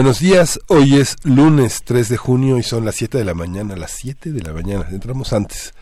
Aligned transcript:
Buenos 0.00 0.20
días, 0.20 0.58
hoy 0.68 0.96
es 0.96 1.16
lunes 1.24 1.82
3 1.84 2.08
de 2.08 2.16
junio 2.16 2.56
y 2.56 2.62
son 2.62 2.86
las 2.86 2.94
7 2.94 3.18
de 3.18 3.24
la 3.26 3.34
mañana, 3.34 3.76
las 3.76 3.90
7 3.90 4.32
de 4.32 4.40
la 4.40 4.54
mañana, 4.54 4.88
entramos 4.90 5.34
antes. 5.34 5.74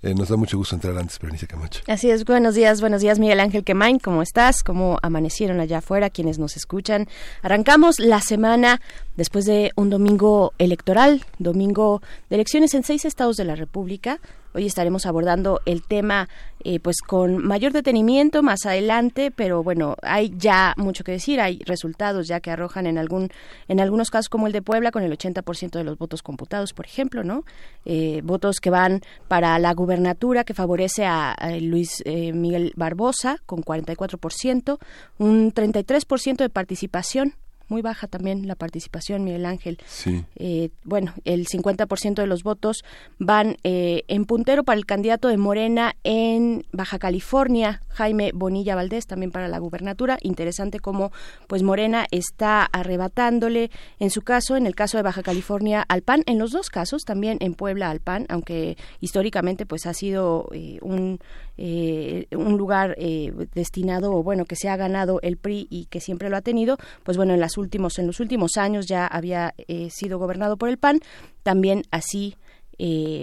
Eh, 0.00 0.14
nos 0.14 0.28
da 0.28 0.36
mucho 0.36 0.56
gusto 0.56 0.76
entrar 0.76 0.96
antes, 0.96 1.18
Berenice 1.18 1.48
Camacho. 1.48 1.80
Así 1.88 2.08
es, 2.08 2.24
buenos 2.24 2.54
días, 2.54 2.80
buenos 2.80 3.02
días 3.02 3.18
Miguel 3.18 3.40
Ángel 3.40 3.64
Quemain, 3.64 3.98
¿cómo 3.98 4.22
estás? 4.22 4.62
¿Cómo 4.62 5.00
amanecieron 5.02 5.58
allá 5.58 5.78
afuera 5.78 6.08
quienes 6.08 6.38
nos 6.38 6.56
escuchan? 6.56 7.08
Arrancamos 7.42 7.98
la 7.98 8.20
semana 8.20 8.80
después 9.16 9.44
de 9.44 9.72
un 9.74 9.90
domingo 9.90 10.52
electoral, 10.58 11.24
domingo 11.40 12.00
de 12.30 12.36
elecciones 12.36 12.74
en 12.74 12.84
seis 12.84 13.04
estados 13.04 13.36
de 13.36 13.44
la 13.44 13.56
República, 13.56 14.20
Hoy 14.54 14.66
estaremos 14.66 15.04
abordando 15.04 15.60
el 15.66 15.82
tema 15.82 16.28
eh, 16.62 16.78
pues 16.78 17.02
con 17.02 17.44
mayor 17.44 17.72
detenimiento 17.72 18.42
más 18.42 18.66
adelante, 18.66 19.32
pero 19.32 19.64
bueno, 19.64 19.96
hay 20.02 20.32
ya 20.36 20.74
mucho 20.76 21.02
que 21.02 21.10
decir, 21.10 21.40
hay 21.40 21.58
resultados 21.66 22.28
ya 22.28 22.38
que 22.38 22.52
arrojan 22.52 22.86
en 22.86 22.96
algún 22.96 23.30
en 23.66 23.80
algunos 23.80 24.10
casos 24.10 24.28
como 24.28 24.46
el 24.46 24.52
de 24.52 24.62
Puebla 24.62 24.92
con 24.92 25.02
el 25.02 25.10
80% 25.10 25.70
de 25.70 25.82
los 25.82 25.98
votos 25.98 26.22
computados, 26.22 26.72
por 26.72 26.86
ejemplo, 26.86 27.24
¿no? 27.24 27.44
Eh, 27.84 28.20
votos 28.22 28.60
que 28.60 28.70
van 28.70 29.00
para 29.26 29.58
la 29.58 29.74
gubernatura 29.74 30.44
que 30.44 30.54
favorece 30.54 31.04
a, 31.04 31.34
Luis 31.60 32.02
eh, 32.04 32.32
Miguel 32.32 32.72
Barbosa 32.76 33.38
con 33.46 33.62
44%, 33.62 34.78
un 35.18 35.52
33% 35.52 36.36
de 36.36 36.48
participación 36.48 37.34
muy 37.68 37.82
baja 37.82 38.06
también 38.06 38.46
la 38.46 38.54
participación, 38.54 39.24
Miguel 39.24 39.46
Ángel. 39.46 39.78
Sí. 39.86 40.24
Eh, 40.36 40.70
bueno, 40.84 41.14
el 41.24 41.46
50% 41.46 42.14
de 42.14 42.26
los 42.26 42.42
votos 42.42 42.84
van 43.18 43.56
eh, 43.64 44.02
en 44.08 44.24
puntero 44.24 44.64
para 44.64 44.78
el 44.78 44.86
candidato 44.86 45.28
de 45.28 45.36
Morena 45.36 45.96
en 46.04 46.64
Baja 46.72 46.98
California, 46.98 47.82
Jaime 47.88 48.32
Bonilla 48.34 48.74
Valdés, 48.74 49.06
también 49.06 49.30
para 49.30 49.48
la 49.48 49.58
gubernatura. 49.58 50.18
Interesante 50.22 50.80
cómo 50.80 51.12
pues 51.46 51.62
Morena 51.62 52.06
está 52.10 52.64
arrebatándole, 52.64 53.70
en 53.98 54.10
su 54.10 54.22
caso, 54.22 54.56
en 54.56 54.66
el 54.66 54.74
caso 54.74 54.96
de 54.96 55.02
Baja 55.02 55.22
California, 55.22 55.84
al 55.88 56.02
PAN, 56.02 56.22
en 56.26 56.38
los 56.38 56.50
dos 56.50 56.70
casos, 56.70 57.02
también 57.04 57.38
en 57.40 57.54
Puebla 57.54 57.90
al 57.90 58.00
PAN, 58.00 58.26
aunque 58.28 58.76
históricamente 59.00 59.66
pues 59.66 59.86
ha 59.86 59.94
sido 59.94 60.48
eh, 60.52 60.78
un 60.82 61.18
eh, 61.56 62.26
un 62.32 62.56
lugar 62.58 62.94
eh, 62.98 63.32
destinado 63.54 64.12
o 64.12 64.22
bueno 64.22 64.44
que 64.44 64.56
se 64.56 64.68
ha 64.68 64.76
ganado 64.76 65.20
el 65.22 65.36
PRI 65.36 65.68
y 65.70 65.86
que 65.86 66.00
siempre 66.00 66.28
lo 66.28 66.36
ha 66.36 66.40
tenido 66.40 66.78
pues 67.04 67.16
bueno 67.16 67.32
en 67.32 67.40
las 67.40 67.56
últimos 67.56 67.98
en 67.98 68.08
los 68.08 68.18
últimos 68.18 68.56
años 68.56 68.86
ya 68.86 69.06
había 69.06 69.54
eh, 69.68 69.88
sido 69.90 70.18
gobernado 70.18 70.56
por 70.56 70.68
el 70.68 70.78
PAN 70.78 71.00
también 71.42 71.82
así 71.90 72.36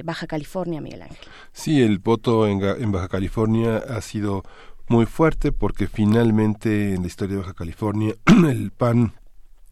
Baja 0.05 0.27
California 0.27 0.79
Miguel 0.79 1.01
Ángel. 1.01 1.17
Sí 1.51 1.81
el 1.81 1.99
voto 1.99 2.47
en, 2.47 2.63
en 2.63 2.91
Baja 2.93 3.09
California 3.09 3.77
ha 3.77 3.99
sido 3.99 4.43
muy 4.87 5.05
fuerte 5.05 5.51
porque 5.51 5.87
finalmente 5.87 6.93
en 6.93 7.01
la 7.01 7.07
historia 7.07 7.35
de 7.35 7.41
Baja 7.41 7.53
California 7.53 8.15
el 8.49 8.71
PAN 8.71 9.13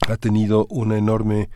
ha 0.08 0.18
tenido 0.18 0.66
una 0.70 0.98
enorme 0.98 1.50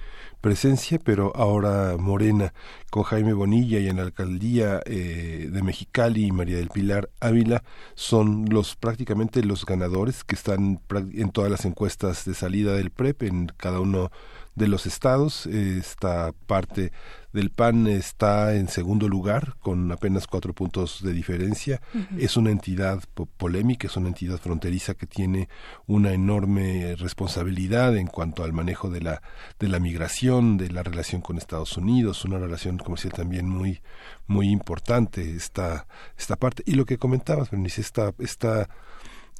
presencia, 0.43 0.99
pero 1.01 1.31
ahora 1.37 1.95
Morena, 1.97 2.53
con 2.91 3.03
Jaime 3.03 3.31
Bonilla 3.31 3.79
y 3.79 3.87
en 3.87 3.95
la 3.95 4.01
alcaldía 4.01 4.81
eh, 4.85 5.47
de 5.49 5.63
Mexicali 5.63 6.25
y 6.25 6.31
María 6.33 6.57
del 6.57 6.67
Pilar 6.67 7.09
Ávila, 7.21 7.63
son 7.95 8.47
los 8.49 8.75
prácticamente 8.75 9.41
los 9.41 9.65
ganadores 9.65 10.25
que 10.25 10.35
están 10.35 10.81
en 11.13 11.31
todas 11.31 11.49
las 11.49 11.63
encuestas 11.63 12.25
de 12.25 12.33
salida 12.33 12.73
del 12.73 12.91
PREP 12.91 13.23
en 13.23 13.53
cada 13.55 13.79
uno 13.79 14.11
de 14.55 14.67
los 14.67 14.85
estados. 14.85 15.45
Esta 15.45 16.31
parte 16.45 16.91
del 17.31 17.49
PAN 17.49 17.87
está 17.87 18.53
en 18.55 18.67
segundo 18.67 19.09
lugar 19.09 19.55
con 19.59 19.91
apenas 19.91 20.27
cuatro 20.27 20.53
puntos 20.53 21.01
de 21.01 21.13
diferencia. 21.13 21.81
Es 22.17 22.37
una 22.37 22.51
entidad 22.51 23.01
polémica, 23.37 23.87
es 23.87 23.97
una 23.97 24.09
entidad 24.09 24.37
fronteriza 24.37 24.93
que 24.93 25.07
tiene 25.07 25.49
una 25.87 26.13
enorme 26.13 26.95
responsabilidad 26.95 27.97
en 27.97 28.07
cuanto 28.07 28.43
al 28.43 28.53
manejo 28.53 28.89
de 28.89 29.01
la 29.01 29.21
de 29.59 29.67
la 29.67 29.79
migración, 29.79 30.57
de 30.57 30.69
la 30.69 30.83
relación 30.83 31.21
con 31.21 31.37
Estados 31.37 31.75
Unidos, 31.77 32.23
una 32.23 32.37
relación 32.37 32.77
comercial 32.77 33.13
también 33.13 33.49
muy 33.49 33.81
muy 34.27 34.49
importante 34.49 35.35
esta 35.35 35.87
esta 36.17 36.35
parte 36.35 36.61
y 36.67 36.73
lo 36.73 36.85
que 36.85 36.97
comentabas, 36.97 37.49
Bernice, 37.49 37.81
esta 37.81 38.13
esta 38.19 38.69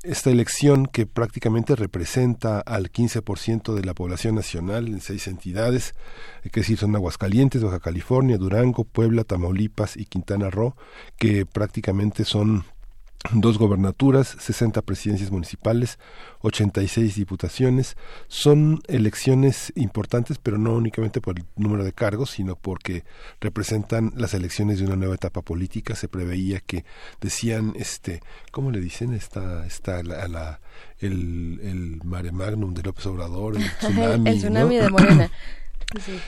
esta 0.04 0.30
elección 0.30 0.86
que 0.86 1.06
prácticamente 1.06 1.76
representa 1.76 2.60
al 2.60 2.92
15% 2.92 3.74
de 3.74 3.86
la 3.86 3.94
población 3.94 4.36
nacional 4.36 4.88
en 4.88 5.00
seis 5.00 5.28
entidades, 5.28 5.96
hay 6.44 6.52
que 6.52 6.60
decir 6.60 6.78
son 6.78 6.96
Aguascalientes, 6.96 7.64
Baja 7.64 7.80
California, 7.80 8.38
Durango, 8.38 8.84
Puebla, 8.84 9.24
Tamaulipas 9.24 9.96
y 9.96 10.06
Quintana 10.06 10.50
Roo, 10.50 10.76
que 11.18 11.46
prácticamente 11.46 12.26
son 12.26 12.66
dos 13.32 13.58
gobernaturas, 13.58 14.36
60 14.40 14.82
presidencias 14.82 15.32
municipales, 15.32 15.98
86 16.42 17.16
diputaciones. 17.16 17.96
Son 18.28 18.82
elecciones 18.88 19.72
importantes, 19.76 20.38
pero 20.42 20.58
no 20.58 20.74
únicamente 20.74 21.22
por 21.22 21.40
el 21.40 21.46
número 21.56 21.84
de 21.84 21.94
cargos, 21.94 22.32
sino 22.32 22.56
porque 22.56 23.04
representan 23.40 24.14
las 24.16 24.34
elecciones 24.34 24.80
de 24.80 24.86
una 24.86 24.96
nueva 24.96 25.16
etapa 25.16 25.42
política. 25.42 25.96
Se 25.96 26.08
preveía 26.08 26.60
que 26.60 26.84
decían, 27.22 27.74
este, 27.78 28.22
¿cómo 28.52 28.72
le 28.72 28.82
dicen? 28.82 29.14
Está, 29.14 29.66
está 29.66 30.04
la, 30.04 30.28
la 30.28 30.60
el, 31.00 31.60
el 31.64 32.02
mare 32.04 32.32
magnum 32.32 32.74
de 32.74 32.84
López 32.84 33.06
Obrador, 33.06 33.56
el 33.56 33.72
tsunami. 33.78 34.30
el 34.30 34.38
tsunami 34.38 34.76
de 34.78 34.90
Morena. 34.90 35.32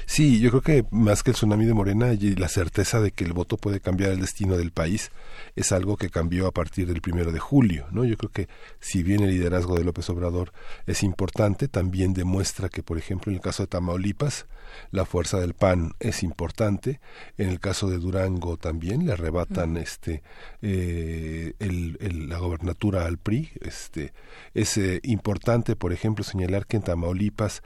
Sí. 0.06 0.40
yo 0.40 0.50
creo 0.50 0.62
que 0.62 0.86
más 0.92 1.24
que 1.24 1.31
el 1.31 1.36
tsunami 1.36 1.66
de 1.66 1.74
Morena 1.74 2.14
y 2.14 2.36
la 2.36 2.48
certeza 2.48 3.00
de 3.02 3.12
que 3.12 3.24
el 3.24 3.34
voto 3.34 3.58
puede 3.58 3.80
cambiar 3.80 4.12
el 4.12 4.22
destino 4.22 4.58
del 4.58 4.72
país 4.72 5.12
es 5.56 5.72
algo 5.72 5.98
que 5.98 6.09
cambió 6.09 6.48
a 6.48 6.52
partir 6.52 6.88
del 6.88 7.02
primero 7.02 7.31
de 7.31 7.40
julio, 7.40 7.88
¿no? 7.92 8.06
Yo 8.06 8.18
creo 8.18 8.31
que 8.31 8.48
si 8.80 9.03
bien 9.03 9.22
el 9.22 9.30
liderazgo 9.30 9.78
de 9.78 9.84
López 9.84 10.09
Obrador 10.09 10.52
es 10.86 11.03
importante, 11.03 11.68
también 11.68 12.14
demuestra 12.14 12.70
que, 12.70 12.84
por 12.84 12.98
ejemplo, 12.98 13.31
en 13.31 13.38
el 13.38 13.42
caso 13.42 13.64
de 13.64 13.68
Tamaulipas, 13.68 14.46
la 14.92 15.06
fuerza 15.06 15.40
del 15.40 15.53
PAN 15.53 15.94
es 16.00 16.24
importante. 16.24 17.00
En 17.38 17.50
el 17.50 17.59
caso 17.59 17.90
de 17.90 17.97
Durango 17.97 18.58
también 18.58 19.06
le 19.06 19.14
arrebatan 19.14 19.78
este 19.78 20.22
eh, 20.62 21.53
el, 21.59 22.30
la 22.30 22.38
gobernatura 22.38 23.06
al 23.06 23.18
PRI. 23.18 23.52
Este 23.62 24.14
es 24.53 24.78
eh, 24.78 25.00
importante, 25.03 25.76
por 25.76 25.94
ejemplo, 25.94 26.24
señalar 26.24 26.66
que 26.66 26.78
en 26.78 26.84
Tamaulipas 26.84 27.62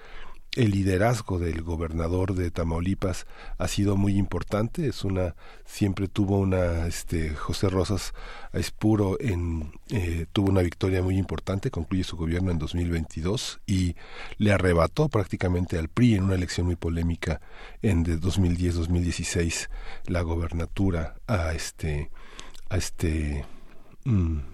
el 0.56 0.72
liderazgo 0.72 1.38
del 1.38 1.62
gobernador 1.62 2.34
de 2.34 2.50
Tamaulipas 2.52 3.28
ha 3.58 3.68
sido 3.68 3.96
muy 3.96 4.18
importante. 4.18 4.88
Es 4.88 5.04
una 5.04 5.36
siempre 5.66 6.08
tuvo 6.08 6.40
una 6.40 6.88
este 6.88 7.36
José 7.36 7.70
Rosas 7.70 8.14
Aispuro 8.52 9.18
en 9.20 9.72
eh, 9.90 10.26
tuvo 10.34 10.50
una 10.50 10.62
victoria 10.62 11.02
muy 11.02 11.18
importante 11.18 11.70
concluye 11.70 12.04
su 12.04 12.18
gobierno 12.18 12.52
en 12.52 12.58
2022 12.58 13.62
y 13.68 13.96
le 14.38 14.52
arrebató 14.52 15.10
prácticamente 15.10 15.78
al 15.78 15.90
PRI 15.90 16.16
en 16.16 16.24
una 16.24 16.36
elección 16.36 16.66
muy 16.66 16.76
polémica 16.76 17.42
en 17.82 18.04
de 18.04 18.20
2010-2016 18.20 19.70
la 20.06 20.22
gobernatura 20.22 21.16
a 21.28 21.54
este 21.54 22.10
a 22.70 22.78
este 22.78 23.46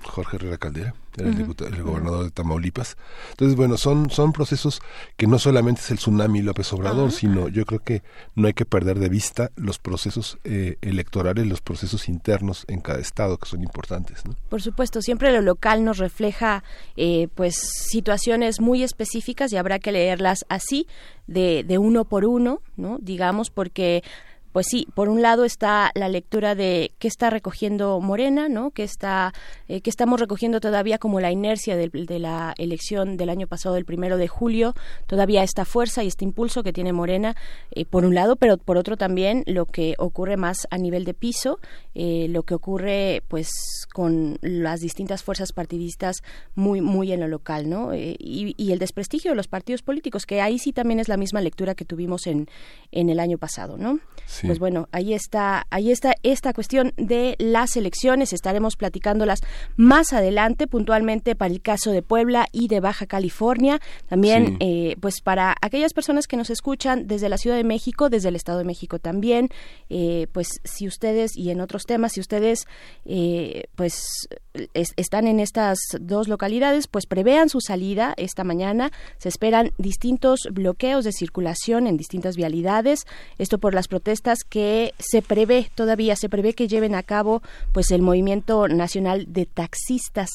Jorge 0.04 0.38
Herrera 0.38 0.58
Caldera, 0.58 0.94
era 1.18 1.30
el, 1.30 1.40
el, 1.40 1.84
gobernador 1.84 2.26
de 2.26 2.32
Tamaulipas. 2.32 2.98
Entonces, 3.32 3.56
bueno, 3.56 3.78
son, 3.78 4.10
son 4.10 4.34
procesos 4.34 4.82
que 5.16 5.28
no 5.28 5.40
solamente 5.40 5.82
es 5.82 5.92
el 5.92 5.98
tsunami 5.98 6.42
López 6.42 6.72
Obrador, 6.74 7.12
sino 7.12 7.48
yo 7.48 7.66
creo 7.66 7.80
que 7.80 8.04
no 8.36 8.48
hay 8.48 8.54
que 8.54 8.66
perder 8.66 9.00
de 9.00 9.08
vista 9.08 9.52
los 9.56 9.80
procesos 9.80 10.38
eh, 10.44 10.78
electorales, 10.82 11.48
los 11.48 11.62
procesos 11.62 12.10
internos 12.10 12.66
en 12.68 12.82
cada 12.82 13.00
estado 13.00 13.38
que 13.38 13.48
son 13.48 13.64
importantes. 13.64 14.24
Por 14.50 14.62
supuesto, 14.62 15.02
siempre 15.02 15.32
lo 15.32 15.42
local 15.42 15.84
nos 15.86 15.98
refleja 15.98 16.64
eh, 16.98 17.30
pues 17.36 17.56
situaciones 17.56 18.60
muy 18.60 18.84
específicas 18.84 19.54
y 19.54 19.58
habrá 19.58 19.80
que 19.80 19.92
leerlas 19.92 20.46
así, 20.50 20.88
de, 21.28 21.64
de 21.64 21.78
uno 21.78 22.06
por 22.06 22.26
uno, 22.26 22.62
¿no? 22.78 22.98
digamos, 23.02 23.50
porque 23.50 24.04
pues 24.56 24.68
sí, 24.70 24.88
por 24.96 25.10
un 25.10 25.22
lado 25.22 25.44
está 25.44 25.92
la 25.96 26.08
lectura 26.08 26.56
de 26.56 26.94
qué 26.98 27.10
está 27.10 27.30
recogiendo 27.30 28.00
Morena, 28.00 28.48
¿no? 28.48 28.72
Que 28.72 28.84
está, 28.84 29.34
eh, 29.68 29.82
que 29.82 29.90
estamos 29.90 30.18
recogiendo 30.18 30.62
todavía 30.62 30.98
como 30.98 31.20
la 31.20 31.30
inercia 31.30 31.76
de, 31.76 31.90
la 32.20 32.54
elección 32.58 33.18
del 33.18 33.28
año 33.28 33.48
pasado, 33.48 33.76
del 33.76 33.84
primero 33.84 34.16
de 34.16 34.30
julio, 34.30 34.74
todavía 35.08 35.44
esta 35.44 35.66
fuerza 35.66 36.06
y 36.06 36.08
este 36.08 36.24
impulso 36.24 36.64
que 36.64 36.72
tiene 36.72 36.94
Morena, 36.94 37.36
eh, 37.72 37.84
por 37.84 38.06
un 38.06 38.16
lado, 38.16 38.38
pero 38.38 38.56
por 38.56 38.78
otro 38.78 38.96
también 38.96 39.44
lo 39.46 39.66
que 39.66 39.96
ocurre 39.98 40.38
más 40.38 40.68
a 40.70 40.78
nivel 40.78 41.04
de 41.04 41.14
piso, 41.14 41.60
eh, 41.94 42.28
lo 42.30 42.44
que 42.44 42.54
ocurre, 42.54 43.24
pues, 43.28 43.50
con 43.94 44.38
las 44.40 44.80
distintas 44.80 45.22
fuerzas 45.22 45.52
partidistas 45.52 46.24
muy, 46.54 46.80
muy 46.80 47.12
en 47.12 47.20
lo 47.20 47.28
local, 47.28 47.70
¿no? 47.70 47.94
y, 47.94 48.56
y 48.56 48.72
el 48.72 48.80
desprestigio 48.80 49.32
de 49.32 49.36
los 49.36 49.50
partidos 49.50 49.82
políticos, 49.82 50.26
que 50.26 50.40
ahí 50.40 50.60
sí 50.60 50.72
también 50.72 51.02
es 51.02 51.10
la 51.10 51.18
misma 51.18 51.42
lectura 51.42 51.76
que 51.76 51.84
tuvimos 51.84 52.26
en, 52.26 52.48
en 52.94 53.10
el 53.10 53.20
año 53.20 53.38
pasado, 53.38 53.78
¿no? 53.78 54.00
Pues 54.46 54.60
bueno, 54.60 54.88
ahí 54.92 55.14
está, 55.14 55.68
ahí 55.70 55.92
está 55.92 56.14
esta 56.24 56.54
cuestión 56.54 56.94
de 56.98 57.36
las 57.40 57.76
elecciones. 57.78 58.34
Estaremos 58.34 58.76
platicándolas 58.76 59.40
más 59.76 60.14
adelante, 60.14 60.68
puntualmente 60.68 61.36
para 61.36 61.52
el 61.52 61.62
caso 61.62 61.92
de 61.92 62.02
Puebla 62.02 62.48
y 62.52 62.68
de 62.68 62.80
Baja 62.80 63.06
California. 63.06 63.80
También, 64.08 64.58
eh, 64.60 64.96
pues 65.00 65.22
para 65.22 65.56
aquellas 65.62 65.94
personas 65.94 66.28
que 66.28 66.38
nos 66.38 66.50
escuchan 66.50 67.08
desde 67.08 67.30
la 67.30 67.38
Ciudad 67.38 67.58
de 67.58 67.64
México, 67.64 68.10
desde 68.10 68.30
el 68.30 68.36
Estado 68.36 68.60
de 68.60 68.66
México 68.66 69.00
también, 69.00 69.50
eh, 69.90 70.28
pues 70.32 70.48
si 70.64 70.88
ustedes 70.88 71.36
y 71.36 71.50
en 71.50 71.62
otros 71.62 71.84
temas, 71.84 72.14
si 72.14 72.20
ustedes, 72.20 72.66
eh, 73.06 73.66
pues 73.76 74.28
están 74.74 75.28
en 75.28 75.40
estas 75.40 75.78
dos 76.00 76.28
localidades, 76.28 76.88
pues 76.88 77.06
prevean 77.06 77.50
su 77.50 77.62
salida 77.62 78.14
esta 78.18 78.44
mañana. 78.44 78.92
Se 79.18 79.30
esperan 79.30 79.72
distintos 79.78 80.42
bloqueos 80.52 81.04
de 81.04 81.12
circulación 81.12 81.88
en 81.88 81.98
distintas 81.98 82.36
vialidades. 82.36 83.06
Esto 83.38 83.58
por 83.58 83.74
las 83.74 83.88
protestas 83.88 84.44
que 84.44 84.94
se 85.00 85.22
prevé 85.22 85.70
todavía, 85.76 86.16
se 86.16 86.30
prevé 86.30 86.54
que 86.54 86.68
lleven 86.68 86.96
a 86.96 87.04
cabo 87.04 87.42
pues 87.72 87.92
el 87.92 88.02
movimiento 88.02 88.68
nacional 88.68 89.26
de 89.28 89.46
taxistas 89.46 90.30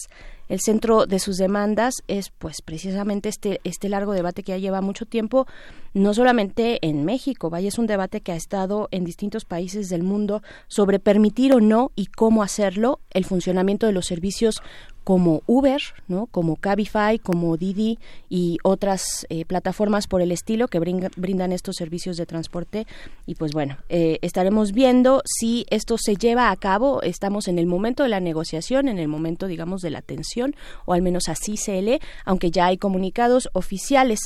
el 0.50 0.60
centro 0.60 1.06
de 1.06 1.20
sus 1.20 1.38
demandas 1.38 2.02
es 2.08 2.30
pues 2.30 2.60
precisamente 2.60 3.28
este 3.28 3.60
este 3.62 3.88
largo 3.88 4.12
debate 4.12 4.42
que 4.42 4.52
ya 4.52 4.58
lleva 4.58 4.80
mucho 4.80 5.06
tiempo 5.06 5.46
no 5.94 6.12
solamente 6.12 6.84
en 6.86 7.04
México 7.04 7.50
vaya 7.50 7.68
es 7.68 7.78
un 7.78 7.86
debate 7.86 8.20
que 8.20 8.32
ha 8.32 8.36
estado 8.36 8.88
en 8.90 9.04
distintos 9.04 9.44
países 9.44 9.88
del 9.88 10.02
mundo 10.02 10.42
sobre 10.66 10.98
permitir 10.98 11.54
o 11.54 11.60
no 11.60 11.92
y 11.94 12.06
cómo 12.06 12.42
hacerlo 12.42 12.98
el 13.12 13.24
funcionamiento 13.24 13.86
de 13.86 13.92
los 13.92 14.06
servicios 14.06 14.60
como 15.04 15.42
Uber, 15.46 15.80
¿no? 16.08 16.26
como 16.26 16.56
Cabify, 16.56 17.18
como 17.18 17.56
Didi 17.56 17.98
y 18.28 18.58
otras 18.62 19.26
eh, 19.28 19.44
plataformas 19.44 20.06
por 20.06 20.22
el 20.22 20.32
estilo 20.32 20.68
que 20.68 20.78
brindan 20.78 21.52
estos 21.52 21.76
servicios 21.76 22.16
de 22.16 22.26
transporte. 22.26 22.86
Y 23.26 23.34
pues 23.34 23.52
bueno, 23.52 23.78
eh, 23.88 24.18
estaremos 24.22 24.72
viendo 24.72 25.22
si 25.24 25.66
esto 25.70 25.96
se 25.98 26.16
lleva 26.16 26.50
a 26.50 26.56
cabo. 26.56 27.02
Estamos 27.02 27.48
en 27.48 27.58
el 27.58 27.66
momento 27.66 28.02
de 28.02 28.08
la 28.08 28.20
negociación, 28.20 28.88
en 28.88 28.98
el 28.98 29.08
momento, 29.08 29.46
digamos, 29.46 29.82
de 29.82 29.90
la 29.90 30.02
tensión, 30.02 30.54
o 30.84 30.92
al 30.92 31.02
menos 31.02 31.28
así 31.28 31.56
se 31.56 31.80
lee, 31.82 32.00
aunque 32.24 32.50
ya 32.50 32.66
hay 32.66 32.76
comunicados 32.76 33.48
oficiales 33.52 34.20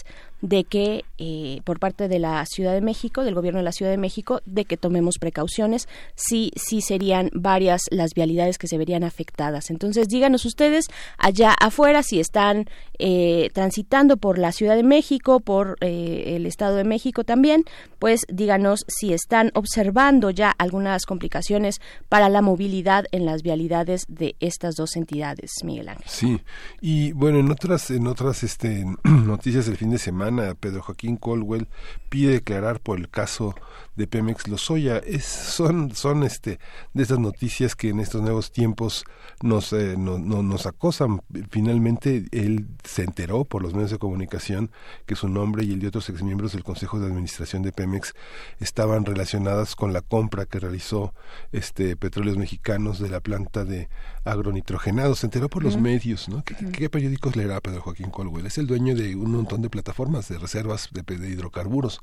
de 0.44 0.64
que 0.64 1.06
eh, 1.16 1.62
por 1.64 1.80
parte 1.80 2.06
de 2.06 2.18
la 2.18 2.44
Ciudad 2.44 2.74
de 2.74 2.82
México, 2.82 3.24
del 3.24 3.34
gobierno 3.34 3.60
de 3.60 3.64
la 3.64 3.72
Ciudad 3.72 3.90
de 3.90 3.96
México, 3.96 4.42
de 4.44 4.66
que 4.66 4.76
tomemos 4.76 5.16
precauciones, 5.18 5.88
sí, 6.16 6.52
sí 6.54 6.82
serían 6.82 7.30
varias 7.32 7.84
las 7.90 8.12
vialidades 8.12 8.58
que 8.58 8.66
se 8.66 8.76
verían 8.76 9.04
afectadas. 9.04 9.70
Entonces, 9.70 10.06
díganos 10.06 10.44
ustedes 10.44 10.88
allá 11.16 11.54
afuera 11.58 12.02
si 12.02 12.20
están 12.20 12.66
eh, 12.98 13.48
transitando 13.54 14.18
por 14.18 14.36
la 14.36 14.52
Ciudad 14.52 14.76
de 14.76 14.82
México, 14.82 15.40
por 15.40 15.78
eh, 15.80 16.34
el 16.36 16.44
Estado 16.44 16.76
de 16.76 16.84
México 16.84 17.24
también, 17.24 17.64
pues 17.98 18.20
díganos 18.28 18.84
si 18.86 19.14
están 19.14 19.50
observando 19.54 20.28
ya 20.28 20.50
algunas 20.58 21.06
complicaciones 21.06 21.80
para 22.10 22.28
la 22.28 22.42
movilidad 22.42 23.06
en 23.12 23.24
las 23.24 23.42
vialidades 23.42 24.04
de 24.08 24.36
estas 24.40 24.74
dos 24.74 24.94
entidades, 24.96 25.52
Miguel 25.64 25.88
Ángel. 25.88 26.04
Sí, 26.06 26.38
y 26.82 27.12
bueno, 27.12 27.38
en 27.38 27.50
otras, 27.50 27.90
en 27.90 28.06
otras 28.06 28.42
este, 28.42 28.84
noticias 29.04 29.64
del 29.64 29.78
fin 29.78 29.88
de 29.88 29.98
semana, 29.98 30.33
Pedro 30.58 30.82
Joaquín 30.82 31.16
Colwell 31.16 31.68
pide 32.08 32.32
declarar 32.32 32.80
por 32.80 32.98
el 32.98 33.08
caso 33.08 33.54
de 33.96 34.06
Pemex 34.06 34.48
Lozoya. 34.48 34.98
Es, 34.98 35.24
son, 35.24 35.94
son 35.94 36.22
este, 36.22 36.58
de 36.92 37.02
esas 37.02 37.18
noticias 37.18 37.74
que 37.76 37.90
en 37.90 38.00
estos 38.00 38.22
nuevos 38.22 38.52
tiempos 38.52 39.04
nos, 39.42 39.72
eh, 39.72 39.96
no, 39.96 40.18
nos 40.18 40.66
acosan. 40.66 41.22
Finalmente, 41.50 42.26
él 42.32 42.66
se 42.82 43.02
enteró 43.02 43.44
por 43.44 43.62
los 43.62 43.74
medios 43.74 43.90
de 43.90 43.98
comunicación 43.98 44.70
que 45.06 45.16
su 45.16 45.28
nombre 45.28 45.64
y 45.64 45.72
el 45.72 45.80
de 45.80 45.88
otros 45.88 46.08
exmiembros 46.10 46.52
del 46.52 46.64
Consejo 46.64 46.98
de 46.98 47.06
Administración 47.06 47.62
de 47.62 47.72
Pemex 47.72 48.14
estaban 48.60 49.04
relacionadas 49.04 49.76
con 49.76 49.92
la 49.92 50.00
compra 50.00 50.46
que 50.46 50.60
realizó 50.60 51.14
este 51.52 51.96
Petróleos 51.96 52.36
Mexicanos 52.36 52.98
de 52.98 53.08
la 53.08 53.20
planta 53.20 53.64
de 53.64 53.88
agronitrogenados. 54.24 55.20
Se 55.20 55.26
enteró 55.26 55.48
por 55.48 55.62
los 55.62 55.76
medios, 55.76 56.28
¿no? 56.28 56.42
¿Qué, 56.44 56.88
periódicos 56.88 57.36
leerá 57.36 57.60
Pedro 57.60 57.82
Joaquín 57.82 58.10
Colwell? 58.10 58.46
Es 58.46 58.58
el 58.58 58.66
dueño 58.66 58.94
de 58.94 59.16
un 59.16 59.32
montón 59.32 59.62
de 59.62 59.70
plataformas 59.70 60.23
de 60.28 60.38
reservas 60.38 60.88
de, 60.92 61.28
hidrocarburos. 61.28 62.00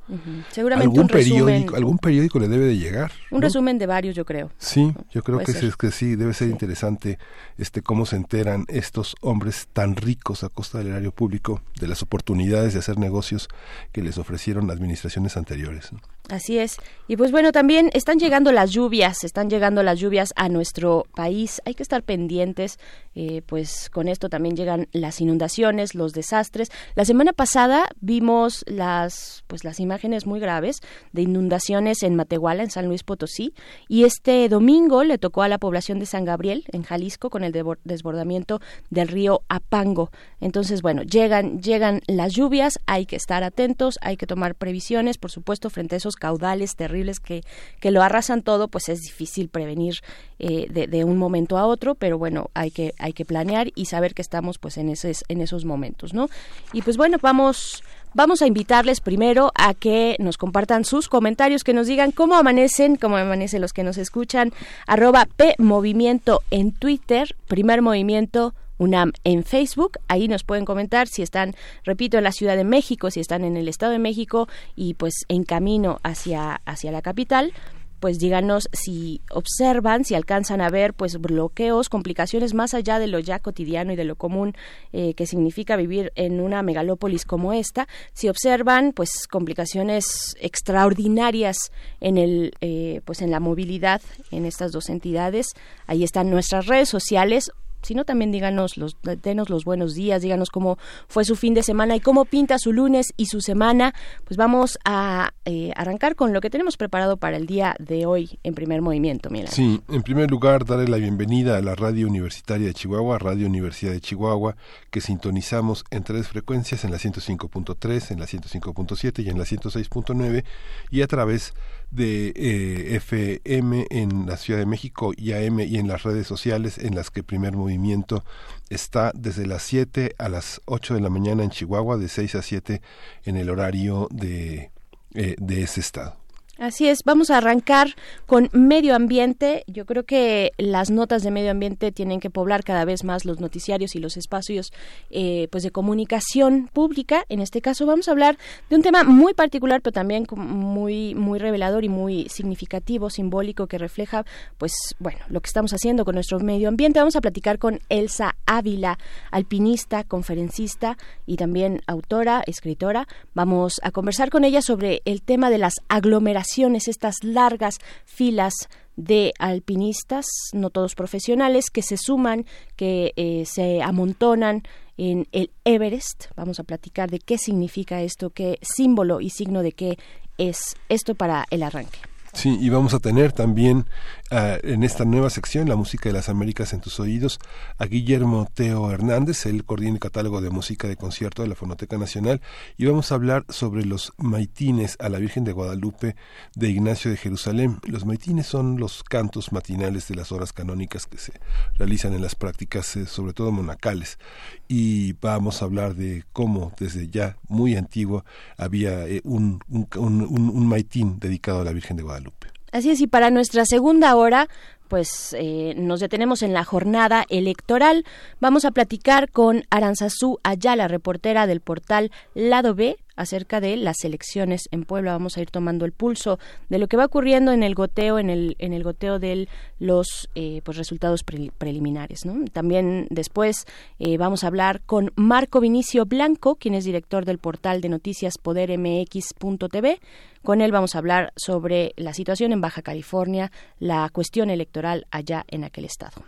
Seguramente 0.52 0.86
algún 0.86 1.02
un 1.02 1.08
periódico, 1.08 1.76
algún 1.76 1.98
periódico 1.98 2.40
le 2.40 2.48
debe 2.48 2.66
de 2.66 2.78
llegar. 2.78 3.12
Un 3.30 3.42
resumen 3.42 3.78
de 3.78 3.86
varios, 3.86 4.16
yo 4.16 4.26
creo. 4.26 4.52
Sí, 4.58 4.94
yo 5.12 5.24
creo 5.24 5.40
que, 5.40 5.52
es, 5.52 5.76
que 5.76 5.92
sí, 5.92 6.16
debe 6.16 6.34
ser 6.34 6.50
interesante 6.50 7.20
este 7.58 7.82
cómo 7.82 8.06
se 8.06 8.16
enteran 8.16 8.66
estos 8.68 9.16
hombres 9.22 9.68
tan 9.74 9.96
ricos 9.96 10.44
a 10.44 10.50
costa 10.50 10.78
del 10.80 10.88
erario 10.88 11.12
público 11.12 11.62
de 11.80 11.88
las 11.88 12.02
oportunidades 12.02 12.74
de 12.74 12.80
hacer 12.80 12.98
negocios 12.98 13.48
que 13.92 14.02
les 14.02 14.18
ofrecieron 14.18 14.70
administraciones 14.72 15.38
anteriores. 15.38 15.92
Así 16.30 16.58
es. 16.58 16.78
Y 17.08 17.18
pues 17.18 17.32
bueno, 17.32 17.52
también 17.52 17.90
están 17.94 18.20
llegando 18.20 18.54
las 18.54 18.72
lluvias, 18.72 19.26
están 19.26 19.50
llegando 19.50 19.84
las 19.84 20.00
lluvias 20.00 20.32
a 20.38 20.48
nuestro 20.48 21.06
país. 21.14 21.62
Hay 21.66 21.74
que 21.74 21.84
estar 21.84 22.04
pendientes, 22.04 22.80
eh, 23.16 23.42
pues 23.46 23.90
con 23.90 24.08
esto 24.08 24.30
también 24.30 24.56
llegan 24.56 24.88
las 24.94 25.20
inundaciones, 25.20 25.94
los 25.94 26.14
desastres. 26.14 26.70
La 26.96 27.04
semana 27.04 27.34
pasada 27.34 27.86
vimos 28.00 28.64
las, 28.66 29.44
pues 29.48 29.66
las 29.66 29.82
imágenes 29.82 30.26
muy 30.26 30.40
graves 30.40 30.80
de 31.12 31.24
inundaciones 31.24 32.02
en 32.02 32.16
Matehuala, 32.16 32.64
en 32.64 32.72
San 32.72 32.86
Luis 32.86 33.04
Potosí, 33.04 33.54
y 33.90 34.06
este 34.06 34.48
domingo 34.48 35.04
le 35.04 35.18
tocó 35.18 35.42
a 35.42 35.50
la 35.50 35.58
población 35.58 36.00
de 36.00 36.06
San 36.06 36.24
Gabriel, 36.24 36.64
en 36.72 36.84
Jalisco, 36.84 37.30
con 37.30 37.44
el 37.44 37.52
desbordamiento 37.84 38.62
del 38.90 39.10
río 39.10 39.42
Apango. 39.50 40.12
Entonces, 40.40 40.82
bueno, 40.82 41.04
llegan, 41.04 41.62
llegan 41.62 42.00
las 42.08 42.32
lluvias, 42.34 42.80
hay 42.86 43.06
que 43.06 43.18
estar 43.18 43.44
atentos, 43.44 44.00
hay 44.02 44.16
que 44.16 44.28
tomar 44.28 44.56
previsiones, 44.56 45.18
por 45.18 45.32
supuesto, 45.32 45.70
frente 45.70 45.96
a 45.96 45.98
esos 45.98 46.16
caudales 46.22 46.76
terribles 46.76 47.20
que, 47.20 47.42
que 47.80 47.90
lo 47.90 48.04
arrasan 48.04 48.44
todo, 48.44 48.68
pues 48.68 48.90
es 48.90 49.02
difícil 49.02 49.50
prevenir 49.50 49.96
eh, 50.38 50.68
de, 50.70 51.04
un 51.04 51.18
momento 51.18 51.58
a 51.58 51.66
otro, 51.66 51.96
pero 51.96 52.20
bueno, 52.20 52.52
hay 52.54 52.70
que, 52.70 52.94
hay 53.00 53.12
que 53.12 53.26
planear 53.26 53.72
y 53.74 53.86
saber 53.86 54.14
que 54.14 54.22
estamos 54.22 54.60
pues 54.60 54.78
en, 54.78 54.90
esos, 54.90 55.24
en 55.30 55.42
esos 55.42 55.66
momentos, 55.66 56.14
¿no? 56.14 56.30
Y 56.72 56.84
pues 56.84 56.96
bueno, 56.96 57.18
vamos... 57.22 57.84
Vamos 58.14 58.42
a 58.42 58.46
invitarles 58.46 59.00
primero 59.00 59.54
a 59.56 59.74
que 59.74 60.18
nos 60.20 60.38
compartan 60.38 60.84
sus 60.84 61.08
comentarios, 61.08 61.64
que 61.64 61.74
nos 61.74 61.88
digan 61.88 62.12
cómo 62.12 62.36
amanecen, 62.36 62.98
cómo 62.98 63.16
amanecen 63.16 63.62
los 63.62 63.72
que 63.72 63.86
nos 63.86 63.98
escuchan, 63.98 64.52
arroba 64.86 65.30
P 65.38 65.56
Movimiento 65.58 66.42
en 66.52 66.74
Twitter, 66.74 67.38
primer 67.48 67.82
movimiento 67.82 68.54
UNAM 68.82 69.14
en 69.24 69.44
Facebook. 69.44 70.00
Ahí 70.08 70.28
nos 70.28 70.44
pueden 70.44 70.66
comentar 70.66 71.08
si 71.08 71.22
están, 71.22 71.56
repito, 71.84 72.18
en 72.18 72.24
la 72.24 72.32
Ciudad 72.32 72.58
de 72.58 72.64
México, 72.64 73.12
si 73.12 73.20
están 73.20 73.44
en 73.44 73.56
el 73.56 73.68
Estado 73.68 73.92
de 73.92 74.00
México 74.00 74.50
y 74.76 74.96
pues 74.96 75.14
en 75.30 75.44
camino 75.44 76.00
hacia, 76.04 76.62
hacia 76.66 76.92
la 76.92 77.04
capital. 77.04 77.54
Pues 78.00 78.18
díganos 78.18 78.68
si 78.74 79.22
observan, 79.30 80.06
si 80.06 80.16
alcanzan 80.16 80.60
a 80.60 80.72
ver 80.72 80.96
pues 80.96 81.22
bloqueos, 81.22 81.88
complicaciones 81.88 82.56
más 82.56 82.74
allá 82.74 82.98
de 82.98 83.06
lo 83.06 83.20
ya 83.20 83.38
cotidiano 83.38 83.94
y 83.94 83.96
de 83.96 84.06
lo 84.06 84.16
común 84.16 84.56
eh, 84.92 85.14
que 85.14 85.28
significa 85.28 85.76
vivir 85.76 86.12
en 86.16 86.42
una 86.42 86.64
megalópolis 86.64 87.26
como 87.26 87.54
esta, 87.54 87.88
si 88.14 88.28
observan 88.28 88.92
pues 88.94 89.28
complicaciones 89.30 90.36
extraordinarias 90.42 91.58
en 92.00 92.18
el 92.18 92.54
eh, 92.62 93.02
pues 93.06 93.22
en 93.22 93.30
la 93.30 93.40
movilidad 93.40 94.02
en 94.32 94.48
estas 94.48 94.72
dos 94.72 94.90
entidades, 94.90 95.54
ahí 95.86 96.04
están 96.04 96.32
nuestras 96.32 96.66
redes 96.66 96.90
sociales 96.90 97.52
sino 97.82 98.06
también 98.06 98.32
díganos, 98.32 98.78
los, 98.78 98.98
denos 99.24 99.50
los 99.50 99.66
buenos 99.66 99.96
días, 99.96 100.22
díganos 100.22 100.50
cómo 100.50 100.78
fue 101.08 101.26
su 101.26 101.36
fin 101.36 101.54
de 101.54 101.64
semana 101.64 101.96
y 101.96 102.00
cómo 102.00 102.26
pinta 102.26 102.58
su 102.60 102.74
lunes 102.74 103.14
y 103.18 103.28
su 103.28 103.42
semana. 103.42 103.94
Pues 104.26 104.38
vamos 104.38 104.78
a 104.84 105.34
eh, 105.46 105.72
arrancar 105.76 106.16
con 106.16 106.34
lo 106.34 106.42
que 106.42 106.50
tenemos 106.50 106.78
preparado 106.78 107.18
para 107.18 107.38
el 107.38 107.48
día 107.48 107.76
de 107.80 108.06
hoy 108.06 108.40
en 108.44 108.56
primer 108.56 108.82
movimiento. 108.82 109.22
Sí, 109.48 109.82
en 109.90 110.04
primer 110.04 110.30
lugar, 110.30 110.66
darle 110.66 110.88
la 110.88 110.98
bienvenida 110.98 111.58
a 111.58 111.62
la 111.62 111.76
Radio 111.76 112.08
Universitaria 112.08 112.68
de 112.68 112.74
Chihuahua, 112.74 113.20
Radio 113.20 113.48
Universidad 113.48 113.92
de 113.92 114.02
Chihuahua, 114.02 114.56
que 114.90 115.02
sintonizamos 115.02 115.86
en 115.92 116.04
tres 116.04 116.28
frecuencias, 116.28 116.84
en 116.84 116.92
la 116.92 116.98
105.3, 116.98 118.12
en 118.12 118.20
la 118.20 118.26
105.7 118.26 119.24
y 119.24 119.30
en 119.30 119.38
la 119.38 119.44
106.9, 119.44 120.44
y 120.90 121.02
a 121.02 121.08
través 121.08 121.54
eh, 121.98 122.96
FM 122.96 123.88
en 123.90 124.26
la 124.26 124.38
Ciudad 124.38 124.60
de 124.60 124.66
México 124.66 125.12
y 125.16 125.34
AM 125.34 125.60
y 125.60 125.78
en 125.78 125.88
las 125.88 126.04
redes 126.04 126.28
sociales 126.28 126.78
en 126.78 126.96
las 126.96 127.12
que 127.12 127.24
Primer 127.24 127.56
Movimiento 127.56 128.24
está 128.70 129.12
desde 129.14 129.46
las 129.46 129.64
7 129.64 130.16
a 130.18 130.30
las 130.30 130.62
8 130.66 130.94
de 130.94 131.02
la 131.02 131.10
mañana 131.10 131.44
en 131.44 131.50
Chihuahua, 131.50 131.98
de 131.98 132.08
6 132.08 132.36
a 132.36 132.42
7 132.42 132.82
en 133.26 133.38
el 133.38 133.50
horario 133.50 134.08
de, 134.12 134.72
eh, 135.14 135.36
de 135.40 135.64
ese 135.64 135.82
estado. 135.82 136.21
Así 136.62 136.88
es, 136.88 137.00
vamos 137.04 137.32
a 137.32 137.40
arrancar 137.40 137.96
con 138.28 138.52
medio 138.54 138.96
ambiente. 138.96 139.64
Yo 139.66 139.88
creo 139.88 140.04
que 140.04 140.52
las 140.60 140.92
notas 140.92 141.24
de 141.24 141.32
medio 141.32 141.50
ambiente 141.50 141.92
tienen 141.92 142.20
que 142.20 142.30
poblar 142.30 142.64
cada 142.64 142.86
vez 142.86 143.04
más 143.04 143.26
los 143.26 143.40
noticiarios 143.40 143.96
y 143.96 144.00
los 144.00 144.16
espacios 144.16 144.72
eh, 145.10 145.48
pues 145.52 145.64
de 145.64 145.72
comunicación 145.72 146.70
pública. 146.72 147.26
En 147.30 147.40
este 147.40 147.64
caso 147.64 147.88
vamos 147.88 148.08
a 148.08 148.12
hablar 148.12 148.38
de 148.70 148.76
un 148.76 148.84
tema 148.84 149.04
muy 149.04 149.34
particular, 149.34 149.82
pero 149.82 149.92
también 149.92 150.28
muy 150.36 151.16
muy 151.16 151.40
revelador 151.40 151.84
y 151.84 151.90
muy 151.90 152.30
significativo, 152.30 153.10
simbólico, 153.10 153.66
que 153.66 153.80
refleja 153.80 154.24
pues 154.60 154.74
bueno 155.00 155.18
lo 155.30 155.42
que 155.42 155.48
estamos 155.48 155.74
haciendo 155.74 156.06
con 156.06 156.14
nuestro 156.14 156.40
medio 156.40 156.70
ambiente. 156.70 157.00
Vamos 157.00 157.16
a 157.16 157.22
platicar 157.22 157.58
con 157.58 157.80
Elsa 157.90 158.36
Ávila, 158.46 159.00
alpinista, 159.32 160.04
conferencista 160.04 161.00
y 161.26 161.38
también 161.38 161.82
autora, 161.88 162.44
escritora. 162.46 163.08
Vamos 163.34 163.82
a 163.82 163.90
conversar 163.90 164.30
con 164.30 164.44
ella 164.44 164.62
sobre 164.62 165.02
el 165.06 165.24
tema 165.24 165.50
de 165.50 165.58
las 165.58 165.74
aglomeraciones 165.90 166.51
estas 166.88 167.24
largas 167.24 167.76
filas 168.06 168.54
de 168.96 169.34
alpinistas, 169.40 170.26
no 170.54 170.70
todos 170.70 170.96
profesionales, 170.96 171.70
que 171.72 171.82
se 171.82 171.98
suman, 171.98 172.46
que 172.76 173.14
eh, 173.16 173.46
se 173.46 173.82
amontonan 173.82 174.64
en 174.98 175.28
el 175.32 175.52
Everest. 175.64 176.26
Vamos 176.36 176.60
a 176.60 176.64
platicar 176.64 177.10
de 177.10 177.20
qué 177.20 177.38
significa 177.38 178.02
esto, 178.02 178.32
qué 178.32 178.60
símbolo 178.62 179.22
y 179.22 179.30
signo 179.30 179.64
de 179.64 179.72
qué 179.72 179.98
es 180.38 180.76
esto 180.90 181.16
para 181.16 181.46
el 181.50 181.64
arranque. 181.64 182.00
Sí, 182.34 182.58
y 182.60 182.70
vamos 182.70 182.94
a 182.94 183.00
tener 183.00 183.34
también 183.34 183.86
uh, 184.32 184.58
en 184.64 184.84
esta 184.84 185.06
nueva 185.06 185.30
sección, 185.30 185.70
La 185.70 185.76
música 185.76 186.10
de 186.10 186.14
las 186.14 186.30
Américas 186.30 186.74
en 186.74 186.82
tus 186.82 187.00
oídos, 187.00 187.40
a 187.78 187.86
Guillermo 187.86 188.48
Teo 188.54 188.90
Hernández, 188.92 189.46
él 189.46 189.64
coordina 189.66 189.94
el 189.94 190.00
catálogo 190.00 190.42
de 190.42 190.50
música 190.50 190.88
de 190.88 190.96
concierto 190.96 191.42
de 191.42 191.50
la 191.50 191.56
Fonoteca 191.56 191.98
Nacional, 191.98 192.42
y 192.78 192.86
vamos 192.86 193.12
a 193.12 193.16
hablar 193.16 193.46
sobre 193.50 193.86
los 193.86 194.14
maitines 194.18 194.98
a 195.00 195.10
la 195.10 195.20
Virgen 195.20 195.44
de 195.44 195.52
Guadalupe 195.52 196.16
de 196.56 196.70
Ignacio 196.70 197.12
de 197.12 197.18
Jerusalén. 197.18 197.80
Los 197.88 198.06
maitines 198.06 198.48
son 198.48 198.78
los 198.78 199.04
cantos 199.04 199.52
matinales 199.52 200.08
de 200.08 200.16
las 200.16 200.32
horas 200.32 200.54
canónicas 200.54 201.06
que 201.06 201.18
se 201.18 201.34
realizan 201.78 202.14
en 202.14 202.22
las 202.22 202.36
prácticas, 202.36 202.96
eh, 202.96 203.06
sobre 203.06 203.34
todo 203.34 203.52
monacales, 203.52 204.20
y 204.68 205.14
vamos 205.14 205.62
a 205.62 205.66
hablar 205.66 205.96
de 205.96 206.24
cómo 206.34 206.72
desde 206.80 207.08
ya 207.08 207.38
muy 207.48 207.76
antiguo 207.76 208.24
había 208.58 209.08
eh, 209.08 209.22
un, 209.24 209.60
un 209.68 210.68
maitín 210.68 211.20
dedicado 211.20 211.62
a 211.62 211.66
la 211.66 211.74
Virgen 211.74 211.98
de 211.98 212.04
Guadalupe. 212.04 212.51
Así 212.72 212.90
es, 212.90 213.02
y 213.02 213.08
para 213.08 213.32
nuestra 213.32 213.66
segunda 213.66 214.16
hora, 214.16 214.48
pues 214.88 215.36
eh, 215.40 215.74
nos 215.78 216.00
detenemos 216.00 216.42
en 216.42 216.54
la 216.54 216.64
jornada 216.64 217.26
electoral. 217.30 218.06
Vamos 218.40 218.66
a 218.66 218.72
platicar 218.72 219.32
con 219.32 219.64
Aranzazú 219.70 220.40
Ayala, 220.44 220.88
reportera 220.88 221.48
del 221.48 221.62
portal 221.62 222.12
Lado 222.34 222.76
B, 222.76 222.98
acerca 223.22 223.62
de 223.62 223.78
las 223.78 224.04
elecciones 224.04 224.68
en 224.72 224.84
Puebla. 224.84 225.14
Vamos 225.14 225.38
a 225.38 225.42
ir 225.42 225.52
tomando 225.52 225.86
el 225.86 225.92
pulso 225.92 226.40
de 226.70 226.80
lo 226.80 226.88
que 226.88 226.98
va 226.98 227.06
ocurriendo 227.06 227.52
en 227.52 227.64
el 227.64 227.76
goteo, 227.76 228.20
en 228.20 228.30
el, 228.30 228.56
en 228.60 228.74
el 228.74 228.84
goteo 228.84 229.20
de 229.20 229.48
los 229.80 230.30
eh, 230.36 230.62
pues 230.64 230.78
resultados 230.78 231.24
preliminares. 231.24 232.22
También 232.52 233.08
después 233.10 233.66
eh, 234.00 234.18
vamos 234.18 234.44
a 234.44 234.48
hablar 234.48 234.82
con 234.82 235.12
Marco 235.16 235.60
Vinicio 235.60 236.06
Blanco, 236.06 236.56
quien 236.56 236.74
es 236.74 236.84
director 236.84 237.26
del 237.26 237.38
portal 237.38 237.82
de 237.82 237.90
noticias 237.90 238.38
podermx.tv. 238.42 240.00
Con 240.44 240.62
él 240.62 240.72
vamos 240.72 240.96
a 240.96 240.98
hablar 240.98 241.34
sobre 241.36 241.94
la 241.98 242.14
situación 242.14 242.52
en 242.52 242.62
Baja 242.62 242.82
California, 242.82 243.52
la 243.80 244.10
cuestión 244.10 244.50
electoral 244.50 245.06
allá 245.12 245.46
en 245.48 245.64
aquel 245.64 245.86
estado. 245.86 246.24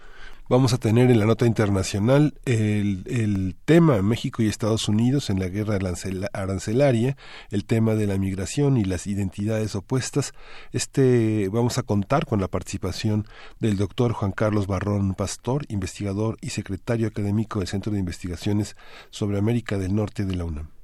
Vamos 0.49 0.73
a 0.73 0.77
tener 0.77 1.09
en 1.09 1.19
la 1.19 1.25
nota 1.25 1.45
internacional 1.45 2.33
el, 2.43 3.03
el, 3.05 3.55
tema 3.63 4.01
México 4.01 4.43
y 4.43 4.47
Estados 4.49 4.89
Unidos 4.89 5.29
en 5.29 5.39
la 5.39 5.47
guerra 5.47 5.79
arancelaria, 6.33 7.15
el 7.49 7.63
tema 7.63 7.95
de 7.95 8.07
la 8.07 8.17
migración 8.17 8.75
y 8.75 8.83
las 8.83 9.07
identidades 9.07 9.73
opuestas. 9.73 10.33
Este 10.73 11.47
vamos 11.47 11.77
a 11.77 11.83
contar 11.83 12.25
con 12.25 12.41
la 12.41 12.49
participación 12.49 13.25
del 13.61 13.77
doctor 13.77 14.11
Juan 14.11 14.33
Carlos 14.33 14.67
Barrón 14.67 15.13
Pastor, 15.13 15.65
investigador 15.69 16.37
y 16.41 16.49
secretario 16.49 17.07
académico 17.07 17.59
del 17.59 17.69
Centro 17.69 17.93
de 17.93 17.99
Investigaciones 17.99 18.75
sobre 19.11 19.37
América 19.37 19.77
del 19.77 19.95
Norte 19.95 20.25
de 20.25 20.35
la 20.35 20.43
UNAM. 20.43 20.82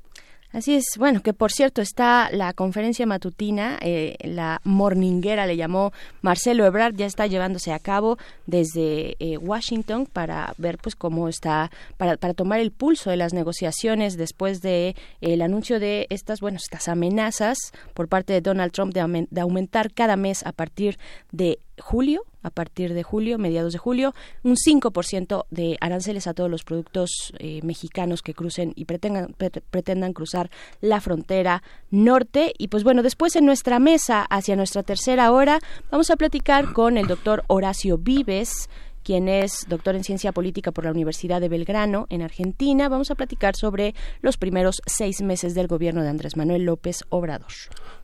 Así 0.52 0.74
es, 0.74 0.86
bueno, 0.98 1.22
que 1.22 1.34
por 1.34 1.52
cierto 1.52 1.80
está 1.80 2.32
la 2.32 2.54
conferencia 2.54 3.06
matutina, 3.06 3.78
eh, 3.82 4.16
la 4.22 4.62
morninguera 4.64 5.46
le 5.46 5.56
llamó 5.56 5.94
Marcelo 6.24 6.66
Ebrard, 6.66 6.96
ya 6.96 7.06
está 7.06 7.28
llevándose 7.28 7.72
a 7.72 7.78
cabo 7.78 8.18
desde 8.48 9.16
eh, 9.20 9.38
Washington 9.38 10.08
para 10.08 10.56
ver 10.58 10.80
pues 10.80 10.96
cómo 10.96 11.30
está, 11.30 11.70
para, 11.98 12.18
para 12.18 12.34
tomar 12.34 12.60
el 12.62 12.72
pulso 12.72 13.12
de 13.12 13.18
las 13.18 13.32
negociaciones 13.32 14.18
después 14.18 14.64
de 14.64 14.96
el 15.22 15.44
anuncio 15.44 15.80
de 15.80 16.08
estas, 16.10 16.40
bueno, 16.40 16.58
estas 16.58 16.88
amenazas 16.88 17.60
por 17.94 18.08
parte 18.08 18.34
de 18.34 18.42
Donald 18.42 18.72
Trump 18.72 18.92
de, 18.92 19.28
de 19.30 19.42
aumentar 19.42 19.94
cada 19.94 20.16
mes 20.16 20.44
a 20.48 20.52
partir 20.52 20.98
de 21.32 21.60
julio, 21.80 22.26
a 22.44 22.50
partir 22.50 22.94
de 22.94 23.04
julio, 23.04 23.38
mediados 23.38 23.74
de 23.74 23.80
julio, 23.80 24.14
un 24.44 24.56
5% 24.56 25.46
de 25.50 25.78
aranceles 25.82 26.28
a 26.28 26.34
todos 26.34 26.50
los 26.50 26.64
productos 26.64 27.34
eh, 27.40 27.60
mexicanos 27.64 28.22
que 28.22 28.34
crucen 28.34 28.74
y 28.76 28.86
pretendan, 28.86 29.36
pretendan 29.70 30.14
cruzar 30.14 30.50
la 30.82 31.02
frontera 31.02 31.64
norte. 31.92 32.54
Y 32.58 32.70
pues 32.70 32.84
bueno, 32.84 33.04
después 33.04 33.36
en 33.36 33.46
nuestra 33.46 33.80
mesa, 33.80 34.24
hacia 34.24 34.56
nuestra 34.56 34.84
tercera 34.84 35.32
hora, 35.32 35.60
vamos 35.92 36.10
a 36.10 36.16
platicar 36.16 36.74
con 36.74 36.98
el 36.98 37.08
doctor 37.08 37.44
Horacio 37.48 37.98
Vives, 37.98 38.70
quien 39.04 39.28
es 39.28 39.66
doctor 39.68 39.96
en 39.96 40.04
ciencia 40.04 40.32
política 40.32 40.72
por 40.72 40.86
la 40.86 40.92
Universidad 40.92 41.42
de 41.42 41.50
Belgrano, 41.50 42.06
en 42.10 42.22
Argentina. 42.22 42.90
Vamos 42.90 43.12
a 43.12 43.16
platicar 43.16 43.56
sobre 43.56 43.96
los 44.22 44.38
primeros 44.38 44.82
seis 44.86 45.22
meses 45.22 45.56
del 45.56 45.68
gobierno 45.68 46.04
de 46.04 46.10
Andrés 46.10 46.38
Manuel 46.38 46.64
López 46.64 47.04
Obrador. 47.10 47.52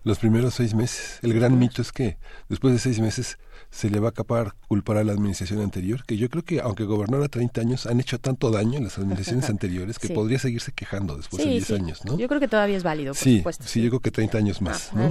Los 0.04 0.20
primeros 0.20 0.56
seis 0.56 0.74
meses. 0.74 1.20
El 1.22 1.34
gran 1.34 1.60
mito 1.60 1.82
es 1.82 1.92
que 1.92 2.18
después 2.50 2.74
de 2.74 2.80
seis 2.80 3.00
meses 3.00 3.38
se 3.76 3.90
le 3.90 4.00
va 4.00 4.10
a 4.10 4.12
capar 4.14 4.56
culpar 4.70 4.96
a 4.96 5.04
la 5.04 5.12
administración 5.12 5.60
anterior, 5.60 6.06
que 6.06 6.16
yo 6.16 6.30
creo 6.30 6.46
que 6.46 6.62
aunque 6.62 6.86
gobernara 6.86 7.28
30 7.28 7.60
años, 7.60 7.86
han 7.86 8.00
hecho 8.00 8.20
tanto 8.20 8.50
daño 8.50 8.78
en 8.78 8.86
las 8.86 8.98
administraciones 8.98 9.50
anteriores 9.50 10.00
que 10.00 10.10
podría 10.10 10.40
seguirse 10.40 10.72
quejando 10.72 11.18
después 11.18 11.44
de 11.44 11.52
10 11.52 11.72
años, 11.72 12.06
¿no? 12.06 12.18
Yo 12.18 12.30
creo 12.30 12.40
que 12.40 12.48
todavía 12.48 12.78
es 12.78 12.84
válido, 12.84 13.14
por 13.14 13.22
sí, 13.22 13.38
supuesto. 13.40 13.66
Sí, 13.68 13.82
yo 13.82 13.90
creo 13.90 14.00
que 14.00 14.12
30 14.12 14.38
años 14.38 14.62
más, 14.62 14.92
ah, 14.94 14.96
¿no? 14.96 15.10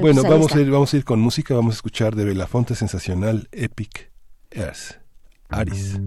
Bueno, 0.00 0.22
pues 0.22 0.22
vamos, 0.22 0.54
a 0.54 0.60
ir, 0.60 0.70
vamos 0.70 0.92
a 0.92 0.96
ir 0.98 1.04
con 1.04 1.20
música, 1.20 1.54
vamos 1.54 1.74
a 1.74 1.76
escuchar 1.76 2.14
de 2.14 2.24
Belafonte 2.24 2.74
Sensacional 2.74 3.48
Epic 3.50 4.10
Earth, 4.50 5.00
Aris. 5.48 5.98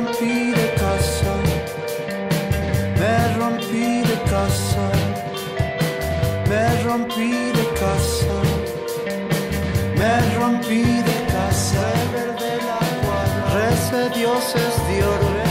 Rompí 0.00 0.50
de 0.52 0.74
casa, 0.76 1.34
me 2.98 3.34
rompí 3.38 4.02
de 4.02 4.16
casa, 4.30 4.86
me 6.48 6.82
rompí 6.84 7.52
de 7.52 7.66
casa, 7.78 8.36
me 9.98 10.34
rompí 10.38 10.82
de 11.02 11.26
casa, 11.32 11.86
dioses 14.14 14.74
de 14.88 15.04
oro. 15.04 15.30
rompire, 15.30 15.49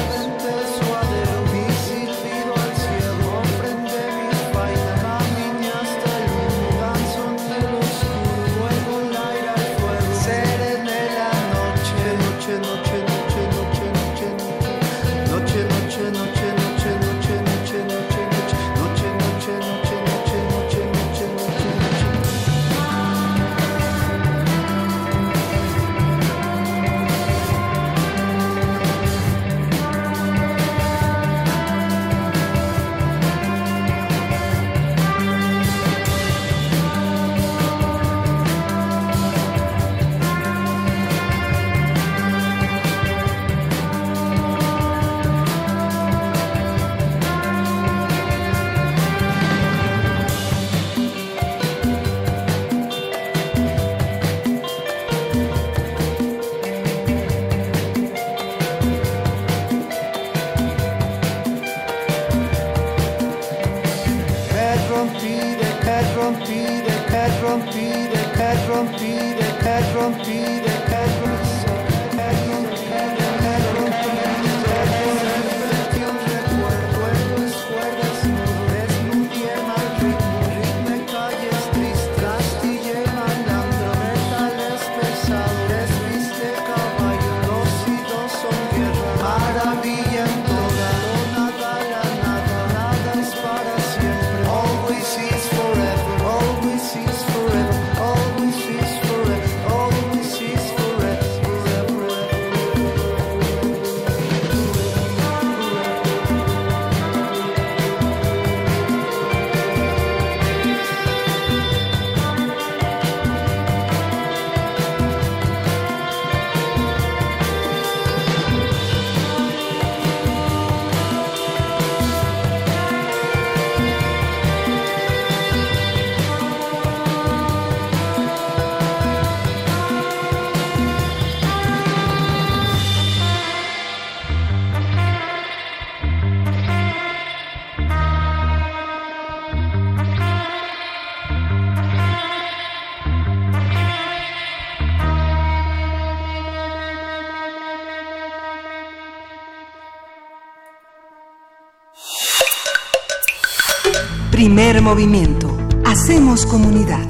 Primer 154.59 154.81
movimiento. 154.81 155.57
Hacemos 155.85 156.45
comunidad. 156.45 157.07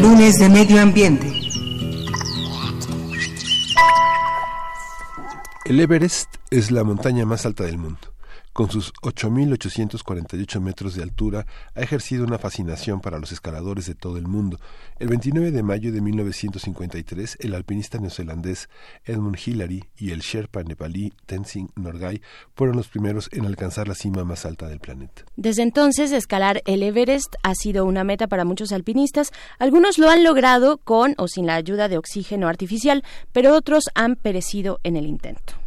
Lunes 0.00 0.38
de 0.38 0.48
Medio 0.48 0.80
Ambiente. 0.80 1.30
El 5.66 5.80
Everest 5.80 6.36
es 6.50 6.70
la 6.70 6.84
montaña 6.84 7.26
más 7.26 7.44
alta 7.44 7.64
del 7.64 7.76
mundo. 7.76 8.11
Con 8.52 8.70
sus 8.70 8.92
8.848 9.02 10.60
metros 10.60 10.94
de 10.94 11.02
altura, 11.02 11.46
ha 11.74 11.80
ejercido 11.80 12.24
una 12.24 12.38
fascinación 12.38 13.00
para 13.00 13.18
los 13.18 13.32
escaladores 13.32 13.86
de 13.86 13.94
todo 13.94 14.18
el 14.18 14.28
mundo. 14.28 14.58
El 14.98 15.08
29 15.08 15.52
de 15.52 15.62
mayo 15.62 15.90
de 15.90 16.02
1953, 16.02 17.38
el 17.40 17.54
alpinista 17.54 17.96
neozelandés 17.96 18.68
Edmund 19.06 19.38
Hillary 19.42 19.84
y 19.96 20.10
el 20.10 20.20
Sherpa 20.20 20.62
nepalí 20.64 21.14
Tenzing 21.24 21.70
Norgay 21.76 22.20
fueron 22.54 22.76
los 22.76 22.88
primeros 22.88 23.30
en 23.32 23.46
alcanzar 23.46 23.88
la 23.88 23.94
cima 23.94 24.22
más 24.24 24.44
alta 24.44 24.68
del 24.68 24.80
planeta. 24.80 25.22
Desde 25.36 25.62
entonces, 25.62 26.12
escalar 26.12 26.60
el 26.66 26.82
Everest 26.82 27.36
ha 27.42 27.54
sido 27.54 27.86
una 27.86 28.04
meta 28.04 28.26
para 28.26 28.44
muchos 28.44 28.72
alpinistas. 28.72 29.30
Algunos 29.58 29.96
lo 29.96 30.10
han 30.10 30.24
logrado 30.24 30.76
con 30.76 31.14
o 31.16 31.26
sin 31.26 31.46
la 31.46 31.54
ayuda 31.54 31.88
de 31.88 31.96
oxígeno 31.96 32.48
artificial, 32.48 33.02
pero 33.32 33.54
otros 33.56 33.84
han 33.94 34.16
perecido 34.16 34.78
en 34.82 34.96
el 34.96 35.06
intento. 35.06 35.61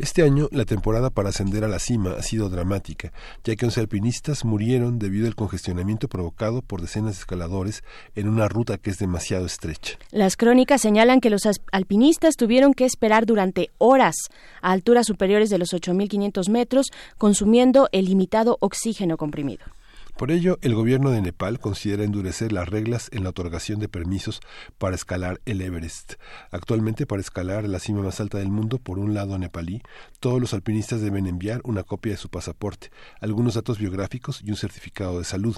Este 0.00 0.22
año, 0.22 0.48
la 0.50 0.64
temporada 0.64 1.10
para 1.10 1.28
ascender 1.28 1.62
a 1.62 1.68
la 1.68 1.78
cima 1.78 2.12
ha 2.18 2.22
sido 2.22 2.48
dramática, 2.48 3.12
ya 3.44 3.54
que 3.54 3.66
11 3.66 3.80
alpinistas 3.80 4.46
murieron 4.46 4.98
debido 4.98 5.26
al 5.26 5.34
congestionamiento 5.34 6.08
provocado 6.08 6.62
por 6.62 6.80
decenas 6.80 7.16
de 7.16 7.20
escaladores 7.20 7.84
en 8.14 8.26
una 8.26 8.48
ruta 8.48 8.78
que 8.78 8.88
es 8.88 8.98
demasiado 8.98 9.44
estrecha. 9.44 9.98
Las 10.10 10.38
crónicas 10.38 10.80
señalan 10.80 11.20
que 11.20 11.28
los 11.28 11.44
as- 11.44 11.60
alpinistas 11.70 12.36
tuvieron 12.36 12.72
que 12.72 12.86
esperar 12.86 13.26
durante 13.26 13.68
horas 13.76 14.14
a 14.62 14.72
alturas 14.72 15.06
superiores 15.06 15.50
de 15.50 15.58
los 15.58 15.74
8.500 15.74 16.48
metros, 16.48 16.86
consumiendo 17.18 17.90
el 17.92 18.06
limitado 18.06 18.56
oxígeno 18.60 19.18
comprimido. 19.18 19.66
Por 20.20 20.32
ello, 20.32 20.58
el 20.60 20.74
gobierno 20.74 21.12
de 21.12 21.22
Nepal 21.22 21.58
considera 21.60 22.04
endurecer 22.04 22.52
las 22.52 22.68
reglas 22.68 23.08
en 23.10 23.24
la 23.24 23.30
otorgación 23.30 23.80
de 23.80 23.88
permisos 23.88 24.42
para 24.76 24.94
escalar 24.94 25.40
el 25.46 25.62
Everest. 25.62 26.16
Actualmente, 26.50 27.06
para 27.06 27.22
escalar 27.22 27.66
la 27.66 27.78
cima 27.78 28.02
más 28.02 28.20
alta 28.20 28.36
del 28.36 28.50
mundo 28.50 28.76
por 28.76 28.98
un 28.98 29.14
lado 29.14 29.38
nepalí, 29.38 29.80
todos 30.18 30.38
los 30.38 30.52
alpinistas 30.52 31.00
deben 31.00 31.26
enviar 31.26 31.62
una 31.64 31.84
copia 31.84 32.12
de 32.12 32.18
su 32.18 32.28
pasaporte, 32.28 32.90
algunos 33.22 33.54
datos 33.54 33.78
biográficos 33.78 34.42
y 34.44 34.50
un 34.50 34.58
certificado 34.58 35.18
de 35.18 35.24
salud. 35.24 35.56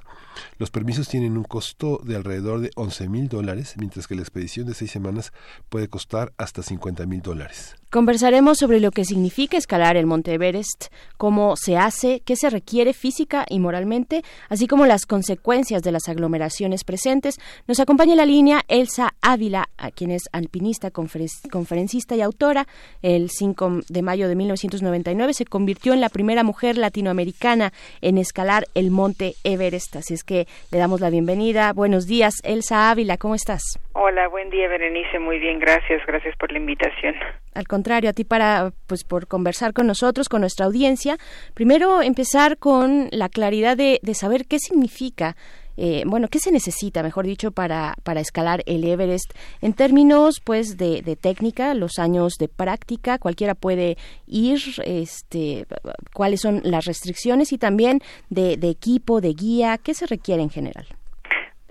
Los 0.59 0.71
permisos 0.71 1.09
tienen 1.09 1.37
un 1.37 1.43
costo 1.43 2.01
de 2.05 2.15
alrededor 2.15 2.61
de 2.61 2.71
11 2.77 3.09
mil 3.09 3.29
dólares, 3.29 3.75
mientras 3.79 4.07
que 4.07 4.15
la 4.15 4.23
expedición 4.23 4.69
de 4.69 4.75
seis 4.75 4.93
semanas 4.93 5.33
puede 5.71 5.89
costar 5.89 6.35
hasta 6.37 6.63
50 6.63 7.05
mil 7.07 7.21
dólares. 7.21 7.82
Conversaremos 7.93 8.57
sobre 8.57 8.81
lo 8.81 8.91
que 8.91 9.05
significa 9.05 9.59
escalar 9.59 9.99
el 9.99 10.07
Monte 10.07 10.33
Everest, 10.33 10.87
cómo 11.19 11.57
se 11.57 11.77
hace, 11.77 12.23
qué 12.25 12.37
se 12.37 12.49
requiere 12.49 12.95
física 12.95 13.45
y 13.47 13.59
moralmente, 13.59 14.23
así 14.49 14.67
como 14.67 14.87
las 14.87 15.05
consecuencias 15.05 15.83
de 15.83 15.93
las 15.93 16.09
aglomeraciones 16.09 16.85
presentes. 16.85 17.39
Nos 17.69 17.81
acompaña 17.81 18.13
en 18.13 18.17
la 18.17 18.25
línea 18.25 18.63
Elsa 18.69 19.11
Ávila, 19.21 19.69
a 19.77 19.91
quien 19.91 20.11
es 20.11 20.23
alpinista, 20.33 20.91
conferen- 20.91 21.51
conferencista 21.51 22.17
y 22.17 22.23
autora. 22.23 22.67
El 23.03 23.29
5 23.29 23.81
de 23.91 24.01
mayo 24.01 24.27
de 24.27 24.37
1999 24.37 25.35
se 25.35 25.45
convirtió 25.45 25.93
en 25.93 26.01
la 26.01 26.09
primera 26.09 26.45
mujer 26.45 26.79
latinoamericana 26.79 27.75
en 28.01 28.17
escalar 28.17 28.65
el 28.75 28.91
Monte 28.91 29.35
Everest. 29.45 29.97
Así 29.97 30.15
es 30.15 30.25
que 30.25 30.47
le 30.71 30.79
damos 30.79 31.03
la 31.03 31.11
bienvenida. 31.11 31.75
Buenos 31.75 32.07
días, 32.07 32.37
Elsa 32.43 32.91
Ávila, 32.91 33.19
¿cómo 33.19 33.35
estás? 33.35 33.61
Hola, 33.93 34.29
buen 34.29 34.49
día, 34.49 34.67
Berenice. 34.69 35.19
Muy 35.19 35.39
bien, 35.39 35.59
gracias. 35.59 36.01
Gracias 36.07 36.35
por 36.39 36.51
la 36.51 36.57
invitación. 36.59 37.15
Al 37.55 37.69
contrario, 37.69 38.11
a 38.11 38.13
ti 38.13 38.25
para 38.25 38.73
pues 38.87 39.05
por 39.05 39.27
conversar 39.27 39.73
con 39.73 39.87
nosotros, 39.87 40.29
con 40.29 40.41
nuestra 40.41 40.67
audiencia. 40.67 41.19
Primero 41.55 42.03
empezar 42.03 42.59
con 42.59 43.09
la 43.11 43.29
claridad 43.29 43.77
de, 43.77 44.01
de 44.03 44.15
saber 44.15 44.47
qué 44.47 44.59
significa 44.59 45.37
eh, 45.77 46.03
bueno, 46.07 46.29
¿qué 46.29 46.39
se 46.39 46.53
necesita, 46.53 47.03
mejor 47.03 47.27
dicho, 47.27 47.51
para, 47.51 47.97
para 48.03 48.21
escalar 48.21 48.63
el 48.67 48.85
Everest? 48.85 49.33
En 49.61 49.73
términos, 49.73 50.41
pues, 50.45 50.77
de, 50.77 51.03
de 51.03 51.17
técnica, 51.17 51.75
los 51.75 51.99
años 51.99 52.35
de 52.39 52.49
práctica, 52.49 53.19
cualquiera 53.19 53.55
puede 53.55 53.97
ir, 54.27 54.61
este, 54.85 55.67
cuáles 56.13 56.41
son 56.41 56.61
las 56.65 56.85
restricciones 56.85 57.53
y 57.53 57.59
también 57.59 58.01
de, 58.29 58.57
de 58.57 58.69
equipo, 58.69 59.21
de 59.21 59.33
guía, 59.33 59.79
¿qué 59.79 59.95
se 59.95 60.07
requiere 60.07 60.43
en 60.43 60.51
general? 60.51 60.87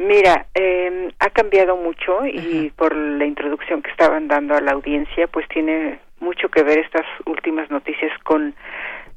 Mira, 0.02 0.48
eh, 0.56 1.12
ha 1.20 1.30
cambiado 1.30 1.78
mucho 1.78 2.26
y 2.26 2.72
por 2.76 2.96
la 2.96 3.24
introducción 3.24 3.84
que 3.84 3.92
estaban 3.92 4.28
dando 4.28 4.56
a 4.56 4.62
la 4.62 4.72
audiencia, 4.72 5.28
pues 5.28 5.48
tiene 5.48 6.00
mucho 6.20 6.50
que 6.50 6.64
ver 6.64 6.80
estas 6.80 7.06
últimas 7.26 7.70
noticias 7.70 8.12
con 8.24 8.56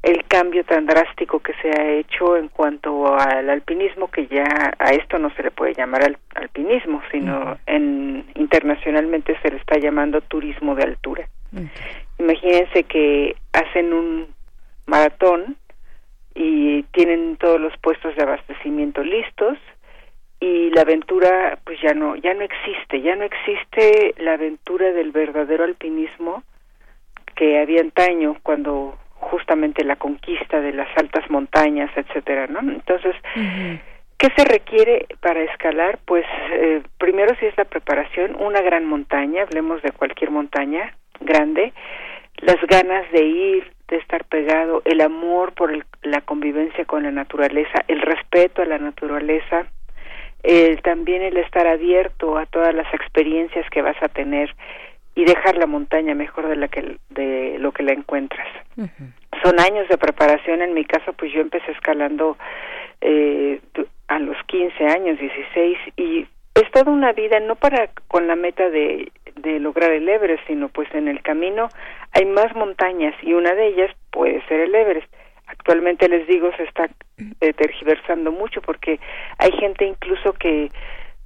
el 0.03 0.23
cambio 0.27 0.63
tan 0.63 0.85
drástico 0.85 1.39
que 1.39 1.53
se 1.59 1.69
ha 1.69 1.91
hecho 1.93 2.37
en 2.37 2.49
cuanto 2.49 3.17
al 3.17 3.49
alpinismo, 3.49 4.11
que 4.11 4.27
ya 4.27 4.45
a 4.77 4.91
esto 4.91 5.17
no 5.17 5.31
se 5.31 5.41
le 5.41 5.49
puede 5.49 5.73
llamar 5.73 6.03
al, 6.03 6.19
alpinismo, 6.35 7.01
sino 7.11 7.57
en 7.65 8.23
internacionalmente 8.35 9.35
se 9.41 9.49
le 9.49 9.57
está 9.57 9.79
llamando 9.79 10.21
turismo 10.21 10.75
de 10.75 10.83
altura. 10.83 11.27
Imagínense 12.19 12.83
que 12.83 13.35
hacen 13.53 13.91
un 13.91 14.27
maratón 14.85 15.57
y 16.35 16.83
tienen 16.91 17.37
todos 17.37 17.59
los 17.59 17.75
puestos 17.79 18.15
de 18.15 18.21
abastecimiento 18.21 19.03
listos 19.03 19.57
y 20.45 20.69
la 20.71 20.81
aventura 20.81 21.57
pues 21.65 21.79
ya 21.81 21.93
no 21.93 22.15
ya 22.15 22.33
no 22.33 22.41
existe, 22.43 23.01
ya 23.01 23.15
no 23.15 23.23
existe 23.23 24.13
la 24.17 24.33
aventura 24.33 24.91
del 24.91 25.11
verdadero 25.11 25.63
alpinismo 25.63 26.43
que 27.35 27.59
había 27.59 27.81
antaño 27.81 28.37
cuando 28.43 28.97
justamente 29.31 29.83
la 29.83 29.95
conquista 29.95 30.61
de 30.61 30.71
las 30.73 30.87
altas 30.97 31.27
montañas, 31.29 31.89
etcétera, 31.95 32.47
¿no? 32.47 32.59
Entonces, 32.59 33.15
¿qué 34.19 34.27
se 34.37 34.45
requiere 34.45 35.07
para 35.19 35.41
escalar? 35.41 35.97
Pues 36.05 36.25
eh, 36.51 36.81
primero 36.99 37.35
si 37.39 37.45
es 37.47 37.57
la 37.57 37.65
preparación, 37.65 38.35
una 38.39 38.61
gran 38.61 38.85
montaña, 38.85 39.41
hablemos 39.43 39.81
de 39.81 39.91
cualquier 39.91 40.29
montaña 40.31 40.93
grande, 41.21 41.73
las 42.37 42.61
ganas 42.67 43.09
de 43.11 43.23
ir, 43.23 43.71
de 43.87 43.97
estar 43.97 44.25
pegado, 44.25 44.81
el 44.85 45.01
amor 45.01 45.53
por 45.53 45.71
el- 45.71 45.85
la 46.03 46.21
convivencia 46.21 46.85
con 46.85 47.03
la 47.03 47.11
naturaleza, 47.11 47.83
el 47.87 48.01
respeto 48.01 48.61
a 48.61 48.65
la 48.65 48.77
naturaleza, 48.77 49.65
el, 50.45 50.81
también 50.81 51.21
el 51.21 51.37
estar 51.37 51.67
abierto 51.67 52.37
a 52.37 52.45
todas 52.45 52.73
las 52.73 52.91
experiencias 52.93 53.69
que 53.69 53.81
vas 53.81 54.01
a 54.01 54.09
tener 54.09 54.55
y 55.15 55.25
dejar 55.25 55.57
la 55.57 55.65
montaña 55.65 56.13
mejor 56.13 56.47
de 56.47 56.55
la 56.57 56.67
que 56.67 56.97
de 57.09 57.57
lo 57.59 57.71
que 57.71 57.83
la 57.83 57.93
encuentras. 57.93 58.47
son 59.43 59.59
años 59.59 59.87
de 59.89 59.97
preparación. 59.97 60.61
En 60.61 60.73
mi 60.73 60.85
caso, 60.85 61.13
pues 61.13 61.31
yo 61.33 61.41
empecé 61.41 61.71
escalando 61.71 62.37
eh, 63.01 63.59
a 64.07 64.19
los 64.19 64.37
15 64.47 64.85
años, 64.87 65.19
16, 65.19 65.77
y 65.97 66.27
es 66.53 66.71
toda 66.71 66.91
una 66.91 67.11
vida, 67.13 67.39
no 67.39 67.55
para 67.55 67.89
con 68.07 68.27
la 68.27 68.35
meta 68.35 68.69
de, 68.69 69.11
de 69.35 69.59
lograr 69.59 69.91
el 69.91 70.07
Everest, 70.07 70.45
sino 70.47 70.69
pues 70.69 70.93
en 70.93 71.07
el 71.07 71.21
camino 71.21 71.69
hay 72.11 72.25
más 72.25 72.55
montañas 72.55 73.13
y 73.21 73.33
una 73.33 73.53
de 73.55 73.67
ellas 73.67 73.91
puede 74.11 74.45
ser 74.47 74.61
el 74.61 74.75
Everest. 74.75 75.11
Actualmente 75.47 76.09
les 76.09 76.27
digo, 76.27 76.51
se 76.57 76.63
está 76.63 76.89
eh, 77.41 77.53
tergiversando 77.53 78.31
mucho 78.31 78.61
porque 78.61 78.99
hay 79.37 79.51
gente 79.53 79.85
incluso 79.85 80.33
que 80.33 80.71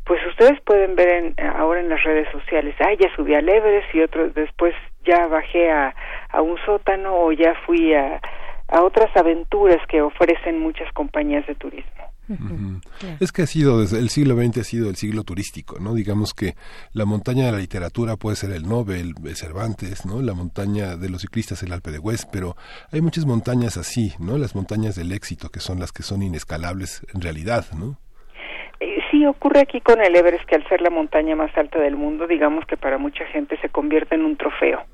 pues 0.06 0.26
ustedes 0.26 0.60
pueden 0.62 0.96
ver 0.96 1.10
en, 1.10 1.36
ahora 1.56 1.80
en 1.80 1.90
las 1.90 2.04
redes 2.04 2.28
sociales, 2.32 2.76
ah, 2.80 2.94
ya 3.00 3.14
subí 3.16 3.36
al 3.36 3.48
Everest 3.48 3.94
y 3.94 4.02
otros 4.02 4.34
después 4.34 4.74
ya 5.06 5.28
bajé 5.28 5.70
a, 5.70 5.94
a 6.30 6.42
un 6.42 6.58
sótano 6.66 7.16
o 7.16 7.32
ya 7.32 7.54
fui 7.66 7.94
a, 7.94 8.20
a 8.70 8.84
otras 8.84 9.16
aventuras 9.16 9.78
que 9.88 10.02
ofrecen 10.02 10.60
muchas 10.60 10.92
compañías 10.94 11.46
de 11.48 11.56
turismo. 11.56 12.09
Es 13.20 13.32
que 13.32 13.44
ha 13.44 13.48
sido, 13.48 13.82
desde 13.82 14.00
el 14.00 14.10
siglo 14.10 14.36
XX 14.36 14.58
ha 14.60 14.64
sido 14.64 14.90
el 14.90 14.96
siglo 14.96 15.24
turístico, 15.24 15.80
¿no? 15.80 15.94
Digamos 15.94 16.34
que 16.34 16.54
la 16.94 17.06
montaña 17.06 17.46
de 17.46 17.52
la 17.52 17.58
literatura 17.58 18.18
puede 18.18 18.36
ser 18.36 18.52
el 18.52 18.68
Nobel, 18.68 19.14
el 19.26 19.36
Cervantes, 19.36 20.06
¿no? 20.06 20.22
La 20.22 20.34
montaña 20.34 20.96
de 20.96 21.10
los 21.10 21.22
ciclistas, 21.22 21.64
el 21.64 21.74
Alpe 21.74 21.92
de 21.92 22.00
Hues, 22.00 22.28
pero 22.32 22.56
hay 22.92 23.02
muchas 23.02 23.26
montañas 23.26 23.78
así, 23.78 24.14
¿no? 24.20 24.38
Las 24.38 24.56
montañas 24.56 24.96
del 24.96 25.12
éxito, 25.12 25.50
que 25.50 25.60
son 25.60 25.80
las 25.80 25.92
que 25.92 26.04
son 26.04 26.22
inescalables 26.22 27.06
en 27.14 27.22
realidad, 27.22 27.66
¿no? 27.78 27.98
Eh, 28.80 29.00
sí, 29.12 29.26
ocurre 29.26 29.62
aquí 29.62 29.82
con 29.82 30.02
el 30.02 30.16
Everest, 30.16 30.46
que 30.46 30.56
al 30.56 30.68
ser 30.70 30.82
la 30.82 30.90
montaña 30.90 31.36
más 31.36 31.56
alta 31.58 31.80
del 31.80 31.96
mundo, 31.96 32.28
digamos 32.28 32.66
que 32.66 32.78
para 32.78 32.98
mucha 32.98 33.26
gente 33.26 33.58
se 33.62 33.70
convierte 33.70 34.16
en 34.16 34.24
un 34.24 34.38
trofeo 34.38 34.86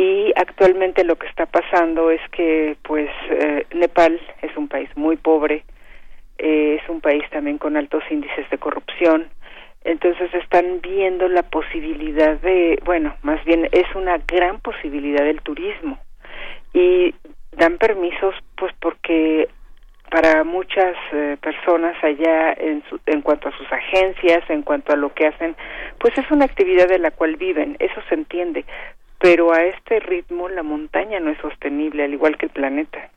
y 0.00 0.32
actualmente 0.34 1.04
lo 1.04 1.16
que 1.16 1.26
está 1.26 1.44
pasando 1.44 2.10
es 2.10 2.22
que 2.32 2.76
pues 2.82 3.10
eh, 3.30 3.66
Nepal 3.74 4.18
es 4.40 4.56
un 4.56 4.66
país 4.66 4.88
muy 4.96 5.16
pobre 5.16 5.62
eh, 6.40 6.80
es 6.82 6.88
un 6.88 7.00
país 7.00 7.22
también 7.30 7.58
con 7.58 7.76
altos 7.76 8.02
índices 8.10 8.48
de 8.50 8.58
corrupción. 8.58 9.28
Entonces 9.82 10.32
están 10.34 10.80
viendo 10.80 11.28
la 11.28 11.42
posibilidad 11.42 12.38
de 12.40 12.78
bueno 12.84 13.16
más 13.22 13.42
bien 13.44 13.68
es 13.72 13.86
una 13.94 14.18
gran 14.18 14.60
posibilidad 14.60 15.24
del 15.24 15.40
turismo. 15.42 15.98
Y 16.72 17.14
dan 17.52 17.78
permisos 17.78 18.34
pues 18.56 18.72
porque 18.80 19.48
para 20.10 20.42
muchas 20.44 20.96
eh, 21.12 21.36
personas 21.40 21.96
allá 22.02 22.52
en, 22.54 22.82
su, 22.88 22.98
en 23.06 23.22
cuanto 23.22 23.48
a 23.48 23.56
sus 23.56 23.70
agencias, 23.72 24.42
en 24.50 24.62
cuanto 24.62 24.92
a 24.92 24.96
lo 24.96 25.14
que 25.14 25.26
hacen, 25.26 25.54
pues 25.98 26.16
es 26.18 26.28
una 26.30 26.44
actividad 26.44 26.88
de 26.88 26.98
la 26.98 27.12
cual 27.12 27.36
viven, 27.36 27.76
eso 27.78 28.00
se 28.08 28.16
entiende, 28.16 28.64
pero 29.20 29.52
a 29.52 29.62
este 29.64 30.00
ritmo 30.00 30.48
la 30.48 30.64
montaña 30.64 31.20
no 31.20 31.30
es 31.30 31.38
sostenible, 31.38 32.02
al 32.04 32.12
igual 32.12 32.36
que 32.36 32.46
el 32.46 32.52
planeta. 32.52 33.10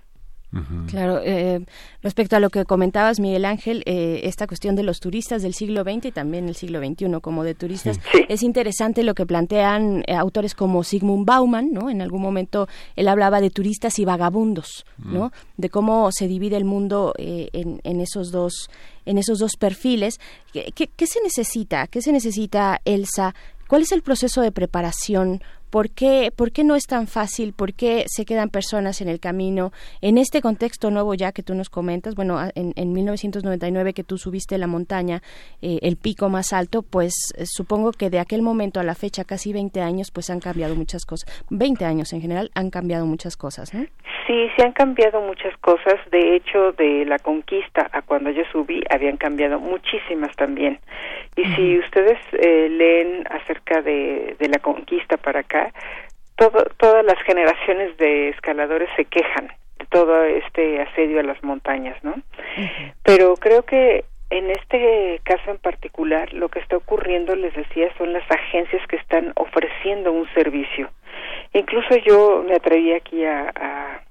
Claro, 0.87 1.19
eh, 1.23 1.65
respecto 2.01 2.35
a 2.35 2.39
lo 2.39 2.49
que 2.49 2.65
comentabas, 2.65 3.19
Miguel 3.19 3.45
Ángel, 3.45 3.81
eh, 3.85 4.21
esta 4.23 4.45
cuestión 4.47 4.75
de 4.75 4.83
los 4.83 4.99
turistas 4.99 5.41
del 5.41 5.53
siglo 5.53 5.83
XX 5.83 6.05
y 6.05 6.11
también 6.11 6.47
el 6.47 6.55
siglo 6.55 6.79
XXI 6.79 7.19
como 7.21 7.43
de 7.43 7.55
turistas, 7.55 7.99
Sí. 8.11 8.25
es 8.29 8.43
interesante 8.43 9.03
lo 9.03 9.15
que 9.15 9.25
plantean 9.25 10.03
eh, 10.07 10.13
autores 10.13 10.53
como 10.53 10.83
Sigmund 10.83 11.25
Bauman, 11.25 11.71
¿no? 11.73 11.89
En 11.89 12.01
algún 12.01 12.21
momento 12.21 12.67
él 12.95 13.07
hablaba 13.07 13.41
de 13.41 13.49
turistas 13.49 13.97
y 13.99 14.05
vagabundos, 14.05 14.85
¿no? 14.97 15.31
De 15.57 15.69
cómo 15.69 16.09
se 16.11 16.27
divide 16.27 16.57
el 16.57 16.65
mundo 16.65 17.13
eh, 17.17 17.49
en, 17.53 17.81
en 17.83 17.99
esos 18.01 18.31
dos 18.31 18.69
en 19.05 19.17
esos 19.17 19.39
dos 19.39 19.57
perfiles. 19.57 20.19
¿Qué, 20.53 20.71
qué, 20.73 20.87
qué 20.87 21.07
se 21.07 21.19
necesita? 21.21 21.87
¿Qué 21.87 22.01
se 22.01 22.11
necesita, 22.13 22.79
Elsa? 22.85 23.35
¿Cuál 23.67 23.81
es 23.81 23.91
el 23.91 24.01
proceso 24.01 24.41
de 24.41 24.51
preparación? 24.51 25.41
¿Por 25.73 25.89
qué, 25.89 26.29
¿Por 26.37 26.51
qué 26.51 26.63
no 26.63 26.75
es 26.75 26.85
tan 26.85 27.07
fácil? 27.07 27.51
¿Por 27.51 27.73
qué 27.73 28.03
se 28.05 28.25
quedan 28.25 28.49
personas 28.49 29.01
en 29.01 29.09
el 29.09 29.19
camino? 29.19 29.71
En 30.01 30.19
este 30.19 30.39
contexto 30.39 30.91
nuevo 30.91 31.15
ya 31.15 31.31
que 31.31 31.41
tú 31.41 31.55
nos 31.55 31.71
comentas, 31.71 32.13
bueno, 32.13 32.39
en, 32.53 32.73
en 32.75 32.93
1999 32.93 33.93
que 33.95 34.03
tú 34.03 34.19
subiste 34.19 34.59
la 34.59 34.67
montaña, 34.67 35.23
eh, 35.63 35.79
el 35.81 35.97
pico 35.97 36.29
más 36.29 36.53
alto, 36.53 36.83
pues 36.83 37.15
eh, 37.35 37.45
supongo 37.47 37.91
que 37.91 38.11
de 38.11 38.19
aquel 38.19 38.43
momento 38.43 38.79
a 38.79 38.83
la 38.83 38.93
fecha, 38.93 39.23
casi 39.23 39.51
20 39.51 39.81
años, 39.81 40.11
pues 40.13 40.29
han 40.29 40.39
cambiado 40.39 40.75
muchas 40.75 41.05
cosas. 41.05 41.43
20 41.49 41.85
años 41.85 42.13
en 42.13 42.21
general 42.21 42.51
han 42.53 42.69
cambiado 42.69 43.07
muchas 43.07 43.35
cosas, 43.35 43.73
¿no? 43.73 43.83
Sí, 44.27 44.49
se 44.55 44.63
han 44.63 44.73
cambiado 44.73 45.21
muchas 45.21 45.57
cosas. 45.57 45.95
De 46.11 46.35
hecho, 46.35 46.71
de 46.73 47.03
la 47.05 47.17
conquista 47.17 47.89
a 47.91 48.03
cuando 48.03 48.29
yo 48.29 48.43
subí, 48.51 48.83
habían 48.89 49.17
cambiado 49.17 49.59
muchísimas 49.59 50.35
también. 50.35 50.79
Y 51.35 51.45
si 51.55 51.79
ustedes 51.79 52.19
eh, 52.33 52.69
leen 52.69 53.25
acerca 53.29 53.81
de, 53.81 54.35
de 54.39 54.47
la 54.49 54.59
conquista 54.59 55.17
para 55.17 55.39
acá, 55.39 55.62
todo, 56.35 56.65
todas 56.77 57.05
las 57.05 57.21
generaciones 57.23 57.97
de 57.97 58.29
escaladores 58.29 58.89
se 58.95 59.05
quejan 59.05 59.47
de 59.79 59.85
todo 59.85 60.23
este 60.23 60.81
asedio 60.81 61.19
a 61.19 61.23
las 61.23 61.41
montañas, 61.43 62.01
¿no? 62.03 62.15
Pero 63.03 63.35
creo 63.35 63.63
que 63.63 64.05
en 64.29 64.49
este 64.49 65.21
caso 65.23 65.51
en 65.51 65.59
particular, 65.59 66.33
lo 66.33 66.49
que 66.49 66.59
está 66.59 66.77
ocurriendo, 66.77 67.35
les 67.35 67.53
decía, 67.55 67.95
son 67.97 68.13
las 68.13 68.29
agencias 68.31 68.85
que 68.87 68.95
están 68.95 69.31
ofreciendo 69.35 70.11
un 70.11 70.27
servicio. 70.33 70.89
Incluso 71.53 71.95
yo 71.97 72.43
me 72.47 72.55
atreví 72.55 72.93
aquí 72.93 73.23
a, 73.25 73.51
a 73.55 74.01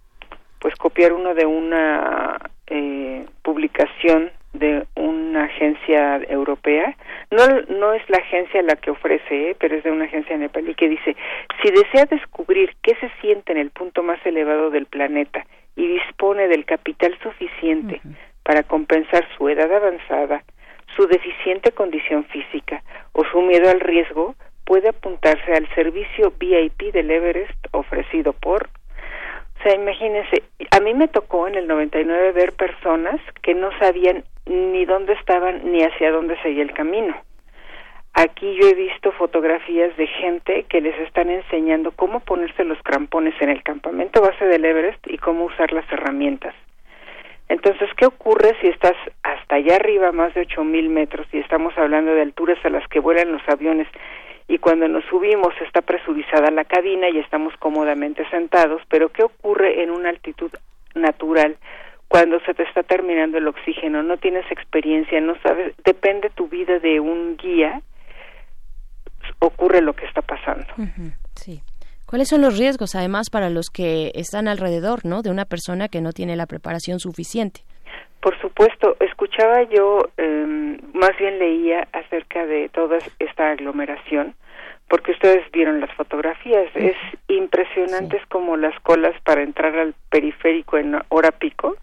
pues 0.61 0.77
copiar 0.77 1.13
uno 1.13 1.35
de 1.35 1.45
una 1.45 2.39
eh, 2.67 3.27
publicación 3.43 4.31
de 4.53 4.87
una 4.97 5.45
agencia 5.45 6.17
europea. 6.29 6.97
No, 7.31 7.47
no 7.69 7.95
es 7.95 8.03
la 8.09 8.19
agencia 8.19 8.63
la 8.63 8.77
que 8.77 8.91
ofrece, 8.91 9.51
eh, 9.51 9.57
pero 9.59 9.77
es 9.77 9.85
de 9.85 9.91
una 9.91 10.05
agencia 10.05 10.37
nepalí 10.37 10.75
que 10.75 10.89
dice, 10.89 11.17
si 11.63 11.71
desea 11.71 12.05
descubrir 12.07 12.75
qué 12.83 12.95
se 12.97 13.11
siente 13.21 13.53
en 13.53 13.59
el 13.59 13.71
punto 13.71 14.03
más 14.03 14.25
elevado 14.27 14.71
del 14.71 14.87
planeta 14.87 15.47
y 15.77 15.87
dispone 15.87 16.49
del 16.49 16.65
capital 16.65 17.17
suficiente 17.23 18.01
para 18.43 18.63
compensar 18.63 19.27
su 19.37 19.49
edad 19.49 19.73
avanzada, 19.73 20.45
su 20.97 21.07
deficiente 21.07 21.73
condición 21.73 22.25
física 22.25 22.83
o 23.13 23.25
su 23.25 23.41
miedo 23.41 23.71
al 23.71 23.81
riesgo, 23.81 24.35
puede 24.65 24.91
apuntarse 24.91 25.53
al 25.53 25.67
servicio 25.75 26.33
VIP 26.39 26.93
del 26.93 27.11
Everest 27.11 27.67
ofrecido 27.73 28.33
por 28.35 28.69
o 29.63 29.69
sea, 29.69 29.77
imagínense, 29.77 30.43
a 30.73 30.81
mí 30.81 30.93
me 30.93 31.07
tocó 31.07 31.47
en 31.47 31.55
el 31.55 31.69
99 31.69 32.33
ver 32.33 32.53
personas 32.55 33.21
que 33.43 33.55
no 33.55 33.71
sabían 33.79 34.25
ni 34.47 34.85
dónde 34.85 35.13
estaban 35.13 35.71
ni 35.71 35.85
hacia 35.85 36.11
dónde 36.11 36.37
seguía 36.43 36.65
el 36.65 36.73
camino. 36.73 37.15
Aquí 38.15 38.59
yo 38.61 38.69
he 38.69 38.75
visto 38.75 39.13
fotografías 39.13 39.97
de 39.97 40.09
gente 40.09 40.67
que 40.69 40.81
les 40.81 40.99
están 40.99 41.31
enseñando 41.31 41.93
cómo 41.93 42.19
ponerse 42.21 42.65
los 42.65 42.77
crampones 42.83 43.35
en 43.41 43.51
el 43.51 43.63
campamento 43.63 44.21
base 44.21 44.45
del 44.47 44.65
Everest 44.65 45.07
y 45.07 45.17
cómo 45.19 45.45
usar 45.45 45.73
las 45.73 45.91
herramientas. 45.93 46.55
Entonces, 47.49 47.89
¿qué 47.97 48.07
ocurre 48.07 48.57
si 48.61 48.67
estás 48.67 48.97
hasta 49.23 49.57
allá 49.57 49.77
arriba, 49.77 50.11
más 50.11 50.35
de 50.35 50.41
8000 50.41 50.89
metros, 50.89 51.27
y 51.33 51.39
estamos 51.39 51.73
hablando 51.79 52.13
de 52.15 52.23
alturas 52.23 52.59
a 52.65 52.71
las 52.71 52.87
que 52.89 52.99
vuelan 52.99 53.31
los 53.31 53.43
aviones, 53.49 53.87
y 54.53 54.59
cuando 54.59 54.87
nos 54.87 55.03
subimos 55.07 55.55
está 55.67 55.81
presurizada 55.81 56.51
la 56.51 56.67
cabina 56.67 57.09
y 57.09 57.19
estamos 57.19 57.55
cómodamente 57.59 58.29
sentados, 58.29 58.83
pero 58.91 59.09
¿qué 59.09 59.23
ocurre 59.23 59.83
en 59.83 59.91
una 59.91 60.11
altitud 60.11 60.51
natural 60.95 61.57
cuando 62.07 62.39
se 62.41 62.53
te 62.53 62.63
está 62.65 62.83
terminando 62.83 63.39
el 63.39 63.49
oxígeno? 63.49 64.03
No 64.03 64.19
tienes 64.19 64.45
experiencia, 64.51 65.19
no 65.23 65.37
sabes, 65.43 65.75
depende 65.87 66.29
tu 66.29 66.49
vida 66.49 66.79
de 66.81 67.01
un 67.01 67.39
guía, 67.39 67.81
ocurre 69.39 69.81
lo 69.81 69.95
que 69.95 70.05
está 70.05 70.21
pasando. 70.21 70.67
Sí. 71.35 71.63
¿Cuáles 72.05 72.29
son 72.29 72.43
los 72.43 72.59
riesgos, 72.59 72.95
además, 72.95 73.31
para 73.31 73.49
los 73.49 73.71
que 73.71 74.13
están 74.15 74.49
alrededor, 74.49 75.07
¿no? 75.07 75.23
De 75.23 75.31
una 75.31 75.47
persona 75.47 75.89
que 75.89 76.03
no 76.03 76.13
tiene 76.13 76.37
la 76.37 76.45
preparación 76.45 77.01
suficiente. 77.01 77.63
Por 78.21 78.41
supuesto, 78.41 78.97
escuchaba 79.01 79.65
yo, 79.65 80.09
eh, 80.17 80.79
más 80.95 81.11
bien 81.19 81.39
leía 81.41 81.89
acerca 81.93 82.47
de 82.47 82.69
toda 82.69 82.99
esta 83.19 83.51
aglomeración, 83.51 84.35
porque 84.89 85.11
ustedes 85.11 85.51
vieron 85.51 85.81
las 85.81 85.93
fotografías. 85.95 86.69
Es 86.75 86.97
impresionante 87.27 88.19
es 88.19 88.27
como 88.27 88.57
las 88.57 88.79
colas 88.81 89.15
para 89.23 89.43
entrar 89.43 89.77
al 89.77 89.95
periférico 90.09 90.79
en 90.79 91.01
hora 91.09 91.33
pico. 91.33 91.77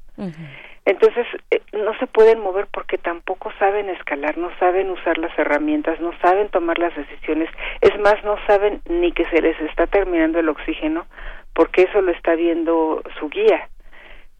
Entonces, 0.86 1.28
eh, 1.52 1.62
no 1.74 1.94
se 2.00 2.08
pueden 2.08 2.40
mover 2.40 2.68
porque 2.72 2.98
tampoco 2.98 3.52
saben 3.60 3.90
escalar, 3.90 4.38
no 4.38 4.50
saben 4.60 4.90
usar 4.90 5.18
las 5.18 5.38
herramientas, 5.38 6.00
no 6.00 6.14
saben 6.20 6.50
tomar 6.50 6.80
las 6.80 6.96
decisiones. 6.96 7.50
Es 7.82 8.00
más, 8.00 8.24
no 8.24 8.38
saben 8.48 8.82
ni 8.90 9.12
que 9.12 9.26
se 9.30 9.42
les 9.42 9.60
está 9.62 9.88
terminando 9.88 10.40
el 10.40 10.50
oxígeno, 10.50 11.06
porque 11.54 11.84
eso 11.84 12.02
lo 12.02 12.12
está 12.12 12.36
viendo 12.36 13.04
su 13.20 13.30
guía. 13.30 13.70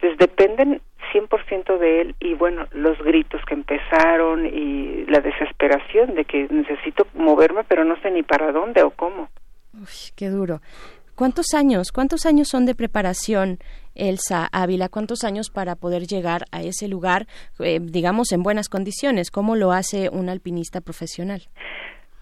Entonces, 0.00 0.18
dependen 0.18 0.80
100% 1.12 1.78
de 1.78 2.00
él 2.00 2.14
y 2.20 2.34
bueno, 2.34 2.66
los 2.72 2.98
gritos 2.98 3.40
que 3.46 3.54
empezaron 3.54 4.46
y 4.46 5.04
la 5.06 5.20
desesperación 5.20 6.14
de 6.14 6.24
que 6.24 6.46
necesito 6.50 7.06
moverme 7.14 7.64
pero 7.64 7.84
no 7.84 8.00
sé 8.00 8.10
ni 8.10 8.22
para 8.22 8.52
dónde 8.52 8.82
o 8.82 8.90
cómo. 8.90 9.28
Uy, 9.74 10.12
qué 10.16 10.28
duro. 10.28 10.60
¿Cuántos 11.14 11.52
años, 11.54 11.92
cuántos 11.92 12.24
años 12.24 12.48
son 12.48 12.64
de 12.64 12.74
preparación, 12.74 13.58
Elsa 13.94 14.48
Ávila? 14.52 14.88
¿Cuántos 14.88 15.22
años 15.22 15.50
para 15.50 15.76
poder 15.76 16.06
llegar 16.06 16.44
a 16.50 16.62
ese 16.62 16.88
lugar, 16.88 17.26
eh, 17.58 17.78
digamos, 17.78 18.32
en 18.32 18.42
buenas 18.42 18.70
condiciones? 18.70 19.30
¿Cómo 19.30 19.54
lo 19.54 19.72
hace 19.72 20.08
un 20.08 20.30
alpinista 20.30 20.80
profesional? 20.80 21.42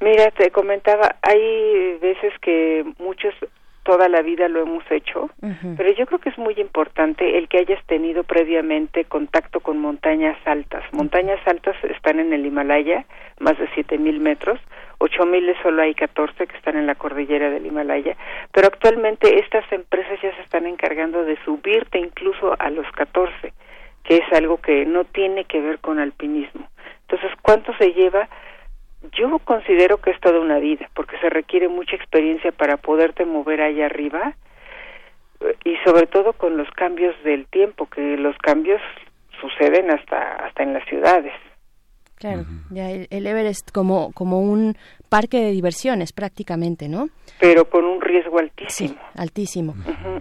Mira, 0.00 0.32
te 0.32 0.50
comentaba, 0.50 1.16
hay 1.22 1.96
veces 1.98 2.32
que 2.40 2.84
muchos 2.98 3.34
toda 3.88 4.10
la 4.10 4.20
vida 4.20 4.48
lo 4.48 4.60
hemos 4.60 4.84
hecho, 4.90 5.30
pero 5.78 5.90
yo 5.92 6.04
creo 6.04 6.18
que 6.18 6.28
es 6.28 6.36
muy 6.36 6.52
importante 6.58 7.38
el 7.38 7.48
que 7.48 7.56
hayas 7.56 7.82
tenido 7.86 8.22
previamente 8.22 9.06
contacto 9.06 9.60
con 9.60 9.78
montañas 9.78 10.36
altas. 10.44 10.84
Montañas 10.92 11.40
altas 11.46 11.74
están 11.84 12.20
en 12.20 12.34
el 12.34 12.44
Himalaya, 12.44 13.06
más 13.40 13.56
de 13.58 13.66
7000 13.74 14.20
metros, 14.20 14.60
8000 14.98 15.56
solo 15.62 15.80
hay 15.80 15.94
14 15.94 16.46
que 16.46 16.56
están 16.58 16.76
en 16.76 16.86
la 16.86 16.96
cordillera 16.96 17.48
del 17.48 17.64
Himalaya, 17.64 18.14
pero 18.52 18.66
actualmente 18.66 19.38
estas 19.38 19.64
empresas 19.72 20.20
ya 20.22 20.36
se 20.36 20.42
están 20.42 20.66
encargando 20.66 21.24
de 21.24 21.42
subirte 21.46 21.98
incluso 21.98 22.54
a 22.58 22.68
los 22.68 22.86
14, 22.92 23.54
que 24.04 24.16
es 24.16 24.32
algo 24.34 24.58
que 24.58 24.84
no 24.84 25.04
tiene 25.04 25.46
que 25.46 25.62
ver 25.62 25.78
con 25.78 25.98
alpinismo. 25.98 26.68
Entonces, 27.08 27.30
¿cuánto 27.40 27.72
se 27.78 27.94
lleva? 27.94 28.28
Yo 29.12 29.38
considero 29.40 29.98
que 29.98 30.10
es 30.10 30.20
toda 30.20 30.40
una 30.40 30.58
vida, 30.58 30.88
porque 30.94 31.18
se 31.18 31.30
requiere 31.30 31.68
mucha 31.68 31.96
experiencia 31.96 32.52
para 32.52 32.76
poderte 32.76 33.24
mover 33.24 33.60
allá 33.60 33.86
arriba 33.86 34.34
eh, 35.40 35.56
y 35.64 35.76
sobre 35.84 36.06
todo 36.06 36.32
con 36.32 36.56
los 36.56 36.68
cambios 36.72 37.14
del 37.22 37.46
tiempo, 37.46 37.86
que 37.86 38.16
los 38.16 38.36
cambios 38.38 38.80
suceden 39.40 39.90
hasta 39.90 40.34
hasta 40.46 40.62
en 40.62 40.74
las 40.74 40.84
ciudades. 40.88 41.32
Claro, 42.16 42.42
ya 42.70 42.90
el, 42.90 43.06
el 43.10 43.26
Everest 43.28 43.70
como, 43.70 44.12
como 44.12 44.40
un 44.40 44.76
parque 45.08 45.40
de 45.40 45.50
diversiones 45.52 46.12
prácticamente, 46.12 46.88
¿no? 46.88 47.08
pero 47.40 47.70
con 47.70 47.84
un 47.84 48.00
riesgo 48.00 48.38
altísimo. 48.38 48.94
Sí, 48.94 48.96
altísimo. 49.14 49.74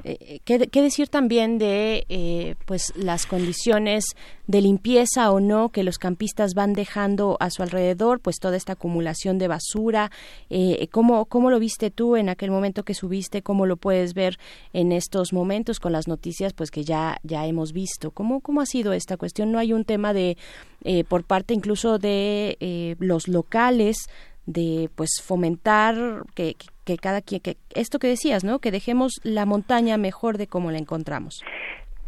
Eh, 0.03 0.17
eh, 0.19 0.39
¿qué, 0.45 0.67
qué 0.67 0.81
decir 0.81 1.07
también 1.07 1.57
de 1.57 2.05
eh, 2.09 2.55
pues 2.65 2.93
las 2.95 3.25
condiciones 3.25 4.15
de 4.45 4.61
limpieza 4.61 5.31
o 5.31 5.39
no 5.39 5.69
que 5.69 5.83
los 5.83 5.97
campistas 5.97 6.53
van 6.53 6.73
dejando 6.73 7.37
a 7.39 7.49
su 7.49 7.63
alrededor, 7.63 8.19
pues 8.19 8.37
toda 8.39 8.55
esta 8.55 8.73
acumulación 8.73 9.39
de 9.39 9.47
basura? 9.47 10.11
Eh, 10.49 10.87
¿cómo, 10.91 11.25
¿Cómo 11.25 11.49
lo 11.49 11.59
viste 11.59 11.89
tú 11.89 12.15
en 12.15 12.29
aquel 12.29 12.51
momento 12.51 12.83
que 12.83 12.93
subiste? 12.93 13.41
¿Cómo 13.41 13.65
lo 13.65 13.77
puedes 13.77 14.13
ver 14.13 14.37
en 14.73 14.91
estos 14.91 15.33
momentos 15.33 15.79
con 15.79 15.91
las 15.91 16.07
noticias 16.07 16.53
pues 16.53 16.69
que 16.69 16.83
ya, 16.83 17.17
ya 17.23 17.47
hemos 17.47 17.73
visto? 17.73 18.11
¿Cómo, 18.11 18.41
¿Cómo 18.41 18.61
ha 18.61 18.65
sido 18.67 18.93
esta 18.93 19.17
cuestión? 19.17 19.51
¿No 19.51 19.57
hay 19.57 19.73
un 19.73 19.85
tema 19.85 20.13
de, 20.13 20.37
eh, 20.83 21.03
por 21.03 21.23
parte 21.23 21.55
incluso 21.55 21.97
de 21.97 22.57
eh, 22.59 22.95
los 22.99 23.27
locales, 23.27 24.07
de 24.47 24.89
pues 24.95 25.21
fomentar 25.23 25.93
que, 26.33 26.55
que, 26.55 26.67
que 26.85 26.97
cada 26.97 27.21
quien 27.21 27.41
que 27.41 27.57
esto 27.75 27.99
que 27.99 28.07
decías 28.07 28.43
no 28.43 28.59
que 28.59 28.71
dejemos 28.71 29.19
la 29.23 29.45
montaña 29.45 29.97
mejor 29.97 30.37
de 30.37 30.47
como 30.47 30.71
la 30.71 30.79
encontramos. 30.79 31.43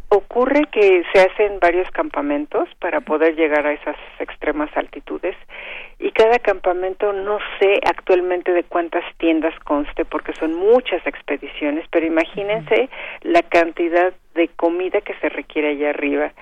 Ocurre 0.08 0.64
que 0.72 1.04
se 1.12 1.20
hacen 1.20 1.60
varios 1.60 1.88
campamentos 1.92 2.68
para 2.80 3.00
poder 3.00 3.36
llegar 3.36 3.64
a 3.64 3.74
esas 3.74 3.94
extremas 4.18 4.68
altitudes 4.76 5.36
y 6.00 6.10
cada 6.10 6.40
campamento 6.40 7.12
no 7.12 7.38
sé 7.60 7.78
actualmente 7.86 8.52
de 8.52 8.64
cuántas 8.64 9.04
tiendas 9.18 9.54
conste 9.60 10.04
porque 10.04 10.32
son 10.32 10.54
muchas 10.54 11.06
expediciones, 11.06 11.86
pero 11.92 12.06
imagínense 12.06 12.88
la 13.22 13.42
cantidad 13.42 14.12
de 14.34 14.48
comida 14.48 15.00
que 15.02 15.14
se 15.20 15.28
requiere 15.28 15.68
allá 15.70 15.90
arriba, 15.90 16.32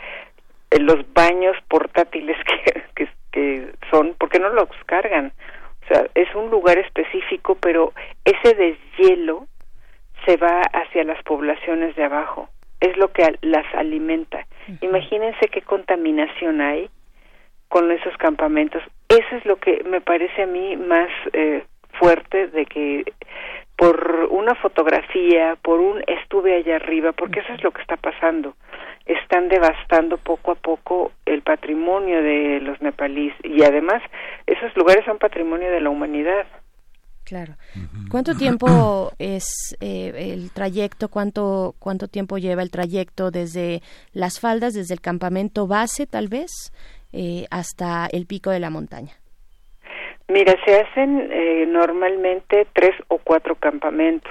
eh, 0.71 0.79
los 0.79 1.05
baños 1.13 1.57
portátiles 1.69 2.39
que, 2.65 2.83
que, 2.95 3.09
que 3.33 3.73
son, 3.91 4.15
porque 4.19 4.39
no 4.39 4.49
los 4.49 4.69
cargan. 4.87 5.33
O 5.89 5.95
sea, 5.95 6.07
es 6.15 6.35
un 6.35 6.51
lugar 6.51 6.79
específico, 6.79 7.57
pero 7.61 7.93
ese 8.25 8.55
deshielo 8.55 9.47
se 10.27 10.37
va 10.37 10.61
hacia 10.61 11.05
las 11.05 11.23
poblaciones 11.23 11.97
de 11.97 12.05
abajo. 12.05 12.49
Es 12.81 12.97
lo 12.97 13.13
que 13.13 13.39
las 13.43 13.67
alimenta. 13.75 14.47
Imagínense 14.83 15.49
qué 15.49 15.63
contaminación 15.63 16.61
hay 16.61 16.91
con 17.69 17.91
esos 17.91 18.17
campamentos. 18.19 18.83
Eso 19.09 19.37
es 19.37 19.45
lo 19.47 19.57
que 19.57 19.83
me 19.85 20.01
parece 20.01 20.43
a 20.43 20.47
mí 20.47 20.77
más 20.77 21.09
eh, 21.33 21.65
fuerte 21.99 22.49
de 22.49 22.67
que 22.67 23.05
por 23.77 24.29
una 24.31 24.55
fotografía, 24.57 25.57
por 25.63 25.81
un 25.81 26.03
estuve 26.07 26.57
allá 26.57 26.77
arriba, 26.77 27.13
porque 27.13 27.41
eso 27.41 27.53
es 27.53 27.63
lo 27.63 27.71
que 27.71 27.81
está 27.81 27.97
pasando. 27.97 28.55
Están 29.09 29.49
devastando 29.49 30.19
poco 30.19 30.53
a 30.53 30.55
poco 30.55 31.13
el 31.27 31.43
patrimonio 31.43 32.23
de 32.23 32.61
los 32.61 32.81
nepalíes 32.81 33.35
y 33.43 33.65
además 33.65 34.01
esos 34.47 34.77
lugares 34.77 35.05
son 35.05 35.19
patrimonio 35.19 35.71
de 35.71 35.81
la 35.81 35.91
humanidad. 35.91 36.47
claro 37.25 37.55
cuánto 38.11 38.35
tiempo 38.45 39.13
es 39.19 39.77
eh, 39.81 40.13
el 40.33 40.53
trayecto 40.53 41.09
cuánto 41.09 41.75
cuánto 41.79 42.07
tiempo 42.09 42.39
lleva 42.39 42.63
el 42.63 42.71
trayecto 42.71 43.31
desde 43.31 43.81
las 44.13 44.41
faldas 44.41 44.75
desde 44.75 44.95
el 44.95 45.01
campamento 45.01 45.67
base 45.67 46.07
tal 46.07 46.29
vez 46.29 46.51
eh, 47.13 47.47
hasta 47.51 48.07
el 48.13 48.27
pico 48.27 48.51
de 48.51 48.61
la 48.61 48.71
montaña 48.71 49.13
Mira, 50.29 50.55
se 50.67 50.79
hacen 50.79 51.31
eh, 51.33 51.65
normalmente 51.67 52.67
tres 52.75 52.95
o 53.09 53.17
cuatro 53.17 53.55
campamentos. 53.55 54.31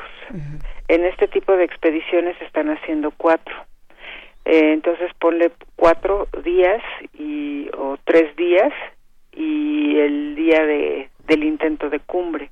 En 0.87 1.03
este 1.05 1.27
tipo 1.27 1.53
de 1.53 1.63
expediciones 1.63 2.37
se 2.37 2.45
están 2.45 2.69
haciendo 2.69 3.11
cuatro. 3.17 3.55
Eh, 4.47 4.71
entonces 4.71 5.11
ponle 5.19 5.51
cuatro 5.75 6.29
días 6.45 6.81
y 7.19 7.69
o 7.77 7.97
tres 8.05 8.33
días 8.37 8.71
y 9.33 9.99
el 9.99 10.35
día 10.35 10.65
de 10.65 11.09
del 11.27 11.43
intento 11.43 11.89
de 11.89 11.99
cumbre. 11.99 12.49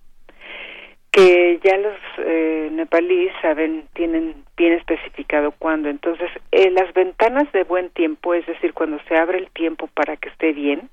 Que 1.09 1.57
ya 1.63 1.77
los 1.77 1.95
eh, 2.17 2.67
nepalíes 2.73 3.31
saben 3.41 3.85
tienen 3.93 4.43
bien 4.57 4.73
especificado 4.73 5.53
cuándo. 5.57 5.87
Entonces 5.87 6.29
eh, 6.51 6.69
las 6.71 6.93
ventanas 6.93 7.49
de 7.53 7.63
buen 7.63 7.89
tiempo 7.91 8.33
es 8.33 8.45
decir 8.45 8.73
cuando 8.73 8.99
se 9.07 9.15
abre 9.15 9.37
el 9.37 9.49
tiempo 9.51 9.87
para 9.87 10.17
que 10.17 10.27
esté 10.27 10.51
bien 10.51 10.89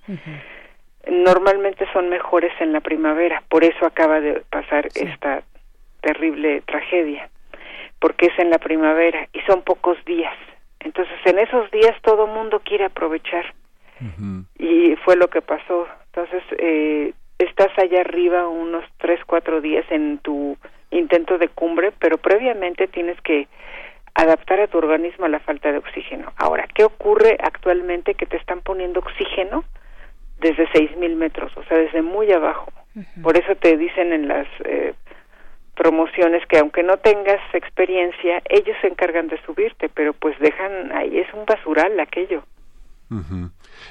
normalmente 1.10 1.84
son 1.92 2.10
mejores 2.10 2.52
en 2.60 2.72
la 2.72 2.80
primavera. 2.80 3.42
Por 3.48 3.64
eso 3.64 3.84
acaba 3.84 4.20
de 4.20 4.40
pasar 4.50 4.86
esta 4.94 5.42
terrible 6.00 6.62
tragedia 6.64 7.28
porque 7.98 8.26
es 8.26 8.38
en 8.38 8.50
la 8.50 8.58
primavera 8.58 9.28
y 9.32 9.40
son 9.40 9.62
pocos 9.62 9.96
días 10.04 10.32
entonces 10.84 11.14
en 11.24 11.38
esos 11.38 11.70
días 11.70 11.94
todo 12.02 12.26
mundo 12.26 12.60
quiere 12.64 12.84
aprovechar. 12.84 13.54
Y 14.58 14.96
fue 15.04 15.14
lo 15.14 15.28
que 15.28 15.42
pasó. 15.42 15.86
Entonces 16.06 16.42
eh, 16.58 17.12
estás 17.38 17.70
allá 17.78 18.00
arriba 18.00 18.48
unos 18.48 18.84
tres 18.98 19.20
cuatro 19.24 19.60
días 19.60 19.84
en 19.90 20.18
tu 20.18 20.56
intento 20.90 21.38
de 21.38 21.48
cumbre 21.48 21.92
pero 21.98 22.18
previamente 22.18 22.88
tienes 22.88 23.20
que 23.22 23.48
adaptar 24.14 24.60
a 24.60 24.66
tu 24.66 24.78
organismo 24.78 25.24
a 25.24 25.28
la 25.28 25.40
falta 25.40 25.70
de 25.70 25.78
oxígeno. 25.78 26.32
Ahora 26.36 26.66
qué 26.74 26.84
ocurre 26.84 27.38
actualmente 27.42 28.14
que 28.14 28.26
te 28.26 28.36
están 28.36 28.60
poniendo 28.60 29.00
oxígeno 29.00 29.64
desde 30.40 30.68
seis 30.72 30.94
mil 30.96 31.14
metros 31.14 31.56
o 31.56 31.62
sea 31.64 31.78
desde 31.78 32.02
muy 32.02 32.30
abajo. 32.32 32.72
Por 33.22 33.36
eso 33.38 33.54
te 33.54 33.76
dicen 33.76 34.12
en 34.12 34.28
las 34.28 34.46
eh, 34.64 34.94
promociones 35.76 36.42
que 36.48 36.58
aunque 36.58 36.82
no 36.82 36.96
tengas 36.98 37.40
experiencia 37.54 38.42
ellos 38.48 38.76
se 38.82 38.88
encargan 38.88 39.28
de 39.28 39.40
subirte 39.46 39.88
pero 39.88 40.12
pues 40.12 40.38
dejan 40.38 40.92
ahí 40.92 41.18
es 41.18 41.32
un 41.34 41.44
basural 41.46 41.98
aquello. 42.00 42.44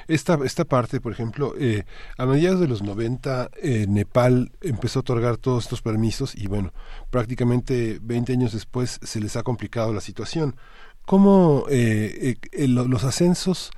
Esta, 0.08 0.36
esta 0.44 0.64
parte, 0.64 1.00
por 1.00 1.12
ejemplo, 1.12 1.54
eh, 1.56 1.84
a 2.18 2.26
mediados 2.26 2.58
de 2.60 2.66
los 2.66 2.82
90, 2.82 3.50
eh, 3.62 3.86
Nepal 3.88 4.50
empezó 4.60 4.98
a 4.98 5.02
otorgar 5.02 5.36
todos 5.36 5.62
estos 5.62 5.80
permisos 5.80 6.34
y 6.34 6.48
bueno, 6.48 6.72
prácticamente 7.10 7.98
20 8.02 8.32
años 8.32 8.52
después 8.52 8.98
se 9.00 9.20
les 9.20 9.36
ha 9.36 9.44
complicado 9.44 9.92
la 9.92 10.00
situación. 10.00 10.56
¿Cómo 11.06 11.66
eh, 11.70 12.34
eh, 12.52 12.66
lo- 12.68 12.88
los 12.88 13.04
ascensos, 13.04 13.70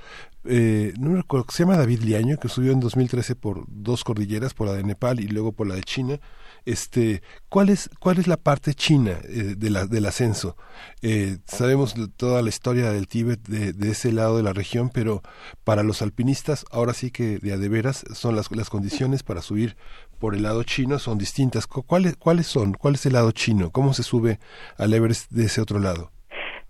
eh, 0.46 0.94
no 0.98 1.14
recuerdo, 1.14 1.46
se 1.50 1.64
llama 1.64 1.76
David 1.76 2.00
Liaño, 2.00 2.38
que 2.38 2.48
subió 2.48 2.72
en 2.72 2.80
2013 2.80 3.34
por 3.36 3.64
dos 3.68 4.02
cordilleras, 4.02 4.54
por 4.54 4.66
la 4.68 4.72
de 4.74 4.82
Nepal 4.84 5.20
y 5.20 5.28
luego 5.28 5.52
por 5.52 5.66
la 5.66 5.74
de 5.74 5.82
China, 5.82 6.20
este, 6.66 7.22
¿cuál 7.48 7.68
es, 7.68 7.90
cuál 8.00 8.18
es 8.18 8.26
la 8.26 8.36
parte 8.36 8.74
china 8.74 9.18
eh, 9.24 9.54
de 9.56 9.70
la, 9.70 9.86
del 9.86 10.06
ascenso? 10.06 10.56
Eh, 11.02 11.38
sabemos 11.44 11.94
toda 12.16 12.42
la 12.42 12.48
historia 12.48 12.90
del 12.90 13.06
Tíbet 13.08 13.40
de, 13.48 13.72
de 13.72 13.90
ese 13.90 14.12
lado 14.12 14.36
de 14.36 14.42
la 14.42 14.52
región, 14.52 14.90
pero 14.92 15.22
para 15.64 15.82
los 15.82 16.02
alpinistas, 16.02 16.64
ahora 16.70 16.94
sí 16.94 17.10
que 17.10 17.38
de 17.38 17.52
a 17.52 17.56
de 17.58 17.68
veras 17.68 18.04
son 18.14 18.36
las, 18.36 18.50
las 18.50 18.70
condiciones 18.70 19.22
para 19.22 19.42
subir 19.42 19.76
por 20.18 20.34
el 20.34 20.42
lado 20.42 20.62
chino 20.62 20.98
son 20.98 21.18
distintas. 21.18 21.66
Cu- 21.66 21.82
¿Cuáles, 21.82 22.16
¿Cuáles 22.16 22.46
son? 22.46 22.72
¿Cuál 22.72 22.94
es 22.94 23.04
el 23.06 23.12
lado 23.12 23.30
chino? 23.32 23.70
¿Cómo 23.70 23.92
se 23.92 24.02
sube 24.02 24.38
al 24.78 24.94
Everest 24.94 25.30
de 25.30 25.44
ese 25.44 25.60
otro 25.60 25.78
lado? 25.78 26.10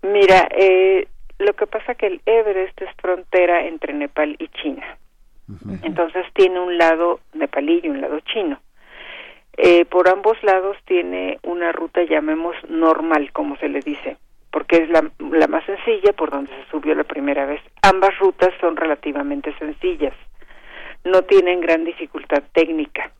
Mira, 0.01 0.47
eh, 0.57 1.07
lo 1.39 1.53
que 1.53 1.67
pasa 1.67 1.95
que 1.95 2.07
el 2.07 2.21
Everest 2.25 2.81
es 2.81 2.89
frontera 3.01 3.65
entre 3.65 3.93
Nepal 3.93 4.35
y 4.39 4.47
China. 4.61 4.97
Entonces 5.83 6.25
tiene 6.33 6.59
un 6.59 6.75
lado 6.77 7.19
nepalí 7.33 7.79
y 7.83 7.87
un 7.89 8.01
lado 8.01 8.19
chino. 8.21 8.59
Eh, 9.57 9.85
por 9.85 10.09
ambos 10.09 10.41
lados 10.43 10.77
tiene 10.85 11.39
una 11.43 11.71
ruta, 11.71 12.03
llamemos 12.03 12.55
normal, 12.67 13.31
como 13.31 13.55
se 13.57 13.69
le 13.69 13.79
dice, 13.79 14.17
porque 14.51 14.77
es 14.77 14.89
la, 14.89 15.09
la 15.31 15.47
más 15.47 15.65
sencilla 15.65 16.11
por 16.13 16.29
donde 16.29 16.51
se 16.51 16.69
subió 16.71 16.93
la 16.93 17.05
primera 17.05 17.45
vez. 17.45 17.61
Ambas 17.81 18.17
rutas 18.19 18.53
son 18.59 18.75
relativamente 18.75 19.57
sencillas, 19.57 20.13
no 21.05 21.21
tienen 21.23 21.61
gran 21.61 21.85
dificultad 21.85 22.43
técnica. 22.53 23.11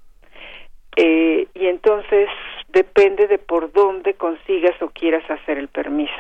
Eh, 0.98 1.48
y 1.54 1.67
entonces 1.67 2.30
depende 2.69 3.28
de 3.28 3.38
por 3.38 3.71
dónde 3.71 4.13
consigas 4.13 4.82
o 4.82 4.89
quieras 4.89 5.30
hacer 5.30 5.58
el 5.58 5.67
permiso. 5.67 6.13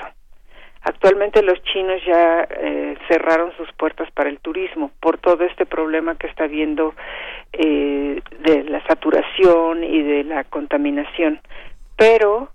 Actualmente 0.87 1.41
los 1.41 1.61
chinos 1.63 1.99
ya 2.05 2.47
eh, 2.47 2.95
cerraron 3.07 3.51
sus 3.57 3.71
puertas 3.73 4.09
para 4.11 4.29
el 4.29 4.39
turismo 4.39 4.91
por 4.99 5.17
todo 5.17 5.43
este 5.43 5.65
problema 5.65 6.15
que 6.15 6.27
está 6.27 6.43
habiendo 6.43 6.93
eh, 7.53 8.21
de 8.41 8.63
la 8.65 8.85
saturación 8.85 9.83
y 9.83 10.03
de 10.03 10.23
la 10.25 10.43
contaminación. 10.43 11.41
Pero 11.97 12.49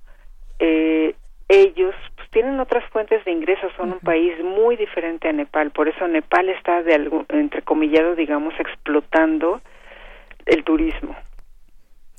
eh, 0.60 1.16
ellos 1.48 1.92
pues, 2.14 2.30
tienen 2.30 2.60
otras 2.60 2.84
fuentes 2.90 3.24
de 3.24 3.32
ingresos, 3.32 3.72
son 3.76 3.94
un 3.94 3.98
país 3.98 4.32
muy 4.44 4.76
diferente 4.76 5.28
a 5.28 5.32
Nepal, 5.32 5.72
por 5.72 5.88
eso 5.88 6.06
Nepal 6.06 6.50
está 6.50 6.84
de 6.84 6.94
algo, 6.94 7.26
entrecomillado, 7.30 8.14
digamos, 8.14 8.54
explotando 8.60 9.60
el 10.46 10.62
turismo. 10.62 11.16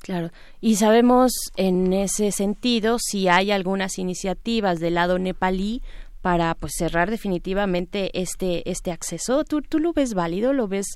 Claro. 0.02 0.30
Y 0.60 0.76
sabemos 0.76 1.32
en 1.56 1.92
ese 1.92 2.32
sentido 2.32 2.98
si 2.98 3.28
hay 3.28 3.52
algunas 3.52 3.98
iniciativas 3.98 4.80
del 4.80 4.94
lado 4.94 5.18
nepalí 5.18 5.80
para 6.22 6.54
pues 6.54 6.72
cerrar 6.78 7.10
definitivamente 7.10 8.10
este 8.14 8.62
este 8.70 8.92
acceso. 8.92 9.44
Tú, 9.44 9.60
tú 9.60 9.80
lo 9.80 9.92
ves 9.92 10.14
válido 10.14 10.52
lo 10.52 10.68
ves 10.68 10.86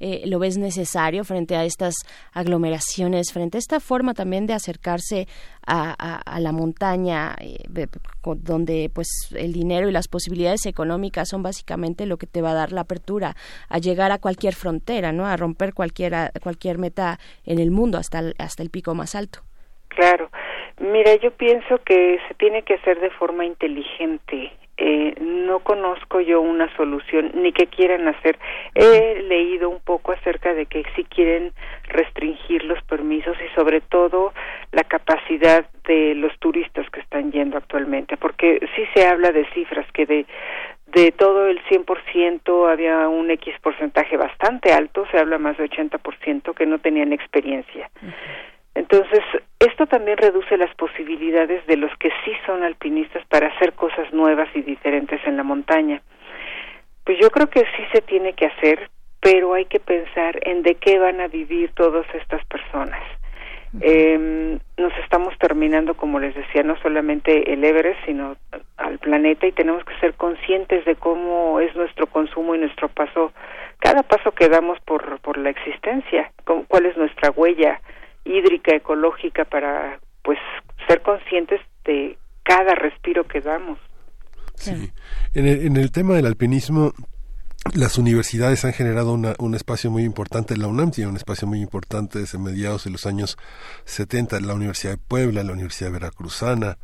eh, 0.00 0.22
lo 0.26 0.38
ves 0.38 0.56
necesario 0.56 1.24
frente 1.24 1.56
a 1.56 1.64
estas 1.64 1.94
aglomeraciones 2.32 3.32
frente 3.32 3.58
a 3.58 3.60
esta 3.60 3.80
forma 3.80 4.14
también 4.14 4.46
de 4.46 4.54
acercarse 4.54 5.26
a, 5.66 5.92
a, 6.14 6.40
la 6.40 6.52
montaña 6.52 7.34
eh, 7.40 7.58
donde 8.22 8.90
pues 8.94 9.08
el 9.36 9.52
dinero 9.52 9.88
y 9.88 9.92
las 9.92 10.06
posibilidades 10.06 10.64
económicas 10.66 11.28
son 11.28 11.42
básicamente 11.42 12.06
lo 12.06 12.18
que 12.18 12.26
te 12.26 12.40
va 12.40 12.52
a 12.52 12.54
dar 12.54 12.72
la 12.72 12.82
apertura 12.82 13.34
a 13.68 13.78
llegar 13.78 14.12
a 14.12 14.18
cualquier 14.18 14.54
frontera 14.54 15.10
no 15.12 15.26
a 15.26 15.36
romper 15.36 15.74
cualquier 15.74 16.30
cualquier 16.40 16.78
meta 16.78 17.18
en 17.44 17.58
el 17.58 17.72
mundo 17.72 17.98
hasta 17.98 18.20
el, 18.20 18.34
hasta 18.38 18.62
el 18.62 18.70
pico 18.70 18.94
más 18.94 19.14
alto. 19.14 19.40
Claro. 19.88 20.30
Mira, 20.78 21.14
yo 21.16 21.30
pienso 21.32 21.78
que 21.84 22.18
se 22.28 22.34
tiene 22.34 22.62
que 22.62 22.74
hacer 22.74 23.00
de 23.00 23.10
forma 23.10 23.46
inteligente 23.46 24.52
eh, 24.78 25.14
no 25.20 25.60
conozco 25.60 26.20
yo 26.20 26.40
una 26.40 26.74
solución 26.76 27.32
ni 27.34 27.52
que 27.52 27.66
quieran 27.66 28.08
hacer. 28.08 28.38
He 28.74 29.22
leído 29.22 29.70
un 29.70 29.80
poco 29.80 30.12
acerca 30.12 30.52
de 30.54 30.66
que 30.66 30.84
si 30.94 31.04
quieren 31.04 31.52
restringir 31.88 32.64
los 32.64 32.82
permisos 32.84 33.36
y 33.40 33.54
sobre 33.54 33.80
todo 33.80 34.34
la 34.72 34.84
capacidad 34.84 35.66
de 35.86 36.14
los 36.14 36.38
turistas 36.38 36.88
que 36.90 37.00
están 37.00 37.32
yendo 37.32 37.56
actualmente, 37.56 38.16
porque 38.16 38.60
sí 38.74 38.82
se 38.94 39.06
habla 39.06 39.32
de 39.32 39.46
cifras 39.52 39.86
que 39.92 40.04
de 40.06 40.26
de 40.86 41.12
todo 41.12 41.48
el 41.48 41.62
100% 41.64 42.72
había 42.72 43.08
un 43.08 43.30
X 43.30 43.54
porcentaje 43.60 44.16
bastante 44.16 44.72
alto, 44.72 45.04
se 45.10 45.18
habla 45.18 45.36
más 45.36 45.58
de 45.58 45.68
80% 45.68 46.54
que 46.54 46.64
no 46.64 46.78
tenían 46.78 47.12
experiencia. 47.12 47.90
Entonces, 48.76 49.20
esto 49.58 49.86
también 49.86 50.18
reduce 50.18 50.54
las 50.58 50.72
posibilidades 50.74 51.66
de 51.66 51.78
los 51.78 51.90
que 51.96 52.10
sí 52.24 52.32
son 52.44 52.62
alpinistas 52.62 53.24
para 53.26 53.48
hacer 53.48 53.72
cosas 53.72 54.12
nuevas 54.12 54.48
y 54.54 54.60
diferentes 54.60 55.18
en 55.26 55.38
la 55.38 55.42
montaña. 55.42 56.02
Pues 57.04 57.18
yo 57.18 57.30
creo 57.30 57.48
que 57.48 57.60
sí 57.60 57.82
se 57.92 58.02
tiene 58.02 58.34
que 58.34 58.46
hacer, 58.46 58.90
pero 59.20 59.54
hay 59.54 59.64
que 59.64 59.80
pensar 59.80 60.38
en 60.42 60.62
de 60.62 60.74
qué 60.74 60.98
van 60.98 61.22
a 61.22 61.28
vivir 61.28 61.72
todas 61.72 62.04
estas 62.14 62.44
personas. 62.44 63.02
Eh, 63.80 64.58
nos 64.76 64.92
estamos 64.98 65.36
terminando, 65.38 65.94
como 65.94 66.20
les 66.20 66.34
decía, 66.34 66.62
no 66.62 66.76
solamente 66.80 67.52
el 67.54 67.64
Everest, 67.64 67.98
sino 68.04 68.36
al 68.76 68.98
planeta 68.98 69.46
y 69.46 69.52
tenemos 69.52 69.84
que 69.84 69.98
ser 70.00 70.14
conscientes 70.14 70.84
de 70.84 70.96
cómo 70.96 71.60
es 71.60 71.74
nuestro 71.76 72.06
consumo 72.08 72.54
y 72.54 72.58
nuestro 72.58 72.88
paso, 72.88 73.32
cada 73.78 74.02
paso 74.02 74.32
que 74.32 74.48
damos 74.50 74.78
por, 74.80 75.18
por 75.20 75.38
la 75.38 75.48
existencia, 75.48 76.30
cuál 76.68 76.86
es 76.86 76.96
nuestra 76.98 77.30
huella 77.30 77.80
hídrica, 78.26 78.74
ecológica, 78.74 79.44
para 79.44 80.00
pues 80.22 80.38
ser 80.86 81.02
conscientes 81.02 81.60
de 81.84 82.18
cada 82.42 82.74
respiro 82.74 83.24
que 83.24 83.40
damos. 83.40 83.78
Sí. 84.56 84.90
En 85.34 85.46
el, 85.46 85.66
en 85.66 85.76
el 85.76 85.92
tema 85.92 86.14
del 86.14 86.26
alpinismo, 86.26 86.92
las 87.74 87.98
universidades 87.98 88.64
han 88.64 88.72
generado 88.72 89.12
una, 89.12 89.34
un 89.38 89.54
espacio 89.54 89.90
muy 89.90 90.04
importante. 90.04 90.56
La 90.56 90.66
UNAM 90.66 90.90
tiene 90.90 91.10
un 91.10 91.16
espacio 91.16 91.46
muy 91.48 91.60
importante 91.60 92.18
desde 92.18 92.38
mediados 92.38 92.84
de 92.84 92.90
los 92.90 93.06
años 93.06 93.36
70. 93.84 94.40
La 94.40 94.54
Universidad 94.54 94.92
de 94.92 94.98
Puebla, 94.98 95.42
la 95.42 95.52
Universidad 95.52 95.92
Veracruzana, 95.92 96.78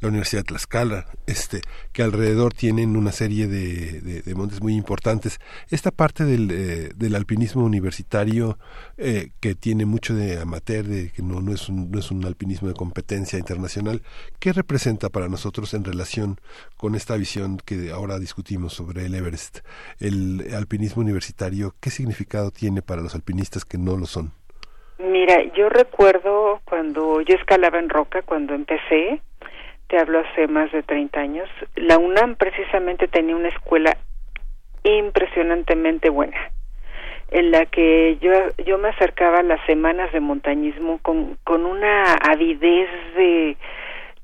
la 0.00 0.08
Universidad 0.08 0.42
de 0.42 0.48
Tlaxcala, 0.48 1.06
este, 1.26 1.60
que 1.92 2.02
alrededor 2.02 2.52
tienen 2.54 2.96
una 2.96 3.12
serie 3.12 3.46
de, 3.46 4.00
de, 4.00 4.34
montes 4.34 4.60
muy 4.60 4.74
importantes. 4.74 5.38
Esta 5.70 5.90
parte 5.90 6.24
del, 6.24 6.50
eh, 6.50 6.90
del 6.94 7.14
alpinismo 7.14 7.64
universitario 7.64 8.58
eh, 8.96 9.30
que 9.40 9.54
tiene 9.54 9.86
mucho 9.86 10.14
de 10.14 10.40
amateur, 10.40 10.84
de 10.84 11.10
que 11.10 11.22
no, 11.22 11.40
no, 11.40 11.52
es 11.52 11.68
un, 11.68 11.90
no 11.90 11.98
es 11.98 12.10
un 12.10 12.24
alpinismo 12.24 12.68
de 12.68 12.74
competencia 12.74 13.38
internacional, 13.38 14.02
¿qué 14.38 14.52
representa 14.52 15.08
para 15.08 15.28
nosotros 15.28 15.74
en 15.74 15.84
relación 15.84 16.40
con 16.76 16.94
esta 16.94 17.16
visión 17.16 17.58
que 17.64 17.90
ahora 17.90 18.18
discutimos 18.18 18.72
sobre 18.72 19.06
el 19.06 19.14
Everest? 19.14 19.60
El 20.00 20.54
alpinismo 20.54 21.02
universitario, 21.02 21.74
¿qué 21.80 21.90
significado 21.90 22.50
tiene 22.50 22.82
para 22.82 23.02
los 23.02 23.14
alpinistas 23.14 23.64
que 23.64 23.78
no 23.78 23.96
lo 23.96 24.06
son? 24.06 24.32
Mira, 24.98 25.42
yo 25.54 25.68
recuerdo 25.68 26.60
cuando 26.64 27.20
yo 27.22 27.34
escalaba 27.34 27.78
en 27.78 27.88
roca, 27.88 28.22
cuando 28.22 28.54
empecé, 28.54 29.20
te 29.88 29.98
hablo 29.98 30.20
hace 30.20 30.48
más 30.48 30.70
de 30.72 30.82
30 30.82 31.20
años, 31.20 31.48
la 31.76 31.98
UNAM 31.98 32.36
precisamente 32.36 33.08
tenía 33.08 33.36
una 33.36 33.48
escuela 33.48 33.96
impresionantemente 34.82 36.10
buena 36.10 36.38
en 37.30 37.50
la 37.50 37.66
que 37.66 38.18
yo 38.20 38.30
yo 38.64 38.78
me 38.78 38.90
acercaba 38.90 39.38
a 39.38 39.42
las 39.42 39.64
semanas 39.66 40.12
de 40.12 40.20
montañismo 40.20 40.98
con 41.02 41.36
con 41.42 41.64
una 41.64 42.14
avidez 42.14 42.88
de 43.16 43.56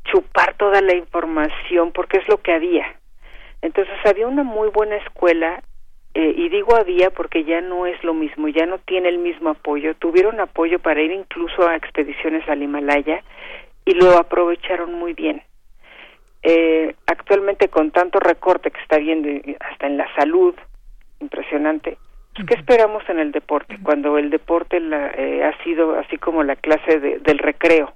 chupar 0.04 0.54
toda 0.54 0.80
la 0.80 0.94
información 0.94 1.92
porque 1.92 2.18
es 2.18 2.28
lo 2.28 2.38
que 2.38 2.52
había. 2.52 2.86
Entonces 3.62 3.94
había 4.04 4.26
una 4.26 4.42
muy 4.42 4.68
buena 4.68 4.96
escuela 4.96 5.62
eh, 6.14 6.34
y 6.36 6.48
digo 6.50 6.76
había 6.76 7.10
porque 7.10 7.44
ya 7.44 7.60
no 7.60 7.86
es 7.86 8.02
lo 8.04 8.14
mismo 8.14 8.48
ya 8.48 8.66
no 8.66 8.78
tiene 8.78 9.08
el 9.08 9.18
mismo 9.18 9.50
apoyo. 9.50 9.94
Tuvieron 9.94 10.40
apoyo 10.40 10.78
para 10.78 11.02
ir 11.02 11.10
incluso 11.10 11.68
a 11.68 11.76
expediciones 11.76 12.48
al 12.48 12.62
Himalaya 12.62 13.22
y 13.84 13.94
lo 13.94 14.18
aprovecharon 14.18 14.94
muy 14.94 15.14
bien 15.14 15.42
eh, 16.42 16.94
actualmente 17.06 17.68
con 17.68 17.90
tanto 17.90 18.18
recorte 18.18 18.70
que 18.70 18.80
está 18.80 18.98
viendo 18.98 19.28
hasta 19.60 19.86
en 19.86 19.96
la 19.96 20.06
salud, 20.14 20.54
impresionante, 21.20 21.98
pues, 22.34 22.46
¿qué 22.46 22.54
esperamos 22.54 23.02
en 23.08 23.18
el 23.18 23.32
deporte? 23.32 23.78
Cuando 23.82 24.16
el 24.16 24.30
deporte 24.30 24.80
la, 24.80 25.10
eh, 25.10 25.44
ha 25.44 25.62
sido 25.62 25.98
así 25.98 26.16
como 26.16 26.42
la 26.42 26.56
clase 26.56 26.98
de, 26.98 27.18
del 27.18 27.38
recreo. 27.38 27.92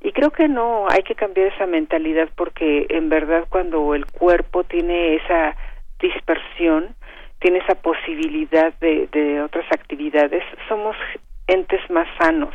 Y 0.00 0.12
creo 0.12 0.30
que 0.30 0.46
no, 0.46 0.86
hay 0.88 1.02
que 1.02 1.14
cambiar 1.14 1.48
esa 1.48 1.66
mentalidad 1.66 2.28
porque 2.36 2.86
en 2.90 3.08
verdad 3.08 3.46
cuando 3.48 3.94
el 3.94 4.06
cuerpo 4.06 4.62
tiene 4.62 5.16
esa 5.16 5.56
dispersión, 5.98 6.94
tiene 7.40 7.58
esa 7.58 7.74
posibilidad 7.74 8.72
de, 8.78 9.08
de 9.10 9.40
otras 9.42 9.66
actividades, 9.72 10.44
somos 10.68 10.94
entes 11.48 11.80
más 11.90 12.06
sanos 12.20 12.54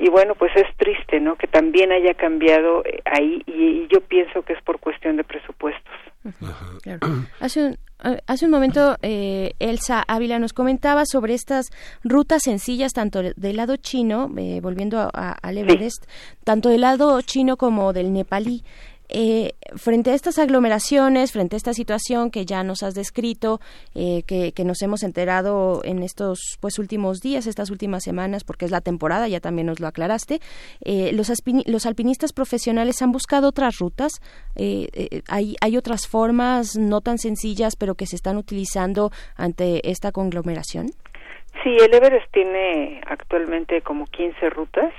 y 0.00 0.08
bueno 0.08 0.34
pues 0.34 0.50
es 0.56 0.66
triste 0.76 1.20
no 1.20 1.36
que 1.36 1.46
también 1.46 1.92
haya 1.92 2.14
cambiado 2.14 2.82
eh, 2.84 3.00
ahí 3.04 3.42
y, 3.46 3.86
yo 3.92 4.00
pienso 4.00 4.42
que 4.42 4.54
es 4.54 4.62
por 4.62 4.78
cuestión 4.78 5.16
de 5.16 5.24
presupuestos. 5.24 5.92
Hace 7.40 7.66
un 7.66 7.72
eh, 8.04 8.18
Hace 8.26 8.46
un 8.46 8.50
momento 8.50 8.96
eh, 9.02 9.52
Elsa 9.58 10.02
Ávila 10.06 10.38
nos 10.38 10.54
comentaba 10.54 11.04
sobre 11.04 11.34
estas 11.34 11.70
rutas 12.02 12.42
sencillas 12.44 12.92
tanto 12.92 13.20
del 13.22 13.56
lado 13.56 13.76
chino, 13.76 14.28
volviendo 14.62 15.10
al 15.12 15.58
Everest, 15.58 16.06
tanto 16.44 16.70
del 16.70 16.80
lado 16.80 17.20
chino 17.20 17.58
como 17.58 17.92
del 17.92 18.12
nepalí. 18.12 18.62
Eh, 19.12 19.54
frente 19.76 20.10
a 20.10 20.14
estas 20.14 20.38
aglomeraciones, 20.38 21.32
frente 21.32 21.56
a 21.56 21.58
esta 21.58 21.74
situación 21.74 22.30
que 22.30 22.46
ya 22.46 22.62
nos 22.62 22.84
has 22.84 22.94
descrito, 22.94 23.60
eh, 23.94 24.22
que, 24.22 24.52
nos 24.64 24.82
hemos 24.82 25.02
enterado 25.02 25.80
en 25.84 26.02
estos 26.02 26.58
pues 26.60 26.78
últimos 26.78 27.20
días, 27.20 27.46
estas 27.46 27.70
últimas 27.70 28.04
semanas, 28.04 28.44
porque 28.44 28.66
es 28.66 28.70
la 28.70 28.80
temporada, 28.80 29.26
ya 29.26 29.40
también 29.40 29.66
nos 29.66 29.80
lo 29.80 29.88
aclaraste, 29.88 30.38
eh, 30.84 31.10
los, 31.12 31.32
los 31.66 31.86
alpinistas 31.86 32.32
profesionales 32.32 33.02
han 33.02 33.10
buscado 33.10 33.48
otras 33.48 33.78
rutas, 33.78 34.12
hay, 35.28 35.56
hay 35.60 35.76
otras 35.76 36.06
formas 36.06 36.76
no 36.76 37.00
tan 37.00 37.18
sencillas, 37.18 37.74
pero 37.76 37.94
que 37.94 38.06
se 38.06 38.16
están 38.16 38.36
utilizando 38.36 39.10
ante 39.36 39.90
esta 39.90 40.12
conglomeración. 40.12 40.90
Sí, 41.64 41.76
el 41.80 41.92
Everest 41.92 42.30
tiene 42.32 43.00
actualmente 43.06 43.82
como 43.82 44.06
15 44.06 44.50
rutas 44.50 44.92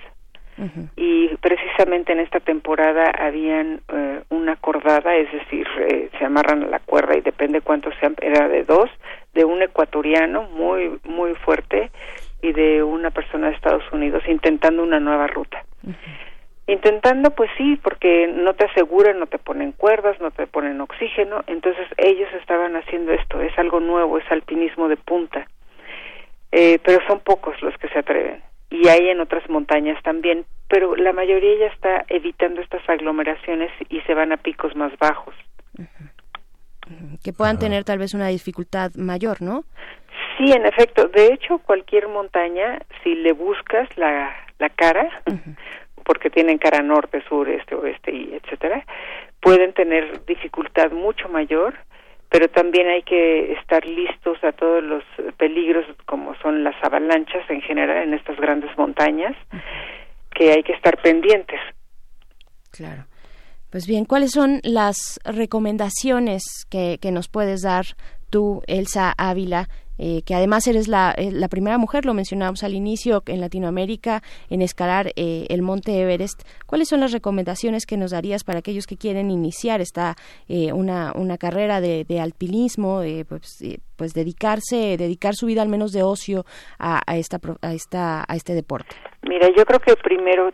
y 0.95 1.29
precisamente 1.37 2.11
en 2.11 2.19
esta 2.19 2.39
temporada 2.39 3.09
habían 3.17 3.81
eh, 3.91 4.21
una 4.29 4.55
cordada, 4.57 5.15
es 5.15 5.31
decir, 5.31 5.67
eh, 5.79 6.09
se 6.17 6.25
amarran 6.25 6.63
a 6.63 6.67
la 6.67 6.79
cuerda 6.79 7.17
y 7.17 7.21
depende 7.21 7.61
cuánto 7.61 7.89
sean, 7.99 8.15
era 8.21 8.47
de 8.47 8.63
dos, 8.63 8.89
de 9.33 9.43
un 9.43 9.61
ecuatoriano 9.63 10.43
muy 10.43 10.99
muy 11.03 11.33
fuerte 11.35 11.89
y 12.43 12.51
de 12.53 12.83
una 12.83 13.09
persona 13.09 13.49
de 13.49 13.55
Estados 13.55 13.83
Unidos 13.91 14.23
intentando 14.27 14.83
una 14.83 14.99
nueva 14.99 15.27
ruta. 15.27 15.63
Intentando, 16.67 17.31
pues 17.31 17.49
sí, 17.57 17.79
porque 17.81 18.27
no 18.27 18.53
te 18.53 18.65
aseguran, 18.65 19.19
no 19.19 19.25
te 19.25 19.39
ponen 19.39 19.71
cuerdas, 19.71 20.19
no 20.21 20.29
te 20.29 20.45
ponen 20.45 20.79
oxígeno, 20.79 21.43
entonces 21.47 21.87
ellos 21.97 22.29
estaban 22.39 22.75
haciendo 22.75 23.13
esto, 23.13 23.41
es 23.41 23.57
algo 23.57 23.79
nuevo, 23.79 24.19
es 24.19 24.31
alpinismo 24.31 24.87
de 24.87 24.97
punta, 24.97 25.47
eh, 26.51 26.79
pero 26.83 26.99
son 27.07 27.19
pocos 27.19 27.59
los 27.61 27.75
que 27.77 27.89
se 27.89 27.99
atreven 27.99 28.50
y 28.71 28.87
hay 28.87 29.09
en 29.09 29.19
otras 29.19 29.47
montañas 29.49 30.01
también, 30.01 30.45
pero 30.69 30.95
la 30.95 31.11
mayoría 31.11 31.59
ya 31.59 31.65
está 31.67 32.05
evitando 32.07 32.61
estas 32.61 32.87
aglomeraciones 32.89 33.69
y 33.89 33.99
se 34.01 34.13
van 34.13 34.31
a 34.31 34.37
picos 34.37 34.75
más 34.75 34.97
bajos. 34.97 35.35
Que 37.23 37.33
puedan 37.33 37.59
tener 37.59 37.83
tal 37.83 37.99
vez 37.99 38.13
una 38.13 38.27
dificultad 38.27 38.91
mayor, 38.95 39.41
¿no? 39.41 39.65
Sí, 40.37 40.51
en 40.51 40.65
efecto. 40.65 41.07
De 41.09 41.27
hecho, 41.33 41.59
cualquier 41.59 42.07
montaña, 42.07 42.79
si 43.03 43.15
le 43.15 43.33
buscas 43.33 43.87
la, 43.97 44.33
la 44.59 44.69
cara, 44.69 45.21
porque 46.05 46.29
tienen 46.29 46.57
cara 46.57 46.81
norte, 46.81 47.21
sur, 47.27 47.49
este, 47.49 47.75
oeste 47.75 48.11
y 48.13 48.33
etcétera, 48.33 48.85
pueden 49.41 49.73
tener 49.73 50.25
dificultad 50.25 50.91
mucho 50.91 51.27
mayor, 51.29 51.75
pero 52.31 52.47
también 52.47 52.87
hay 52.87 53.03
que 53.03 53.51
estar 53.51 53.85
listos 53.85 54.41
a 54.41 54.53
todos 54.53 54.81
los 54.81 55.03
peligros 55.37 55.85
como 56.05 56.33
son 56.35 56.63
las 56.63 56.81
avalanchas 56.81 57.47
en 57.49 57.61
general 57.61 58.03
en 58.03 58.13
estas 58.13 58.37
grandes 58.37 58.71
montañas, 58.77 59.35
que 60.33 60.53
hay 60.53 60.63
que 60.63 60.71
estar 60.71 60.99
pendientes. 61.01 61.59
Claro. 62.71 63.03
Pues 63.69 63.85
bien, 63.85 64.05
¿cuáles 64.05 64.31
son 64.31 64.61
las 64.63 65.19
recomendaciones 65.25 66.65
que, 66.69 66.99
que 67.01 67.11
nos 67.11 67.27
puedes 67.27 67.63
dar 67.63 67.85
tú, 68.29 68.61
Elsa 68.65 69.13
Ávila, 69.17 69.67
eh, 70.03 70.23
que 70.25 70.33
además 70.33 70.67
eres 70.67 70.87
la, 70.87 71.13
eh, 71.15 71.29
la, 71.31 71.47
primera 71.47 71.77
mujer, 71.77 72.05
lo 72.05 72.15
mencionábamos 72.15 72.63
al 72.63 72.73
inicio, 72.73 73.21
en 73.27 73.39
Latinoamérica, 73.39 74.23
en 74.49 74.63
escalar 74.63 75.11
eh, 75.15 75.45
el 75.49 75.61
monte 75.61 76.01
Everest. 76.01 76.41
¿Cuáles 76.65 76.89
son 76.89 77.01
las 77.01 77.11
recomendaciones 77.11 77.85
que 77.85 77.97
nos 77.97 78.09
darías 78.09 78.43
para 78.43 78.59
aquellos 78.59 78.87
que 78.87 78.97
quieren 78.97 79.29
iniciar 79.29 79.79
esta 79.79 80.15
una, 80.73 81.13
una 81.13 81.37
carrera 81.37 81.81
de, 81.81 82.03
de 82.03 82.19
alpinismo, 82.19 83.01
pues, 83.29 83.63
pues 83.95 84.13
dedicarse, 84.13 84.97
dedicar 84.97 85.35
su 85.35 85.45
vida 85.45 85.61
al 85.61 85.69
menos 85.69 85.91
de 85.91 86.01
ocio 86.01 86.45
a, 86.79 87.01
a, 87.05 87.17
esta, 87.17 87.39
a, 87.61 87.73
esta, 87.73 88.25
a 88.27 88.35
este 88.35 88.53
deporte? 88.53 88.95
Mira, 89.21 89.49
yo 89.55 89.63
creo 89.65 89.79
que 89.79 89.95
primero 89.97 90.51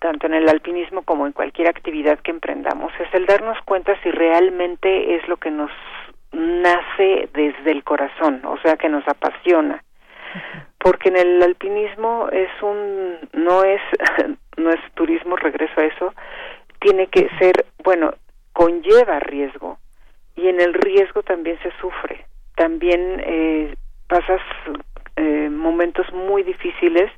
tanto 0.00 0.26
en 0.26 0.34
el 0.34 0.48
alpinismo 0.48 1.02
como 1.02 1.26
en 1.26 1.32
cualquier 1.32 1.68
actividad 1.68 2.20
que 2.20 2.30
emprendamos, 2.30 2.92
es 3.00 3.12
el 3.14 3.26
darnos 3.26 3.58
cuenta 3.64 4.00
si 4.02 4.10
realmente 4.10 5.16
es 5.16 5.26
lo 5.28 5.36
que 5.36 5.50
nos 5.50 5.70
nace 6.32 7.28
desde 7.32 7.70
el 7.70 7.84
corazón, 7.84 8.42
o 8.44 8.58
sea, 8.60 8.76
que 8.76 8.88
nos 8.88 9.06
apasiona. 9.08 9.82
Porque 10.78 11.08
en 11.08 11.16
el 11.16 11.42
alpinismo 11.42 12.28
es 12.30 12.50
un 12.62 13.16
no 13.32 13.64
es 13.64 13.80
no 14.56 14.70
es 14.70 14.80
turismo, 14.94 15.36
regreso 15.36 15.80
a 15.80 15.84
eso, 15.84 16.14
tiene 16.80 17.06
que 17.08 17.28
ser, 17.38 17.66
bueno, 17.82 18.12
conlleva 18.52 19.20
riesgo 19.20 19.78
y 20.36 20.48
en 20.48 20.60
el 20.60 20.74
riesgo 20.74 21.22
también 21.22 21.58
se 21.62 21.72
sufre. 21.80 22.24
También 22.56 23.22
eh, 23.24 23.74
pasas 24.08 24.40
eh, 25.16 25.48
momentos 25.50 26.12
muy 26.12 26.42
difíciles 26.42 27.10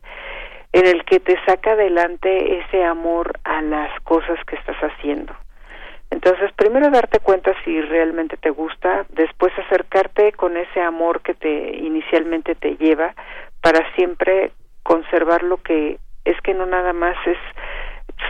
en 0.73 0.87
el 0.87 1.05
que 1.05 1.21
te 1.21 1.39
saca 1.45 1.73
adelante 1.73 2.61
ese 2.61 2.85
amor 2.85 3.39
a 3.45 3.61
las 3.63 3.99
cosas 4.03 4.39
que 4.47 4.57
estás 4.57 4.77
haciendo. 4.79 5.35
Entonces, 6.11 6.53
primero 6.57 6.91
darte 6.91 7.21
cuenta 7.21 7.55
si 7.65 7.81
realmente 7.81 8.37
te 8.37 8.51
gusta, 8.51 9.07
después 9.11 9.53
acercarte 9.59 10.33
con 10.33 10.57
ese 10.57 10.81
amor 10.81 11.23
que 11.23 11.35
te 11.35 11.77
inicialmente 11.77 12.55
te 12.55 12.77
lleva 12.77 13.15
para 13.63 13.91
siempre 13.95 14.53
conservar 14.83 15.43
lo 15.43 15.59
que 15.59 15.99
es 16.25 16.41
que 16.43 16.53
no 16.53 16.67
nada 16.67 16.93
más 16.93 17.17
es 17.27 17.39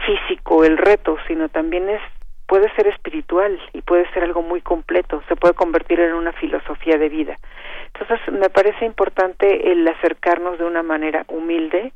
físico 0.06 0.64
el 0.64 0.78
reto, 0.78 1.16
sino 1.26 1.48
también 1.48 1.88
es 1.88 2.00
puede 2.46 2.68
ser 2.74 2.88
espiritual 2.88 3.60
y 3.72 3.80
puede 3.82 4.10
ser 4.12 4.24
algo 4.24 4.42
muy 4.42 4.60
completo, 4.60 5.22
se 5.28 5.36
puede 5.36 5.54
convertir 5.54 6.00
en 6.00 6.14
una 6.14 6.32
filosofía 6.32 6.98
de 6.98 7.08
vida. 7.08 7.36
Entonces, 7.94 8.20
me 8.32 8.50
parece 8.50 8.84
importante 8.84 9.70
el 9.70 9.86
acercarnos 9.86 10.58
de 10.58 10.64
una 10.64 10.82
manera 10.82 11.24
humilde 11.28 11.92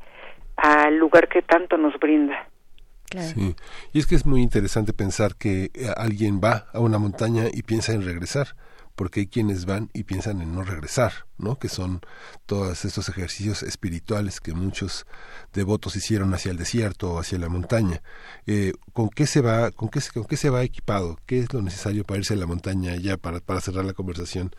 al 0.57 0.97
lugar 0.97 1.27
que 1.27 1.43
tanto 1.43 1.77
nos 1.77 1.99
brinda. 1.99 2.47
Sí, 3.23 3.55
y 3.93 3.99
es 3.99 4.07
que 4.07 4.15
es 4.15 4.27
muy 4.27 4.43
interesante 4.43 4.93
pensar 4.93 5.37
que 5.37 5.71
eh, 5.75 5.89
alguien 5.97 6.41
va 6.43 6.67
a 6.73 6.81
una 6.81 6.99
montaña 6.99 7.45
y 7.53 7.63
piensa 7.63 7.93
en 7.93 8.05
regresar, 8.05 8.49
porque 8.97 9.21
hay 9.21 9.27
quienes 9.27 9.67
van 9.67 9.89
y 9.93 10.05
piensan 10.05 10.41
en 10.41 10.55
no 10.55 10.63
regresar, 10.63 11.13
¿no? 11.37 11.59
Que 11.59 11.69
son 11.69 12.01
todos 12.47 12.85
estos 12.85 13.09
ejercicios 13.09 13.63
espirituales 13.63 14.41
que 14.41 14.53
muchos 14.53 15.07
devotos 15.53 15.97
hicieron 15.97 16.33
hacia 16.33 16.53
el 16.53 16.59
desierto 16.59 17.15
o 17.15 17.19
hacia 17.19 17.39
la 17.39 17.49
montaña. 17.49 18.01
Eh, 18.47 18.73
¿Con 18.93 19.09
qué 19.09 19.27
se 19.27 19.41
va, 19.41 19.71
con 19.73 19.89
qué, 19.89 20.01
con 20.13 20.25
qué 20.25 20.37
se 20.37 20.51
va 20.51 20.63
equipado? 20.63 21.17
¿Qué 21.27 21.41
es 21.41 21.53
lo 21.53 21.61
necesario 21.61 22.05
para 22.05 22.19
irse 22.19 22.35
a 22.35 22.37
la 22.37 22.47
montaña 22.47 22.95
ya 22.97 23.17
para, 23.17 23.41
para 23.41 23.61
cerrar 23.61 23.85
la 23.85 23.95
conversación? 23.95 24.51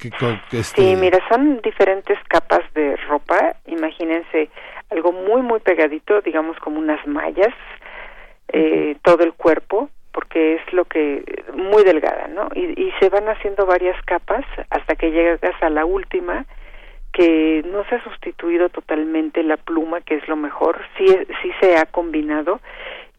¿Qué, 0.00 0.10
con, 0.10 0.40
este... 0.50 0.82
Sí, 0.82 0.96
mira, 0.96 1.20
son 1.28 1.60
diferentes 1.62 2.18
capas 2.28 2.62
de 2.74 2.96
ropa. 3.08 3.56
Imagínense 3.66 4.50
algo 4.90 5.12
muy 5.12 5.42
muy 5.42 5.60
pegadito, 5.60 6.20
digamos 6.22 6.56
como 6.58 6.78
unas 6.78 7.04
mallas 7.06 7.54
eh, 8.52 8.96
todo 9.02 9.24
el 9.24 9.32
cuerpo 9.34 9.90
porque 10.16 10.54
es 10.54 10.72
lo 10.72 10.86
que 10.86 11.22
muy 11.52 11.84
delgada, 11.84 12.26
¿no? 12.28 12.48
Y, 12.54 12.90
se 12.98 13.10
van 13.10 13.28
haciendo 13.28 13.66
varias 13.66 14.02
capas 14.06 14.46
hasta 14.70 14.94
que 14.94 15.10
llegas 15.10 15.62
a 15.62 15.68
la 15.68 15.84
última 15.84 16.46
que 17.12 17.62
no 17.66 17.84
se 17.84 17.96
ha 17.96 18.04
sustituido 18.04 18.70
totalmente 18.70 19.42
la 19.42 19.58
pluma, 19.58 20.00
que 20.00 20.14
es 20.14 20.26
lo 20.26 20.36
mejor, 20.36 20.80
sí, 20.96 21.06
sí 21.42 21.50
se 21.60 21.76
ha 21.76 21.84
combinado 21.84 22.60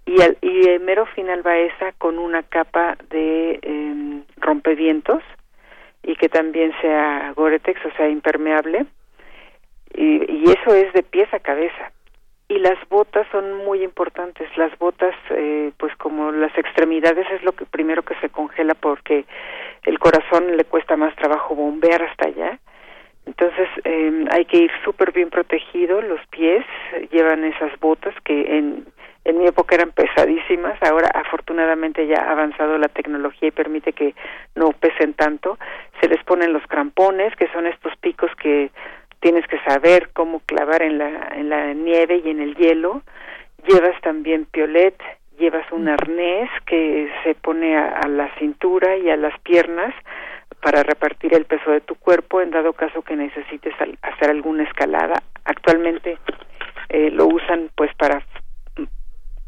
y, 0.08 0.20
el, 0.20 0.40
y 0.42 0.70
el 0.70 0.80
mero 0.80 1.06
final 1.06 1.46
va 1.46 1.58
esa 1.60 1.92
con 2.00 2.18
una 2.18 2.42
capa 2.42 2.98
de 3.12 3.60
eh, 3.62 4.24
rompevientos 4.38 5.22
y 6.02 6.16
que 6.16 6.30
también 6.30 6.74
sea 6.82 7.32
Gore-Tex, 7.36 7.86
o 7.86 7.92
sea, 7.96 8.10
impermeable, 8.10 8.88
y, 9.94 10.32
y 10.32 10.44
eso 10.46 10.74
es 10.74 10.92
de 10.94 11.04
pies 11.04 11.32
a 11.32 11.40
cabeza 11.40 11.92
y 12.50 12.60
las 12.60 12.78
botas 12.90 13.28
son 13.32 13.66
muy 13.66 13.84
importantes. 13.84 14.50
Las 14.58 14.78
botas, 14.80 15.16
eh, 15.32 15.72
pues 15.78 15.96
como 15.98 16.32
las 16.32 16.58
extremidades 16.58 17.28
es 17.32 17.44
lo 17.44 17.52
que 17.52 17.66
primero 17.66 18.04
que 18.04 18.16
se 18.16 18.30
congela 18.30 18.74
porque 18.74 19.26
el 19.84 20.00
corazón 20.00 20.56
le 20.56 20.64
cuesta 20.66 20.96
más 20.96 21.16
trabajo 21.16 21.56
bombear 21.56 22.04
hasta 22.04 22.28
allá. 22.28 22.60
Entonces 23.26 23.68
eh, 23.84 24.26
hay 24.32 24.46
que 24.46 24.60
ir 24.60 24.72
súper 24.86 25.12
bien 25.12 25.30
protegido. 25.30 26.02
Los 26.02 26.26
pies 26.28 26.66
llevan 27.12 27.44
esas 27.44 27.78
botas 27.82 28.16
que 28.24 28.58
en, 28.58 28.86
en 29.26 29.38
mi 29.38 29.46
época 29.46 29.76
eran 29.76 29.92
pesadísimas. 29.92 30.82
Ahora 30.82 31.10
afortunadamente 31.14 32.08
ya 32.08 32.24
ha 32.24 32.32
avanzado 32.32 32.78
la 32.78 32.88
tecnología 32.88 33.50
y 33.50 33.52
permite 33.52 33.92
que 33.92 34.16
no 34.56 34.72
pesen 34.72 35.14
tanto. 35.16 35.60
Se 36.00 36.08
les 36.08 36.24
ponen 36.24 36.54
los 36.54 36.66
crampones, 36.68 37.36
que 37.36 37.50
son 37.50 37.68
estos 37.68 37.94
picos 37.98 38.32
que 38.42 38.72
tienes 39.20 39.46
que 39.48 39.60
saber 39.60 40.10
cómo 40.14 40.40
clavar 40.42 40.82
en 40.82 40.98
la, 40.98 41.30
en 41.36 41.50
la 41.50 41.74
nieve 41.74 42.22
y 42.24 42.30
en 42.30 42.42
el 42.42 42.56
hielo. 42.56 43.02
Llevas 43.68 44.00
también 44.02 44.46
piolet, 44.46 44.96
llevas 45.38 45.70
un 45.72 45.88
arnés 45.88 46.50
que 46.66 47.10
se 47.24 47.36
pone 47.36 47.78
a, 47.78 48.08
la 48.08 48.34
cintura 48.36 48.98
y 48.98 49.10
a 49.10 49.18
las 49.18 49.38
piernas 49.42 49.94
para 50.62 50.84
repartir 50.84 51.34
el 51.34 51.46
peso 51.46 51.72
de 51.72 51.82
tu 51.82 51.96
cuerpo 51.96 52.42
en 52.42 52.52
dado 52.52 52.74
caso 52.74 53.02
que 53.02 53.16
necesites 53.16 53.74
hacer 54.02 54.30
alguna 54.30 54.64
escalada. 54.64 55.22
Actualmente 55.46 56.18
eh, 56.90 57.12
lo 57.12 57.28
usan 57.28 57.70
pues 57.76 57.94
para 57.96 58.24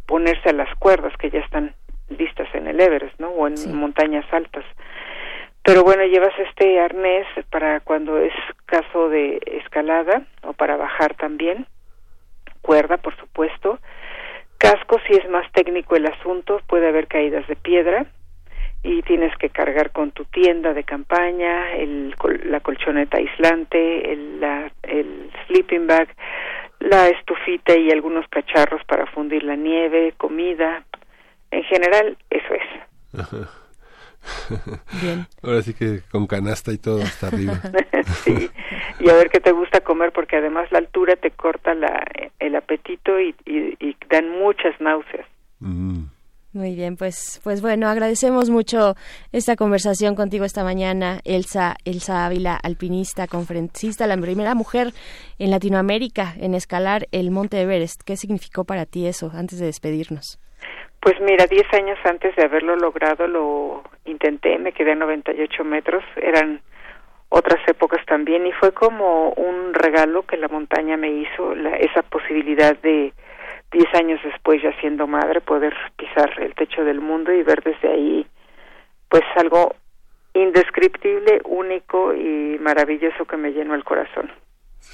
ponerse 0.05 0.49
a 0.49 0.53
las 0.53 0.73
cuerdas 0.75 1.13
que 1.17 1.29
ya 1.29 1.39
están 1.39 1.73
listas 2.09 2.47
en 2.53 2.67
el 2.67 2.79
Everest, 2.79 3.19
¿no? 3.19 3.29
O 3.29 3.47
en 3.47 3.75
montañas 3.75 4.25
altas. 4.31 4.65
Pero 5.69 5.83
bueno, 5.83 6.03
llevas 6.03 6.33
este 6.39 6.79
arnés 6.79 7.27
para 7.51 7.79
cuando 7.81 8.17
es 8.17 8.33
caso 8.65 9.07
de 9.07 9.39
escalada 9.61 10.23
o 10.41 10.53
para 10.53 10.77
bajar 10.77 11.13
también, 11.13 11.67
cuerda, 12.63 12.97
por 12.97 13.15
supuesto. 13.17 13.77
Casco, 14.57 14.99
si 15.05 15.13
es 15.13 15.29
más 15.29 15.45
técnico 15.51 15.95
el 15.95 16.07
asunto, 16.07 16.59
puede 16.65 16.87
haber 16.87 17.05
caídas 17.05 17.47
de 17.47 17.55
piedra 17.55 18.07
y 18.81 19.03
tienes 19.03 19.31
que 19.37 19.51
cargar 19.51 19.91
con 19.91 20.09
tu 20.09 20.25
tienda 20.25 20.73
de 20.73 20.83
campaña, 20.85 21.73
el, 21.73 22.15
la 22.45 22.61
colchoneta 22.61 23.17
aislante, 23.17 24.11
el, 24.11 24.39
la, 24.39 24.71
el 24.81 25.29
sleeping 25.45 25.85
bag, 25.85 26.09
la 26.79 27.09
estufita 27.09 27.77
y 27.77 27.91
algunos 27.91 28.27
cacharros 28.29 28.83
para 28.85 29.05
fundir 29.05 29.43
la 29.43 29.55
nieve, 29.55 30.15
comida. 30.17 30.83
En 31.51 31.63
general, 31.65 32.17
eso 32.31 32.55
es. 32.55 33.49
Bien. 35.01 35.27
Ahora 35.41 35.61
sí 35.61 35.73
que 35.73 36.01
con 36.11 36.27
canasta 36.27 36.71
y 36.71 36.77
todo 36.77 37.01
hasta 37.01 37.27
arriba. 37.27 37.59
sí, 38.23 38.49
y 38.99 39.09
a 39.09 39.13
ver 39.13 39.29
qué 39.29 39.39
te 39.39 39.51
gusta 39.51 39.81
comer 39.81 40.11
porque 40.11 40.37
además 40.37 40.71
la 40.71 40.79
altura 40.79 41.15
te 41.15 41.31
corta 41.31 41.73
la, 41.73 42.05
el 42.39 42.55
apetito 42.55 43.19
y, 43.19 43.35
y, 43.45 43.95
dan 44.09 44.29
muchas 44.29 44.79
náuseas. 44.81 45.27
Mm. 45.59 46.05
Muy 46.51 46.73
bien, 46.73 46.97
pues, 46.97 47.39
pues 47.43 47.61
bueno, 47.61 47.87
agradecemos 47.87 48.49
mucho 48.49 48.95
esta 49.31 49.55
conversación 49.55 50.15
contigo 50.15 50.45
esta 50.45 50.63
mañana, 50.63 51.19
Elsa, 51.23 51.75
Elsa 51.85 52.25
Ávila, 52.25 52.55
alpinista, 52.55 53.27
conferencista, 53.27 54.07
la 54.07 54.17
primera 54.17 54.55
mujer 54.55 54.91
en 55.37 55.51
Latinoamérica 55.51 56.33
en 56.39 56.55
escalar 56.55 57.07
el 57.11 57.29
Monte 57.29 57.61
Everest. 57.61 58.01
¿Qué 58.03 58.17
significó 58.17 58.63
para 58.63 58.87
ti 58.87 59.05
eso 59.05 59.29
antes 59.31 59.59
de 59.59 59.67
despedirnos? 59.67 60.39
Pues 61.01 61.19
mira, 61.21 61.47
10 61.47 61.73
años 61.73 61.97
antes 62.03 62.35
de 62.35 62.43
haberlo 62.43 62.75
logrado 62.75 63.27
lo 63.27 63.83
intenté, 64.05 64.57
me 64.57 64.73
quedé 64.73 64.91
a 64.91 64.95
98 64.95 65.63
metros, 65.63 66.03
eran 66.17 66.61
otras 67.29 67.65
épocas 67.67 68.05
también 68.05 68.45
y 68.45 68.51
fue 68.51 68.73
como 68.73 69.29
un 69.29 69.73
regalo 69.73 70.23
que 70.23 70.35
la 70.35 70.47
montaña 70.47 70.97
me 70.97 71.09
hizo, 71.11 71.55
la, 71.55 71.77
esa 71.77 72.01
posibilidad 72.01 72.75
de 72.79 73.13
10 73.71 73.95
años 73.95 74.19
después 74.23 74.61
ya 74.61 74.73
siendo 74.81 75.07
madre 75.07 75.39
poder 75.41 75.75
pisar 75.95 76.31
el 76.39 76.55
techo 76.55 76.83
del 76.83 76.99
mundo 76.99 77.31
y 77.31 77.43
ver 77.43 77.61
desde 77.63 77.87
ahí 77.87 78.27
pues 79.09 79.23
algo 79.37 79.75
indescriptible, 80.33 81.41
único 81.45 82.13
y 82.13 82.57
maravilloso 82.59 83.25
que 83.25 83.37
me 83.37 83.51
llenó 83.51 83.75
el 83.75 83.83
corazón. 83.83 84.31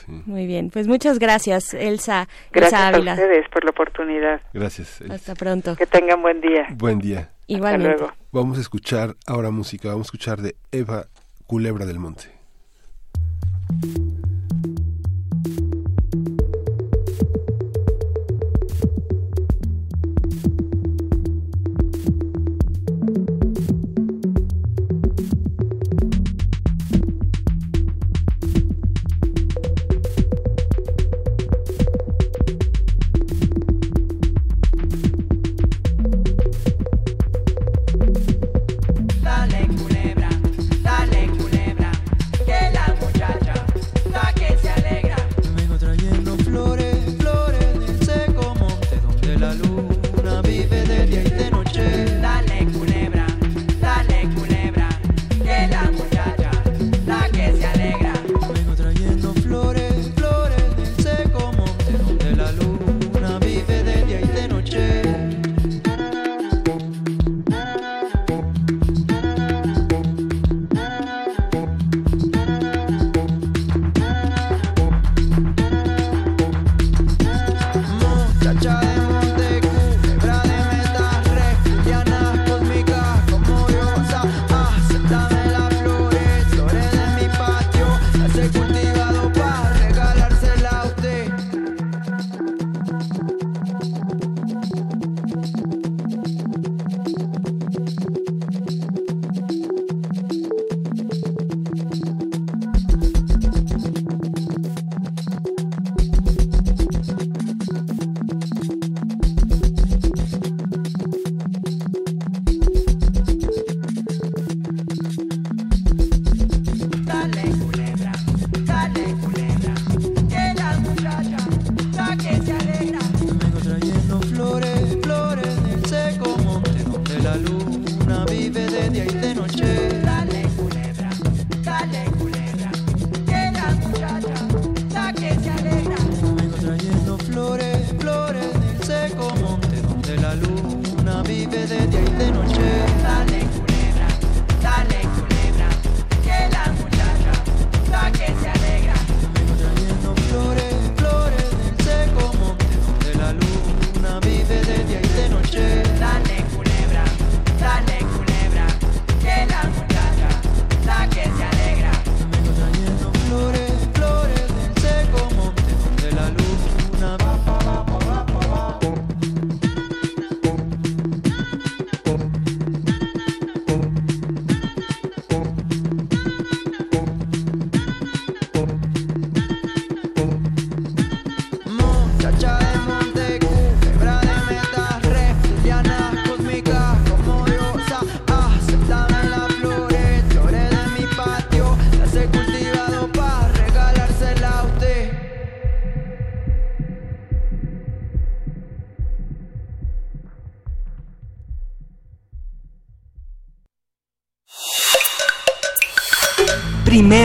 Muy 0.07 0.45
bien, 0.45 0.69
pues 0.69 0.88
muchas 0.88 1.19
gracias, 1.19 1.73
Elsa. 1.73 2.27
Gracias 2.51 2.73
Elsa 2.73 2.86
a 2.86 2.88
Ávila. 2.89 3.13
ustedes 3.13 3.49
por 3.49 3.63
la 3.63 3.71
oportunidad. 3.71 4.41
Gracias. 4.53 5.01
Elsa. 5.01 5.13
Hasta 5.13 5.36
pronto. 5.36 5.75
Que 5.75 5.86
tengan 5.88 6.21
buen 6.21 6.41
día. 6.41 6.67
Buen 6.75 6.99
día. 6.99 7.31
Igualmente. 7.47 7.97
luego. 7.97 8.13
Vamos 8.31 8.57
a 8.57 8.61
escuchar 8.61 9.15
ahora 9.27 9.51
música, 9.51 9.89
vamos 9.89 10.07
a 10.07 10.09
escuchar 10.09 10.41
de 10.41 10.55
Eva 10.71 11.05
Culebra 11.47 11.86
del 11.86 11.99
Monte. 11.99 12.25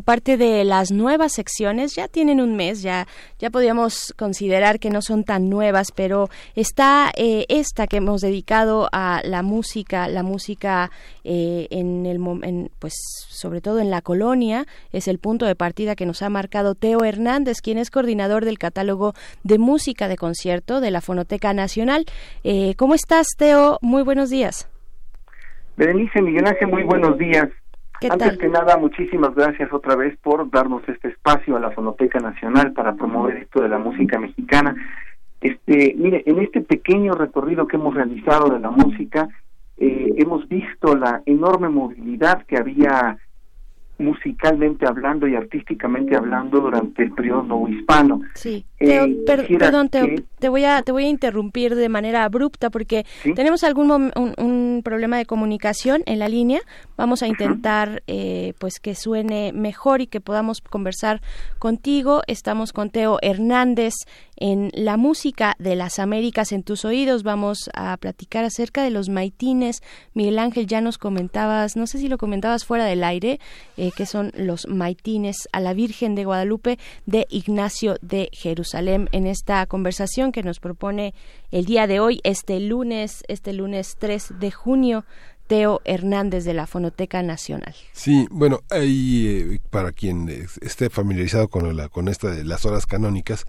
Parte 0.00 0.36
de 0.36 0.64
las 0.64 0.90
nuevas 0.90 1.32
secciones, 1.32 1.94
ya 1.94 2.08
tienen 2.08 2.40
un 2.40 2.56
mes, 2.56 2.82
ya, 2.82 3.06
ya 3.38 3.50
podríamos 3.50 4.14
considerar 4.16 4.78
que 4.78 4.90
no 4.90 5.02
son 5.02 5.24
tan 5.24 5.48
nuevas, 5.48 5.92
pero 5.92 6.28
está 6.54 7.10
eh, 7.16 7.46
esta 7.48 7.86
que 7.86 7.98
hemos 7.98 8.20
dedicado 8.20 8.88
a 8.92 9.20
la 9.24 9.42
música, 9.42 10.08
la 10.08 10.22
música 10.22 10.90
eh, 11.24 11.66
en 11.70 12.06
el 12.06 12.18
en, 12.42 12.70
pues 12.78 12.94
sobre 13.28 13.60
todo 13.60 13.80
en 13.80 13.90
la 13.90 14.02
colonia, 14.02 14.66
es 14.92 15.08
el 15.08 15.18
punto 15.18 15.46
de 15.46 15.54
partida 15.54 15.96
que 15.96 16.06
nos 16.06 16.22
ha 16.22 16.30
marcado 16.30 16.74
Teo 16.74 17.04
Hernández, 17.04 17.60
quien 17.60 17.78
es 17.78 17.90
coordinador 17.90 18.44
del 18.44 18.58
catálogo 18.58 19.14
de 19.42 19.58
música 19.58 20.08
de 20.08 20.16
concierto 20.16 20.80
de 20.80 20.90
la 20.90 21.00
Fonoteca 21.00 21.52
Nacional. 21.52 22.04
Eh, 22.44 22.74
¿Cómo 22.76 22.94
estás, 22.94 23.28
Teo? 23.36 23.78
Muy 23.82 24.02
buenos 24.02 24.30
días. 24.30 24.68
Berenice 25.76 26.20
Miguel 26.20 26.46
Ángel, 26.46 26.68
muy 26.68 26.82
buenos 26.82 27.16
días. 27.18 27.48
¿Qué 28.00 28.08
Antes 28.10 28.28
tal? 28.28 28.38
que 28.38 28.48
nada, 28.48 28.76
muchísimas 28.76 29.34
gracias 29.34 29.72
otra 29.72 29.96
vez 29.96 30.16
por 30.22 30.48
darnos 30.50 30.88
este 30.88 31.08
espacio 31.08 31.56
a 31.56 31.60
la 31.60 31.72
Fonoteca 31.72 32.20
Nacional 32.20 32.72
para 32.72 32.94
promover 32.94 33.36
esto 33.38 33.60
de 33.60 33.68
la 33.68 33.78
música 33.78 34.18
mexicana. 34.18 34.74
Este, 35.40 35.94
mire, 35.96 36.22
en 36.26 36.38
este 36.38 36.60
pequeño 36.60 37.14
recorrido 37.14 37.66
que 37.66 37.76
hemos 37.76 37.94
realizado 37.94 38.50
de 38.50 38.60
la 38.60 38.70
música, 38.70 39.28
eh, 39.76 40.14
hemos 40.16 40.48
visto 40.48 40.96
la 40.96 41.22
enorme 41.26 41.68
movilidad 41.68 42.44
que 42.46 42.56
había 42.56 43.18
musicalmente 43.98 44.86
hablando 44.86 45.26
y 45.26 45.34
artísticamente 45.34 46.16
hablando 46.16 46.60
durante 46.60 47.02
el 47.02 47.12
periodo 47.12 47.42
novohispano. 47.42 48.20
Sí. 48.34 48.64
Teo, 48.78 49.04
Eh, 49.06 49.16
per- 49.26 49.48
perdón, 49.58 49.88
Teo, 49.88 50.06
que- 50.06 50.22
te 50.38 50.48
voy 50.48 50.64
a 50.64 50.82
te 50.82 50.92
voy 50.92 51.04
a 51.04 51.08
interrumpir 51.08 51.74
de 51.74 51.88
manera 51.88 52.22
abrupta 52.24 52.70
porque 52.70 53.04
¿Sí? 53.22 53.34
tenemos 53.34 53.64
algún 53.64 53.90
un, 53.90 54.12
un 54.38 54.82
problema 54.84 55.16
de 55.18 55.26
comunicación 55.26 56.02
en 56.06 56.20
la 56.20 56.28
línea. 56.28 56.60
Vamos 56.96 57.22
a 57.22 57.26
intentar 57.26 58.02
eh, 58.06 58.54
pues 58.60 58.78
que 58.78 58.94
suene 58.94 59.52
mejor 59.52 60.00
y 60.00 60.06
que 60.06 60.20
podamos 60.20 60.60
conversar 60.60 61.20
contigo. 61.58 62.22
Estamos 62.28 62.72
con 62.72 62.90
Teo 62.90 63.18
Hernández 63.20 63.94
en 64.40 64.70
la 64.74 64.96
música 64.96 65.54
de 65.58 65.76
las 65.76 65.98
Américas 65.98 66.52
en 66.52 66.62
tus 66.62 66.84
oídos. 66.84 67.22
Vamos 67.22 67.70
a 67.74 67.96
platicar 67.96 68.44
acerca 68.44 68.82
de 68.82 68.90
los 68.90 69.08
maitines. 69.08 69.82
Miguel 70.14 70.38
Ángel 70.38 70.66
ya 70.66 70.80
nos 70.80 70.98
comentabas, 70.98 71.76
no 71.76 71.86
sé 71.86 71.98
si 71.98 72.08
lo 72.08 72.18
comentabas 72.18 72.64
fuera 72.64 72.84
del 72.84 73.04
aire, 73.04 73.40
eh, 73.76 73.90
que 73.96 74.06
son 74.06 74.32
los 74.36 74.66
maitines 74.68 75.48
a 75.52 75.60
la 75.60 75.74
Virgen 75.74 76.14
de 76.14 76.24
Guadalupe 76.24 76.78
de 77.06 77.26
Ignacio 77.30 77.96
de 78.00 78.30
Jerusalén 78.32 79.08
en 79.12 79.26
esta 79.26 79.64
conversación 79.66 80.32
que 80.32 80.42
nos 80.42 80.60
propone 80.60 81.14
el 81.50 81.64
día 81.64 81.86
de 81.86 82.00
hoy, 82.00 82.20
este 82.24 82.60
lunes, 82.60 83.24
este 83.28 83.52
lunes 83.52 83.96
3 83.98 84.34
de 84.38 84.50
junio. 84.50 85.04
Teo 85.48 85.80
Hernández 85.84 86.44
de 86.44 86.54
la 86.54 86.66
Fonoteca 86.66 87.22
Nacional. 87.22 87.74
Sí, 87.92 88.28
bueno, 88.30 88.60
ahí 88.70 89.26
eh, 89.26 89.60
para 89.70 89.90
quien 89.92 90.28
esté 90.60 90.90
familiarizado 90.90 91.48
con 91.48 91.76
la 91.76 91.88
con 91.88 92.06
esta 92.08 92.30
de 92.30 92.44
las 92.44 92.64
horas 92.64 92.86
canónicas, 92.86 93.46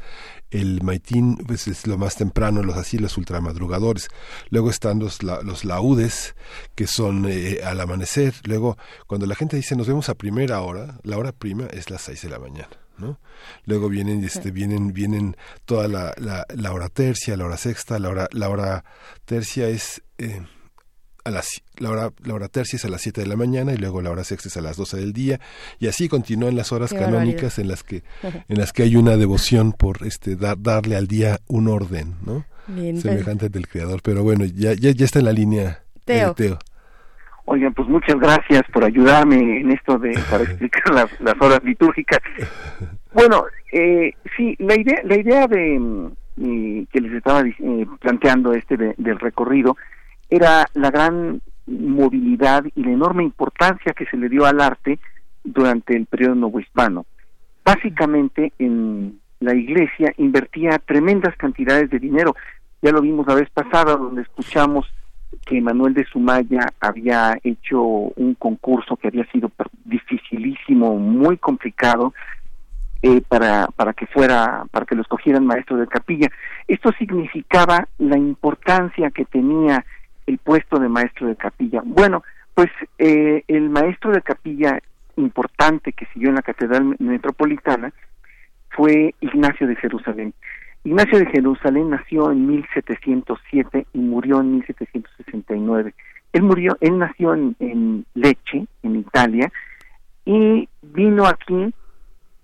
el 0.49 0.81
maitín 0.81 1.37
pues 1.45 1.67
es 1.67 1.85
lo 1.85 1.97
más 1.97 2.15
temprano, 2.15 2.63
los 2.63 2.77
así 2.77 2.97
los 2.97 3.17
ultramadrugadores. 3.17 4.07
Luego 4.49 4.69
están 4.71 4.99
los 4.99 5.21
la- 5.23 5.41
los 5.43 5.65
laudes 5.65 6.35
que 6.73 6.87
son 6.87 7.25
eh, 7.29 7.59
al 7.63 7.79
amanecer. 7.81 8.33
Luego 8.45 8.77
cuando 9.05 9.27
la 9.27 9.35
gente 9.35 9.57
dice 9.57 9.75
nos 9.75 9.87
vemos 9.87 10.09
a 10.09 10.15
primera 10.15 10.61
hora, 10.61 10.99
la 11.03 11.17
hora 11.17 11.31
prima 11.33 11.65
es 11.67 11.89
las 11.91 12.01
seis 12.01 12.21
de 12.23 12.29
la 12.29 12.39
mañana. 12.39 12.69
¿no? 12.97 13.17
Luego 13.65 13.87
vienen, 13.87 14.23
este, 14.25 14.51
vienen, 14.51 14.91
vienen 14.91 15.37
toda 15.65 15.87
la, 15.87 16.13
la, 16.17 16.45
la 16.53 16.73
hora 16.73 16.89
tercia, 16.89 17.37
la 17.37 17.45
hora 17.45 17.55
sexta, 17.55 17.97
la 17.99 18.09
hora, 18.09 18.27
la 18.33 18.49
hora 18.49 18.83
tercia 19.23 19.69
es 19.69 20.01
eh, 20.17 20.41
a 21.29 21.31
las, 21.31 21.61
la, 21.77 21.89
hora, 21.89 22.09
la 22.23 22.33
hora 22.33 22.47
tercia 22.49 22.77
es 22.77 22.85
a 22.85 22.89
las 22.89 23.01
7 23.01 23.21
de 23.21 23.27
la 23.27 23.35
mañana 23.37 23.73
y 23.73 23.77
luego 23.77 24.01
la 24.01 24.11
hora 24.11 24.23
sexta 24.23 24.49
es 24.49 24.57
a 24.57 24.61
las 24.61 24.75
12 24.77 24.97
del 24.97 25.13
día 25.13 25.39
y 25.79 25.87
así 25.87 26.09
continúan 26.09 26.55
las 26.55 26.71
horas 26.71 26.91
Qué 26.91 26.99
canónicas 26.99 27.57
en 27.59 27.67
las 27.69 27.83
que 27.83 28.03
en 28.49 28.57
las 28.57 28.73
que 28.73 28.83
hay 28.83 28.95
una 28.97 29.15
devoción 29.17 29.71
por 29.71 30.05
este 30.05 30.35
dar, 30.35 30.57
darle 30.61 30.95
al 30.97 31.07
día 31.07 31.39
un 31.47 31.67
orden, 31.69 32.15
¿no? 32.25 32.45
Bien, 32.67 32.91
pues, 32.95 33.03
Semejante 33.03 33.45
al 33.45 33.51
del 33.51 33.67
creador, 33.67 34.01
pero 34.03 34.21
bueno, 34.23 34.45
ya 34.45 34.73
ya, 34.73 34.91
ya 34.91 35.05
está 35.05 35.19
en 35.19 35.25
la 35.25 35.33
línea 35.33 35.79
Teo. 36.05 36.31
eh, 36.31 36.33
Teo. 36.35 36.59
Oigan, 37.45 37.73
pues 37.73 37.87
muchas 37.89 38.19
gracias 38.19 38.61
por 38.71 38.83
ayudarme 38.83 39.61
en 39.61 39.71
esto 39.71 39.97
de 39.97 40.11
para 40.29 40.43
explicar 40.49 40.93
las, 40.93 41.09
las 41.19 41.33
horas 41.41 41.59
litúrgicas. 41.63 42.19
Bueno, 43.13 43.45
eh, 43.71 44.13
sí, 44.37 44.55
la 44.59 44.79
idea, 44.79 45.01
la 45.03 45.15
idea 45.19 45.47
de 45.47 45.79
mm, 45.79 46.11
y 46.37 46.85
que 46.87 47.01
les 47.01 47.11
estaba 47.13 47.41
eh, 47.41 47.85
planteando 47.99 48.53
este 48.53 48.77
de- 48.77 48.93
del 48.97 49.19
recorrido 49.19 49.75
era 50.29 50.67
la 50.73 50.91
gran 50.91 51.41
movilidad 51.67 52.63
y 52.75 52.83
la 52.83 52.91
enorme 52.91 53.23
importancia 53.23 53.93
que 53.93 54.05
se 54.05 54.17
le 54.17 54.29
dio 54.29 54.45
al 54.45 54.61
arte 54.61 54.99
durante 55.43 55.95
el 55.95 56.05
periodo 56.05 56.35
novohispano. 56.35 57.05
Básicamente, 57.63 58.53
en 58.59 59.19
la 59.39 59.55
iglesia 59.55 60.13
invertía 60.17 60.79
tremendas 60.79 61.35
cantidades 61.37 61.89
de 61.89 61.99
dinero. 61.99 62.35
Ya 62.81 62.91
lo 62.91 63.01
vimos 63.01 63.27
la 63.27 63.35
vez 63.35 63.49
pasada, 63.49 63.95
donde 63.95 64.23
escuchamos 64.23 64.87
que 65.45 65.61
Manuel 65.61 65.93
de 65.93 66.05
Sumaya 66.05 66.73
había 66.79 67.37
hecho 67.43 67.81
un 67.81 68.35
concurso 68.37 68.95
que 68.95 69.09
había 69.09 69.25
sido 69.31 69.51
dificilísimo, 69.85 70.95
muy 70.97 71.37
complicado 71.37 72.13
eh, 73.01 73.21
para 73.27 73.67
para 73.67 73.93
que 73.93 74.07
fuera 74.07 74.65
para 74.71 74.85
que 74.85 74.95
lo 74.95 75.03
escogieran 75.03 75.45
maestro 75.45 75.77
de 75.77 75.87
capilla. 75.87 76.29
Esto 76.67 76.91
significaba 76.97 77.87
la 77.97 78.17
importancia 78.17 79.11
que 79.11 79.25
tenía 79.25 79.85
el 80.29 80.37
puesto 80.37 80.79
de 80.79 80.89
maestro 80.89 81.27
de 81.27 81.35
capilla. 81.35 81.81
Bueno, 81.83 82.23
pues 82.53 82.69
eh, 82.99 83.43
el 83.47 83.69
maestro 83.69 84.11
de 84.11 84.21
capilla 84.21 84.79
importante 85.17 85.91
que 85.91 86.05
siguió 86.13 86.29
en 86.29 86.35
la 86.35 86.43
catedral 86.43 86.95
metropolitana 86.99 87.91
fue 88.69 89.15
Ignacio 89.21 89.67
de 89.67 89.75
Jerusalén. 89.75 90.33
Ignacio 90.83 91.17
de 91.17 91.25
Jerusalén 91.25 91.89
nació 91.89 92.31
en 92.31 92.47
1707 92.47 93.87
y 93.91 93.97
murió 93.97 94.39
en 94.39 94.51
1769. 94.57 95.93
Él 96.31 96.43
murió, 96.43 96.77
él 96.79 96.99
nació 96.99 97.33
en, 97.33 97.55
en 97.59 98.05
Lecce, 98.13 98.67
en 98.83 98.95
Italia, 98.95 99.51
y 100.25 100.69
vino 100.83 101.25
aquí, 101.25 101.73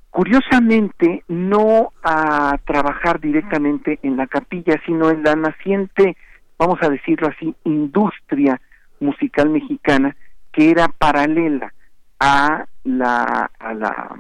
curiosamente, 0.10 1.24
no 1.28 1.94
a 2.04 2.58
trabajar 2.66 3.22
directamente 3.22 4.00
en 4.02 4.18
la 4.18 4.26
capilla, 4.26 4.82
sino 4.88 5.12
en 5.12 5.22
la 5.22 5.36
naciente, 5.36 6.18
vamos 6.58 6.80
a 6.82 6.90
decirlo 6.90 7.28
así, 7.28 7.56
industria 7.64 8.60
musical 9.00 9.50
mexicana 9.50 10.16
que 10.52 10.72
era 10.72 10.88
paralela 10.88 11.74
a 12.20 12.66
la 12.84 13.52
a 13.60 13.74
la 13.74 14.16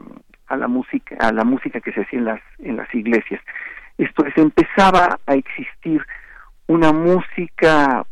a 0.47 0.57
la 0.57 0.67
música 0.67 1.15
a 1.19 1.31
la 1.31 1.43
música 1.43 1.79
que 1.79 1.93
se 1.93 2.01
hacía 2.01 2.19
en 2.19 2.25
las 2.25 2.41
en 2.59 2.77
las 2.77 2.93
iglesias. 2.93 3.41
Esto 3.97 4.25
es 4.25 4.37
empezaba 4.37 5.19
a 5.25 5.35
existir 5.35 6.05
una 6.67 6.91
música 6.91 8.05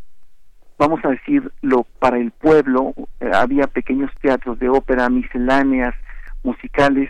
vamos 0.77 1.03
a 1.03 1.09
decirlo 1.09 1.85
para 1.99 2.17
el 2.17 2.31
pueblo 2.31 2.93
eh, 3.19 3.29
había 3.33 3.67
pequeños 3.67 4.11
teatros 4.21 4.57
de 4.59 4.69
ópera 4.69 5.09
misceláneas 5.09 5.93
musicales 6.43 7.09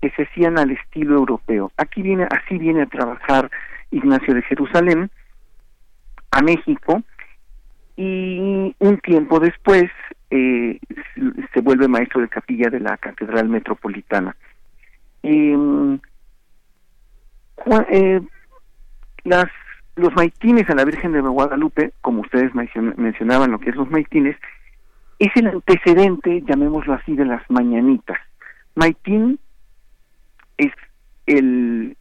que 0.00 0.10
se 0.10 0.22
hacían 0.22 0.58
al 0.58 0.70
estilo 0.70 1.16
europeo. 1.16 1.72
Aquí 1.76 2.02
viene 2.02 2.26
así 2.30 2.58
viene 2.58 2.82
a 2.82 2.86
trabajar 2.86 3.50
Ignacio 3.90 4.34
de 4.34 4.42
Jerusalén 4.42 5.10
a 6.30 6.42
México 6.42 7.02
y 7.96 8.74
un 8.78 8.98
tiempo 9.02 9.40
después 9.40 9.90
eh, 10.30 10.78
se- 11.52 11.60
vuelve 11.60 11.88
maestro 11.88 12.20
de 12.20 12.28
capilla 12.28 12.70
de 12.70 12.80
la 12.80 12.96
Catedral 12.96 13.48
Metropolitana. 13.48 14.36
Em, 15.22 15.98
eh, 17.90 18.20
las, 19.24 19.46
los 19.96 20.12
maitines 20.14 20.68
a 20.70 20.74
la 20.74 20.84
Virgen 20.84 21.12
de 21.12 21.20
Guadalupe, 21.20 21.92
como 22.00 22.22
ustedes 22.22 22.52
mencion- 22.52 22.94
mencionaban 22.96 23.50
lo 23.50 23.58
que 23.58 23.70
es 23.70 23.76
los 23.76 23.90
maitines, 23.90 24.36
es 25.18 25.28
el 25.36 25.48
antecedente, 25.48 26.42
llamémoslo 26.46 26.94
así, 26.94 27.14
de 27.14 27.26
las 27.26 27.42
mañanitas. 27.50 28.18
Maitín 28.74 29.38
es 30.56 30.72
el 31.26 31.96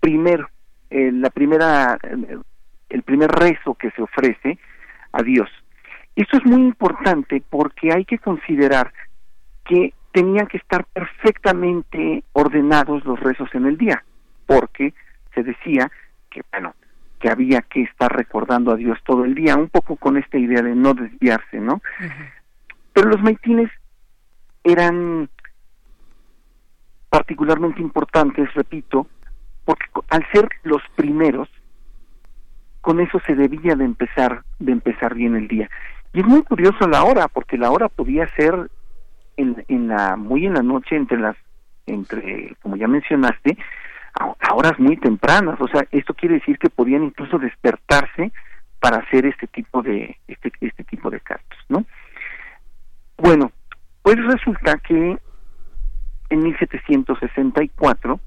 primer, 0.00 0.44
eh, 0.90 1.12
la 1.12 1.30
primera, 1.30 1.98
eh, 2.02 2.38
el 2.88 3.02
primer 3.02 3.30
rezo 3.30 3.74
que 3.74 3.90
se 3.92 4.02
ofrece 4.02 4.58
a 5.12 5.22
Dios. 5.22 5.48
Esto 6.16 6.38
es 6.38 6.44
muy 6.44 6.62
importante 6.62 7.42
porque 7.48 7.92
hay 7.92 8.04
que 8.04 8.18
considerar 8.18 8.92
que 9.64 9.94
tenían 10.12 10.46
que 10.46 10.56
estar 10.56 10.84
perfectamente 10.86 12.24
ordenados 12.32 13.04
los 13.04 13.20
rezos 13.20 13.48
en 13.54 13.66
el 13.66 13.76
día, 13.76 14.02
porque 14.46 14.94
se 15.34 15.42
decía 15.42 15.90
que, 16.30 16.42
bueno, 16.50 16.74
que 17.20 17.30
había 17.30 17.62
que 17.62 17.82
estar 17.82 18.10
recordando 18.14 18.72
a 18.72 18.76
Dios 18.76 18.98
todo 19.04 19.24
el 19.24 19.34
día, 19.34 19.56
un 19.56 19.68
poco 19.68 19.96
con 19.96 20.16
esta 20.16 20.38
idea 20.38 20.62
de 20.62 20.74
no 20.74 20.94
desviarse, 20.94 21.58
¿no? 21.58 21.82
Pero 22.92 23.10
los 23.10 23.20
maitines 23.20 23.70
eran 24.64 25.28
particularmente 27.10 27.80
importantes, 27.80 28.52
repito, 28.54 29.06
porque 29.64 29.86
al 30.10 30.26
ser 30.32 30.48
los 30.62 30.82
primeros, 30.96 31.48
con 32.80 33.00
eso 33.00 33.20
se 33.26 33.34
debía 33.34 33.74
de 33.74 33.84
empezar, 33.84 34.42
de 34.58 34.72
empezar 34.72 35.14
bien 35.14 35.36
el 35.36 35.48
día. 35.48 35.70
Y 36.12 36.20
es 36.20 36.26
muy 36.26 36.42
curioso 36.42 36.88
la 36.88 37.04
hora, 37.04 37.28
porque 37.28 37.58
la 37.58 37.70
hora 37.70 37.88
podía 37.88 38.26
ser 38.34 38.70
en, 39.36 39.64
en 39.68 39.88
la, 39.88 40.16
muy 40.16 40.46
en 40.46 40.54
la 40.54 40.62
noche, 40.62 40.96
entre 40.96 41.18
las, 41.18 41.36
entre, 41.86 42.54
como 42.62 42.76
ya 42.76 42.88
mencionaste, 42.88 43.56
a, 44.18 44.54
horas 44.54 44.78
muy 44.78 44.96
tempranas. 44.96 45.60
O 45.60 45.68
sea, 45.68 45.86
esto 45.90 46.14
quiere 46.14 46.36
decir 46.36 46.58
que 46.58 46.70
podían 46.70 47.04
incluso 47.04 47.38
despertarse 47.38 48.32
para 48.80 48.98
hacer 48.98 49.26
este 49.26 49.46
tipo 49.48 49.82
de, 49.82 50.16
este, 50.28 50.52
este 50.60 50.84
tipo 50.84 51.10
de 51.10 51.20
cantos, 51.20 51.58
¿no? 51.68 51.84
Bueno, 53.16 53.52
pues 54.02 54.16
resulta 54.24 54.78
que 54.78 55.18
en 56.30 56.42
1764 56.42 58.20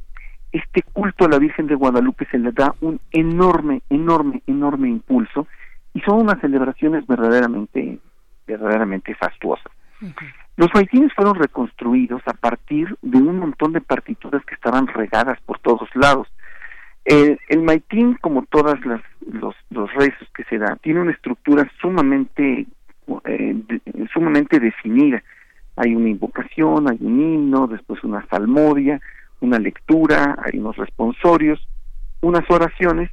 este 0.52 0.82
culto 0.82 1.26
a 1.26 1.30
la 1.30 1.40
Virgen 1.40 1.68
de 1.68 1.76
Guadalupe 1.76 2.26
se 2.30 2.38
le 2.38 2.52
da 2.52 2.74
un 2.82 3.00
enorme, 3.12 3.82
enorme, 3.90 4.42
enorme 4.48 4.90
impulso 4.90 5.48
y 5.94 6.02
son 6.02 6.22
unas 6.22 6.40
celebraciones 6.42 7.06
verdaderamente, 7.08 8.00
verdaderamente 8.48 9.16
fastuosas. 9.16 9.72
Los 10.58 10.70
maitines 10.74 11.14
fueron 11.14 11.36
reconstruidos 11.36 12.22
a 12.26 12.34
partir 12.34 12.96
de 13.02 13.18
un 13.18 13.40
montón 13.40 13.72
de 13.74 13.82
partituras 13.82 14.44
que 14.46 14.56
estaban 14.56 14.88
regadas 14.88 15.40
por 15.42 15.60
todos 15.60 15.90
lados. 15.96 16.28
El, 17.06 17.40
el 17.50 17.62
maitín, 17.64 18.16
como 18.22 18.44
todas 18.44 18.84
las 18.86 19.02
los, 19.32 19.56
los 19.70 19.92
rezos 19.94 20.28
que 20.36 20.44
se 20.46 20.58
dan, 20.58 20.78
tiene 20.80 21.02
una 21.02 21.12
estructura 21.12 21.70
sumamente 21.82 22.68
eh, 23.26 23.56
de- 23.68 24.08
sumamente 24.14 24.60
definida. 24.60 25.24
Hay 25.78 25.96
una 25.96 26.10
invocación, 26.10 26.90
hay 26.90 26.98
un 27.02 27.20
himno, 27.22 27.68
después 27.68 28.04
una 28.04 28.26
salmodia, 28.28 29.00
una 29.42 29.60
lectura, 29.60 30.38
hay 30.44 30.58
unos 30.60 30.78
responsorios 30.78 31.68
unas 32.22 32.50
oraciones 32.50 33.10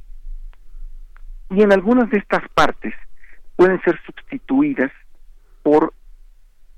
y 1.49 1.61
en 1.61 1.73
algunas 1.73 2.09
de 2.09 2.19
estas 2.19 2.47
partes 2.53 2.93
pueden 3.55 3.81
ser 3.81 3.99
sustituidas 4.05 4.91
por 5.63 5.93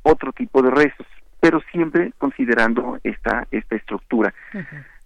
otro 0.04 0.32
tipo 0.32 0.62
de 0.62 0.72
rezos, 0.72 1.06
pero 1.40 1.62
siempre 1.72 2.14
considerando 2.18 2.98
esta, 3.04 3.48
esta 3.52 3.76
estructura. 3.76 4.34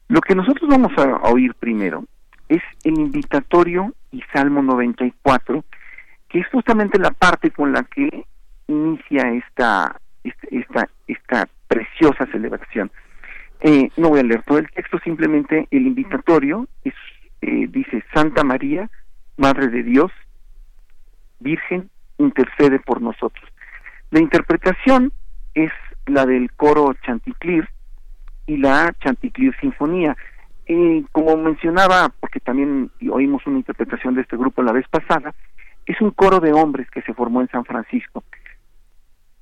Lo 0.07 0.21
que 0.21 0.35
nosotros 0.35 0.69
vamos 0.69 0.91
a, 0.97 1.03
a 1.03 1.31
oír 1.31 1.53
primero 1.55 2.05
es 2.47 2.61
el 2.83 2.99
invitatorio 2.99 3.93
y 4.11 4.21
Salmo 4.31 4.61
94, 4.61 5.65
que 6.29 6.39
es 6.39 6.47
justamente 6.49 6.99
la 6.99 7.11
parte 7.11 7.49
con 7.49 7.73
la 7.73 7.83
que 7.83 8.25
inicia 8.67 9.31
esta, 9.31 9.99
esta, 10.23 10.89
esta 11.07 11.49
preciosa 11.67 12.25
celebración. 12.27 12.91
Eh, 13.67 13.89
no 13.97 14.09
voy 14.09 14.19
a 14.19 14.23
leer 14.23 14.43
todo 14.43 14.59
el 14.59 14.69
texto, 14.69 14.99
simplemente 14.99 15.67
el 15.71 15.87
invitatorio 15.87 16.67
es, 16.83 16.93
eh, 17.41 17.65
dice 17.67 18.03
Santa 18.13 18.43
María, 18.43 18.91
Madre 19.37 19.69
de 19.69 19.81
Dios, 19.81 20.11
Virgen, 21.39 21.89
intercede 22.19 22.77
por 22.77 23.01
nosotros. 23.01 23.43
La 24.11 24.19
interpretación 24.19 25.11
es 25.55 25.71
la 26.05 26.27
del 26.27 26.51
coro 26.51 26.93
Chanticleer 27.07 27.67
y 28.45 28.57
la 28.57 28.93
Chanticleer 28.99 29.59
Sinfonía. 29.59 30.15
Eh, 30.67 31.03
como 31.11 31.35
mencionaba, 31.35 32.09
porque 32.19 32.39
también 32.39 32.91
oímos 33.11 33.47
una 33.47 33.57
interpretación 33.57 34.13
de 34.13 34.21
este 34.21 34.37
grupo 34.37 34.61
la 34.61 34.73
vez 34.73 34.87
pasada, 34.89 35.33
es 35.87 35.99
un 36.01 36.11
coro 36.11 36.39
de 36.39 36.53
hombres 36.53 36.87
que 36.91 37.01
se 37.01 37.15
formó 37.15 37.41
en 37.41 37.49
San 37.49 37.65
Francisco. 37.65 38.23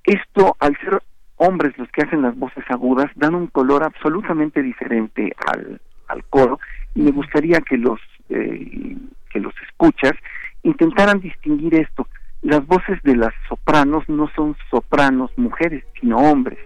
Esto, 0.06 0.56
al 0.62 0.78
ser 0.78 1.04
hombres 1.38 1.78
los 1.78 1.90
que 1.90 2.04
hacen 2.04 2.22
las 2.22 2.38
voces 2.38 2.64
agudas, 2.70 3.12
dan 3.16 3.36
un 3.36 3.48
color 3.48 3.84
absolutamente 3.84 4.62
diferente 4.62 5.34
al, 5.48 5.82
al 6.08 6.24
coro 6.26 6.60
y 6.96 7.02
me 7.02 7.12
gustaría 7.12 7.60
que 7.62 7.78
los 7.78 8.00
eh, 8.30 8.98
que 9.30 9.40
los 9.40 9.54
escuchas 9.68 10.14
intentaran 10.62 11.20
distinguir 11.20 11.76
esto. 11.76 12.08
Las 12.42 12.66
voces 12.68 13.02
de 13.04 13.16
las 13.16 13.34
sopranos 13.50 14.08
no 14.08 14.30
son 14.36 14.56
sopranos 14.70 15.32
mujeres, 15.38 15.84
sino 16.00 16.18
hombres. 16.18 16.60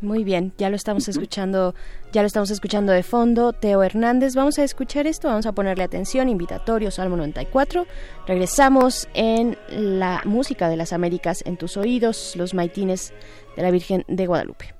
Muy 0.00 0.22
bien, 0.22 0.52
ya 0.56 0.70
lo 0.70 0.76
estamos 0.76 1.08
escuchando, 1.08 1.74
ya 2.12 2.22
lo 2.22 2.26
estamos 2.26 2.50
escuchando 2.50 2.92
de 2.92 3.02
fondo. 3.02 3.52
Teo 3.52 3.82
Hernández, 3.82 4.36
vamos 4.36 4.56
a 4.60 4.62
escuchar 4.62 5.08
esto, 5.08 5.26
vamos 5.26 5.46
a 5.46 5.52
ponerle 5.52 5.82
atención, 5.82 6.28
invitatorio, 6.28 6.92
Salmo 6.92 7.16
94. 7.16 7.84
Regresamos 8.24 9.08
en 9.14 9.58
la 9.68 10.22
música 10.24 10.68
de 10.68 10.76
las 10.76 10.92
Américas 10.92 11.42
en 11.46 11.56
tus 11.56 11.76
oídos, 11.76 12.36
los 12.36 12.54
maitines 12.54 13.12
de 13.58 13.64
la 13.64 13.72
Virgen 13.72 14.04
de 14.06 14.24
Guadalupe. 14.24 14.72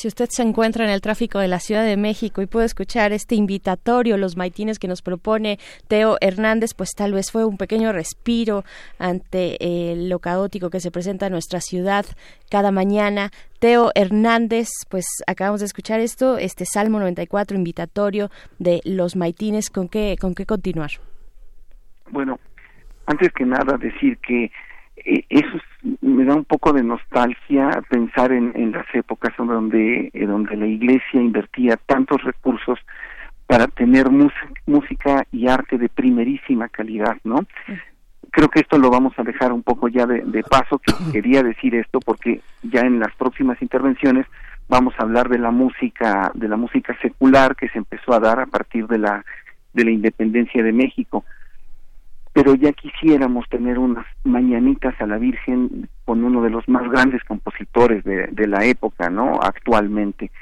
Si 0.00 0.08
usted 0.08 0.30
se 0.30 0.42
encuentra 0.42 0.82
en 0.86 0.90
el 0.90 1.02
tráfico 1.02 1.40
de 1.40 1.46
la 1.48 1.60
Ciudad 1.60 1.84
de 1.84 1.98
México 1.98 2.40
y 2.40 2.46
puede 2.46 2.64
escuchar 2.64 3.12
este 3.12 3.34
invitatorio, 3.34 4.16
los 4.16 4.34
maitines 4.34 4.78
que 4.78 4.88
nos 4.88 5.02
propone 5.02 5.58
Teo 5.88 6.16
Hernández, 6.22 6.72
pues 6.72 6.92
tal 6.96 7.12
vez 7.12 7.30
fue 7.30 7.44
un 7.44 7.58
pequeño 7.58 7.92
respiro 7.92 8.64
ante 8.98 9.58
eh, 9.60 9.96
lo 9.96 10.18
caótico 10.18 10.70
que 10.70 10.80
se 10.80 10.90
presenta 10.90 11.26
en 11.26 11.32
nuestra 11.32 11.60
ciudad 11.60 12.06
cada 12.50 12.70
mañana. 12.72 13.30
Teo 13.58 13.90
Hernández, 13.94 14.70
pues 14.88 15.04
acabamos 15.26 15.60
de 15.60 15.66
escuchar 15.66 16.00
esto, 16.00 16.38
este 16.38 16.64
Salmo 16.64 16.98
94 16.98 17.58
invitatorio 17.58 18.30
de 18.58 18.80
los 18.86 19.16
maitines, 19.16 19.68
¿con 19.68 19.86
qué, 19.90 20.16
con 20.18 20.34
qué 20.34 20.46
continuar? 20.46 20.92
Bueno, 22.10 22.40
antes 23.04 23.28
que 23.36 23.44
nada 23.44 23.76
decir 23.76 24.16
que 24.26 24.44
eh, 24.96 25.24
eso 25.28 25.48
es- 25.56 25.98
me 26.00 26.24
da 26.24 26.34
un 26.36 26.44
poco 26.46 26.72
de 26.72 26.82
nostalgia 26.82 27.68
pensar 28.10 28.32
en, 28.32 28.52
en 28.54 28.72
las 28.72 28.86
épocas 28.94 29.32
donde, 29.36 30.10
en 30.12 30.26
donde 30.26 30.56
la 30.56 30.66
iglesia 30.66 31.20
invertía 31.20 31.76
tantos 31.86 32.22
recursos 32.22 32.78
para 33.46 33.66
tener 33.66 34.08
música 34.66 35.24
y 35.32 35.48
arte 35.48 35.78
de 35.78 35.88
primerísima 35.88 36.68
calidad, 36.68 37.16
¿no? 37.24 37.40
Creo 38.30 38.48
que 38.48 38.60
esto 38.60 38.78
lo 38.78 38.90
vamos 38.90 39.12
a 39.16 39.22
dejar 39.22 39.52
un 39.52 39.62
poco 39.62 39.88
ya 39.88 40.06
de, 40.06 40.22
de 40.22 40.42
paso, 40.42 40.78
que 40.78 40.92
quería 41.12 41.42
decir 41.42 41.74
esto 41.74 42.00
porque 42.00 42.40
ya 42.62 42.80
en 42.80 43.00
las 43.00 43.14
próximas 43.16 43.60
intervenciones 43.60 44.26
vamos 44.68 44.94
a 44.98 45.02
hablar 45.02 45.28
de 45.28 45.38
la 45.38 45.50
música, 45.50 46.30
de 46.34 46.48
la 46.48 46.56
música 46.56 46.96
secular 47.02 47.56
que 47.56 47.68
se 47.68 47.78
empezó 47.78 48.12
a 48.12 48.20
dar 48.20 48.40
a 48.40 48.46
partir 48.46 48.86
de 48.86 48.98
la 48.98 49.24
de 49.72 49.84
la 49.84 49.92
independencia 49.92 50.64
de 50.64 50.72
México 50.72 51.24
pero 52.32 52.54
ya 52.54 52.72
quisiéramos 52.72 53.48
tener 53.48 53.78
unas 53.78 54.06
mañanitas 54.24 54.94
a 55.00 55.06
la 55.06 55.18
Virgen 55.18 55.88
con 56.10 56.24
uno 56.24 56.42
de 56.42 56.50
los 56.50 56.68
más 56.68 56.90
grandes 56.90 57.22
compositores 57.22 58.02
de, 58.02 58.48
la 58.48 58.64
época, 58.64 59.10
¿no? 59.10 59.38
Actualmente. 59.40 60.32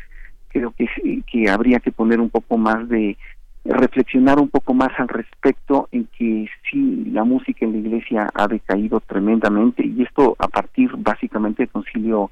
Creo 0.48 0.70
que, 0.70 0.88
que 1.30 1.50
habría 1.50 1.78
que 1.78 1.92
poner 1.92 2.20
un 2.20 2.30
poco 2.30 2.56
más 2.56 2.88
de, 2.88 3.18
reflexionar 3.66 4.38
un 4.38 4.48
poco 4.48 4.72
más 4.72 4.88
al 4.96 5.08
respecto 5.08 5.90
en 5.92 6.08
que 6.16 6.48
sí, 6.70 7.04
la 7.12 7.24
música 7.24 7.66
en 7.66 7.72
la 7.72 7.78
iglesia 7.80 8.30
ha 8.32 8.48
decaído 8.48 9.00
tremendamente 9.00 9.84
y 9.84 10.04
esto 10.04 10.36
a 10.38 10.48
partir 10.48 10.90
básicamente 10.96 11.64
del 11.64 11.70
Concilio 11.70 12.30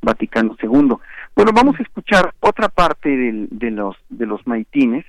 Vaticano 0.00 0.56
II. 0.62 0.96
Bueno, 1.36 1.52
vamos 1.54 1.78
a 1.78 1.82
escuchar 1.82 2.32
otra 2.40 2.70
parte 2.70 3.14
del- 3.14 3.48
de 3.50 3.72
los 3.72 3.94
de 4.08 4.24
los 4.24 4.46
maitines. 4.46 5.04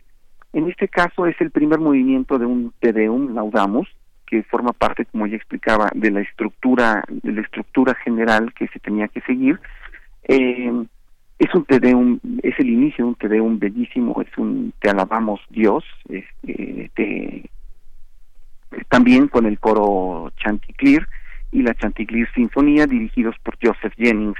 En 0.51 0.69
este 0.69 0.89
caso 0.89 1.25
es 1.25 1.39
el 1.39 1.51
primer 1.51 1.79
movimiento 1.79 2.37
de 2.37 2.45
un 2.45 2.73
Te 2.81 2.91
Deum 2.91 3.33
Laudamus 3.33 3.87
que 4.31 4.43
forma 4.43 4.71
parte, 4.71 5.03
como 5.05 5.27
ya 5.27 5.35
explicaba, 5.35 5.89
de 5.93 6.09
la 6.09 6.21
estructura 6.21 7.03
de 7.09 7.33
la 7.33 7.41
estructura 7.41 7.93
general 7.95 8.53
que 8.53 8.69
se 8.69 8.79
tenía 8.79 9.09
que 9.09 9.19
seguir. 9.21 9.59
Eh, 10.23 10.71
es 11.37 11.53
un 11.53 11.65
es 12.41 12.57
el 12.57 12.69
inicio 12.69 13.03
de 13.03 13.09
un 13.09 13.15
Te 13.15 13.27
Deum 13.27 13.59
bellísimo, 13.59 14.21
es 14.21 14.37
un 14.37 14.73
Te 14.79 14.89
alabamos 14.89 15.41
Dios, 15.49 15.83
es, 16.07 16.23
eh, 16.47 16.89
te- 16.95 17.49
también 18.87 19.27
con 19.27 19.45
el 19.45 19.59
coro 19.59 20.31
Chanticleer 20.37 21.05
y 21.51 21.61
la 21.63 21.73
Chanticleer 21.75 22.31
Sinfonía 22.33 22.87
dirigidos 22.87 23.35
por 23.43 23.57
Joseph 23.61 23.93
Jennings. 23.97 24.39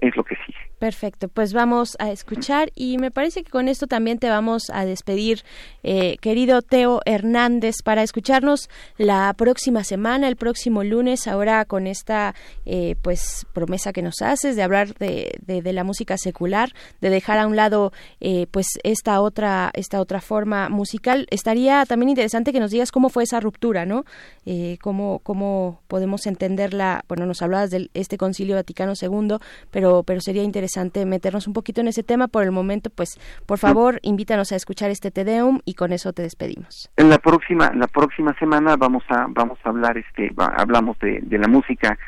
Es 0.00 0.16
lo 0.16 0.24
que 0.24 0.36
sigue. 0.46 0.58
Perfecto, 0.78 1.28
pues 1.28 1.54
vamos 1.54 1.96
a 2.00 2.10
escuchar 2.10 2.70
y 2.74 2.98
me 2.98 3.10
parece 3.10 3.42
que 3.42 3.50
con 3.50 3.66
esto 3.68 3.86
también 3.86 4.18
te 4.18 4.28
vamos 4.28 4.68
a 4.70 4.84
despedir, 4.84 5.42
eh, 5.82 6.18
querido 6.20 6.60
Teo 6.60 7.00
Hernández, 7.06 7.76
para 7.82 8.02
escucharnos 8.02 8.68
la 8.98 9.32
próxima 9.38 9.84
semana, 9.84 10.28
el 10.28 10.36
próximo 10.36 10.84
lunes, 10.84 11.26
ahora 11.28 11.64
con 11.64 11.86
esta 11.86 12.34
eh, 12.66 12.96
pues 13.00 13.46
promesa 13.54 13.94
que 13.94 14.02
nos 14.02 14.20
haces 14.20 14.54
de 14.54 14.62
hablar 14.62 14.94
de, 14.94 15.38
de, 15.40 15.62
de 15.62 15.72
la 15.72 15.82
música 15.82 16.18
secular, 16.18 16.72
de 17.00 17.08
dejar 17.08 17.38
a 17.38 17.46
un 17.46 17.56
lado 17.56 17.92
eh, 18.20 18.46
pues 18.50 18.66
esta 18.82 19.20
otra 19.22 19.70
esta 19.74 20.00
otra 20.00 20.20
forma 20.20 20.68
musical. 20.68 21.26
Estaría 21.30 21.86
también 21.86 22.10
interesante 22.10 22.52
que 22.52 22.60
nos 22.60 22.70
digas 22.70 22.92
cómo 22.92 23.08
fue 23.08 23.24
esa 23.24 23.40
ruptura, 23.40 23.86
¿no? 23.86 24.04
Eh, 24.44 24.78
cómo 24.82 25.20
cómo 25.20 25.80
podemos 25.88 26.26
entenderla. 26.26 27.04
Bueno, 27.08 27.24
nos 27.26 27.40
hablabas 27.42 27.70
de 27.70 27.90
este 27.94 28.18
Concilio 28.18 28.56
Vaticano 28.56 28.92
II, 29.00 29.38
pero 29.70 29.85
pero 30.06 30.20
sería 30.20 30.42
interesante 30.42 31.04
meternos 31.06 31.46
un 31.46 31.52
poquito 31.52 31.80
en 31.80 31.88
ese 31.88 32.02
tema. 32.02 32.28
Por 32.28 32.42
el 32.44 32.52
momento, 32.52 32.90
pues, 32.90 33.18
por 33.46 33.58
favor, 33.58 33.98
invítanos 34.02 34.52
a 34.52 34.56
escuchar 34.56 34.90
este 34.90 35.10
Te 35.10 35.24
Deum 35.24 35.60
y 35.64 35.74
con 35.74 35.92
eso 35.92 36.12
te 36.12 36.22
despedimos. 36.22 36.90
En 36.96 37.08
la 37.10 37.18
próxima 37.18 37.72
la 37.74 37.86
próxima 37.86 38.34
semana 38.38 38.76
vamos 38.76 39.04
a 39.08 39.26
vamos 39.28 39.58
a 39.64 39.68
hablar 39.68 39.96
este 39.98 40.32
hablamos 40.56 40.98
de, 41.00 41.20
de 41.22 41.38
la 41.38 41.48
música 41.48 41.98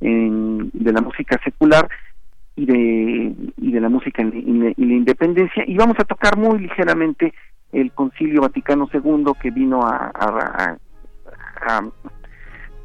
en- 0.00 0.70
de 0.72 0.92
la 0.92 1.00
música 1.00 1.38
secular 1.44 1.88
y 2.56 2.66
de 2.66 3.34
y 3.56 3.72
de 3.72 3.80
la 3.80 3.88
música 3.88 4.22
en- 4.22 4.36
y 4.36 4.52
la- 4.58 4.72
y 4.76 4.84
la 4.84 4.94
independencia 4.94 5.64
y 5.66 5.76
vamos 5.76 5.96
a 5.98 6.04
tocar 6.04 6.36
muy 6.36 6.58
ligeramente 6.58 7.32
el 7.72 7.92
Concilio 7.92 8.42
Vaticano 8.42 8.88
II 8.92 9.32
que 9.40 9.50
vino 9.50 9.80
a, 9.82 10.10
a- 10.14 10.76
a- 11.64 11.78
a, 11.78 11.80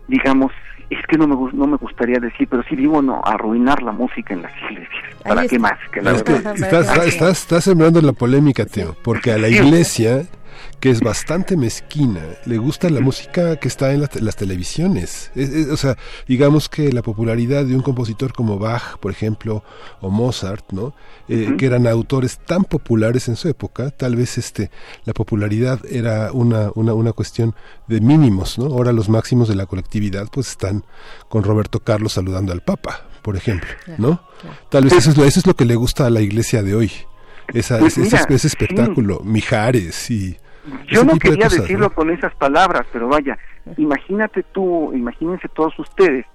digamos 0.07 0.51
es 0.89 1.05
que 1.07 1.17
no 1.17 1.27
me 1.27 1.35
no 1.53 1.67
me 1.67 1.77
gustaría 1.77 2.19
decir 2.19 2.47
pero 2.49 2.63
sí 2.69 2.75
digo 2.75 3.01
no 3.01 3.21
a 3.25 3.31
arruinar 3.33 3.83
la 3.83 3.91
música 3.91 4.33
en 4.33 4.41
las 4.43 4.51
iglesias. 4.69 5.03
Para 5.23 5.45
qué 5.47 5.59
más 5.59 5.73
que 5.91 6.01
la 6.01 6.11
Es 6.11 6.23
que 6.23 6.33
verdad 6.33 6.53
estás, 6.55 6.81
estás, 6.87 7.07
estás- 7.07 7.37
estás 7.41 7.63
sembrando 7.63 8.01
la 8.01 8.13
polémica, 8.13 8.65
Teo, 8.65 8.95
porque 9.03 9.31
a 9.31 9.37
la 9.37 9.49
iglesia, 9.49 10.23
que 10.79 10.91
es 10.91 10.99
bastante 11.01 11.57
mezquina, 11.57 12.21
le 12.45 12.57
gusta 12.59 12.89
la 12.91 12.99
música 13.01 13.55
que 13.55 13.67
está 13.67 13.93
en 13.93 14.01
las, 14.01 14.21
las 14.21 14.35
televisiones. 14.35 15.31
Es- 15.35 15.49
es- 15.49 15.67
o 15.69 15.77
sea, 15.77 15.97
digamos 16.27 16.69
que 16.69 16.91
la 16.93 17.01
popularidad 17.01 17.65
de 17.65 17.75
un 17.75 17.81
compositor 17.81 18.31
como 18.33 18.59
Bach, 18.59 18.97
por 18.99 19.11
ejemplo, 19.11 19.63
o 20.01 20.09
Mozart, 20.11 20.71
¿no? 20.71 20.93
Eh, 21.29 21.55
que 21.57 21.65
eran 21.65 21.87
autores 21.87 22.37
tan 22.45 22.63
populares 22.63 23.27
en 23.27 23.35
su 23.35 23.47
época, 23.49 23.89
tal 23.89 24.15
vez 24.15 24.37
este 24.37 24.69
la 25.05 25.13
popularidad 25.13 25.79
era 25.89 26.31
una, 26.31 26.69
una, 26.75 26.93
una 26.93 27.11
cuestión 27.11 27.55
de 27.87 27.99
mínimos, 27.99 28.59
¿no? 28.59 28.65
Ahora 28.65 28.91
los 28.93 29.09
máximos 29.09 29.47
de 29.47 29.55
la 29.55 29.65
colectividad 29.65 30.27
pues 30.31 30.49
están 30.49 30.83
con 31.27 31.43
Roberto 31.43 31.79
Carlos 31.79 32.13
saludando 32.13 32.53
al 32.53 32.61
Papa, 32.61 33.07
por 33.23 33.35
ejemplo, 33.35 33.69
¿no? 33.97 34.21
Tal 34.69 34.83
vez 34.83 34.93
eso 34.93 35.09
es, 35.09 35.17
lo, 35.17 35.25
eso 35.25 35.39
es 35.39 35.47
lo 35.47 35.55
que 35.55 35.65
le 35.65 35.75
gusta 35.75 36.05
a 36.05 36.09
la 36.11 36.21
iglesia 36.21 36.61
de 36.61 36.75
hoy. 36.75 36.91
Esa, 37.53 37.79
Pues 37.79 37.93
ese, 37.97 38.01
mira, 38.01 38.19
ese- 38.25 38.33
ese 38.35 38.47
espectáculo, 38.47 39.21
Mijares 39.23 40.11
y... 40.11 40.37
Yo 40.87 41.03
no 41.03 41.13
de 41.13 41.19
quería 41.19 41.45
cosas, 41.45 41.61
decirlo 41.61 41.87
¿no? 41.89 41.95
con 41.95 42.09
esas 42.09 42.33
palabras, 42.35 42.85
pero 42.91 43.07
vaya, 43.07 43.37
imagínate 43.77 44.43
tú, 44.43 44.91
imagínense 44.93 45.47
todos 45.49 45.77
ustedes 45.79 46.25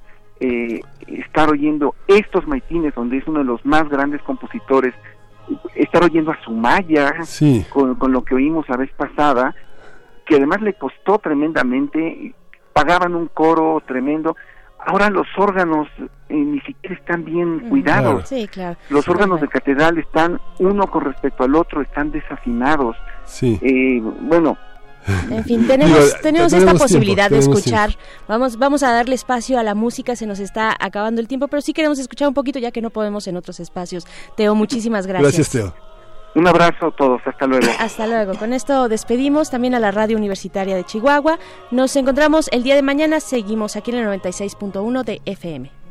eh, 0.41 0.81
estar 1.07 1.51
oyendo 1.51 1.95
estos 2.09 2.47
maitines, 2.47 2.95
donde 2.95 3.19
es 3.19 3.27
uno 3.27 3.41
de 3.41 3.45
los 3.45 3.65
más 3.65 3.89
grandes 3.89 4.21
compositores, 4.23 4.95
estar 5.75 6.03
oyendo 6.05 6.31
a 6.33 6.41
Sumaya 6.45 7.23
Sí. 7.25 7.65
con, 7.71 7.95
con 7.97 8.13
lo 8.13 8.23
que 8.25 8.35
oímos 8.35 8.69
la 8.69 8.77
vez 8.77 8.91
pasada, 8.97 9.55
que 10.27 10.37
además 10.37 10.61
le 10.63 10.75
costó 10.75 11.19
tremendamente, 11.19 12.35
pagaban 12.73 13.15
un 13.15 13.29
coro 13.29 13.83
tremendo. 13.87 14.37
Ahora 14.85 15.11
los 15.11 15.27
órganos 15.37 15.89
eh, 16.29 16.35
ni 16.35 16.61
siquiera 16.61 16.97
están 16.97 17.25
bien 17.25 17.69
cuidados. 17.69 18.29
Sí, 18.29 18.49
claro. 18.49 18.77
Los 18.91 19.09
órganos 19.09 19.41
de 19.41 19.49
catedral 19.49 19.99
están 19.99 20.41
uno 20.59 20.87
con 20.91 21.05
respecto 21.05 21.45
al 21.45 21.55
otro, 21.55 21.83
están 21.83 22.11
desafinados. 22.11 22.97
Sí. 23.25 23.59
Eh, 23.63 24.01
bueno, 24.23 24.57
En 25.31 25.45
fin, 25.45 25.67
tenemos, 25.67 25.95
Digo, 25.95 26.07
tenemos 26.09 26.23
tenemos 26.23 26.53
esta 26.53 26.65
tiempo, 26.67 26.83
posibilidad 26.85 27.31
de 27.31 27.39
escuchar. 27.39 27.97
Vamos, 28.29 28.57
vamos 28.59 28.83
a 28.83 28.93
darle 28.93 29.15
espacio 29.15 29.59
a 29.59 29.63
la 29.63 29.75
música, 29.75 30.17
se 30.17 30.27
nos 30.27 30.39
está 30.39 30.77
acabando 30.79 31.21
el 31.21 31.29
tiempo, 31.29 31.49
pero 31.49 31.61
sí 31.61 31.73
queremos 31.73 31.99
escuchar 31.99 32.29
un 32.29 32.35
poquito 32.35 32.59
ya 32.59 32.71
que 32.71 32.81
no 32.81 32.91
podemos 32.91 33.27
en 33.27 33.37
otros 33.37 33.61
espacios. 33.61 34.07
Teo, 34.37 34.55
muchísimas 34.55 35.07
gracias. 35.07 35.35
Gracias, 35.35 35.51
Teo. 35.51 35.92
Un 36.35 36.49
abrazo 36.49 36.87
a 36.87 36.91
todos, 36.93 37.21
hasta 37.27 37.47
luego. 37.47 37.67
Hasta 37.79 38.07
luego. 38.07 38.35
Con 38.35 38.53
esto 38.53 38.89
despedimos 38.89 39.51
también 39.51 39.75
a 39.75 39.81
la 39.81 39.91
Radio 39.91 40.17
Universitaria 40.17 40.75
de 40.75 40.85
Chihuahua. 40.85 41.39
Nos 41.71 41.95
encontramos 41.97 42.49
el 42.53 42.63
día 42.63 42.75
de 42.75 42.83
mañana. 42.83 43.21
Seguimos 43.21 43.77
aquí 43.77 43.91
en 43.91 43.99
el 43.99 44.07
96.1 44.07 45.05
de 45.05 45.21
FM. 45.27 45.82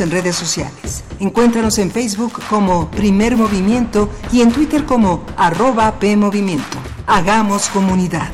En 0.00 0.10
redes 0.10 0.36
sociales. 0.36 1.04
Encuéntranos 1.20 1.78
en 1.78 1.90
Facebook 1.90 2.32
como 2.48 2.90
Primer 2.90 3.36
Movimiento 3.36 4.08
y 4.32 4.40
en 4.40 4.50
Twitter 4.50 4.86
como 4.86 5.22
arroba 5.36 5.98
PMovimiento. 5.98 6.78
Hagamos 7.06 7.68
comunidad. 7.68 8.30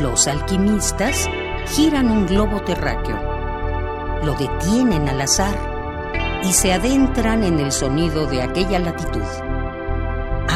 Los 0.00 0.26
alquimistas 0.26 1.28
giran 1.66 2.10
un 2.10 2.26
globo 2.26 2.62
terráqueo, 2.62 3.20
lo 4.24 4.32
detienen 4.36 5.06
al 5.10 5.20
azar 5.20 6.40
y 6.42 6.52
se 6.54 6.72
adentran 6.72 7.44
en 7.44 7.60
el 7.60 7.72
sonido 7.72 8.26
de 8.26 8.40
aquella 8.40 8.78
latitud. 8.78 9.43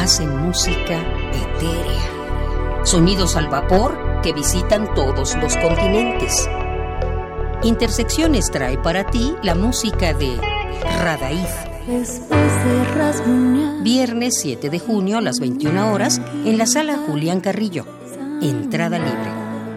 Hacen 0.09 0.37
música 0.37 1.03
etérea, 1.33 2.83
sonidos 2.83 3.35
al 3.35 3.47
vapor 3.47 3.95
que 4.23 4.33
visitan 4.33 4.91
todos 4.95 5.35
los 5.35 5.55
continentes. 5.55 6.49
Intersecciones 7.61 8.49
trae 8.49 8.79
para 8.79 9.03
ti 9.03 9.35
la 9.43 9.53
música 9.53 10.15
de 10.15 10.35
Radaíz. 10.97 11.51
Viernes 13.83 14.39
7 14.41 14.71
de 14.71 14.79
junio 14.79 15.19
a 15.19 15.21
las 15.21 15.39
21 15.39 15.93
horas 15.93 16.19
en 16.43 16.57
la 16.57 16.65
sala 16.65 16.97
Julián 17.05 17.39
Carrillo. 17.39 17.85
Entrada 18.41 18.97
libre. 18.97 19.31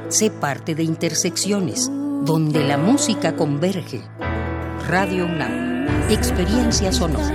Sé 0.09 0.31
parte 0.31 0.75
de 0.75 0.83
Intersecciones, 0.83 1.91
donde 2.25 2.65
la 2.65 2.79
música 2.79 3.37
converge. 3.37 4.01
Radio 4.89 5.27
UNAM. 5.27 6.09
Experiencia 6.09 6.91
sonora. 6.91 7.35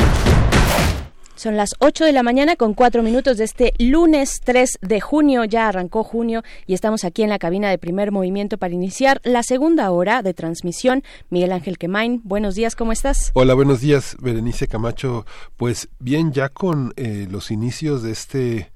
Son 1.41 1.57
las 1.57 1.71
8 1.79 2.05
de 2.05 2.11
la 2.11 2.21
mañana 2.21 2.55
con 2.55 2.75
4 2.75 3.01
minutos 3.01 3.35
de 3.37 3.45
este 3.45 3.73
lunes 3.79 4.41
3 4.43 4.77
de 4.83 5.01
junio. 5.01 5.43
Ya 5.43 5.69
arrancó 5.69 6.03
junio 6.03 6.43
y 6.67 6.75
estamos 6.75 7.03
aquí 7.03 7.23
en 7.23 7.29
la 7.31 7.39
cabina 7.39 7.71
de 7.71 7.79
primer 7.79 8.11
movimiento 8.11 8.59
para 8.59 8.75
iniciar 8.75 9.19
la 9.23 9.41
segunda 9.41 9.89
hora 9.89 10.21
de 10.21 10.35
transmisión. 10.35 11.01
Miguel 11.31 11.51
Ángel 11.53 11.79
Quemain, 11.79 12.21
buenos 12.23 12.53
días, 12.53 12.75
¿cómo 12.75 12.91
estás? 12.91 13.31
Hola, 13.33 13.55
buenos 13.55 13.81
días, 13.81 14.15
Berenice 14.19 14.67
Camacho. 14.67 15.25
Pues 15.57 15.89
bien, 15.97 16.31
ya 16.31 16.49
con 16.49 16.93
eh, 16.95 17.27
los 17.27 17.49
inicios 17.49 18.03
de 18.03 18.11
este 18.11 18.71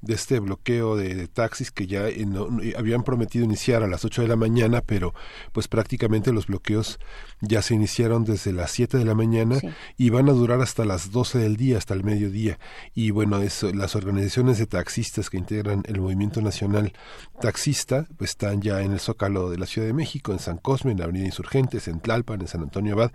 de 0.00 0.12
este 0.12 0.38
bloqueo 0.38 0.96
de, 0.96 1.28
taxis 1.28 1.70
que 1.70 1.86
ya 1.86 2.08
eh, 2.08 2.26
no- 2.26 2.48
no- 2.50 2.60
habían 2.76 3.04
prometido 3.04 3.42
iniciar 3.42 3.82
a 3.82 3.86
las 3.86 4.04
8 4.04 4.20
de 4.20 4.28
la 4.28 4.36
mañana, 4.36 4.82
pero 4.84 5.14
pues 5.52 5.66
prácticamente 5.66 6.30
los 6.30 6.46
bloqueos 6.46 6.98
ya 7.46 7.62
se 7.62 7.74
iniciaron 7.74 8.24
desde 8.24 8.52
las 8.52 8.70
7 8.70 8.98
de 8.98 9.04
la 9.04 9.14
mañana 9.14 9.58
Sí. 9.60 9.68
y 9.96 10.10
van 10.10 10.28
a 10.28 10.32
durar 10.32 10.60
hasta 10.60 10.84
las 10.84 11.10
12 11.10 11.38
del 11.38 11.56
día, 11.56 11.78
hasta 11.78 11.94
el 11.94 12.04
mediodía. 12.04 12.58
Y 12.94 13.10
bueno, 13.10 13.38
eso, 13.40 13.72
las 13.72 13.96
organizaciones 13.96 14.58
de 14.58 14.66
taxistas 14.66 15.30
que 15.30 15.36
integran 15.38 15.82
el 15.86 16.00
movimiento 16.00 16.40
nacional 16.40 16.92
taxista 17.40 18.06
pues, 18.16 18.30
están 18.30 18.60
ya 18.62 18.82
en 18.82 18.92
el 18.92 19.00
Zócalo 19.00 19.50
de 19.50 19.58
la 19.58 19.66
Ciudad 19.66 19.86
de 19.86 19.92
México, 19.94 20.32
en 20.32 20.38
San 20.38 20.58
Cosme, 20.58 20.92
en 20.92 20.98
la 20.98 21.04
Avenida 21.04 21.24
Insurgentes, 21.26 21.88
en 21.88 22.00
Tlalpan, 22.00 22.40
en 22.40 22.48
San 22.48 22.62
Antonio 22.62 22.94
Abad. 22.94 23.12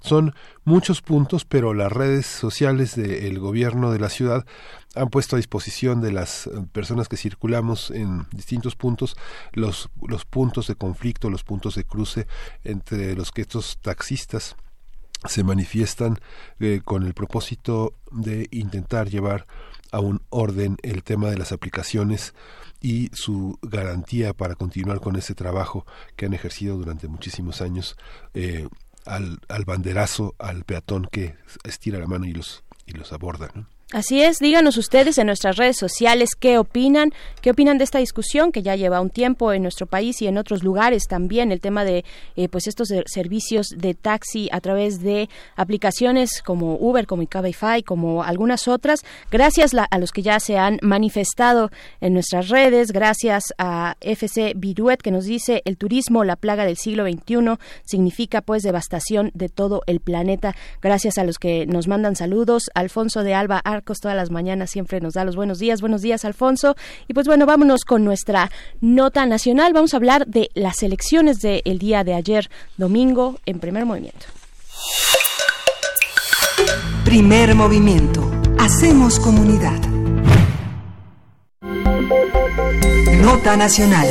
Son 0.00 0.34
muchos 0.64 1.02
puntos, 1.02 1.44
pero 1.44 1.74
las 1.74 1.92
redes 1.92 2.26
sociales 2.26 2.94
del 2.96 3.38
gobierno 3.38 3.92
de 3.92 3.98
la 3.98 4.08
ciudad 4.08 4.44
han 4.94 5.08
puesto 5.08 5.36
a 5.36 5.38
disposición 5.38 6.02
de 6.02 6.12
las 6.12 6.50
personas 6.72 7.08
que 7.08 7.16
circulamos 7.16 7.90
en 7.90 8.26
distintos 8.30 8.76
puntos 8.76 9.16
los, 9.52 9.88
los 10.06 10.26
puntos 10.26 10.66
de 10.66 10.74
conflicto, 10.74 11.30
los 11.30 11.44
puntos 11.44 11.76
de 11.76 11.84
cruce 11.84 12.26
entre 12.62 13.14
los 13.14 13.32
que 13.32 13.40
estos 13.40 13.71
taxistas 13.78 14.56
se 15.28 15.44
manifiestan 15.44 16.18
eh, 16.58 16.80
con 16.84 17.04
el 17.04 17.14
propósito 17.14 17.94
de 18.10 18.48
intentar 18.50 19.08
llevar 19.08 19.46
a 19.92 20.00
un 20.00 20.22
orden 20.30 20.78
el 20.82 21.02
tema 21.04 21.30
de 21.30 21.38
las 21.38 21.52
aplicaciones 21.52 22.34
y 22.80 23.10
su 23.12 23.58
garantía 23.62 24.32
para 24.32 24.54
continuar 24.54 25.00
con 25.00 25.16
ese 25.16 25.34
trabajo 25.34 25.86
que 26.16 26.26
han 26.26 26.34
ejercido 26.34 26.76
durante 26.76 27.06
muchísimos 27.06 27.60
años 27.60 27.96
eh, 28.34 28.68
al, 29.06 29.40
al 29.48 29.64
banderazo, 29.64 30.34
al 30.38 30.64
peatón 30.64 31.08
que 31.10 31.36
estira 31.64 31.98
la 31.98 32.06
mano 32.06 32.26
y 32.26 32.32
los, 32.32 32.64
y 32.86 32.92
los 32.92 33.12
aborda. 33.12 33.52
Así 33.92 34.22
es, 34.22 34.38
díganos 34.38 34.78
ustedes 34.78 35.18
en 35.18 35.26
nuestras 35.26 35.56
redes 35.58 35.76
sociales 35.76 36.30
qué 36.34 36.56
opinan, 36.56 37.12
qué 37.42 37.50
opinan 37.50 37.76
de 37.76 37.84
esta 37.84 37.98
discusión 37.98 38.50
que 38.50 38.62
ya 38.62 38.74
lleva 38.74 39.02
un 39.02 39.10
tiempo 39.10 39.52
en 39.52 39.60
nuestro 39.60 39.84
país 39.86 40.22
y 40.22 40.26
en 40.26 40.38
otros 40.38 40.62
lugares 40.62 41.02
también, 41.06 41.52
el 41.52 41.60
tema 41.60 41.84
de 41.84 42.02
eh, 42.36 42.48
pues 42.48 42.68
estos 42.68 42.88
ser- 42.88 43.04
servicios 43.06 43.66
de 43.76 43.92
taxi 43.92 44.48
a 44.50 44.62
través 44.62 45.02
de 45.02 45.28
aplicaciones 45.56 46.40
como 46.42 46.76
Uber, 46.76 47.06
como 47.06 47.26
Cabify, 47.26 47.82
como 47.82 48.22
algunas 48.22 48.66
otras. 48.66 49.00
Gracias 49.30 49.72
a 49.74 49.98
los 49.98 50.10
que 50.12 50.22
ya 50.22 50.40
se 50.40 50.56
han 50.56 50.78
manifestado 50.80 51.70
en 52.00 52.14
nuestras 52.14 52.48
redes, 52.48 52.92
gracias 52.92 53.44
a 53.58 53.96
FC 54.00 54.54
Viruet 54.56 55.02
que 55.02 55.10
nos 55.10 55.26
dice 55.26 55.60
el 55.66 55.76
turismo, 55.76 56.24
la 56.24 56.36
plaga 56.36 56.64
del 56.64 56.78
siglo 56.78 57.04
XXI, 57.06 57.58
significa 57.84 58.40
pues 58.40 58.62
devastación 58.62 59.30
de 59.34 59.50
todo 59.50 59.82
el 59.86 60.00
planeta. 60.00 60.56
Gracias 60.80 61.18
a 61.18 61.24
los 61.24 61.38
que 61.38 61.66
nos 61.66 61.88
mandan 61.88 62.16
saludos, 62.16 62.70
Alfonso 62.74 63.22
de 63.22 63.34
Alba 63.34 63.60
Todas 63.82 64.16
las 64.16 64.30
mañanas 64.30 64.70
siempre 64.70 65.00
nos 65.00 65.14
da 65.14 65.24
los 65.24 65.36
buenos 65.36 65.58
días. 65.58 65.80
Buenos 65.80 66.02
días, 66.02 66.24
Alfonso. 66.24 66.76
Y 67.08 67.14
pues 67.14 67.26
bueno, 67.26 67.46
vámonos 67.46 67.84
con 67.84 68.04
nuestra 68.04 68.50
nota 68.80 69.26
nacional. 69.26 69.72
Vamos 69.72 69.94
a 69.94 69.96
hablar 69.96 70.26
de 70.26 70.50
las 70.54 70.82
elecciones 70.82 71.40
del 71.40 71.78
día 71.78 72.04
de 72.04 72.14
ayer, 72.14 72.50
domingo, 72.76 73.38
en 73.46 73.58
primer 73.58 73.84
movimiento. 73.84 74.26
Primer 77.04 77.54
movimiento. 77.54 78.30
Hacemos 78.58 79.18
comunidad. 79.18 79.80
Nota 83.20 83.56
nacional. 83.56 84.06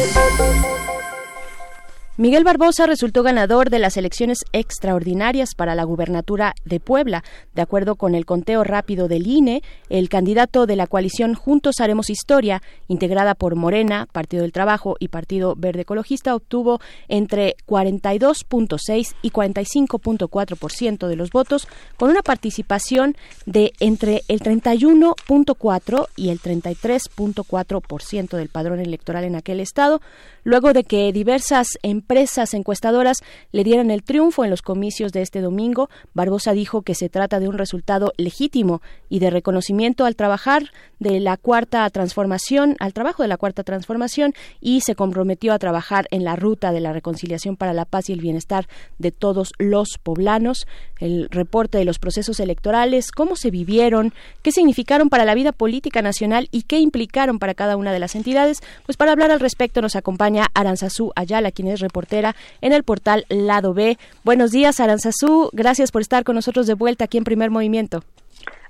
Miguel 2.21 2.43
Barbosa 2.43 2.85
resultó 2.85 3.23
ganador 3.23 3.71
de 3.71 3.79
las 3.79 3.97
elecciones 3.97 4.45
extraordinarias 4.53 5.55
para 5.55 5.73
la 5.73 5.83
gubernatura 5.85 6.53
de 6.65 6.79
Puebla. 6.79 7.23
De 7.55 7.63
acuerdo 7.63 7.95
con 7.95 8.13
el 8.13 8.27
conteo 8.27 8.63
rápido 8.63 9.07
del 9.07 9.25
INE, 9.25 9.63
el 9.89 10.07
candidato 10.07 10.67
de 10.67 10.75
la 10.75 10.85
coalición 10.85 11.33
Juntos 11.33 11.79
Haremos 11.79 12.11
Historia, 12.11 12.61
integrada 12.87 13.33
por 13.33 13.55
Morena, 13.55 14.07
Partido 14.11 14.43
del 14.43 14.51
Trabajo 14.51 14.97
y 14.99 15.07
Partido 15.07 15.55
Verde 15.57 15.81
Ecologista, 15.81 16.35
obtuvo 16.35 16.79
entre 17.07 17.55
42.6 17.67 19.15
y 19.23 19.31
45.4% 19.31 21.07
de 21.07 21.15
los 21.15 21.31
votos, 21.31 21.67
con 21.97 22.11
una 22.11 22.21
participación 22.21 23.15
de 23.47 23.73
entre 23.79 24.21
el 24.27 24.41
31.4 24.41 26.07
y 26.15 26.29
el 26.29 26.39
33.4% 26.39 28.37
del 28.37 28.49
padrón 28.49 28.79
electoral 28.79 29.23
en 29.23 29.35
aquel 29.35 29.59
estado, 29.59 30.01
luego 30.43 30.73
de 30.73 30.83
que 30.83 31.11
diversas 31.11 31.79
empresas 31.81 32.10
encuestadoras 32.53 33.17
le 33.51 33.63
dieran 33.63 33.91
el 33.91 34.03
triunfo 34.03 34.43
en 34.43 34.49
los 34.49 34.61
comicios 34.61 35.11
de 35.11 35.21
este 35.21 35.41
domingo, 35.41 35.89
Barbosa 36.13 36.53
dijo 36.53 36.81
que 36.81 36.95
se 36.95 37.09
trata 37.09 37.39
de 37.39 37.47
un 37.47 37.57
resultado 37.57 38.13
legítimo 38.17 38.81
y 39.09 39.19
de 39.19 39.29
reconocimiento 39.29 40.05
al 40.05 40.15
trabajar 40.15 40.71
de 40.99 41.19
la 41.19 41.37
cuarta 41.37 41.89
transformación, 41.89 42.75
al 42.79 42.93
trabajo 42.93 43.23
de 43.23 43.29
la 43.29 43.37
cuarta 43.37 43.63
transformación 43.63 44.33
y 44.59 44.81
se 44.81 44.95
comprometió 44.95 45.53
a 45.53 45.59
trabajar 45.59 46.07
en 46.11 46.23
la 46.23 46.35
ruta 46.35 46.71
de 46.71 46.79
la 46.79 46.93
reconciliación 46.93 47.57
para 47.57 47.73
la 47.73 47.85
paz 47.85 48.09
y 48.09 48.13
el 48.13 48.21
bienestar 48.21 48.67
de 48.99 49.11
todos 49.11 49.53
los 49.57 49.97
poblanos. 50.01 50.67
El 50.99 51.29
reporte 51.29 51.79
de 51.79 51.85
los 51.85 51.97
procesos 51.97 52.39
electorales, 52.39 53.11
cómo 53.11 53.35
se 53.35 53.49
vivieron, 53.49 54.13
qué 54.43 54.51
significaron 54.51 55.09
para 55.09 55.25
la 55.25 55.33
vida 55.33 55.51
política 55.51 56.01
nacional 56.01 56.47
y 56.51 56.63
qué 56.63 56.79
implicaron 56.79 57.39
para 57.39 57.55
cada 57.55 57.77
una 57.77 57.91
de 57.91 57.99
las 57.99 58.15
entidades. 58.15 58.59
Pues 58.85 58.97
para 58.97 59.11
hablar 59.11 59.31
al 59.31 59.39
respecto 59.39 59.81
nos 59.81 59.95
acompaña 59.95 60.47
Aranzazú 60.53 61.11
Ayala, 61.15 61.51
quien 61.51 61.67
es 61.69 61.79
reportera 61.91 62.35
en 62.61 62.71
el 62.71 62.83
portal 62.83 63.25
Lado 63.27 63.73
B. 63.73 63.97
Buenos 64.23 64.51
días, 64.51 64.79
Aranzazú. 64.79 65.49
Gracias 65.51 65.91
por 65.91 66.01
estar 66.01 66.23
con 66.23 66.35
nosotros 66.35 66.65
de 66.65 66.73
vuelta 66.73 67.05
aquí 67.05 67.17
en 67.17 67.25
Primer 67.25 67.51
Movimiento. 67.51 68.03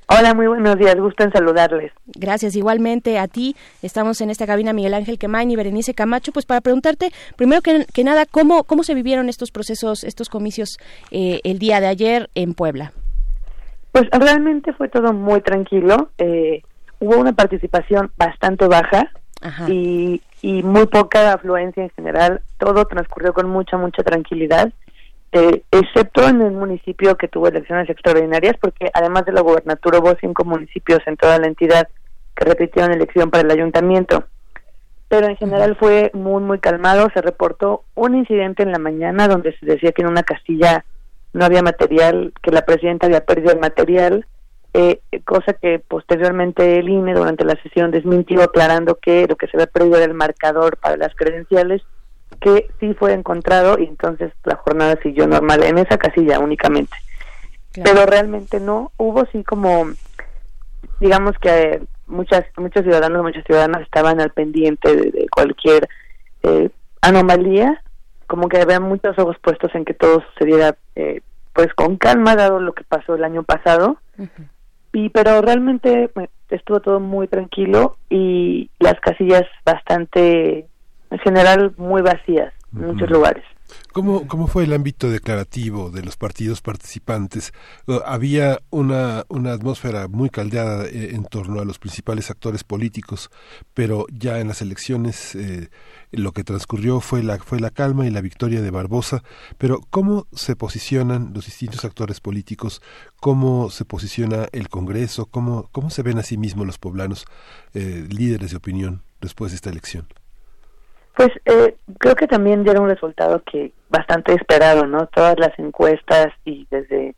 Hola, 0.07 0.33
muy 0.33 0.47
buenos 0.47 0.75
días, 0.77 0.95
gusto 0.95 1.23
en 1.23 1.31
saludarles. 1.31 1.93
Gracias 2.07 2.55
igualmente 2.55 3.17
a 3.19 3.27
ti. 3.27 3.55
Estamos 3.81 4.19
en 4.21 4.29
esta 4.29 4.47
cabina 4.47 4.73
Miguel 4.73 4.95
Ángel 4.95 5.19
Quemain 5.19 5.51
y 5.51 5.55
Berenice 5.55 5.93
Camacho, 5.93 6.31
pues 6.33 6.45
para 6.45 6.59
preguntarte, 6.61 7.11
primero 7.37 7.61
que, 7.61 7.85
que 7.93 8.03
nada, 8.03 8.25
¿cómo, 8.25 8.63
¿cómo 8.63 8.83
se 8.83 8.95
vivieron 8.95 9.29
estos 9.29 9.51
procesos, 9.51 10.03
estos 10.03 10.27
comicios 10.27 10.79
eh, 11.11 11.39
el 11.43 11.59
día 11.59 11.79
de 11.79 11.87
ayer 11.87 12.29
en 12.35 12.55
Puebla? 12.55 12.91
Pues 13.91 14.09
realmente 14.11 14.73
fue 14.73 14.89
todo 14.89 15.13
muy 15.13 15.41
tranquilo. 15.41 16.09
Eh, 16.17 16.63
hubo 16.99 17.17
una 17.17 17.33
participación 17.33 18.11
bastante 18.17 18.67
baja 18.67 19.11
y, 19.69 20.21
y 20.41 20.63
muy 20.63 20.87
poca 20.87 21.33
afluencia 21.33 21.83
en 21.83 21.89
general. 21.91 22.41
Todo 22.57 22.85
transcurrió 22.85 23.33
con 23.33 23.49
mucha, 23.49 23.77
mucha 23.77 24.03
tranquilidad. 24.03 24.71
Eh, 25.33 25.63
excepto 25.71 26.27
en 26.27 26.41
el 26.41 26.51
municipio 26.51 27.15
que 27.15 27.29
tuvo 27.29 27.47
elecciones 27.47 27.89
extraordinarias, 27.89 28.57
porque 28.59 28.91
además 28.93 29.25
de 29.25 29.31
la 29.31 29.41
gubernatura 29.41 29.99
hubo 29.99 30.13
cinco 30.19 30.43
municipios 30.43 30.99
en 31.05 31.15
toda 31.15 31.39
la 31.39 31.47
entidad 31.47 31.87
que 32.35 32.45
repitieron 32.45 32.91
elección 32.91 33.29
para 33.29 33.43
el 33.43 33.51
ayuntamiento. 33.51 34.25
Pero 35.07 35.27
en 35.27 35.37
general 35.37 35.75
fue 35.77 36.11
muy, 36.13 36.41
muy 36.41 36.59
calmado. 36.59 37.09
Se 37.13 37.21
reportó 37.21 37.83
un 37.95 38.15
incidente 38.15 38.63
en 38.63 38.71
la 38.71 38.79
mañana 38.79 39.27
donde 39.27 39.57
se 39.57 39.65
decía 39.65 39.91
que 39.91 40.01
en 40.01 40.09
una 40.09 40.23
casilla 40.23 40.85
no 41.33 41.45
había 41.45 41.61
material, 41.61 42.33
que 42.41 42.51
la 42.51 42.65
presidenta 42.65 43.07
había 43.07 43.25
perdido 43.25 43.53
el 43.53 43.59
material, 43.59 44.25
eh, 44.73 45.01
cosa 45.25 45.53
que 45.53 45.79
posteriormente 45.79 46.79
el 46.79 46.89
INE 46.89 47.13
durante 47.13 47.43
la 47.43 47.61
sesión 47.61 47.91
desmintió 47.91 48.41
aclarando 48.41 48.95
que 48.95 49.27
lo 49.27 49.35
que 49.35 49.47
se 49.47 49.57
había 49.57 49.67
perdido 49.67 49.97
era 49.97 50.05
el 50.05 50.13
marcador 50.13 50.77
para 50.77 50.95
las 50.97 51.13
credenciales 51.15 51.81
que 52.39 52.69
sí 52.79 52.93
fue 52.93 53.13
encontrado 53.13 53.77
y 53.77 53.83
entonces 53.83 54.31
la 54.45 54.55
jornada 54.55 54.97
siguió 55.03 55.27
normal 55.27 55.63
en 55.63 55.77
esa 55.77 55.97
casilla 55.97 56.39
únicamente. 56.39 56.95
Pero 57.83 58.05
realmente 58.05 58.59
no, 58.59 58.91
hubo 58.97 59.25
sí 59.27 59.43
como, 59.43 59.87
digamos 60.99 61.37
que 61.39 61.49
eh, 61.49 61.81
muchas 62.07 62.43
muchos 62.57 62.83
ciudadanos, 62.83 63.23
muchas 63.23 63.45
ciudadanas 63.45 63.81
estaban 63.81 64.19
al 64.19 64.31
pendiente 64.31 64.95
de, 64.95 65.11
de 65.11 65.27
cualquier 65.29 65.87
eh, 66.43 66.69
anomalía, 67.01 67.81
como 68.27 68.47
que 68.47 68.59
había 68.59 68.79
muchos 68.79 69.17
ojos 69.19 69.37
puestos 69.41 69.73
en 69.75 69.85
que 69.85 69.93
todo 69.93 70.23
sucediera 70.33 70.77
eh, 70.95 71.21
pues 71.53 71.73
con 71.73 71.97
calma 71.97 72.35
dado 72.35 72.59
lo 72.59 72.73
que 72.73 72.83
pasó 72.83 73.15
el 73.15 73.23
año 73.23 73.43
pasado. 73.43 73.97
Y 74.93 75.09
pero 75.09 75.41
realmente 75.41 76.09
pues, 76.09 76.29
estuvo 76.49 76.79
todo 76.79 76.99
muy 76.99 77.27
tranquilo 77.27 77.97
y 78.09 78.69
las 78.79 78.99
casillas 78.99 79.43
bastante 79.65 80.67
en 81.09 81.19
general 81.19 81.73
muy 81.77 82.01
vacías 82.01 82.53
en 82.75 82.87
muchos 82.87 83.09
lugares. 83.09 83.43
¿Cómo, 83.93 84.27
¿Cómo 84.27 84.47
fue 84.47 84.63
el 84.63 84.73
ámbito 84.73 85.09
declarativo 85.09 85.89
de 85.91 86.01
los 86.01 86.17
partidos 86.17 86.61
participantes? 86.61 87.53
Uh, 87.87 87.99
Había 88.05 88.61
una, 88.69 89.25
una 89.27 89.53
atmósfera 89.53 90.07
muy 90.07 90.29
caldeada 90.29 90.85
eh, 90.85 91.11
en 91.13 91.25
torno 91.25 91.59
a 91.59 91.65
los 91.65 91.79
principales 91.79 92.29
actores 92.29 92.63
políticos, 92.63 93.29
pero 93.73 94.05
ya 94.11 94.39
en 94.39 94.47
las 94.47 94.61
elecciones 94.61 95.35
eh, 95.35 95.69
lo 96.11 96.31
que 96.31 96.43
transcurrió 96.43 96.99
fue 96.99 97.23
la, 97.23 97.37
fue 97.39 97.59
la 97.59 97.69
calma 97.69 98.05
y 98.05 98.09
la 98.09 98.21
victoria 98.21 98.61
de 98.61 98.71
Barbosa. 98.71 99.23
Pero 99.57 99.81
¿cómo 99.89 100.27
se 100.31 100.55
posicionan 100.55 101.31
los 101.33 101.45
distintos 101.45 101.85
actores 101.85 102.19
políticos? 102.19 102.81
¿Cómo 103.19 103.69
se 103.69 103.85
posiciona 103.85 104.47
el 104.51 104.69
Congreso? 104.69 105.25
¿Cómo, 105.25 105.69
cómo 105.71 105.89
se 105.89 106.03
ven 106.03 106.19
a 106.19 106.23
sí 106.23 106.37
mismos 106.37 106.65
los 106.65 106.77
poblanos 106.77 107.25
eh, 107.73 108.07
líderes 108.09 108.51
de 108.51 108.57
opinión 108.57 109.03
después 109.19 109.51
de 109.51 109.55
esta 109.55 109.69
elección? 109.69 110.07
Pues 111.21 111.31
eh, 111.45 111.75
creo 111.99 112.15
que 112.15 112.25
también 112.25 112.63
dieron 112.63 112.83
un 112.85 112.89
resultado 112.89 113.43
que 113.43 113.73
bastante 113.89 114.33
esperado, 114.33 114.87
¿no? 114.87 115.05
Todas 115.05 115.37
las 115.37 115.51
encuestas 115.59 116.29
y 116.45 116.65
desde 116.71 117.13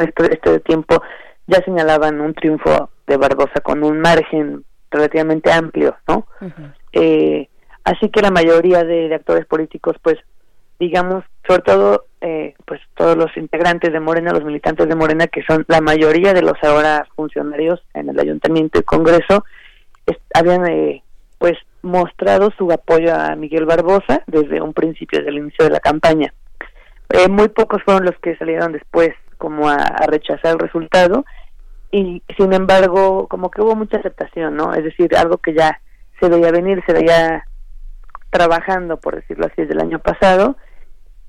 este, 0.00 0.32
este 0.32 0.60
tiempo 0.60 1.02
ya 1.46 1.58
señalaban 1.64 2.22
un 2.22 2.32
triunfo 2.32 2.88
de 3.06 3.18
Barbosa 3.18 3.60
con 3.62 3.84
un 3.84 4.00
margen 4.00 4.64
relativamente 4.90 5.52
amplio, 5.52 5.94
¿no? 6.08 6.26
Eh, 6.92 7.48
así 7.84 8.08
que 8.08 8.22
la 8.22 8.30
mayoría 8.30 8.82
de, 8.82 9.08
de 9.10 9.14
actores 9.14 9.44
políticos, 9.44 9.96
pues, 10.00 10.16
digamos, 10.78 11.22
sobre 11.46 11.62
todo, 11.64 12.06
eh, 12.22 12.54
pues, 12.64 12.80
todos 12.96 13.14
los 13.14 13.36
integrantes 13.36 13.92
de 13.92 14.00
Morena, 14.00 14.32
los 14.32 14.44
militantes 14.44 14.88
de 14.88 14.94
Morena, 14.96 15.26
que 15.26 15.42
son 15.42 15.66
la 15.68 15.82
mayoría 15.82 16.32
de 16.32 16.40
los 16.40 16.54
ahora 16.62 17.06
funcionarios 17.14 17.82
en 17.92 18.08
el 18.08 18.18
Ayuntamiento 18.18 18.78
y 18.78 18.84
Congreso, 18.84 19.44
es- 20.06 20.16
habían, 20.32 20.66
eh, 20.66 21.02
pues, 21.38 21.58
mostrado 21.84 22.50
su 22.56 22.70
apoyo 22.72 23.14
a 23.14 23.36
Miguel 23.36 23.66
Barbosa 23.66 24.22
desde 24.26 24.60
un 24.60 24.72
principio, 24.72 25.18
desde 25.18 25.30
el 25.30 25.38
inicio 25.38 25.64
de 25.64 25.70
la 25.70 25.80
campaña. 25.80 26.32
Eh, 27.10 27.28
muy 27.28 27.48
pocos 27.48 27.82
fueron 27.84 28.06
los 28.06 28.18
que 28.18 28.36
salieron 28.36 28.72
después 28.72 29.10
como 29.38 29.68
a, 29.68 29.76
rechazar 30.08 30.54
el 30.54 30.58
resultado 30.58 31.24
y 31.90 32.22
sin 32.36 32.52
embargo 32.52 33.28
como 33.28 33.50
que 33.50 33.60
hubo 33.60 33.76
mucha 33.76 33.98
aceptación, 33.98 34.56
¿no? 34.56 34.74
Es 34.74 34.82
decir, 34.82 35.14
algo 35.16 35.38
que 35.38 35.54
ya 35.54 35.80
se 36.18 36.28
veía 36.28 36.50
venir, 36.50 36.82
se 36.86 36.92
veía 36.92 37.44
trabajando, 38.30 38.96
por 38.96 39.14
decirlo 39.16 39.46
así, 39.46 39.54
desde 39.58 39.74
el 39.74 39.80
año 39.80 39.98
pasado 39.98 40.56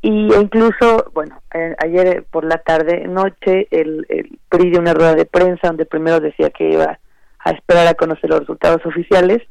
y 0.01 0.31
e 0.33 0.39
incluso, 0.39 1.11
bueno, 1.13 1.41
ayer 1.79 2.25
por 2.29 2.45
la 2.45 2.59
tarde, 2.59 3.07
noche, 3.07 3.67
el, 3.71 4.05
el 4.09 4.39
PRI 4.49 4.69
dio 4.69 4.79
una 4.79 4.93
rueda 4.93 5.15
de 5.15 5.25
prensa 5.25 5.67
donde 5.67 5.85
primero 5.85 6.19
decía 6.19 6.51
que 6.51 6.69
iba 6.69 6.99
a 7.39 7.51
esperar 7.51 7.87
a 7.87 7.95
conocer 7.95 8.29
los 8.29 8.39
resultados 8.39 8.85
oficiales 8.85 9.41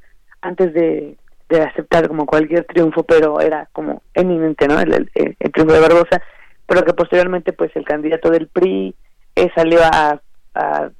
antes 0.44 0.72
de, 0.74 1.16
de 1.48 1.62
aceptar 1.62 2.08
como 2.08 2.26
cualquier 2.26 2.64
triunfo, 2.64 3.02
pero 3.02 3.40
era 3.40 3.68
como 3.72 4.02
eminente, 4.14 4.68
¿no? 4.68 4.80
El, 4.80 5.10
el- 5.14 5.36
triunfo 5.52 5.74
de 5.74 5.80
Barbosa, 5.80 6.22
pero 6.66 6.84
que 6.84 6.92
posteriormente, 6.94 7.52
pues, 7.52 7.74
el 7.76 7.84
candidato 7.84 8.30
del 8.30 8.48
PRI 8.48 8.94
eh, 9.36 9.50
salió 9.54 9.80
a, 9.82 10.20
a 10.54 10.90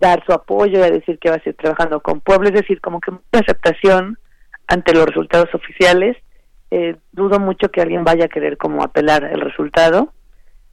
dar 0.00 0.24
su 0.26 0.32
apoyo 0.32 0.78
y 0.78 0.82
a 0.82 0.90
decir 0.90 1.18
que 1.18 1.30
va 1.30 1.36
a 1.36 1.38
seguir 1.38 1.56
trabajando 1.56 2.00
con 2.00 2.20
Puebla, 2.20 2.48
es 2.48 2.54
decir, 2.54 2.80
como 2.80 3.00
que 3.00 3.10
mucha 3.12 3.40
aceptación 3.40 4.18
ante 4.66 4.94
los 4.94 5.06
resultados 5.06 5.54
oficiales. 5.54 6.16
Eh, 6.70 6.96
dudo 7.12 7.38
mucho 7.38 7.70
que 7.70 7.82
alguien 7.82 8.02
vaya 8.02 8.24
a 8.24 8.28
querer 8.28 8.56
como 8.56 8.82
apelar 8.82 9.24
el 9.24 9.40
resultado, 9.42 10.12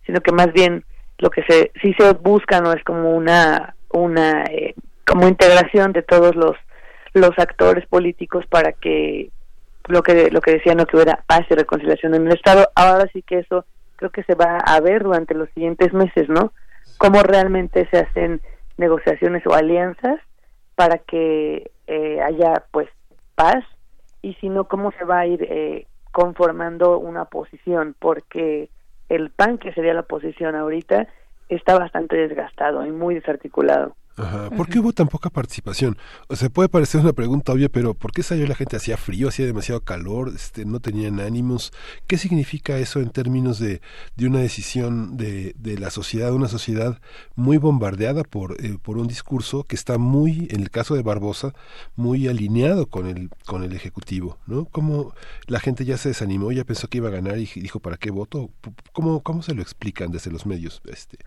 sino 0.05 0.21
que 0.21 0.31
más 0.31 0.53
bien 0.53 0.85
lo 1.17 1.29
que 1.29 1.43
se 1.43 1.71
sí 1.81 1.93
se 1.99 2.13
busca 2.13 2.61
no 2.61 2.71
es 2.71 2.81
como 2.85 3.11
una 3.11 3.75
una 3.91 4.43
eh, 4.45 4.75
como 5.05 5.27
integración 5.27 5.91
de 5.91 6.01
todos 6.03 6.35
los 6.37 6.55
los 7.13 7.31
actores 7.37 7.85
políticos 7.87 8.45
para 8.47 8.73
que 8.73 9.31
lo 9.87 10.03
que 10.03 10.29
lo 10.29 10.41
que 10.41 10.51
decía 10.51 10.75
no 10.75 10.85
que 10.85 10.97
hubiera 10.97 11.23
paz 11.27 11.41
y 11.49 11.55
reconciliación 11.55 12.15
en 12.15 12.27
el 12.27 12.33
estado. 12.33 12.69
Ahora 12.75 13.07
sí 13.11 13.21
que 13.21 13.39
eso 13.39 13.65
creo 13.95 14.11
que 14.11 14.23
se 14.23 14.35
va 14.35 14.57
a 14.57 14.79
ver 14.79 15.03
durante 15.03 15.33
los 15.33 15.49
siguientes 15.49 15.93
meses 15.93 16.29
no 16.29 16.53
cómo 16.97 17.21
realmente 17.23 17.87
se 17.91 17.99
hacen 17.99 18.41
negociaciones 18.77 19.45
o 19.45 19.53
alianzas 19.53 20.19
para 20.75 20.99
que 20.99 21.71
eh, 21.87 22.21
haya 22.21 22.63
pues 22.71 22.87
paz 23.35 23.63
y 24.21 24.35
si 24.35 24.49
no 24.49 24.65
cómo 24.65 24.91
se 24.97 25.05
va 25.05 25.19
a 25.19 25.27
ir 25.27 25.43
eh, 25.43 25.87
conformando 26.11 26.97
una 26.97 27.25
posición 27.25 27.95
porque 27.99 28.69
el 29.09 29.31
PAN 29.31 29.57
que 29.57 29.73
sería 29.73 29.93
la 29.93 30.01
oposición 30.01 30.55
ahorita 30.55 31.07
está 31.49 31.77
bastante 31.77 32.15
desgastado 32.15 32.85
y 32.85 32.91
muy 32.91 33.15
desarticulado 33.15 33.95
Ajá. 34.19 34.49
¿Por 34.49 34.67
qué 34.67 34.79
hubo 34.79 34.93
tan 34.93 35.07
poca 35.07 35.29
participación? 35.29 35.97
O 36.27 36.35
sea, 36.35 36.49
puede 36.49 36.69
parecer 36.69 37.01
una 37.01 37.13
pregunta 37.13 37.53
obvia, 37.53 37.69
pero 37.69 37.93
¿por 37.93 38.11
qué 38.11 38.23
salió 38.23 38.45
la 38.47 38.55
gente? 38.55 38.75
¿Hacía 38.75 38.97
frío? 38.97 39.29
¿Hacía 39.29 39.45
demasiado 39.45 39.81
calor? 39.81 40.31
Este, 40.35 40.65
¿No 40.65 40.79
tenían 40.79 41.19
ánimos? 41.19 41.71
¿Qué 42.07 42.17
significa 42.17 42.77
eso 42.77 42.99
en 42.99 43.09
términos 43.09 43.59
de, 43.59 43.81
de 44.15 44.27
una 44.27 44.39
decisión 44.39 45.17
de, 45.17 45.53
de 45.57 45.77
la 45.77 45.89
sociedad, 45.89 46.33
una 46.33 46.47
sociedad 46.47 46.99
muy 47.35 47.57
bombardeada 47.57 48.23
por, 48.23 48.63
eh, 48.63 48.77
por 48.81 48.97
un 48.97 49.07
discurso 49.07 49.63
que 49.63 49.75
está 49.75 49.97
muy, 49.97 50.47
en 50.51 50.61
el 50.61 50.69
caso 50.69 50.95
de 50.95 51.01
Barbosa, 51.01 51.53
muy 51.95 52.27
alineado 52.27 52.87
con 52.87 53.07
el, 53.07 53.29
con 53.45 53.63
el 53.63 53.73
Ejecutivo? 53.73 54.37
¿no? 54.47 54.65
¿Cómo 54.65 55.13
la 55.47 55.59
gente 55.59 55.85
ya 55.85 55.97
se 55.97 56.09
desanimó, 56.09 56.51
ya 56.51 56.65
pensó 56.65 56.87
que 56.87 56.97
iba 56.97 57.07
a 57.09 57.11
ganar 57.11 57.37
y 57.37 57.45
dijo, 57.45 57.79
¿para 57.79 57.97
qué 57.97 58.11
voto? 58.11 58.49
¿Cómo, 58.91 59.21
cómo 59.21 59.41
se 59.41 59.53
lo 59.53 59.61
explican 59.61 60.11
desde 60.11 60.31
los 60.31 60.45
medios? 60.45 60.81
Este? 60.85 61.19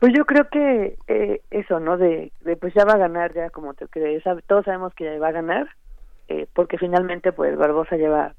Pues 0.00 0.14
yo 0.16 0.24
creo 0.24 0.48
que 0.48 0.96
eh, 1.08 1.42
eso, 1.50 1.78
¿no? 1.78 1.98
De, 1.98 2.32
de, 2.40 2.56
pues 2.56 2.72
ya 2.72 2.84
va 2.86 2.94
a 2.94 2.98
ganar, 2.98 3.34
ya 3.34 3.50
como 3.50 3.74
te 3.74 3.86
crees, 3.86 4.24
todos 4.46 4.64
sabemos 4.64 4.94
que 4.94 5.04
ya 5.04 5.18
va 5.18 5.28
a 5.28 5.32
ganar, 5.32 5.68
eh, 6.28 6.46
porque 6.54 6.78
finalmente 6.78 7.32
pues 7.32 7.56
Barbosa 7.56 7.96
lleva 7.96 8.34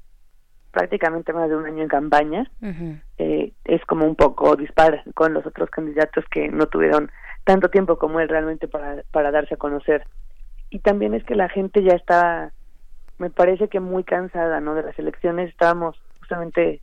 prácticamente 0.72 1.32
más 1.32 1.48
de 1.48 1.56
un 1.56 1.66
año 1.66 1.82
en 1.82 1.88
campaña, 1.88 2.50
uh 2.62 2.66
-huh. 2.66 3.00
eh, 3.18 3.52
es 3.64 3.84
como 3.84 4.06
un 4.06 4.16
poco 4.16 4.56
dispar 4.56 5.04
con 5.14 5.34
los 5.34 5.46
otros 5.46 5.70
candidatos 5.70 6.24
que 6.30 6.48
no 6.48 6.66
tuvieron 6.66 7.10
tanto 7.44 7.68
tiempo 7.68 7.96
como 7.96 8.18
él 8.18 8.28
realmente 8.28 8.66
para, 8.66 9.02
para 9.12 9.30
darse 9.30 9.54
a 9.54 9.58
conocer. 9.58 10.04
Y 10.70 10.80
también 10.80 11.14
es 11.14 11.22
que 11.24 11.36
la 11.36 11.48
gente 11.48 11.82
ya 11.84 11.94
está, 11.94 12.52
me 13.18 13.30
parece 13.30 13.68
que 13.68 13.78
muy 13.78 14.02
cansada, 14.02 14.60
¿no? 14.60 14.74
De 14.74 14.82
las 14.82 14.98
elecciones, 14.98 15.50
estábamos 15.50 16.00
justamente 16.18 16.80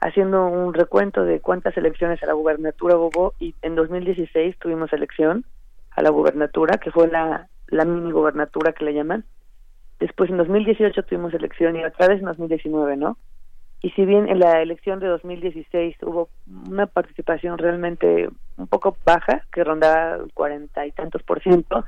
haciendo 0.00 0.46
un 0.46 0.74
recuento 0.74 1.24
de 1.24 1.40
cuántas 1.40 1.76
elecciones 1.76 2.22
a 2.22 2.26
la 2.26 2.32
gubernatura 2.32 2.96
hubo 2.96 3.34
y 3.38 3.54
en 3.62 3.74
2016 3.74 4.58
tuvimos 4.58 4.92
elección 4.92 5.44
a 5.90 6.02
la 6.02 6.10
gubernatura, 6.10 6.78
que 6.78 6.90
fue 6.90 7.08
la, 7.08 7.48
la 7.68 7.84
mini 7.84 8.12
gubernatura 8.12 8.72
que 8.72 8.84
le 8.84 8.94
llaman. 8.94 9.24
Después 9.98 10.30
en 10.30 10.36
2018 10.36 11.02
tuvimos 11.02 11.34
elección 11.34 11.76
y 11.76 11.84
otra 11.84 12.06
vez 12.08 12.20
en 12.20 12.26
2019, 12.26 12.96
¿no? 12.96 13.18
Y 13.80 13.90
si 13.90 14.04
bien 14.04 14.28
en 14.28 14.40
la 14.40 14.60
elección 14.60 14.98
de 15.00 15.06
2016 15.06 15.96
hubo 16.02 16.28
una 16.68 16.86
participación 16.86 17.58
realmente 17.58 18.28
un 18.56 18.66
poco 18.66 18.96
baja, 19.04 19.42
que 19.52 19.62
rondaba 19.64 20.16
el 20.16 20.32
cuarenta 20.32 20.86
y 20.86 20.92
tantos 20.92 21.22
por 21.22 21.40
ciento, 21.42 21.84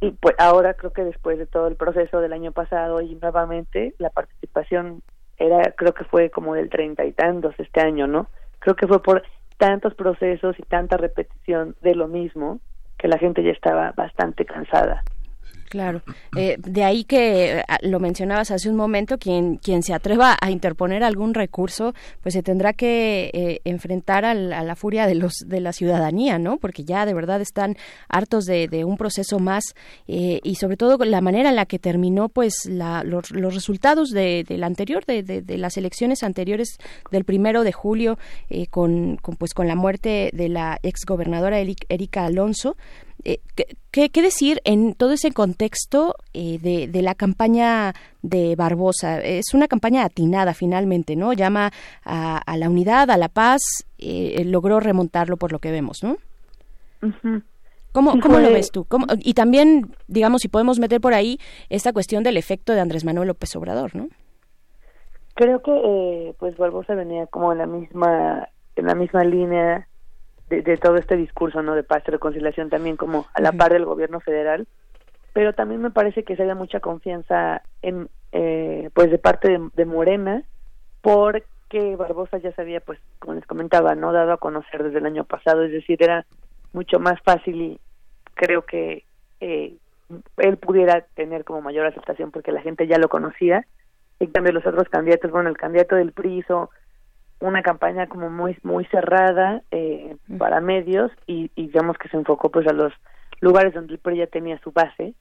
y 0.00 0.12
pues 0.12 0.36
ahora 0.38 0.74
creo 0.74 0.92
que 0.92 1.02
después 1.02 1.38
de 1.38 1.46
todo 1.46 1.66
el 1.66 1.74
proceso 1.74 2.20
del 2.20 2.32
año 2.32 2.52
pasado 2.52 3.00
y 3.00 3.16
nuevamente 3.16 3.94
la 3.98 4.10
participación 4.10 5.02
era 5.38 5.72
creo 5.72 5.94
que 5.94 6.04
fue 6.04 6.30
como 6.30 6.54
del 6.54 6.68
treinta 6.68 7.04
y 7.04 7.12
tantos 7.12 7.54
este 7.58 7.80
año, 7.80 8.06
¿no? 8.06 8.28
Creo 8.58 8.76
que 8.76 8.86
fue 8.86 9.02
por 9.02 9.22
tantos 9.56 9.94
procesos 9.94 10.58
y 10.58 10.62
tanta 10.62 10.96
repetición 10.96 11.76
de 11.80 11.94
lo 11.94 12.08
mismo 12.08 12.60
que 12.96 13.08
la 13.08 13.18
gente 13.18 13.42
ya 13.42 13.52
estaba 13.52 13.92
bastante 13.92 14.44
cansada. 14.44 15.02
Claro, 15.68 16.02
eh, 16.34 16.56
de 16.58 16.82
ahí 16.82 17.04
que 17.04 17.62
lo 17.82 18.00
mencionabas 18.00 18.50
hace 18.50 18.70
un 18.70 18.76
momento, 18.76 19.18
quien 19.18 19.56
quien 19.56 19.82
se 19.82 19.92
atreva 19.92 20.36
a 20.40 20.50
interponer 20.50 21.04
algún 21.04 21.34
recurso, 21.34 21.94
pues 22.22 22.32
se 22.32 22.42
tendrá 22.42 22.72
que 22.72 23.30
eh, 23.34 23.60
enfrentar 23.64 24.24
al, 24.24 24.54
a 24.54 24.62
la 24.62 24.76
furia 24.76 25.06
de 25.06 25.14
los 25.14 25.34
de 25.44 25.60
la 25.60 25.74
ciudadanía, 25.74 26.38
¿no? 26.38 26.56
Porque 26.56 26.84
ya 26.84 27.04
de 27.04 27.12
verdad 27.12 27.42
están 27.42 27.76
hartos 28.08 28.46
de, 28.46 28.66
de 28.66 28.84
un 28.86 28.96
proceso 28.96 29.38
más 29.40 29.74
eh, 30.06 30.40
y 30.42 30.54
sobre 30.54 30.78
todo 30.78 30.96
la 31.04 31.20
manera 31.20 31.50
en 31.50 31.56
la 31.56 31.66
que 31.66 31.78
terminó, 31.78 32.30
pues 32.30 32.54
la, 32.66 33.04
los, 33.04 33.30
los, 33.30 33.54
resultados 33.54 34.08
de, 34.10 34.44
del 34.48 34.64
anterior, 34.64 35.04
de, 35.04 35.22
de, 35.22 35.42
de, 35.42 35.58
las 35.58 35.76
elecciones 35.76 36.22
anteriores 36.22 36.78
del 37.10 37.24
primero 37.24 37.62
de 37.62 37.72
julio, 37.72 38.18
con, 38.70 39.16
con, 39.16 39.36
pues 39.36 39.52
con 39.52 39.68
la 39.68 39.74
muerte 39.74 40.30
de 40.32 40.48
la 40.48 40.78
exgobernadora 40.82 41.58
Erika 41.58 42.24
Alonso. 42.24 42.76
Eh, 43.24 43.38
¿qué, 43.90 44.10
¿qué, 44.10 44.22
decir 44.22 44.60
en 44.64 44.94
todo 44.94 45.12
ese 45.12 45.32
contexto 45.32 46.14
eh, 46.34 46.58
de, 46.60 46.86
de, 46.86 47.02
la 47.02 47.14
campaña 47.14 47.92
de 48.22 48.54
Barbosa? 48.56 49.20
Es 49.20 49.54
una 49.54 49.66
campaña 49.66 50.04
atinada 50.04 50.54
finalmente, 50.54 51.16
¿no? 51.16 51.32
Llama 51.32 51.72
a, 52.04 52.38
a 52.38 52.56
la 52.56 52.70
unidad, 52.70 53.10
a 53.10 53.16
la 53.16 53.28
paz, 53.28 53.60
eh, 53.98 54.44
logró 54.44 54.78
remontarlo 54.80 55.36
por 55.36 55.52
lo 55.52 55.58
que 55.58 55.72
vemos, 55.72 56.02
¿no? 56.02 56.16
Uh 57.02 57.12
-huh. 57.22 57.42
¿Cómo, 57.92 58.20
¿Cómo 58.20 58.38
lo 58.38 58.50
ves 58.50 58.70
tú? 58.70 58.84
¿Cómo, 58.84 59.06
y 59.18 59.34
también, 59.34 59.90
digamos, 60.06 60.42
si 60.42 60.48
podemos 60.48 60.78
meter 60.78 61.00
por 61.00 61.14
ahí 61.14 61.38
esta 61.68 61.92
cuestión 61.92 62.22
del 62.22 62.36
efecto 62.36 62.72
de 62.72 62.80
Andrés 62.80 63.04
Manuel 63.04 63.28
López 63.28 63.56
Obrador, 63.56 63.96
¿no? 63.96 64.08
Creo 65.34 65.62
que, 65.62 65.72
eh, 65.72 66.34
pues, 66.38 66.56
Barbosa 66.56 66.94
venía 66.94 67.26
como 67.26 67.52
en 67.52 67.58
la 67.58 67.66
misma, 67.66 68.48
en 68.76 68.86
la 68.86 68.94
misma 68.94 69.24
línea 69.24 69.88
de, 70.48 70.62
de, 70.62 70.76
todo 70.76 70.96
este 70.96 71.16
discurso 71.16 71.62
no 71.62 71.74
de 71.74 71.82
paz 71.82 72.02
y 72.06 72.10
reconciliación 72.10 72.70
también 72.70 72.96
como 72.96 73.26
a 73.34 73.40
la 73.40 73.52
par 73.52 73.72
del 73.72 73.84
gobierno 73.84 74.20
federal. 74.20 74.66
Pero 75.32 75.52
también 75.52 75.80
me 75.82 75.90
parece 75.90 76.24
que 76.24 76.36
se 76.36 76.42
haya 76.42 76.54
mucha 76.54 76.80
confianza 76.80 77.62
en 77.82 78.08
eh, 78.32 78.90
pues 78.94 79.10
de 79.10 79.18
parte 79.18 79.48
de, 79.48 79.70
de, 79.74 79.84
Morena 79.84 80.42
porque 81.00 81.96
Barbosa 81.96 82.38
ya 82.38 82.52
sabía 82.52 82.80
pues 82.80 82.98
como 83.18 83.34
les 83.34 83.46
comentaba 83.46 83.94
no 83.94 84.12
dado 84.12 84.32
a 84.32 84.38
conocer 84.38 84.82
desde 84.82 84.98
el 84.98 85.06
año 85.06 85.24
pasado. 85.24 85.62
Es 85.62 85.72
decir 85.72 86.02
era 86.02 86.26
mucho 86.72 86.98
más 86.98 87.20
fácil 87.22 87.60
y 87.60 87.80
creo 88.34 88.66
que 88.66 89.04
eh, 89.40 89.76
él 90.36 90.56
pudiera 90.56 91.02
tener 91.14 91.44
como 91.44 91.62
mayor 91.62 91.86
aceptación 91.86 92.30
porque 92.30 92.52
la 92.52 92.62
gente 92.62 92.86
ya 92.86 92.98
lo 92.98 93.08
conocía. 93.08 93.66
En 94.20 94.30
cambio 94.30 94.52
los 94.52 94.66
otros 94.66 94.88
candidatos 94.88 95.30
bueno 95.30 95.48
el 95.48 95.56
candidato 95.56 95.96
del 95.96 96.12
PRI 96.12 96.38
hizo 96.38 96.70
una 97.40 97.62
campaña 97.62 98.08
como 98.08 98.30
muy 98.30 98.56
muy 98.62 98.84
cerrada 98.86 99.62
eh, 99.70 100.16
para 100.38 100.60
medios 100.60 101.12
y, 101.26 101.50
y, 101.54 101.66
digamos 101.66 101.96
que 101.98 102.08
se 102.08 102.16
enfocó 102.16 102.50
pues 102.50 102.66
a 102.66 102.72
los 102.72 102.92
lugares 103.40 103.74
donde 103.74 103.94
el 103.94 103.98
PRI 104.00 104.18
ya 104.18 104.26
tenía 104.26 104.58
su 104.58 104.72
base 104.72 105.14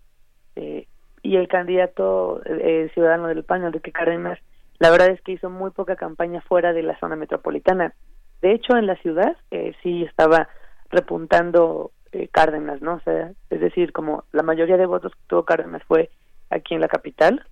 eh, 0.56 0.88
y 1.22 1.36
el 1.36 1.48
candidato 1.48 2.42
eh, 2.46 2.90
ciudadano 2.94 3.28
del 3.28 3.44
PAN 3.44 3.64
Enrique 3.64 3.92
Cárdenas 3.92 4.40
la 4.80 4.90
verdad 4.90 5.10
es 5.10 5.22
que 5.22 5.34
hizo 5.34 5.50
muy 5.50 5.72
poca 5.72 5.96
campaña 5.96 6.42
fuera 6.42 6.72
de 6.72 6.84
la 6.84 7.00
zona 7.00 7.16
metropolitana. 7.16 7.94
De 8.42 8.52
hecho 8.54 8.78
en 8.78 8.86
la 8.86 8.96
ciudad 8.98 9.36
eh, 9.52 9.74
sí 9.82 10.04
estaba 10.04 10.48
repuntando 10.90 11.92
eh, 12.12 12.28
Cárdenas 12.30 12.82
no 12.82 12.96
o 12.96 13.00
sea 13.02 13.32
es 13.50 13.60
decir 13.60 13.92
como 13.92 14.24
la 14.32 14.44
mayoría 14.44 14.78
de 14.78 14.86
votos 14.86 15.14
que 15.14 15.22
tuvo 15.28 15.44
Cárdenas 15.44 15.84
fue 15.84 16.10
aquí 16.50 16.74
en 16.74 16.82
la 16.82 16.88
capital 16.88 17.46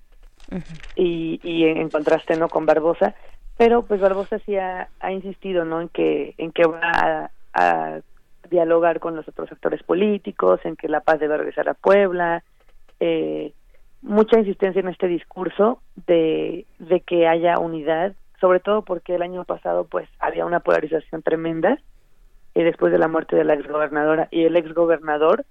uh 0.51 0.55
-huh. 0.55 0.79
y, 0.95 1.39
y 1.43 1.65
en, 1.65 1.77
en 1.77 1.89
contraste 1.89 2.37
no 2.37 2.47
con 2.47 2.65
Barbosa 2.65 3.13
pero 3.57 3.83
pues 3.83 4.01
Barbosa 4.01 4.39
sí 4.39 4.57
ha, 4.57 4.89
insistido 5.09 5.65
no 5.65 5.81
en 5.81 5.89
que 5.89 6.35
en 6.37 6.51
que 6.51 6.65
va 6.65 7.31
a, 7.53 7.99
dialogar 8.49 8.99
con 8.99 9.15
los 9.15 9.27
otros 9.27 9.51
actores 9.51 9.81
políticos 9.81 10.59
en 10.65 10.75
que 10.75 10.87
la 10.87 10.99
paz 10.99 11.19
debe 11.19 11.37
regresar 11.37 11.67
a 11.67 11.73
Puebla. 11.73 12.43
Eh, 12.99 13.53
mucha 14.03 14.37
insistencia 14.37 14.81
en 14.81 14.87
este 14.87 15.07
discurso 15.07 15.81
de, 16.05 16.67
de 16.77 17.01
que 17.01 17.27
haya 17.27 17.57
unidad 17.57 18.13
sobre 18.39 18.59
todo 18.59 18.83
porque 18.83 19.15
el 19.15 19.23
año 19.23 19.43
pasado 19.45 19.85
pues 19.85 20.07
había 20.19 20.45
una 20.45 20.59
polarización 20.59 21.23
tremenda 21.23 21.79
y 22.53 22.63
después 22.63 22.91
de 22.91 22.99
la 22.99 23.07
muerte 23.07 23.35
de 23.35 23.43
la 23.43 23.53
exgobernadora 23.53 24.27
y 24.31 24.43
el 24.43 24.55
exgobernador. 24.55 25.45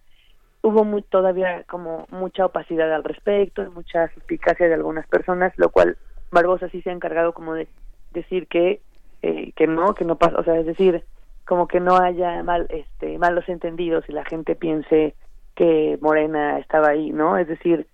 Hubo 0.63 0.85
muy, 0.85 1.03
todavía 1.03 1.65
como 1.65 2.07
mucha 2.11 2.47
opacidad 2.47 2.93
al 2.95 3.05
respecto 3.05 3.69
mucha 3.73 4.05
eficacia 4.05 4.67
de 4.67 4.75
algunas 4.75 5.07
personas 5.09 5.53
lo 5.57 5.71
cual 5.71 5.99
Barbosa 6.31 6.69
sí 6.71 6.81
se 6.83 6.91
ha 6.91 6.93
encargado 6.95 7.33
como 7.35 7.55
de 7.55 7.69
decir 8.15 8.47
que 8.49 8.81
eh, 9.23 9.53
que 9.55 9.67
no 9.67 9.95
que 9.95 10.05
no 10.05 10.17
pasa 10.17 10.39
o 10.39 10.45
sea 10.45 10.59
es 10.59 10.67
decir 10.67 11.05
como 11.45 11.69
que 11.69 11.81
no 11.81 11.97
haya 11.97 12.43
mal 12.43 12.67
este 12.71 13.19
malos 13.19 13.49
entendidos 13.49 14.05
y 14.09 14.13
la 14.13 14.25
gente 14.25 14.55
piense 14.55 15.15
que 15.55 15.99
Morena 16.01 16.59
estaba 16.59 16.89
ahí 16.89 17.11
no 17.11 17.37
es 17.37 17.47
decir 17.47 17.87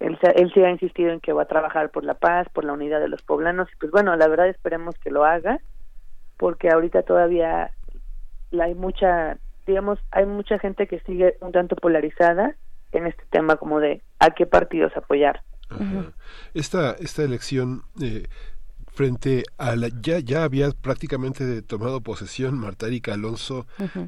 él 0.00 0.18
él 0.34 0.50
sí 0.52 0.62
ha 0.62 0.70
insistido 0.70 1.10
en 1.10 1.20
que 1.20 1.32
va 1.32 1.42
a 1.42 1.48
trabajar 1.48 1.90
por 1.90 2.04
la 2.04 2.14
paz 2.14 2.48
por 2.52 2.64
la 2.64 2.72
unidad 2.72 3.00
de 3.00 3.08
los 3.08 3.22
poblanos 3.22 3.68
y 3.72 3.76
pues 3.76 3.92
bueno 3.92 4.16
la 4.16 4.26
verdad 4.26 4.48
esperemos 4.48 4.96
que 4.98 5.10
lo 5.10 5.24
haga 5.24 5.60
porque 6.36 6.70
ahorita 6.70 7.02
todavía 7.02 7.70
hay 8.52 8.74
mucha 8.74 9.38
digamos, 9.66 9.98
hay 10.12 10.26
mucha 10.26 10.58
gente 10.58 10.86
que 10.86 11.00
sigue 11.00 11.36
un 11.40 11.52
tanto 11.52 11.76
polarizada 11.76 12.56
en 12.92 13.06
este 13.06 13.24
tema 13.30 13.56
como 13.56 13.80
de 13.80 14.02
a 14.18 14.30
qué 14.30 14.46
partidos 14.46 14.96
apoyar. 14.96 15.42
Esta, 16.54 16.92
esta 16.92 17.24
elección 17.24 17.82
eh, 18.00 18.28
frente 18.96 19.44
a 19.58 19.76
la 19.76 19.88
ya 20.02 20.20
ya 20.20 20.42
había 20.42 20.70
prácticamente 20.70 21.60
tomado 21.60 22.00
posesión 22.00 22.58
Marta 22.58 22.86
Erika 22.86 23.12
Alonso 23.12 23.66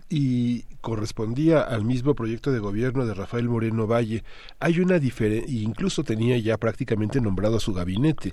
y 0.09 0.62
correspondía 0.81 1.60
al 1.60 1.85
mismo 1.85 2.15
proyecto 2.15 2.51
de 2.52 2.59
gobierno 2.59 3.05
de 3.05 3.12
Rafael 3.12 3.51
Moreno 3.51 3.86
Valle. 3.86 4.24
Hay 4.60 4.81
una 4.81 4.98
diferencia, 4.98 5.55
incluso 5.55 6.05
tenía 6.05 6.39
ya 6.39 6.56
prácticamente 6.56 7.20
nombrado 7.20 7.59
a 7.59 7.60
su 7.60 7.74
gabinete. 7.74 8.32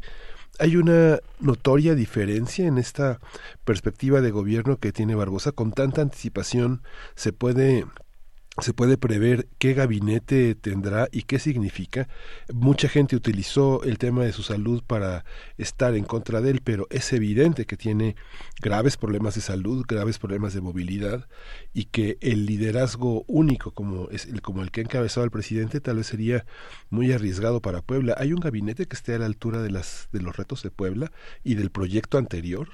Hay 0.57 0.77
una 0.77 1.19
notoria 1.41 1.93
diferencia 1.93 2.65
en 2.65 2.77
esta 2.77 3.19
perspectiva 3.65 4.21
de 4.21 4.31
gobierno 4.31 4.77
que 4.77 4.93
tiene 4.93 5.13
Barbosa. 5.13 5.51
Con 5.51 5.73
tanta 5.73 6.01
anticipación 6.01 6.81
se 7.15 7.33
puede 7.33 7.85
se 8.61 8.73
puede 8.73 8.97
prever 8.97 9.47
qué 9.59 9.73
gabinete 9.73 10.55
tendrá 10.55 11.09
y 11.11 11.23
qué 11.23 11.39
significa. 11.39 12.07
Mucha 12.53 12.87
gente 12.87 13.17
utilizó 13.17 13.83
el 13.83 13.97
tema 13.97 14.23
de 14.23 14.31
su 14.31 14.43
salud 14.43 14.81
para 14.85 15.25
estar 15.57 15.93
en 15.95 16.05
contra 16.05 16.39
de 16.39 16.51
él, 16.51 16.61
pero 16.63 16.87
es 16.89 17.11
evidente 17.11 17.65
que 17.65 17.75
tiene 17.75 18.15
graves 18.61 18.95
problemas 18.95 19.35
de 19.35 19.41
salud, 19.41 19.85
graves 19.85 20.19
problemas 20.19 20.53
de 20.53 20.61
movilidad 20.61 21.27
y 21.73 21.85
que 21.85 22.17
el 22.21 22.45
liderazgo 22.45 23.25
único 23.27 23.71
como 23.71 24.09
es 24.09 24.25
el 24.25 24.41
como 24.41 24.61
el 24.61 24.71
que 24.71 24.79
ha 24.79 24.83
encabezado 24.83 25.25
el 25.25 25.31
presidente 25.31 25.81
tal 25.81 25.97
vez 25.97 26.07
sería 26.07 26.45
muy 26.89 27.11
arriesgado 27.11 27.61
para 27.61 27.81
Puebla. 27.81 28.15
¿Hay 28.17 28.31
un 28.31 28.39
gabinete 28.39 28.85
que 28.85 28.95
esté 28.95 29.15
a 29.15 29.19
la 29.19 29.25
altura 29.25 29.61
de 29.61 29.71
las 29.71 30.07
de 30.13 30.21
los 30.21 30.37
retos 30.37 30.63
de 30.63 30.71
Puebla 30.71 31.11
y 31.43 31.55
del 31.55 31.71
proyecto 31.71 32.17
anterior? 32.17 32.69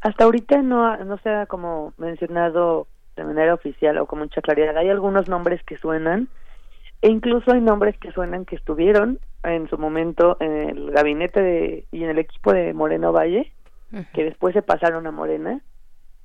Hasta 0.00 0.24
ahorita 0.24 0.62
no, 0.62 0.96
no 1.04 1.18
se 1.18 1.28
ha 1.28 1.46
como 1.46 1.92
mencionado 1.98 2.88
de 3.20 3.26
manera 3.26 3.54
oficial 3.54 3.98
o 3.98 4.06
con 4.06 4.20
mucha 4.20 4.40
claridad. 4.40 4.76
Hay 4.76 4.88
algunos 4.88 5.28
nombres 5.28 5.62
que 5.64 5.76
suenan 5.76 6.28
e 7.02 7.08
incluso 7.08 7.52
hay 7.52 7.60
nombres 7.60 7.96
que 7.98 8.12
suenan 8.12 8.44
que 8.44 8.56
estuvieron 8.56 9.18
en 9.42 9.68
su 9.68 9.78
momento 9.78 10.36
en 10.40 10.52
el 10.52 10.90
gabinete 10.90 11.40
de, 11.42 11.84
y 11.92 12.04
en 12.04 12.10
el 12.10 12.18
equipo 12.18 12.52
de 12.52 12.74
Moreno 12.74 13.12
Valle, 13.12 13.52
que 14.14 14.24
después 14.24 14.54
se 14.54 14.62
pasaron 14.62 15.06
a 15.06 15.10
Morena, 15.10 15.60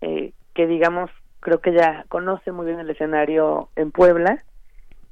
eh, 0.01 0.33
que 0.53 0.67
digamos 0.67 1.09
creo 1.39 1.59
que 1.59 1.73
ya 1.73 2.05
conoce 2.09 2.51
muy 2.51 2.65
bien 2.65 2.79
el 2.79 2.89
escenario 2.89 3.69
en 3.75 3.91
Puebla, 3.91 4.43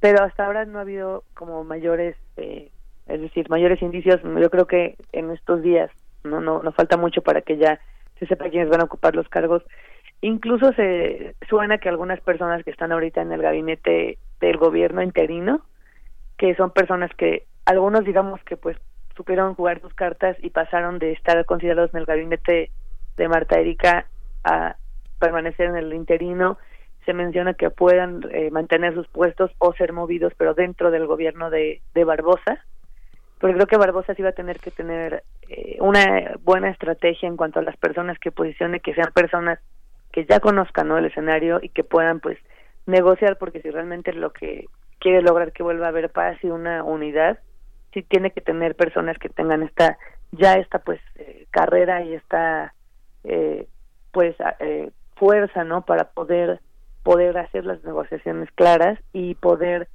pero 0.00 0.22
hasta 0.22 0.46
ahora 0.46 0.64
no 0.64 0.78
ha 0.78 0.82
habido 0.82 1.24
como 1.34 1.64
mayores, 1.64 2.16
eh, 2.36 2.70
es 3.06 3.20
decir, 3.20 3.48
mayores 3.48 3.80
indicios. 3.82 4.20
Yo 4.22 4.50
creo 4.50 4.66
que 4.66 4.96
en 5.12 5.30
estos 5.30 5.62
días 5.62 5.90
no 6.24 6.40
no 6.40 6.62
no 6.62 6.72
falta 6.72 6.96
mucho 6.96 7.22
para 7.22 7.42
que 7.42 7.56
ya 7.56 7.80
se 8.18 8.26
sepa 8.26 8.50
quiénes 8.50 8.68
van 8.68 8.80
a 8.80 8.84
ocupar 8.84 9.14
los 9.14 9.28
cargos. 9.28 9.62
Incluso 10.24 10.72
se 10.72 11.36
suena 11.50 11.76
que 11.76 11.90
algunas 11.90 12.18
personas 12.22 12.64
que 12.64 12.70
están 12.70 12.92
ahorita 12.92 13.20
en 13.20 13.30
el 13.30 13.42
gabinete 13.42 14.16
del 14.40 14.56
gobierno 14.56 15.02
interino, 15.02 15.60
que 16.38 16.54
son 16.54 16.70
personas 16.70 17.10
que 17.14 17.44
algunos 17.66 18.06
digamos 18.06 18.42
que 18.44 18.56
pues 18.56 18.78
supieron 19.14 19.54
jugar 19.54 19.82
sus 19.82 19.92
cartas 19.92 20.34
y 20.40 20.48
pasaron 20.48 20.98
de 20.98 21.12
estar 21.12 21.44
considerados 21.44 21.92
en 21.92 22.00
el 22.00 22.06
gabinete 22.06 22.70
de 23.18 23.28
Marta 23.28 23.60
Erika 23.60 24.06
a 24.44 24.76
permanecer 25.18 25.66
en 25.66 25.76
el 25.76 25.92
interino. 25.92 26.56
Se 27.04 27.12
menciona 27.12 27.52
que 27.52 27.68
puedan 27.68 28.22
eh, 28.30 28.50
mantener 28.50 28.94
sus 28.94 29.06
puestos 29.08 29.50
o 29.58 29.74
ser 29.74 29.92
movidos, 29.92 30.32
pero 30.38 30.54
dentro 30.54 30.90
del 30.90 31.06
gobierno 31.06 31.50
de, 31.50 31.82
Barbosa. 31.94 32.64
Pero 33.40 33.52
creo 33.52 33.66
que 33.66 33.76
Barbosa 33.76 34.14
sí 34.14 34.22
va 34.22 34.30
a 34.30 34.32
tener 34.32 34.58
que 34.58 34.70
tener 34.70 35.22
eh, 35.50 35.76
una 35.80 36.32
buena 36.40 36.70
estrategia 36.70 37.28
en 37.28 37.36
cuanto 37.36 37.58
a 37.58 37.62
las 37.62 37.76
personas 37.76 38.18
que 38.18 38.32
posicione, 38.32 38.80
que 38.80 38.94
sean 38.94 39.12
personas 39.12 39.58
que 40.14 40.24
ya 40.26 40.38
conozcan 40.38 40.86
¿no? 40.86 40.96
el 40.96 41.06
escenario 41.06 41.58
y 41.60 41.70
que 41.70 41.82
puedan 41.82 42.20
pues 42.20 42.38
negociar, 42.86 43.36
porque 43.36 43.60
si 43.60 43.68
realmente 43.68 44.12
lo 44.12 44.32
que 44.32 44.68
quiere 45.00 45.22
lograr 45.22 45.50
que 45.50 45.64
vuelva 45.64 45.86
a 45.86 45.88
haber 45.88 46.08
paz 46.10 46.38
y 46.44 46.46
una 46.46 46.84
unidad, 46.84 47.40
sí 47.92 48.02
tiene 48.02 48.30
que 48.30 48.40
tener 48.40 48.76
personas 48.76 49.18
que 49.18 49.28
tengan 49.28 49.64
esta 49.64 49.98
ya 50.30 50.54
esta 50.54 50.78
pues 50.78 51.00
eh, 51.16 51.48
carrera 51.50 52.04
y 52.04 52.14
esta 52.14 52.74
eh, 53.24 53.66
pues 54.12 54.36
eh, 54.60 54.92
fuerza 55.16 55.64
no 55.64 55.82
para 55.82 56.04
poder 56.10 56.60
poder 57.02 57.36
hacer 57.36 57.66
las 57.66 57.82
negociaciones 57.82 58.48
claras 58.52 59.00
y 59.12 59.34
poder 59.34 59.88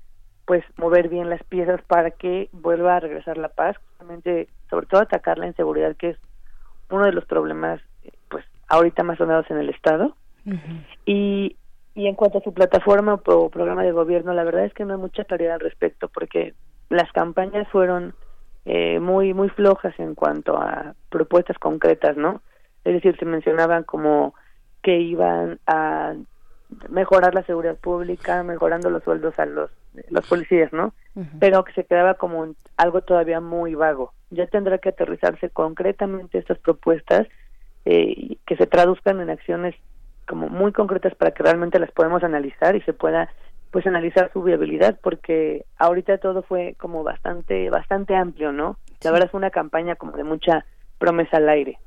pues 0.46 0.66
mover 0.76 1.08
bien 1.08 1.30
las 1.30 1.44
piezas 1.46 1.82
para 1.84 2.12
que 2.12 2.50
vuelva 2.52 2.98
a 2.98 3.00
regresar 3.00 3.38
la 3.38 3.50
paz 3.50 3.78
justamente 3.78 4.50
sobre 4.70 4.86
todo 4.86 5.02
atacar 5.02 5.38
la 5.38 5.48
inseguridad 5.48 5.96
que 5.96 6.10
es 6.10 6.18
uno 6.90 7.06
de 7.06 7.14
los 7.14 7.26
problemas 7.26 7.82
ahorita 8.70 9.04
más 9.04 9.18
sonados 9.18 9.50
en 9.52 9.58
el 9.58 9.70
estado 9.70 10.16
y, 11.06 11.58
y 11.96 12.08
en 12.08 12.16
cuanto 12.16 12.38
a 12.38 12.42
su 12.42 12.54
plataforma 12.54 13.16
o 13.16 13.18
pro- 13.22 13.50
programa 13.50 13.84
de 13.84 13.92
gobierno, 13.92 14.34
la 14.34 14.44
verdad 14.44 14.66
es 14.66 14.74
que 14.74 14.86
no 14.86 14.94
hay 14.94 15.00
mucha 15.00 15.26
claridad 15.26 15.56
al 15.56 15.60
respecto 15.60 16.08
porque 16.08 16.54
las 16.90 17.12
campañas 17.12 17.68
fueron 17.70 18.14
eh, 18.66 19.00
muy 19.00 19.34
muy 19.34 19.50
flojas 19.50 19.94
en 20.00 20.16
cuanto 20.16 20.58
a 20.58 20.94
propuestas 21.10 21.58
concretas, 21.58 22.16
¿no? 22.18 22.42
Es 22.84 22.94
decir, 22.94 23.18
se 23.18 23.26
mencionaban 23.26 23.84
como 23.84 24.34
que 24.82 25.00
iban 25.00 25.60
a 25.68 26.14
mejorar 26.90 27.34
la 27.34 27.44
seguridad 27.44 27.78
pública, 27.78 28.44
mejorando 28.44 28.90
los 28.90 29.04
sueldos 29.04 29.38
a 29.40 29.46
los 29.46 29.70
los 30.10 30.26
policías, 30.28 30.72
¿no? 30.72 30.94
Pero 31.40 31.64
que 31.64 31.74
se 31.74 31.84
quedaba 31.84 32.14
como 32.14 32.40
un- 32.42 32.56
algo 32.78 33.02
todavía 33.02 33.42
muy 33.42 33.76
vago. 33.76 34.14
Ya 34.30 34.46
tendrá 34.48 34.78
que 34.78 34.90
aterrizarse 34.90 35.50
concretamente 35.50 36.38
estas 36.38 36.60
propuestas 36.60 37.28
eh, 37.86 38.38
que 38.46 38.56
se 38.58 38.68
traduzcan 38.68 39.20
en 39.22 39.30
acciones 39.30 39.76
como 40.28 40.48
muy 40.50 40.72
concretas 40.72 41.16
para 41.16 41.32
que 41.32 41.44
realmente 41.44 41.80
las 41.80 41.92
podamos 41.92 42.24
analizar 42.24 42.76
y 42.76 42.82
se 42.82 42.94
pueda 42.94 43.30
pues 43.72 43.86
analizar 43.88 44.32
su 44.34 44.42
viabilidad 44.44 45.00
porque 45.02 45.66
ahorita 45.78 46.18
todo 46.18 46.42
fue 46.44 46.76
como 46.80 47.04
bastante 47.04 47.70
bastante 47.70 48.16
amplio 48.16 48.52
no 48.52 48.78
la 49.04 49.12
verdad 49.12 49.30
fue 49.30 49.38
una 49.40 49.52
campaña 49.52 49.96
como 49.96 50.12
de 50.18 50.24
mucha 50.24 50.66
promesa 50.98 51.38
al 51.38 51.50
aire 51.50 51.78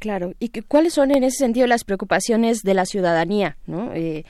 Claro, 0.00 0.30
¿y 0.38 0.50
qué- 0.50 0.62
cuáles 0.62 0.94
son 0.94 1.10
en 1.10 1.24
ese 1.24 1.38
sentido 1.38 1.66
las 1.66 1.82
preocupaciones 1.82 2.62
de 2.62 2.72
la 2.72 2.84
ciudadanía? 2.84 3.56
¿no? 3.66 3.92
Eh, 3.94 4.24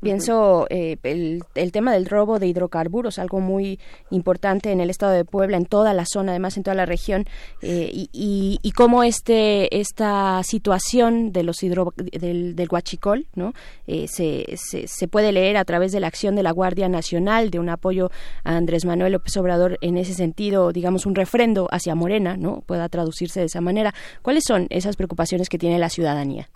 pienso 0.00 0.66
eh, 0.70 0.96
el, 1.02 1.42
el 1.54 1.72
tema 1.72 1.92
del 1.92 2.06
robo 2.06 2.38
de 2.38 2.46
hidrocarburos, 2.46 3.18
algo 3.18 3.40
muy 3.40 3.78
importante 4.10 4.72
en 4.72 4.80
el 4.80 4.90
estado 4.90 5.12
de 5.12 5.24
Puebla, 5.24 5.56
en 5.56 5.66
toda 5.66 5.94
la 5.94 6.06
zona, 6.06 6.32
además 6.32 6.56
en 6.56 6.62
toda 6.62 6.74
la 6.74 6.86
región, 6.86 7.26
eh, 7.62 7.90
y, 7.92 8.58
y, 8.62 8.70
cómo 8.72 9.02
este, 9.02 9.78
esta 9.78 10.42
situación 10.42 11.32
de 11.32 11.42
los 11.42 11.62
hidro, 11.62 11.92
del, 11.96 12.56
del 12.56 12.68
huachicol 12.70 13.26
¿no? 13.34 13.52
Eh, 13.86 14.06
se, 14.08 14.44
se, 14.56 14.86
se 14.86 15.08
puede 15.08 15.32
leer 15.32 15.56
a 15.56 15.64
través 15.64 15.92
de 15.92 16.00
la 16.00 16.06
acción 16.06 16.36
de 16.36 16.42
la 16.42 16.50
Guardia 16.52 16.88
Nacional, 16.88 17.50
de 17.50 17.58
un 17.58 17.68
apoyo 17.68 18.10
a 18.44 18.56
Andrés 18.56 18.84
Manuel 18.84 19.12
López 19.12 19.36
Obrador 19.36 19.78
en 19.80 19.96
ese 19.96 20.14
sentido, 20.14 20.72
digamos, 20.72 21.06
un 21.06 21.14
refrendo 21.14 21.68
hacia 21.70 21.94
Morena, 21.94 22.36
¿no? 22.36 22.62
pueda 22.66 22.88
traducirse 22.88 23.40
de 23.40 23.46
esa 23.46 23.60
manera. 23.60 23.94
¿Cuáles 24.22 24.44
son 24.44 24.66
esas 24.70 24.96
preocupaciones 24.96 25.48
que 25.48 25.58
tiene 25.58 25.78
la 25.78 25.88
ciudadanía? 25.88 26.48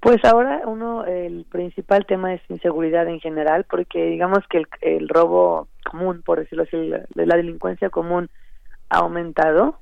Pues 0.00 0.24
ahora 0.24 0.62
uno, 0.66 1.04
el 1.04 1.44
principal 1.44 2.06
tema 2.06 2.32
es 2.32 2.40
inseguridad 2.48 3.06
en 3.06 3.20
general, 3.20 3.64
porque 3.68 4.06
digamos 4.06 4.38
que 4.48 4.58
el, 4.58 4.68
el 4.80 5.08
robo 5.08 5.68
común, 5.90 6.22
por 6.22 6.38
decirlo 6.38 6.64
así, 6.64 6.76
la, 6.88 7.04
la 7.14 7.36
delincuencia 7.36 7.90
común 7.90 8.30
ha 8.88 8.98
aumentado, 8.98 9.78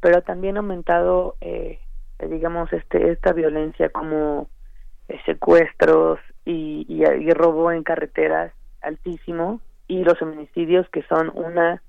pero 0.00 0.22
también 0.22 0.56
ha 0.56 0.60
aumentado, 0.60 1.36
eh, 1.40 1.78
digamos, 2.28 2.72
este 2.72 3.12
esta 3.12 3.32
violencia 3.32 3.88
como 3.90 4.48
eh, 5.08 5.20
secuestros 5.26 6.18
y, 6.44 6.84
y, 6.88 7.04
y 7.04 7.30
robo 7.30 7.70
en 7.70 7.84
carreteras 7.84 8.52
altísimo 8.80 9.60
y 9.86 10.02
los 10.02 10.18
feminicidios 10.18 10.88
que 10.90 11.02
son 11.04 11.30
una 11.34 11.82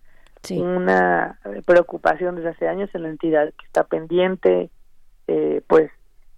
una 0.52 1.40
preocupación 1.66 2.36
desde 2.36 2.50
hace 2.50 2.68
años 2.68 2.90
en 2.94 3.04
la 3.04 3.10
entidad 3.10 3.54
que 3.58 3.66
está 3.66 3.86
pendiente 3.86 4.70
eh, 5.28 5.62
pues 5.68 5.90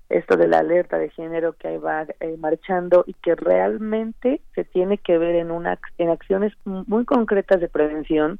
esto 0.09 0.37
de 0.37 0.47
la 0.47 0.59
alerta 0.59 0.97
de 0.97 1.09
género 1.09 1.53
que 1.53 1.67
ahí 1.67 1.77
va 1.77 2.05
eh, 2.19 2.37
marchando 2.37 3.03
y 3.07 3.13
que 3.13 3.35
realmente 3.35 4.41
se 4.53 4.63
tiene 4.63 4.97
que 4.97 5.17
ver 5.17 5.35
en 5.35 5.51
una 5.51 5.79
en 5.97 6.09
acciones 6.09 6.53
muy 6.63 7.05
concretas 7.05 7.59
de 7.59 7.69
prevención 7.69 8.39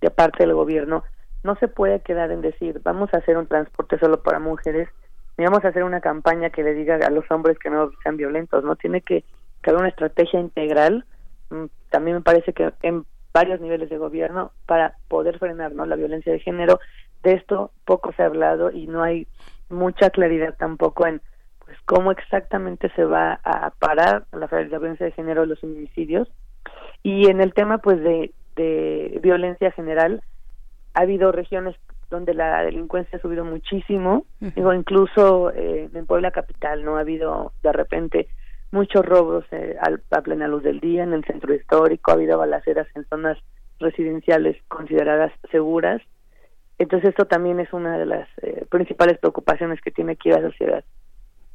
de 0.00 0.10
parte 0.10 0.44
del 0.44 0.54
gobierno. 0.54 1.04
No 1.42 1.56
se 1.56 1.68
puede 1.68 2.00
quedar 2.00 2.30
en 2.30 2.40
decir 2.40 2.80
vamos 2.82 3.12
a 3.14 3.18
hacer 3.18 3.36
un 3.36 3.46
transporte 3.46 3.98
solo 3.98 4.22
para 4.22 4.40
mujeres 4.40 4.88
ni 5.36 5.44
vamos 5.44 5.64
a 5.64 5.68
hacer 5.68 5.84
una 5.84 6.00
campaña 6.00 6.50
que 6.50 6.62
le 6.62 6.74
diga 6.74 6.96
a 6.96 7.10
los 7.10 7.28
hombres 7.30 7.58
que 7.58 7.70
no 7.70 7.90
sean 8.02 8.16
violentos 8.16 8.64
no 8.64 8.76
tiene 8.76 9.00
que, 9.00 9.24
que 9.62 9.70
haber 9.70 9.80
una 9.80 9.88
estrategia 9.88 10.40
integral 10.40 11.04
Mm, 11.50 11.66
también 11.90 12.16
me 12.16 12.22
parece 12.22 12.52
que 12.52 12.72
en 12.82 13.04
varios 13.32 13.60
niveles 13.60 13.90
de 13.90 13.98
gobierno 13.98 14.52
para 14.66 14.96
poder 15.08 15.38
frenar 15.38 15.72
¿no? 15.72 15.86
la 15.86 15.96
violencia 15.96 16.32
de 16.32 16.40
género. 16.40 16.80
De 17.22 17.32
esto 17.32 17.70
poco 17.84 18.12
se 18.12 18.22
ha 18.22 18.26
hablado 18.26 18.70
y 18.70 18.86
no 18.86 19.02
hay 19.02 19.26
mucha 19.68 20.10
claridad 20.10 20.54
tampoco 20.58 21.06
en 21.06 21.20
pues 21.64 21.78
cómo 21.86 22.10
exactamente 22.10 22.90
se 22.94 23.04
va 23.04 23.40
a 23.42 23.70
parar 23.70 24.26
la, 24.32 24.48
la 24.50 24.78
violencia 24.78 25.06
de 25.06 25.12
género 25.12 25.46
los 25.46 25.60
feminicidios. 25.60 26.28
Y 27.02 27.28
en 27.30 27.40
el 27.40 27.54
tema 27.54 27.78
pues 27.78 28.00
de, 28.02 28.32
de 28.56 29.18
violencia 29.22 29.70
general 29.72 30.22
ha 30.94 31.00
habido 31.02 31.32
regiones 31.32 31.76
donde 32.10 32.34
la 32.34 32.62
delincuencia 32.62 33.18
ha 33.18 33.22
subido 33.22 33.44
muchísimo. 33.44 34.26
Digo 34.40 34.72
incluso 34.74 35.50
eh, 35.52 35.88
en 35.92 36.06
Puebla 36.06 36.30
capital 36.30 36.84
no 36.84 36.96
ha 36.96 37.00
habido 37.00 37.52
de 37.62 37.72
repente 37.72 38.28
muchos 38.70 39.04
robos 39.04 39.44
eh, 39.50 39.76
al- 39.80 40.02
a 40.10 40.20
plena 40.20 40.46
luz 40.48 40.62
del 40.62 40.80
día 40.80 41.02
en 41.02 41.12
el 41.14 41.24
centro 41.24 41.54
histórico, 41.54 42.10
ha 42.10 42.14
habido 42.14 42.38
balaceras 42.38 42.86
en 42.94 43.04
zonas 43.06 43.38
residenciales 43.80 44.56
consideradas 44.68 45.32
seguras. 45.50 46.02
Entonces 46.78 47.10
esto 47.10 47.26
también 47.26 47.60
es 47.60 47.72
una 47.72 47.98
de 47.98 48.06
las 48.06 48.28
eh, 48.42 48.66
principales 48.68 49.18
preocupaciones 49.18 49.80
que 49.80 49.90
tiene 49.90 50.12
aquí 50.12 50.30
la 50.30 50.42
sociedad. 50.42 50.84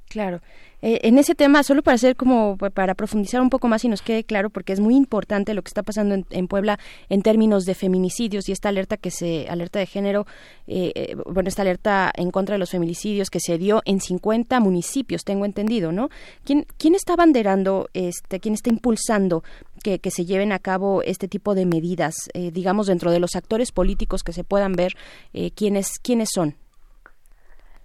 Claro. 0.09 0.41
Eh, 0.81 1.01
en 1.03 1.19
ese 1.19 1.35
tema, 1.35 1.61
solo 1.61 1.83
para 1.83 1.93
hacer 1.93 2.15
como 2.15 2.57
pa- 2.57 2.71
para 2.71 2.95
profundizar 2.95 3.41
un 3.41 3.51
poco 3.51 3.67
más 3.67 3.85
y 3.85 3.89
nos 3.89 4.01
quede 4.01 4.23
claro, 4.23 4.49
porque 4.49 4.73
es 4.73 4.79
muy 4.79 4.95
importante 4.95 5.53
lo 5.53 5.61
que 5.61 5.67
está 5.67 5.83
pasando 5.83 6.15
en, 6.15 6.25
en 6.31 6.47
Puebla 6.47 6.79
en 7.09 7.21
términos 7.21 7.65
de 7.65 7.75
feminicidios 7.75 8.49
y 8.49 8.51
esta 8.51 8.69
alerta 8.69 8.97
que 8.97 9.11
se 9.11 9.47
alerta 9.49 9.77
de 9.77 9.85
género, 9.85 10.25
eh, 10.65 10.91
eh, 10.95 11.15
bueno, 11.27 11.47
esta 11.47 11.61
alerta 11.61 12.11
en 12.15 12.31
contra 12.31 12.53
de 12.55 12.59
los 12.59 12.71
feminicidios 12.71 13.29
que 13.29 13.39
se 13.39 13.59
dio 13.59 13.83
en 13.85 13.99
50 14.01 14.59
municipios, 14.61 15.23
tengo 15.23 15.45
entendido, 15.45 15.91
¿no? 15.91 16.09
¿Quién, 16.43 16.65
quién 16.79 16.95
está 16.95 17.15
banderando, 17.15 17.87
este, 17.93 18.39
quién 18.39 18.55
está 18.55 18.71
impulsando 18.71 19.43
que, 19.83 19.99
que 19.99 20.09
se 20.09 20.25
lleven 20.25 20.51
a 20.53 20.59
cabo 20.59 21.03
este 21.03 21.27
tipo 21.27 21.53
de 21.53 21.67
medidas, 21.67 22.15
eh, 22.33 22.49
digamos, 22.51 22.87
dentro 22.87 23.11
de 23.11 23.19
los 23.19 23.35
actores 23.35 23.71
políticos 23.71 24.23
que 24.23 24.33
se 24.33 24.43
puedan 24.43 24.73
ver, 24.73 24.93
eh, 25.33 25.51
quiénes, 25.51 25.99
quiénes 25.99 26.29
son? 26.33 26.55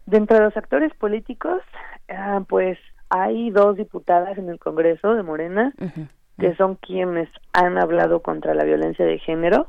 Dentro 0.07 0.37
de 0.37 0.45
los 0.45 0.57
actores 0.57 0.93
políticos, 0.95 1.63
ah, 2.16 2.43
pues 2.49 2.78
hay 3.11 3.51
dos 3.51 3.77
diputadas 3.77 4.39
en 4.39 4.49
el 4.49 4.59
Congreso 4.59 5.15
de 5.15 5.23
Morena 5.23 5.73
que 6.39 6.55
son 6.57 6.74
quienes 6.77 7.28
han 7.53 7.78
hablado 7.78 8.20
contra 8.23 8.55
la 8.55 8.65
violencia 8.65 9.05
de 9.05 9.19
género. 9.19 9.69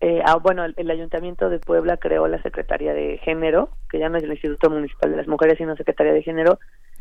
Eh, 0.00 0.20
ah, 0.26 0.36
bueno, 0.42 0.64
el, 0.66 0.74
el 0.76 0.90
Ayuntamiento 0.90 1.48
de 1.48 1.58
Puebla 1.58 1.96
creó 1.96 2.28
la 2.28 2.42
Secretaría 2.42 2.92
de 2.92 3.16
Género, 3.18 3.70
que 3.88 3.98
ya 3.98 4.10
no 4.10 4.18
es 4.18 4.24
el 4.24 4.32
Instituto 4.32 4.68
Municipal 4.68 5.10
de 5.10 5.16
las 5.16 5.26
Mujeres, 5.26 5.56
sino 5.56 5.74
Secretaría 5.76 6.12
de 6.12 6.22
Género, 6.22 6.58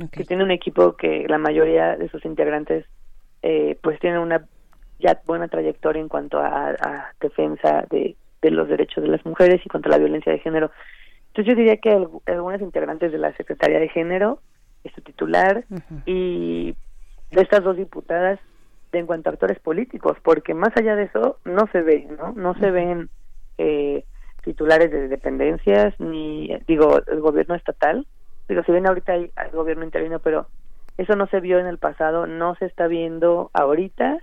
que 0.10 0.24
tiene 0.24 0.44
un 0.44 0.52
equipo 0.52 0.96
que 0.96 1.26
la 1.28 1.38
mayoría 1.38 1.98
de 1.98 2.08
sus 2.08 2.24
integrantes 2.24 2.86
eh, 3.42 3.78
pues 3.82 4.00
tienen 4.00 4.20
una 4.20 4.46
ya 5.00 5.20
buena 5.26 5.50
trayectoria 5.50 6.02
en 6.02 6.08
cuanto 6.08 6.40
a, 6.40 6.70
a 6.70 7.12
defensa 7.20 7.86
de, 7.90 8.16
de 8.42 8.52
los 8.52 8.70
derechos 8.70 9.04
de 9.04 9.10
las 9.10 9.26
mujeres 9.26 9.60
y 9.66 9.70
contra 9.70 9.92
la 9.92 9.98
violencia 9.98 10.32
de 10.32 10.40
género. 10.40 10.72
Entonces 11.28 11.52
yo 11.52 11.56
diría 11.58 11.76
que 11.78 11.92
algu- 11.92 12.22
algunas 12.28 12.62
integrantes 12.62 13.12
de 13.12 13.18
la 13.18 13.34
Secretaría 13.34 13.80
de 13.80 13.90
Género, 13.90 14.40
es 14.86 14.94
su 14.94 15.02
titular, 15.02 15.66
y 16.06 16.76
de 17.32 17.42
estas 17.42 17.64
dos 17.64 17.76
diputadas 17.76 18.40
en 18.92 19.06
cuanto 19.06 19.30
a 19.30 19.34
actores 19.34 19.60
políticos, 19.60 20.18
porque 20.24 20.54
más 20.54 20.76
allá 20.78 20.96
de 20.96 21.04
eso 21.04 21.40
no 21.44 21.68
se 21.72 21.82
ve, 21.82 22.08
¿no? 22.18 22.32
No 22.34 22.54
se 22.56 22.72
ven 22.72 23.10
eh, 23.58 24.06
titulares 24.44 24.92
de 24.92 25.08
dependencias 25.08 26.00
ni, 26.00 26.52
eh, 26.52 26.64
digo, 26.68 27.02
el 27.08 27.20
gobierno 27.20 27.56
estatal. 27.56 28.08
Digo, 28.48 28.64
si 28.64 28.72
bien 28.72 28.88
ahorita 28.88 29.14
hay, 29.14 29.32
hay 29.36 29.52
gobierno 29.52 29.84
interino, 29.84 30.20
pero 30.20 30.48
eso 30.98 31.16
no 31.16 31.28
se 31.28 31.40
vio 31.40 31.60
en 31.60 31.68
el 31.68 31.78
pasado, 31.78 32.28
no 32.28 32.56
se 32.56 32.66
está 32.66 32.88
viendo 32.88 33.50
ahorita 33.54 34.20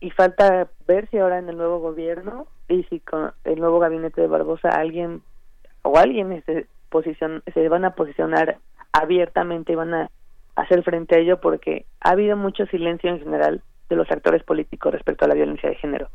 y 0.00 0.10
falta 0.10 0.68
ver 0.86 1.08
si 1.10 1.18
ahora 1.18 1.38
en 1.38 1.48
el 1.48 1.56
nuevo 1.56 1.80
gobierno 1.80 2.46
y 2.68 2.84
si 2.84 3.00
con 3.00 3.32
el 3.44 3.58
nuevo 3.58 3.80
gabinete 3.80 4.20
de 4.20 4.28
Barbosa 4.28 4.68
alguien 4.68 5.22
o 5.82 5.98
alguien 5.98 6.42
se, 6.46 6.66
posicion, 6.90 7.42
se 7.52 7.68
van 7.68 7.84
a 7.84 7.94
posicionar 7.94 8.58
abiertamente 8.92 9.76
van 9.76 9.94
a 9.94 10.10
hacer 10.56 10.82
frente 10.82 11.16
a 11.16 11.18
ello 11.18 11.40
porque 11.40 11.86
ha 12.00 12.10
habido 12.10 12.36
mucho 12.36 12.66
silencio 12.66 13.10
en 13.10 13.20
general 13.20 13.62
de 13.88 13.96
los 13.96 14.10
actores 14.10 14.42
políticos 14.44 14.92
respecto 14.92 15.24
a 15.24 15.28
la 15.28 15.34
violencia 15.34 15.68
de 15.68 15.76
género. 15.76 16.08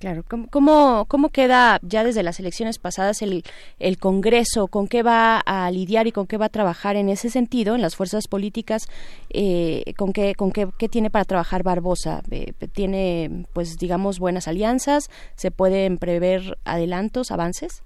Claro, 0.00 0.22
¿cómo, 0.50 1.06
cómo, 1.08 1.28
queda 1.30 1.80
ya 1.82 2.04
desde 2.04 2.22
las 2.22 2.38
elecciones 2.38 2.78
pasadas 2.78 3.20
el, 3.20 3.42
el 3.80 3.98
Congreso? 3.98 4.68
¿Con 4.68 4.86
qué 4.86 5.02
va 5.02 5.40
a 5.40 5.68
lidiar 5.72 6.06
y 6.06 6.12
con 6.12 6.28
qué 6.28 6.36
va 6.36 6.46
a 6.46 6.50
trabajar 6.50 6.94
en 6.94 7.08
ese 7.08 7.30
sentido, 7.30 7.74
en 7.74 7.82
las 7.82 7.96
fuerzas 7.96 8.28
políticas? 8.28 8.86
Eh, 9.28 9.82
¿Con, 9.96 10.12
qué, 10.12 10.36
con 10.36 10.52
qué, 10.52 10.68
qué 10.78 10.88
tiene 10.88 11.10
para 11.10 11.24
trabajar 11.24 11.64
Barbosa? 11.64 12.22
Eh, 12.30 12.52
¿Tiene, 12.72 13.46
pues, 13.52 13.76
digamos, 13.76 14.20
buenas 14.20 14.46
alianzas? 14.46 15.08
¿Se 15.34 15.50
pueden 15.50 15.98
prever 15.98 16.58
adelantos, 16.64 17.32
avances? 17.32 17.82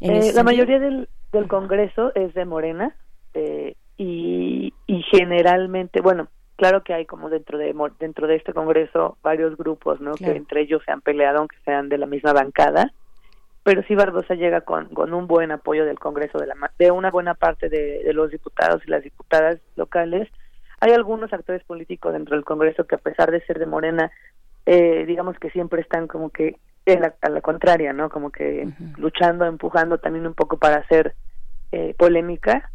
Eh, 0.00 0.32
la 0.32 0.42
mayoría 0.42 0.78
del, 0.78 1.10
del 1.32 1.48
Congreso 1.48 2.14
es 2.14 2.32
de 2.32 2.46
Morena 2.46 2.96
eh, 3.34 3.74
y, 3.96 4.72
y 4.86 5.02
generalmente, 5.10 6.00
bueno, 6.00 6.28
claro 6.56 6.82
que 6.82 6.94
hay 6.94 7.06
como 7.06 7.28
dentro 7.30 7.58
de 7.58 7.74
dentro 7.98 8.26
de 8.26 8.36
este 8.36 8.52
Congreso 8.52 9.18
varios 9.22 9.56
grupos, 9.56 10.00
¿no? 10.00 10.12
Claro. 10.12 10.32
Que 10.32 10.38
entre 10.38 10.60
ellos 10.62 10.82
se 10.84 10.92
han 10.92 11.00
peleado 11.00 11.38
aunque 11.38 11.56
sean 11.64 11.88
de 11.88 11.98
la 11.98 12.06
misma 12.06 12.32
bancada, 12.32 12.92
pero 13.62 13.82
sí 13.84 13.94
Barbosa 13.94 14.34
llega 14.34 14.62
con, 14.62 14.86
con 14.88 15.12
un 15.14 15.26
buen 15.26 15.52
apoyo 15.52 15.84
del 15.84 15.98
Congreso 15.98 16.38
de 16.38 16.46
la 16.46 16.54
de 16.78 16.90
una 16.90 17.10
buena 17.10 17.34
parte 17.34 17.68
de, 17.68 18.02
de 18.02 18.12
los 18.14 18.30
diputados 18.30 18.82
y 18.86 18.90
las 18.90 19.02
diputadas 19.02 19.58
locales. 19.76 20.28
Hay 20.80 20.92
algunos 20.92 21.30
actores 21.32 21.62
políticos 21.64 22.12
dentro 22.14 22.36
del 22.36 22.44
Congreso 22.44 22.86
que 22.86 22.94
a 22.94 22.98
pesar 22.98 23.30
de 23.30 23.42
ser 23.42 23.58
de 23.58 23.66
Morena, 23.66 24.10
eh, 24.64 25.04
digamos 25.06 25.38
que 25.38 25.50
siempre 25.50 25.82
están 25.82 26.06
como 26.06 26.30
que 26.30 26.56
en 26.86 27.02
la- 27.02 27.14
a 27.20 27.28
la 27.28 27.42
contraria, 27.42 27.92
¿no? 27.92 28.08
Como 28.08 28.30
que 28.30 28.66
luchando, 28.96 29.44
empujando 29.44 29.98
también 29.98 30.26
un 30.26 30.32
poco 30.34 30.56
para 30.56 30.76
hacer 30.76 31.14
eh, 31.72 31.94
polémica. 31.98 32.70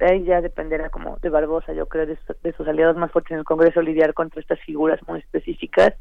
Ahí 0.00 0.24
ya 0.24 0.40
dependerá 0.42 0.90
como 0.90 1.16
de 1.22 1.30
Barbosa, 1.30 1.72
yo 1.72 1.86
creo, 1.86 2.06
de, 2.06 2.16
sus- 2.16 2.40
de 2.42 2.52
sus 2.52 2.68
aliados 2.68 2.96
más 2.96 3.10
fuertes 3.12 3.32
en 3.32 3.38
el 3.38 3.44
Congreso 3.44 3.80
lidiar 3.80 4.12
contra 4.14 4.40
estas 4.40 4.60
figuras 4.60 5.00
muy 5.08 5.20
específicas. 5.20 5.94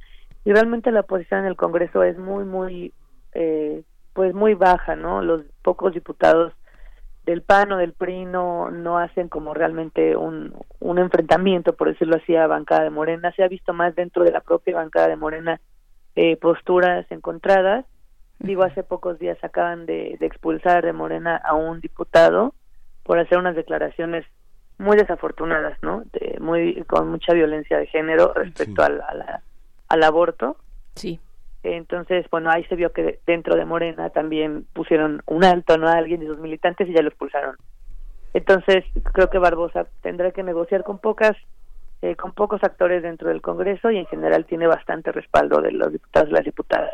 Y 0.43 0.51
realmente 0.51 0.91
la 0.91 1.03
posición 1.03 1.41
en 1.41 1.45
el 1.47 1.55
Congreso 1.55 2.03
es 2.03 2.17
muy, 2.17 2.43
muy, 2.43 2.93
eh, 3.33 3.83
pues 4.13 4.33
muy 4.33 4.53
baja, 4.53 4.95
¿no? 4.95 5.21
Los 5.21 5.41
pocos 5.63 5.93
diputados 5.93 6.53
del 7.25 7.41
PAN 7.41 7.71
o 7.71 7.77
del 7.77 7.93
PRI 7.93 8.25
no, 8.25 8.69
no 8.69 8.99
hacen 8.99 9.29
como 9.29 9.53
realmente 9.53 10.15
un, 10.15 10.53
un 10.79 10.99
enfrentamiento, 10.99 11.73
por 11.73 11.87
decirlo 11.87 12.17
así, 12.17 12.35
a 12.35 12.45
bancada 12.47 12.83
de 12.83 12.91
Morena. 12.91 13.31
Se 13.31 13.43
ha 13.43 13.47
visto 13.47 13.73
más 13.73 13.95
dentro 13.95 14.23
de 14.23 14.31
la 14.31 14.41
propia 14.41 14.75
bancada 14.75 15.07
de 15.07 15.15
Morena 15.15 15.59
eh, 16.15 16.37
posturas 16.37 17.09
encontradas. 17.11 17.85
Digo, 18.39 18.63
hace 18.63 18.83
pocos 18.83 19.17
días 19.17 19.37
acaban 19.43 19.85
de, 19.85 20.17
de 20.19 20.25
expulsar 20.25 20.85
de 20.85 20.93
Morena 20.93 21.35
a 21.37 21.55
un 21.55 21.79
diputado 21.79 22.53
por 23.05 23.17
hacer 23.19 23.37
unas 23.37 23.55
declaraciones 23.55 24.25
muy 24.77 24.97
desafortunadas, 24.97 25.77
¿no? 25.81 26.03
De, 26.11 26.37
muy 26.41 26.83
con 26.83 27.07
mucha 27.09 27.31
violencia 27.33 27.77
de 27.77 27.87
género 27.87 28.33
respecto 28.33 28.83
al, 28.83 28.99
a 29.01 29.13
la- 29.13 29.41
al 29.87 30.03
aborto. 30.03 30.57
Sí. 30.95 31.19
Entonces, 31.63 32.25
bueno, 32.29 32.49
ahí 32.51 32.63
se 32.65 32.75
vio 32.75 32.91
que 32.91 33.19
dentro 33.25 33.55
de 33.55 33.63
Morena 33.65 34.09
también 34.09 34.65
pusieron 34.73 35.21
un 35.27 35.43
alto 35.45 35.77
¿no? 35.77 35.87
a 35.87 35.93
alguien 35.93 36.19
de 36.19 36.27
sus 36.27 36.39
militantes 36.39 36.89
y 36.89 36.93
ya 36.93 37.01
lo 37.01 37.07
expulsaron. 37.09 37.55
Entonces, 38.33 38.83
creo 39.13 39.29
que 39.29 39.37
Barbosa 39.39 39.87
tendrá 40.01 40.31
que 40.31 40.43
negociar 40.43 40.83
con 40.83 40.99
pocas 40.99 41.37
eh, 42.01 42.15
con 42.17 42.33
pocos 42.33 42.61
actores 42.63 43.01
dentro 43.01 43.29
del 43.29 43.41
Congreso 43.41 43.89
y 43.89 43.97
en 43.97 44.05
general 44.07 44.45
tiene 44.45 44.67
bastante 44.67 45.11
respaldo 45.11 45.61
de 45.61 45.71
los 45.71 45.91
diputados 45.91 46.29
y 46.29 46.33
las 46.33 46.43
diputadas. 46.43 46.91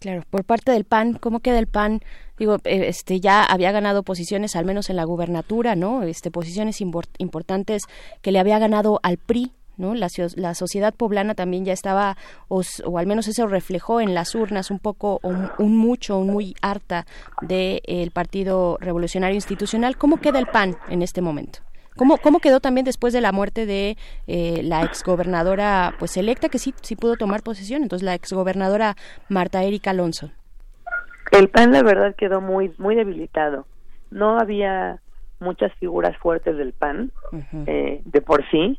Claro, 0.00 0.22
por 0.30 0.44
parte 0.44 0.72
del 0.72 0.84
PAN, 0.84 1.12
¿cómo 1.12 1.40
queda 1.40 1.58
el 1.58 1.66
PAN? 1.66 2.00
Digo, 2.38 2.56
eh, 2.64 2.88
este 2.88 3.20
ya 3.20 3.44
había 3.44 3.70
ganado 3.70 4.02
posiciones, 4.02 4.56
al 4.56 4.64
menos 4.64 4.88
en 4.88 4.96
la 4.96 5.04
gubernatura, 5.04 5.76
¿no? 5.76 6.04
Este 6.04 6.30
posiciones 6.30 6.80
import- 6.80 7.14
importantes 7.18 7.82
que 8.22 8.32
le 8.32 8.38
había 8.38 8.58
ganado 8.58 8.98
al 9.02 9.18
PRI, 9.18 9.52
¿no? 9.76 9.94
La, 9.94 10.08
la 10.36 10.54
sociedad 10.54 10.94
poblana 10.94 11.34
también 11.34 11.66
ya 11.66 11.74
estaba, 11.74 12.16
o, 12.48 12.62
al 12.96 13.06
menos 13.06 13.28
eso 13.28 13.46
reflejó 13.46 14.00
en 14.00 14.14
las 14.14 14.34
urnas 14.34 14.70
un 14.70 14.78
poco, 14.78 15.20
un, 15.22 15.50
un 15.58 15.76
mucho, 15.76 16.16
un 16.16 16.28
muy 16.28 16.54
harta 16.62 17.04
del 17.42 18.10
Partido 18.10 18.78
Revolucionario 18.80 19.34
Institucional. 19.34 19.98
¿Cómo 19.98 20.16
queda 20.16 20.38
el 20.38 20.46
PAN 20.46 20.78
en 20.88 21.02
este 21.02 21.20
momento? 21.20 21.60
¿Cómo, 21.96 22.18
¿Cómo 22.18 22.38
quedó 22.40 22.60
también 22.60 22.84
después 22.84 23.12
de 23.12 23.20
la 23.20 23.32
muerte 23.32 23.66
de 23.66 23.96
eh, 24.26 24.62
la 24.62 24.82
exgobernadora 24.82 25.94
pues 25.98 26.16
electa 26.16 26.48
que 26.48 26.58
sí, 26.58 26.74
sí 26.82 26.96
pudo 26.96 27.16
tomar 27.16 27.42
posesión? 27.42 27.82
Entonces 27.82 28.04
la 28.04 28.14
exgobernadora 28.14 28.96
Marta 29.28 29.62
Erika 29.62 29.90
Alonso. 29.90 30.30
El 31.32 31.48
PAN, 31.48 31.72
la 31.72 31.82
verdad, 31.82 32.14
quedó 32.16 32.40
muy, 32.40 32.72
muy 32.78 32.94
debilitado. 32.96 33.66
No 34.10 34.38
había 34.38 35.00
muchas 35.38 35.72
figuras 35.74 36.16
fuertes 36.18 36.56
del 36.56 36.72
PAN 36.72 37.12
eh, 37.66 38.02
de 38.04 38.20
por 38.20 38.48
sí. 38.50 38.78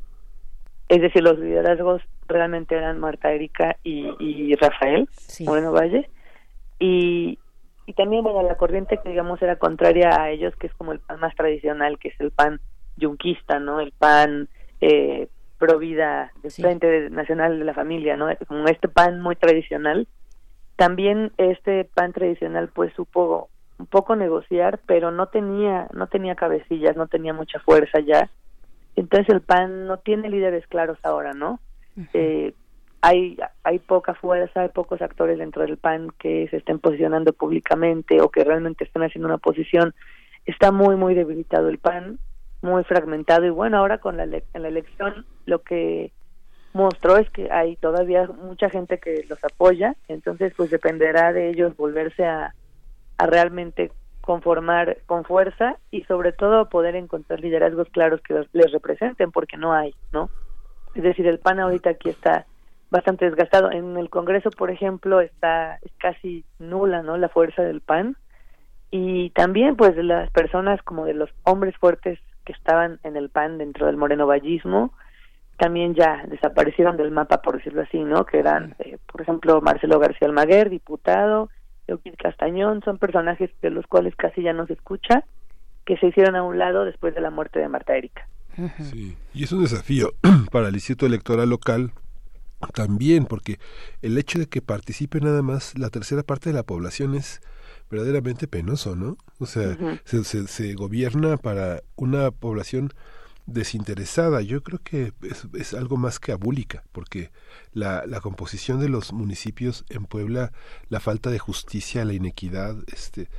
Es 0.89 1.01
decir, 1.01 1.23
los 1.23 1.39
liderazgos 1.39 2.01
realmente 2.27 2.75
eran 2.75 2.99
Marta 2.99 3.31
Erika 3.31 3.77
y, 3.83 4.13
y 4.19 4.55
Rafael 4.55 5.07
Moreno 5.45 5.71
Valle. 5.71 6.09
Y, 6.79 7.39
y 7.85 7.93
también, 7.93 8.23
bueno, 8.23 8.43
la 8.43 8.57
corriente 8.57 8.99
que 9.01 9.09
digamos 9.09 9.41
era 9.41 9.55
contraria 9.55 10.21
a 10.21 10.29
ellos, 10.29 10.53
que 10.57 10.67
es 10.67 10.73
como 10.73 10.91
el 10.91 10.99
PAN 10.99 11.19
más 11.19 11.35
tradicional, 11.35 11.97
que 11.99 12.09
es 12.09 12.19
el 12.19 12.31
PAN 12.31 12.59
yunquista, 12.97 13.59
¿no? 13.59 13.79
El 13.79 13.91
PAN 13.91 14.49
eh, 14.81 15.27
pro 15.61 15.77
vida 15.77 16.31
Frente 16.55 17.11
Nacional 17.11 17.59
de 17.59 17.65
la 17.65 17.75
Familia, 17.75 18.17
¿no? 18.17 18.27
Como 18.47 18.67
este 18.67 18.87
PAN 18.87 19.21
muy 19.21 19.35
tradicional. 19.35 20.07
También 20.75 21.31
este 21.37 21.85
PAN 21.85 22.13
tradicional 22.13 22.69
pues 22.73 22.91
supo 22.95 23.49
un 23.77 23.85
poco 23.85 24.15
negociar, 24.15 24.79
pero 24.87 25.11
no 25.11 25.27
tenía 25.27 25.87
no 25.93 26.07
tenía 26.07 26.35
cabecillas, 26.35 26.95
no 26.97 27.07
tenía 27.07 27.33
mucha 27.33 27.59
fuerza 27.59 27.99
ya. 27.99 28.31
Entonces 28.95 29.29
el 29.29 29.41
PAN 29.41 29.85
no 29.85 29.97
tiene 29.97 30.29
líderes 30.29 30.65
claros 30.65 30.97
ahora, 31.03 31.33
¿no? 31.33 31.59
Eh, 32.13 32.53
hay 33.01 33.37
hay 33.63 33.77
poca 33.77 34.15
fuerza, 34.15 34.61
hay 34.61 34.69
pocos 34.69 34.99
actores 35.03 35.37
dentro 35.37 35.61
del 35.61 35.77
PAN 35.77 36.07
que 36.17 36.47
se 36.49 36.57
estén 36.57 36.79
posicionando 36.79 37.33
públicamente 37.33 38.19
o 38.19 38.29
que 38.29 38.43
realmente 38.43 38.83
estén 38.83 39.03
haciendo 39.03 39.27
una 39.27 39.37
posición. 39.37 39.93
Está 40.47 40.71
muy 40.71 40.95
muy 40.95 41.13
debilitado 41.13 41.69
el 41.69 41.77
PAN 41.77 42.17
muy 42.61 42.83
fragmentado 42.83 43.45
y 43.45 43.49
bueno, 43.49 43.77
ahora 43.77 43.97
con 43.97 44.17
la, 44.17 44.23
en 44.23 44.61
la 44.61 44.67
elección 44.67 45.25
lo 45.45 45.61
que 45.63 46.11
mostró 46.73 47.17
es 47.17 47.29
que 47.31 47.51
hay 47.51 47.75
todavía 47.75 48.27
mucha 48.27 48.69
gente 48.69 48.99
que 48.99 49.25
los 49.29 49.43
apoya, 49.43 49.95
entonces 50.07 50.53
pues 50.55 50.69
dependerá 50.69 51.33
de 51.33 51.49
ellos 51.49 51.75
volverse 51.75 52.25
a, 52.25 52.53
a 53.17 53.25
realmente 53.25 53.91
conformar 54.21 54.97
con 55.07 55.23
fuerza 55.25 55.77
y 55.89 56.03
sobre 56.03 56.31
todo 56.31 56.69
poder 56.69 56.95
encontrar 56.95 57.39
liderazgos 57.39 57.89
claros 57.89 58.21
que 58.21 58.35
los- 58.35 58.47
les 58.53 58.71
representen 58.71 59.31
porque 59.31 59.57
no 59.57 59.73
hay, 59.73 59.93
¿no? 60.13 60.29
Es 60.93 61.03
decir, 61.03 61.25
el 61.27 61.39
PAN 61.39 61.59
ahorita 61.59 61.89
aquí 61.89 62.09
está 62.09 62.45
bastante 62.91 63.25
desgastado. 63.25 63.71
En 63.71 63.97
el 63.97 64.09
Congreso, 64.09 64.49
por 64.51 64.69
ejemplo, 64.69 65.21
está 65.21 65.77
es 65.81 65.91
casi 65.97 66.45
nula, 66.59 67.01
¿no? 67.01 67.17
La 67.17 67.29
fuerza 67.29 67.63
del 67.63 67.81
PAN 67.81 68.15
y 68.91 69.29
también 69.31 69.75
pues 69.75 69.95
las 69.97 70.29
personas 70.31 70.81
como 70.83 71.05
de 71.05 71.13
los 71.13 71.29
hombres 71.43 71.75
fuertes 71.77 72.19
que 72.45 72.53
estaban 72.53 72.99
en 73.03 73.15
el 73.15 73.29
PAN 73.29 73.57
dentro 73.57 73.85
del 73.87 73.97
morenovallismo 73.97 74.93
también 75.57 75.93
ya 75.93 76.25
desaparecieron 76.27 76.97
del 76.97 77.11
mapa 77.11 77.41
por 77.41 77.57
decirlo 77.57 77.81
así 77.81 77.99
no 78.03 78.25
que 78.25 78.39
eran 78.39 78.75
eh, 78.79 78.97
por 79.11 79.21
ejemplo 79.21 79.61
Marcelo 79.61 79.99
García 79.99 80.27
Almaguer 80.27 80.69
diputado 80.69 81.49
Euclid 81.87 82.15
Castañón 82.17 82.81
son 82.83 82.97
personajes 82.97 83.51
de 83.61 83.69
los 83.69 83.85
cuales 83.87 84.15
casi 84.15 84.41
ya 84.41 84.53
no 84.53 84.65
se 84.65 84.73
escucha 84.73 85.25
que 85.85 85.97
se 85.97 86.07
hicieron 86.07 86.35
a 86.35 86.43
un 86.43 86.57
lado 86.57 86.85
después 86.85 87.13
de 87.15 87.21
la 87.21 87.29
muerte 87.29 87.59
de 87.59 87.67
Marta 87.67 87.95
Erika. 87.95 88.27
Sí, 88.79 89.17
y 89.33 89.43
es 89.43 89.51
un 89.51 89.63
desafío 89.63 90.13
para 90.51 90.67
el 90.67 90.75
Instituto 90.75 91.05
Electoral 91.05 91.49
Local 91.49 91.91
también, 92.73 93.25
porque 93.25 93.57
el 94.01 94.17
hecho 94.17 94.39
de 94.39 94.47
que 94.47 94.61
participe 94.61 95.19
nada 95.19 95.41
más 95.41 95.77
la 95.77 95.89
tercera 95.89 96.23
parte 96.23 96.49
de 96.49 96.55
la 96.55 96.63
población 96.63 97.15
es 97.15 97.41
verdaderamente 97.91 98.47
penoso, 98.47 98.95
¿no? 98.95 99.17
O 99.39 99.45
sea, 99.45 99.77
se, 100.05 100.23
se, 100.23 100.47
se 100.47 100.73
gobierna 100.73 101.37
para 101.37 101.83
una 101.95 102.31
población 102.31 102.93
desinteresada. 103.45 104.41
Yo 104.41 104.63
creo 104.63 104.79
que 104.83 105.13
es, 105.21 105.47
es 105.53 105.73
algo 105.73 105.97
más 105.97 106.19
que 106.19 106.31
abúlica, 106.31 106.83
porque 106.91 107.31
la, 107.73 108.05
la 108.07 108.21
composición 108.21 108.79
de 108.79 108.89
los 108.89 109.13
municipios 109.13 109.85
en 109.89 110.05
Puebla, 110.05 110.51
la 110.89 110.99
falta 110.99 111.29
de 111.29 111.39
justicia, 111.39 112.05
la 112.05 112.13
inequidad, 112.13 112.77
este, 112.87 113.29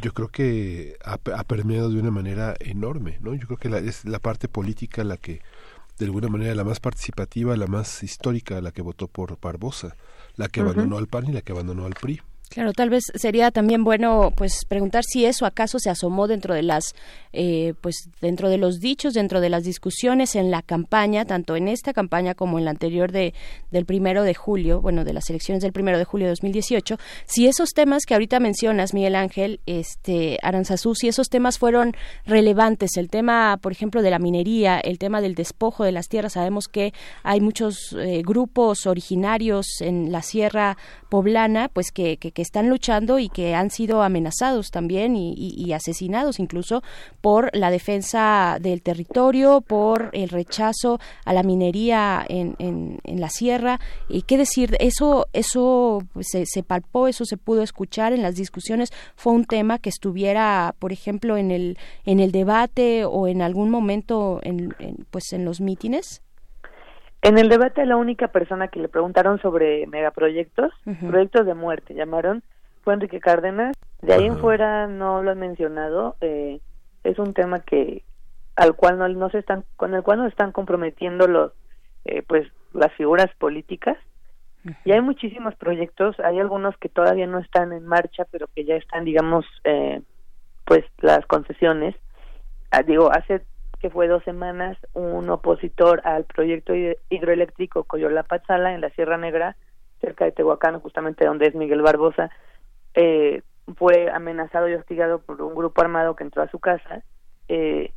yo 0.00 0.12
creo 0.12 0.28
que 0.28 0.96
ha, 1.04 1.14
ha 1.36 1.44
permeado 1.44 1.90
de 1.90 2.00
una 2.00 2.10
manera 2.10 2.54
enorme, 2.60 3.18
¿no? 3.20 3.34
Yo 3.34 3.46
creo 3.46 3.58
que 3.58 3.68
la, 3.68 3.78
es 3.78 4.04
la 4.04 4.18
parte 4.18 4.48
política 4.48 5.04
la 5.04 5.16
que, 5.16 5.42
de 5.98 6.06
alguna 6.06 6.28
manera, 6.28 6.54
la 6.54 6.64
más 6.64 6.80
participativa, 6.80 7.56
la 7.56 7.66
más 7.66 8.02
histórica, 8.02 8.60
la 8.60 8.72
que 8.72 8.82
votó 8.82 9.06
por 9.06 9.38
Barbosa, 9.40 9.96
la 10.36 10.48
que 10.48 10.60
abandonó 10.60 10.98
al 10.98 11.06
PAN 11.06 11.28
y 11.28 11.32
la 11.32 11.42
que 11.42 11.52
abandonó 11.52 11.84
al 11.84 11.94
PRI. 11.94 12.20
Claro, 12.52 12.74
tal 12.74 12.90
vez 12.90 13.04
sería 13.14 13.50
también 13.50 13.82
bueno 13.82 14.30
pues 14.36 14.66
preguntar 14.68 15.04
si 15.04 15.24
eso 15.24 15.46
acaso 15.46 15.78
se 15.78 15.88
asomó 15.88 16.28
dentro 16.28 16.54
de 16.54 16.62
las 16.62 16.94
eh, 17.32 17.72
pues 17.80 18.10
dentro 18.20 18.50
de 18.50 18.58
los 18.58 18.78
dichos, 18.78 19.14
dentro 19.14 19.40
de 19.40 19.48
las 19.48 19.64
discusiones 19.64 20.36
en 20.36 20.50
la 20.50 20.60
campaña, 20.60 21.24
tanto 21.24 21.56
en 21.56 21.66
esta 21.66 21.94
campaña 21.94 22.34
como 22.34 22.58
en 22.58 22.66
la 22.66 22.70
anterior 22.72 23.10
de 23.10 23.32
del 23.70 23.86
primero 23.86 24.22
de 24.22 24.34
julio, 24.34 24.82
bueno 24.82 25.04
de 25.04 25.14
las 25.14 25.30
elecciones 25.30 25.62
del 25.62 25.72
primero 25.72 25.96
de 25.96 26.04
julio 26.04 26.26
de 26.26 26.32
2018, 26.32 26.98
si 27.24 27.46
esos 27.46 27.70
temas 27.70 28.04
que 28.04 28.12
ahorita 28.12 28.38
mencionas 28.38 28.92
Miguel 28.92 29.14
Ángel, 29.14 29.60
este 29.64 30.38
Aranzazú, 30.42 30.94
si 30.94 31.08
esos 31.08 31.30
temas 31.30 31.58
fueron 31.58 31.96
relevantes, 32.26 32.98
el 32.98 33.08
tema 33.08 33.58
por 33.62 33.72
ejemplo 33.72 34.02
de 34.02 34.10
la 34.10 34.18
minería, 34.18 34.78
el 34.78 34.98
tema 34.98 35.22
del 35.22 35.34
despojo 35.34 35.84
de 35.84 35.92
las 35.92 36.08
tierras, 36.08 36.34
sabemos 36.34 36.68
que 36.68 36.92
hay 37.22 37.40
muchos 37.40 37.96
eh, 37.98 38.20
grupos 38.22 38.86
originarios 38.86 39.80
en 39.80 40.12
la 40.12 40.20
sierra 40.20 40.76
poblana, 41.08 41.68
pues 41.68 41.92
que, 41.92 42.18
que, 42.18 42.30
que 42.30 42.41
están 42.42 42.68
luchando 42.68 43.18
y 43.18 43.28
que 43.28 43.54
han 43.54 43.70
sido 43.70 44.02
amenazados 44.02 44.70
también 44.70 45.16
y, 45.16 45.72
asesinados 45.72 46.38
incluso 46.38 46.82
por 47.20 47.50
la 47.56 47.70
defensa 47.70 48.58
del 48.60 48.82
territorio, 48.82 49.62
por 49.62 50.10
el 50.12 50.28
rechazo 50.28 51.00
a 51.24 51.32
la 51.32 51.42
minería 51.42 52.24
en, 52.28 52.56
en, 52.58 52.98
en 53.04 53.20
la 53.20 53.30
sierra. 53.30 53.80
Y 54.08 54.22
qué 54.22 54.36
decir, 54.36 54.76
eso, 54.80 55.28
eso 55.32 56.02
pues, 56.12 56.26
se, 56.30 56.44
se 56.46 56.62
palpó, 56.62 57.08
eso 57.08 57.24
se 57.24 57.36
pudo 57.36 57.62
escuchar 57.62 58.12
en 58.12 58.22
las 58.22 58.34
discusiones, 58.34 58.90
fue 59.16 59.32
un 59.32 59.44
tema 59.44 59.78
que 59.78 59.88
estuviera, 59.88 60.74
por 60.78 60.92
ejemplo, 60.92 61.36
en 61.36 61.50
el, 61.50 61.78
en 62.04 62.20
el 62.20 62.32
debate 62.32 63.04
o 63.04 63.28
en 63.28 63.42
algún 63.42 63.70
momento 63.70 64.40
en, 64.42 64.74
en, 64.78 65.06
pues 65.10 65.32
en 65.32 65.44
los 65.44 65.60
mítines. 65.60 66.22
En 67.22 67.38
el 67.38 67.48
debate 67.48 67.86
la 67.86 67.96
única 67.96 68.28
persona 68.28 68.68
que 68.68 68.80
le 68.80 68.88
preguntaron 68.88 69.40
sobre 69.40 69.86
megaproyectos, 69.86 70.72
Ujú. 70.86 71.06
proyectos 71.06 71.46
de 71.46 71.54
muerte, 71.54 71.94
llamaron, 71.94 72.42
fue 72.82 72.94
Enrique 72.94 73.20
Cárdenas. 73.20 73.76
De 74.02 74.12
ahí 74.12 74.26
en 74.26 74.38
fuera 74.38 74.88
no 74.88 75.22
lo 75.22 75.30
han 75.30 75.38
mencionado. 75.38 76.16
eh, 76.20 76.60
es 77.04 77.18
un 77.18 77.34
tema 77.34 77.60
que 77.60 78.04
al 78.54 78.74
cual 78.76 78.98
no, 78.98 79.08
no 79.08 79.30
se 79.30 79.38
están, 79.38 79.64
con 79.76 79.94
el 79.94 80.02
cual 80.02 80.18
no 80.18 80.24
se 80.24 80.30
están 80.30 80.52
comprometiendo 80.52 81.26
los, 81.26 81.52
eh, 82.04 82.22
pues 82.22 82.48
las 82.72 82.92
figuras 82.94 83.28
políticas. 83.38 83.96
Y 84.84 84.92
hay 84.92 85.00
muchísimos 85.00 85.56
proyectos, 85.56 86.18
hay 86.20 86.38
algunos 86.38 86.76
que 86.78 86.88
todavía 86.88 87.26
no 87.26 87.40
están 87.40 87.72
en 87.72 87.84
marcha, 87.84 88.24
pero 88.30 88.46
que 88.54 88.64
ya 88.64 88.76
están, 88.76 89.04
digamos, 89.04 89.44
eh, 89.64 90.00
pues 90.64 90.84
las 90.98 91.26
concesiones. 91.26 91.96
Ah, 92.70 92.82
digo, 92.84 93.10
hace 93.10 93.42
que 93.82 93.90
fue 93.90 94.06
dos 94.06 94.22
semanas, 94.22 94.78
un 94.94 95.28
opositor 95.28 96.00
al 96.04 96.24
proyecto 96.24 96.72
hid- 96.72 96.96
hidroeléctrico 97.10 97.82
Coyola-Patzala 97.82 98.72
en 98.74 98.80
la 98.80 98.90
Sierra 98.90 99.18
Negra, 99.18 99.56
cerca 100.00 100.24
de 100.24 100.30
Tehuacán, 100.30 100.78
justamente 100.78 101.26
donde 101.26 101.48
es 101.48 101.54
Miguel 101.56 101.82
Barbosa, 101.82 102.30
eh, 102.94 103.42
fue 103.76 104.08
amenazado 104.10 104.68
y 104.68 104.74
hostigado 104.74 105.20
por 105.20 105.42
un 105.42 105.56
grupo 105.56 105.82
armado 105.82 106.14
que 106.14 106.22
entró 106.22 106.42
a 106.42 106.48
su 106.48 106.60
casa. 106.60 107.02
Eh, 107.48 107.90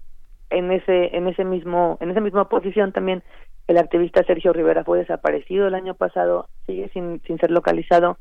en 0.49 0.71
ese 0.71 1.15
en 1.15 1.27
ese 1.27 1.43
mismo 1.43 1.97
en 2.01 2.11
esa 2.11 2.19
misma 2.19 2.49
posición 2.49 2.91
también 2.91 3.23
el 3.67 3.77
activista 3.77 4.23
Sergio 4.23 4.53
Rivera 4.53 4.83
fue 4.83 4.99
desaparecido 4.99 5.67
el 5.67 5.75
año 5.75 5.93
pasado, 5.93 6.49
sigue 6.65 6.89
sin 6.89 7.21
sin 7.27 7.37
ser 7.37 7.51
localizado. 7.51 8.17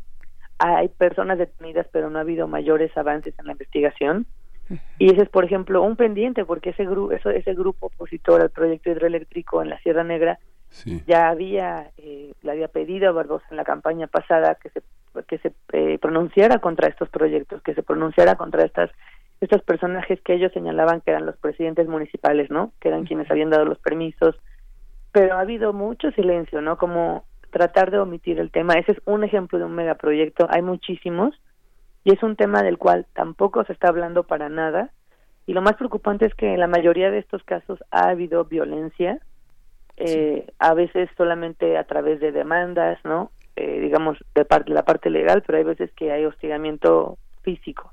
Hay 0.59 0.89
personas 0.89 1.39
detenidas, 1.39 1.87
pero 1.93 2.11
no 2.11 2.19
ha 2.19 2.23
habido 2.23 2.47
mayores 2.47 2.97
avances 2.97 3.35
en 3.39 3.47
la 3.47 3.53
investigación. 3.53 4.27
Y 4.99 5.13
ese 5.13 5.23
es, 5.23 5.29
por 5.29 5.45
ejemplo, 5.45 5.83
un 5.83 5.97
pendiente, 5.97 6.45
porque 6.45 6.71
ese, 6.71 6.85
gru 6.85 7.13
eso, 7.13 7.31
ese 7.31 7.55
grupo 7.55 7.87
opositor 7.87 8.41
al 8.41 8.51
proyecto 8.51 8.91
hidroeléctrico 8.91 9.63
en 9.63 9.71
la 9.71 9.79
Sierra 9.81 10.05
Negra 10.05 10.39
ya 11.07 11.29
había, 11.29 11.91
eh, 11.99 12.33
le 12.43 12.51
había 12.51 12.69
pedido 12.69 13.09
a 13.09 13.13
Barbosa 13.13 13.47
en 13.51 13.57
la 13.57 13.65
campaña 13.65 14.07
pasada 14.07 14.57
que 14.57 14.71
se, 14.71 14.83
que 15.29 15.39
se 15.39 15.53
eh, 15.73 15.99
pronunciara 15.99 16.59
contra 16.59 16.89
estos 16.89 17.09
proyectos, 17.09 17.63
que 17.63 17.75
se 17.75 17.83
pronunciara 17.83 18.35
contra 18.37 18.65
estas 18.65 18.91
estos 19.41 19.63
personajes 19.63 20.21
que 20.23 20.35
ellos 20.35 20.53
señalaban 20.53 21.01
que 21.01 21.11
eran 21.11 21.27
los 21.27 21.37
presidentes 21.37 21.87
municipales, 21.87 22.51
¿no? 22.51 22.73
Que 22.81 22.89
eran 22.89 23.05
quienes 23.05 23.31
habían 23.31 23.51
dado 23.51 23.65
los 23.65 23.79
permisos. 23.79 24.37
Pero 25.13 25.35
ha 25.35 25.41
habido 25.41 25.73
mucho 25.73 26.11
silencio, 26.13 26.61
¿no? 26.63 26.79
Como 26.79 27.25
tratar 27.51 27.91
de 27.91 27.99
omitir 27.99 28.39
el 28.41 28.51
tema. 28.51 28.75
Ese 28.75 28.93
es 28.93 28.99
un 29.05 29.23
ejemplo 29.23 29.59
de 29.59 29.65
un 29.65 29.75
megaproyecto. 29.75 30.47
Hay 30.51 30.63
muchísimos 30.63 31.35
y 32.05 32.13
es 32.13 32.23
un 32.23 32.37
tema 32.37 32.63
del 32.63 32.79
cual 32.79 33.07
tampoco 33.15 33.65
se 33.65 33.73
está 33.73 33.89
hablando 33.89 34.25
para 34.25 34.49
nada. 34.49 34.91
Y 35.47 35.55
lo 35.55 35.63
más 35.63 35.75
preocupante 35.77 36.27
es 36.27 36.35
que 36.35 36.53
en 36.53 36.61
la 36.61 36.67
mayoría 36.67 37.11
de 37.11 37.19
estos 37.19 37.43
casos 37.45 37.83
ha 37.91 38.09
habido 38.09 38.45
violencia, 38.45 39.19
eh, 39.97 40.47
a 40.59 40.75
veces 40.75 41.09
solamente 41.17 41.77
a 41.79 41.85
través 41.85 42.21
de 42.21 42.33
demandas, 42.33 42.99
¿no? 43.05 43.31
Eh, 43.57 43.81
digamos, 43.81 44.19
de 44.35 44.45
parte, 44.45 44.73
la 44.73 44.85
parte 44.85 45.11
legal, 45.11 45.43
pero 45.47 45.59
hay 45.59 45.65
veces 45.65 45.91
que 45.93 46.13
hay 46.13 46.25
hostigamiento 46.25 47.17
físico. 47.43 47.93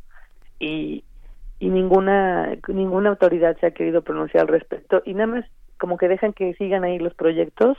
Y, 0.60 1.04
y 1.60 1.70
ninguna, 1.70 2.58
ninguna 2.68 3.10
autoridad 3.12 3.58
se 3.60 3.68
ha 3.68 3.72
querido 3.72 4.02
pronunciar 4.02 4.42
al 4.42 4.48
respecto. 4.48 5.02
Y 5.06 5.14
nada 5.14 5.28
más 5.28 5.46
como 5.78 5.98
que 5.98 6.08
dejan 6.08 6.34
que 6.34 6.54
sigan 6.56 6.84
ahí 6.84 7.00
los 7.00 7.14
proyectos, 7.14 7.78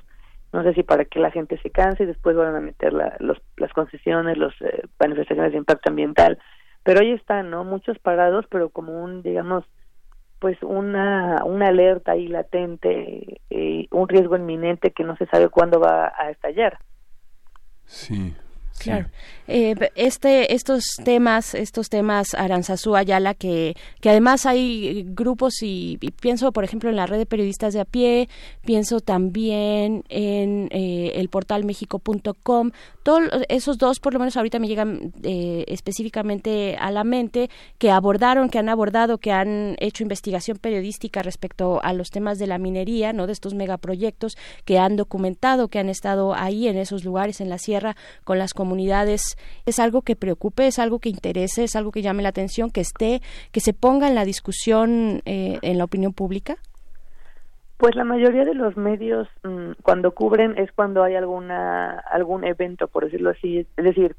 no 0.53 0.63
sé 0.63 0.75
si 0.75 0.83
para 0.83 1.05
que 1.05 1.19
la 1.19 1.31
gente 1.31 1.59
se 1.59 1.71
canse 1.71 2.03
y 2.03 2.07
después 2.07 2.37
van 2.37 2.55
a 2.55 2.61
meter 2.61 2.93
la, 2.93 3.17
los, 3.21 3.39
las 3.57 3.73
concesiones, 3.73 4.37
las 4.37 4.53
eh, 4.61 4.83
manifestaciones 5.01 5.53
de 5.53 5.59
impacto 5.59 5.91
ambiental. 5.91 6.39
Pero 6.83 7.01
ahí 7.01 7.13
están, 7.13 7.51
¿no? 7.51 7.65
Muchos 7.65 7.99
parados, 7.99 8.45
pero 8.51 8.69
como 8.69 9.03
un, 9.03 9.23
digamos, 9.23 9.65
pues 10.41 10.61
una, 10.63 11.43
una 11.45 11.69
alerta 11.69 12.13
ahí 12.13 12.27
latente, 12.27 13.41
eh, 13.49 13.87
un 13.91 14.09
riesgo 14.09 14.37
inminente 14.37 14.91
que 14.91 15.05
no 15.05 15.17
se 15.17 15.27
sabe 15.27 15.49
cuándo 15.49 15.81
va 15.81 16.13
a 16.19 16.31
estallar. 16.31 16.79
Sí. 17.85 18.35
Claro. 18.83 19.09
Eh, 19.49 19.75
este, 19.97 20.55
estos 20.55 20.85
temas, 21.05 21.55
estos 21.55 21.89
temas 21.89 22.35
Aranzazú 22.35 22.97
Ayala, 22.97 23.35
que, 23.35 23.77
que 24.01 24.11
además 24.11 24.47
hay 24.47 25.05
grupos 25.09 25.63
y, 25.63 25.99
y 26.01 26.11
pienso, 26.11 26.53
por 26.53 26.65
ejemplo, 26.65 26.91
en 26.91 26.97
la 26.97 27.07
red 27.07 27.19
de 27.19 27.27
periodistas 27.27 27.75
de 27.75 27.81
a 27.81 27.85
pie, 27.85 28.29
pienso 28.65 29.01
también 29.01 30.05
en 30.09 30.69
eh, 30.71 31.13
el 31.17 31.29
portal 31.29 31.65
mexico.com, 31.65 32.71
todos 33.03 33.23
esos 33.49 33.79
dos, 33.79 34.01
por 34.01 34.13
lo 34.13 34.19
menos 34.19 34.37
ahorita 34.37 34.59
me 34.59 34.69
llegan 34.69 35.13
eh, 35.23 35.65
específicamente 35.69 36.77
a 36.79 36.91
la 36.91 37.05
mente, 37.05 37.51
que 37.79 37.91
abordaron, 37.91 38.49
que 38.49 38.59
han 38.59 38.69
abordado, 38.69 39.19
que 39.19 39.33
han 39.33 39.77
hecho 39.81 40.03
investigación 40.03 40.59
periodística 40.59 41.23
respecto 41.23 41.81
a 41.83 41.93
los 41.93 42.11
temas 42.11 42.39
de 42.39 42.47
la 42.47 42.59
minería, 42.59 43.13
no 43.13 43.27
de 43.27 43.33
estos 43.33 43.55
megaproyectos, 43.55 44.37
que 44.65 44.79
han 44.79 44.97
documentado, 44.97 45.69
que 45.69 45.79
han 45.79 45.89
estado 45.89 46.35
ahí 46.35 46.69
en 46.69 46.77
esos 46.77 47.05
lugares 47.05 47.41
en 47.41 47.49
la 47.49 47.59
sierra 47.59 47.97
con 48.25 48.39
las 48.39 48.55
comunidades 48.55 48.72
es 48.81 49.79
algo 49.79 50.03
que 50.03 50.17
preocupe, 50.17 50.67
es 50.67 50.79
algo 50.79 50.99
que 50.99 51.09
interese, 51.09 51.65
es 51.65 51.77
algo 51.77 51.93
que 51.93 52.03
llame 52.03 52.23
la 52.23 52.31
atención, 52.31 52.71
que 52.71 52.81
esté, 52.81 53.21
que 53.51 53.61
se 53.61 53.73
ponga 53.73 54.09
en 54.09 54.15
la 54.15 54.25
discusión 54.25 55.23
eh, 55.25 55.59
en 55.63 55.79
la 55.79 55.85
opinión 55.85 56.13
pública? 56.13 56.57
Pues 57.77 57.97
la 57.97 58.05
mayoría 58.05 58.45
de 58.45 58.55
los 58.55 58.77
medios 58.77 59.29
mm, 59.43 59.73
cuando 59.83 60.13
cubren 60.13 60.57
es 60.57 60.71
cuando 60.73 61.03
hay 61.03 61.17
alguna 61.17 61.99
algún 62.11 62.45
evento, 62.45 62.87
por 62.87 63.05
decirlo 63.05 63.31
así, 63.31 63.67
es 63.77 63.85
decir, 63.85 64.15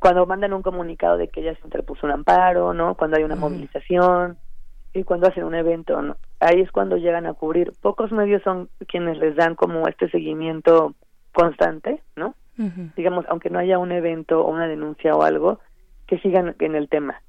cuando 0.00 0.26
mandan 0.26 0.52
un 0.52 0.60
comunicado 0.60 1.16
de 1.16 1.28
que 1.28 1.42
ya 1.42 1.54
se 1.54 1.62
interpuso 1.64 2.06
un 2.06 2.12
amparo, 2.12 2.74
¿no? 2.74 2.94
Cuando 2.94 3.16
hay 3.16 3.24
una 3.24 3.36
movilización 3.36 4.36
y 4.92 5.02
cuando 5.02 5.28
hacen 5.28 5.44
un 5.44 5.54
evento, 5.54 6.02
¿no? 6.02 6.16
Ahí 6.40 6.60
es 6.60 6.70
cuando 6.70 6.98
llegan 6.98 7.24
a 7.24 7.32
cubrir. 7.32 7.72
Pocos 7.80 8.12
medios 8.12 8.42
son 8.42 8.68
quienes 8.86 9.16
les 9.16 9.34
dan 9.34 9.54
como 9.54 9.88
este 9.88 10.10
seguimiento 10.10 10.94
constante, 11.32 12.02
¿no? 12.16 12.34
Digamos, 12.96 13.24
aunque 13.28 13.50
no 13.50 13.58
haya 13.58 13.78
un 13.78 13.90
evento 13.90 14.44
o 14.44 14.50
una 14.50 14.68
denuncia 14.68 15.14
o 15.14 15.22
algo, 15.22 15.58
que 16.06 16.18
sigan 16.18 16.54
en 16.58 16.74
el 16.76 16.88
tema. 16.88 17.20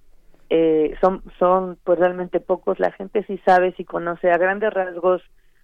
Eh, 0.49 0.95
son, 1.01 1.23
son 1.39 1.77
pues 1.83 1.97
realmente 1.99 2.39
pocos. 2.39 2.79
La 2.79 2.91
gente 2.91 3.23
sí 3.25 3.39
sabe, 3.45 3.73
sí 3.77 3.83
conoce 3.83 4.31
a 4.31 4.37
grandes 4.37 4.73
rasgos. 4.73 5.21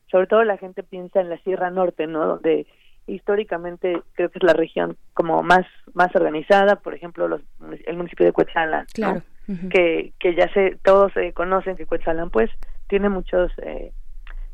Sobre 0.09 0.27
todo 0.27 0.43
la 0.43 0.57
gente 0.57 0.83
piensa 0.83 1.21
en 1.21 1.29
la 1.29 1.37
Sierra 1.39 1.69
Norte, 1.69 2.07
¿no? 2.07 2.25
Donde 2.25 2.65
históricamente 3.07 4.01
creo 4.13 4.29
que 4.29 4.39
es 4.39 4.43
la 4.43 4.53
región 4.53 4.97
como 5.13 5.41
más 5.43 5.65
más 5.93 6.15
organizada, 6.15 6.77
por 6.77 6.93
ejemplo, 6.93 7.27
los, 7.27 7.41
el 7.85 7.97
municipio 7.97 8.25
de 8.25 8.31
Cuetzalan, 8.31 8.81
¿no? 8.81 8.85
Claro. 8.93 9.21
que 9.69 10.13
que 10.19 10.35
ya 10.35 10.51
se 10.53 10.77
todos 10.83 11.15
eh, 11.17 11.33
conocen 11.33 11.75
que 11.75 11.85
Cuetzalan 11.85 12.29
pues 12.29 12.49
tiene 12.87 13.09
muchos 13.09 13.51
eh, 13.63 13.91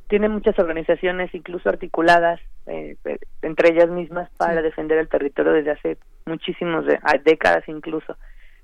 tiene 0.07 0.29
muchas 0.29 0.57
organizaciones 0.59 1.33
incluso 1.33 1.69
articuladas 1.69 2.39
eh, 2.65 2.95
entre 3.41 3.71
ellas 3.73 3.89
mismas 3.89 4.29
para 4.37 4.61
defender 4.61 4.97
el 4.97 5.07
territorio 5.09 5.53
desde 5.53 5.71
hace 5.71 5.97
muchísimos 6.25 6.85
de- 6.85 6.99
décadas 7.23 7.67
incluso. 7.67 8.17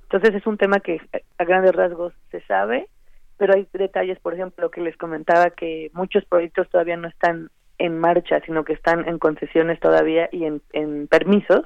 Entonces 0.04 0.36
es 0.36 0.46
un 0.48 0.58
tema 0.58 0.80
que 0.80 0.96
eh, 1.12 1.24
a 1.38 1.44
grandes 1.44 1.74
rasgos 1.76 2.14
se 2.32 2.42
sabe 2.42 2.88
pero 3.38 3.56
hay 3.56 3.68
detalles 3.74 4.20
por 4.20 4.34
ejemplo 4.36 4.70
que 4.72 4.80
les 4.82 4.96
comentaba 4.98 5.50
que 5.50 5.90
muchos 5.94 6.24
proyectos 6.26 6.70
todavía 6.70 6.98
no 6.98 7.08
están 7.08 7.50
en 7.80 7.98
marcha 7.98 8.40
sino 8.46 8.64
que 8.64 8.74
están 8.74 9.08
en 9.08 9.18
concesiones 9.20 9.80
todavía 9.80 10.30
y 10.32 10.46
en, 10.46 10.62
en 10.72 11.08
permisos. 11.08 11.66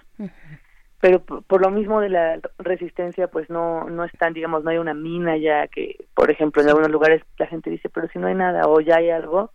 Pero 1.00 1.20
por, 1.20 1.44
por 1.44 1.62
lo 1.62 1.70
mismo 1.70 2.02
de 2.02 2.10
la 2.10 2.40
resistencia 2.58 3.28
pues 3.28 3.50
no 3.50 3.90
no 3.90 4.04
están 4.06 4.34
digamos 4.34 4.64
no 4.64 4.70
hay 4.72 4.78
una 4.78 4.94
mina 4.96 5.38
ya 5.38 5.68
que 5.68 5.96
por 6.16 6.32
ejemplo 6.32 6.62
en 6.62 6.70
algunos 6.70 6.90
lugares 6.90 7.22
la 7.38 7.46
gente 7.48 7.70
dice 7.70 7.90
pero 7.90 8.08
si 8.08 8.18
no 8.18 8.28
hay 8.28 8.36
nada 8.36 8.68
o 8.68 8.80
ya 8.80 8.96
hay 8.98 9.10
algo 9.12 9.52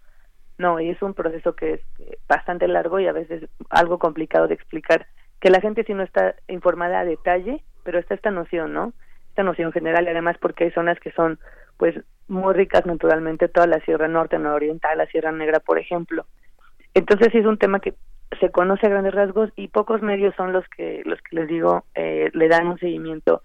no 0.62 0.80
y 0.80 0.88
es 0.88 1.02
un 1.02 1.12
proceso 1.12 1.54
que 1.54 1.74
es 1.74 1.80
bastante 2.28 2.66
largo 2.68 3.00
y 3.00 3.06
a 3.06 3.12
veces 3.12 3.48
algo 3.68 3.98
complicado 3.98 4.48
de 4.48 4.54
explicar 4.54 5.06
que 5.40 5.50
la 5.50 5.60
gente 5.60 5.84
si 5.84 5.92
no 5.92 6.02
está 6.02 6.36
informada 6.48 7.00
a 7.00 7.04
detalle 7.04 7.62
pero 7.82 7.98
está 7.98 8.14
esta 8.14 8.30
noción 8.30 8.72
no 8.72 8.92
esta 9.28 9.42
noción 9.42 9.72
general 9.72 10.04
y 10.04 10.10
además 10.10 10.36
porque 10.40 10.64
hay 10.64 10.70
zonas 10.70 10.98
que 11.00 11.10
son 11.12 11.38
pues 11.76 11.94
muy 12.28 12.54
ricas 12.54 12.86
naturalmente 12.86 13.48
toda 13.48 13.66
la 13.66 13.80
Sierra 13.80 14.08
Norte 14.08 14.38
nororiental 14.38 14.96
la 14.96 15.06
Sierra 15.06 15.32
Negra 15.32 15.60
por 15.60 15.78
ejemplo. 15.78 16.24
Entonces 16.94 17.28
sí 17.32 17.38
es 17.38 17.46
un 17.46 17.58
tema 17.58 17.80
que 17.80 17.94
se 18.40 18.50
conoce 18.50 18.86
a 18.86 18.90
grandes 18.90 19.14
rasgos 19.14 19.50
y 19.56 19.68
pocos 19.68 20.00
medios 20.00 20.34
son 20.36 20.52
los 20.52 20.66
que 20.68 21.02
los 21.04 21.20
que 21.22 21.36
les 21.36 21.48
digo 21.48 21.84
eh, 21.94 22.30
le 22.32 22.48
dan 22.48 22.68
un 22.68 22.78
seguimiento 22.78 23.42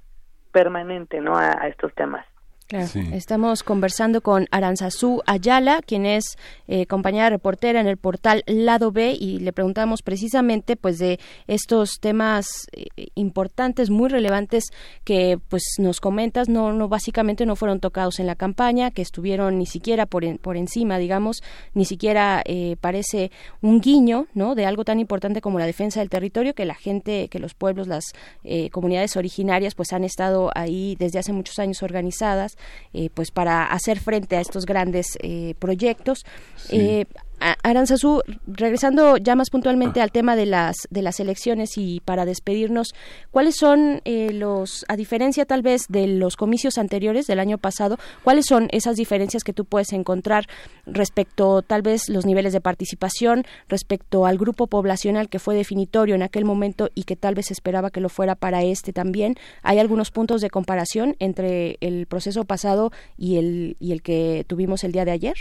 permanente 0.52 1.20
no 1.20 1.36
a, 1.36 1.52
a 1.62 1.68
estos 1.68 1.94
temas 1.96 2.26
Claro. 2.68 2.88
Estamos 3.14 3.64
conversando 3.64 4.20
con 4.22 4.46
Aranzazú 4.52 5.22
Ayala, 5.26 5.80
quien 5.86 6.06
es 6.06 6.38
eh, 6.68 6.86
compañera 6.86 7.30
reportera 7.30 7.80
en 7.80 7.88
el 7.88 7.96
portal 7.96 8.44
Lado 8.46 8.92
B 8.92 9.16
y 9.18 9.40
le 9.40 9.54
preguntamos 9.54 10.02
precisamente 10.02 10.76
pues 10.76 10.98
de 11.00 11.18
estos 11.48 12.00
temas 12.02 12.46
eh, 12.74 12.88
importantes, 13.16 13.90
muy 13.90 14.10
relevantes 14.10 14.66
que 15.06 15.40
pues 15.48 15.64
nos 15.80 16.02
comentas, 16.02 16.50
no 16.50 16.74
no 16.74 16.90
básicamente 16.90 17.46
no 17.46 17.56
fueron 17.56 17.80
tocados 17.80 18.20
en 18.20 18.28
la 18.28 18.36
campaña, 18.36 18.92
que 18.92 19.02
estuvieron 19.02 19.58
ni 19.58 19.66
siquiera 19.66 20.06
por 20.06 20.26
en- 20.26 20.38
por 20.38 20.58
encima, 20.58 20.98
digamos, 20.98 21.42
ni 21.74 21.86
siquiera 21.86 22.42
eh, 22.46 22.76
parece 22.82 23.32
un 23.62 23.80
guiño, 23.80 24.28
¿no? 24.34 24.56
de 24.56 24.66
algo 24.66 24.84
tan 24.84 25.00
importante 25.00 25.40
como 25.40 25.58
la 25.58 25.66
defensa 25.66 26.02
del 26.02 26.10
territorio 26.10 26.54
que 26.54 26.66
la 26.66 26.76
gente, 26.76 27.30
que 27.30 27.40
los 27.40 27.54
pueblos, 27.54 27.88
las 27.88 28.04
eh, 28.44 28.70
comunidades 28.72 29.16
originarias 29.16 29.74
pues 29.74 29.94
han 29.94 30.04
estado 30.04 30.52
ahí 30.54 30.98
desde 31.00 31.20
hace 31.20 31.32
muchos 31.32 31.60
años 31.60 31.82
organizadas 31.82 32.57
eh, 32.94 33.10
pues 33.14 33.32
para 33.32 33.66
hacer 33.66 34.00
frente 34.00 34.36
a 34.36 34.42
estos 34.42 34.66
grandes 34.66 35.18
eh, 35.22 35.56
proyectos. 35.60 36.26
Eh, 36.70 37.06
Aranzazú, 37.40 38.22
regresando 38.48 39.18
ya 39.18 39.36
más 39.36 39.50
puntualmente 39.50 40.02
al 40.02 40.12
tema 40.12 40.36
de 40.36 40.46
las 40.46 40.76
de 40.90 41.02
las 41.02 41.20
elecciones 41.20 41.78
y 41.78 42.00
para 42.00 42.26
despedirnos, 42.26 42.94
¿cuáles 43.32 43.56
son 43.56 44.02
eh, 44.06 44.32
los, 44.34 44.86
a 44.88 44.96
diferencia 44.96 45.46
tal 45.46 45.62
vez 45.62 45.84
de 45.90 46.08
los 46.08 46.36
comicios 46.36 46.78
anteriores 46.78 47.28
del 47.28 47.40
año 47.40 47.58
pasado, 47.58 47.98
cuáles 48.24 48.46
son 48.46 48.68
esas 48.72 48.96
diferencias 48.96 49.44
que 49.44 49.54
tú 49.54 49.66
puedes 49.66 49.94
encontrar 49.94 50.48
respecto 50.86 51.62
tal 51.62 51.82
vez 51.82 52.10
los 52.10 52.26
niveles 52.26 52.54
de 52.54 52.62
participación, 52.62 53.46
respecto 53.68 54.26
al 54.26 54.38
grupo 54.38 54.68
poblacional 54.68 55.30
que 55.30 55.40
fue 55.40 55.56
definitorio 55.56 56.16
en 56.16 56.24
aquel 56.24 56.46
momento 56.46 56.90
y 56.96 57.04
que 57.04 57.16
tal 57.16 57.36
vez 57.36 57.52
esperaba 57.52 57.92
que 57.92 58.02
lo 58.02 58.10
fuera 58.10 58.36
para 58.36 58.64
este 58.64 58.94
también? 58.94 59.36
¿Hay 59.62 59.80
algunos 59.80 60.12
puntos 60.12 60.42
de 60.42 60.50
comparación 60.50 61.16
entre 61.20 61.78
el 61.82 62.08
proceso 62.08 62.46
pasado 62.46 62.92
y 63.18 63.38
el 63.38 63.78
y 63.80 63.92
el 63.92 64.02
que 64.02 64.46
tuvimos 64.48 64.84
el 64.84 64.92
día 64.92 65.06
de 65.06 65.12
ayer? 65.12 65.36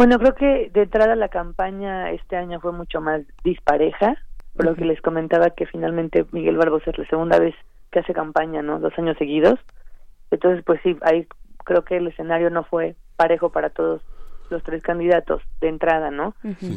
Bueno, 0.00 0.18
creo 0.18 0.34
que 0.34 0.70
de 0.72 0.84
entrada 0.84 1.14
la 1.14 1.28
campaña 1.28 2.10
este 2.10 2.34
año 2.34 2.58
fue 2.58 2.72
mucho 2.72 3.02
más 3.02 3.20
dispareja, 3.44 4.16
por 4.56 4.64
lo 4.64 4.74
que 4.74 4.86
les 4.86 5.02
comentaba 5.02 5.50
que 5.50 5.66
finalmente 5.66 6.24
Miguel 6.32 6.56
Barbos 6.56 6.82
es 6.86 6.96
la 6.96 7.04
segunda 7.04 7.38
vez 7.38 7.54
que 7.92 7.98
hace 7.98 8.14
campaña, 8.14 8.62
¿no? 8.62 8.80
Dos 8.80 8.94
años 8.98 9.18
seguidos. 9.18 9.60
Entonces, 10.30 10.64
pues 10.64 10.80
sí, 10.82 10.96
ahí 11.02 11.26
creo 11.66 11.84
que 11.84 11.98
el 11.98 12.06
escenario 12.06 12.48
no 12.48 12.64
fue 12.64 12.96
parejo 13.16 13.50
para 13.50 13.68
todos 13.68 14.00
los 14.48 14.62
tres 14.62 14.82
candidatos 14.82 15.42
de 15.60 15.68
entrada, 15.68 16.10
¿no? 16.10 16.34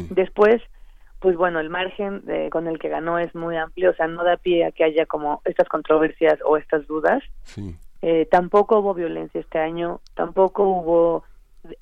Después, 0.09 0.61
pues 1.19 1.37
bueno, 1.37 1.61
el 1.61 1.69
margen 1.69 2.25
de- 2.25 2.49
con 2.49 2.67
el 2.67 2.77
que 2.77 2.89
ganó 2.89 3.19
es 3.19 3.33
muy 3.33 3.55
amplio, 3.55 3.91
o 3.91 3.93
sea, 3.93 4.07
no 4.07 4.25
da 4.25 4.35
pie 4.35 4.65
a 4.65 4.73
que 4.73 4.83
haya 4.83 5.05
como 5.05 5.41
estas 5.45 5.69
controversias 5.69 6.39
o 6.45 6.57
estas 6.57 6.85
dudas. 6.87 7.23
Eh, 8.01 8.27
tampoco 8.29 8.79
hubo 8.79 8.93
violencia 8.93 9.39
este 9.39 9.59
año, 9.59 10.01
tampoco 10.13 10.63
hubo 10.63 11.23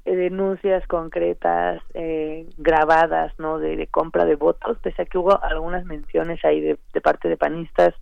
denuncias 0.06 0.86
concretas 0.88 1.82
eh, 1.94 2.48
grabadas, 2.58 3.34
¿no? 3.40 3.60
De, 3.60 3.76
de 3.76 3.88
compra 3.88 4.26
de 4.26 4.36
votos, 4.36 4.78
pese 4.80 5.02
a 5.02 5.06
que 5.06 5.18
hubo 5.18 5.44
algunas 5.44 5.86
menciones 5.86 6.44
ahí 6.46 6.62
de, 6.62 6.80
de 6.94 7.02
parte 7.02 7.30
de 7.30 7.38
panistas, 7.38 7.94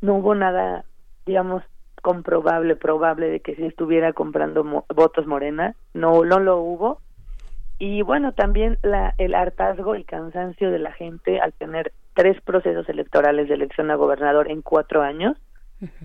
no 0.00 0.16
hubo 0.16 0.34
nada, 0.34 0.84
digamos, 1.26 1.62
comprobable, 2.02 2.76
probable 2.76 3.28
de 3.28 3.40
que 3.40 3.54
se 3.56 3.66
estuviera 3.66 4.12
comprando 4.12 4.64
mo- 4.64 4.86
votos 4.94 5.26
Morena, 5.26 5.74
no, 5.94 6.24
no 6.24 6.38
lo 6.38 6.58
hubo. 6.58 7.00
Y 7.78 8.02
bueno, 8.02 8.32
también 8.32 8.78
la, 8.82 9.14
el 9.16 9.34
hartazgo, 9.34 9.94
el 9.94 10.04
cansancio 10.04 10.70
de 10.70 10.78
la 10.78 10.92
gente 10.92 11.40
al 11.40 11.52
tener 11.54 11.92
tres 12.14 12.40
procesos 12.42 12.88
electorales 12.88 13.48
de 13.48 13.54
elección 13.54 13.90
a 13.90 13.94
gobernador 13.94 14.50
en 14.50 14.60
cuatro 14.60 15.00
años, 15.02 15.36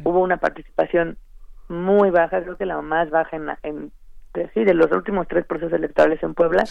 hubo 0.05 0.19
una 0.21 0.37
participación 0.37 1.17
muy 1.67 2.11
baja, 2.11 2.41
creo 2.43 2.55
que 2.57 2.65
la 2.65 2.81
más 2.81 3.09
baja 3.09 3.35
en, 3.35 3.49
en 3.63 3.91
de- 4.35 4.49
sí, 4.53 4.63
de 4.63 4.73
los 4.73 4.91
últimos 4.91 5.27
tres 5.27 5.45
procesos 5.45 5.73
electorales 5.73 6.21
en 6.21 6.33
Puebla, 6.33 6.65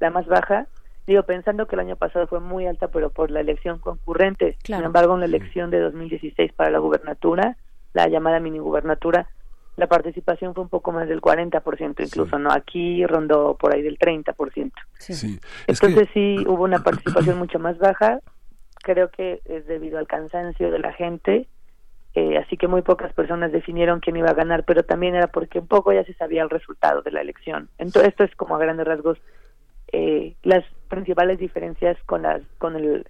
la 0.00 0.10
más 0.10 0.26
baja. 0.26 0.66
Digo, 1.06 1.22
pensando 1.22 1.66
que 1.66 1.74
el 1.74 1.80
año 1.80 1.96
pasado 1.96 2.26
fue 2.26 2.38
muy 2.40 2.66
alta, 2.66 2.88
pero 2.88 3.10
por 3.10 3.30
la 3.30 3.40
elección 3.40 3.78
concurrente. 3.78 4.58
Sin 4.62 4.84
embargo, 4.86 5.14
en 5.14 5.20
la 5.20 5.26
elección 5.26 5.70
de 5.70 5.80
2016 5.80 6.52
para 6.52 6.70
la 6.70 6.78
gubernatura, 6.78 7.56
la 7.94 8.06
llamada 8.08 8.38
mini 8.40 8.58
gubernatura, 8.58 9.26
la 9.76 9.86
participación 9.86 10.54
fue 10.54 10.64
un 10.64 10.68
poco 10.68 10.92
más 10.92 11.08
del 11.08 11.20
40%, 11.22 12.02
incluso, 12.02 12.38
¿no? 12.38 12.50
Aquí 12.52 13.06
rondó 13.06 13.56
por 13.56 13.74
ahí 13.74 13.80
del 13.82 13.96
30%. 13.98 14.72
Sí. 14.98 15.38
Es 15.66 15.80
que- 15.80 15.86
Entonces 15.86 16.10
sí 16.12 16.44
hubo 16.46 16.64
una 16.64 16.80
participación 16.82 17.38
mucho 17.38 17.58
más 17.58 17.78
baja. 17.78 18.18
Creo 18.82 19.10
que 19.10 19.40
es 19.46 19.66
debido 19.66 19.98
al 19.98 20.06
cansancio 20.06 20.70
de 20.70 20.78
la 20.78 20.92
gente. 20.92 21.48
Eh, 22.14 22.38
así 22.38 22.56
que 22.56 22.68
muy 22.68 22.82
pocas 22.82 23.12
personas 23.12 23.52
definieron 23.52 24.00
quién 24.00 24.16
iba 24.16 24.30
a 24.30 24.34
ganar, 24.34 24.64
pero 24.64 24.82
también 24.82 25.14
era 25.14 25.28
porque 25.28 25.58
un 25.58 25.66
poco 25.66 25.92
ya 25.92 26.04
se 26.04 26.14
sabía 26.14 26.42
el 26.42 26.50
resultado 26.50 27.02
de 27.02 27.12
la 27.12 27.20
elección. 27.20 27.68
Entonces 27.78 28.10
esto 28.10 28.24
es 28.24 28.34
como 28.34 28.56
a 28.56 28.58
grandes 28.58 28.86
rasgos 28.86 29.18
eh, 29.92 30.34
las 30.42 30.64
principales 30.88 31.38
diferencias 31.38 31.96
con 32.06 32.22
las 32.22 32.42
con 32.58 32.74
el- 32.76 33.04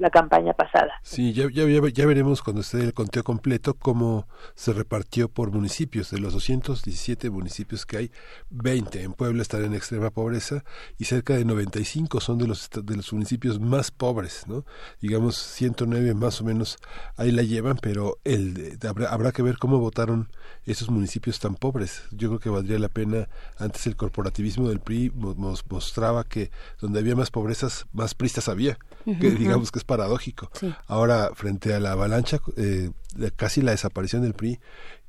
la 0.00 0.10
campaña 0.10 0.52
pasada. 0.54 0.92
Sí, 1.02 1.32
ya, 1.32 1.46
ya, 1.52 1.64
ya, 1.92 2.06
veremos 2.06 2.42
cuando 2.42 2.62
esté 2.62 2.80
el 2.82 2.94
conteo 2.94 3.22
completo 3.24 3.74
cómo 3.74 4.26
se 4.54 4.72
repartió 4.72 5.28
por 5.28 5.50
municipios. 5.50 6.10
De 6.10 6.18
los 6.18 6.32
217 6.32 7.28
municipios 7.30 7.84
que 7.84 7.96
hay, 7.98 8.10
20 8.50 9.02
en 9.02 9.12
Puebla 9.12 9.42
están 9.42 9.64
en 9.64 9.74
extrema 9.74 10.10
pobreza 10.10 10.64
y 10.98 11.04
cerca 11.04 11.34
de 11.36 11.44
95 11.44 12.20
son 12.20 12.38
de 12.38 12.46
los, 12.46 12.70
de 12.70 12.96
los 12.96 13.12
municipios 13.12 13.60
más 13.60 13.90
pobres, 13.90 14.44
¿no? 14.46 14.64
Digamos 15.00 15.36
109 15.36 16.14
más 16.14 16.40
o 16.40 16.44
menos 16.44 16.78
ahí 17.16 17.30
la 17.32 17.42
llevan, 17.42 17.76
pero 17.82 18.18
el, 18.24 18.78
habrá, 18.88 19.08
habrá 19.10 19.32
que 19.32 19.42
ver 19.42 19.58
cómo 19.58 19.78
votaron 19.78 20.28
esos 20.64 20.88
municipios 20.90 21.38
tan 21.40 21.54
pobres. 21.56 22.04
Yo 22.12 22.28
creo 22.28 22.40
que 22.40 22.48
valdría 22.50 22.78
la 22.78 22.88
pena, 22.88 23.28
antes 23.58 23.86
el 23.86 23.96
corporativismo 23.96 24.68
del 24.68 24.80
PRI 24.80 25.10
mo- 25.14 25.34
mos- 25.34 25.64
mostraba 25.68 26.24
que 26.24 26.50
donde 26.80 26.99
donde 27.00 27.10
había 27.10 27.16
más 27.18 27.30
pobrezas, 27.30 27.86
más 27.92 28.14
pristas 28.14 28.48
había, 28.48 28.76
que 29.04 29.30
digamos 29.30 29.72
que 29.72 29.78
es 29.78 29.84
paradójico. 29.84 30.50
Sí. 30.52 30.74
Ahora, 30.86 31.30
frente 31.34 31.74
a 31.74 31.80
la 31.80 31.92
avalancha, 31.92 32.38
eh, 32.56 32.90
casi 33.36 33.62
la 33.62 33.70
desaparición 33.72 34.22
del 34.22 34.34
PRI, 34.34 34.58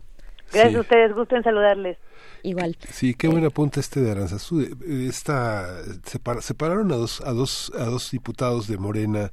Gracias 0.52 0.70
Sí. 0.72 0.77
a 0.77 0.81
ustedes, 0.81 1.14
gusto 1.14 1.36
en 1.36 1.43
saludarles. 1.43 1.98
Igual. 2.43 2.77
Sí, 2.90 3.14
qué 3.14 3.28
buen 3.28 3.44
apunte 3.44 3.81
este 3.81 4.01
de 4.01 4.10
Aranzazú. 4.12 4.62
Eh, 4.62 5.06
Esta, 5.09 5.82
separa- 6.05 6.40
separaron 6.40 6.90
a 6.90 6.97
dos, 6.97 7.20
a 7.20 7.32
dos, 7.32 7.70
a 7.78 7.85
dos 7.85 8.10
diputados 8.10 8.66
de 8.66 8.78
Morena 8.78 9.31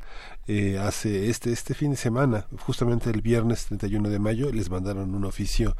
eh, 0.49 0.77
hace 0.77 1.29
este, 1.29 1.51
este 1.51 1.73
fin 1.73 1.91
de 1.91 1.97
semana, 1.97 2.45
justamente 2.59 3.09
el 3.09 3.21
viernes 3.21 3.65
31 3.65 4.09
de 4.09 4.19
mayo, 4.19 4.51
les 4.51 4.69
mandaron 4.69 5.13
un 5.15 5.25
oficio 5.25 5.75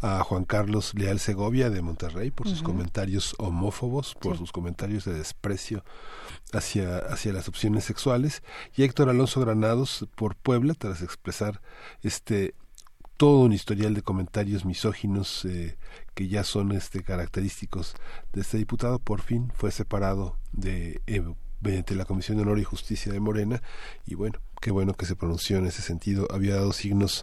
a 0.00 0.22
Juan 0.24 0.44
Carlos 0.44 0.92
Leal 0.94 1.18
Segovia 1.20 1.70
de 1.70 1.82
Monterrey 1.82 2.30
por 2.30 2.48
sus 2.48 2.62
comentarios 2.62 3.34
homófobos, 3.38 4.14
por 4.14 4.34
Sí. 4.34 4.38
sus 4.38 4.52
comentarios 4.52 5.04
de 5.04 5.14
desprecio 5.14 5.84
hacia, 6.52 6.98
hacia 6.98 7.32
las 7.32 7.48
opciones 7.48 7.84
sexuales, 7.84 8.42
y 8.76 8.82
Héctor 8.84 9.08
Alonso 9.08 9.40
Granados 9.40 10.06
por 10.16 10.36
Puebla, 10.36 10.74
tras 10.74 11.02
expresar 11.02 11.60
este 12.02 12.54
todo 13.16 13.40
un 13.40 13.52
historial 13.52 13.94
de 13.94 14.02
comentarios 14.02 14.64
misóginos 14.64 15.44
eh, 15.44 15.76
que 16.14 16.28
ya 16.28 16.44
son 16.44 16.72
este 16.72 17.02
característicos 17.02 17.94
de 18.32 18.40
este 18.40 18.58
diputado 18.58 18.98
por 18.98 19.20
fin 19.20 19.50
fue 19.54 19.70
separado 19.70 20.36
de 20.52 21.00
eh, 21.06 21.22
mediante 21.60 21.94
la 21.94 22.04
Comisión 22.04 22.36
de 22.38 22.42
Honor 22.42 22.58
y 22.58 22.64
Justicia 22.64 23.12
de 23.12 23.20
Morena 23.20 23.62
y 24.06 24.14
bueno 24.16 24.40
qué 24.60 24.70
bueno 24.72 24.94
que 24.94 25.06
se 25.06 25.14
pronunció 25.16 25.58
en 25.58 25.66
ese 25.66 25.82
sentido 25.82 26.26
había 26.32 26.56
dado 26.56 26.72
signos 26.72 27.22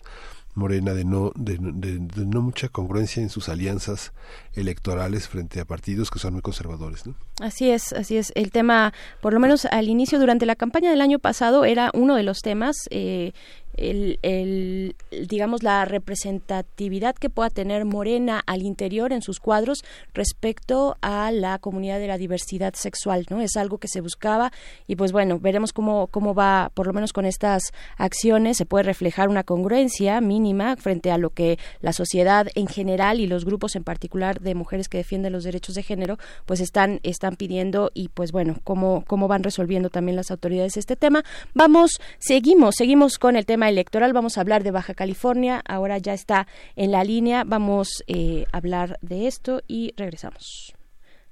Morena 0.56 0.94
de 0.94 1.06
no 1.06 1.32
de, 1.36 1.58
de- 1.60 2.00
de 2.00 2.26
no 2.26 2.42
mucha 2.42 2.70
congruencia 2.70 3.22
en 3.22 3.30
sus 3.30 3.50
alianzas 3.50 4.14
electorales 4.56 5.28
frente 5.28 5.60
a 5.60 5.66
partidos 5.66 6.10
que 6.10 6.20
son 6.20 6.34
muy 6.34 6.42
conservadores 6.42 7.06
¿no? 7.06 7.16
Así 7.42 7.70
es, 7.70 7.94
así 7.94 8.18
es. 8.18 8.34
El 8.36 8.52
tema, 8.52 8.94
por 9.22 9.34
lo 9.34 9.40
menos 9.40 9.64
al 9.66 9.88
inicio, 9.88 10.20
durante 10.20 10.46
la 10.46 10.58
campaña 10.58 10.90
del 10.90 11.00
año 11.00 11.20
pasado, 11.20 11.64
era 11.64 11.90
uno 11.94 12.16
de 12.16 12.24
los 12.24 12.40
temas. 12.42 12.76
eh, 12.90 13.32
el, 13.80 14.96
digamos 15.28 15.64
la 15.64 15.86
representatividad 15.86 17.16
que 17.16 17.30
pueda 17.30 17.50
tener 17.50 17.86
Morena 17.86 18.42
al 18.46 18.64
interior 18.64 19.14
en 19.14 19.22
sus 19.22 19.40
cuadros 19.40 19.84
respecto 20.14 20.98
a 21.02 21.32
la 21.32 21.60
comunidad 21.60 22.00
de 22.00 22.08
la 22.08 22.18
diversidad 22.18 22.74
sexual 22.74 23.26
no 23.30 23.42
es 23.42 23.56
algo 23.56 23.78
que 23.78 23.88
se 23.88 24.02
buscaba 24.02 24.52
y 24.88 24.96
pues 24.96 25.12
bueno 25.12 25.40
veremos 25.40 25.74
cómo 25.74 26.08
cómo 26.08 26.34
va 26.34 26.72
por 26.74 26.88
lo 26.88 26.94
menos 26.94 27.14
con 27.14 27.26
estas 27.26 27.64
acciones 27.98 28.58
se 28.58 28.66
puede 28.66 28.84
reflejar 28.84 29.30
una 29.30 29.44
congruencia 29.44 30.20
mínima 30.22 30.76
frente 30.76 31.12
a 31.12 31.18
lo 31.18 31.30
que 31.30 31.58
la 31.82 31.94
sociedad 31.94 32.48
en 32.56 32.68
general 32.68 33.20
y 33.20 33.28
los 33.28 33.46
grupos 33.46 33.76
en 33.76 33.84
particular 33.84 34.42
de 34.42 34.56
mujeres 34.56 34.90
que 34.90 34.98
defienden 34.98 35.34
los 35.34 35.44
derechos 35.44 35.76
de 35.76 35.84
género 35.84 36.18
pues 36.46 36.60
están 36.60 37.00
están 37.04 37.36
pidiendo 37.36 37.92
y 37.94 38.10
pues 38.10 38.32
bueno 38.32 38.58
cómo 38.64 39.04
cómo 39.08 39.28
van 39.28 39.44
resolviendo 39.44 39.90
también 39.90 40.16
las 40.16 40.32
autoridades 40.32 40.78
este 40.78 40.96
tema. 40.96 41.24
Vamos 41.54 42.00
seguimos 42.18 42.76
seguimos 42.76 43.18
con 43.18 43.36
el 43.36 43.46
tema 43.46 43.69
electoral 43.70 44.14
vamos 44.14 44.38
a 44.38 44.42
hablar 44.42 44.64
de 44.64 44.72
Baja 44.72 44.94
California 44.94 45.62
ahora 45.68 45.98
ya 45.98 46.14
está 46.14 46.48
en 46.76 46.92
la 46.92 47.04
línea 47.04 47.44
vamos 47.46 48.04
eh, 48.08 48.46
a 48.52 48.58
hablar 48.58 48.98
de 49.02 49.28
esto 49.28 49.62
y 49.68 49.94
regresamos 49.96 50.74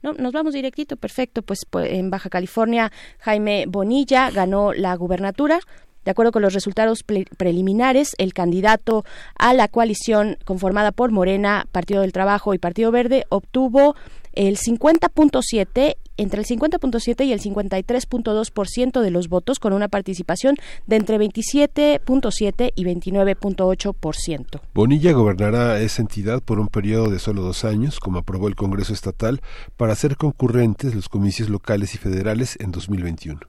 no, 0.03 0.13
nos 0.13 0.31
vamos 0.31 0.53
directito, 0.53 0.95
perfecto. 0.95 1.41
Pues, 1.41 1.65
pues, 1.67 1.91
en 1.91 2.11
Baja 2.11 2.29
California, 2.29 2.91
Jaime 3.19 3.65
Bonilla 3.67 4.29
ganó 4.29 4.71
la 4.71 4.95
gubernatura. 4.95 5.59
De 6.05 6.11
acuerdo 6.11 6.31
con 6.31 6.41
los 6.41 6.53
resultados 6.53 7.03
preliminares, 7.03 8.15
el 8.17 8.33
candidato 8.33 9.03
a 9.37 9.53
la 9.53 9.67
coalición 9.67 10.37
conformada 10.45 10.93
por 10.93 11.11
Morena, 11.11 11.67
Partido 11.73 11.99
del 11.99 12.13
Trabajo 12.13 12.53
y 12.53 12.59
Partido 12.59 12.91
Verde 12.91 13.25
obtuvo 13.27 13.93
el 14.37 14.57
50.7 14.57 15.95
entre 16.17 16.41
el 16.41 16.45
50.7 16.45 17.25
y 17.25 17.31
el 17.33 17.41
53.2% 17.41 19.01
de 19.01 19.11
los 19.11 19.29
votos 19.29 19.59
con 19.59 19.73
una 19.73 19.87
participación 19.87 20.55
de 20.85 20.95
entre 20.95 21.17
27.7 21.17 22.71
y 22.75 22.83
29.8%. 22.85 24.61
Bonilla 24.73 25.11
gobernará 25.13 25.79
esa 25.79 26.01
entidad 26.03 26.41
por 26.43 26.59
un 26.59 26.67
periodo 26.67 27.09
de 27.09 27.19
solo 27.19 27.41
dos 27.41 27.65
años, 27.65 27.99
como 27.99 28.19
aprobó 28.19 28.47
el 28.47 28.55
Congreso 28.55 28.93
Estatal, 28.93 29.41
para 29.75 29.93
hacer 29.93 30.17
concurrentes 30.17 30.93
los 30.93 31.09
comicios 31.09 31.49
locales 31.49 31.95
y 31.95 31.97
federales 31.97 32.57
en 32.59 32.71
2021. 32.71 33.39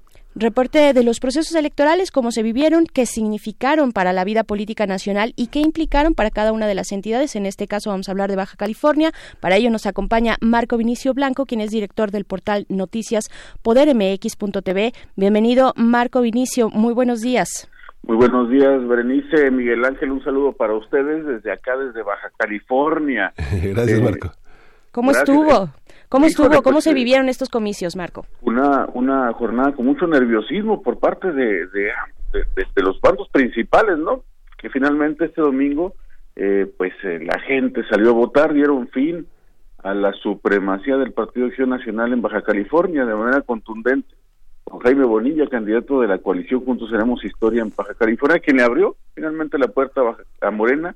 Reporte 0.40 0.92
de 0.92 1.02
los 1.02 1.18
procesos 1.18 1.52
electorales, 1.56 2.12
cómo 2.12 2.30
se 2.30 2.44
vivieron, 2.44 2.84
qué 2.86 3.06
significaron 3.06 3.90
para 3.90 4.12
la 4.12 4.22
vida 4.22 4.44
política 4.44 4.86
nacional 4.86 5.32
y 5.34 5.48
qué 5.48 5.58
implicaron 5.58 6.14
para 6.14 6.30
cada 6.30 6.52
una 6.52 6.68
de 6.68 6.76
las 6.76 6.92
entidades. 6.92 7.34
En 7.34 7.44
este 7.44 7.66
caso 7.66 7.90
vamos 7.90 8.08
a 8.08 8.12
hablar 8.12 8.30
de 8.30 8.36
Baja 8.36 8.56
California. 8.56 9.10
Para 9.40 9.56
ello 9.56 9.68
nos 9.70 9.86
acompaña 9.86 10.36
Marco 10.40 10.76
Vinicio 10.76 11.12
Blanco, 11.12 11.44
quien 11.44 11.60
es 11.60 11.70
director 11.70 12.12
del 12.12 12.24
portal 12.24 12.66
noticias 12.68 13.30
podermx.tv. 13.62 14.92
Bienvenido, 15.16 15.72
Marco 15.76 16.20
Vinicio. 16.20 16.70
Muy 16.70 16.94
buenos 16.94 17.20
días. 17.20 17.68
Muy 18.04 18.16
buenos 18.16 18.48
días, 18.48 18.86
Berenice, 18.86 19.50
Miguel 19.50 19.84
Ángel, 19.84 20.12
un 20.12 20.22
saludo 20.22 20.52
para 20.52 20.72
ustedes 20.74 21.26
desde 21.26 21.50
acá, 21.50 21.76
desde 21.76 22.02
Baja 22.04 22.30
California. 22.38 23.32
Gracias, 23.62 23.98
Eh, 23.98 24.02
Marco. 24.02 24.30
¿Cómo 24.92 25.10
Gracias. 25.10 25.28
estuvo? 25.36 25.70
¿Cómo 26.08 26.26
Híjole, 26.26 26.48
estuvo? 26.48 26.62
¿Cómo 26.62 26.80
se 26.80 26.94
vivieron 26.94 27.28
estos 27.28 27.48
comicios, 27.48 27.96
Marco? 27.96 28.24
Una, 28.42 28.86
una 28.94 29.32
jornada 29.34 29.72
con 29.72 29.86
mucho 29.86 30.06
nerviosismo 30.06 30.82
por 30.82 30.98
parte 30.98 31.32
de, 31.32 31.66
de, 31.66 31.90
de- 32.32 32.44
de- 32.56 32.66
de 32.74 32.82
los 32.82 33.00
bandos 33.00 33.28
principales, 33.30 33.98
¿no? 33.98 34.22
Que 34.56 34.70
finalmente 34.70 35.26
este 35.26 35.40
domingo, 35.40 35.94
eh, 36.36 36.66
pues 36.78 36.92
eh, 37.04 37.20
la 37.22 37.38
gente 37.40 37.82
salió 37.90 38.10
a 38.10 38.14
votar, 38.14 38.52
dieron 38.54 38.88
fin 38.88 39.26
a 39.82 39.94
la 39.94 40.12
supremacía 40.14 40.96
del 40.96 41.12
Partido 41.12 41.46
de 41.46 41.50
Acción 41.52 41.70
Nacional 41.70 42.12
en 42.12 42.22
Baja 42.22 42.42
California 42.42 43.04
de 43.04 43.14
manera 43.14 43.42
contundente. 43.42 44.14
Con 44.64 44.80
Jaime 44.80 45.04
Bonilla, 45.04 45.46
candidato 45.46 46.00
de 46.00 46.08
la 46.08 46.18
coalición 46.18 46.64
Juntos 46.64 46.92
Haremos 46.92 47.24
Historia 47.24 47.62
en 47.62 47.72
Baja 47.74 47.94
California, 47.94 48.38
quien 48.40 48.56
le 48.58 48.64
abrió 48.64 48.96
finalmente 49.14 49.56
la 49.58 49.68
puerta 49.68 50.00
a, 50.00 50.04
Baja- 50.04 50.24
a 50.42 50.50
Morena 50.50 50.94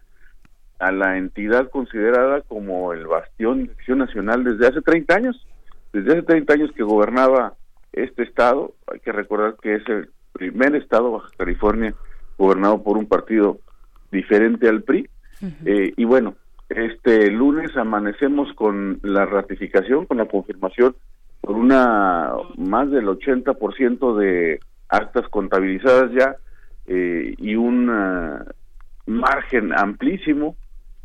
a 0.83 0.91
la 0.91 1.17
entidad 1.17 1.71
considerada 1.71 2.41
como 2.41 2.93
el 2.93 3.07
bastión 3.07 3.67
de 3.67 3.73
acción 3.73 3.99
nacional 3.99 4.43
desde 4.43 4.67
hace 4.67 4.81
30 4.81 5.15
años. 5.15 5.47
Desde 5.93 6.11
hace 6.11 6.23
30 6.23 6.55
años 6.55 6.73
que 6.73 6.83
gobernaba 6.83 7.55
este 7.93 8.25
estado, 8.25 8.75
hay 8.93 8.99
que 8.99 9.13
recordar 9.13 9.55
que 9.63 9.77
es 9.77 9.89
el 9.89 10.11
primer 10.33 10.75
estado, 10.75 11.13
Baja 11.13 11.29
California, 11.37 11.95
gobernado 12.37 12.83
por 12.83 12.99
un 12.99 13.07
partido 13.07 13.61
diferente 14.11 14.69
al 14.69 14.83
PRI. 14.83 15.09
Eh, 15.65 15.93
y 15.97 16.05
bueno, 16.05 16.35
este 16.69 17.31
lunes 17.31 17.77
amanecemos 17.77 18.53
con 18.55 18.99
la 19.03 19.25
ratificación, 19.25 20.07
con 20.07 20.17
la 20.17 20.27
confirmación 20.27 20.97
por 21.41 21.57
una 21.57 22.33
más 22.57 22.91
del 22.91 23.07
80% 23.07 24.17
de 24.17 24.59
actas 24.89 25.29
contabilizadas 25.29 26.11
ya 26.13 26.37
eh, 26.87 27.35
y 27.39 27.55
un 27.55 27.89
ah, 27.91 28.45
margen 29.07 29.73
amplísimo 29.73 30.57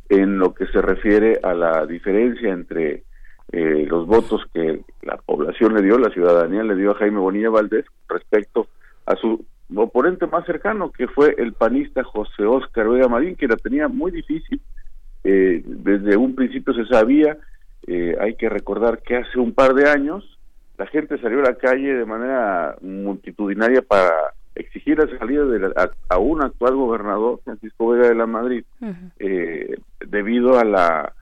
en 0.09 0.39
lo 0.39 0.53
que 0.53 0.65
se 0.67 0.81
refiere 0.81 1.39
a 1.43 1.53
la 1.53 1.85
diferencia 1.85 2.51
entre 2.51 3.03
eh, 3.51 3.85
los 3.89 4.05
votos 4.07 4.41
que 4.53 4.81
la 5.01 5.17
población 5.17 5.73
le 5.73 5.81
dio, 5.81 5.97
la 5.97 6.09
ciudadanía 6.09 6.63
le 6.63 6.75
dio 6.75 6.91
a 6.91 6.95
Jaime 6.95 7.19
Bonilla 7.19 7.49
Valdés 7.49 7.85
respecto 8.09 8.67
a 9.05 9.15
su 9.15 9.45
oponente 9.75 10.27
más 10.27 10.45
cercano, 10.45 10.91
que 10.91 11.07
fue 11.07 11.35
el 11.37 11.53
panista 11.53 12.03
José 12.03 12.43
Óscar 12.45 12.87
Vega 12.89 13.07
Marín, 13.07 13.35
que 13.35 13.47
la 13.47 13.57
tenía 13.57 13.87
muy 13.87 14.11
difícil. 14.11 14.61
Eh, 15.23 15.61
desde 15.65 16.15
un 16.15 16.35
principio 16.35 16.73
se 16.73 16.85
sabía 16.85 17.37
eh, 17.85 18.15
hay 18.19 18.35
que 18.35 18.49
recordar 18.49 19.01
que 19.01 19.15
hace 19.17 19.39
un 19.39 19.53
par 19.53 19.73
de 19.73 19.89
años 19.89 20.37
la 20.77 20.85
gente 20.87 21.17
salió 21.19 21.39
a 21.39 21.43
la 21.51 21.55
calle 21.55 21.93
de 21.95 22.05
manera 22.05 22.75
multitudinaria 22.81 23.81
para 23.81 24.11
exigir 24.55 24.97
la 24.97 25.17
salida 25.17 25.45
de 25.45 25.59
la- 25.59 25.73
a, 25.75 25.89
a 26.15 26.17
un 26.17 26.43
actual 26.43 26.75
gobernador, 26.75 27.39
Francisco 27.43 27.89
Vega 27.89 28.09
de 28.09 28.15
la 28.15 28.25
Madrid, 28.25 28.63
eh, 29.19 29.77
debido 30.05 30.59
a 30.59 30.63
la 30.63 31.13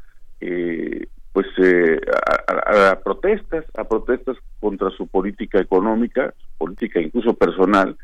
eh, 0.42 1.08
pues 1.32 1.48
eh, 1.58 2.00
a, 2.48 2.92
a- 2.92 3.00
protestas, 3.02 3.66
a 3.78 3.84
protestas 3.84 4.38
contra 4.60 4.90
su 4.92 5.08
política 5.08 5.60
económica, 5.60 6.34
política 6.58 7.02
incluso 7.02 7.34
personal, 7.34 7.98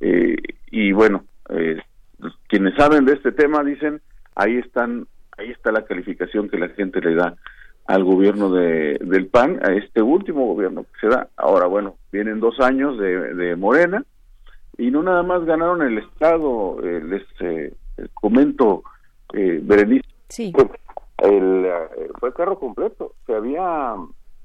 eh, 0.00 0.36
y 0.70 0.92
bueno, 0.92 1.24
eh, 1.48 1.80
quienes 2.48 2.74
saben 2.74 3.04
de 3.06 3.14
este 3.14 3.32
tema 3.32 3.62
dicen 3.64 4.00
ahí 4.34 4.56
están, 4.58 5.06
ahí 5.38 5.50
está 5.50 5.72
la 5.72 5.84
calificación 5.84 6.48
que 6.48 6.58
la 6.58 6.68
gente 6.70 7.00
le 7.00 7.14
da 7.14 7.36
al 7.86 8.02
gobierno 8.04 8.50
de, 8.50 8.98
del 9.00 9.26
PAN, 9.26 9.60
a 9.62 9.72
este 9.72 10.00
último 10.02 10.46
gobierno 10.46 10.84
que 10.84 11.00
se 11.00 11.08
da. 11.08 11.28
Ahora, 11.36 11.66
bueno, 11.66 11.96
vienen 12.12 12.40
dos 12.40 12.58
años 12.60 12.98
de, 12.98 13.34
de 13.34 13.56
Morena 13.56 14.02
y 14.78 14.90
no 14.90 15.02
nada 15.02 15.22
más 15.22 15.44
ganaron 15.44 15.82
el 15.82 15.98
Estado, 15.98 16.78
eh, 16.82 17.02
les 17.04 17.22
eh, 17.40 17.74
comento, 18.14 18.82
eh, 19.32 19.60
Berenice, 19.62 20.08
Sí. 20.28 20.52
el, 21.18 21.64
eh, 21.66 22.10
fue 22.18 22.32
carro 22.32 22.58
completo, 22.58 23.12
se 23.26 23.34
había 23.34 23.94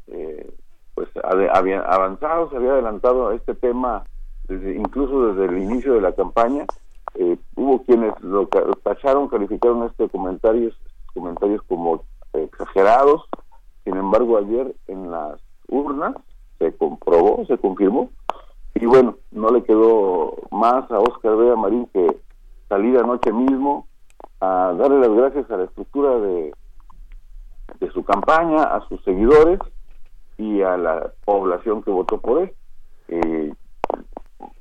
eh, 0.08 0.52
pues 1.00 1.10
había 1.24 1.80
avanzado, 1.82 2.50
se 2.50 2.58
había 2.58 2.74
adelantado 2.74 3.32
este 3.32 3.56
tema 3.56 4.04
desde, 4.50 4.76
incluso 4.76 5.34
desde 5.34 5.46
el 5.46 5.64
inicio 5.64 5.94
de 5.94 6.02
la 6.02 6.12
campaña. 6.12 6.66
Eh, 7.16 7.38
hubo 7.56 7.84
quienes 7.84 8.14
lo 8.22 8.48
tacharon, 8.84 9.30
calificaron 9.30 9.84
este 9.84 10.10
comentarios 10.10 10.78
comentarios 11.14 11.62
como 11.70 12.04
exagerados. 12.34 13.24
Sin 13.86 13.96
embargo, 13.96 14.38
ayer 14.38 14.76
en 14.88 15.10
las 15.10 15.40
urnas 15.70 16.16
se 16.60 16.76
comprobó, 16.76 17.46
se 17.46 17.58
confirmó. 17.58 18.10
Y 18.76 18.86
bueno, 18.86 19.16
no 19.32 19.52
le 19.52 19.64
quedó 19.64 20.36
más 20.52 20.90
a 20.92 21.00
Oscar 21.00 21.38
Vega 21.38 21.56
Marín 21.56 21.88
que 21.94 22.18
salir 22.68 22.98
anoche 22.98 23.32
mismo 23.32 23.88
a 24.42 24.74
darle 24.78 25.00
las 25.00 25.10
gracias 25.10 25.52
a 25.52 25.58
la 25.58 25.66
estructura 25.66 26.18
de, 26.20 26.54
de 27.80 27.92
su 27.92 28.04
campaña, 28.04 28.64
a 28.64 28.88
sus 28.88 29.04
seguidores 29.04 29.60
y 30.38 30.62
a 30.62 30.78
la 30.78 31.12
población 31.26 31.84
que 31.84 31.92
votó 31.92 32.20
por 32.20 32.44
él. 32.44 32.52
Eh, 33.10 33.54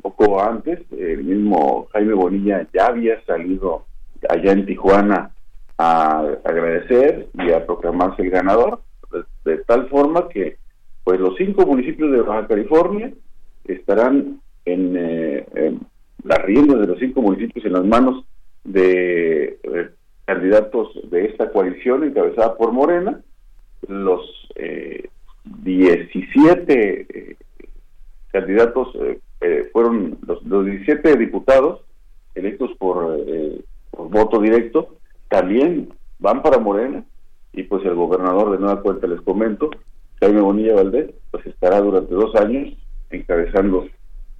poco 0.03 0.43
antes, 0.43 0.81
el 0.93 1.25
mismo 1.25 1.87
Jaime 1.93 2.15
Bonilla 2.15 2.67
ya 2.73 2.87
había 2.87 3.25
salido 3.25 3.85
allá 4.29 4.53
en 4.53 4.67
Tijuana 4.67 5.31
a 5.77 6.21
agradecer 6.45 7.29
y 7.35 7.53
a 7.53 7.65
proclamarse 7.65 8.23
el 8.23 8.31
ganador, 8.31 8.81
de, 9.13 9.25
de 9.45 9.59
tal 9.65 9.89
forma 9.89 10.29
que 10.29 10.59
pues 11.05 11.21
los 11.21 11.37
cinco 11.37 11.65
municipios 11.65 12.11
de 12.11 12.21
Baja 12.21 12.49
California 12.49 13.13
estarán 13.65 14.41
en, 14.65 14.97
eh, 14.97 15.47
en 15.55 15.81
las 16.25 16.43
riendas 16.43 16.81
de 16.81 16.87
los 16.87 16.99
cinco 16.99 17.23
municipios 17.23 17.65
en 17.65 17.73
las 17.73 17.85
manos 17.85 18.25
de 18.73 19.59
eh, 19.63 19.91
candidatos 20.25 20.89
de 21.11 21.27
esta 21.27 21.51
coalición 21.51 22.05
encabezada 22.05 22.57
por 22.57 22.73
Morena, 22.73 23.21
los 23.87 24.21
eh, 24.57 25.09
17 25.63 27.07
eh, 27.09 27.37
candidatos 28.31 28.89
eh, 28.97 29.21
eh, 29.41 29.69
fueron 29.73 30.19
los, 30.27 30.43
los 30.45 30.67
17 30.67 31.17
diputados 31.17 31.81
electos 32.35 32.71
por, 32.79 33.19
por 33.91 34.11
voto 34.11 34.41
directo, 34.41 34.97
también 35.29 35.89
van 36.19 36.43
para 36.43 36.59
Morena 36.59 37.05
y 37.53 37.65
pues 37.65 37.85
el 37.85 37.95
gobernador 37.95 38.53
de 38.53 38.59
nueva 38.59 38.81
cuenta 38.81 39.07
les 39.07 39.21
comento, 39.23 39.71
Jaime 40.21 40.41
Bonilla 40.41 40.75
Valdés, 40.75 41.11
pues 41.31 41.45
estará 41.47 41.81
durante 41.81 42.15
dos 42.15 42.35
años 42.37 42.77
encabezando 43.11 43.89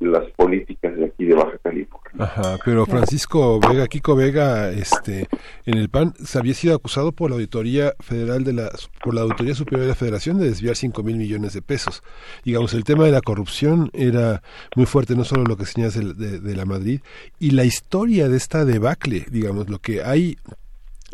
las 0.01 0.31
políticas 0.33 0.97
de 0.97 1.07
aquí 1.07 1.25
de 1.25 1.35
Baja 1.35 1.59
California. 1.63 1.99
Ajá, 2.19 2.57
pero 2.65 2.87
Francisco 2.87 3.61
Vega, 3.61 3.87
Kiko 3.87 4.15
Vega, 4.15 4.71
este, 4.71 5.29
en 5.67 5.79
el 5.79 5.89
PAN 5.89 6.15
se 6.25 6.39
había 6.39 6.55
sido 6.55 6.75
acusado 6.75 7.13
por 7.13 7.31
la 7.31 7.37
Auditoría 7.37 7.95
Federal 8.01 8.45
de 8.45 8.53
la, 8.53 8.71
por 9.03 9.15
la 9.15 9.23
Auditoría 9.23 9.55
Superior 9.55 9.83
de 9.83 9.89
la 9.89 9.95
Federación 9.95 10.39
de 10.39 10.47
desviar 10.47 10.77
cinco 10.77 11.03
mil 11.03 11.17
millones 11.17 11.53
de 11.53 11.63
pesos. 11.63 12.03
Digamos, 12.45 12.75
el 12.75 12.85
tema 12.85 13.05
de 13.05 13.13
la 13.13 13.21
corrupción 13.21 13.91
era 13.93 14.43
muy 14.77 14.87
fuerte, 14.87 15.17
no 15.17 15.25
solo 15.25 15.45
lo 15.45 15.57
que 15.57 15.67
señalas 15.67 15.95
de, 15.95 16.15
de, 16.15 16.41
de 16.41 16.57
la 16.57 16.65
Madrid, 16.65 17.01
y 17.39 17.51
la 17.51 17.65
historia 17.65 18.29
de 18.29 18.37
esta 18.37 18.65
debacle, 18.65 19.27
digamos, 19.31 19.69
lo 19.69 19.79
que 19.79 20.03
hay 20.03 20.37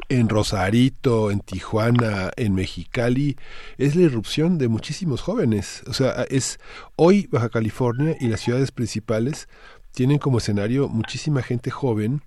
en 0.08 0.28
Rosarito, 0.28 1.30
en 1.30 1.40
Tijuana, 1.40 2.30
en 2.36 2.54
Mexicali, 2.54 3.36
es 3.78 3.96
la 3.96 4.02
irrupción 4.02 4.58
de 4.58 4.68
muchísimos 4.68 5.22
jóvenes. 5.22 5.82
O 5.86 5.92
sea, 5.92 6.24
es 6.30 6.58
hoy 6.96 7.28
Baja 7.30 7.48
California 7.48 8.16
y 8.20 8.28
las 8.28 8.40
ciudades 8.40 8.70
principales 8.70 9.48
tienen 9.94 10.18
como 10.18 10.38
escenario 10.38 10.88
muchísima 10.88 11.40
gente 11.42 11.70
joven 11.70 12.20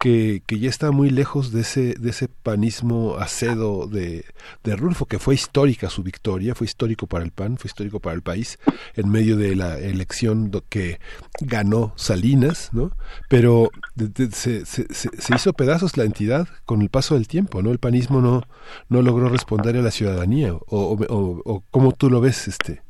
que, 0.00 0.42
que 0.46 0.58
ya 0.58 0.68
está 0.68 0.90
muy 0.90 1.10
lejos 1.10 1.52
de 1.52 1.60
ese, 1.60 1.94
de 1.98 2.10
ese 2.10 2.28
panismo 2.28 3.16
acedo 3.18 3.86
de, 3.86 4.24
de 4.64 4.76
Rulfo, 4.76 5.06
que 5.06 5.18
fue 5.18 5.34
histórica 5.34 5.90
su 5.90 6.02
victoria, 6.02 6.54
fue 6.54 6.64
histórico 6.66 7.06
para 7.06 7.24
el 7.24 7.30
PAN, 7.30 7.56
fue 7.58 7.68
histórico 7.68 8.00
para 8.00 8.14
el 8.14 8.22
país, 8.22 8.58
en 8.94 9.10
medio 9.10 9.36
de 9.36 9.54
la 9.56 9.78
elección 9.78 10.50
que 10.68 10.98
ganó 11.40 11.92
Salinas, 11.96 12.70
¿no? 12.72 12.92
Pero 13.28 13.70
de- 13.94 14.30
se, 14.30 14.64
se, 14.66 14.86
se- 14.92 15.34
hizo 15.34 15.52
pedazos 15.52 15.96
la 15.96 16.04
entidad 16.04 16.48
con 16.64 16.82
el 16.82 16.88
paso 16.88 17.14
del 17.14 17.28
tiempo, 17.28 17.62
¿no? 17.62 17.70
El 17.72 17.78
panismo 17.78 18.20
no, 18.20 18.42
no 18.88 19.02
logró 19.02 19.28
responder 19.28 19.76
a 19.76 19.82
la 19.82 19.90
ciudadanía, 19.90 20.52
o, 20.54 20.60
o, 20.66 20.94
o, 21.08 21.42
o 21.44 21.64
¿cómo 21.70 21.92
tú 21.92 22.08
lo 22.10 22.20
ves, 22.20 22.48
este? 22.48 22.82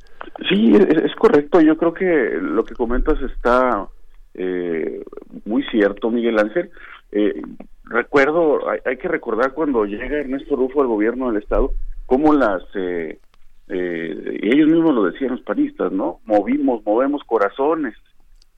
Sí, 0.49 0.73
es 0.74 1.15
correcto. 1.19 1.61
Yo 1.61 1.77
creo 1.77 1.93
que 1.94 2.39
lo 2.40 2.65
que 2.65 2.74
comentas 2.74 3.19
está 3.23 3.89
eh, 4.34 5.02
muy 5.44 5.62
cierto, 5.64 6.10
Miguel 6.10 6.38
Ángel. 6.38 6.70
Eh, 7.10 7.42
recuerdo, 7.84 8.60
hay, 8.84 8.96
que 8.96 9.09
recordar 9.09 9.52
cuando 9.52 9.84
llega 9.84 10.18
Ernesto 10.18 10.56
Rufo 10.56 10.80
al 10.80 10.88
gobierno 10.88 11.30
del 11.30 11.42
Estado, 11.42 11.72
cómo 12.06 12.32
las, 12.32 12.62
eh, 12.74 13.18
eh, 13.68 14.38
y 14.42 14.54
ellos 14.54 14.68
mismos 14.68 14.94
lo 14.94 15.04
decían 15.04 15.32
los 15.32 15.42
panistas, 15.42 15.92
¿no? 15.92 16.20
Movimos, 16.24 16.84
movemos 16.84 17.22
corazones. 17.24 17.94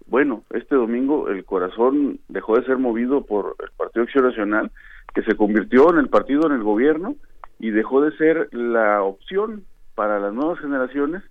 Bueno, 0.06 0.44
este 0.50 0.76
domingo 0.76 1.28
el 1.28 1.44
corazón 1.44 2.20
dejó 2.28 2.56
de 2.56 2.64
ser 2.64 2.78
movido 2.78 3.24
por 3.24 3.56
el 3.60 3.70
Partido 3.76 4.04
Acción 4.04 4.24
Nacional, 4.24 4.70
que 5.14 5.22
se 5.22 5.34
convirtió 5.34 5.90
en 5.90 5.98
el 5.98 6.08
partido 6.08 6.46
en 6.46 6.52
el 6.52 6.62
gobierno 6.62 7.16
y 7.58 7.70
dejó 7.70 8.02
de 8.02 8.16
ser 8.16 8.48
la 8.52 9.02
opción 9.02 9.64
para 9.94 10.18
las 10.18 10.34
nuevas 10.34 10.58
generaciones 10.60 11.22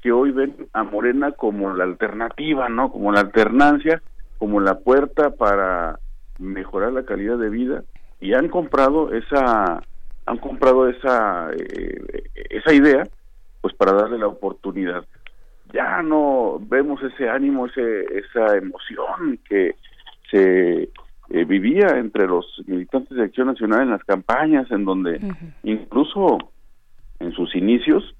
que 0.00 0.12
hoy 0.12 0.30
ven 0.30 0.68
a 0.72 0.82
Morena 0.82 1.32
como 1.32 1.74
la 1.74 1.84
alternativa, 1.84 2.68
¿no? 2.68 2.90
Como 2.90 3.12
la 3.12 3.20
alternancia, 3.20 4.02
como 4.38 4.60
la 4.60 4.78
puerta 4.78 5.30
para 5.30 5.98
mejorar 6.38 6.92
la 6.92 7.04
calidad 7.04 7.38
de 7.38 7.50
vida. 7.50 7.84
Y 8.20 8.34
han 8.34 8.48
comprado 8.48 9.12
esa 9.12 9.82
han 10.26 10.38
comprado 10.38 10.88
esa 10.88 11.50
eh, 11.52 12.24
esa 12.50 12.72
idea 12.72 13.06
pues 13.60 13.74
para 13.74 13.92
darle 13.92 14.18
la 14.18 14.28
oportunidad. 14.28 15.04
Ya 15.72 16.02
no 16.02 16.58
vemos 16.60 17.02
ese 17.02 17.28
ánimo 17.28 17.66
ese 17.66 18.04
esa 18.18 18.56
emoción 18.56 19.38
que 19.48 19.76
se 20.30 20.90
eh, 21.30 21.44
vivía 21.44 21.98
entre 21.98 22.26
los 22.26 22.46
militantes 22.66 23.16
de 23.16 23.24
Acción 23.24 23.48
Nacional 23.48 23.82
en 23.82 23.90
las 23.90 24.04
campañas 24.04 24.70
en 24.70 24.84
donde 24.84 25.20
incluso 25.62 26.38
en 27.18 27.32
sus 27.32 27.54
inicios 27.54 28.14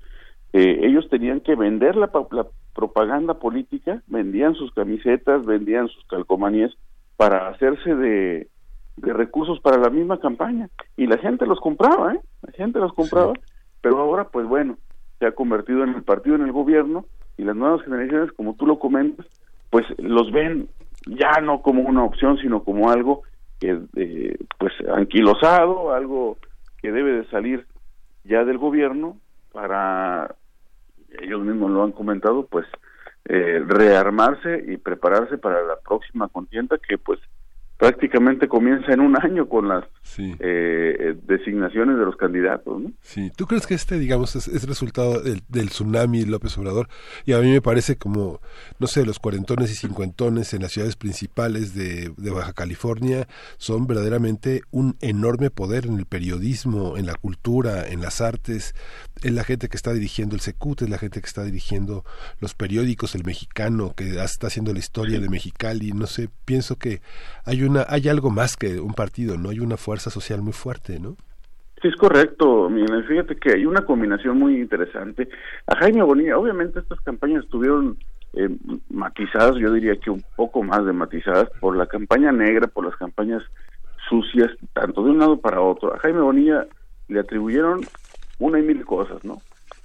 eh, 0.53 0.81
ellos 0.83 1.09
tenían 1.09 1.41
que 1.41 1.55
vender 1.55 1.97
la, 1.97 2.11
la 2.31 2.47
propaganda 2.75 3.35
política, 3.35 4.03
vendían 4.07 4.55
sus 4.55 4.73
camisetas, 4.73 5.45
vendían 5.45 5.89
sus 5.89 6.05
calcomanías 6.07 6.73
para 7.17 7.49
hacerse 7.49 7.95
de, 7.95 8.49
de 8.97 9.13
recursos 9.13 9.61
para 9.61 9.79
la 9.79 9.91
misma 9.91 10.19
campaña. 10.19 10.69
Y 10.97 11.07
la 11.07 11.19
gente 11.19 11.47
los 11.47 11.61
compraba, 11.61 12.15
¿eh? 12.15 12.21
La 12.43 12.53
gente 12.53 12.79
los 12.79 12.93
compraba, 12.95 13.35
pero 13.81 13.99
ahora, 13.99 14.29
pues 14.29 14.47
bueno, 14.47 14.77
se 15.19 15.27
ha 15.27 15.33
convertido 15.33 15.85
en 15.85 15.91
el 15.91 16.03
partido, 16.03 16.37
en 16.37 16.43
el 16.43 16.53
gobierno, 16.53 17.05
y 17.37 17.45
las 17.45 17.57
nuevas 17.57 17.83
generaciones, 17.83 18.33
como 18.33 18.55
tú 18.55 18.67
lo 18.67 18.79
comentas, 18.79 19.27
pues 19.71 19.87
los 19.99 20.31
ven 20.33 20.69
ya 21.07 21.41
no 21.43 21.63
como 21.63 21.83
una 21.83 22.05
opción, 22.05 22.39
sino 22.39 22.63
como 22.65 22.91
algo 22.91 23.23
que, 23.59 23.79
eh, 23.97 24.37
pues, 24.59 24.73
anquilosado, 24.93 25.95
algo 25.95 26.39
que 26.83 26.93
debe 26.93 27.13
de 27.13 27.25
salir 27.31 27.67
ya 28.25 28.45
del 28.45 28.59
gobierno 28.59 29.17
para 29.53 30.35
ellos 31.21 31.43
mismos 31.43 31.71
lo 31.71 31.83
han 31.83 31.93
comentado 31.93 32.47
pues 32.47 32.67
eh, 33.25 33.63
rearmarse 33.67 34.65
y 34.67 34.77
prepararse 34.77 35.39
para 35.39 35.63
la 35.63 35.77
próxima 35.81 36.29
contienda 36.29 36.79
que 36.79 36.99
pues 36.99 37.21
prácticamente 37.81 38.47
comienza 38.47 38.93
en 38.93 39.01
un 39.01 39.17
año 39.17 39.49
con 39.49 39.67
las 39.67 39.85
eh, 40.19 41.17
designaciones 41.27 41.97
de 41.97 42.05
los 42.05 42.15
candidatos. 42.15 42.79
¿no? 42.79 42.93
Sí, 43.01 43.33
¿tú 43.35 43.47
crees 43.47 43.67
que 43.67 43.73
este, 43.73 43.99
digamos, 43.99 44.37
es, 44.37 44.49
es 44.49 44.69
resultado 44.69 45.23
del, 45.23 45.41
del, 45.49 45.71
tsunami 45.71 46.27
López 46.27 46.59
Obrador? 46.59 46.89
Y 47.25 47.33
a 47.33 47.39
mí 47.39 47.51
me 47.51 47.63
parece 47.63 47.97
como, 47.97 48.43
no 48.79 48.87
sé, 48.87 49.07
los 49.07 49.19
cuarentones 49.19 49.73
y 49.73 49.75
cincuentones 49.75 50.53
en 50.53 50.61
las 50.61 50.73
ciudades 50.73 50.97
principales 50.97 51.75
de, 51.75 52.13
de 52.19 52.31
Baja 52.31 52.53
California 52.53 53.27
son 53.57 53.87
verdaderamente 53.87 54.61
un 54.71 54.97
enorme 55.01 55.49
poder 55.49 55.87
en 55.87 55.99
el 55.99 56.05
periodismo, 56.05 56.99
en 56.99 57.07
la 57.07 57.15
cultura, 57.15 57.89
en 57.89 58.03
las 58.03 58.21
artes. 58.21 58.75
Es 59.23 59.33
la 59.33 59.43
gente 59.45 59.71
que 59.71 59.79
está 59.79 59.95
dirigiendo 59.95 60.35
el 60.35 60.43
Secut, 60.43 60.83
es 60.83 60.91
la 60.91 60.99
gente 60.99 61.23
que 61.23 61.27
está 61.27 61.45
dirigiendo 61.45 62.05
los 62.41 62.53
periódicos, 62.53 63.15
el 63.15 63.25
mexicano, 63.25 63.95
que 63.97 64.23
está 64.23 64.49
haciendo 64.49 64.75
la 64.75 64.81
historia 64.81 65.19
de 65.19 65.31
Mexicali. 65.31 65.93
No 65.93 66.07
sé, 66.07 66.29
pienso 66.45 66.77
que 66.77 67.01
hay 67.47 67.70
una, 67.71 67.87
hay 67.89 68.09
algo 68.09 68.31
más 68.31 68.57
que 68.57 68.81
un 68.81 68.95
partido, 68.95 69.37
¿no? 69.39 69.51
Hay 69.51 69.61
una 69.61 69.77
fuerza 69.77 70.11
social 70.11 70.43
muy 70.43 70.53
fuerte, 70.53 70.99
¿no? 70.99 71.17
Sí, 71.81 71.89
es 71.89 71.97
correcto, 71.97 72.69
Miguel. 72.69 73.05
Fíjate 73.05 73.37
que 73.37 73.53
hay 73.53 73.65
una 73.65 73.83
combinación 73.83 74.39
muy 74.39 74.61
interesante. 74.61 75.29
A 75.67 75.77
Jaime 75.77 76.03
Bonilla, 76.03 76.37
obviamente 76.37 76.81
estas 76.81 77.01
campañas 77.01 77.45
estuvieron 77.45 77.97
eh, 78.35 78.49
matizadas, 78.91 79.57
yo 79.57 79.73
diría 79.73 79.97
que 79.97 80.11
un 80.11 80.23
poco 80.37 80.63
más 80.63 80.85
de 80.85 80.93
matizadas 80.93 81.49
por 81.59 81.77
la 81.77 81.87
campaña 81.87 82.33
negra, 82.33 82.67
por 82.67 82.85
las 82.85 82.97
campañas 82.97 83.43
sucias, 84.09 84.51
tanto 84.75 85.03
de 85.03 85.11
un 85.11 85.19
lado 85.19 85.41
para 85.41 85.61
otro. 85.61 85.95
A 85.95 85.99
Jaime 86.01 86.21
Bonilla 86.21 86.67
le 87.09 87.21
atribuyeron 87.21 87.81
una 88.39 88.59
y 88.59 88.63
mil 88.63 88.85
cosas, 88.85 89.25
¿no? 89.25 89.39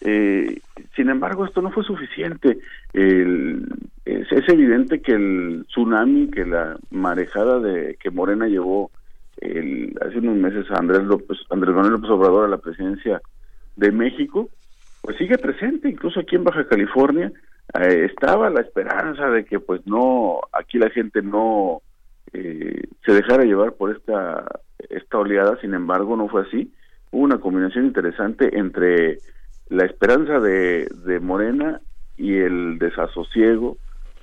Eh, 0.07 0.61
sin 0.95 1.09
embargo, 1.09 1.45
esto 1.45 1.63
no 1.63 1.71
fue 1.71 1.83
suficiente. 1.83 2.59
El, 2.93 3.67
es, 4.05 4.27
evidente 4.47 5.01
que 5.01 5.13
el 5.13 5.65
tsunami, 5.67 6.29
que 6.29 6.45
la 6.45 6.77
marejada 6.91 7.59
de 7.59 7.97
que 7.99 8.11
Morena 8.11 8.47
llevó 8.47 8.91
el, 9.37 9.97
hace 9.99 10.19
unos 10.19 10.37
meses 10.37 10.69
a 10.69 10.75
Andrés 10.75 11.03
López, 11.03 11.39
Andrés 11.49 11.73
Manuel 11.73 11.93
López 11.93 12.11
Obrador 12.11 12.45
a 12.45 12.49
la 12.49 12.59
presidencia 12.59 13.19
de 13.75 13.91
México, 13.91 14.49
pues 15.01 15.17
sigue 15.17 15.39
presente, 15.39 15.89
incluso 15.89 16.19
aquí 16.19 16.35
en 16.35 16.43
Baja 16.43 16.67
California 16.67 17.31
eh, 17.79 18.07
estaba 18.07 18.51
la 18.51 18.61
esperanza 18.61 19.27
de 19.31 19.43
que 19.43 19.59
pues 19.59 19.81
no, 19.87 20.39
aquí 20.53 20.77
la 20.77 20.91
gente 20.91 21.23
no 21.23 21.81
eh, 22.31 22.83
se 23.03 23.11
dejara 23.11 23.43
llevar 23.43 23.73
por 23.73 23.91
esta 23.91 24.45
esta 24.87 25.17
oleada, 25.17 25.59
sin 25.61 25.73
embargo 25.73 26.15
no 26.15 26.27
fue 26.27 26.43
así. 26.43 26.71
Hubo 27.09 27.23
una 27.23 27.39
combinación 27.39 27.85
interesante 27.85 28.55
entre 28.55 29.17
la 29.69 29.85
esperanza 29.85 30.39
de, 30.39 30.87
de 31.05 31.19
Morena 31.19 31.81
y 32.17 32.35
el 32.37 32.77
desasosiego 32.79 33.77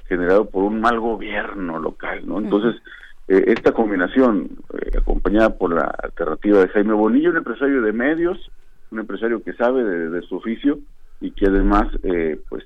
generado 0.07 0.47
por 0.47 0.65
un 0.65 0.81
mal 0.81 1.01
gobierno 1.01 1.79
local, 1.79 2.23
¿no? 2.27 2.39
Entonces, 2.39 2.81
eh, 3.29 3.45
esta 3.47 3.73
combinación, 3.73 4.51
eh, 4.75 4.99
acompañada 4.99 5.57
por 5.57 5.75
la 5.75 5.85
alternativa 6.03 6.61
de 6.61 6.69
Jaime 6.69 6.93
Bonilla, 6.93 7.31
un 7.31 7.39
empresario 7.39 7.83
de 7.83 7.93
medios, 7.93 8.51
un 8.91 9.01
empresario 9.01 9.43
que 9.43 9.55
sabe 9.55 9.85
de, 9.85 10.11
de 10.11 10.23
su 10.23 10.37
oficio 10.37 10.79
y 11.21 11.31
que 11.31 11.47
además, 11.47 11.87
eh, 12.03 12.39
pues, 12.49 12.65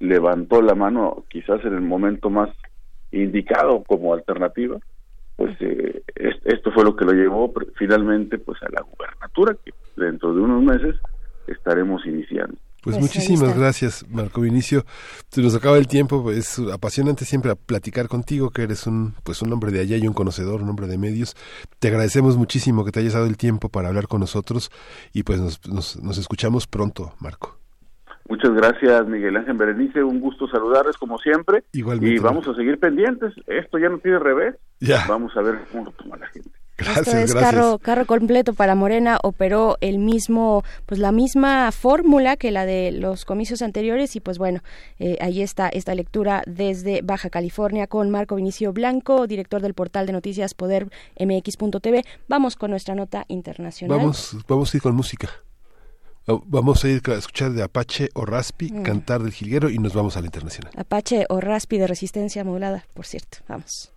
levantó 0.00 0.62
la 0.62 0.74
mano 0.74 1.24
quizás 1.28 1.64
en 1.64 1.74
el 1.74 1.80
momento 1.80 2.30
más 2.30 2.50
indicado 3.12 3.82
como 3.84 4.14
alternativa, 4.14 4.78
pues 5.36 5.56
eh, 5.60 6.02
esto 6.44 6.70
fue 6.72 6.84
lo 6.84 6.96
que 6.96 7.04
lo 7.04 7.12
llevó 7.12 7.52
finalmente 7.76 8.38
pues 8.38 8.62
a 8.62 8.70
la 8.70 8.82
gubernatura 8.82 9.54
que 9.64 9.72
dentro 9.96 10.34
de 10.34 10.40
unos 10.40 10.62
meses 10.62 10.96
estaremos 11.48 12.04
iniciando. 12.06 12.56
Pues, 12.82 12.98
pues 12.98 13.00
muchísimas 13.00 13.58
gracias, 13.58 14.06
Marco 14.08 14.40
Vinicio. 14.42 14.84
Se 15.30 15.42
nos 15.42 15.56
acaba 15.56 15.76
el 15.76 15.88
tiempo, 15.88 16.30
es 16.30 16.60
apasionante 16.72 17.24
siempre 17.24 17.56
platicar 17.56 18.06
contigo, 18.06 18.50
que 18.50 18.62
eres 18.62 18.86
un 18.86 19.14
pues 19.24 19.42
un 19.42 19.52
hombre 19.52 19.72
de 19.72 19.80
allá 19.80 19.96
y 19.96 20.06
un 20.06 20.14
conocedor, 20.14 20.62
un 20.62 20.68
hombre 20.68 20.86
de 20.86 20.96
medios. 20.96 21.34
Te 21.80 21.88
agradecemos 21.88 22.36
muchísimo 22.36 22.84
que 22.84 22.92
te 22.92 23.00
hayas 23.00 23.14
dado 23.14 23.26
el 23.26 23.36
tiempo 23.36 23.70
para 23.70 23.88
hablar 23.88 24.06
con 24.06 24.20
nosotros 24.20 24.70
y 25.12 25.24
pues 25.24 25.40
nos, 25.40 25.66
nos, 25.66 26.00
nos 26.00 26.16
escuchamos 26.18 26.68
pronto, 26.68 27.12
Marco. 27.18 27.58
Muchas 28.28 28.52
gracias, 28.54 29.06
Miguel 29.06 29.36
Ángel 29.36 29.56
Berenice. 29.56 30.02
Un 30.02 30.20
gusto 30.20 30.48
saludarles 30.48 30.96
como 30.96 31.18
siempre. 31.18 31.64
Igualmente. 31.72 32.14
Y 32.14 32.18
vamos 32.18 32.46
a 32.48 32.54
seguir 32.54 32.78
pendientes. 32.78 33.32
Esto 33.46 33.78
ya 33.78 33.88
no 33.88 33.98
tiene 33.98 34.18
revés. 34.18 34.56
Ya. 34.80 35.04
Vamos 35.08 35.36
a 35.36 35.42
ver 35.42 35.58
cómo 35.70 35.84
lo 35.84 35.90
toma 35.92 36.16
la 36.16 36.26
gente. 36.28 36.50
Gracias, 36.78 37.06
Esto 37.06 37.18
es 37.18 37.32
gracias. 37.32 37.52
carro, 37.54 37.78
carro 37.78 38.06
completo 38.06 38.52
para 38.52 38.74
Morena 38.74 39.18
operó 39.22 39.78
el 39.80 39.98
mismo, 39.98 40.62
pues 40.84 41.00
la 41.00 41.10
misma 41.10 41.72
fórmula 41.72 42.36
que 42.36 42.50
la 42.50 42.66
de 42.66 42.92
los 42.92 43.24
comicios 43.24 43.62
anteriores 43.62 44.14
y 44.14 44.20
pues 44.20 44.36
bueno, 44.36 44.60
eh, 44.98 45.16
ahí 45.22 45.40
está 45.40 45.68
esta 45.70 45.94
lectura 45.94 46.42
desde 46.46 47.00
Baja 47.02 47.30
California 47.30 47.86
con 47.86 48.10
Marco 48.10 48.34
Vinicio 48.36 48.74
Blanco, 48.74 49.26
director 49.26 49.62
del 49.62 49.72
portal 49.72 50.04
de 50.06 50.12
noticias 50.12 50.52
Poder 50.52 50.88
MX.tv. 51.18 52.04
Vamos 52.28 52.56
con 52.56 52.70
nuestra 52.72 52.94
nota 52.94 53.24
internacional. 53.28 53.96
Vamos, 53.98 54.36
vamos 54.46 54.72
a 54.72 54.76
ir 54.76 54.82
con 54.82 54.94
música. 54.94 55.30
Vamos 56.26 56.84
a 56.84 56.88
ir 56.88 57.00
a 57.06 57.14
escuchar 57.14 57.52
de 57.52 57.62
Apache 57.62 58.08
o 58.14 58.24
Raspi, 58.24 58.72
Mm. 58.72 58.82
cantar 58.82 59.22
del 59.22 59.32
jilguero 59.32 59.70
y 59.70 59.78
nos 59.78 59.94
vamos 59.94 60.16
a 60.16 60.20
la 60.20 60.26
internacional. 60.26 60.72
Apache 60.76 61.24
o 61.28 61.40
Raspi 61.40 61.78
de 61.78 61.86
resistencia 61.86 62.42
modulada, 62.42 62.84
por 62.94 63.06
cierto. 63.06 63.38
Vamos. 63.48 63.92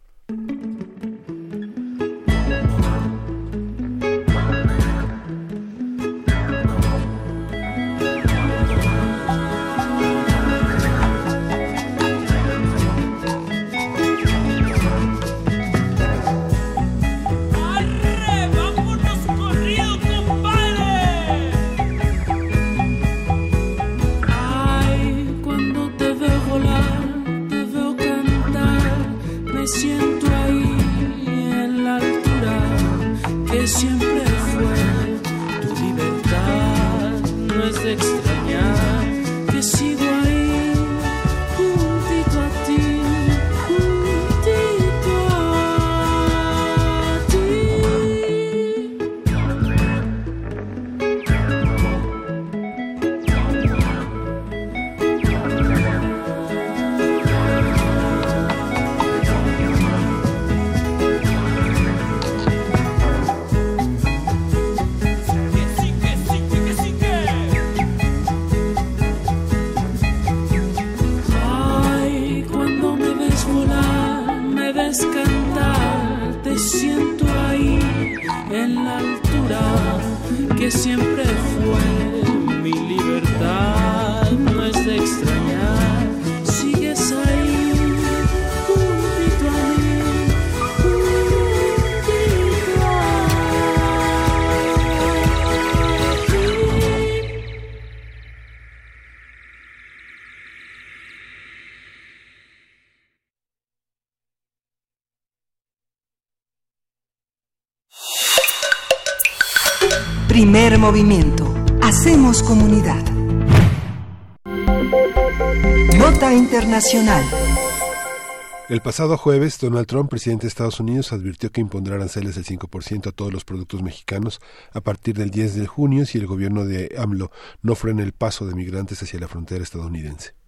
El 118.68 118.82
pasado 118.82 119.18
jueves, 119.18 119.58
Donald 119.60 119.88
Trump, 119.88 120.10
presidente 120.10 120.44
de 120.44 120.50
Estados 120.50 120.80
Unidos, 120.80 121.14
advirtió 121.14 121.52
que 121.52 121.62
impondrá 121.62 121.96
aranceles 121.96 122.36
del 122.36 122.46
5% 122.46 123.08
a 123.08 123.12
todos 123.12 123.32
los 123.32 123.46
productos 123.46 123.82
mexicanos 123.82 124.42
a 124.74 124.82
partir 124.82 125.16
del 125.16 125.32
10 125.32 125.56
de 125.56 125.68
junio 125.68 126.06
si 126.06 126.18
el 126.18 126.28
gobierno 126.28 126.66
de 126.66 126.96
AMLO 126.98 127.32
no 127.62 127.76
frena 127.76 128.04
el 128.04 128.12
paso 128.12 128.46
de 128.46 128.56
migrantes 128.56 129.02
hacia 129.02 129.20
la 129.20 129.28
frontera 129.28 129.64
estadounidense. 129.64 130.39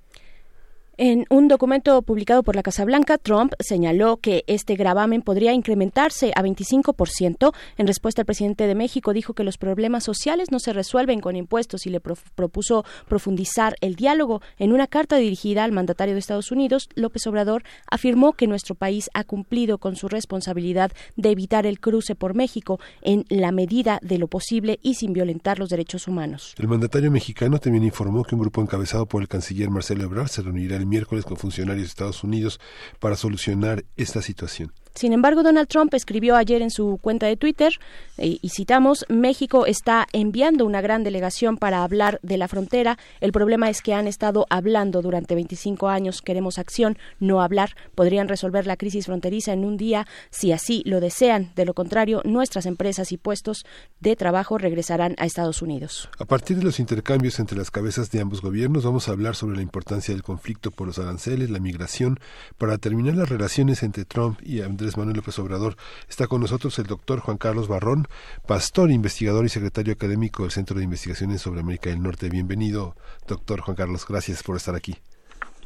En 0.97 1.25
un 1.29 1.47
documento 1.47 2.01
publicado 2.01 2.43
por 2.43 2.57
la 2.57 2.63
Casa 2.63 2.83
Blanca, 2.83 3.17
Trump 3.17 3.53
señaló 3.59 4.17
que 4.17 4.43
este 4.47 4.75
gravamen 4.75 5.21
podría 5.21 5.53
incrementarse 5.53 6.33
a 6.35 6.43
25%. 6.43 7.53
En 7.77 7.87
respuesta, 7.87 8.21
el 8.21 8.25
presidente 8.25 8.67
de 8.67 8.75
México 8.75 9.13
dijo 9.13 9.33
que 9.33 9.45
los 9.45 9.57
problemas 9.57 10.03
sociales 10.03 10.51
no 10.51 10.59
se 10.59 10.73
resuelven 10.73 11.21
con 11.21 11.37
impuestos 11.37 11.85
y 11.85 11.91
le 11.91 12.01
pro 12.01 12.15
propuso 12.35 12.83
profundizar 13.07 13.77
el 13.79 13.95
diálogo. 13.95 14.41
En 14.57 14.73
una 14.73 14.85
carta 14.85 15.15
dirigida 15.15 15.63
al 15.63 15.71
mandatario 15.71 16.13
de 16.13 16.19
Estados 16.19 16.51
Unidos, 16.51 16.89
López 16.95 17.25
Obrador 17.25 17.63
afirmó 17.89 18.33
que 18.33 18.47
nuestro 18.47 18.75
país 18.75 19.09
ha 19.13 19.23
cumplido 19.23 19.77
con 19.77 19.95
su 19.95 20.09
responsabilidad 20.09 20.91
de 21.15 21.31
evitar 21.31 21.65
el 21.65 21.79
cruce 21.79 22.15
por 22.15 22.35
México 22.35 22.81
en 23.01 23.25
la 23.29 23.53
medida 23.53 23.99
de 24.01 24.17
lo 24.17 24.27
posible 24.27 24.77
y 24.83 24.95
sin 24.95 25.13
violentar 25.13 25.57
los 25.57 25.69
derechos 25.69 26.09
humanos. 26.09 26.53
El 26.57 26.67
mandatario 26.67 27.11
mexicano 27.11 27.59
también 27.59 27.85
informó 27.85 28.25
que 28.25 28.35
un 28.35 28.41
grupo 28.41 28.61
encabezado 28.61 29.05
por 29.05 29.21
el 29.21 29.29
canciller 29.29 29.69
Marcelo 29.69 30.03
Ebrard 30.03 30.27
se 30.27 30.41
reunirá 30.41 30.80
el 30.81 30.87
miércoles 30.87 31.25
con 31.25 31.37
funcionarios 31.37 31.83
de 31.83 31.89
Estados 31.89 32.23
Unidos 32.23 32.59
para 32.99 33.15
solucionar 33.15 33.85
esta 33.95 34.21
situación. 34.21 34.73
Sin 34.93 35.13
embargo, 35.13 35.41
Donald 35.41 35.69
Trump 35.69 35.93
escribió 35.93 36.35
ayer 36.35 36.61
en 36.61 36.69
su 36.69 36.99
cuenta 37.01 37.27
de 37.27 37.37
Twitter, 37.37 37.79
eh, 38.21 38.37
y 38.41 38.49
citamos, 38.49 39.03
México 39.09 39.65
está 39.65 40.07
enviando 40.13 40.65
una 40.65 40.79
gran 40.79 41.03
delegación 41.03 41.57
para 41.57 41.83
hablar 41.83 42.19
de 42.21 42.37
la 42.37 42.47
frontera. 42.47 42.99
El 43.19 43.31
problema 43.31 43.69
es 43.69 43.81
que 43.81 43.95
han 43.95 44.07
estado 44.07 44.45
hablando 44.51 45.01
durante 45.01 45.33
25 45.33 45.89
años. 45.89 46.21
Queremos 46.21 46.59
acción, 46.59 46.99
no 47.19 47.41
hablar. 47.41 47.75
Podrían 47.95 48.27
resolver 48.27 48.67
la 48.67 48.77
crisis 48.77 49.07
fronteriza 49.07 49.53
en 49.53 49.65
un 49.65 49.75
día 49.75 50.05
si 50.29 50.51
así 50.51 50.83
lo 50.85 50.99
desean. 50.99 51.51
De 51.55 51.65
lo 51.65 51.73
contrario, 51.73 52.21
nuestras 52.23 52.67
empresas 52.67 53.11
y 53.11 53.17
puestos 53.17 53.65
de 53.99 54.15
trabajo 54.15 54.59
regresarán 54.59 55.15
a 55.17 55.25
Estados 55.25 55.63
Unidos. 55.63 56.07
A 56.19 56.25
partir 56.25 56.57
de 56.57 56.63
los 56.63 56.79
intercambios 56.79 57.39
entre 57.39 57.57
las 57.57 57.71
cabezas 57.71 58.11
de 58.11 58.21
ambos 58.21 58.41
gobiernos, 58.41 58.85
vamos 58.85 59.09
a 59.09 59.13
hablar 59.13 59.35
sobre 59.35 59.55
la 59.55 59.63
importancia 59.63 60.13
del 60.13 60.21
conflicto 60.21 60.69
por 60.69 60.85
los 60.85 60.99
aranceles, 60.99 61.49
la 61.49 61.59
migración, 61.59 62.19
para 62.59 62.77
terminar 62.77 63.15
las 63.15 63.29
relaciones 63.29 63.81
entre 63.81 64.05
Trump 64.05 64.39
y 64.43 64.61
Andrés 64.61 64.95
Manuel 64.95 65.17
López 65.17 65.39
Obrador. 65.39 65.75
Está 66.07 66.27
con 66.27 66.41
nosotros 66.41 66.77
el 66.77 66.85
doctor 66.85 67.19
Juan 67.19 67.37
Carlos 67.37 67.67
Barrón, 67.67 68.07
pastor, 68.47 68.91
investigador 68.91 69.45
y 69.45 69.49
secretario 69.49 69.93
académico 69.93 70.43
del 70.43 70.51
Centro 70.51 70.77
de 70.77 70.83
Investigaciones 70.83 71.41
sobre 71.41 71.61
América 71.61 71.89
del 71.89 72.01
Norte. 72.01 72.29
Bienvenido, 72.29 72.95
doctor 73.27 73.61
Juan 73.61 73.75
Carlos. 73.75 74.05
Gracias 74.07 74.43
por 74.43 74.55
estar 74.55 74.75
aquí. 74.75 74.95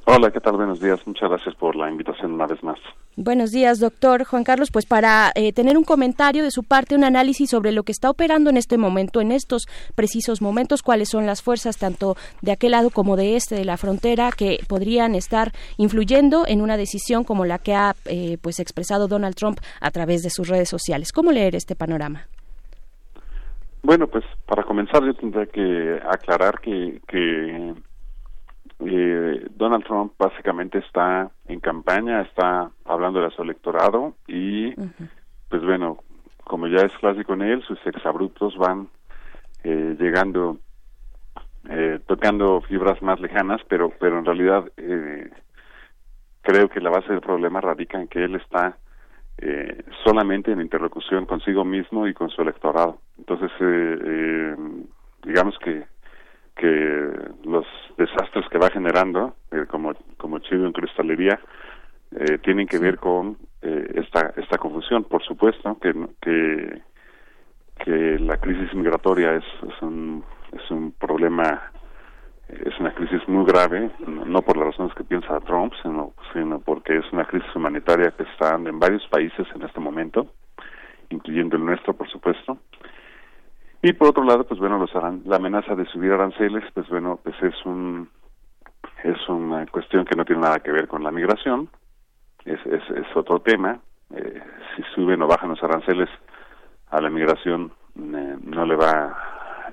Hola, 0.05 0.31
¿qué 0.31 0.39
tal? 0.39 0.55
Buenos 0.55 0.80
días. 0.80 0.99
Muchas 1.05 1.30
gracias 1.30 1.55
por 1.55 1.76
la 1.76 1.89
invitación 1.89 2.34
una 2.34 2.47
vez 2.47 2.61
más. 2.63 2.80
Buenos 3.18 3.52
días, 3.52 3.80
doctor 3.80 4.26
Juan 4.26 4.44
Carlos. 4.44 4.72
Pues 4.72 4.86
para 4.86 5.32
eh, 5.36 5.54
tener 5.54 5.78
un 5.78 5.86
comentario 5.86 6.44
de 6.44 6.52
su 6.52 6.64
parte, 6.64 6.96
un 6.96 7.06
análisis 7.06 7.50
sobre 7.50 7.72
lo 7.72 7.84
que 7.84 7.94
está 7.94 8.10
operando 8.10 8.50
en 8.50 8.58
este 8.58 8.78
momento, 8.78 9.22
en 9.22 9.32
estos 9.32 9.68
precisos 9.96 10.42
momentos, 10.42 10.84
cuáles 10.84 11.08
son 11.08 11.26
las 11.26 11.42
fuerzas 11.42 11.78
tanto 11.78 12.18
de 12.42 12.52
aquel 12.52 12.72
lado 12.72 12.90
como 12.90 13.16
de 13.16 13.38
este 13.38 13.56
de 13.56 13.64
la 13.64 13.78
frontera 13.78 14.32
que 14.36 14.60
podrían 14.68 15.16
estar 15.16 15.54
influyendo 15.78 16.44
en 16.46 16.62
una 16.62 16.76
decisión 16.76 17.24
como 17.24 17.46
la 17.46 17.58
que 17.58 17.74
ha 17.74 17.96
eh, 18.04 18.38
pues 18.42 18.60
expresado 18.60 19.08
Donald 19.08 19.36
Trump 19.36 19.60
a 19.80 19.92
través 19.92 20.22
de 20.22 20.30
sus 20.30 20.50
redes 20.50 20.68
sociales. 20.68 21.14
¿Cómo 21.14 21.32
leer 21.32 21.56
este 21.56 21.74
panorama? 21.74 22.28
Bueno, 23.82 24.08
pues 24.08 24.26
para 24.46 24.64
comenzar 24.64 25.06
yo 25.06 25.14
tendría 25.14 25.46
que 25.46 26.02
aclarar 26.06 26.60
que, 26.60 27.00
que 27.08 27.76
eh, 28.80 29.47
Donald 29.52 29.85
Trump 29.85 30.14
básicamente 30.18 30.80
está 30.80 31.31
en 31.47 31.60
campaña, 31.60 32.22
está 32.22 32.69
hablando 32.84 33.22
de 33.22 33.31
su 33.31 33.41
electorado 33.41 34.15
y, 34.27 34.73
pues 35.49 35.64
bueno, 35.64 35.99
como 36.43 36.68
ya 36.68 36.81
es 36.81 36.93
clásico 36.99 37.34
en 37.34 37.41
él, 37.41 37.64
sus 37.64 37.80
exabruptos 37.85 38.57
van 38.57 38.89
eh, 39.64 39.95
llegando, 39.99 40.60
eh, 41.69 41.99
tocando 42.06 42.61
fibras 42.61 43.02
más 43.02 43.19
lejanas, 43.19 43.61
pero, 43.68 43.91
pero 43.99 44.19
en 44.19 44.26
realidad 44.26 44.65
eh, 44.77 45.30
creo 46.41 46.69
que 46.69 46.81
la 46.81 46.91
base 46.91 47.11
del 47.11 47.22
problema 47.22 47.61
radica 47.61 47.99
en 47.99 48.07
que 48.07 48.23
él 48.23 48.35
está 48.35 48.77
eh, 49.38 49.84
solamente 50.03 50.52
en 50.52 50.61
interlocución 50.61 51.26
consigo 51.26 51.65
mismo 51.65 52.07
y 52.07 52.14
con 52.14 52.30
su 52.30 52.41
electorado. 52.41 52.99
Entonces, 53.18 53.52
eh, 53.60 54.56
digamos 55.23 55.57
que 55.60 55.85
que 56.56 57.11
los 57.44 57.65
desastres 57.98 58.48
que 58.49 58.57
va 58.57 58.69
generando, 58.69 59.36
eh, 59.52 59.65
como 59.69 59.94
como 60.18 60.40
chido 60.40 60.65
en 60.65 60.72
cristalería, 60.72 61.40
eh, 62.11 62.38
tienen 62.40 62.68
que 62.68 62.80
ver 62.80 62.98
con 62.98 63.38
eh, 63.61 63.91
esta 63.95 64.34
esta 64.38 64.57
confusión, 64.57 65.03
por 65.03 65.23
supuesto, 65.23 65.77
que 65.80 65.94
que 66.22 66.82
que 67.84 68.19
la 68.19 68.38
crisis 68.38 68.73
migratoria 68.73 69.36
es, 69.36 69.44
es 69.68 69.82
un 69.82 70.23
es 70.53 70.72
un 70.72 70.91
problema 70.94 71.72
es 72.48 72.80
una 72.80 72.94
crisis 72.94 73.27
muy 73.27 73.44
grave, 73.45 73.90
no, 74.07 74.23
no 74.23 74.41
por 74.44 74.56
las 74.56 74.68
razones 74.68 74.94
que 74.94 75.03
piensa 75.03 75.40
Trump, 75.41 75.73
sino, 75.82 76.14
sino 76.32 76.60
porque 76.60 76.98
es 76.98 77.11
una 77.11 77.26
crisis 77.26 77.53
humanitaria 77.56 78.11
que 78.11 78.23
está 78.23 78.53
en 78.56 78.80
varios 78.80 79.06
países 79.07 79.48
en 79.56 79.64
este 79.64 79.80
momento, 79.80 80.27
incluyendo 81.10 81.57
el 81.57 81.65
nuestro, 81.65 81.94
por 81.94 82.07
supuesto. 82.07 82.60
Y 83.86 83.94
por 83.94 84.07
otro 84.07 84.24
lado, 84.24 84.45
pues 84.45 84.60
bueno, 84.60 84.80
los 84.80 84.95
aran 84.95 85.22
la 85.26 85.36
amenaza 85.36 85.76
de 85.76 85.86
subir 85.86 86.12
aranceles, 86.12 86.64
pues 86.74 86.90
bueno, 86.90 87.20
pues 87.24 87.36
es 87.44 87.53
un 87.68 88.10
es 89.03 89.30
una 89.30 89.64
cuestión 89.68 90.06
que 90.06 90.16
no 90.16 90.26
tiene 90.26 90.41
nada 90.41 90.57
que 90.57 90.72
ver 90.72 90.88
con 90.88 91.03
la 91.03 91.12
migración, 91.12 91.70
es, 92.45 92.60
es, 92.66 92.82
es 92.90 93.06
otro 93.16 93.41
tema. 93.41 93.80
Eh, 94.16 94.41
si 94.76 94.82
suben 94.95 95.22
o 95.22 95.28
bajan 95.28 95.49
los 95.49 95.62
aranceles 95.62 96.10
a 96.90 96.99
la 96.99 97.12
migración, 97.12 97.74
eh, 97.95 98.36
no 98.41 98.66
le 98.66 98.76
va, 98.76 99.16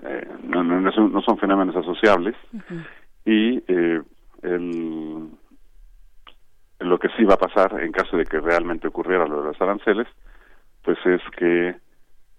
eh, 0.02 0.28
no, 0.42 0.62
no, 0.62 0.78
no, 0.78 0.92
son, 0.92 1.10
no 1.10 1.22
son 1.22 1.38
fenómenos 1.38 1.74
asociables. 1.74 2.36
Y 3.24 3.64
eh, 3.66 4.02
el, 4.42 5.30
lo 6.80 6.98
que 6.98 7.08
sí 7.16 7.24
va 7.24 7.36
a 7.36 7.48
pasar 7.48 7.80
en 7.80 7.92
caso 7.92 8.18
de 8.18 8.26
que 8.26 8.40
realmente 8.40 8.88
ocurriera 8.88 9.26
lo 9.26 9.40
de 9.40 9.48
los 9.48 9.60
aranceles, 9.62 10.06
pues 10.82 10.98
es 11.06 11.22
que 11.34 11.76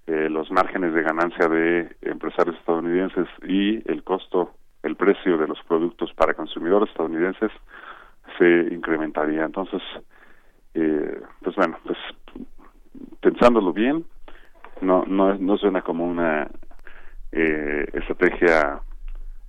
eh, 0.08 0.30
los 0.30 0.52
márgenes 0.52 0.94
de 0.94 1.02
ganancia 1.02 1.48
de 1.48 1.96
empresarios 2.02 2.56
estadounidenses 2.58 3.28
y 3.48 3.90
el 3.90 4.04
costo, 4.04 4.52
el 4.84 4.96
precio 4.96 5.38
de 5.38 5.48
los 5.48 5.60
productos 5.64 6.14
para 6.14 6.34
consumidores 6.34 6.90
estadounidenses 6.90 7.52
se 8.38 8.74
incrementaría. 8.74 9.46
Entonces, 9.46 9.82
eh, 10.74 11.22
pues 11.42 11.56
bueno, 11.56 11.78
pues 11.86 11.98
pensándolo 13.22 13.72
bien, 13.72 14.06
no 14.82 15.06
no 15.08 15.36
no 15.36 15.58
suena 15.58 15.82
como 15.82 16.06
una 16.06 16.50
eh, 17.32 17.86
estrategia 17.94 18.82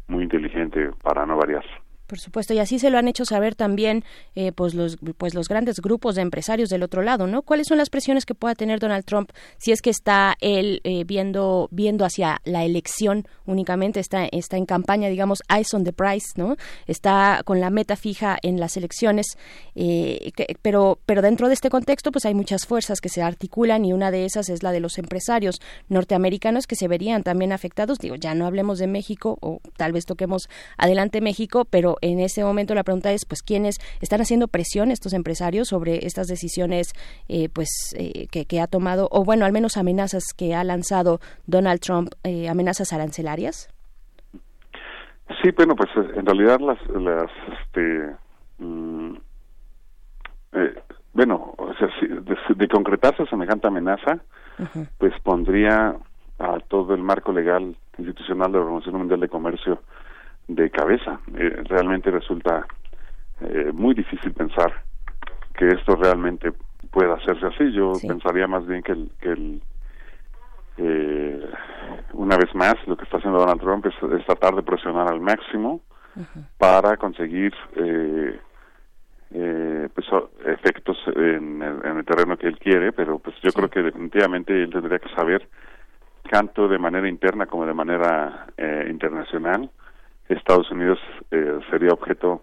muy 0.08 0.22
inteligente 0.24 0.90
para 1.02 1.26
no 1.26 1.36
variar. 1.36 1.64
Por 2.06 2.18
supuesto, 2.20 2.52
y 2.52 2.58
así 2.58 2.78
se 2.78 2.90
lo 2.90 2.98
han 2.98 3.08
hecho 3.08 3.24
saber 3.24 3.54
también 3.54 4.04
eh, 4.34 4.52
pues 4.52 4.74
los 4.74 4.98
pues 5.16 5.32
los 5.34 5.48
grandes 5.48 5.80
grupos 5.80 6.14
de 6.16 6.22
empresarios 6.22 6.68
del 6.68 6.82
otro 6.82 7.00
lado, 7.02 7.26
¿no? 7.26 7.40
¿Cuáles 7.40 7.66
son 7.66 7.78
las 7.78 7.88
presiones 7.88 8.26
que 8.26 8.34
pueda 8.34 8.54
tener 8.54 8.78
Donald 8.78 9.04
Trump 9.06 9.30
si 9.56 9.72
es 9.72 9.80
que 9.80 9.88
está 9.88 10.34
él 10.40 10.82
eh, 10.84 11.04
viendo 11.04 11.68
viendo 11.70 12.04
hacia 12.04 12.40
la 12.44 12.64
elección 12.64 13.26
únicamente 13.46 14.00
está 14.00 14.26
está 14.26 14.58
en 14.58 14.66
campaña, 14.66 15.08
digamos, 15.08 15.42
eyes 15.48 15.72
on 15.72 15.84
the 15.84 15.94
prize, 15.94 16.26
¿no? 16.36 16.56
Está 16.86 17.40
con 17.44 17.58
la 17.60 17.70
meta 17.70 17.96
fija 17.96 18.36
en 18.42 18.60
las 18.60 18.76
elecciones, 18.76 19.26
eh, 19.74 20.30
que- 20.36 20.56
pero 20.60 20.98
pero 21.06 21.22
dentro 21.22 21.48
de 21.48 21.54
este 21.54 21.70
contexto 21.70 22.12
pues 22.12 22.26
hay 22.26 22.34
muchas 22.34 22.66
fuerzas 22.66 23.00
que 23.00 23.08
se 23.08 23.22
articulan 23.22 23.84
y 23.86 23.94
una 23.94 24.10
de 24.10 24.26
esas 24.26 24.50
es 24.50 24.62
la 24.62 24.72
de 24.72 24.80
los 24.80 24.98
empresarios 24.98 25.58
norteamericanos 25.88 26.66
que 26.66 26.76
se 26.76 26.86
verían 26.88 27.22
también 27.22 27.52
afectados. 27.52 27.98
Digo, 27.98 28.16
ya 28.16 28.34
no 28.34 28.46
hablemos 28.46 28.78
de 28.78 28.88
México 28.88 29.38
o 29.40 29.60
tal 29.78 29.92
vez 29.92 30.04
toquemos 30.04 30.48
adelante 30.76 31.20
México, 31.22 31.64
pero 31.64 31.93
en 32.00 32.20
ese 32.20 32.44
momento 32.44 32.74
la 32.74 32.82
pregunta 32.84 33.12
es, 33.12 33.24
pues, 33.26 33.42
¿quiénes 33.42 33.76
están 34.00 34.20
haciendo 34.20 34.48
presión 34.48 34.90
estos 34.90 35.12
empresarios 35.12 35.68
sobre 35.68 36.06
estas 36.06 36.26
decisiones, 36.26 36.92
eh, 37.28 37.48
pues, 37.48 37.68
eh, 37.98 38.26
que, 38.30 38.44
que 38.46 38.60
ha 38.60 38.66
tomado, 38.66 39.08
o 39.10 39.24
bueno, 39.24 39.44
al 39.46 39.52
menos 39.52 39.76
amenazas 39.76 40.24
que 40.36 40.54
ha 40.54 40.64
lanzado 40.64 41.20
Donald 41.46 41.80
Trump, 41.80 42.10
eh, 42.24 42.48
amenazas 42.48 42.92
arancelarias? 42.92 43.68
Sí, 45.42 45.50
bueno, 45.56 45.74
pues 45.74 45.88
eh, 45.96 46.12
en 46.16 46.26
realidad 46.26 46.58
las, 46.60 46.78
las 46.90 47.30
este, 47.62 48.14
mm, 48.58 49.14
bueno, 51.12 51.54
o 51.58 51.72
sea, 51.74 51.88
si- 52.00 52.06
de, 52.08 52.36
de 52.56 52.68
concretarse 52.68 53.24
semejante 53.26 53.66
amenaza, 53.68 54.18
pues 54.98 55.12
pondría 55.22 55.96
a 56.38 56.58
todo 56.68 56.94
el 56.94 57.02
marco 57.02 57.32
legal 57.32 57.76
institucional 57.98 58.50
de 58.52 58.58
la 58.58 58.64
Organización 58.64 58.98
Mundial 58.98 59.20
de 59.20 59.28
Comercio 59.28 59.80
de 60.48 60.70
cabeza. 60.70 61.20
Eh, 61.36 61.62
realmente 61.64 62.10
resulta 62.10 62.66
eh, 63.40 63.70
muy 63.72 63.94
difícil 63.94 64.32
pensar 64.32 64.72
que 65.54 65.68
esto 65.68 65.96
realmente 65.96 66.52
pueda 66.90 67.14
hacerse 67.14 67.46
así. 67.46 67.72
Yo 67.72 67.92
pensaría 68.06 68.46
más 68.46 68.66
bien 68.66 68.82
que 68.82 68.92
el, 68.92 69.10
que 69.20 69.30
el 69.30 69.62
eh, 70.76 71.48
una 72.14 72.36
vez 72.36 72.52
más 72.54 72.74
lo 72.86 72.96
que 72.96 73.04
está 73.04 73.18
haciendo 73.18 73.38
Donald 73.38 73.60
Trump 73.60 73.86
es, 73.86 73.94
es 74.12 74.26
tratar 74.26 74.54
de 74.54 74.62
presionar 74.62 75.08
al 75.12 75.20
máximo 75.20 75.80
para 76.58 76.96
conseguir 76.96 77.52
eh, 77.76 78.38
eh, 79.32 79.88
pues 79.92 80.06
efectos 80.46 80.96
en 81.16 81.60
el, 81.60 81.84
en 81.84 81.96
el 81.98 82.04
terreno 82.04 82.36
que 82.36 82.46
él 82.46 82.58
quiere, 82.58 82.92
pero 82.92 83.18
pues 83.18 83.34
yo 83.42 83.50
creo 83.52 83.68
que 83.68 83.82
definitivamente 83.82 84.62
él 84.62 84.70
tendría 84.70 85.00
que 85.00 85.12
saber 85.14 85.48
tanto 86.30 86.68
de 86.68 86.78
manera 86.78 87.08
interna 87.08 87.46
como 87.46 87.66
de 87.66 87.74
manera 87.74 88.46
eh, 88.56 88.86
internacional 88.88 89.70
Estados 90.28 90.70
Unidos 90.70 90.98
eh, 91.30 91.58
sería 91.70 91.92
objeto 91.92 92.42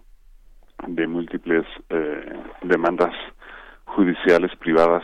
de 0.86 1.06
múltiples 1.06 1.64
eh, 1.90 2.32
demandas 2.62 3.14
judiciales 3.84 4.54
privadas 4.56 5.02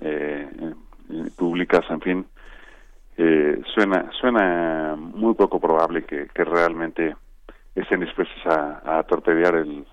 eh, 0.00 0.48
eh, 1.10 1.30
públicas 1.36 1.84
en 1.90 2.00
fin 2.00 2.26
eh, 3.16 3.60
suena 3.74 4.10
suena 4.20 4.96
muy 4.96 5.34
poco 5.34 5.60
probable 5.60 6.04
que, 6.04 6.28
que 6.34 6.44
realmente 6.44 7.14
estén 7.74 8.00
dispuestos 8.00 8.46
a, 8.46 8.98
a 8.98 9.02
torpedear 9.04 9.54
el 9.56 9.86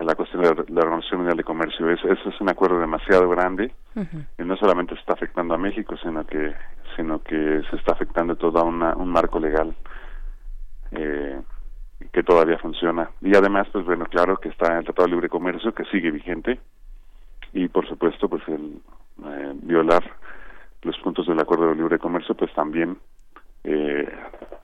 la 0.00 0.14
cuestión 0.14 0.42
de 0.42 0.48
la 0.68 0.80
Organización 0.82 1.20
Mundial 1.20 1.36
de 1.36 1.44
Comercio. 1.44 1.88
Eso, 1.88 2.08
eso 2.08 2.28
es 2.28 2.40
un 2.40 2.48
acuerdo 2.50 2.80
demasiado 2.80 3.28
grande 3.28 3.72
y 3.94 4.42
no 4.42 4.56
solamente 4.56 4.94
está 4.94 5.12
afectando 5.12 5.54
a 5.54 5.58
México, 5.58 5.96
sino 6.02 6.26
que 6.26 6.52
sino 6.96 7.22
que 7.22 7.62
se 7.70 7.76
está 7.76 7.92
afectando 7.92 8.36
todo 8.36 8.64
una, 8.64 8.94
un 8.96 9.08
marco 9.08 9.38
legal 9.38 9.74
eh, 10.94 11.40
que 12.12 12.22
todavía 12.22 12.58
funciona. 12.58 13.10
Y 13.20 13.34
además, 13.36 13.68
pues 13.72 13.84
bueno, 13.84 14.06
claro 14.06 14.36
que 14.36 14.48
está 14.48 14.78
el 14.78 14.84
Tratado 14.84 15.06
de 15.06 15.12
Libre 15.14 15.28
Comercio 15.28 15.74
que 15.74 15.84
sigue 15.84 16.10
vigente 16.10 16.60
y 17.52 17.68
por 17.68 17.88
supuesto, 17.88 18.28
pues 18.28 18.42
el 18.48 18.80
eh, 19.24 19.52
violar 19.62 20.02
los 20.82 20.98
puntos 20.98 21.26
del 21.26 21.40
Acuerdo 21.40 21.68
de 21.68 21.76
Libre 21.76 21.98
Comercio, 21.98 22.34
pues 22.34 22.52
también 22.52 22.98
eh, 23.62 24.08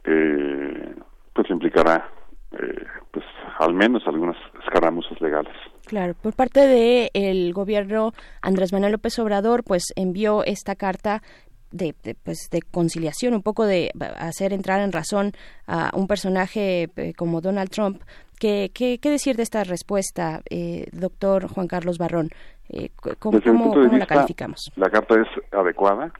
eh, 0.05 0.94
pues 1.32 1.48
implicará 1.51 2.09
eh, 2.52 2.85
pues 3.11 3.24
al 3.59 3.74
menos 3.74 4.02
algunas 4.07 4.36
escaramuzas 4.65 5.20
legales. 5.20 5.55
Claro, 5.86 6.15
por 6.20 6.35
parte 6.35 6.66
de 6.66 7.11
el 7.15 7.52
gobierno 7.52 8.12
Andrés 8.43 8.73
Manuel 8.73 8.93
López 8.93 9.19
Obrador, 9.19 9.62
pues 9.65 9.93
envió 9.97 10.44
esta 10.44 10.74
carta 10.74 11.23
de, 11.70 11.94
de, 12.02 12.14
pues 12.14 12.48
de 12.51 12.62
conciliación, 12.62 13.34
un 13.34 13.42
poco 13.42 13.64
de 13.66 13.90
hacer 14.18 14.52
entrar 14.52 14.80
en 14.80 14.92
razón 14.92 15.32
a 15.66 15.90
un 15.94 16.06
personaje 16.06 16.88
eh, 16.97 17.12
como 17.16 17.40
Donald 17.40 17.70
Trump. 17.70 18.02
¿Qué, 18.38 18.70
qué, 18.74 18.98
qué 18.98 19.10
decir 19.10 19.36
de 19.36 19.42
esta 19.42 19.64
respuesta, 19.64 20.40
eh, 20.48 20.86
doctor 20.92 21.48
Juan 21.48 21.66
Carlos 21.68 21.98
Barrón? 21.98 22.30
Eh, 22.70 22.90
¿Cómo, 23.18 23.38
Desde 23.38 23.51
cómo, 23.51 23.74
la 23.76 24.06
calificamos? 24.06 24.72
La 24.76 24.88
carta 24.88 25.14
es 25.20 25.28
adecuada, 25.52 26.12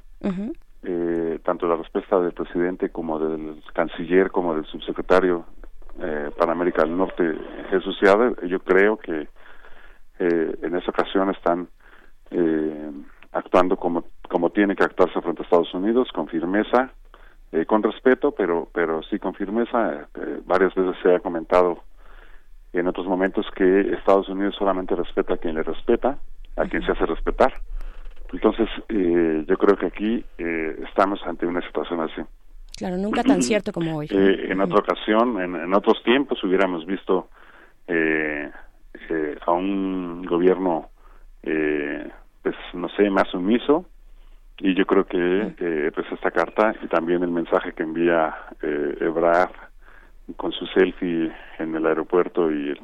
eh, 0.82 1.39
tanto 1.44 1.66
la 1.66 1.77
respuesta 1.77 2.20
del 2.20 2.32
presidente 2.32 2.90
como 2.90 3.18
del 3.18 3.62
canciller 3.72 4.31
como 4.31 4.55
del 4.55 4.66
subsecretario 4.66 5.47
eh, 6.02 6.31
para 6.36 6.52
América 6.52 6.82
del 6.82 6.97
Norte, 6.97 7.22
Jesús 7.70 7.97
Seade, 8.01 8.35
yo 8.48 8.60
creo 8.60 8.97
que 8.97 9.28
eh, 10.18 10.59
en 10.62 10.77
esa 10.77 10.90
ocasión 10.90 11.31
están 11.31 11.68
eh, 12.31 12.90
actuando 13.32 13.77
como, 13.77 14.05
como 14.28 14.51
tiene 14.51 14.74
que 14.74 14.85
actuarse 14.85 15.20
frente 15.20 15.43
a 15.43 15.44
Estados 15.44 15.73
Unidos, 15.74 16.09
con 16.12 16.28
firmeza, 16.28 16.93
eh, 17.52 17.65
con 17.66 17.82
respeto, 17.82 18.32
pero, 18.32 18.69
pero 18.73 19.02
sí 19.05 19.19
con 19.19 19.35
firmeza. 19.35 20.09
Eh, 20.15 20.40
varias 20.44 20.74
veces 20.74 20.97
se 21.02 21.15
ha 21.15 21.20
comentado 21.20 21.82
en 22.73 22.86
otros 22.86 23.07
momentos 23.07 23.47
que 23.55 23.93
Estados 23.94 24.28
Unidos 24.28 24.55
solamente 24.59 24.94
respeta 24.94 25.35
a 25.35 25.36
quien 25.36 25.57
le 25.57 25.62
respeta, 25.62 26.19
a 26.57 26.65
quien 26.66 26.82
se 26.85 26.93
hace 26.93 27.07
respetar. 27.07 27.52
Entonces, 28.32 28.69
eh, 28.89 29.44
yo 29.48 29.57
creo 29.57 29.77
que 29.77 29.86
aquí 29.86 30.24
eh, 30.39 30.82
estamos 30.89 31.20
ante 31.27 31.47
una 31.47 31.61
situación 31.66 32.01
así. 32.01 32.23
Claro, 32.77 32.97
nunca 32.97 33.23
tan 33.24 33.43
cierto 33.43 33.73
como 33.73 33.97
hoy. 33.97 34.09
En 34.11 34.61
otra 34.61 34.78
ocasión, 34.78 35.40
en, 35.40 35.55
en 35.57 35.74
otros 35.74 36.02
tiempos, 36.02 36.43
hubiéramos 36.44 36.86
visto 36.86 37.28
a 39.47 39.52
un 39.52 40.24
gobierno, 40.24 40.90
eh, 41.43 42.11
pues 42.43 42.55
no 42.75 42.89
sé, 42.91 43.09
más 43.11 43.29
sumiso. 43.29 43.87
Y 44.59 44.75
yo 44.75 44.85
creo 44.87 45.07
que 45.07 45.55
eh, 45.59 45.91
pues 45.95 46.07
esta 46.12 46.31
carta 46.31 46.75
y 46.83 46.87
también 46.89 47.23
el 47.23 47.31
mensaje 47.31 47.73
que 47.73 47.83
envía 47.83 48.35
eh, 48.62 48.97
Ebrard 49.01 49.53
con 50.37 50.53
su 50.53 50.67
selfie 50.67 51.33
en 51.59 51.75
el 51.75 51.87
aeropuerto 51.87 52.51
y 52.53 52.71
el- 52.71 52.79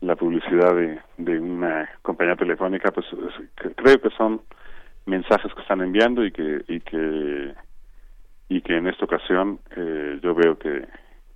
la 0.00 0.16
publicidad 0.16 0.74
de, 0.74 1.00
de 1.16 1.38
una 1.38 1.88
compañía 2.02 2.36
telefónica, 2.36 2.90
pues 2.90 3.06
es- 3.12 3.74
creo 3.76 4.00
que 4.00 4.10
son 4.10 4.42
mensajes 5.06 5.54
que 5.54 5.62
están 5.62 5.80
enviando 5.82 6.24
y 6.24 6.32
que 6.32 6.64
y 6.68 6.80
que 6.80 7.54
y 8.48 8.60
que 8.60 8.76
en 8.76 8.86
esta 8.88 9.04
ocasión 9.04 9.60
eh, 9.76 10.18
yo 10.22 10.34
veo 10.34 10.58
que 10.58 10.86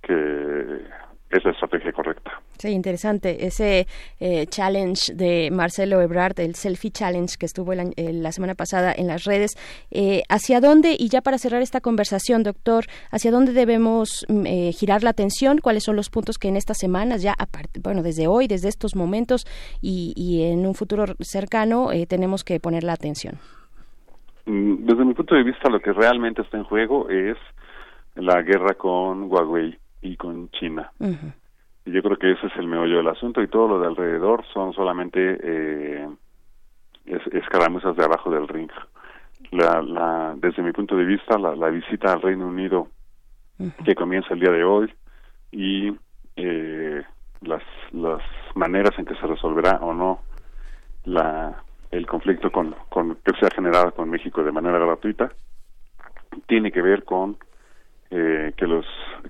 que 0.01 0.81
es 1.29 1.43
la 1.45 1.51
estrategia 1.51 1.91
correcta. 1.91 2.41
Sí, 2.57 2.69
interesante. 2.69 3.45
Ese 3.45 3.87
eh, 4.19 4.45
challenge 4.47 5.13
de 5.13 5.49
Marcelo 5.51 6.01
Ebrard, 6.01 6.39
el 6.39 6.55
selfie 6.55 6.91
challenge 6.91 7.35
que 7.37 7.45
estuvo 7.45 7.71
el 7.73 7.79
año- 7.81 7.93
eh, 7.97 8.11
la 8.13 8.31
semana 8.31 8.55
pasada 8.55 8.93
en 8.95 9.07
las 9.07 9.23
redes. 9.25 9.51
Eh, 9.91 10.23
¿Hacia 10.27 10.59
dónde, 10.59 10.95
y 10.97 11.07
ya 11.09 11.21
para 11.21 11.37
cerrar 11.37 11.61
esta 11.61 11.81
conversación, 11.81 12.43
doctor, 12.43 12.85
hacia 13.11 13.31
dónde 13.31 13.53
debemos 13.53 14.25
mm, 14.27 14.45
eh, 14.45 14.71
girar 14.73 15.03
la 15.03 15.11
atención? 15.11 15.59
¿Cuáles 15.59 15.83
son 15.83 15.95
los 15.95 16.09
puntos 16.09 16.37
que 16.37 16.47
en 16.47 16.57
estas 16.57 16.77
semanas, 16.77 17.21
ya 17.21 17.33
aparte, 17.37 17.79
bueno, 17.79 18.01
desde 18.03 18.27
hoy, 18.27 18.47
desde 18.47 18.67
estos 18.69 18.95
momentos 18.95 19.45
y, 19.81 20.13
y 20.15 20.43
en 20.51 20.65
un 20.65 20.73
futuro 20.75 21.05
cercano, 21.19 21.89
tenemos 22.07 22.43
que 22.43 22.59
poner 22.59 22.83
la 22.83 22.93
atención? 22.93 23.37
Mm, 24.45 24.85
Desde 24.85 25.05
mi 25.05 25.13
punto 25.13 25.35
de 25.35 25.43
vista, 25.43 25.69
lo 25.69 25.79
que 25.79 25.93
realmente 25.93 26.41
está 26.41 26.57
en 26.57 26.63
juego 26.63 27.07
es 27.09 27.37
la 28.15 28.41
guerra 28.41 28.73
con 28.73 29.31
Huawei 29.31 29.77
y 30.01 30.15
con 30.17 30.49
China. 30.51 30.91
Y 31.85 31.91
yo 31.91 32.01
creo 32.03 32.17
que 32.17 32.31
ese 32.31 32.47
es 32.47 32.55
el 32.57 32.67
meollo 32.67 32.97
del 32.97 33.07
asunto 33.07 33.41
y 33.41 33.47
todo 33.47 33.67
lo 33.67 33.79
de 33.79 33.87
alrededor 33.87 34.45
son 34.53 34.73
solamente 34.73 35.37
eh, 35.41 36.07
es- 37.05 37.27
escaramuzas 37.33 37.95
de 37.95 38.03
abajo 38.05 38.29
del 38.31 38.47
ring. 38.47 38.69
La, 39.51 39.81
la, 39.81 40.33
desde 40.37 40.61
mi 40.61 40.71
punto 40.71 40.95
de 40.95 41.05
vista, 41.05 41.37
la, 41.37 41.55
la 41.55 41.69
visita 41.69 42.11
al 42.13 42.21
Reino 42.21 42.47
Unido 42.47 42.89
que 43.85 43.95
comienza 43.95 44.33
el 44.33 44.39
día 44.39 44.51
de 44.51 44.63
hoy 44.63 44.93
y 45.51 45.91
eh, 46.35 47.03
las, 47.41 47.63
las 47.91 48.21
maneras 48.55 48.91
en 48.97 49.05
que 49.05 49.15
se 49.15 49.27
resolverá 49.27 49.77
o 49.81 49.93
no 49.93 50.21
la, 51.05 51.63
el 51.91 52.05
conflicto 52.05 52.51
con, 52.51 52.75
con 52.89 53.15
que 53.23 53.31
se 53.39 53.45
ha 53.45 53.49
generado 53.55 53.93
con 53.93 54.09
México 54.09 54.43
de 54.43 54.51
manera 54.51 54.77
gratuita 54.79 55.31
tiene 56.47 56.71
que 56.71 56.81
ver 56.81 57.03
con 57.03 57.37
eh, 58.11 58.53
que 58.57 58.65
los 58.67 58.85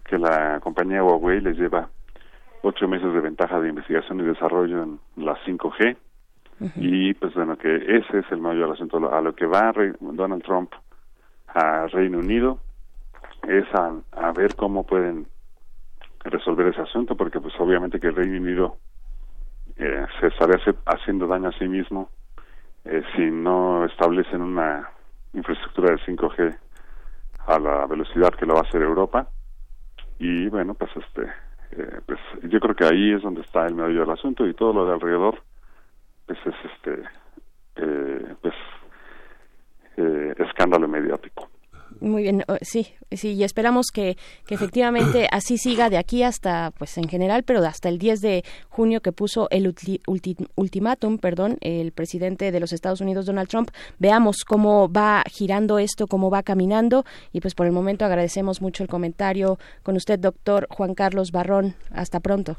que 0.05 0.17
la 0.17 0.59
compañía 0.61 1.03
Huawei 1.03 1.41
les 1.41 1.57
lleva 1.57 1.89
ocho 2.61 2.87
meses 2.87 3.13
de 3.13 3.19
ventaja 3.21 3.59
de 3.59 3.69
investigación 3.69 4.19
y 4.19 4.23
desarrollo 4.23 4.83
en 4.83 4.99
la 5.17 5.35
5G 5.45 5.95
y 6.75 7.13
pues 7.13 7.33
bueno 7.35 7.57
que 7.57 7.73
ese 7.75 8.19
es 8.19 8.25
el 8.31 8.39
mayor 8.39 8.71
asunto. 8.71 9.13
A 9.13 9.21
lo 9.21 9.33
que 9.33 9.45
va 9.45 9.71
Re- 9.71 9.93
Donald 10.01 10.43
Trump 10.43 10.71
a 11.47 11.87
Reino 11.87 12.19
Unido 12.19 12.59
es 13.47 13.65
a, 13.73 13.93
a 14.11 14.31
ver 14.33 14.55
cómo 14.55 14.85
pueden 14.85 15.25
resolver 16.25 16.67
ese 16.67 16.81
asunto 16.81 17.15
porque 17.15 17.39
pues 17.39 17.53
obviamente 17.59 17.99
que 17.99 18.07
el 18.07 18.15
Reino 18.15 18.37
Unido 18.37 18.77
eh, 19.77 20.05
se 20.19 20.27
estaría 20.27 20.57
haciendo 20.85 21.27
daño 21.27 21.47
a 21.47 21.53
sí 21.53 21.65
mismo 21.67 22.09
eh, 22.85 23.03
si 23.15 23.21
no 23.31 23.85
establecen 23.85 24.41
una 24.41 24.89
infraestructura 25.33 25.91
de 25.91 25.97
5G 25.99 26.57
a 27.47 27.59
la 27.59 27.85
velocidad 27.87 28.33
que 28.33 28.45
lo 28.45 28.53
va 28.55 28.61
a 28.61 28.63
hacer 28.63 28.81
Europa. 28.81 29.27
Y 30.19 30.47
bueno 30.49 30.73
pues 30.73 30.91
este 30.95 31.31
eh, 31.71 32.01
pues 32.05 32.19
yo 32.43 32.59
creo 32.59 32.75
que 32.75 32.85
ahí 32.85 33.13
es 33.13 33.21
donde 33.21 33.41
está 33.41 33.65
el 33.65 33.75
medio 33.75 34.01
del 34.01 34.11
asunto 34.11 34.45
y 34.47 34.53
todo 34.53 34.73
lo 34.73 34.85
de 34.85 34.93
alrededor 34.93 35.41
pues 36.25 36.39
es 36.45 36.55
este 36.71 37.03
eh, 37.75 38.35
pues 38.41 38.53
eh, 39.97 40.35
escándalo 40.39 40.87
mediático 40.87 41.48
Muy 42.01 42.23
bien, 42.23 42.43
oh, 42.47 42.55
sí, 42.61 42.87
sí, 43.11 43.33
y 43.33 43.43
esperamos 43.43 43.87
que, 43.93 44.17
que 44.45 44.55
efectivamente 44.55 45.27
así 45.31 45.57
siga 45.57 45.89
de 45.89 45.97
aquí 45.97 46.23
hasta, 46.23 46.71
pues 46.77 46.97
en 46.97 47.09
general, 47.09 47.43
pero 47.43 47.59
hasta 47.65 47.89
el 47.89 47.97
10 47.97 48.21
de 48.21 48.43
junio 48.69 49.01
que 49.01 49.11
puso 49.11 49.47
el 49.49 49.65
ulti- 49.73 50.01
ulti- 50.07 50.47
ultimátum, 50.55 51.17
perdón, 51.17 51.57
el 51.61 51.91
presidente 51.91 52.51
de 52.51 52.59
los 52.59 52.71
Estados 52.73 53.01
Unidos, 53.01 53.25
Donald 53.25 53.49
Trump. 53.49 53.69
Veamos 53.99 54.45
cómo 54.45 54.89
va 54.91 55.23
girando 55.29 55.77
esto, 55.79 56.07
cómo 56.07 56.29
va 56.29 56.43
caminando, 56.43 57.03
y 57.33 57.41
pues 57.41 57.53
por 57.55 57.65
el 57.65 57.73
momento 57.73 58.05
agradecemos 58.05 58.61
mucho 58.61 58.83
el 58.83 58.89
comentario 58.89 59.57
con 59.83 59.95
usted, 59.95 60.19
doctor 60.19 60.67
Juan 60.69 60.93
Carlos 60.95 61.31
Barrón. 61.31 61.75
Hasta 61.91 62.19
pronto. 62.21 62.55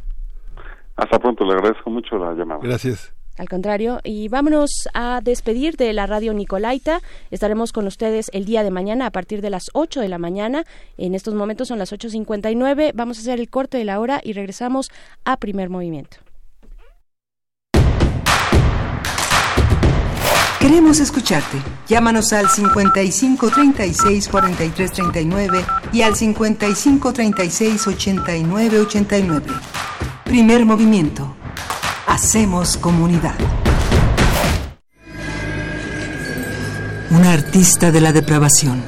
hasta 0.96 1.18
pronto 1.18 1.44
le 1.44 1.54
agradezco 1.54 1.88
mucho 1.88 2.16
la 2.18 2.34
llamada 2.34 2.60
gracias 2.62 3.14
Al 3.40 3.48
contrario, 3.48 4.00
y 4.04 4.28
vámonos 4.28 4.86
a 4.92 5.22
despedir 5.22 5.78
de 5.78 5.94
la 5.94 6.06
radio 6.06 6.34
Nicolaita. 6.34 7.00
Estaremos 7.30 7.72
con 7.72 7.86
ustedes 7.86 8.26
el 8.34 8.44
día 8.44 8.62
de 8.62 8.70
mañana 8.70 9.06
a 9.06 9.10
partir 9.10 9.40
de 9.40 9.48
las 9.48 9.70
8 9.72 10.02
de 10.02 10.08
la 10.08 10.18
mañana. 10.18 10.66
En 10.98 11.14
estos 11.14 11.32
momentos 11.32 11.68
son 11.68 11.78
las 11.78 11.90
8.59. 11.90 12.92
Vamos 12.94 13.16
a 13.16 13.22
hacer 13.22 13.40
el 13.40 13.48
corte 13.48 13.78
de 13.78 13.86
la 13.86 13.98
hora 13.98 14.20
y 14.22 14.34
regresamos 14.34 14.90
a 15.24 15.38
primer 15.38 15.70
movimiento. 15.70 16.18
Queremos 20.60 21.00
escucharte. 21.00 21.56
Llámanos 21.88 22.34
al 22.34 22.46
55 22.46 23.48
36 23.48 24.28
43 24.28 24.92
39 24.92 25.64
y 25.94 26.02
al 26.02 26.14
55 26.14 27.12
36 27.14 27.86
89 27.86 28.80
89. 28.80 29.46
Primer 30.26 30.66
movimiento. 30.66 31.36
Hacemos 32.06 32.76
comunidad. 32.76 33.34
Un 37.10 37.24
artista 37.24 37.90
de 37.90 38.00
la 38.00 38.12
depravación. 38.12 38.82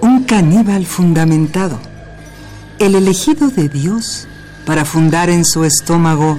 Un 0.00 0.24
caníbal 0.24 0.86
fundamentado. 0.86 1.78
El 2.78 2.94
elegido 2.94 3.48
de 3.48 3.68
Dios 3.68 4.26
para 4.64 4.84
fundar 4.84 5.30
en 5.30 5.44
su 5.44 5.64
estómago 5.64 6.38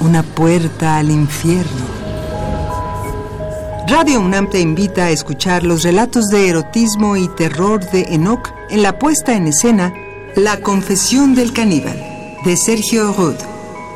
una 0.00 0.22
puerta 0.22 0.96
al 0.96 1.10
infierno. 1.10 1.86
Radio 3.88 4.20
UNAM 4.20 4.50
te 4.50 4.60
invita 4.60 5.04
a 5.04 5.10
escuchar 5.10 5.62
los 5.64 5.82
relatos 5.82 6.26
de 6.26 6.48
erotismo 6.48 7.16
y 7.16 7.28
terror 7.28 7.88
de 7.90 8.02
Enoch 8.14 8.52
en 8.68 8.82
la 8.82 8.98
puesta 8.98 9.34
en 9.34 9.46
escena 9.46 9.92
La 10.34 10.60
confesión 10.60 11.34
del 11.34 11.52
caníbal, 11.52 11.96
de 12.44 12.56
Sergio 12.56 13.12
Rod. 13.12 13.36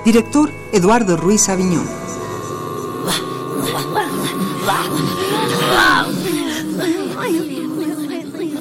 Director 0.05 0.60
Eduardo 0.73 1.17
Ruiz 1.17 1.49
Aviñón. 1.49 1.87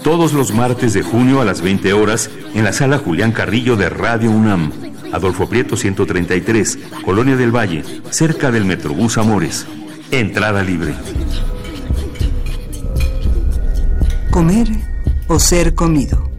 Todos 0.03 0.33
los 0.33 0.53
martes 0.53 0.93
de 0.93 1.03
junio 1.03 1.41
a 1.41 1.45
las 1.45 1.61
20 1.61 1.93
horas 1.93 2.29
en 2.53 2.63
la 2.63 2.73
sala 2.73 2.97
Julián 2.97 3.31
Carrillo 3.31 3.75
de 3.75 3.89
Radio 3.89 4.31
UNAM. 4.31 4.71
Adolfo 5.11 5.47
Prieto 5.47 5.75
133, 5.75 6.79
Colonia 7.03 7.35
del 7.35 7.55
Valle, 7.55 7.83
cerca 8.09 8.51
del 8.51 8.65
Metrobús 8.65 9.17
Amores. 9.17 9.65
Entrada 10.11 10.63
libre. 10.63 10.95
Comer 14.31 14.67
o 15.27 15.39
ser 15.39 15.75
comido. 15.75 16.29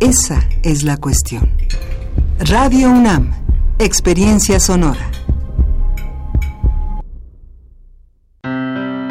Esa 0.00 0.48
es 0.62 0.82
la 0.84 0.96
cuestión. 0.96 1.50
Radio 2.38 2.90
UNAM, 2.90 3.32
experiencia 3.80 4.58
sonora. 4.58 5.08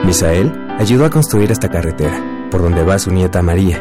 Misael 0.04 0.52
ayudó 0.78 1.06
a 1.06 1.10
construir 1.10 1.52
esta 1.52 1.70
carretera, 1.70 2.50
por 2.52 2.62
donde 2.62 2.84
va 2.84 3.00
su 3.00 3.12
nieta 3.12 3.42
María, 3.42 3.78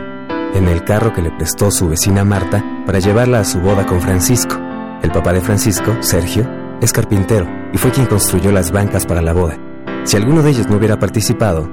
en 0.55 0.69
el 0.69 0.85
carro 0.85 1.13
que 1.13 1.23
le 1.23 1.33
prestó 1.33 1.73
su 1.73 1.89
vecina 1.89 2.25
Marta 2.25 2.65
para 2.87 3.01
llevarla 3.01 3.41
a 3.41 3.45
su 3.45 3.61
boda 3.61 3.85
con 3.85 4.01
Francisco. 4.01 4.57
El 5.03 5.11
papá 5.11 5.33
de 5.33 5.41
Francisco, 5.41 5.97
Sergio, 6.01 6.49
es 6.81 6.93
carpintero 6.93 7.49
y 7.73 7.79
fue 7.79 7.91
quien 7.91 8.07
construyó 8.07 8.53
las 8.53 8.71
bancas 8.71 9.07
para 9.07 9.23
la 9.23 9.33
boda. 9.33 9.59
Si 10.05 10.17
alguno 10.17 10.43
de 10.43 10.51
ellos 10.51 10.69
no 10.69 10.77
hubiera 10.77 11.01
participado, 11.01 11.69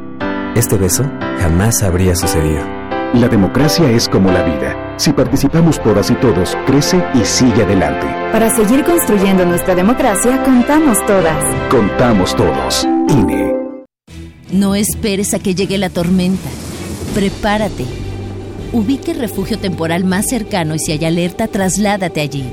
este 0.55 0.77
beso 0.77 1.03
jamás 1.39 1.83
habría 1.83 2.15
sucedido. 2.15 2.63
La 3.13 3.27
democracia 3.27 3.91
es 3.91 4.09
como 4.09 4.31
la 4.31 4.43
vida. 4.43 4.82
Si 4.97 5.11
participamos 5.11 5.81
todas 5.81 6.11
y 6.11 6.15
todos, 6.15 6.55
crece 6.65 7.03
y 7.15 7.25
sigue 7.25 7.63
adelante. 7.63 8.05
Para 8.31 8.49
seguir 8.55 8.83
construyendo 8.83 9.45
nuestra 9.45 9.75
democracia, 9.75 10.43
contamos 10.43 10.97
todas. 11.07 11.43
Contamos 11.69 12.35
todos. 12.35 12.87
INE. 13.09 13.53
No 14.51 14.75
esperes 14.75 15.33
a 15.33 15.39
que 15.39 15.55
llegue 15.55 15.77
la 15.79 15.89
tormenta. 15.89 16.49
Prepárate. 17.15 17.85
Ubique 18.71 19.11
el 19.11 19.19
refugio 19.19 19.57
temporal 19.57 20.03
más 20.03 20.27
cercano 20.27 20.75
y 20.75 20.79
si 20.79 20.91
hay 20.91 21.05
alerta, 21.05 21.47
trasládate 21.47 22.21
allí. 22.21 22.45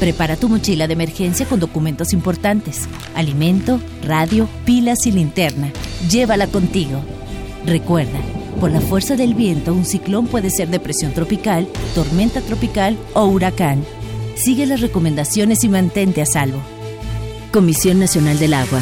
Prepara 0.00 0.36
tu 0.36 0.48
mochila 0.48 0.86
de 0.86 0.94
emergencia 0.94 1.44
con 1.44 1.60
documentos 1.60 2.14
importantes, 2.14 2.88
alimento, 3.14 3.80
radio, 4.02 4.48
pilas 4.64 5.06
y 5.06 5.12
linterna. 5.12 5.70
Llévala 6.10 6.46
contigo. 6.46 7.02
Recuerda, 7.66 8.18
por 8.60 8.70
la 8.70 8.80
fuerza 8.80 9.16
del 9.16 9.34
viento, 9.34 9.72
un 9.72 9.86
ciclón 9.86 10.26
puede 10.26 10.50
ser 10.50 10.68
depresión 10.68 11.12
tropical, 11.12 11.66
tormenta 11.94 12.42
tropical 12.42 12.98
o 13.14 13.24
huracán. 13.24 13.84
Sigue 14.36 14.66
las 14.66 14.80
recomendaciones 14.80 15.64
y 15.64 15.68
mantente 15.68 16.20
a 16.20 16.26
salvo. 16.26 16.60
Comisión 17.50 17.98
Nacional 17.98 18.38
del 18.38 18.54
Agua. 18.54 18.80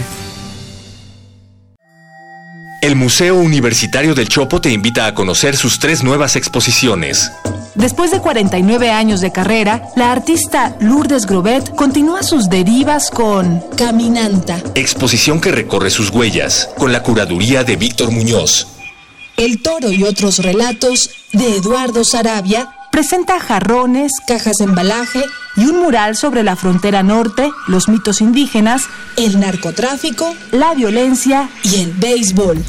El 2.82 2.96
Museo 2.96 3.36
Universitario 3.36 4.14
del 4.14 4.28
Chopo 4.28 4.60
te 4.60 4.70
invita 4.70 5.06
a 5.06 5.14
conocer 5.14 5.56
sus 5.56 5.78
tres 5.78 6.02
nuevas 6.02 6.36
exposiciones. 6.36 7.32
Después 7.74 8.10
de 8.10 8.20
49 8.20 8.90
años 8.90 9.20
de 9.20 9.32
carrera, 9.32 9.88
la 9.96 10.12
artista 10.12 10.76
Lourdes 10.80 11.26
Grobet 11.26 11.74
continúa 11.74 12.22
sus 12.22 12.48
derivas 12.48 13.10
con 13.10 13.62
Caminanta. 13.76 14.60
Exposición 14.74 15.40
que 15.40 15.52
recorre 15.52 15.90
sus 15.90 16.10
huellas, 16.10 16.70
con 16.78 16.92
la 16.92 17.02
curaduría 17.02 17.64
de 17.64 17.76
Víctor 17.76 18.10
Muñoz. 18.10 18.77
El 19.38 19.62
toro 19.62 19.92
y 19.92 20.02
otros 20.02 20.40
relatos 20.40 21.10
de 21.32 21.54
Eduardo 21.56 22.02
Sarabia 22.02 22.74
presenta 22.90 23.38
jarrones, 23.38 24.10
cajas 24.26 24.56
de 24.56 24.64
embalaje 24.64 25.24
y 25.56 25.66
un 25.66 25.78
mural 25.78 26.16
sobre 26.16 26.42
la 26.42 26.56
frontera 26.56 27.04
norte, 27.04 27.48
los 27.68 27.88
mitos 27.88 28.20
indígenas, 28.20 28.88
el 29.16 29.38
narcotráfico, 29.38 30.34
la 30.50 30.74
violencia 30.74 31.48
y 31.62 31.82
el 31.82 31.92
béisbol. 31.92 32.64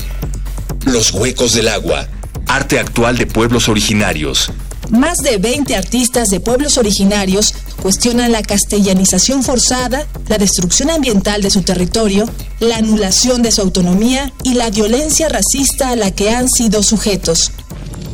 Los 0.86 1.12
huecos 1.12 1.54
del 1.54 1.70
agua, 1.70 2.08
arte 2.46 2.78
actual 2.78 3.18
de 3.18 3.26
pueblos 3.26 3.68
originarios. 3.68 4.52
Más 4.90 5.18
de 5.18 5.38
20 5.38 5.76
artistas 5.76 6.30
de 6.30 6.40
pueblos 6.40 6.78
originarios 6.78 7.54
cuestionan 7.82 8.32
la 8.32 8.42
castellanización 8.42 9.44
forzada, 9.44 10.08
la 10.28 10.38
destrucción 10.38 10.90
ambiental 10.90 11.42
de 11.42 11.52
su 11.52 11.62
territorio, 11.62 12.26
la 12.60 12.78
anulación 12.78 13.42
de 13.42 13.52
su 13.52 13.62
autonomía 13.62 14.34
y 14.44 14.56
la 14.56 14.70
violencia 14.70 15.30
racista 15.30 15.90
a 15.90 15.96
la 15.96 16.12
que 16.12 16.32
han 16.32 16.50
sido 16.50 16.84
sujetos. 16.84 17.52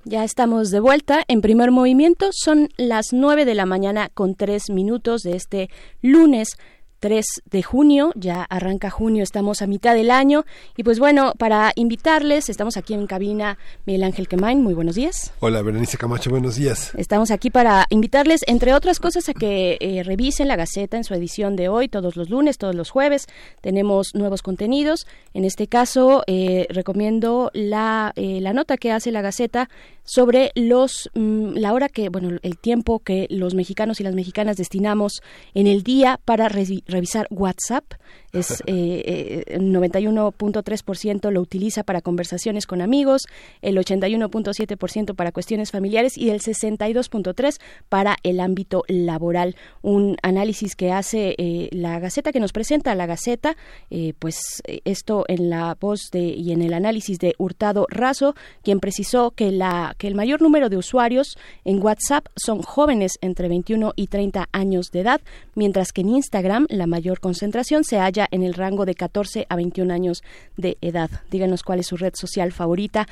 Ya 0.05 0.23
estamos 0.23 0.71
de 0.71 0.79
vuelta 0.79 1.25
en 1.27 1.41
primer 1.41 1.73
movimiento. 1.73 2.29
Son 2.31 2.69
las 2.77 3.07
9 3.11 3.45
de 3.45 3.57
la 3.57 3.67
mañana 3.67 4.09
con 4.15 4.37
3 4.37 4.71
minutos 4.71 5.23
de 5.23 5.35
este 5.35 5.71
lunes 6.03 6.57
3 7.07 7.25
de 7.53 7.63
junio, 7.63 8.11
ya 8.17 8.43
arranca 8.43 8.91
junio, 8.91 9.23
estamos 9.23 9.63
a 9.63 9.69
mitad 9.69 9.95
del 9.95 10.11
año 10.11 10.45
y 10.77 10.83
pues 10.83 10.99
bueno, 10.99 11.35
para 11.39 11.71
invitarles, 11.77 12.49
estamos 12.49 12.77
aquí 12.77 12.95
en 12.95 13.07
cabina 13.07 13.59
Miguel 13.85 14.03
Ángel 14.03 14.27
Quemain, 14.27 14.61
muy 14.61 14.75
buenos 14.75 14.97
días. 14.97 15.33
Hola, 15.39 15.63
Berenice 15.63 15.99
Camacho, 15.99 16.31
buenos 16.31 16.57
días. 16.57 16.91
Estamos 16.97 17.31
aquí 17.31 17.49
para 17.51 17.87
invitarles, 17.91 18.41
entre 18.49 18.75
otras 18.75 18.99
cosas, 18.99 19.29
a 19.29 19.35
que 19.35 19.77
eh, 19.81 20.03
revisen 20.03 20.49
la 20.49 20.57
Gaceta 20.57 20.97
en 20.97 21.05
su 21.05 21.15
edición 21.15 21.55
de 21.55 21.69
hoy, 21.69 21.87
todos 21.87 22.17
los 22.17 22.29
lunes, 22.29 22.59
todos 22.59 22.75
los 22.75 22.91
jueves, 22.91 23.29
tenemos 23.61 24.09
nuevos 24.15 24.43
contenidos. 24.43 25.07
En 25.33 25.45
este 25.45 25.69
caso, 25.69 26.25
eh, 26.27 26.67
recomiendo 26.71 27.53
la, 27.55 28.13
eh, 28.17 28.41
la 28.41 28.53
nota 28.53 28.77
que 28.79 28.91
hace 28.91 29.13
la 29.13 29.23
Gaceta 29.23 29.69
sobre 30.03 30.51
los 30.57 31.09
mm, 31.15 31.55
la 31.57 31.73
hora 31.73 31.89
que 31.89 32.09
bueno 32.11 32.39
el 32.43 32.59
tiempo 32.59 33.01
que 33.01 33.27
los 33.29 33.55
mexicanos 33.57 34.01
y 34.01 34.05
las 34.05 34.15
mexicanas 34.15 34.57
destinamos 34.57 35.21
en 35.53 35.67
el 35.67 35.83
día 35.83 36.21
para 36.25 36.49
re- 36.49 36.85
revisar 36.97 37.27
WhatsApp 37.31 37.85
es 38.33 38.61
eh, 38.67 39.45
eh, 39.47 39.59
91.3% 39.59 41.31
lo 41.31 41.41
utiliza 41.41 41.85
para 41.85 42.01
conversaciones 42.01 42.67
con 42.67 42.83
amigos, 42.83 43.23
el 43.63 43.77
81.7% 43.77 45.15
para 45.15 45.33
cuestiones 45.33 45.71
familiares 45.71 46.17
y 46.19 46.31
el 46.31 46.41
62.3% 46.41 47.59
para 47.89 48.17
el 48.23 48.41
ámbito 48.41 48.85
laboral. 48.89 49.57
Un 49.83 50.17
análisis 50.23 50.77
que 50.77 50.93
hace 50.93 51.35
eh, 51.39 51.69
la 51.73 51.99
Gaceta, 51.99 52.33
que 52.33 52.41
nos 52.41 52.53
presenta 52.53 52.95
la 52.95 53.07
Gaceta, 53.07 53.57
eh, 53.91 54.15
pues 54.19 54.39
eh, 54.65 54.81
esto 54.85 55.25
en 55.29 55.51
la 55.51 55.77
voz 55.79 56.11
de, 56.13 56.21
y 56.21 56.53
en 56.53 56.63
el 56.63 56.75
análisis 56.75 57.19
de 57.19 57.35
Hurtado 57.39 57.87
Razo, 57.91 58.35
quien 58.63 58.81
precisó 58.81 59.31
que, 59.31 59.53
la, 59.53 59.95
que 59.99 60.09
el 60.09 60.15
mayor 60.15 60.43
número 60.43 60.69
de 60.69 60.77
usuarios 60.77 61.37
en 61.65 61.83
WhatsApp 61.83 62.27
son 62.37 62.63
jóvenes 62.63 63.13
entre 63.21 63.49
21 63.49 63.93
y 63.97 64.07
30 64.09 64.49
años 64.53 64.91
de 64.91 65.01
edad, 65.01 65.21
mientras 65.55 65.93
que 65.93 66.03
en 66.03 66.11
Instagram 66.11 66.67
la 66.77 66.87
mayor 66.87 67.21
concentración 67.21 67.85
se 67.85 67.99
halla 67.99 68.29
en 68.31 68.43
el 68.43 68.55
rango 68.55 68.87
de 68.87 68.95
14 68.95 69.47
a 69.49 69.57
21 69.57 69.93
años 69.93 70.23
de 70.57 70.79
edad. 70.81 71.11
Díganos 71.31 71.63
cuál 71.63 71.81
es 71.81 71.87
su 71.87 71.97
red 71.97 72.15
social 72.15 72.53
favorita. 72.53 73.07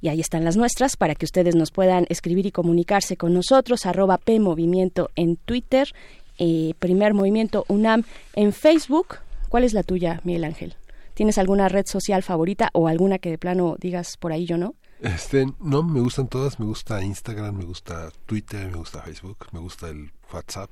Y 0.00 0.08
ahí 0.08 0.20
están 0.20 0.44
las 0.44 0.56
nuestras 0.56 0.96
para 0.96 1.14
que 1.14 1.26
ustedes 1.26 1.54
nos 1.54 1.70
puedan 1.70 2.06
escribir 2.08 2.46
y 2.46 2.52
comunicarse 2.52 3.16
con 3.16 3.34
nosotros. 3.34 3.84
Arroba 3.84 4.18
P 4.18 4.40
Movimiento 4.40 5.10
en 5.14 5.36
Twitter, 5.36 5.88
eh, 6.38 6.72
Primer 6.78 7.12
Movimiento 7.12 7.64
UNAM 7.68 8.04
en 8.34 8.52
Facebook. 8.52 9.18
¿Cuál 9.50 9.64
es 9.64 9.74
la 9.74 9.82
tuya, 9.82 10.20
Miguel 10.24 10.44
Ángel? 10.44 10.76
¿Tienes 11.14 11.36
alguna 11.36 11.68
red 11.68 11.84
social 11.86 12.22
favorita 12.22 12.70
o 12.72 12.88
alguna 12.88 13.18
que 13.18 13.30
de 13.30 13.36
plano 13.36 13.76
digas 13.78 14.16
por 14.16 14.32
ahí 14.32 14.46
yo 14.46 14.56
no? 14.56 14.74
Este, 15.00 15.46
no, 15.60 15.82
me 15.82 16.00
gustan 16.00 16.28
todas, 16.28 16.60
me 16.60 16.66
gusta 16.66 17.02
Instagram, 17.02 17.56
me 17.56 17.64
gusta 17.64 18.10
Twitter, 18.26 18.70
me 18.70 18.78
gusta 18.78 19.02
Facebook, 19.02 19.46
me 19.52 19.60
gusta 19.60 19.88
el 19.88 20.12
WhatsApp. 20.32 20.70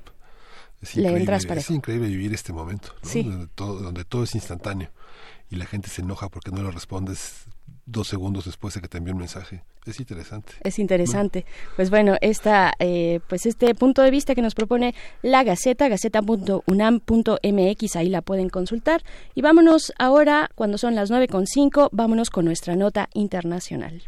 Es 0.80 0.96
Le 0.96 1.09
increíble, 1.09 2.06
es 2.06 2.12
vivir 2.12 2.32
este 2.32 2.52
momento, 2.52 2.94
¿no? 3.02 3.09
Sí. 3.09 3.24
donde, 3.24 3.48
todo, 3.48 3.80
donde 3.80 4.05
todo 4.05 4.24
es 4.24 4.34
instantáneo 4.34 4.90
y 5.50 5.56
la 5.56 5.66
gente 5.66 5.88
se 5.88 6.02
enoja 6.02 6.28
porque 6.28 6.50
no 6.50 6.62
lo 6.62 6.70
respondes 6.70 7.46
dos 7.86 8.09
segundos 8.09 8.44
después 8.44 8.74
de 8.74 8.82
que 8.82 8.88
te 8.88 8.98
envió 8.98 9.14
un 9.14 9.20
mensaje. 9.20 9.62
Es 9.86 9.98
interesante. 9.98 10.52
Es 10.62 10.78
interesante. 10.78 11.46
Pues 11.76 11.88
bueno, 11.88 12.16
esta, 12.20 12.74
eh, 12.78 13.20
pues 13.28 13.46
este 13.46 13.74
punto 13.74 14.02
de 14.02 14.10
vista 14.10 14.34
que 14.34 14.42
nos 14.42 14.55
propone 14.55 14.94
la 15.22 15.42
Gaceta, 15.42 15.88
gaceta.unam.mx, 15.88 17.96
ahí 17.96 18.10
la 18.10 18.20
pueden 18.20 18.50
consultar. 18.50 19.02
Y 19.34 19.40
vámonos 19.40 19.94
ahora, 19.98 20.50
cuando 20.55 20.76
son 20.76 20.94
las 20.94 21.10
9.5, 21.10 21.88
vámonos 21.92 22.28
con 22.28 22.44
nuestra 22.44 22.76
nota 22.76 23.09
internacional. 23.14 24.02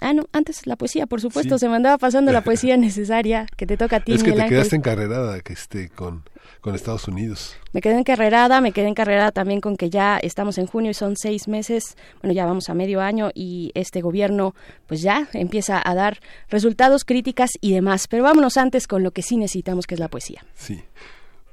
Ah, 0.00 0.12
no, 0.12 0.24
antes 0.32 0.66
la 0.66 0.76
poesía, 0.76 1.06
por 1.06 1.20
supuesto, 1.20 1.56
Sí. 1.56 1.60
se 1.60 1.68
me 1.68 1.76
andaba 1.76 1.98
pasando 1.98 2.32
la 2.32 2.40
poesía 2.44 2.76
necesaria 2.76 3.46
que 3.56 3.66
te 3.66 3.76
toca 3.76 3.96
a 3.96 4.00
ti, 4.00 4.12
Es 4.12 4.22
que 4.22 4.30
Miguel 4.30 4.36
te 4.38 4.42
Ángel. 4.42 4.56
quedaste 4.58 4.76
encarrerada 4.76 5.40
que 5.40 5.52
esté 5.52 5.88
con, 5.88 6.24
con 6.60 6.74
Estados 6.74 7.06
Unidos. 7.08 7.56
Me 7.72 7.80
quedé 7.80 7.96
encarrerada, 7.98 8.60
me 8.60 8.72
quedé 8.72 8.88
encarrerada 8.88 9.30
también 9.32 9.60
con 9.60 9.76
que 9.76 9.90
ya 9.90 10.18
estamos 10.18 10.58
en 10.58 10.66
junio 10.66 10.90
y 10.90 10.94
son 10.94 11.16
seis 11.16 11.46
meses, 11.48 11.96
bueno, 12.22 12.34
ya 12.34 12.44
vamos 12.44 12.68
a 12.68 12.74
medio 12.74 13.00
año 13.00 13.30
y 13.34 13.70
este 13.74 14.00
gobierno 14.02 14.54
pues 14.86 15.00
ya 15.00 15.28
empieza 15.32 15.80
a 15.84 15.94
dar 15.94 16.18
resultados, 16.50 17.04
críticas 17.04 17.50
y 17.60 17.72
demás. 17.72 18.08
Pero 18.08 18.24
vámonos 18.24 18.56
antes 18.56 18.86
con 18.88 19.02
lo 19.04 19.12
que 19.12 19.22
sí 19.22 19.36
necesitamos, 19.36 19.86
que 19.86 19.94
es 19.94 20.00
la 20.00 20.08
poesía. 20.08 20.44
Sí. 20.54 20.82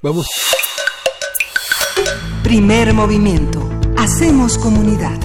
Vamos. 0.02 0.26
Primer 2.42 2.92
movimiento. 2.92 3.68
Hacemos 3.96 4.58
comunidad. 4.58 5.16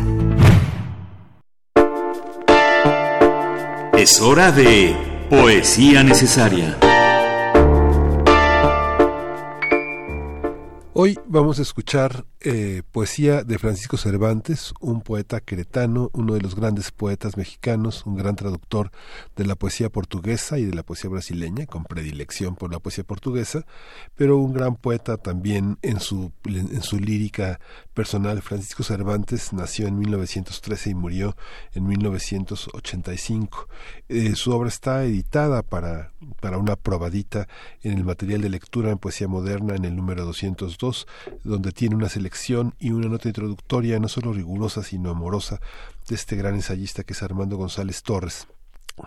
Es 4.10 4.22
hora 4.22 4.54
de 4.54 4.96
Poesía 5.30 6.02
Necesaria. 6.02 6.78
Hoy 10.94 11.20
vamos 11.26 11.60
a 11.60 11.64
escuchar 11.64 12.24
eh, 12.42 12.84
poesía 12.92 13.44
de 13.44 13.58
Francisco 13.58 13.98
Cervantes, 13.98 14.72
un 14.80 15.02
poeta 15.02 15.42
queretano, 15.42 16.12
uno 16.14 16.36
de 16.36 16.42
los 16.42 16.56
grandes 16.56 16.92
poetas 16.92 17.36
mexicanos, 17.36 18.06
un 18.06 18.16
gran 18.16 18.36
traductor 18.36 18.92
de 19.36 19.46
la 19.46 19.56
poesía 19.56 19.90
portuguesa 19.90 20.60
y 20.60 20.66
de 20.66 20.76
la 20.76 20.84
poesía 20.84 21.10
brasileña, 21.10 21.66
con 21.66 21.84
predilección 21.84 22.56
por 22.56 22.72
la 22.72 22.78
poesía 22.78 23.04
portuguesa, 23.04 23.66
pero 24.16 24.38
un 24.38 24.54
gran 24.54 24.76
poeta 24.76 25.18
también 25.18 25.80
en 25.82 26.00
su, 26.00 26.32
en 26.46 26.84
su 26.84 27.00
lírica 27.00 27.60
personal. 27.96 28.44
Francisco 28.44 28.84
Cervantes 28.84 29.52
nació 29.52 29.88
en 29.88 29.98
1913 29.98 30.92
y 30.92 30.94
murió 30.94 31.36
en 31.74 31.88
1985. 31.88 33.68
Eh, 34.10 34.36
su 34.36 34.52
obra 34.52 34.70
está 34.70 35.04
editada 35.06 35.64
para, 35.64 36.14
para 36.40 36.60
una 36.60 36.76
probadita 36.76 37.48
en 37.82 37.98
el 37.98 38.04
material 38.04 38.42
de 38.42 38.50
lectura 38.50 38.92
en 38.92 39.00
poesía 39.00 39.28
moderna 39.28 39.76
en 39.76 39.86
el 39.86 39.96
número 39.96 40.24
202 40.24 41.08
donde 41.44 41.72
tiene 41.72 41.96
una 41.96 42.10
selección 42.10 42.28
y 42.80 42.92
una 42.92 43.08
nota 43.08 43.28
introductoria 43.28 44.00
no 44.00 44.08
solo 44.08 44.32
rigurosa 44.32 44.84
sino 44.84 45.10
amorosa 45.10 45.60
de 46.08 46.16
este 46.16 46.36
gran 46.36 46.56
ensayista 46.56 47.04
que 47.04 47.14
es 47.14 47.24
Armando 47.24 47.58
González 47.58 48.04
Torres. 48.04 48.48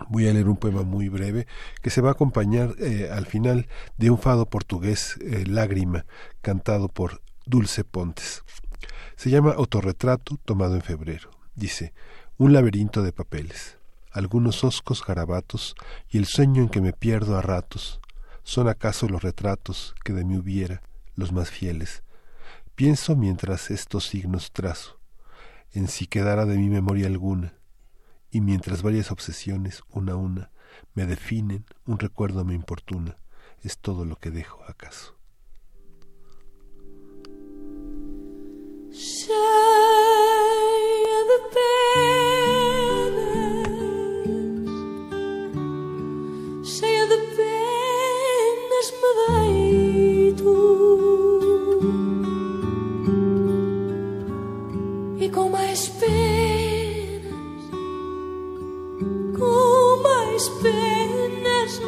Voy 0.09 0.27
a 0.27 0.33
leer 0.33 0.47
un 0.47 0.57
poema 0.57 0.83
muy 0.83 1.09
breve 1.09 1.47
que 1.81 1.89
se 1.89 2.01
va 2.01 2.09
a 2.09 2.11
acompañar 2.13 2.75
eh, 2.79 3.09
al 3.11 3.25
final 3.25 3.67
de 3.97 4.09
un 4.09 4.17
fado 4.17 4.45
portugués, 4.45 5.17
eh, 5.21 5.45
Lágrima, 5.47 6.05
cantado 6.41 6.87
por 6.87 7.21
Dulce 7.45 7.83
Pontes. 7.83 8.43
Se 9.15 9.29
llama 9.29 9.55
Otorretrato, 9.57 10.37
tomado 10.45 10.75
en 10.75 10.81
febrero. 10.81 11.31
Dice, 11.55 11.93
un 12.37 12.53
laberinto 12.53 13.01
de 13.01 13.11
papeles, 13.11 13.77
algunos 14.11 14.63
oscos 14.63 15.03
garabatos 15.05 15.75
y 16.09 16.17
el 16.17 16.25
sueño 16.25 16.61
en 16.61 16.69
que 16.69 16.81
me 16.81 16.93
pierdo 16.93 17.37
a 17.37 17.41
ratos. 17.41 18.01
¿Son 18.43 18.67
acaso 18.67 19.07
los 19.07 19.21
retratos 19.23 19.95
que 20.03 20.13
de 20.13 20.25
mí 20.25 20.37
hubiera, 20.37 20.81
los 21.15 21.31
más 21.31 21.49
fieles? 21.49 22.03
Pienso 22.75 23.15
mientras 23.15 23.69
estos 23.71 24.07
signos 24.07 24.51
trazo, 24.51 24.99
en 25.71 25.87
si 25.87 26.07
quedara 26.07 26.45
de 26.45 26.57
mi 26.57 26.69
memoria 26.69 27.07
alguna, 27.07 27.53
y 28.31 28.41
mientras 28.41 28.81
varias 28.81 29.11
obsesiones, 29.11 29.83
una 29.89 30.13
a 30.13 30.15
una, 30.15 30.51
me 30.93 31.05
definen, 31.05 31.65
un 31.85 31.99
recuerdo 31.99 32.43
me 32.45 32.55
importuna, 32.55 33.17
es 33.61 33.77
todo 33.77 34.05
lo 34.05 34.15
que 34.15 34.31
dejo 34.31 34.63
acaso. 34.63 35.15
De 47.09 47.17
penas, 47.17 48.87
me 49.01 49.60
com 55.33 55.49
mais 55.49 55.87
penas, 55.87 56.11
com 59.37 60.03
mais 60.03 60.49
penas 60.61 61.81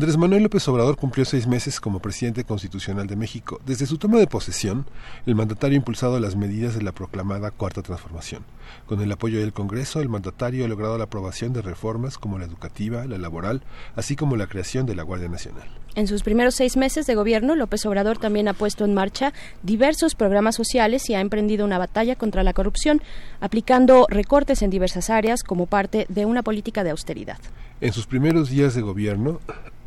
Andrés 0.00 0.16
Manuel 0.16 0.44
López 0.44 0.66
Obrador 0.66 0.96
cumplió 0.96 1.26
seis 1.26 1.46
meses 1.46 1.78
como 1.78 2.00
presidente 2.00 2.44
constitucional 2.44 3.06
de 3.06 3.16
México. 3.16 3.60
Desde 3.66 3.84
su 3.84 3.98
toma 3.98 4.18
de 4.18 4.26
posesión, 4.26 4.86
el 5.26 5.34
mandatario 5.34 5.74
ha 5.74 5.76
impulsado 5.76 6.18
las 6.18 6.36
medidas 6.36 6.74
de 6.74 6.80
la 6.80 6.92
proclamada 6.92 7.50
Cuarta 7.50 7.82
Transformación. 7.82 8.42
Con 8.86 9.02
el 9.02 9.12
apoyo 9.12 9.40
del 9.40 9.52
Congreso, 9.52 10.00
el 10.00 10.08
mandatario 10.08 10.64
ha 10.64 10.68
logrado 10.68 10.96
la 10.96 11.04
aprobación 11.04 11.52
de 11.52 11.60
reformas 11.60 12.16
como 12.16 12.38
la 12.38 12.46
educativa, 12.46 13.04
la 13.04 13.18
laboral, 13.18 13.60
así 13.94 14.16
como 14.16 14.36
la 14.36 14.46
creación 14.46 14.86
de 14.86 14.94
la 14.94 15.02
Guardia 15.02 15.28
Nacional. 15.28 15.68
En 15.94 16.06
sus 16.06 16.22
primeros 16.22 16.54
seis 16.54 16.78
meses 16.78 17.06
de 17.06 17.14
gobierno, 17.14 17.54
López 17.54 17.84
Obrador 17.84 18.16
también 18.16 18.48
ha 18.48 18.54
puesto 18.54 18.86
en 18.86 18.94
marcha 18.94 19.34
diversos 19.62 20.14
programas 20.14 20.54
sociales 20.54 21.10
y 21.10 21.14
ha 21.14 21.20
emprendido 21.20 21.66
una 21.66 21.76
batalla 21.76 22.16
contra 22.16 22.42
la 22.42 22.54
corrupción, 22.54 23.02
aplicando 23.40 24.06
recortes 24.08 24.62
en 24.62 24.70
diversas 24.70 25.10
áreas 25.10 25.42
como 25.42 25.66
parte 25.66 26.06
de 26.08 26.24
una 26.24 26.42
política 26.42 26.84
de 26.84 26.90
austeridad. 26.90 27.36
En 27.82 27.92
sus 27.94 28.06
primeros 28.06 28.50
días 28.50 28.74
de 28.74 28.82
gobierno, 28.82 29.40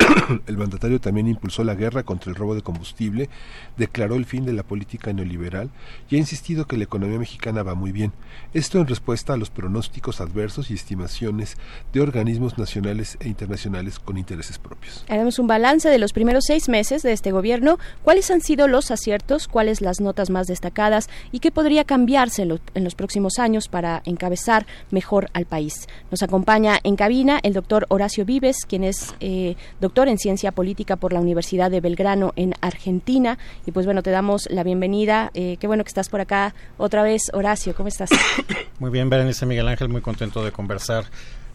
el 0.48 0.58
mandatario 0.58 1.00
también 1.00 1.28
impulsó 1.28 1.64
la 1.64 1.76
guerra 1.76 2.04
contra 2.04 2.30
el 2.30 2.36
robo 2.36 2.56
de 2.56 2.62
combustible, 2.62 3.30
declaró 3.78 4.16
el 4.16 4.26
fin 4.26 4.46
de 4.46 4.54
la 4.54 4.64
política 4.64 5.14
neoliberal 5.14 5.70
y 6.10 6.16
ha 6.16 6.20
insistido 6.20 6.66
que 6.66 6.78
la 6.78 6.84
economía 6.84 7.20
mexicana 7.20 7.64
va 7.64 7.76
muy 7.76 7.92
bien. 7.92 8.12
Esto 8.54 8.80
en 8.80 8.88
respuesta 8.88 9.34
a 9.34 9.38
los 9.38 9.50
pronósticos 9.50 10.22
adversos 10.22 10.72
y 10.72 10.74
estimaciones 10.74 11.58
de 11.92 12.02
organismos 12.02 12.58
nacionales 12.58 13.18
e 13.20 13.28
internacionales 13.28 14.00
con 14.00 14.18
intereses 14.18 14.58
propios. 14.58 15.06
Haremos 15.10 15.40
un 15.40 15.48
balance 15.48 15.90
de 15.90 16.00
los 16.00 16.14
primeros 16.14 16.46
seis 16.48 16.70
meses 16.70 17.04
de 17.04 17.14
este 17.14 17.32
gobierno, 17.32 17.80
cuáles 18.04 18.30
han 18.32 18.42
sido 18.42 18.68
los 18.68 18.92
aciertos, 18.92 19.48
cuáles 19.48 19.82
las 19.82 20.02
notas 20.02 20.30
más 20.30 20.48
destacadas 20.48 21.10
y 21.32 21.40
qué 21.40 21.52
podría 21.52 21.84
cambiarse 21.84 22.44
en, 22.44 22.50
lo, 22.50 22.60
en 22.74 22.84
los 22.84 22.96
próximos 22.96 23.40
años 23.40 23.68
para 23.68 24.02
encabezar 24.06 24.66
mejor 24.92 25.30
al 25.34 25.46
país. 25.46 25.88
Nos 26.12 26.24
acompaña 26.24 26.80
en 26.84 26.96
cabina 26.96 27.40
el 27.44 27.54
doctor 27.54 27.86
Horacio 27.90 28.26
Vives, 28.26 28.66
quien 28.68 28.84
es 28.84 29.16
eh, 29.20 29.56
doctor 29.80 29.93
en 30.02 30.18
ciencia 30.18 30.52
política 30.52 30.96
por 30.96 31.14
la 31.14 31.20
Universidad 31.20 31.70
de 31.70 31.80
Belgrano 31.80 32.34
en 32.36 32.56
Argentina. 32.62 33.38
Y 33.66 33.72
pues 33.72 33.86
bueno, 33.86 34.02
te 34.02 34.10
damos 34.10 34.50
la 34.50 34.64
bienvenida. 34.64 35.30
Eh, 35.36 35.58
qué 35.60 35.68
bueno 35.68 35.84
que 35.84 35.90
estás 35.90 36.10
por 36.10 36.20
acá 36.20 36.56
otra 36.78 37.04
vez, 37.04 37.30
Horacio. 37.32 37.76
¿Cómo 37.76 37.88
estás? 37.90 38.10
Muy 38.80 38.90
bien, 38.90 39.10
Berenice 39.10 39.46
Miguel 39.46 39.68
Ángel, 39.68 39.90
muy 39.90 40.02
contento 40.02 40.44
de 40.44 40.52
conversar 40.52 41.06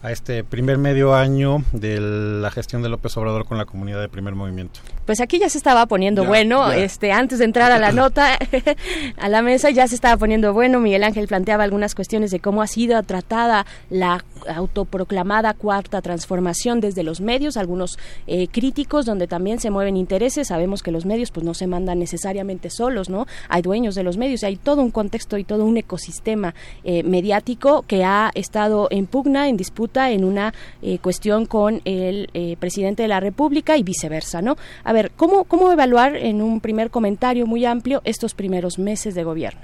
a 0.01 0.11
este 0.11 0.45
primer 0.45 0.77
medio 0.77 1.13
año 1.13 1.63
de 1.73 1.99
la 1.99 2.49
gestión 2.51 2.81
de 2.81 2.89
López 2.89 3.15
Obrador 3.17 3.45
con 3.45 3.57
la 3.57 3.65
comunidad 3.65 3.99
de 3.99 4.07
primer 4.07 4.33
movimiento. 4.33 4.79
Pues 5.09 5.21
aquí 5.21 5.39
ya 5.39 5.49
se 5.49 5.57
estaba 5.57 5.87
poniendo 5.87 6.21
Ya, 6.21 6.27
bueno, 6.27 6.71
ya. 6.71 6.77
este 6.77 7.11
antes 7.11 7.39
de 7.39 7.45
entrar 7.45 7.71
a 7.71 7.79
la 7.79 7.91
nota 7.93 8.37
a 9.17 9.27
la 9.27 9.41
mesa 9.41 9.71
ya 9.71 9.87
se 9.87 9.95
estaba 9.95 10.15
poniendo 10.17 10.53
bueno. 10.53 10.79
Miguel 10.79 11.03
Ángel 11.03 11.27
planteaba 11.27 11.63
algunas 11.63 11.95
cuestiones 11.95 12.29
de 12.29 12.39
cómo 12.39 12.61
ha 12.61 12.67
sido 12.67 13.01
tratada 13.01 13.65
la 13.89 14.23
autoproclamada 14.47 15.55
cuarta 15.55 16.03
transformación 16.03 16.79
desde 16.79 17.01
los 17.01 17.21
medios, 17.21 17.57
algunos 17.57 17.97
eh, 18.27 18.49
críticos 18.49 19.07
donde 19.07 19.25
también 19.25 19.59
se 19.59 19.71
mueven 19.71 19.97
intereses. 19.97 20.49
Sabemos 20.49 20.83
que 20.83 20.91
los 20.91 21.07
medios 21.07 21.31
pues 21.31 21.43
no 21.43 21.55
se 21.55 21.65
mandan 21.65 21.97
necesariamente 21.97 22.69
solos, 22.69 23.09
¿no? 23.09 23.25
Hay 23.47 23.63
dueños 23.63 23.95
de 23.95 24.03
los 24.03 24.17
medios, 24.17 24.43
hay 24.43 24.57
todo 24.57 24.83
un 24.83 24.91
contexto 24.91 25.39
y 25.39 25.43
todo 25.43 25.65
un 25.65 25.77
ecosistema 25.77 26.53
eh, 26.83 27.01
mediático 27.01 27.81
que 27.87 28.03
ha 28.03 28.29
estado 28.35 28.87
en 28.91 29.07
pugna, 29.07 29.49
en 29.49 29.57
disputa, 29.57 30.11
en 30.11 30.23
una 30.23 30.53
eh, 30.83 30.99
cuestión 30.99 31.47
con 31.47 31.81
el 31.85 32.29
eh, 32.35 32.57
presidente 32.59 33.01
de 33.01 33.09
la 33.09 33.19
República 33.19 33.75
y 33.75 33.81
viceversa, 33.81 34.43
¿no? 34.43 34.55
A 34.83 34.93
ver, 34.93 34.98
¿cómo, 35.15 35.45
¿cómo 35.45 35.71
evaluar 35.71 36.15
en 36.15 36.41
un 36.41 36.59
primer 36.59 36.89
comentario 36.89 37.47
muy 37.47 37.65
amplio 37.65 38.01
estos 38.03 38.33
primeros 38.33 38.79
meses 38.79 39.15
de 39.15 39.23
gobierno? 39.23 39.61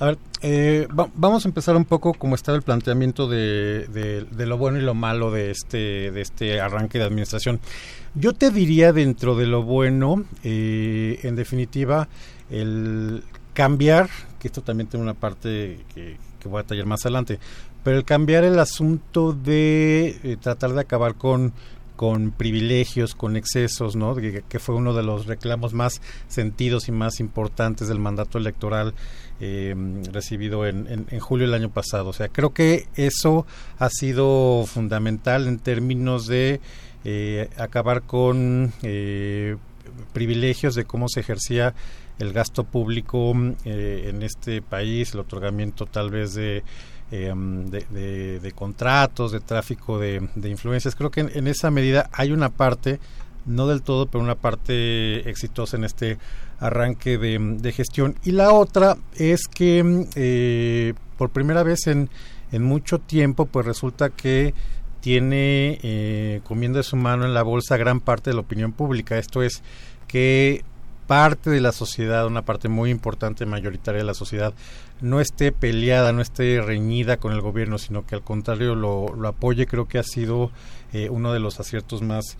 A 0.00 0.06
ver, 0.06 0.18
eh, 0.42 0.86
va- 0.96 1.08
vamos 1.14 1.44
a 1.44 1.48
empezar 1.48 1.74
un 1.76 1.84
poco 1.84 2.14
como 2.14 2.36
estaba 2.36 2.56
el 2.56 2.62
planteamiento 2.62 3.26
de, 3.26 4.26
lo 4.36 4.56
bueno 4.56 4.78
y 4.78 4.82
lo 4.82 4.94
malo 4.94 5.32
de 5.32 5.50
este, 5.50 6.12
de 6.12 6.20
este 6.20 6.60
arranque 6.60 6.98
de 6.98 7.04
administración. 7.04 7.58
Yo 8.14 8.32
te 8.32 8.50
diría 8.50 8.92
dentro 8.92 9.34
de 9.34 9.46
lo 9.46 9.64
bueno, 9.64 10.24
eh, 10.44 11.18
en 11.24 11.34
definitiva, 11.34 12.08
el 12.50 13.24
cambiar, 13.54 14.08
que 14.38 14.46
esto 14.46 14.62
también 14.62 14.88
tiene 14.88 15.02
una 15.02 15.14
parte 15.14 15.80
que, 15.94 16.16
voy 16.44 16.60
a 16.60 16.64
tallar 16.64 16.86
más 16.86 17.04
adelante, 17.04 17.38
pero 17.82 17.98
el 17.98 18.04
cambiar 18.04 18.44
el 18.44 18.58
asunto 18.58 19.32
de 19.32 20.18
eh, 20.22 20.36
tratar 20.40 20.72
de 20.72 20.80
acabar 20.80 21.14
con 21.16 21.52
con 21.98 22.30
privilegios, 22.30 23.16
con 23.16 23.36
excesos, 23.36 23.96
¿no? 23.96 24.14
Que, 24.14 24.58
fue 24.60 24.76
uno 24.76 24.94
de 24.94 25.02
los 25.02 25.26
reclamos 25.26 25.74
más 25.74 26.00
sentidos 26.28 26.88
y 26.88 26.92
más 26.92 27.18
importantes 27.18 27.88
del 27.88 27.98
mandato 27.98 28.38
electoral 28.38 28.94
eh, 29.40 29.74
recibido 30.12 30.64
en, 30.64 30.86
en- 30.86 31.06
en 31.10 31.18
julio 31.18 31.46
del 31.48 31.54
año 31.54 31.70
pasado. 31.70 32.10
O 32.10 32.12
sea, 32.12 32.28
creo 32.28 32.50
que 32.54 32.86
eso 32.94 33.46
ha 33.80 33.90
sido 33.90 34.64
fundamental 34.66 35.48
en 35.48 35.58
términos 35.58 36.28
de 36.28 36.60
eh, 37.04 37.50
acabar 37.56 38.02
con 38.02 38.72
eh, 38.84 39.56
privilegios 40.12 40.76
de 40.76 40.84
cómo 40.84 41.08
se 41.08 41.18
ejercía 41.20 41.74
el 42.20 42.32
gasto 42.32 42.62
público 42.62 43.32
eh, 43.64 44.06
en 44.08 44.22
este 44.22 44.62
país, 44.62 45.14
el 45.14 45.20
otorgamiento 45.20 45.86
tal 45.86 46.10
vez 46.10 46.34
de 46.34 46.62
eh, 47.10 47.32
de, 47.34 48.40
de- 48.40 48.52
contratos, 48.52 49.32
de 49.32 49.40
tráfico 49.40 49.98
de, 49.98 50.28
influencias. 50.44 50.94
Creo 50.94 51.10
que 51.10 51.20
en, 51.20 51.46
esa 51.46 51.70
medida 51.70 52.08
hay 52.12 52.32
una 52.32 52.50
parte, 52.50 53.00
no 53.46 53.66
del 53.66 53.82
todo, 53.82 54.06
pero 54.06 54.22
una 54.22 54.34
parte 54.34 55.28
exitosa 55.28 55.76
en 55.76 55.84
este 55.84 56.18
arranque 56.60 57.18
de, 57.18 57.72
gestión. 57.72 58.16
Y 58.24 58.32
la 58.32 58.52
otra 58.52 58.96
es 59.16 59.46
que 59.48 60.06
eh, 60.14 60.94
por 61.16 61.30
primera 61.30 61.62
vez 61.62 61.86
en, 61.86 62.10
en 62.52 62.62
mucho 62.62 62.98
tiempo, 62.98 63.46
pues 63.46 63.64
resulta 63.66 64.10
que 64.10 64.54
tiene 65.00 65.78
eh, 65.82 66.40
comiendo 66.44 66.78
de 66.78 66.82
su 66.82 66.96
mano 66.96 67.24
en 67.24 67.34
la 67.34 67.42
bolsa 67.42 67.76
gran 67.76 68.00
parte 68.00 68.30
de 68.30 68.34
la 68.34 68.40
opinión 68.40 68.72
pública. 68.72 69.18
Esto 69.18 69.42
es 69.42 69.62
que 70.06 70.64
parte 71.06 71.50
de 71.50 71.60
la 71.60 71.72
sociedad, 71.72 72.26
una 72.26 72.42
parte 72.42 72.68
muy 72.68 72.90
importante, 72.90 73.46
mayoritaria 73.46 74.00
de 74.00 74.06
la 74.06 74.14
sociedad, 74.14 74.52
no 75.00 75.20
esté 75.20 75.52
peleada, 75.52 76.12
no 76.12 76.22
esté 76.22 76.60
reñida 76.60 77.18
con 77.18 77.32
el 77.32 77.40
gobierno, 77.40 77.78
sino 77.78 78.06
que 78.06 78.14
al 78.14 78.22
contrario 78.22 78.74
lo, 78.74 79.14
lo 79.14 79.28
apoye, 79.28 79.66
creo 79.66 79.86
que 79.86 79.98
ha 79.98 80.02
sido 80.02 80.50
eh, 80.92 81.08
uno 81.10 81.32
de 81.32 81.40
los 81.40 81.60
aciertos 81.60 82.02
más 82.02 82.36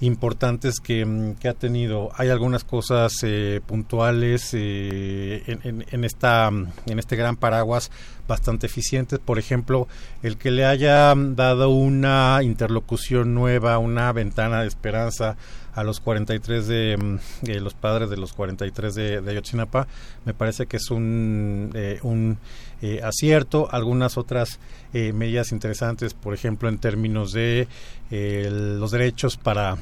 importantes 0.00 0.80
que, 0.80 1.04
mm, 1.04 1.34
que, 1.34 1.48
ha 1.48 1.54
tenido. 1.54 2.10
Hay 2.16 2.30
algunas 2.30 2.64
cosas 2.64 3.12
eh, 3.22 3.60
puntuales 3.66 4.50
eh, 4.54 5.42
en, 5.46 5.84
en, 5.90 6.04
esta, 6.04 6.50
mm, 6.50 6.68
en 6.86 6.98
este 6.98 7.16
gran 7.16 7.36
paraguas 7.36 7.90
bastante 8.26 8.66
eficientes. 8.66 9.18
Por 9.18 9.38
ejemplo, 9.38 9.88
el 10.22 10.36
que 10.36 10.50
le 10.50 10.64
haya 10.64 11.14
dado 11.14 11.68
una 11.70 12.40
interlocución 12.42 13.34
nueva, 13.34 13.78
una 13.78 14.12
ventana 14.12 14.62
de 14.62 14.68
esperanza 14.68 15.36
a 15.74 15.84
los 15.84 16.00
43 16.00 16.66
de, 16.66 16.96
mm, 16.96 17.44
de 17.46 17.60
los 17.60 17.74
padres 17.74 18.10
de 18.10 18.16
los 18.16 18.32
43 18.32 18.94
de, 18.94 19.20
de 19.20 19.30
Ayotzinapa, 19.30 19.86
me 20.24 20.34
parece 20.34 20.66
que 20.66 20.76
es 20.76 20.90
un, 20.90 21.70
eh, 21.74 21.98
un 22.02 22.38
eh, 22.82 23.00
acierto. 23.02 23.68
Algunas 23.70 24.18
otras 24.18 24.58
eh, 24.92 25.12
medidas 25.12 25.52
interesantes, 25.52 26.14
por 26.14 26.34
ejemplo, 26.34 26.68
en 26.68 26.78
términos 26.78 27.32
de 27.32 27.68
eh, 28.10 28.48
los 28.50 28.90
derechos 28.90 29.36
para 29.36 29.76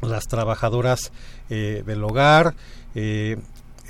las 0.00 0.24
trabajadoras 0.24 1.12
eh, 1.50 1.82
del 1.86 2.02
hogar. 2.04 2.54
Eh, 2.94 3.38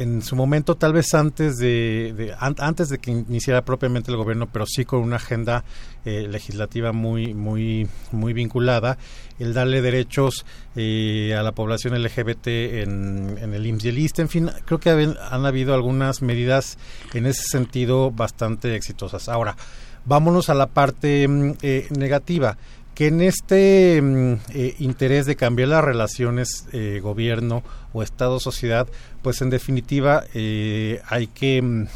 en 0.03 0.23
su 0.23 0.37
momento, 0.37 0.77
tal 0.77 0.93
vez 0.93 1.15
antes 1.15 1.59
de, 1.59 2.13
de 2.17 2.35
an, 2.39 2.57
antes 2.59 2.89
de 2.89 2.99
que 2.99 3.11
iniciara 3.11 3.65
propiamente 3.65 4.11
el 4.11 4.17
gobierno, 4.17 4.49
pero 4.53 4.67
sí 4.67 4.85
con 4.85 5.01
una 5.01 5.17
agenda 5.17 5.65
eh, 6.05 6.27
legislativa 6.29 6.93
muy 6.93 7.35
muy 7.35 7.89
muy 8.11 8.33
vinculada, 8.33 8.99
el 9.39 9.55
darle 9.55 9.81
derechos 9.81 10.45
eh, 10.77 11.35
a 11.39 11.43
la 11.43 11.53
población 11.53 12.01
LGBT 12.01 12.47
en, 12.47 13.39
el 13.55 13.67
IMSS 13.67 13.85
y 13.85 13.89
el 13.89 13.99
ISTE, 13.99 14.23
en 14.23 14.29
fin, 14.29 14.51
creo 14.65 14.81
que 14.81 14.91
han, 14.91 15.17
han 15.31 15.47
habido 15.47 15.75
algunas 15.75 16.23
medidas 16.23 16.79
en 17.15 17.27
ese 17.27 17.43
sentido 17.43 18.11
bastante 18.11 18.75
exitosas. 18.75 19.29
Ahora, 19.29 19.57
vámonos 20.05 20.51
a 20.51 20.55
la 20.55 20.67
parte 20.67 21.29
eh, 21.63 21.89
negativa 21.97 22.57
que 22.95 23.09
en 23.09 23.21
este 23.21 23.99
eh, 23.99 24.75
interés 24.79 25.27
de 25.27 25.37
cambiar 25.37 25.69
las 25.69 25.85
relaciones 25.85 26.67
eh, 26.73 27.01
gobierno 27.03 27.63
o 27.93 28.03
Estado 28.03 28.41
sociedad, 28.41 28.87
pues 29.23 29.41
en 29.43 29.51
definitiva 29.51 30.25
eh, 30.35 31.01
hay 31.09 31.27
que 31.27 31.87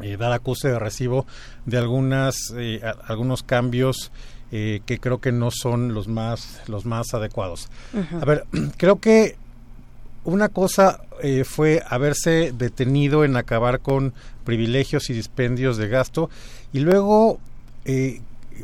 eh, 0.00 0.16
dar 0.16 0.32
acuse 0.32 0.68
de 0.68 0.78
recibo 0.78 1.26
de 1.66 1.78
algunas 1.78 2.36
a, 2.82 2.90
algunos 3.12 3.42
cambios 3.42 4.10
que 4.50 4.98
creo 5.00 5.20
que 5.20 5.30
no 5.30 5.52
son 5.52 5.94
los 5.94 6.08
más 6.08 6.60
los 6.66 6.84
más 6.84 7.14
adecuados. 7.14 7.68
Uh 7.92 7.98
-huh. 7.98 8.22
A 8.22 8.24
ver, 8.24 8.44
creo 8.76 8.98
que 8.98 9.36
una 10.24 10.48
cosa 10.48 11.00
eh, 11.22 11.44
fue 11.44 11.82
haberse 11.88 12.52
detenido 12.52 13.24
en 13.24 13.36
acabar 13.36 13.80
con 13.80 14.12
privilegios 14.44 15.10
y 15.10 15.14
dispendios 15.14 15.76
de 15.76 15.88
gasto 15.88 16.30
y 16.72 16.80
luego 16.80 17.38
eh, 17.84 18.20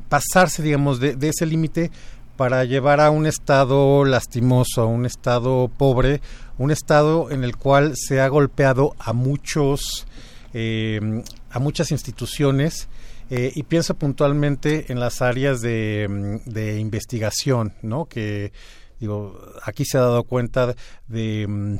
pasarse, 0.08 0.62
digamos, 0.62 1.00
de, 1.00 1.16
ese 1.22 1.46
límite 1.46 1.90
para 2.36 2.64
llevar 2.64 3.00
a 3.00 3.10
un 3.10 3.26
estado 3.26 4.04
lastimoso, 4.04 4.82
a 4.82 4.86
un 4.86 5.06
estado 5.06 5.68
pobre, 5.68 6.20
un 6.58 6.70
estado 6.70 7.30
en 7.30 7.44
el 7.44 7.56
cual 7.56 7.94
se 7.96 8.20
ha 8.20 8.28
golpeado 8.28 8.94
a 8.98 9.12
muchos, 9.12 10.06
eh, 10.52 11.22
a 11.50 11.58
muchas 11.58 11.90
instituciones. 11.90 12.88
Eh, 13.28 13.52
y 13.56 13.64
pienso 13.64 13.94
puntualmente 13.94 14.92
en 14.92 15.00
las 15.00 15.20
áreas 15.20 15.60
de, 15.60 16.76
investigación, 16.78 17.74
¿no? 17.82 18.04
Que 18.04 18.52
digo, 19.00 19.40
aquí 19.64 19.84
se 19.84 19.98
ha 19.98 20.02
dado 20.02 20.22
cuenta 20.22 20.68
de, 20.68 20.76
de 21.08 21.78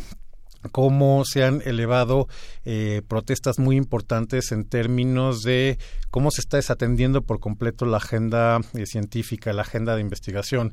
cómo 0.68 1.24
se 1.24 1.44
han 1.44 1.62
elevado 1.64 2.28
eh, 2.64 3.02
protestas 3.06 3.58
muy 3.58 3.76
importantes 3.76 4.52
en 4.52 4.64
términos 4.64 5.42
de 5.42 5.78
cómo 6.10 6.30
se 6.30 6.40
está 6.40 6.56
desatendiendo 6.56 7.22
por 7.22 7.40
completo 7.40 7.86
la 7.86 7.98
agenda 7.98 8.60
eh, 8.74 8.86
científica, 8.86 9.52
la 9.52 9.62
agenda 9.62 9.94
de 9.94 10.02
investigación. 10.02 10.72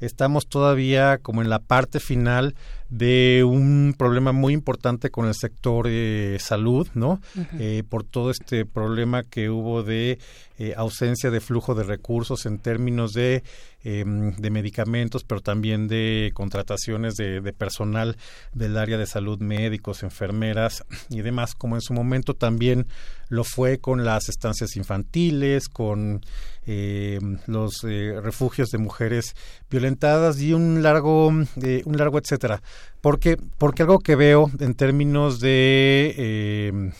Estamos 0.00 0.48
todavía 0.48 1.18
como 1.18 1.42
en 1.42 1.50
la 1.50 1.58
parte 1.58 2.00
final 2.00 2.54
de 2.90 3.44
un 3.44 3.94
problema 3.96 4.32
muy 4.32 4.52
importante 4.52 5.10
con 5.10 5.26
el 5.26 5.34
sector 5.34 5.86
eh, 5.88 6.36
salud, 6.40 6.88
¿no? 6.94 7.20
Uh 7.36 7.40
-huh. 7.40 7.46
eh, 7.60 7.82
por 7.88 8.02
todo 8.04 8.30
este 8.30 8.66
problema 8.66 9.22
que 9.22 9.48
hubo 9.48 9.82
de 9.82 10.18
eh, 10.58 10.74
ausencia 10.76 11.30
de 11.30 11.40
flujo 11.40 11.74
de 11.74 11.84
recursos 11.84 12.44
en 12.44 12.58
términos 12.58 13.12
de, 13.12 13.42
eh, 13.82 14.04
de 14.04 14.50
medicamentos, 14.50 15.24
pero 15.24 15.40
también 15.40 15.88
de 15.88 16.32
contrataciones 16.34 17.14
de, 17.14 17.40
de, 17.40 17.52
personal 17.54 18.18
del 18.52 18.76
área 18.76 18.98
de 18.98 19.06
salud, 19.06 19.38
médicos, 19.38 20.02
enfermeras 20.02 20.84
y 21.08 21.22
demás, 21.22 21.54
como 21.54 21.76
en 21.76 21.80
su 21.80 21.94
momento 21.94 22.34
también 22.34 22.86
lo 23.30 23.44
fue 23.44 23.78
con 23.78 24.04
las 24.04 24.28
estancias 24.28 24.76
infantiles, 24.76 25.68
con 25.68 26.20
eh, 26.66 27.18
los 27.46 27.84
eh, 27.84 28.20
refugios 28.22 28.68
de 28.68 28.78
mujeres 28.78 29.34
violentadas 29.70 30.40
y 30.40 30.52
un 30.52 30.82
largo, 30.82 31.32
eh, 31.62 31.82
un 31.86 31.96
largo 31.96 32.18
etcétera. 32.18 32.62
Porque, 33.00 33.36
porque 33.58 33.82
algo 33.82 33.98
que 33.98 34.16
veo 34.16 34.50
en 34.60 34.74
términos 34.74 35.40
de, 35.40 36.14
eh, 36.16 36.92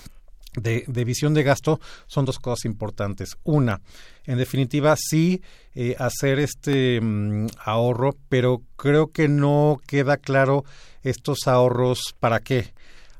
de, 0.56 0.84
de, 0.86 1.04
visión 1.04 1.34
de 1.34 1.42
gasto 1.42 1.80
son 2.06 2.24
dos 2.24 2.38
cosas 2.38 2.64
importantes. 2.64 3.36
Una, 3.44 3.80
en 4.24 4.38
definitiva, 4.38 4.94
sí 4.96 5.42
eh, 5.74 5.94
hacer 5.98 6.38
este 6.38 7.00
mm, 7.00 7.46
ahorro, 7.64 8.16
pero 8.28 8.62
creo 8.76 9.12
que 9.12 9.28
no 9.28 9.80
queda 9.86 10.16
claro 10.16 10.64
estos 11.02 11.46
ahorros 11.46 12.14
para 12.18 12.40
qué. 12.40 12.72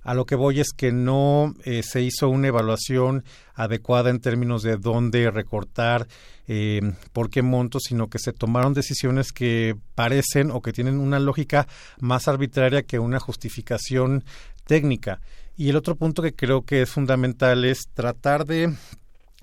A 0.03 0.15
lo 0.15 0.25
que 0.25 0.35
voy 0.35 0.61
es 0.61 0.73
que 0.75 0.93
no 0.93 1.55
eh, 1.65 1.83
se 1.83 2.01
hizo 2.03 2.29
una 2.29 2.49
evaluación 2.49 3.25
adecuada 3.55 4.11
en 4.11 4.21
términos 4.21 4.63
de 4.63 4.77
dónde 4.77 5.31
recortar, 5.31 6.09
eh, 6.49 6.81
por 7.13 7.31
qué 7.31 7.43
montos, 7.43 7.83
sino 7.87 8.09
que 8.09 8.19
se 8.19 8.33
tomaron 8.33 8.73
decisiones 8.73 9.33
que 9.33 9.77
parecen 9.95 10.51
o 10.51 10.63
que 10.63 10.73
tienen 10.73 10.99
una 10.99 11.21
lógica 11.21 11.69
más 12.01 12.29
arbitraria 12.29 12.83
que 12.83 12.99
una 12.99 13.21
justificación 13.21 14.25
técnica. 14.67 15.21
Y 15.57 15.69
el 15.69 15.77
otro 15.77 15.97
punto 15.97 16.23
que 16.23 16.35
creo 16.35 16.63
que 16.63 16.83
es 16.83 16.91
fundamental 16.91 17.65
es 17.65 17.83
tratar 17.93 18.47
de 18.47 18.75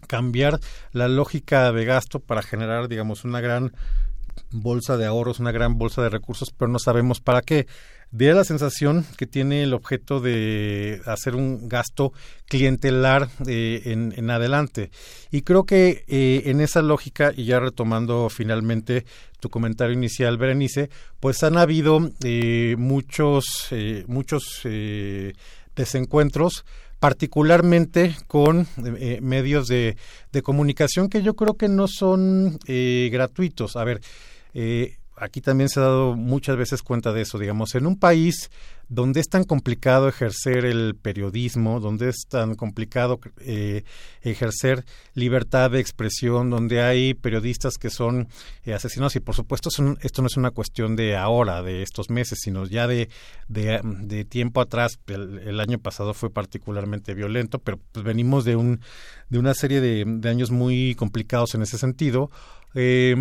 cambiar 0.07 0.59
la 0.91 1.07
lógica 1.07 1.71
de 1.71 1.85
gasto 1.85 2.19
para 2.19 2.41
generar, 2.41 2.87
digamos, 2.87 3.23
una 3.23 3.41
gran 3.41 3.73
bolsa 4.51 4.97
de 4.97 5.05
ahorros, 5.05 5.39
una 5.39 5.51
gran 5.51 5.77
bolsa 5.77 6.01
de 6.01 6.09
recursos, 6.09 6.51
pero 6.51 6.71
no 6.71 6.79
sabemos 6.79 7.21
para 7.21 7.41
qué 7.41 7.67
de 8.11 8.33
la 8.33 8.43
sensación 8.43 9.05
que 9.17 9.27
tiene 9.27 9.63
el 9.63 9.73
objeto 9.73 10.19
de 10.19 11.01
hacer 11.05 11.35
un 11.35 11.67
gasto 11.67 12.13
clientelar 12.45 13.29
eh, 13.47 13.81
en, 13.85 14.13
en, 14.15 14.29
adelante. 14.29 14.91
Y 15.31 15.41
creo 15.41 15.65
que 15.65 16.05
eh, 16.07 16.43
en 16.45 16.61
esa 16.61 16.81
lógica, 16.81 17.33
y 17.35 17.45
ya 17.45 17.59
retomando 17.59 18.29
finalmente 18.29 19.05
tu 19.39 19.49
comentario 19.49 19.93
inicial, 19.93 20.37
Berenice, 20.37 20.89
pues 21.19 21.43
han 21.43 21.57
habido 21.57 22.11
eh, 22.23 22.75
muchos, 22.77 23.67
eh, 23.71 24.03
muchos 24.07 24.61
eh, 24.63 25.33
desencuentros 25.75 26.65
particularmente 26.99 28.15
con 28.25 28.65
medios 29.21 29.67
de, 29.67 29.97
de, 30.31 30.41
comunicación 30.41 31.09
que 31.09 31.21
yo 31.21 31.35
creo 31.35 31.53
que 31.53 31.67
no 31.69 31.87
son 31.87 32.57
eh, 32.65 33.09
gratuitos. 33.11 33.75
A 33.75 33.83
ver, 33.83 34.01
eh, 34.55 34.96
aquí 35.17 35.41
también 35.41 35.69
se 35.69 35.79
ha 35.79 35.83
dado 35.83 36.15
muchas 36.15 36.57
veces 36.57 36.83
cuenta 36.83 37.11
de 37.11 37.21
eso, 37.21 37.39
digamos, 37.39 37.75
en 37.75 37.87
un 37.87 37.97
país 37.97 38.49
donde 38.89 39.19
es 39.19 39.27
tan 39.27 39.43
complicado 39.43 40.07
ejercer 40.07 40.63
el 40.63 40.95
periodismo, 40.95 41.81
donde 41.81 42.09
es 42.09 42.25
tan 42.29 42.55
complicado 42.55 43.19
eh, 43.41 43.83
ejercer 44.21 44.85
libertad 45.13 45.71
de 45.71 45.81
expresión, 45.81 46.49
donde 46.49 46.81
hay 46.81 47.13
periodistas 47.13 47.77
que 47.77 47.89
son 47.89 48.29
eh, 48.63 48.73
asesinados 48.73 49.15
y 49.17 49.19
por 49.19 49.35
supuesto 49.35 49.69
son, 49.69 49.97
esto 50.03 50.21
no 50.21 50.27
es 50.27 50.37
una 50.37 50.51
cuestión 50.51 50.95
de 50.95 51.17
ahora, 51.17 51.61
de 51.63 51.81
estos 51.81 52.09
meses, 52.09 52.39
sino 52.41 52.65
ya 52.65 52.87
de, 52.87 53.09
de, 53.49 54.25
tiempo 54.25 54.61
atrás, 54.61 54.99
el, 55.07 55.39
el, 55.39 55.59
año 55.59 55.79
pasado 55.79 56.13
fue 56.13 56.29
particularmente 56.29 57.13
violento, 57.13 57.59
pero 57.59 57.79
pues 57.91 58.05
venimos 58.05 58.45
de, 58.45 58.55
un, 58.55 58.79
de 59.29 59.39
una 59.39 59.53
serie 59.53 59.81
de, 59.81 60.05
de 60.07 60.29
años 60.29 60.49
muy 60.49 60.95
complicados 60.95 61.55
en 61.55 61.61
ese 61.61 61.77
sentido. 61.77 62.31
Eh, 62.73 63.15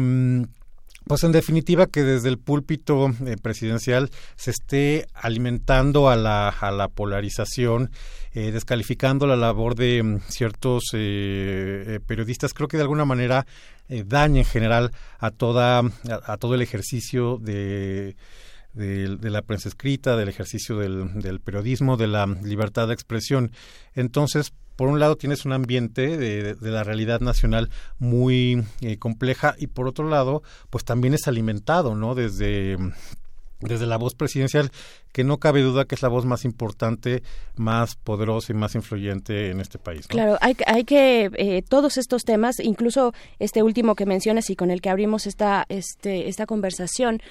pues 1.07 1.23
en 1.23 1.33
definitiva 1.33 1.86
que 1.86 2.02
desde 2.02 2.28
el 2.28 2.39
púlpito 2.39 3.10
eh, 3.25 3.36
presidencial 3.41 4.10
se 4.35 4.51
esté 4.51 5.07
alimentando 5.15 6.09
a 6.09 6.17
la, 6.17 6.49
a 6.49 6.70
la 6.73 6.89
polarización, 6.89 7.91
eh, 8.33 8.51
descalificando 8.51 9.26
la 9.26 9.36
labor 9.36 9.76
de 9.76 10.02
um, 10.02 10.20
ciertos 10.28 10.85
eh, 10.94 11.85
eh, 11.86 12.01
periodistas, 12.05 12.52
creo 12.52 12.68
que 12.68 12.76
de 12.76 12.83
alguna 12.83 13.05
manera 13.05 13.47
daña 13.89 14.41
en 14.41 14.44
general 14.44 14.91
a, 15.20 15.31
toda, 15.31 15.78
a, 15.78 16.36
todo 16.39 16.57
el 16.57 16.62
ejercicio 16.62 17.39
de, 17.39 18.17
de, 18.75 19.31
la 19.31 19.43
prensa 19.43 19.68
escrita, 19.68 20.17
del 20.17 20.28
ejercicio 20.28 20.76
del, 20.76 21.41
periodismo, 21.41 21.97
de 21.97 22.09
la 22.09 22.26
libertad 22.26 22.89
de 22.89 22.94
expresión. 22.94 23.52
Entonces, 23.94 24.52
por 24.77 24.89
un 24.89 25.01
lado 25.01 25.17
tienes 25.17 25.45
un 25.45 25.53
ambiente 25.53 26.17
de, 26.17 26.55
de 26.55 26.71
la 26.71 26.85
realidad 26.85 27.21
nacional 27.21 27.71
muy 27.99 28.65
eh, 28.81 28.99
compleja 28.99 29.55
y 29.59 29.67
por 29.67 29.89
otro 29.89 30.09
lado, 30.09 30.43
pues 30.71 30.85
también 30.85 31.15
es 31.15 31.27
alimentado, 31.27 31.95
¿no? 31.95 32.15
Desde 32.15 32.77
desde 33.61 33.87
la 33.87 33.97
voz 33.97 34.15
presidencial 34.15 34.71
que 35.17 35.25
no 35.25 35.39
cabe 35.39 35.62
duda 35.62 35.86
que 35.86 35.95
es 35.95 36.03
la 36.03 36.11
voz 36.11 36.27
más 36.27 36.45
importante, 36.45 37.23
más 37.55 37.95
poderosa 37.97 38.53
y 38.53 38.55
más 38.55 38.75
influyente 38.75 39.51
en 39.51 39.62
este 39.62 39.78
país. 39.78 40.07
Claro, 40.09 40.36
hay, 40.43 40.55
hay 40.67 40.85
que 40.85 41.31
eh, 41.39 41.62
todos 41.67 41.97
estos 41.97 42.25
temas, 42.25 42.61
incluso 42.61 43.15
este 43.39 43.62
último 43.62 43.95
que 43.95 44.05
mencionas 44.05 44.51
y 44.51 44.57
con 44.57 44.70
el 44.70 44.83
que 44.83 44.91
abrimos 44.91 45.27
esta 45.27 45.65
este, 45.70 46.28
esta 46.28 46.45
conversación, 46.45 47.23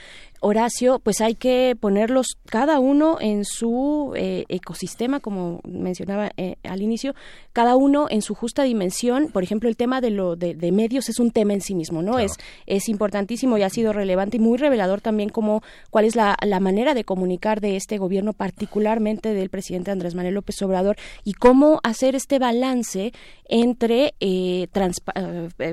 Horacio, 0.41 0.99
pues 0.99 1.21
hay 1.21 1.35
que 1.35 1.75
ponerlos 1.79 2.37
cada 2.47 2.79
uno 2.79 3.17
en 3.19 3.45
su 3.45 4.13
eh, 4.15 4.45
ecosistema, 4.49 5.19
como 5.19 5.61
mencionaba 5.63 6.31
eh, 6.37 6.57
al 6.63 6.81
inicio, 6.81 7.15
cada 7.53 7.75
uno 7.75 8.07
en 8.09 8.21
su 8.21 8.35
justa 8.35 8.63
dimensión. 8.63 9.29
Por 9.31 9.43
ejemplo, 9.43 9.69
el 9.69 9.77
tema 9.77 10.01
de 10.01 10.09
lo 10.09 10.35
de, 10.35 10.55
medios 10.71 11.09
es 11.09 11.19
un 11.19 11.31
tema 11.31 11.53
en 11.53 11.61
sí 11.61 11.73
mismo, 11.73 12.01
¿no? 12.01 12.19
Es 12.19 12.33
es 12.65 12.89
importantísimo 12.89 13.57
y 13.57 13.63
ha 13.63 13.69
sido 13.69 13.93
relevante 13.93 14.37
y 14.37 14.39
muy 14.39 14.57
revelador 14.57 15.01
también 15.01 15.29
como 15.29 15.63
cuál 15.89 16.05
es 16.05 16.15
la, 16.15 16.35
la 16.43 16.59
manera 16.59 16.93
de 16.93 17.05
comunicar 17.05 17.61
de 17.61 17.74
este 17.75 17.97
gobierno, 17.97 18.33
particularmente 18.33 19.33
del 19.33 19.49
presidente 19.49 19.91
Andrés 19.91 20.15
Manuel 20.15 20.35
López 20.35 20.61
Obrador, 20.61 20.95
y 21.23 21.33
cómo 21.33 21.79
hacer 21.83 22.15
este 22.15 22.39
balance 22.39 23.13
entre 23.47 24.15
eh, 24.19 24.67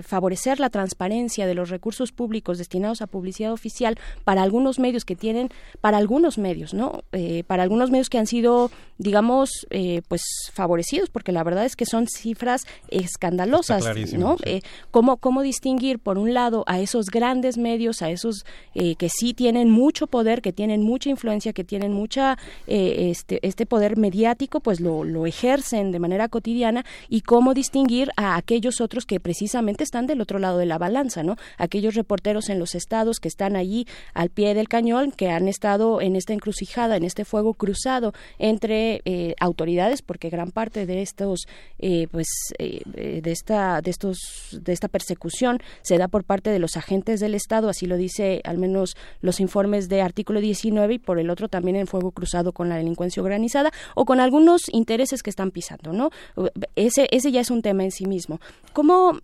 favorecer 0.02 0.60
la 0.60 0.70
transparencia 0.70 1.47
de 1.47 1.55
los 1.55 1.70
recursos 1.70 2.12
públicos 2.12 2.58
destinados 2.58 3.02
a 3.02 3.06
publicidad 3.06 3.52
oficial 3.52 3.98
para 4.24 4.42
algunos 4.42 4.78
medios 4.78 5.05
que 5.05 5.16
tienen, 5.16 5.48
para 5.81 5.97
algunos 5.97 6.39
medios, 6.39 6.74
¿no? 6.74 7.02
Eh, 7.12 7.44
para 7.47 7.62
algunos 7.62 7.90
medios 7.90 8.10
que 8.10 8.18
han 8.18 8.26
sido, 8.26 8.70
digamos, 8.98 9.66
eh, 9.70 10.02
pues 10.08 10.22
favorecidos, 10.52 11.10
porque 11.10 11.32
la 11.32 11.44
verdad 11.44 11.64
es 11.64 11.76
que 11.76 11.86
son 11.86 12.06
cifras 12.06 12.62
escandalosas, 12.89 13.84
¿no? 14.12 14.36
Eh, 14.44 14.62
¿cómo, 14.90 15.16
¿Cómo 15.16 15.42
distinguir, 15.42 15.98
por 15.98 16.18
un 16.18 16.34
lado, 16.34 16.64
a 16.66 16.81
esos 16.81 17.06
grandes 17.06 17.58
medios, 17.58 18.02
a 18.02 18.10
esos 18.10 18.44
que 18.74 19.08
sí 19.08 19.34
tienen 19.34 19.70
mucho 19.70 20.06
poder, 20.06 20.42
que 20.42 20.52
tienen 20.52 20.82
mucha 20.82 21.10
influencia, 21.10 21.52
que 21.52 21.64
tienen 21.64 21.91
mucha, 21.92 22.38
este, 22.66 23.38
este 23.46 23.66
poder 23.66 23.96
mediático, 23.96 24.60
pues 24.60 24.80
lo, 24.80 25.04
lo 25.04 25.26
ejercen 25.26 25.92
de 25.92 25.98
manera 25.98 26.28
cotidiana, 26.28 26.84
y 27.08 27.22
cómo 27.22 27.54
distinguir 27.54 28.10
a 28.16 28.36
aquellos 28.36 28.80
otros 28.80 29.06
que 29.06 29.20
precisamente 29.20 29.84
están 29.84 30.06
del 30.06 30.20
otro 30.20 30.38
lado 30.38 30.58
de 30.58 30.66
la 30.66 30.78
balanza, 30.78 31.22
¿no? 31.22 31.36
Aquellos 31.58 31.94
reporteros 31.94 32.48
en 32.48 32.58
los 32.58 32.74
estados 32.74 33.20
que 33.20 33.28
están 33.28 33.56
allí 33.56 33.86
al 34.14 34.30
pie 34.30 34.54
del 34.54 34.68
cañón 34.68 35.12
que 35.12 35.30
han 35.30 35.48
estado 35.48 36.00
en 36.00 36.16
esta 36.16 36.32
encrucijada, 36.32 36.96
en 36.96 37.04
este 37.04 37.24
fuego 37.24 37.54
cruzado 37.54 38.12
entre 38.38 39.02
eh, 39.04 39.34
autoridades, 39.40 40.02
porque 40.02 40.30
gran 40.30 40.50
parte 40.50 40.86
de 40.86 41.02
estos, 41.02 41.46
eh, 41.78 42.08
pues, 42.10 42.28
eh, 42.58 42.80
de 43.22 43.30
esta, 43.30 43.80
de 43.80 43.90
estos, 43.90 44.18
de 44.52 44.72
esta 44.72 44.88
persecución 44.88 45.58
se 45.82 45.98
da 45.98 46.08
por 46.08 46.24
parte 46.24 46.50
de 46.50 46.58
los 46.58 46.76
agentes 46.76 47.20
del 47.20 47.34
Estado, 47.34 47.68
así 47.68 47.86
lo 47.86 47.96
dice 47.96 48.40
al 48.44 48.58
menos 48.58 48.96
los 49.20 49.40
informes 49.40 49.88
de 49.88 50.02
artículo 50.02 50.40
19 50.40 50.94
y 50.94 50.98
por 50.98 51.18
el 51.18 51.30
otro 51.30 51.48
también 51.48 51.76
en 51.83 51.86
fuego 51.86 52.11
cruzado 52.11 52.52
con 52.52 52.69
la 52.69 52.77
delincuencia 52.77 53.23
organizada 53.23 53.70
o 53.94 54.05
con 54.05 54.20
algunos 54.20 54.62
intereses 54.73 55.23
que 55.23 55.31
están 55.31 55.51
pisando, 55.51 55.93
¿no? 55.93 56.11
Ese, 56.77 57.07
ese 57.11 57.31
ya 57.31 57.41
es 57.41 57.51
un 57.51 57.62
tema 57.62 57.85
en 57.85 57.91
sí 57.91 58.07
mismo. 58.07 58.41
¿Cómo, 58.73 59.19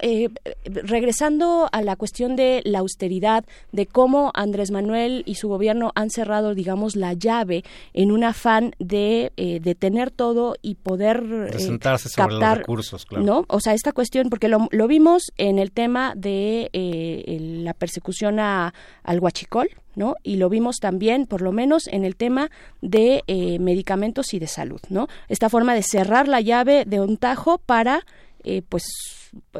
regresando 0.64 1.68
a 1.72 1.82
la 1.82 1.96
cuestión 1.96 2.36
de 2.36 2.60
la 2.64 2.80
austeridad, 2.80 3.44
de 3.72 3.86
cómo 3.86 4.30
Andrés 4.34 4.70
Manuel 4.70 5.22
y 5.26 5.36
su 5.36 5.48
gobierno 5.48 5.92
han 5.94 6.10
cerrado, 6.10 6.54
digamos, 6.54 6.96
la 6.96 7.12
llave 7.14 7.64
en 7.94 8.12
un 8.12 8.24
afán 8.24 8.74
de, 8.78 9.32
eh, 9.36 9.60
de 9.60 9.74
tener 9.74 10.10
todo 10.10 10.56
y 10.62 10.74
poder 10.76 11.50
eh, 11.52 11.78
captar, 12.14 12.58
recursos, 12.58 13.06
claro. 13.06 13.24
¿no? 13.24 13.44
O 13.48 13.60
sea, 13.60 13.74
esta 13.74 13.92
cuestión, 13.92 14.28
porque 14.30 14.48
lo, 14.48 14.68
lo 14.70 14.86
vimos 14.86 15.32
en 15.36 15.58
el 15.58 15.72
tema 15.72 16.14
de 16.16 16.70
eh, 16.72 17.38
la 17.62 17.74
persecución 17.74 18.38
a, 18.40 18.74
al 19.02 19.20
huachicol, 19.20 19.68
¿no? 19.98 20.14
Y 20.22 20.36
lo 20.36 20.48
vimos 20.48 20.76
también, 20.76 21.26
por 21.26 21.42
lo 21.42 21.52
menos, 21.52 21.86
en 21.88 22.04
el 22.04 22.16
tema 22.16 22.50
de 22.80 23.24
eh, 23.26 23.58
medicamentos 23.58 24.32
y 24.32 24.38
de 24.38 24.46
salud, 24.46 24.80
¿no? 24.88 25.08
Esta 25.28 25.50
forma 25.50 25.74
de 25.74 25.82
cerrar 25.82 26.28
la 26.28 26.40
llave 26.40 26.84
de 26.86 27.00
un 27.00 27.18
tajo 27.18 27.58
para, 27.58 28.06
pues, 28.70 28.84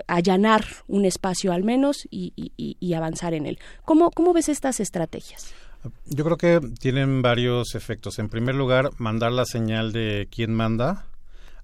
allanar 0.06 0.64
un 0.86 1.04
espacio 1.04 1.52
al 1.52 1.64
menos 1.64 2.06
y, 2.10 2.94
avanzar 2.94 3.34
en 3.34 3.46
él. 3.46 3.58
¿Cómo, 3.84 4.10
¿Cómo 4.10 4.32
ves 4.32 4.48
estas 4.48 4.80
estrategias? 4.80 5.52
Yo 6.06 6.24
creo 6.24 6.36
que 6.36 6.60
tienen 6.80 7.22
varios 7.22 7.74
efectos. 7.74 8.18
En 8.18 8.28
primer 8.28 8.54
lugar, 8.54 8.90
mandar 8.98 9.32
la 9.32 9.44
señal 9.44 9.92
de 9.92 10.28
quién 10.30 10.52
manda, 10.52 11.06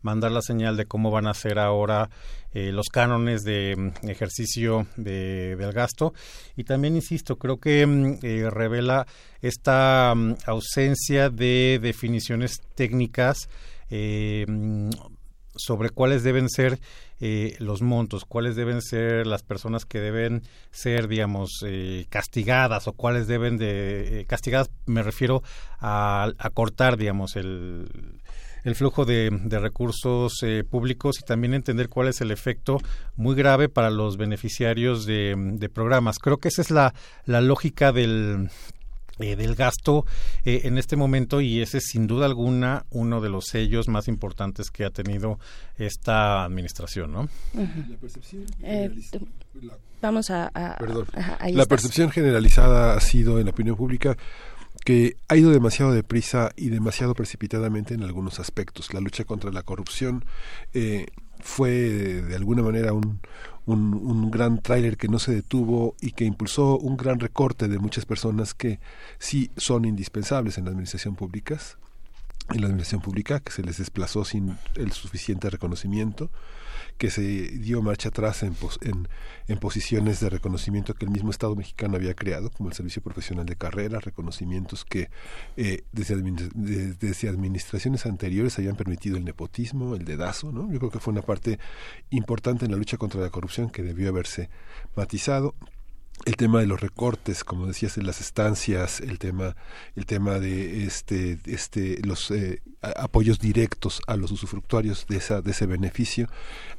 mandar 0.04 0.30
la 0.30 0.42
señal 0.42 0.76
de 0.76 0.86
cómo 0.86 1.10
van 1.10 1.26
a 1.26 1.34
ser 1.34 1.58
ahora 1.58 2.10
eh, 2.52 2.70
los 2.70 2.86
cánones 2.92 3.42
de 3.42 3.74
mm, 3.76 4.08
ejercicio 4.08 4.86
de, 4.96 5.56
del 5.56 5.72
gasto. 5.72 6.14
Y 6.56 6.64
también, 6.64 6.94
insisto, 6.94 7.36
creo 7.36 7.58
que 7.58 7.84
mm, 7.84 8.18
eh, 8.22 8.50
revela 8.50 9.06
esta 9.40 10.14
mm, 10.14 10.36
ausencia 10.46 11.30
de 11.30 11.80
definiciones 11.82 12.60
técnicas 12.76 13.48
eh, 13.90 14.46
sobre 15.56 15.90
cuáles 15.90 16.22
deben 16.22 16.48
ser 16.48 16.78
eh, 17.20 17.54
los 17.58 17.80
montos, 17.80 18.24
cuáles 18.24 18.56
deben 18.56 18.82
ser 18.82 19.26
las 19.26 19.42
personas 19.42 19.84
que 19.84 20.00
deben 20.00 20.42
ser, 20.70 21.06
digamos, 21.08 21.62
eh, 21.64 22.06
castigadas 22.08 22.88
o 22.88 22.92
cuáles 22.92 23.26
deben 23.26 23.56
de 23.56 24.20
eh, 24.20 24.24
castigadas. 24.26 24.70
Me 24.86 25.02
refiero 25.02 25.42
a, 25.80 26.32
cortar, 26.54 26.96
digamos, 26.96 27.36
el, 27.36 28.20
el 28.64 28.74
flujo 28.74 29.04
de, 29.04 29.30
de 29.30 29.58
recursos 29.58 30.40
públicos 30.70 31.20
y 31.20 31.24
también 31.24 31.54
entender 31.54 31.88
cuál 31.88 32.08
es 32.08 32.20
el 32.20 32.30
efecto 32.30 32.78
muy 33.16 33.34
grave 33.34 33.68
para 33.68 33.90
los 33.90 34.16
beneficiarios 34.16 35.06
de, 35.06 35.34
de 35.36 35.68
programas. 35.68 36.18
Creo 36.18 36.38
que 36.38 36.48
esa 36.48 36.62
es 36.62 36.70
la, 36.70 36.94
la 37.26 37.40
lógica 37.40 37.92
del, 37.92 38.48
eh, 39.20 39.36
del 39.36 39.54
gasto 39.54 40.06
eh, 40.44 40.62
en 40.64 40.76
este 40.76 40.96
momento 40.96 41.40
y 41.40 41.60
ese 41.60 41.78
es 41.78 41.84
sin 41.86 42.08
duda 42.08 42.26
alguna 42.26 42.84
uno 42.90 43.20
de 43.20 43.28
los 43.28 43.44
sellos 43.44 43.86
más 43.86 44.08
importantes 44.08 44.72
que 44.72 44.84
ha 44.84 44.90
tenido 44.90 45.38
esta 45.78 46.42
administración, 46.42 47.12
¿no? 47.12 47.28
La 47.54 47.96
percepción 47.96 48.44
eh, 48.64 48.90
vamos 50.02 50.30
a, 50.30 50.50
la 51.48 51.66
percepción 51.66 52.10
generalizada 52.10 52.96
ha 52.96 53.00
sido 53.00 53.38
en 53.38 53.44
la 53.44 53.52
opinión 53.52 53.76
pública 53.76 54.16
que 54.84 55.16
ha 55.28 55.36
ido 55.36 55.50
demasiado 55.50 55.92
deprisa 55.92 56.52
y 56.56 56.68
demasiado 56.68 57.14
precipitadamente 57.14 57.94
en 57.94 58.02
algunos 58.02 58.38
aspectos. 58.38 58.92
La 58.92 59.00
lucha 59.00 59.24
contra 59.24 59.50
la 59.50 59.62
corrupción 59.62 60.24
fue 61.40 61.70
de 61.70 62.36
alguna 62.36 62.62
manera 62.62 62.92
un, 62.92 63.20
un, 63.66 63.94
un 63.94 64.30
gran 64.30 64.60
tráiler 64.60 64.96
que 64.96 65.08
no 65.08 65.18
se 65.18 65.34
detuvo 65.34 65.96
y 66.00 66.12
que 66.12 66.24
impulsó 66.24 66.78
un 66.78 66.96
gran 66.96 67.18
recorte 67.18 67.68
de 67.68 67.78
muchas 67.78 68.04
personas 68.04 68.54
que 68.54 68.78
sí 69.18 69.50
son 69.56 69.84
indispensables 69.84 70.58
en 70.58 70.64
la 70.64 70.70
administración 70.70 71.16
pública 71.16 71.58
en 72.50 72.60
la 72.60 72.66
administración 72.66 73.00
pública 73.00 73.40
que 73.40 73.52
se 73.52 73.62
les 73.62 73.78
desplazó 73.78 74.24
sin 74.24 74.56
el 74.74 74.92
suficiente 74.92 75.48
reconocimiento 75.48 76.30
que 76.98 77.10
se 77.10 77.22
dio 77.22 77.82
marcha 77.82 78.08
atrás 78.08 78.42
en, 78.42 78.54
en, 79.48 79.58
posiciones 79.58 80.20
de 80.20 80.30
reconocimiento 80.30 80.94
que 80.94 81.04
el 81.04 81.10
mismo 81.10 81.30
Estado 81.30 81.54
mexicano 81.56 81.96
había 81.96 82.14
creado, 82.14 82.50
como 82.50 82.68
el 82.68 82.74
Servicio 82.74 83.02
Profesional 83.02 83.46
de 83.46 83.56
Carrera, 83.56 84.00
reconocimientos 84.00 84.84
que 84.84 85.10
eh, 85.56 85.82
desde, 85.92 86.16
desde, 86.54 87.28
administraciones 87.28 88.06
anteriores 88.06 88.58
habían 88.58 88.76
permitido 88.76 89.16
el 89.16 89.24
nepotismo, 89.24 89.94
el 89.94 90.04
dedazo, 90.04 90.52
¿no? 90.52 90.70
Yo 90.70 90.78
creo 90.78 90.90
que 90.90 91.00
fue 91.00 91.12
una 91.12 91.22
parte 91.22 91.58
importante 92.10 92.64
en 92.64 92.72
la 92.72 92.76
lucha 92.76 92.96
contra 92.96 93.20
la 93.20 93.30
corrupción 93.30 93.70
que 93.70 93.82
debió 93.82 94.08
haberse 94.08 94.48
matizado 94.94 95.54
el 96.24 96.36
tema 96.36 96.60
de 96.60 96.66
los 96.66 96.80
recortes, 96.80 97.44
como 97.44 97.66
decías, 97.66 97.98
en 97.98 98.06
las 98.06 98.20
estancias, 98.20 99.00
el 99.00 99.18
tema, 99.18 99.56
el 99.94 100.06
tema 100.06 100.38
de 100.38 100.84
este, 100.84 101.38
este, 101.44 102.00
los 102.02 102.30
eh, 102.30 102.62
apoyos 102.80 103.38
directos 103.38 104.00
a 104.06 104.16
los 104.16 104.30
usufructuarios 104.30 105.06
de 105.06 105.18
esa, 105.18 105.42
de 105.42 105.50
ese 105.50 105.66
beneficio, 105.66 106.28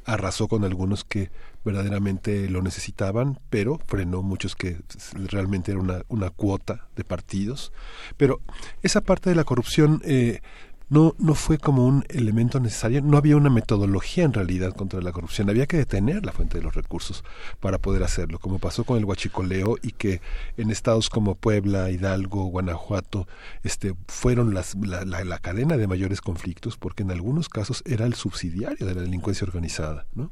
arrasó 0.04 0.48
con 0.48 0.64
algunos 0.64 1.04
que 1.04 1.30
verdaderamente 1.64 2.48
lo 2.48 2.62
necesitaban, 2.62 3.40
pero 3.50 3.80
frenó 3.86 4.22
muchos 4.22 4.54
que 4.54 4.80
realmente 5.14 5.72
era 5.72 5.80
una, 5.80 6.02
una 6.08 6.30
cuota 6.30 6.88
de 6.94 7.04
partidos. 7.04 7.72
Pero 8.16 8.40
esa 8.82 9.00
parte 9.00 9.30
de 9.30 9.36
la 9.36 9.44
corrupción 9.44 10.00
eh, 10.04 10.40
no, 10.88 11.14
no 11.18 11.34
fue 11.34 11.58
como 11.58 11.84
un 11.86 12.04
elemento 12.08 12.60
necesario, 12.60 13.02
no 13.02 13.16
había 13.16 13.36
una 13.36 13.50
metodología 13.50 14.24
en 14.24 14.32
realidad 14.32 14.72
contra 14.72 15.00
la 15.00 15.12
corrupción, 15.12 15.50
había 15.50 15.66
que 15.66 15.76
detener 15.76 16.24
la 16.24 16.32
fuente 16.32 16.58
de 16.58 16.64
los 16.64 16.74
recursos 16.74 17.24
para 17.60 17.78
poder 17.78 18.04
hacerlo, 18.04 18.38
como 18.38 18.58
pasó 18.58 18.84
con 18.84 18.96
el 18.96 19.04
huachicoleo 19.04 19.76
y 19.82 19.92
que 19.92 20.20
en 20.56 20.70
estados 20.70 21.10
como 21.10 21.34
Puebla, 21.34 21.90
Hidalgo, 21.90 22.44
Guanajuato, 22.44 23.26
este, 23.64 23.94
fueron 24.06 24.54
las, 24.54 24.76
la, 24.76 25.04
la, 25.04 25.38
cadena 25.38 25.76
de 25.76 25.86
mayores 25.86 26.20
conflictos, 26.20 26.76
porque 26.76 27.02
en 27.02 27.10
algunos 27.10 27.48
casos 27.48 27.82
era 27.84 28.06
el 28.06 28.14
subsidiario 28.14 28.86
de 28.86 28.94
la 28.94 29.02
delincuencia 29.02 29.44
organizada, 29.44 30.06
¿no? 30.14 30.30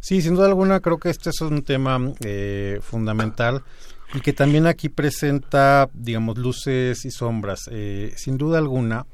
Sí, 0.00 0.20
sin 0.20 0.34
duda 0.34 0.48
alguna 0.48 0.80
creo 0.80 0.98
que 0.98 1.08
este 1.08 1.30
es 1.30 1.40
un 1.40 1.62
tema 1.62 1.98
eh, 2.20 2.78
fundamental 2.82 3.62
y 4.12 4.20
que 4.20 4.34
también 4.34 4.66
aquí 4.66 4.90
presenta, 4.90 5.88
digamos, 5.94 6.36
luces 6.36 7.06
y 7.06 7.10
sombras. 7.10 7.68
Eh, 7.70 8.12
sin 8.16 8.36
duda 8.36 8.58
alguna, 8.58 9.06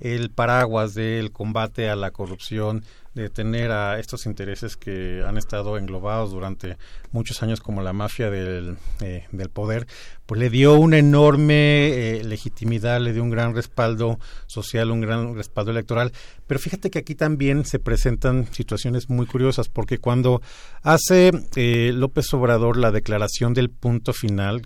el 0.00 0.30
paraguas 0.30 0.94
del 0.94 1.32
combate 1.32 1.88
a 1.88 1.96
la 1.96 2.10
corrupción, 2.10 2.84
de 3.16 3.30
tener 3.30 3.70
a 3.70 3.98
estos 3.98 4.26
intereses 4.26 4.76
que 4.76 5.24
han 5.26 5.38
estado 5.38 5.78
englobados 5.78 6.32
durante 6.32 6.76
muchos 7.12 7.42
años 7.42 7.62
como 7.62 7.80
la 7.80 7.94
mafia 7.94 8.30
del, 8.30 8.76
eh, 9.00 9.24
del 9.32 9.48
poder, 9.48 9.86
pues 10.26 10.38
le 10.38 10.50
dio 10.50 10.74
una 10.74 10.98
enorme 10.98 11.86
eh, 12.18 12.24
legitimidad, 12.24 13.00
le 13.00 13.14
dio 13.14 13.22
un 13.22 13.30
gran 13.30 13.54
respaldo 13.54 14.18
social, 14.46 14.90
un 14.90 15.00
gran 15.00 15.34
respaldo 15.34 15.70
electoral. 15.70 16.12
Pero 16.46 16.60
fíjate 16.60 16.90
que 16.90 16.98
aquí 16.98 17.14
también 17.14 17.64
se 17.64 17.78
presentan 17.78 18.52
situaciones 18.52 19.08
muy 19.08 19.24
curiosas, 19.24 19.70
porque 19.70 19.96
cuando 19.96 20.42
hace 20.82 21.30
eh, 21.56 21.92
López 21.94 22.34
Obrador 22.34 22.76
la 22.76 22.90
declaración 22.90 23.54
del 23.54 23.70
punto 23.70 24.12
final, 24.12 24.60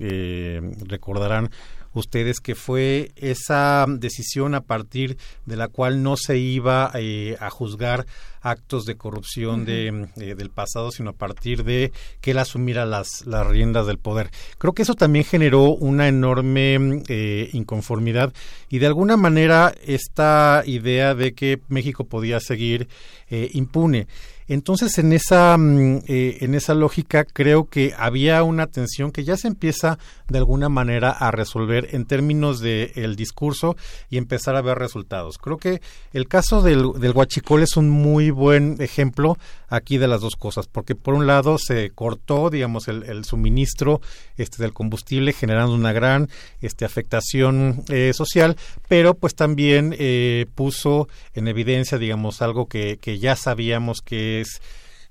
recordarán, 0.89 1.51
ustedes 1.93 2.41
que 2.41 2.55
fue 2.55 3.13
esa 3.17 3.87
decisión 3.89 4.55
a 4.55 4.61
partir 4.61 5.17
de 5.47 5.57
la 5.57 5.69
cual 5.69 6.03
no 6.03 6.17
se 6.17 6.39
iba 6.39 6.91
eh, 6.95 7.37
a 7.41 7.51
juzgar 7.51 8.07
actos 8.43 8.87
de 8.87 8.97
corrupción 8.97 9.67
de, 9.67 10.09
eh, 10.17 10.35
del 10.35 10.51
pasado, 10.51 10.91
sino 10.93 11.11
a 11.11 11.15
partir 11.15 11.63
de 11.65 11.93
que 12.21 12.31
él 12.31 12.39
asumiera 12.39 12.87
las, 12.87 13.27
las 13.27 13.47
riendas 13.47 13.87
del 13.87 13.99
poder. 13.99 14.31
Creo 14.59 14.73
que 14.73 14.83
eso 14.83 14.95
también 14.95 15.25
generó 15.25 15.71
una 15.75 16.09
enorme 16.09 17.03
eh, 17.09 17.51
inconformidad 17.53 18.33
y 18.69 18.79
de 18.79 18.87
alguna 18.87 19.17
manera 19.17 19.75
esta 19.85 20.63
idea 20.65 21.15
de 21.15 21.35
que 21.35 21.61
México 21.69 22.05
podía 22.05 22.41
seguir 22.41 22.89
impune. 23.31 24.09
Entonces, 24.51 24.99
en 24.99 25.13
esa, 25.13 25.57
mm, 25.57 25.99
eh, 26.09 26.39
en 26.41 26.57
esa 26.57 26.75
lógica, 26.75 27.25
creo 27.25 27.69
que 27.69 27.95
había 27.97 28.43
una 28.43 28.67
tensión 28.67 29.13
que 29.13 29.23
ya 29.23 29.37
se 29.37 29.47
empieza 29.47 29.97
de 30.29 30.39
alguna 30.39 30.69
manera 30.69 31.11
a 31.11 31.31
resolver 31.31 31.91
en 31.93 32.05
términos 32.05 32.59
del 32.59 32.91
el 32.97 33.15
discurso 33.15 33.77
y 34.09 34.19
empezar 34.19 34.57
a 34.57 34.61
ver 34.61 34.77
resultados. 34.77 35.39
Creo 35.39 35.57
que 35.57 35.81
el 36.13 36.27
caso 36.27 36.63
del, 36.63 36.95
del 36.99 37.13
Huachicol 37.13 37.63
es 37.63 37.77
un 37.77 37.91
muy 37.91 38.33
buen 38.33 38.77
ejemplo 38.81 39.39
aquí 39.69 39.99
de 39.99 40.09
las 40.09 40.21
dos 40.21 40.35
cosas, 40.35 40.67
porque 40.67 40.97
por 40.97 41.15
un 41.15 41.29
lado 41.29 41.57
se 41.57 41.91
cortó, 41.91 42.51
digamos, 42.51 42.89
el, 42.89 43.05
el 43.05 43.25
suministro 43.25 44.01
este, 44.37 44.65
del 44.65 44.73
combustible, 44.73 45.33
generando 45.33 45.75
una 45.75 45.93
gran 45.93 46.29
este, 46.61 46.85
afectación 46.85 47.85
eh, 47.89 48.11
social, 48.15 48.57
pero 48.89 49.15
pues 49.15 49.37
también 49.37 49.95
eh, 49.97 50.47
puso 50.57 51.09
en 51.35 51.47
evidencia, 51.47 51.99
digamos, 51.99 52.43
algo 52.43 52.67
que, 52.67 52.99
que 53.01 53.21
ya 53.21 53.37
sabíamos 53.37 54.01
que 54.01 54.40
es 54.41 54.61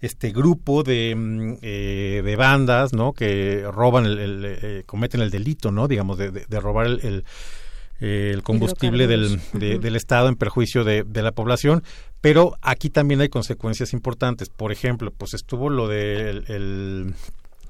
este 0.01 0.31
grupo 0.31 0.83
de, 0.83 1.13
mm, 1.15 1.53
eh, 1.61 2.21
de 2.23 2.35
bandas, 2.35 2.93
¿no? 2.93 3.13
Que 3.13 3.65
roban, 3.71 4.05
el, 4.05 4.43
eh, 4.45 4.83
cometen 4.85 5.21
el 5.21 5.29
delito, 5.29 5.71
¿no? 5.71 5.87
Digamos, 5.87 6.17
de, 6.17 6.31
de, 6.31 6.59
robar 6.59 6.87
el, 6.87 7.25
el 7.99 8.43
combustible 8.43 9.07
del, 9.07 9.41
del 9.53 9.95
Estado 9.95 10.29
en 10.29 10.35
perjuicio 10.35 10.83
de, 10.83 11.03
de, 11.03 11.21
la 11.21 11.33
población, 11.33 11.83
pero 12.21 12.57
aquí 12.61 12.89
también 12.89 13.19
hay 13.21 13.29
consecuencias 13.29 13.91
importantes. 13.93 14.49
Por 14.49 14.71
ejemplo, 14.71 15.11
pues 15.11 15.33
estuvo 15.33 15.69
lo 15.69 15.87
del 15.87 16.45
el 16.47 17.13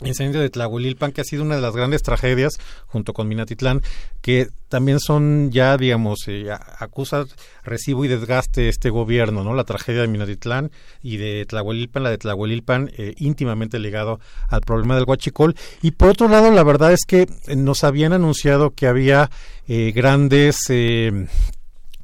incendio 0.03 0.41
de 0.41 0.49
Tlahuelilpan, 0.49 1.11
que 1.11 1.21
ha 1.21 1.25
sido 1.25 1.43
una 1.43 1.55
de 1.55 1.61
las 1.61 1.75
grandes 1.75 2.03
tragedias, 2.03 2.59
junto 2.87 3.13
con 3.13 3.27
Minatitlán, 3.27 3.81
que 4.21 4.49
también 4.69 4.99
son 4.99 5.51
ya, 5.51 5.77
digamos, 5.77 6.19
eh, 6.27 6.47
acusa 6.51 7.25
recibo 7.63 8.05
y 8.05 8.07
desgaste 8.07 8.69
este 8.69 8.89
gobierno, 8.89 9.43
¿no? 9.43 9.53
La 9.53 9.63
tragedia 9.63 10.01
de 10.01 10.07
Minatitlán 10.07 10.71
y 11.01 11.17
de 11.17 11.45
Tlahuelilpan, 11.45 12.03
la 12.03 12.11
de 12.11 12.17
Tlahuelilpan, 12.17 12.91
eh, 12.97 13.13
íntimamente 13.17 13.79
ligado 13.79 14.19
al 14.47 14.61
problema 14.61 14.95
del 14.95 15.05
huachicol. 15.05 15.55
Y 15.81 15.91
por 15.91 16.09
otro 16.09 16.27
lado, 16.27 16.51
la 16.51 16.63
verdad 16.63 16.93
es 16.93 17.05
que 17.05 17.27
nos 17.55 17.83
habían 17.83 18.13
anunciado 18.13 18.71
que 18.71 18.87
había 18.87 19.29
eh, 19.67 19.91
grandes 19.93 20.57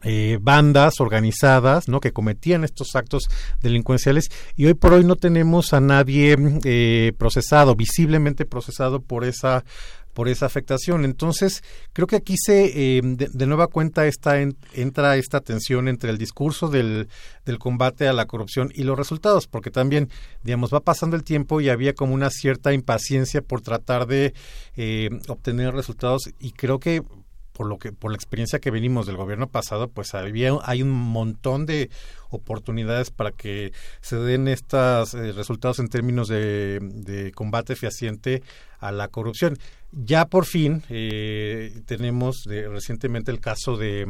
eh, 0.07 0.37
bandas 0.39 0.99
organizadas 0.99 1.87
¿no? 1.87 1.99
que 1.99 2.13
cometían 2.13 2.63
estos 2.63 2.95
actos 2.95 3.23
delincuenciales 3.63 4.29
y 4.55 4.67
hoy 4.67 4.75
por 4.75 4.93
hoy 4.93 5.03
no 5.03 5.15
tenemos 5.15 5.73
a 5.73 5.79
nadie 5.79 6.37
eh, 6.63 7.11
procesado, 7.17 7.75
visiblemente 7.75 8.45
procesado 8.45 9.01
por 9.01 9.23
esa 9.23 9.65
por 10.13 10.29
esa 10.29 10.45
afectación. 10.45 11.03
Entonces, 11.03 11.61
creo 11.91 12.07
que 12.07 12.15
aquí 12.15 12.35
se, 12.37 12.97
eh, 12.97 13.01
de, 13.03 13.45
nueva 13.47 13.67
cuenta, 13.67 14.05
está 14.05 14.39
entra 14.73 15.17
esta 15.17 15.41
tensión 15.41 15.89
entre 15.89 16.09
el 16.09 16.17
discurso 16.17 16.69
del, 16.69 17.09
del, 17.43 17.59
combate 17.59 18.07
a 18.07 18.13
la 18.13 18.25
corrupción 18.25 18.71
y 18.73 18.83
los 18.83 18.97
resultados, 18.97 19.47
porque 19.47 19.71
también, 19.71 20.09
digamos, 20.41 20.73
va 20.73 20.79
pasando 20.79 21.17
el 21.17 21.25
tiempo 21.25 21.59
y 21.59 21.67
había 21.67 21.95
como 21.95 22.13
una 22.13 22.29
cierta 22.29 22.71
impaciencia 22.71 23.41
por 23.41 23.59
tratar 23.59 24.07
de 24.07 24.33
obtener 25.27 25.73
resultados 25.73 26.29
y 26.39 26.51
creo 26.51 26.79
que 26.79 27.01
por 27.55 27.67
lo 27.67 27.77
que 27.77 27.93
por 27.93 28.11
la 28.11 28.17
experiencia 28.17 28.59
que 28.59 28.69
venimos 28.69 29.07
del 29.07 29.15
gobierno 29.15 29.47
pasado, 29.47 29.87
pues 29.87 30.13
había 30.13 30.51
hay 30.63 30.81
un 30.81 30.91
montón 30.91 31.65
de 31.65 31.89
oportunidades 32.29 33.11
para 33.11 33.31
que 33.31 33.71
se 34.01 34.17
den 34.17 34.49
estos 34.49 35.13
eh, 35.13 35.31
resultados 35.31 35.79
en 35.79 35.87
términos 35.87 36.27
de, 36.27 37.31
combate 37.33 37.77
fehaciente 37.77 38.43
a 38.79 38.91
la 38.91 39.07
corrupción. 39.07 39.57
Ya 39.91 40.25
por 40.25 40.45
fin 40.45 40.83
eh, 40.89 41.81
tenemos 41.85 42.43
recientemente 42.45 43.31
el 43.31 43.39
caso 43.39 43.77
de 43.77 44.05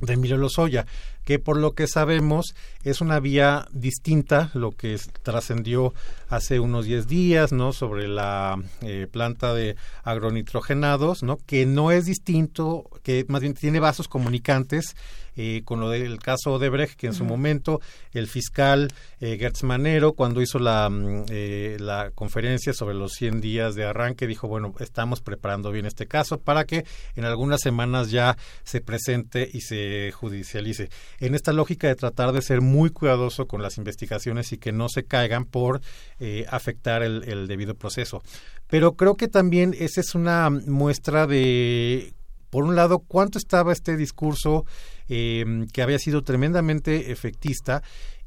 de 0.00 0.14
Emilio 0.14 0.36
Lozoya, 0.36 0.86
que 1.24 1.38
por 1.38 1.56
lo 1.56 1.72
que 1.72 1.86
sabemos 1.86 2.54
es 2.84 3.00
una 3.00 3.20
vía 3.20 3.66
distinta, 3.72 4.50
lo 4.54 4.72
que 4.72 4.98
trascendió 5.22 5.94
hace 6.28 6.60
unos 6.60 6.86
10 6.86 7.06
días, 7.06 7.52
¿no? 7.52 7.72
Sobre 7.72 8.08
la 8.08 8.56
eh, 8.82 9.06
planta 9.10 9.54
de 9.54 9.76
agronitrogenados, 10.02 11.22
¿no? 11.22 11.38
Que 11.46 11.66
no 11.66 11.90
es 11.90 12.06
distinto, 12.06 12.84
que 13.02 13.24
más 13.28 13.40
bien 13.42 13.54
tiene 13.54 13.80
vasos 13.80 14.08
comunicantes 14.08 14.94
eh, 15.36 15.62
con 15.64 15.80
lo 15.80 15.88
del 15.90 16.18
caso 16.18 16.54
Odebrecht, 16.54 16.96
que 16.96 17.06
en 17.06 17.14
su 17.14 17.24
momento 17.24 17.80
el 18.12 18.26
fiscal 18.26 18.92
eh, 19.20 19.36
Gertz 19.38 19.62
Manero, 19.62 20.12
cuando 20.12 20.42
hizo 20.42 20.58
la, 20.58 20.90
mm, 20.90 21.24
eh, 21.30 21.76
la 21.80 22.10
conferencia 22.10 22.72
sobre 22.72 22.94
los 22.94 23.12
100 23.12 23.40
días 23.40 23.74
de 23.74 23.84
arranque, 23.84 24.26
dijo, 24.26 24.48
bueno, 24.48 24.74
estamos 24.80 25.20
preparando 25.20 25.70
bien 25.70 25.86
este 25.86 26.06
caso 26.06 26.38
para 26.40 26.64
que 26.64 26.84
en 27.14 27.24
algunas 27.24 27.60
semanas 27.60 28.10
ya 28.10 28.36
se 28.64 28.80
presente 28.80 29.48
y 29.50 29.62
se 29.62 30.12
judicialice. 30.12 30.90
En 31.20 31.34
esta 31.34 31.52
lógica 31.52 31.86
de 31.86 31.94
tratar 31.94 32.32
de 32.32 32.42
ser 32.42 32.60
muy 32.60 32.90
cuidadoso 32.90 33.46
con 33.46 33.62
las 33.62 33.78
investigaciones 33.78 34.52
y 34.52 34.58
que 34.58 34.72
no 34.72 34.88
se 34.88 35.04
caigan 35.04 35.44
por 35.44 35.80
eh, 36.18 36.46
afectar 36.48 37.02
el, 37.02 37.46
debido 37.46 37.74
proceso. 37.74 38.22
Pero 38.66 38.94
creo 38.94 39.16
que 39.16 39.28
también 39.28 39.74
esa 39.78 40.00
es 40.00 40.14
una 40.14 40.50
muestra 40.50 41.26
de 41.26 42.14
por 42.48 42.64
un 42.64 42.74
lado, 42.74 42.98
cuánto 42.98 43.38
estaba 43.38 43.72
este 43.72 43.96
discurso 43.96 44.64
eh, 45.08 45.66
que 45.72 45.82
había 45.82 46.00
sido 46.00 46.22
tremendamente 46.24 47.12
efectista 47.12 47.82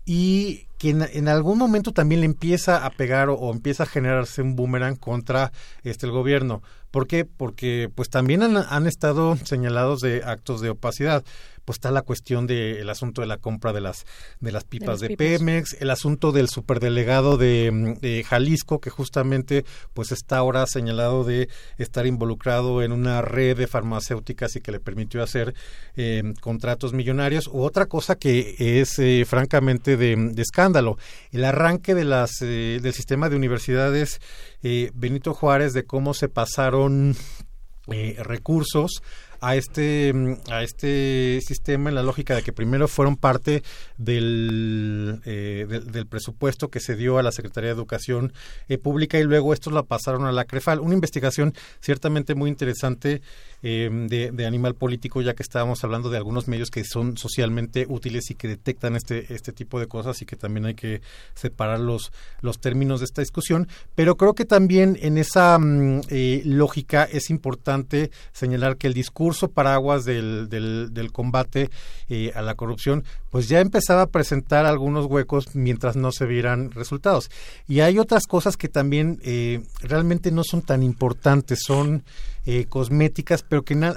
y 0.06 0.68
que 0.78 0.90
en, 0.90 1.28
algún 1.30 1.58
momento 1.58 1.94
también 1.94 2.22
le 2.22 2.26
empieza 2.26 2.86
a 2.86 2.90
pegar 2.90 3.30
o, 3.30 3.52
empieza 3.52 3.84
a 3.84 3.86
generarse 3.86 4.42
un 4.42 4.56
boomerang 4.56 4.98
contra 4.98 5.54
este 5.84 6.06
el 6.06 6.12
gobierno. 6.12 6.62
¿Por 6.92 7.08
qué? 7.08 7.24
Porque 7.24 7.90
pues 7.94 8.10
también 8.10 8.44
han 8.44 8.88
estado 8.88 9.38
señalados 9.38 10.02
de 10.02 10.24
actos 10.26 10.60
de 10.60 10.72
opacidad 10.72 11.24
pues 11.66 11.78
está 11.78 11.92
la 11.92 12.02
cuestión 12.02 12.48
del 12.48 12.90
asunto 12.90 13.22
de 13.22 13.28
la 13.28 13.38
compra 13.38 13.74
de 13.74 13.82
las 13.82 14.06
de 14.40 14.52
las 14.52 14.64
pipas 14.64 15.00
de, 15.00 15.16
Pemex, 15.16 15.78
el 15.80 15.90
asunto 15.90 16.32
del 16.32 16.50
superdelegado 16.50 17.38
de, 17.38 17.98
de, 18.02 18.24
Jalisco 18.24 18.80
que 18.80 18.90
justamente 18.90 19.66
pues 19.94 20.12
está 20.12 20.38
ahora 20.38 20.66
señalado 20.68 21.24
de 21.24 21.50
estar 21.78 22.06
involucrado 22.06 22.82
en 22.82 22.92
una 22.92 23.22
red 23.22 23.58
de 23.58 23.68
farmacéuticas 23.68 24.56
y 24.56 24.62
que 24.62 24.72
le 24.72 24.80
permitió 24.80 25.24
hacer 25.24 25.54
eh, 25.96 26.34
contratos 26.42 26.94
millonarios. 26.94 27.48
U 27.48 27.62
otra 27.62 27.86
cosa 27.86 28.16
que 28.16 28.56
es 28.58 29.00
eh, 29.00 29.26
francamente 29.28 29.98
de, 29.98 30.34
escándalo 30.38 30.98
el 31.32 31.46
arranque 31.46 31.96
de 31.96 32.06
las 32.06 32.42
eh, 32.42 32.80
del 32.82 32.94
sistema 32.94 33.30
de 33.30 33.36
universidades 33.36 34.20
Benito 34.94 35.34
Juárez 35.34 35.74
de 35.74 35.84
cómo 35.84 36.14
se 36.14 36.30
pasaron 36.30 37.18
recursos 38.18 39.02
a 39.44 39.58
este, 39.58 40.14
a 40.50 40.64
este 40.64 41.42
sistema 41.46 41.90
en 41.90 41.96
la 41.96 42.02
lógica 42.02 42.34
de 42.34 42.44
que 42.44 42.54
primero 42.54 42.88
fueron 42.88 43.18
parte 43.18 43.62
del, 43.98 45.22
eh, 45.26 45.66
del, 45.68 46.08
presupuesto 46.08 46.70
que 46.70 46.80
se 46.80 46.96
dio 46.96 47.18
a 47.18 47.24
la 47.24 47.34
Secretaría 47.34 47.72
de 47.72 47.76
Educación 47.76 48.32
eh, 48.70 48.78
Pública 48.78 49.20
y 49.20 49.24
luego 49.24 49.52
estos 49.52 49.74
la 49.74 49.84
pasaron 49.84 50.26
a 50.26 50.32
la 50.32 50.46
CREFAL. 50.46 50.80
Una 50.80 50.94
investigación 50.94 51.54
ciertamente 51.82 52.36
muy 52.36 52.50
interesante 52.50 53.22
eh, 53.64 53.90
de, 53.92 54.32
de, 54.32 54.46
animal 54.46 54.76
político, 54.76 55.22
ya 55.22 55.34
que 55.34 55.44
estábamos 55.44 55.84
hablando 55.84 56.10
de 56.10 56.18
algunos 56.18 56.48
medios 56.48 56.70
que 56.70 56.86
son 56.86 57.18
socialmente 57.18 57.86
útiles 57.90 58.32
y 58.32 58.36
que 58.36 58.48
detectan 58.48 58.96
este, 58.96 59.34
este 59.34 59.52
tipo 59.52 59.78
de 59.78 59.88
cosas 59.88 60.22
y 60.22 60.26
que 60.26 60.38
también 60.38 60.68
hay 60.68 60.76
que 60.76 61.02
separar 61.36 61.82
los, 61.82 62.14
los 62.40 62.62
términos 62.62 63.02
de 63.02 63.06
esta 63.08 63.22
discusión. 63.22 63.68
Pero 63.94 64.16
creo 64.16 64.36
que 64.36 64.46
también 64.46 64.98
en 65.02 65.18
esa 65.18 65.60
mm, 65.60 66.04
lógica 66.46 67.04
es 67.04 67.30
importante 67.30 68.10
señalar 68.32 68.78
que 68.78 68.88
el 68.88 68.94
discurso 68.94 69.33
paraguas 69.52 70.06
del, 70.06 70.50
del, 70.50 71.12
combate 71.12 71.70
eh, 72.10 72.32
a 72.36 72.42
la 72.42 72.56
corrupción 72.56 73.04
pues 73.34 73.50
ya 73.50 73.62
empezaba 73.62 74.04
a 74.04 74.08
presentar 74.08 74.68
algunos 74.68 75.08
huecos 75.08 75.56
mientras 75.56 75.96
no 75.96 76.12
se 76.12 76.28
vieran 76.28 76.70
resultados. 76.70 77.32
Y 77.68 77.80
hay 77.80 77.98
otras 77.98 78.28
cosas 78.28 78.58
que 78.58 78.70
también 78.70 79.20
eh, 79.24 79.64
realmente 79.82 80.32
no 80.32 80.44
son 80.44 80.62
tan 80.62 80.84
importantes, 80.84 81.62
son 81.66 82.04
eh, 82.46 82.66
cosméticas, 82.70 83.42
pero 83.42 83.64
que 83.64 83.74
le 83.74 83.90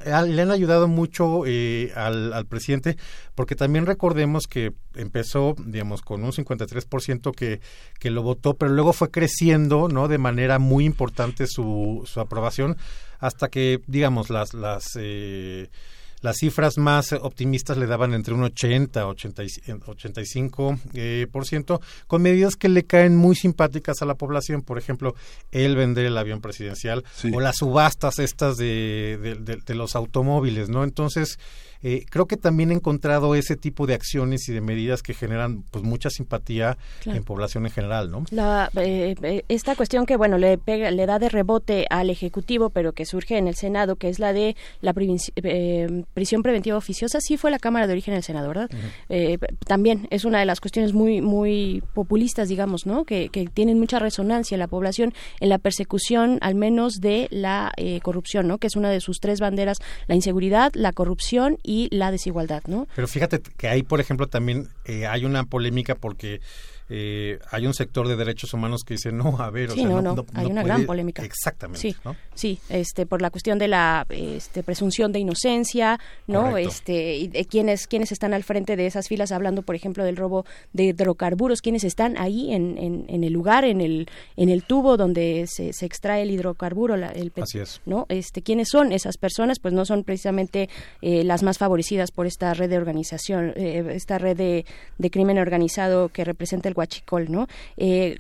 han 0.42 0.50
ayudado 0.50 0.88
mucho 0.88 1.42
eh, 1.46 1.92
al, 1.96 2.32
al, 2.32 2.46
presidente, 2.46 2.96
porque 3.34 3.56
también 3.56 3.84
recordemos 3.84 4.46
que 4.46 4.72
empezó, 4.94 5.54
digamos, 5.58 6.00
con 6.00 6.24
un 6.24 6.32
53% 6.32 7.34
que, 7.34 7.60
que 7.98 8.10
lo 8.10 8.22
votó, 8.22 8.54
pero 8.54 8.72
luego 8.72 8.94
fue 8.94 9.10
creciendo, 9.10 9.88
¿no? 9.88 10.08
De 10.08 10.16
manera 10.16 10.58
muy 10.58 10.86
importante 10.86 11.46
su, 11.46 12.04
su 12.06 12.20
aprobación, 12.20 12.78
hasta 13.18 13.48
que, 13.48 13.80
digamos, 13.86 14.30
las... 14.30 14.54
las 14.54 14.96
eh, 14.96 15.68
las 16.22 16.38
cifras 16.38 16.78
más 16.78 17.12
optimistas 17.12 17.76
le 17.76 17.86
daban 17.86 18.14
entre 18.14 18.34
un 18.34 18.42
80 18.42 19.00
a 19.00 19.06
85 19.06 20.78
eh, 20.94 21.26
por 21.30 21.46
ciento, 21.46 21.80
con 22.06 22.22
medidas 22.22 22.56
que 22.56 22.68
le 22.68 22.84
caen 22.84 23.16
muy 23.16 23.36
simpáticas 23.36 24.02
a 24.02 24.06
la 24.06 24.14
población, 24.14 24.62
por 24.62 24.78
ejemplo, 24.78 25.14
el 25.52 25.76
vender 25.76 26.06
el 26.06 26.18
avión 26.18 26.40
presidencial 26.40 27.04
o 27.32 27.40
las 27.40 27.58
subastas 27.58 28.18
estas 28.18 28.56
de, 28.56 29.36
de, 29.64 29.74
los 29.74 29.94
automóviles, 29.94 30.68
¿no? 30.68 30.84
Entonces, 30.84 31.38
eh, 31.88 32.04
creo 32.10 32.26
que 32.26 32.36
también 32.36 32.72
he 32.72 32.74
encontrado 32.74 33.36
ese 33.36 33.54
tipo 33.54 33.86
de 33.86 33.94
acciones 33.94 34.48
y 34.48 34.52
de 34.52 34.60
medidas 34.60 35.04
que 35.04 35.14
generan 35.14 35.62
pues 35.70 35.84
mucha 35.84 36.10
simpatía 36.10 36.76
en 37.04 37.22
población 37.22 37.64
en 37.64 37.70
general, 37.70 38.10
¿no? 38.10 38.24
La, 38.32 38.68
eh, 38.74 39.14
eh, 39.22 39.44
esta 39.46 39.76
cuestión 39.76 40.04
que 40.04 40.16
bueno 40.16 40.36
le 40.36 40.58
pega, 40.58 40.90
le 40.90 41.06
da 41.06 41.20
de 41.20 41.28
rebote 41.28 41.86
al 41.88 42.10
ejecutivo, 42.10 42.70
pero 42.70 42.92
que 42.92 43.06
surge 43.06 43.38
en 43.38 43.46
el 43.46 43.54
Senado, 43.54 43.94
que 43.94 44.08
es 44.08 44.18
la 44.18 44.32
de 44.32 44.56
la 44.80 44.94
prisión 44.94 46.42
preventiva 46.42 46.76
oficiosa, 46.76 47.20
sí 47.20 47.36
fue 47.36 47.52
la 47.52 47.60
Cámara 47.60 47.86
de 47.86 47.92
Origen 47.92 48.14
del 48.14 48.24
Senado, 48.24 48.48
¿verdad? 48.48 48.68
también 49.64 50.08
es 50.10 50.24
una 50.24 50.40
de 50.40 50.44
las 50.44 50.58
cuestiones 50.58 50.92
muy 50.92 51.20
muy 51.20 51.84
populistas, 51.94 52.48
digamos, 52.48 52.84
¿no? 52.84 53.04
Que, 53.04 53.28
que 53.28 53.46
tienen 53.46 53.78
mucha 53.78 54.00
resonancia 54.00 54.56
en 54.56 54.58
la 54.58 54.66
población 54.66 55.14
en 55.38 55.50
la 55.50 55.58
persecución, 55.58 56.38
al 56.40 56.56
menos 56.56 56.94
de 56.94 57.28
la 57.30 57.72
corrupción, 58.02 58.48
¿no? 58.48 58.58
Que 58.58 58.66
es 58.66 58.74
una 58.74 58.90
de 58.90 59.00
sus 59.00 59.20
tres 59.20 59.38
banderas: 59.38 59.78
la 60.08 60.16
inseguridad, 60.16 60.72
la 60.74 60.92
corrupción 60.92 61.58
y 61.62 61.75
la 61.90 62.10
desigualdad, 62.10 62.62
¿no? 62.66 62.86
Pero 62.94 63.08
fíjate 63.08 63.40
que 63.40 63.68
ahí, 63.68 63.82
por 63.82 64.00
ejemplo, 64.00 64.26
también 64.28 64.68
eh, 64.84 65.06
hay 65.06 65.24
una 65.24 65.44
polémica 65.44 65.94
porque 65.94 66.40
eh, 66.88 67.40
hay 67.50 67.66
un 67.66 67.74
sector 67.74 68.06
de 68.06 68.14
derechos 68.14 68.54
humanos 68.54 68.82
que 68.84 68.94
dice 68.94 69.10
no 69.10 69.40
a 69.40 69.50
ver 69.50 69.72
sí, 69.72 69.84
no, 69.84 70.00
no, 70.00 70.24
hay 70.34 70.46
una 70.46 70.62
gran 70.62 70.86
polémica. 70.86 71.24
Exactamente 71.24 71.80
sí 71.80 71.96
sí 72.34 72.60
este 72.68 73.06
por 73.06 73.20
la 73.22 73.30
cuestión 73.30 73.58
de 73.58 73.66
la 73.66 74.06
este, 74.08 74.62
presunción 74.62 75.10
de 75.10 75.18
inocencia 75.18 75.98
no 76.28 76.56
este 76.56 77.16
y 77.16 77.28
de 77.28 77.44
quienes 77.44 77.88
quienes 77.88 78.12
están 78.12 78.34
al 78.34 78.44
frente 78.44 78.76
de 78.76 78.86
esas 78.86 79.08
filas 79.08 79.32
hablando 79.32 79.62
por 79.62 79.74
ejemplo 79.74 80.04
del 80.04 80.16
robo 80.16 80.44
de 80.72 80.84
hidrocarburos 80.84 81.60
quienes 81.60 81.82
están 81.82 82.16
ahí 82.18 82.52
en, 82.52 82.78
en, 82.78 83.24
el 83.24 83.32
lugar 83.32 83.64
en 83.64 83.80
el 83.80 84.08
en 84.36 84.48
el 84.48 84.62
tubo 84.62 84.96
donde 84.96 85.46
se, 85.48 85.72
se 85.72 85.86
extrae 85.86 86.22
el 86.22 86.30
hidrocarburo 86.30 86.94
el 86.94 87.32
Así 87.42 87.58
es. 87.58 87.80
no 87.84 88.06
este 88.08 88.42
quiénes 88.42 88.68
son 88.68 88.92
esas 88.92 89.16
personas 89.16 89.58
pues 89.58 89.74
no 89.74 89.84
son 89.84 90.04
precisamente 90.04 90.68
eh, 91.02 91.24
las 91.24 91.42
más 91.42 91.58
favorecidas 91.58 92.12
por 92.12 92.26
esta 92.26 92.54
red 92.54 92.70
de 92.70 92.76
organización 92.76 93.52
eh, 93.56 93.84
esta 93.92 94.18
red 94.18 94.36
de, 94.36 94.64
de 94.98 95.10
crimen 95.10 95.38
organizado 95.38 96.10
que 96.10 96.24
representa 96.24 96.68
el 96.68 96.75
Guachicol, 96.76 97.30
¿no? 97.30 97.48
Eh, 97.76 98.16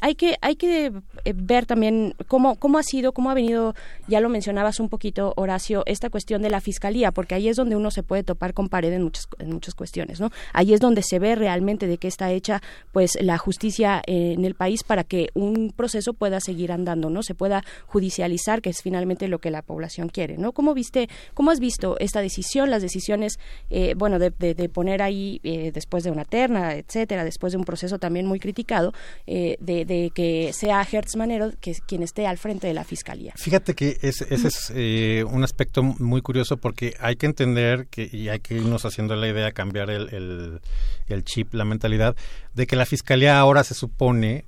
hay 0.00 0.14
que 0.14 0.36
hay 0.40 0.56
que 0.56 0.92
eh, 1.24 1.32
ver 1.34 1.66
también 1.66 2.14
cómo 2.28 2.56
cómo 2.56 2.78
ha 2.78 2.82
sido 2.82 3.12
cómo 3.12 3.30
ha 3.30 3.34
venido 3.34 3.74
ya 4.08 4.20
lo 4.20 4.28
mencionabas 4.28 4.80
un 4.80 4.88
poquito 4.88 5.32
Horacio 5.36 5.82
esta 5.86 6.10
cuestión 6.10 6.42
de 6.42 6.50
la 6.50 6.60
fiscalía 6.60 7.12
porque 7.12 7.34
ahí 7.34 7.48
es 7.48 7.56
donde 7.56 7.76
uno 7.76 7.90
se 7.90 8.02
puede 8.02 8.22
topar 8.22 8.54
con 8.54 8.68
pared 8.68 8.92
en 8.92 9.02
muchas 9.02 9.26
en 9.38 9.50
muchas 9.52 9.74
cuestiones 9.74 10.20
no 10.20 10.30
ahí 10.52 10.72
es 10.72 10.80
donde 10.80 11.02
se 11.02 11.18
ve 11.18 11.34
realmente 11.34 11.86
de 11.86 11.98
qué 11.98 12.08
está 12.08 12.30
hecha 12.30 12.62
pues 12.92 13.18
la 13.20 13.38
justicia 13.38 14.02
en 14.06 14.44
el 14.44 14.54
país 14.54 14.82
para 14.84 15.04
que 15.04 15.28
un 15.34 15.72
proceso 15.74 16.14
pueda 16.14 16.40
seguir 16.40 16.72
andando 16.72 17.10
no 17.10 17.22
se 17.22 17.34
pueda 17.34 17.64
judicializar 17.86 18.62
que 18.62 18.70
es 18.70 18.82
finalmente 18.82 19.28
lo 19.28 19.38
que 19.38 19.50
la 19.50 19.62
población 19.62 20.08
quiere 20.08 20.36
no 20.38 20.52
cómo 20.52 20.74
viste 20.74 21.08
cómo 21.34 21.50
has 21.50 21.60
visto 21.60 21.96
esta 21.98 22.20
decisión 22.20 22.70
las 22.70 22.82
decisiones 22.82 23.38
eh, 23.70 23.94
bueno 23.96 24.18
de, 24.18 24.30
poner 24.66 25.00
ahí 25.02 25.40
después 25.72 26.04
de 26.04 26.10
una 26.10 26.24
terna 26.24 26.74
etcétera 26.74 27.24
después 27.24 27.52
de 27.52 27.58
un 27.58 27.64
proceso 27.64 27.98
también 27.98 28.26
muy 28.26 28.40
criticado 28.40 28.92
eh, 29.26 29.56
de, 29.60 29.84
que 29.86 30.52
sea 30.52 30.86
Hertz 30.90 31.16
Manero 31.16 31.52
que, 31.60 31.74
quien 31.86 32.02
esté 32.02 32.26
al 32.26 32.38
frente 32.38 32.66
de 32.66 32.74
la 32.74 32.84
fiscalía. 32.84 33.32
Fíjate 33.36 33.74
que 33.74 33.98
ese 34.02 34.26
es 34.34 34.72
eh, 34.74 35.24
un 35.30 35.44
aspecto 35.44 35.82
muy 35.82 36.22
curioso 36.22 36.56
porque 36.56 36.94
hay 37.00 37.16
que 37.16 37.26
entender 37.26 37.86
que 37.88 38.08
y 38.10 38.28
hay 38.28 38.40
que 38.40 38.54
irnos 38.54 38.84
haciendo 38.84 39.16
la 39.16 39.28
idea, 39.28 39.52
cambiar 39.52 39.90
el, 39.90 40.60
el, 41.08 41.24
chip, 41.24 41.54
la 41.54 41.64
mentalidad 41.64 42.16
de 42.54 42.66
que 42.66 42.76
la 42.76 42.86
fiscalía 42.86 43.38
ahora 43.38 43.64
se 43.64 43.74
supone 43.74 44.44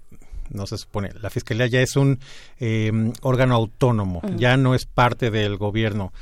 no 0.51 0.67
se 0.67 0.79
supone. 0.79 1.11
La 1.21 1.29
Fiscalía 1.29 1.67
ya 1.67 1.83
es 1.83 1.95
un 1.97 2.21
eh, 2.59 2.91
órgano 3.21 3.55
autónomo, 3.55 4.23
ya 4.37 4.57
no 4.57 4.75
es 4.75 4.87
parte 4.87 5.31
del 5.31 5.59
gobierno. 5.59 6.13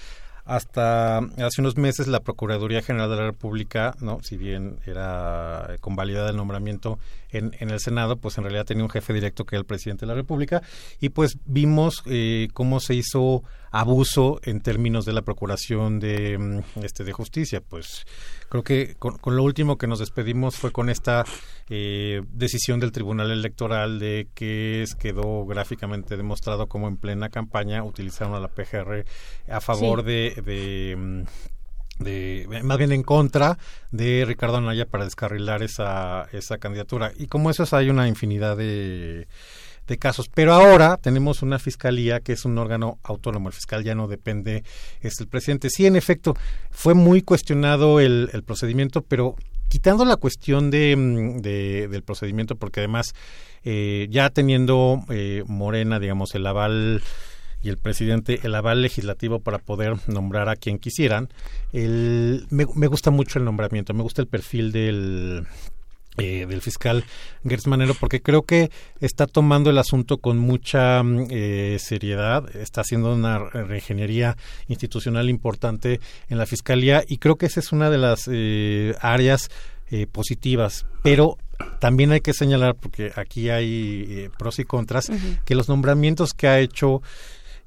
Hasta 0.44 1.18
hace 1.18 1.60
unos 1.60 1.76
meses 1.76 2.06
la 2.06 2.20
Procuraduría 2.20 2.80
General 2.80 3.10
de 3.10 3.16
la 3.16 3.26
República, 3.26 3.96
no, 4.00 4.20
si 4.22 4.36
bien 4.36 4.78
era 4.86 5.76
convalidada 5.80 6.30
el 6.30 6.36
nombramiento 6.36 7.00
en, 7.36 7.56
en, 7.58 7.70
el 7.70 7.80
Senado, 7.80 8.16
pues 8.16 8.38
en 8.38 8.44
realidad 8.44 8.64
tenía 8.64 8.84
un 8.84 8.90
jefe 8.90 9.12
directo 9.12 9.44
que 9.44 9.56
era 9.56 9.60
el 9.60 9.66
presidente 9.66 10.06
de 10.06 10.08
la 10.08 10.14
República 10.14 10.62
y 11.00 11.10
pues 11.10 11.38
vimos 11.44 12.02
eh, 12.06 12.48
cómo 12.52 12.80
se 12.80 12.94
hizo 12.94 13.42
abuso 13.70 14.40
en 14.42 14.60
términos 14.60 15.04
de 15.04 15.12
la 15.12 15.22
procuración 15.22 15.98
de 16.00 16.38
mm, 16.38 16.84
este 16.84 17.04
de 17.04 17.12
justicia, 17.12 17.60
pues 17.60 18.06
creo 18.48 18.62
que 18.62 18.94
con, 18.98 19.18
lo 19.24 19.42
último 19.42 19.76
que 19.76 19.86
nos 19.86 19.98
despedimos 19.98 20.56
fue 20.56 20.72
con 20.72 20.88
esta 20.88 21.24
eh, 21.68 22.22
decisión 22.30 22.80
del 22.80 22.92
Tribunal 22.92 23.30
Electoral 23.30 23.98
de 23.98 24.28
que 24.34 24.84
quedó 24.98 25.44
gráficamente 25.46 26.16
demostrado 26.16 26.68
cómo 26.68 26.88
en 26.88 26.96
plena 26.96 27.28
campaña 27.28 27.84
utilizaron 27.84 28.34
a 28.34 28.40
la 28.40 28.48
PGR 28.48 29.04
a 29.48 29.60
favor 29.60 30.02
de, 30.02 30.42
de 30.44 30.96
mm, 30.96 31.22
de 31.98 32.46
más 32.62 32.78
bien 32.78 32.92
en 32.92 33.02
contra 33.02 33.58
de 33.90 34.24
Ricardo 34.26 34.58
Anaya 34.58 34.86
para 34.86 35.04
descarrilar 35.04 35.62
esa, 35.62 36.28
esa 36.32 36.58
candidatura. 36.58 37.12
Y 37.16 37.26
como 37.26 37.50
eso 37.50 37.64
hay 37.76 37.90
una 37.90 38.08
infinidad 38.08 38.56
de, 38.56 39.28
de 39.86 39.98
casos. 39.98 40.28
Pero 40.28 40.52
ahora 40.52 40.96
tenemos 40.96 41.42
una 41.42 41.58
fiscalía 41.58 42.20
que 42.20 42.32
es 42.32 42.44
un 42.44 42.58
órgano 42.58 42.98
autónomo. 43.02 43.48
El 43.48 43.54
fiscal 43.54 43.84
ya 43.84 43.94
no 43.94 44.08
depende, 44.08 44.64
es 45.00 45.20
el 45.20 45.28
presidente. 45.28 45.70
Sí, 45.70 45.86
en 45.86 45.96
efecto, 45.96 46.34
fue 46.70 46.94
muy 46.94 47.22
cuestionado 47.22 48.00
el, 48.00 48.30
el 48.32 48.42
procedimiento, 48.42 49.02
pero 49.02 49.36
quitando 49.68 50.04
la 50.04 50.16
cuestión 50.16 50.70
de, 50.70 50.96
mm, 50.96 51.40
de 51.40 51.88
del 51.88 52.02
procedimiento, 52.02 52.56
porque 52.56 52.80
además 52.80 53.14
eh, 53.64 54.06
ya 54.10 54.30
teniendo 54.30 55.02
eh, 55.08 55.44
Morena, 55.46 55.98
digamos, 55.98 56.34
el 56.34 56.46
aval 56.46 57.02
y 57.66 57.68
el 57.68 57.78
presidente 57.78 58.40
el 58.44 58.54
aval 58.54 58.80
legislativo 58.80 59.40
para 59.40 59.58
poder 59.58 59.96
nombrar 60.06 60.48
a 60.48 60.56
quien 60.56 60.78
quisieran. 60.78 61.28
El, 61.72 62.46
me, 62.50 62.64
me 62.74 62.86
gusta 62.86 63.10
mucho 63.10 63.38
el 63.38 63.44
nombramiento, 63.44 63.92
me 63.92 64.02
gusta 64.02 64.22
el 64.22 64.28
perfil 64.28 64.70
del, 64.70 65.46
eh, 66.18 66.46
del 66.46 66.62
fiscal 66.62 67.04
Gertz 67.44 67.66
Manero 67.66 67.94
porque 67.98 68.22
creo 68.22 68.42
que 68.42 68.70
está 69.00 69.26
tomando 69.26 69.70
el 69.70 69.78
asunto 69.78 70.18
con 70.18 70.38
mucha 70.38 71.02
mm, 71.02 71.26
eh, 71.30 71.76
seriedad, 71.80 72.54
está 72.56 72.82
haciendo 72.82 73.14
una 73.14 73.38
reingeniería 73.38 74.36
institucional 74.68 75.28
importante 75.28 76.00
en 76.28 76.38
la 76.38 76.46
fiscalía 76.46 77.02
y 77.06 77.18
creo 77.18 77.34
que 77.34 77.46
esa 77.46 77.60
es 77.60 77.72
una 77.72 77.90
de 77.90 77.98
las 77.98 78.28
eh, 78.30 78.94
áreas 79.00 79.50
eh, 79.88 80.08
positivas, 80.10 80.84
pero 81.04 81.38
también 81.78 82.10
hay 82.10 82.20
que 82.20 82.32
señalar, 82.32 82.74
porque 82.74 83.12
aquí 83.14 83.50
hay 83.50 84.04
eh, 84.08 84.30
pros 84.36 84.58
y 84.58 84.64
contras, 84.64 85.12
que 85.44 85.54
los 85.54 85.68
nombramientos 85.68 86.32
que 86.34 86.48
ha 86.48 86.58
hecho 86.58 87.02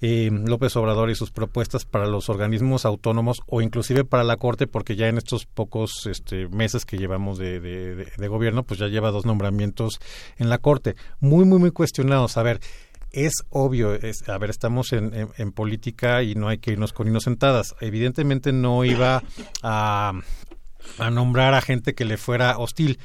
eh, 0.01 0.29
López 0.31 0.75
Obrador 0.75 1.09
y 1.09 1.15
sus 1.15 1.31
propuestas 1.31 1.85
para 1.85 2.07
los 2.07 2.29
organismos 2.29 2.85
autónomos 2.85 3.41
o 3.47 3.61
inclusive 3.61 4.05
para 4.05 4.23
la 4.23 4.37
Corte, 4.37 4.67
porque 4.67 4.95
ya 4.95 5.07
en 5.07 5.17
estos 5.17 5.45
pocos 5.45 6.05
este, 6.05 6.47
meses 6.47 6.85
que 6.85 6.97
llevamos 6.97 7.37
de, 7.37 7.59
de, 7.59 8.27
gobierno, 8.27 8.63
pues 8.63 8.79
ya 8.79 8.87
lleva 8.87 9.11
dos 9.11 9.25
nombramientos 9.25 9.99
en 10.37 10.49
la 10.49 10.59
Corte. 10.59 10.95
Muy, 11.19 11.45
muy, 11.45 11.59
muy 11.59 11.71
cuestionados. 11.71 12.37
A 12.37 12.43
ver, 12.43 12.61
es 13.11 13.33
obvio, 13.49 13.97
a 14.27 14.37
ver, 14.37 14.49
estamos 14.49 14.93
en, 14.93 15.51
política 15.51 16.23
y 16.23 16.35
no 16.35 16.47
hay 16.47 16.59
que 16.59 16.71
irnos 16.71 16.93
con 16.93 17.07
inocentadas. 17.07 17.75
Evidentemente 17.81 18.53
no 18.53 18.85
iba 18.85 19.23
a, 19.63 20.13
nombrar 21.11 21.55
a 21.55 21.61
gente 21.61 21.93
que 21.93 22.05
le 22.05 22.17
fuera 22.17 22.57
hostil, 22.57 22.99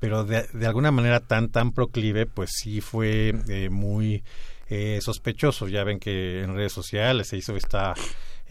pero 0.00 0.24
de, 0.24 0.48
de 0.52 0.66
alguna 0.66 0.90
manera 0.90 1.20
tan, 1.20 1.50
tan 1.50 1.72
proclive, 1.72 2.26
pues 2.26 2.50
sí 2.54 2.80
fue 2.80 3.34
eh, 3.48 3.68
muy 3.70 4.24
eh, 4.70 5.00
sospechoso. 5.02 5.68
Ya 5.68 5.84
ven 5.84 5.98
que 5.98 6.42
en 6.42 6.54
redes 6.54 6.72
sociales 6.72 7.28
se 7.28 7.36
hizo 7.36 7.56
esta 7.56 7.94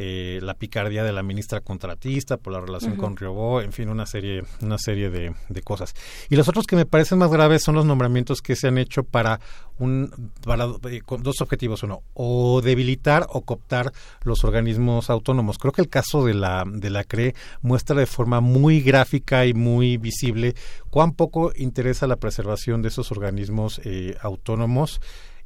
eh, 0.01 0.39
la 0.41 0.53
picardía 0.53 1.03
de 1.03 1.11
la 1.11 1.23
ministra 1.23 1.59
contratista 1.59 2.38
por 2.38 2.53
la 2.53 2.61
relación 2.61 2.95
con 2.95 3.17
Riobó, 3.17 3.59
en 3.59 3.73
fin, 3.73 3.89
una 3.89 4.06
serie, 4.06 4.43
una 4.61 4.77
serie 4.77 5.09
de, 5.09 5.35
de, 5.49 5.61
cosas. 5.61 5.93
Y 6.30 6.38
los 6.38 6.48
otros 6.48 6.65
que 6.67 6.77
me 6.77 6.85
parecen 6.85 7.17
más 7.17 7.30
graves 7.30 7.64
son 7.64 7.75
los 7.75 7.85
nombramientos 7.85 8.41
que 8.41 8.56
se 8.56 8.69
han 8.69 8.77
hecho 8.77 9.03
para 9.03 9.41
un 9.77 10.31
para 10.45 10.67
eh, 10.89 11.01
con 11.06 11.22
dos 11.22 11.41
objetivos 11.41 11.83
uno 11.83 12.01
o 12.14 12.61
debilitar 12.61 13.27
o 13.30 13.41
cooptar 13.41 13.91
los 14.23 14.43
organismos 14.43 15.09
autónomos 15.09 15.57
creo 15.57 15.72
que 15.72 15.81
el 15.81 15.89
caso 15.89 16.25
de 16.25 16.33
la 16.33 16.65
de 16.65 16.89
la 16.89 17.06
CRE 17.06 17.33
muestra 17.61 17.95
de 17.95 18.06
forma 18.06 18.41
muy 18.41 18.81
gráfica 18.81 19.45
y 19.45 19.53
muy 19.53 19.98
visible 19.98 20.53
cuán 20.89 21.14
poco 21.14 21.51
interesa 21.56 22.07
la 22.07 22.17
preservación 22.17 22.81
de 22.81 22.89
esos 22.89 23.11
organismos 23.11 23.80
eh, 23.85 24.17
autónomos 24.22 24.99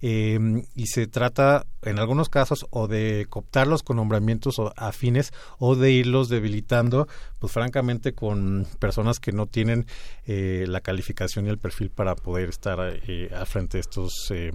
eh, 0.06 0.38
y 0.76 0.88
se 0.88 1.08
trata 1.08 1.66
en 1.82 1.98
algunos 1.98 2.28
casos 2.28 2.66
o 2.72 2.90
de 2.90 3.26
cooptarlos 3.30 3.84
con 3.84 3.96
nombramientos 3.96 4.58
afines 4.76 5.32
o 5.60 5.78
de 5.78 5.92
irlos 5.92 6.28
debilitando, 6.28 7.08
pues 7.40 7.54
francamente 7.54 8.12
con 8.12 8.68
personas 8.80 9.22
que 9.22 9.32
no 9.32 9.46
tienen 9.46 9.88
eh, 10.26 10.66
la 10.68 10.82
calificación 10.82 11.46
y 11.46 11.50
el 11.52 11.58
perfil 11.58 11.90
para 11.90 12.16
poder 12.16 12.50
estar 12.50 12.80
eh, 13.08 13.30
frente 13.46 13.78
de 13.78 13.82
estos 13.82 14.30
eh, 14.32 14.52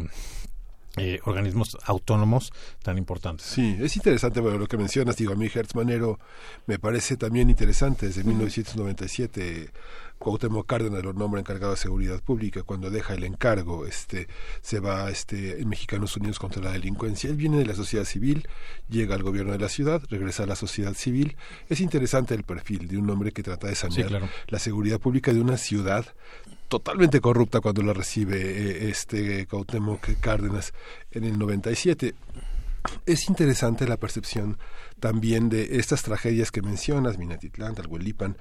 eh, 1.00 1.20
organismos 1.26 1.76
autónomos 1.84 2.52
tan 2.82 2.98
importantes. 2.98 3.46
Sí, 3.46 3.76
es 3.80 3.94
interesante 3.96 4.40
bueno, 4.40 4.58
lo 4.58 4.66
que 4.66 4.76
mencionas. 4.76 5.16
Digo, 5.16 5.32
a 5.32 5.36
mí 5.36 5.48
Hertz 5.52 5.76
Manero 5.76 6.18
me 6.66 6.78
parece 6.78 7.16
también 7.16 7.50
interesante. 7.50 8.06
Desde 8.06 8.24
1997 8.24 9.70
Cuauhtémoc 10.18 10.66
Cárdenas 10.66 11.02
lo 11.04 11.12
nombra 11.12 11.40
encargado 11.40 11.72
de 11.72 11.78
seguridad 11.78 12.20
pública. 12.22 12.62
Cuando 12.62 12.90
deja 12.90 13.14
el 13.14 13.24
encargo, 13.24 13.86
este, 13.86 14.28
se 14.60 14.80
va 14.80 15.10
este, 15.10 15.60
en 15.60 15.68
Mexicanos 15.68 16.16
Unidos 16.16 16.38
contra 16.38 16.62
la 16.62 16.72
Delincuencia. 16.72 17.30
Él 17.30 17.36
viene 17.36 17.58
de 17.58 17.66
la 17.66 17.74
sociedad 17.74 18.04
civil, 18.04 18.48
llega 18.88 19.14
al 19.14 19.22
gobierno 19.22 19.52
de 19.52 19.58
la 19.58 19.68
ciudad, 19.68 20.02
regresa 20.10 20.42
a 20.42 20.46
la 20.46 20.56
sociedad 20.56 20.94
civil. 20.94 21.36
Es 21.68 21.80
interesante 21.80 22.34
el 22.34 22.42
perfil 22.42 22.88
de 22.88 22.98
un 22.98 23.08
hombre 23.10 23.32
que 23.32 23.42
trata 23.42 23.68
de 23.68 23.74
sanear 23.74 23.88
Sí, 24.02 24.08
claro. 24.08 24.28
la 24.48 24.58
seguridad 24.58 24.98
pública 25.00 25.32
de 25.32 25.40
una 25.40 25.56
ciudad 25.56 26.06
totalmente 26.68 27.20
corrupta 27.20 27.60
cuando 27.60 27.82
la 27.82 27.94
recibe 27.94 28.36
eh, 28.40 28.90
este 28.90 29.46
Cuauhtémoc 29.46 30.06
Cárdenas 30.20 30.74
en 31.10 31.24
el 31.24 31.38
97. 31.38 32.14
Es 33.06 33.28
interesante 33.28 33.86
la 33.86 33.96
percepción 33.96 34.58
también 35.00 35.48
de 35.48 35.78
estas 35.78 36.02
tragedias 36.02 36.50
que 36.50 36.62
mencionas, 36.62 37.18
Minatitlán, 37.18 37.74
Talhuelipan. 37.74 38.36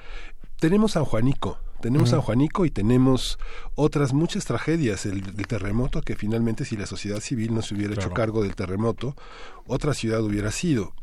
Tenemos 0.60 0.94
San 0.94 1.06
Juanico, 1.06 1.60
tenemos. 1.82 2.10
San 2.10 2.22
Juanico 2.22 2.66
y 2.66 2.72
tenemos 2.72 3.40
otras 3.76 4.14
muchas 4.14 4.46
tragedias. 4.46 5.06
El, 5.06 5.24
el 5.38 5.48
terremoto, 5.48 6.02
que 6.02 6.16
finalmente 6.16 6.66
si 6.66 6.78
la 6.78 6.86
sociedad 6.86 7.20
civil 7.20 7.54
no 7.54 7.62
se 7.62 7.76
hubiera 7.76 7.94
hecho 7.94 8.12
cargo 8.12 8.44
del 8.44 8.56
terremoto, 8.56 9.16
otra 9.66 9.94
ciudad 9.94 10.22
hubiera 10.24 10.52
sido. 10.52 10.94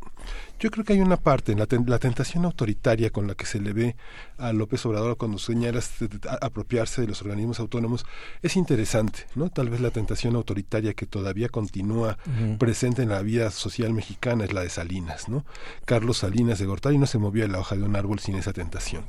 Yo 0.65 0.71
creo 0.71 0.83
que 0.83 0.95
hay 0.95 1.01
una 1.01 1.19
parte 1.19 1.53
en 1.53 1.59
la, 1.59 1.67
ten- 1.67 1.85
la 1.87 1.99
tentación 1.99 2.47
autoritaria 2.47 3.11
con 3.11 3.27
la 3.27 3.35
que 3.35 3.45
se 3.45 3.61
le 3.61 3.75
ve 3.75 3.97
a 4.39 4.55
López 4.55 4.87
Obrador 4.87 5.19
cuando 5.19 5.37
señalas 5.37 5.91
de- 6.01 6.09
de- 6.09 6.27
a- 6.27 6.39
apropiarse 6.41 7.03
de 7.03 7.07
los 7.07 7.21
organismos 7.21 7.61
autónomos 7.61 8.07
es 8.41 8.57
interesante, 8.57 9.27
¿no? 9.35 9.51
Tal 9.51 9.69
vez 9.69 9.83
la 9.83 9.91
tentación 9.91 10.37
autoritaria 10.37 10.95
que 10.95 11.05
todavía 11.05 11.51
continúa 11.51 12.17
presente 12.59 13.03
en 13.03 13.11
la 13.11 13.21
vida 13.21 13.51
social 13.51 13.93
mexicana 13.93 14.45
es 14.45 14.55
la 14.55 14.63
de 14.63 14.71
Salinas, 14.71 15.29
¿no? 15.29 15.45
Carlos 15.85 16.17
Salinas 16.17 16.59
de 16.59 16.65
Gortari 16.65 16.97
no 16.97 17.05
se 17.07 17.19
movía 17.19 17.43
de 17.43 17.51
la 17.51 17.59
hoja 17.59 17.77
de 17.77 17.83
un 17.83 17.95
árbol 17.95 18.19
sin 18.21 18.37
esa 18.37 18.55
tentación. 18.55 19.05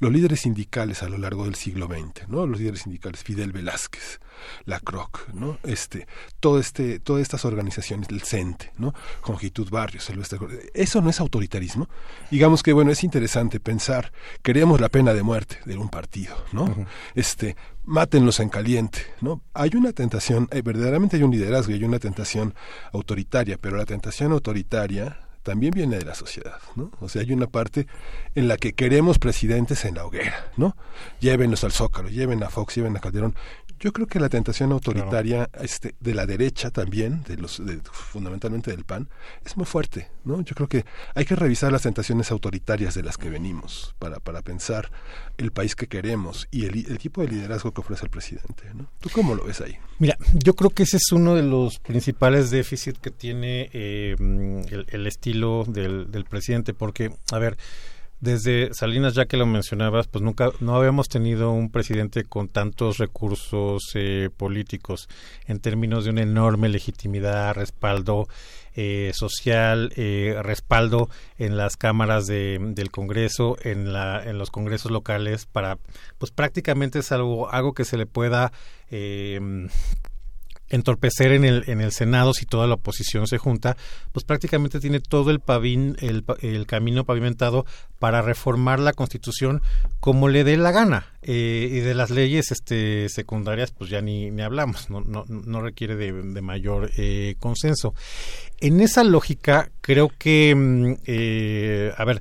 Los 0.00 0.10
líderes 0.12 0.40
sindicales 0.40 1.04
a 1.04 1.08
lo 1.08 1.18
largo 1.18 1.44
del 1.44 1.54
siglo 1.54 1.86
XX, 1.86 2.26
¿no? 2.28 2.48
Los 2.48 2.58
líderes 2.58 2.80
sindicales, 2.80 3.22
Fidel 3.22 3.52
Velázquez, 3.52 4.18
la 4.64 4.80
CROC, 4.80 5.28
¿no? 5.34 5.58
Este, 5.62 6.08
todo 6.40 6.58
este, 6.58 6.98
todas 6.98 7.22
estas 7.22 7.44
organizaciones, 7.44 8.08
el 8.10 8.22
CENTE, 8.22 8.72
¿no? 8.76 8.92
Jongitud 9.20 9.70
Barrios, 9.70 10.02
Silvestre 10.04 10.38
Cor- 10.38 10.50
eso 10.96 11.02
no 11.02 11.10
es 11.10 11.20
autoritarismo. 11.20 11.90
Digamos 12.30 12.62
que, 12.62 12.72
bueno, 12.72 12.90
es 12.90 13.04
interesante 13.04 13.60
pensar, 13.60 14.12
queremos 14.42 14.80
la 14.80 14.88
pena 14.88 15.12
de 15.12 15.22
muerte 15.22 15.58
de 15.66 15.76
un 15.76 15.90
partido, 15.90 16.34
¿no? 16.52 16.74
Este, 17.14 17.54
mátenlos 17.84 18.40
en 18.40 18.48
caliente, 18.48 19.00
¿no? 19.20 19.42
Hay 19.52 19.72
una 19.74 19.92
tentación, 19.92 20.48
eh, 20.52 20.62
verdaderamente 20.62 21.18
hay 21.18 21.22
un 21.22 21.32
liderazgo 21.32 21.72
y 21.72 21.74
hay 21.74 21.84
una 21.84 21.98
tentación 21.98 22.54
autoritaria, 22.94 23.58
pero 23.60 23.76
la 23.76 23.84
tentación 23.84 24.32
autoritaria 24.32 25.18
también 25.42 25.72
viene 25.72 25.98
de 25.98 26.06
la 26.06 26.14
sociedad, 26.14 26.58
¿no? 26.76 26.90
O 27.00 27.10
sea, 27.10 27.20
hay 27.20 27.30
una 27.30 27.46
parte 27.46 27.86
en 28.34 28.48
la 28.48 28.56
que 28.56 28.72
queremos 28.72 29.18
presidentes 29.18 29.84
en 29.84 29.96
la 29.96 30.06
hoguera, 30.06 30.50
¿no? 30.56 30.78
Llévenlos 31.20 31.62
al 31.62 31.72
Zócalo, 31.72 32.08
lleven 32.08 32.42
a 32.42 32.48
Fox, 32.48 32.74
lleven 32.74 32.96
a 32.96 33.00
Calderón. 33.00 33.34
Yo 33.78 33.92
creo 33.92 34.06
que 34.06 34.18
la 34.20 34.28
tentación 34.28 34.72
autoritaria 34.72 35.50
este, 35.60 35.94
de 36.00 36.14
la 36.14 36.24
derecha 36.26 36.70
también, 36.70 37.22
de 37.24 37.36
los, 37.36 37.64
de- 37.64 37.80
fundamentalmente 37.92 38.70
del 38.70 38.84
PAN, 38.84 39.08
es 39.44 39.56
muy 39.56 39.66
fuerte, 39.66 40.08
¿no? 40.24 40.40
Yo 40.40 40.54
creo 40.54 40.68
que 40.68 40.84
hay 41.14 41.24
que 41.26 41.36
revisar 41.36 41.70
las 41.72 41.82
tentaciones 41.82 42.30
autoritarias 42.30 42.94
de 42.94 43.02
las 43.02 43.18
que 43.18 43.28
venimos 43.28 43.94
para, 43.98 44.18
para 44.20 44.40
pensar 44.42 44.90
el 45.36 45.50
país 45.52 45.76
que 45.76 45.86
queremos 45.88 46.48
y 46.50 46.64
el, 46.64 46.86
el 46.90 46.98
tipo 46.98 47.20
de 47.20 47.28
liderazgo 47.28 47.72
que 47.72 47.80
ofrece 47.82 48.04
el 48.04 48.10
presidente, 48.10 48.64
¿no? 48.74 48.88
¿Tú 49.00 49.10
cómo 49.10 49.34
lo 49.34 49.44
ves 49.44 49.60
ahí? 49.60 49.76
Mira, 49.98 50.16
yo 50.32 50.54
creo 50.54 50.70
que 50.70 50.84
ese 50.84 50.96
es 50.96 51.12
uno 51.12 51.34
de 51.34 51.42
los 51.42 51.78
principales 51.78 52.50
déficits 52.50 52.98
que 52.98 53.10
tiene 53.10 53.68
eh, 53.72 54.16
el, 54.18 54.86
el 54.88 55.06
estilo 55.06 55.64
del, 55.68 56.10
del 56.10 56.24
presidente, 56.24 56.72
porque, 56.74 57.12
a 57.30 57.38
ver, 57.38 57.56
desde 58.20 58.72
Salinas, 58.72 59.14
ya 59.14 59.26
que 59.26 59.36
lo 59.36 59.46
mencionabas, 59.46 60.08
pues 60.08 60.22
nunca, 60.22 60.50
no 60.60 60.74
habíamos 60.74 61.08
tenido 61.08 61.52
un 61.52 61.70
presidente 61.70 62.24
con 62.24 62.48
tantos 62.48 62.98
recursos 62.98 63.82
eh, 63.94 64.30
políticos 64.36 65.08
en 65.46 65.60
términos 65.60 66.04
de 66.04 66.10
una 66.10 66.22
enorme 66.22 66.68
legitimidad, 66.68 67.54
respaldo 67.54 68.26
eh, 68.78 69.12
social, 69.14 69.90
eh, 69.96 70.38
respaldo 70.42 71.08
en 71.38 71.56
las 71.56 71.78
cámaras 71.78 72.26
de, 72.26 72.58
del 72.60 72.90
Congreso, 72.90 73.56
en, 73.62 73.92
la, 73.92 74.22
en 74.22 74.36
los 74.36 74.50
congresos 74.50 74.90
locales, 74.90 75.46
para, 75.46 75.78
pues 76.18 76.30
prácticamente 76.30 76.98
es 76.98 77.10
algo, 77.10 77.50
algo 77.50 77.72
que 77.72 77.86
se 77.86 77.96
le 77.96 78.04
pueda 78.04 78.52
eh, 78.90 79.40
entorpecer 80.68 81.32
en 81.32 81.44
el, 81.44 81.64
en 81.68 81.80
el 81.80 81.92
Senado 81.92 82.34
si 82.34 82.46
toda 82.46 82.66
la 82.66 82.74
oposición 82.74 83.26
se 83.26 83.38
junta, 83.38 83.76
pues 84.12 84.24
prácticamente 84.24 84.80
tiene 84.80 85.00
todo 85.00 85.30
el, 85.30 85.40
pavín, 85.40 85.96
el, 86.00 86.24
el 86.40 86.66
camino 86.66 87.04
pavimentado 87.04 87.66
para 87.98 88.22
reformar 88.22 88.80
la 88.80 88.92
Constitución 88.92 89.62
como 90.00 90.28
le 90.28 90.44
dé 90.44 90.56
la 90.56 90.72
gana. 90.72 91.06
Eh, 91.22 91.68
y 91.72 91.80
de 91.80 91.94
las 91.94 92.10
leyes 92.10 92.52
este, 92.52 93.08
secundarias, 93.08 93.72
pues 93.72 93.90
ya 93.90 94.00
ni, 94.00 94.30
ni 94.30 94.42
hablamos, 94.42 94.90
no, 94.90 95.00
no, 95.00 95.24
no 95.26 95.60
requiere 95.60 95.96
de, 95.96 96.12
de 96.12 96.40
mayor 96.40 96.90
eh, 96.96 97.34
consenso. 97.40 97.94
En 98.60 98.80
esa 98.80 99.02
lógica, 99.02 99.70
creo 99.80 100.10
que, 100.16 100.54
mm, 100.54 100.94
eh, 101.04 101.92
a 101.96 102.04
ver, 102.04 102.20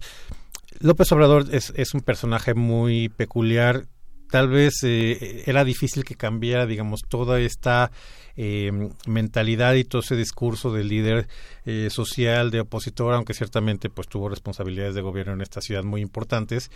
López 0.80 1.12
Obrador 1.12 1.46
es, 1.52 1.72
es 1.76 1.94
un 1.94 2.02
personaje 2.02 2.54
muy 2.54 3.10
peculiar. 3.10 3.86
Tal 4.30 4.50
vez 4.50 4.84
eh, 4.84 5.44
era 5.46 5.64
difícil 5.64 6.04
que 6.04 6.16
cambiara, 6.16 6.66
digamos, 6.66 7.02
toda 7.08 7.40
esta 7.40 7.92
eh, 8.38 8.72
mentalidad 9.08 9.76
y 9.76 9.84
todo 9.84 10.02
ese 10.02 10.16
discurso 10.16 10.72
del 10.72 10.88
líder 10.88 11.28
eh, 11.66 11.90
social, 11.90 12.52
de 12.52 12.62
opositor, 12.62 13.14
aunque 13.14 13.34
ciertamente 13.34 13.90
pues 13.90 14.08
tuvo 14.08 14.30
responsabilidades 14.30 14.96
de 14.96 15.02
gobierno 15.02 15.34
en 15.34 15.42
esta 15.42 15.62
ciudad 15.62 15.84
muy 15.84 16.02
importantes 16.02 16.70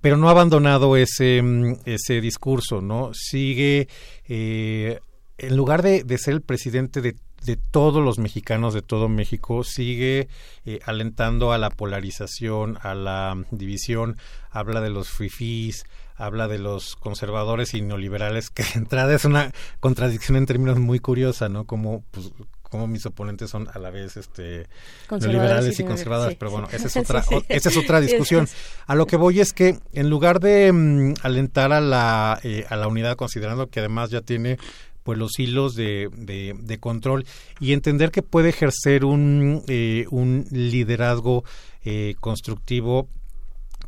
pero 0.00 0.16
no 0.16 0.28
ha 0.28 0.30
abandonado 0.30 0.96
ese, 0.96 1.42
mm, 1.42 1.80
ese 1.84 2.20
discurso, 2.20 2.80
¿no? 2.80 3.10
Sigue, 3.12 3.86
eh, 4.28 4.98
en 5.38 5.56
lugar 5.56 5.82
de, 5.82 6.04
de 6.04 6.18
ser 6.18 6.34
el 6.34 6.40
presidente 6.40 7.02
de, 7.02 7.16
de 7.44 7.56
todos 7.56 8.04
los 8.04 8.18
mexicanos, 8.18 8.74
de 8.74 8.82
todo 8.82 9.08
México, 9.08 9.64
sigue 9.64 10.28
eh, 10.64 10.80
alentando 10.84 11.52
a 11.52 11.58
la 11.58 11.70
polarización, 11.70 12.78
a 12.82 12.94
la 12.94 13.42
división, 13.50 14.16
habla 14.50 14.80
de 14.80 14.90
los 14.90 15.08
fifís, 15.08 15.84
habla 16.20 16.46
de 16.48 16.58
los 16.58 16.96
conservadores 16.96 17.74
y 17.74 17.82
neoliberales, 17.82 18.50
que 18.50 18.62
de 18.62 18.70
entrada 18.74 19.14
es 19.14 19.24
una 19.24 19.52
contradicción 19.80 20.36
en 20.36 20.46
términos 20.46 20.78
muy 20.78 20.98
curiosa, 21.00 21.48
¿no? 21.48 21.64
Como, 21.64 22.04
pues, 22.10 22.30
como 22.62 22.86
mis 22.86 23.04
oponentes 23.06 23.50
son 23.50 23.66
a 23.74 23.80
la 23.80 23.90
vez 23.90 24.16
este 24.16 24.68
neoliberales 25.10 25.78
y 25.78 25.82
y 25.82 25.86
conservadores, 25.86 26.34
sí, 26.34 26.36
pero 26.38 26.52
bueno, 26.52 26.68
sí. 26.70 26.76
esa 26.76 26.86
es 26.86 26.96
otra, 27.08 27.22
sí. 27.22 27.34
o- 27.34 27.42
esa 27.48 27.68
es 27.68 27.76
otra 27.76 28.00
discusión. 28.00 28.46
A 28.86 28.94
lo 28.94 29.06
que 29.06 29.16
voy 29.16 29.40
es 29.40 29.52
que 29.52 29.78
en 29.92 30.08
lugar 30.08 30.38
de 30.38 30.72
mm, 30.72 31.14
alentar 31.22 31.72
a 31.72 31.80
la, 31.80 32.38
eh, 32.44 32.64
a 32.68 32.76
la 32.76 32.86
unidad, 32.86 33.16
considerando 33.16 33.66
que 33.68 33.80
además 33.80 34.10
ya 34.10 34.20
tiene 34.20 34.56
pues 35.02 35.18
los 35.18 35.38
hilos 35.38 35.74
de, 35.74 36.10
de, 36.14 36.54
de 36.60 36.78
control 36.78 37.24
y 37.58 37.72
entender 37.72 38.10
que 38.10 38.22
puede 38.22 38.50
ejercer 38.50 39.04
un, 39.06 39.62
eh, 39.66 40.04
un 40.10 40.46
liderazgo 40.50 41.42
eh, 41.84 42.14
constructivo 42.20 43.08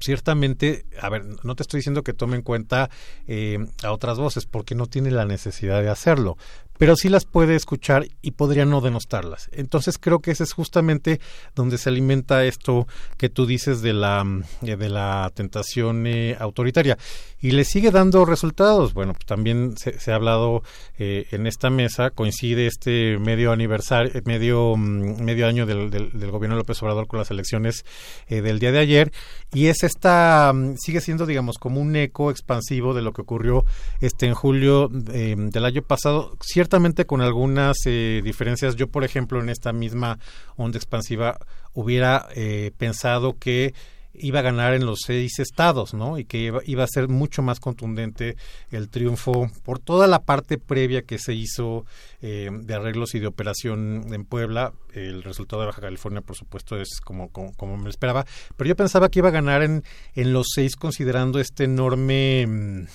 ciertamente, 0.03 0.85
a 1.01 1.09
ver, 1.09 1.25
no 1.43 1.55
te 1.55 1.63
estoy 1.63 1.79
diciendo 1.79 2.03
que 2.03 2.13
tome 2.13 2.37
en 2.37 2.43
cuenta 2.43 2.91
eh, 3.27 3.59
a 3.83 3.93
otras 3.93 4.19
voces, 4.19 4.47
porque 4.47 4.75
no 4.75 4.87
tiene 4.87 5.11
la 5.11 5.25
necesidad 5.25 5.81
de 5.83 5.89
hacerlo, 5.89 6.37
pero 6.79 6.97
sí 6.97 7.09
las 7.09 7.25
puede 7.25 7.55
escuchar 7.55 8.07
y 8.23 8.33
podría 8.33 8.65
no 8.65 8.81
denostarlas. 8.81 9.49
Entonces 9.53 9.99
creo 9.99 10.19
que 10.19 10.33
ese 10.33 10.45
es 10.45 10.53
justamente 10.53 11.21
donde 11.55 11.79
se 11.79 11.91
alimenta 11.91 12.45
esto 12.45 12.87
que 13.19 13.29
tú 13.29 13.47
dices 13.47 13.83
de 13.83 13.93
la, 13.93 14.25
eh, 14.63 14.77
de 14.77 14.89
la 14.89 15.31
tentación 15.35 16.07
eh, 16.07 16.37
autoritaria. 16.39 16.99
Y 17.43 17.51
le 17.51 17.65
sigue 17.65 17.91
dando 17.91 18.25
resultados. 18.25 18.95
Bueno, 18.95 19.13
pues 19.13 19.27
también 19.27 19.75
se, 19.77 20.13
ha 20.13 20.15
hablado 20.15 20.63
eh, 20.99 21.27
en 21.33 21.47
esta 21.47 21.69
mesa, 21.71 22.11
coincide 22.11 22.67
este 22.67 23.19
medio 23.19 23.53
aniversario, 23.53 24.13
medio, 24.25 24.77
mm, 24.77 25.23
medio 25.23 25.47
año 25.47 25.67
del, 25.67 25.91
gobierno 26.31 26.57
de 26.57 26.61
López 26.61 26.83
Obrador 26.83 27.07
con 27.07 27.19
las 27.19 27.31
elecciones 27.31 27.85
del 28.29 28.59
día 28.59 28.73
de 28.73 28.79
ayer, 28.79 29.13
y 29.53 29.67
es 29.67 29.83
esta, 29.83 30.53
mm, 30.55 30.77
sigue 30.79 31.01
siendo, 31.01 31.27
digamos, 31.27 31.59
como 31.59 31.81
un 31.81 31.95
eco 31.97 32.31
expansivo 32.31 32.95
de 32.95 33.03
lo 33.03 33.13
que 33.13 33.23
ocurrió 33.23 33.65
este 34.01 34.27
en 34.27 34.35
julio 34.35 34.89
del 34.89 35.65
año 35.65 35.83
pasado. 35.83 36.37
Cierto 36.41 36.79
con 37.07 37.21
algunas 37.21 37.77
eh, 37.87 38.21
diferencias. 38.25 38.77
Yo, 38.77 38.89
por 38.89 39.05
ejemplo, 39.05 39.41
en 39.41 39.49
esta 39.49 39.73
misma 39.73 40.19
onda 40.57 40.79
expansiva 40.79 41.39
hubiera 41.75 42.29
eh, 42.35 42.71
pensado 42.77 43.37
que 43.39 43.75
iba 44.15 44.41
a 44.41 44.43
ganar 44.43 44.75
en 44.75 44.87
los 44.87 45.01
seis 45.07 45.39
estados, 45.39 45.95
¿no? 45.95 46.19
Y 46.19 46.25
que 46.25 46.53
iba, 46.65 46.85
a 46.85 46.87
ser 46.87 47.09
mucho 47.09 47.43
más 47.43 47.61
contundente 47.61 48.37
el 48.71 48.89
triunfo 48.89 49.51
por 49.63 49.79
toda 49.79 50.07
la 50.07 50.23
parte 50.23 50.59
previa 50.59 51.03
que 51.03 51.19
se 51.19 51.35
hizo 51.35 51.85
eh, 52.21 52.51
de 52.53 52.75
arreglos 52.75 53.15
y 53.15 53.21
de 53.21 53.27
operación 53.27 54.07
en 54.13 54.25
Puebla. 54.25 54.73
El 54.93 55.23
resultado 55.23 55.63
de 55.63 55.67
Baja 55.67 55.81
California, 55.81 56.21
por 56.21 56.37
supuesto, 56.37 56.81
es 56.81 57.01
como, 57.03 57.31
como, 57.31 57.55
como 57.55 57.77
me 57.77 57.91
esperaba. 57.91 58.27
Pero 58.57 58.69
yo 58.69 58.77
pensaba 58.77 59.09
que 59.09 59.21
iba 59.21 59.29
a 59.29 59.33
ganar 59.33 59.63
en, 59.63 59.85
en 60.15 60.33
los 60.33 60.49
seis 60.55 60.77
considerando 60.77 61.41
este 61.41 61.65
enorme 61.65 62.47
mm, 62.47 62.87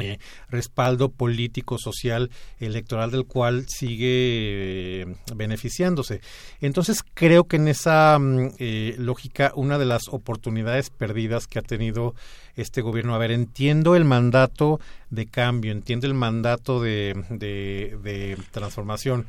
eh, 0.00 0.18
respaldo 0.50 1.08
político, 1.08 1.78
social, 1.78 2.30
electoral 2.58 3.12
del 3.12 3.26
cual 3.26 3.66
sigue 3.68 5.02
eh, 5.02 5.16
beneficiándose. 5.36 6.20
Entonces 6.60 7.04
creo 7.14 7.44
que 7.44 7.56
en 7.56 7.68
esa 7.68 8.18
mm, 8.18 8.54
eh, 8.58 8.96
lógica 8.98 9.52
una 9.54 9.78
de 9.78 9.84
las 9.84 10.08
oportunidades 10.08 10.90
perdidas 10.90 11.46
que 11.46 11.60
ha 11.60 11.62
tenido 11.62 12.16
este 12.56 12.80
gobierno, 12.80 13.14
a 13.14 13.18
ver, 13.18 13.30
entiendo 13.30 13.94
el 13.94 14.04
mandato 14.04 14.80
de 15.10 15.26
cambio, 15.26 15.70
entiendo 15.70 16.08
el 16.08 16.14
mandato 16.14 16.80
de, 16.80 17.14
de 17.30 18.36
transformación, 18.50 19.26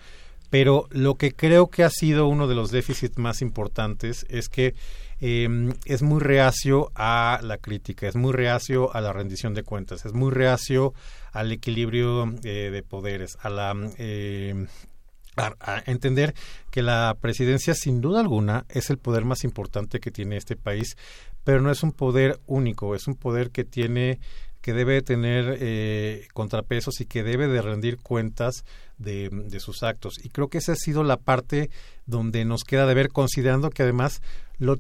pero 0.49 0.87
lo 0.89 1.13
que 1.13 1.31
creo 1.31 1.67
que 1.67 1.83
ha 1.83 1.91
sido 1.91 2.27
uno 2.27 2.47
de 2.47 2.55
los 2.55 2.71
déficits 2.71 3.19
más 3.19 3.43
importantes 3.43 4.25
es 4.29 4.49
que 4.49 4.73
eh, 5.21 5.47
es 5.85 6.01
muy 6.01 6.19
reacio 6.19 6.91
a 6.95 7.39
la 7.41 7.57
crítica, 7.57 8.07
es 8.07 8.15
muy 8.15 8.33
reacio 8.33 8.93
a 8.95 9.01
la 9.01 9.13
rendición 9.13 9.53
de 9.53 9.63
cuentas, 9.63 10.05
es 10.05 10.13
muy 10.13 10.31
reacio 10.31 10.93
al 11.31 11.51
equilibrio 11.51 12.33
eh, 12.43 12.69
de 12.71 12.83
poderes, 12.83 13.37
a 13.41 13.49
la 13.49 13.73
eh, 13.97 14.65
entender 15.85 16.33
que 16.71 16.81
la 16.81 17.15
presidencia 17.19 17.73
sin 17.73 18.01
duda 18.01 18.21
alguna 18.21 18.65
es 18.69 18.89
el 18.89 18.97
poder 18.97 19.25
más 19.25 19.43
importante 19.43 19.99
que 19.99 20.11
tiene 20.11 20.37
este 20.37 20.55
país, 20.55 20.97
pero 21.43 21.61
no 21.61 21.71
es 21.71 21.83
un 21.83 21.91
poder 21.91 22.39
único, 22.47 22.95
es 22.95 23.07
un 23.07 23.15
poder 23.15 23.51
que 23.51 23.63
tiene 23.63 24.19
que 24.61 24.73
debe 24.73 25.03
tener 25.03 25.59
eh, 25.59 26.27
contrapesos 26.33 26.99
y 26.99 27.05
que 27.05 27.21
debe 27.21 27.47
de 27.47 27.61
rendir 27.61 27.99
cuentas 27.99 28.65
de, 28.97 29.29
de, 29.29 29.59
sus 29.59 29.83
actos. 29.83 30.15
Y 30.23 30.29
creo 30.29 30.47
que 30.47 30.57
esa 30.57 30.71
ha 30.71 30.75
sido 30.75 31.03
la 31.03 31.17
parte 31.17 31.69
donde 32.07 32.45
nos 32.45 32.63
queda 32.63 32.87
de 32.87 32.95
ver, 32.95 33.09
considerando 33.09 33.69
que 33.69 33.83
además 33.83 34.23
lo, 34.57 34.77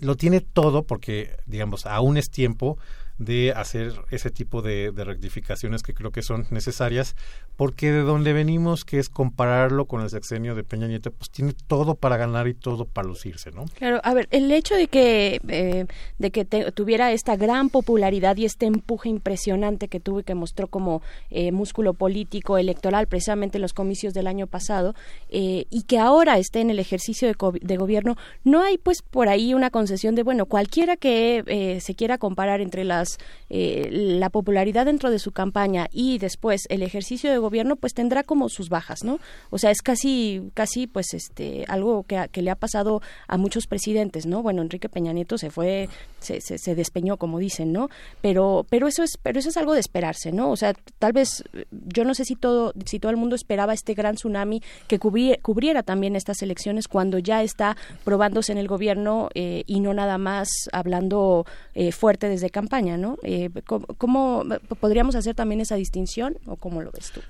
lo 0.00 0.16
tiene 0.16 0.40
todo, 0.40 0.84
porque, 0.84 1.36
digamos, 1.46 1.86
aún 1.86 2.16
es 2.16 2.30
tiempo 2.30 2.78
de 3.18 3.52
hacer 3.52 3.92
ese 4.10 4.30
tipo 4.30 4.62
de, 4.62 4.92
rectificaciones 4.96 5.82
que 5.82 5.94
creo 5.94 6.10
que 6.10 6.22
son 6.22 6.46
necesarias, 6.50 7.16
porque 7.56 7.90
de 7.90 8.02
donde 8.02 8.32
venimos, 8.32 8.84
que 8.84 8.98
es 8.98 9.08
compararlo 9.08 9.86
con 9.86 10.02
el 10.02 10.10
sexenio 10.10 10.54
de 10.54 10.64
Peña 10.64 10.86
Nieto, 10.86 11.10
pues 11.10 11.30
tiene 11.30 11.52
todo 11.66 11.94
para 11.94 12.16
ganar 12.16 12.46
y 12.46 12.54
todo 12.54 12.84
para 12.84 13.08
lucirse, 13.08 13.50
¿no? 13.50 13.64
Claro, 13.76 14.00
a 14.04 14.14
ver, 14.14 14.28
el 14.30 14.50
hecho 14.52 14.74
de 14.76 14.86
que, 14.86 15.40
eh, 15.48 15.86
de 16.18 16.30
que 16.30 16.44
tuviera 16.44 17.12
esta 17.12 17.36
gran 17.36 17.70
popularidad 17.70 18.36
y 18.36 18.44
este 18.44 18.66
empuje 18.66 19.08
impresionante 19.08 19.88
que 19.88 20.00
tuvo 20.00 20.20
y 20.20 20.24
que 20.24 20.34
mostró 20.34 20.68
como 20.68 21.02
eh, 21.30 21.52
músculo 21.52 21.94
político 21.94 22.58
electoral 22.58 23.08
precisamente 23.08 23.58
en 23.58 23.62
los 23.62 23.72
comicios 23.72 24.14
del 24.14 24.26
año 24.26 24.46
pasado, 24.46 24.94
eh, 25.30 25.66
y 25.70 25.82
que 25.82 25.98
ahora 25.98 26.38
esté 26.38 26.60
en 26.60 26.70
el 26.70 26.78
ejercicio 26.78 27.26
de, 27.28 27.34
de, 27.60 27.76
gobierno, 27.76 28.16
no 28.44 28.62
hay 28.62 28.78
pues 28.78 29.02
por 29.02 29.28
ahí 29.28 29.54
una 29.54 29.70
concesión 29.70 30.14
de, 30.14 30.22
bueno, 30.22 30.46
cualquiera 30.46 30.96
que 30.96 31.78
se 31.80 31.94
quiera 31.94 32.18
comparar 32.18 32.60
entre 32.60 32.84
las 32.84 33.07
eh, 33.50 33.88
la 33.90 34.28
popularidad 34.28 34.86
dentro 34.86 35.10
de 35.10 35.18
su 35.18 35.32
campaña 35.32 35.88
y 35.90 36.18
después 36.18 36.66
el 36.68 36.82
ejercicio 36.82 37.30
de 37.30 37.38
gobierno, 37.38 37.76
pues 37.76 37.94
tendrá 37.94 38.22
como 38.22 38.48
sus 38.48 38.68
bajas, 38.68 39.04
¿no? 39.04 39.20
O 39.50 39.58
sea, 39.58 39.70
es 39.70 39.80
casi, 39.80 40.50
casi, 40.54 40.86
pues, 40.86 41.14
este, 41.14 41.64
algo 41.68 42.02
que, 42.02 42.28
que 42.30 42.42
le 42.42 42.50
ha 42.50 42.56
pasado 42.56 43.00
a 43.26 43.38
muchos 43.38 43.66
presidentes, 43.66 44.26
¿no? 44.26 44.42
Bueno, 44.42 44.62
Enrique 44.62 44.88
Peña 44.88 45.12
Nieto 45.12 45.38
se 45.38 45.50
fue, 45.50 45.88
se, 46.20 46.40
se, 46.40 46.74
despeñó, 46.74 47.16
como 47.16 47.38
dicen, 47.38 47.72
¿no? 47.72 47.88
Pero, 48.20 48.66
pero 48.68 48.86
eso 48.86 49.02
es, 49.02 49.16
pero 49.22 49.38
eso 49.38 49.48
es 49.48 49.56
algo 49.56 49.72
de 49.72 49.80
esperarse, 49.80 50.32
¿no? 50.32 50.50
O 50.50 50.56
sea, 50.56 50.74
tal 50.98 51.12
vez, 51.12 51.44
yo 51.70 52.04
no 52.04 52.14
sé 52.14 52.24
si 52.24 52.36
todo, 52.36 52.74
si 52.84 52.98
todo 52.98 53.10
el 53.10 53.16
mundo 53.16 53.34
esperaba 53.34 53.72
este 53.72 53.94
gran 53.94 54.16
tsunami 54.16 54.62
que 54.86 54.98
cubriera, 54.98 55.82
también 55.82 56.16
estas 56.16 56.42
elecciones 56.42 56.88
cuando 56.88 57.18
ya 57.18 57.42
está 57.42 57.76
probándose 58.04 58.52
en 58.52 58.58
el 58.58 58.68
gobierno 58.68 59.28
eh, 59.34 59.64
y 59.66 59.80
no 59.80 59.94
nada 59.94 60.18
más 60.18 60.48
hablando 60.72 61.46
eh, 61.74 61.92
fuerte 61.92 62.28
desde 62.28 62.50
campaña, 62.50 62.96
¿no? 63.00 63.18
Eh, 63.22 63.50
¿cómo, 63.64 64.44
podríamos 64.80 65.14
hacer 65.14 65.34
también 65.34 65.60
esa 65.60 65.76
distinción 65.76 66.36
o 66.46 66.56
cómo 66.56 66.82
lo 66.82 66.90
ves 66.90 67.10
tú? 67.12 67.20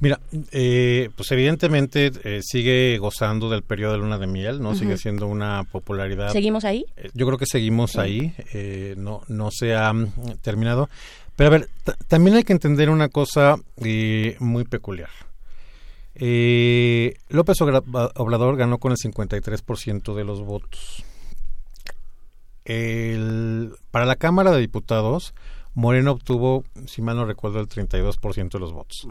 Mira, 0.00 0.20
eh, 0.52 1.10
pues 1.16 1.32
evidentemente 1.32 2.12
eh, 2.22 2.40
sigue 2.42 2.98
gozando 2.98 3.50
del 3.50 3.62
periodo 3.62 3.94
de 3.94 3.98
luna 3.98 4.18
de 4.18 4.28
miel, 4.28 4.62
¿no? 4.62 4.76
Sigue 4.76 4.96
siendo 4.96 5.26
una 5.26 5.64
popularidad. 5.64 6.30
¿Seguimos 6.30 6.64
ahí? 6.64 6.86
yo 7.14 7.26
creo 7.26 7.36
que 7.36 7.46
seguimos 7.46 7.96
ahí, 7.96 8.32
no, 8.96 9.22
no 9.26 9.50
se 9.50 9.74
ha 9.74 9.92
mm, 9.92 10.38
terminado. 10.40 10.88
Pero 11.34 11.48
a 11.48 11.50
ver, 11.50 11.68
también 12.06 12.36
hay 12.36 12.44
que 12.44 12.52
entender 12.52 12.90
una 12.90 13.08
cosa 13.08 13.56
muy 14.38 14.64
peculiar. 14.70 15.10
López 17.28 17.60
Obrador 17.60 18.56
ganó 18.56 18.78
con 18.78 18.92
el 18.92 18.98
53% 18.98 20.14
de 20.14 20.24
los 20.24 20.40
votos 20.42 21.04
el, 22.68 23.72
para 23.90 24.06
la 24.06 24.16
Cámara 24.16 24.52
de 24.52 24.60
Diputados, 24.60 25.34
Moreno 25.74 26.12
obtuvo, 26.12 26.64
si 26.86 27.02
mal 27.02 27.16
no 27.16 27.24
recuerdo, 27.24 27.60
el 27.60 27.68
32% 27.68 28.50
de 28.50 28.58
los 28.58 28.72
votos. 28.72 29.08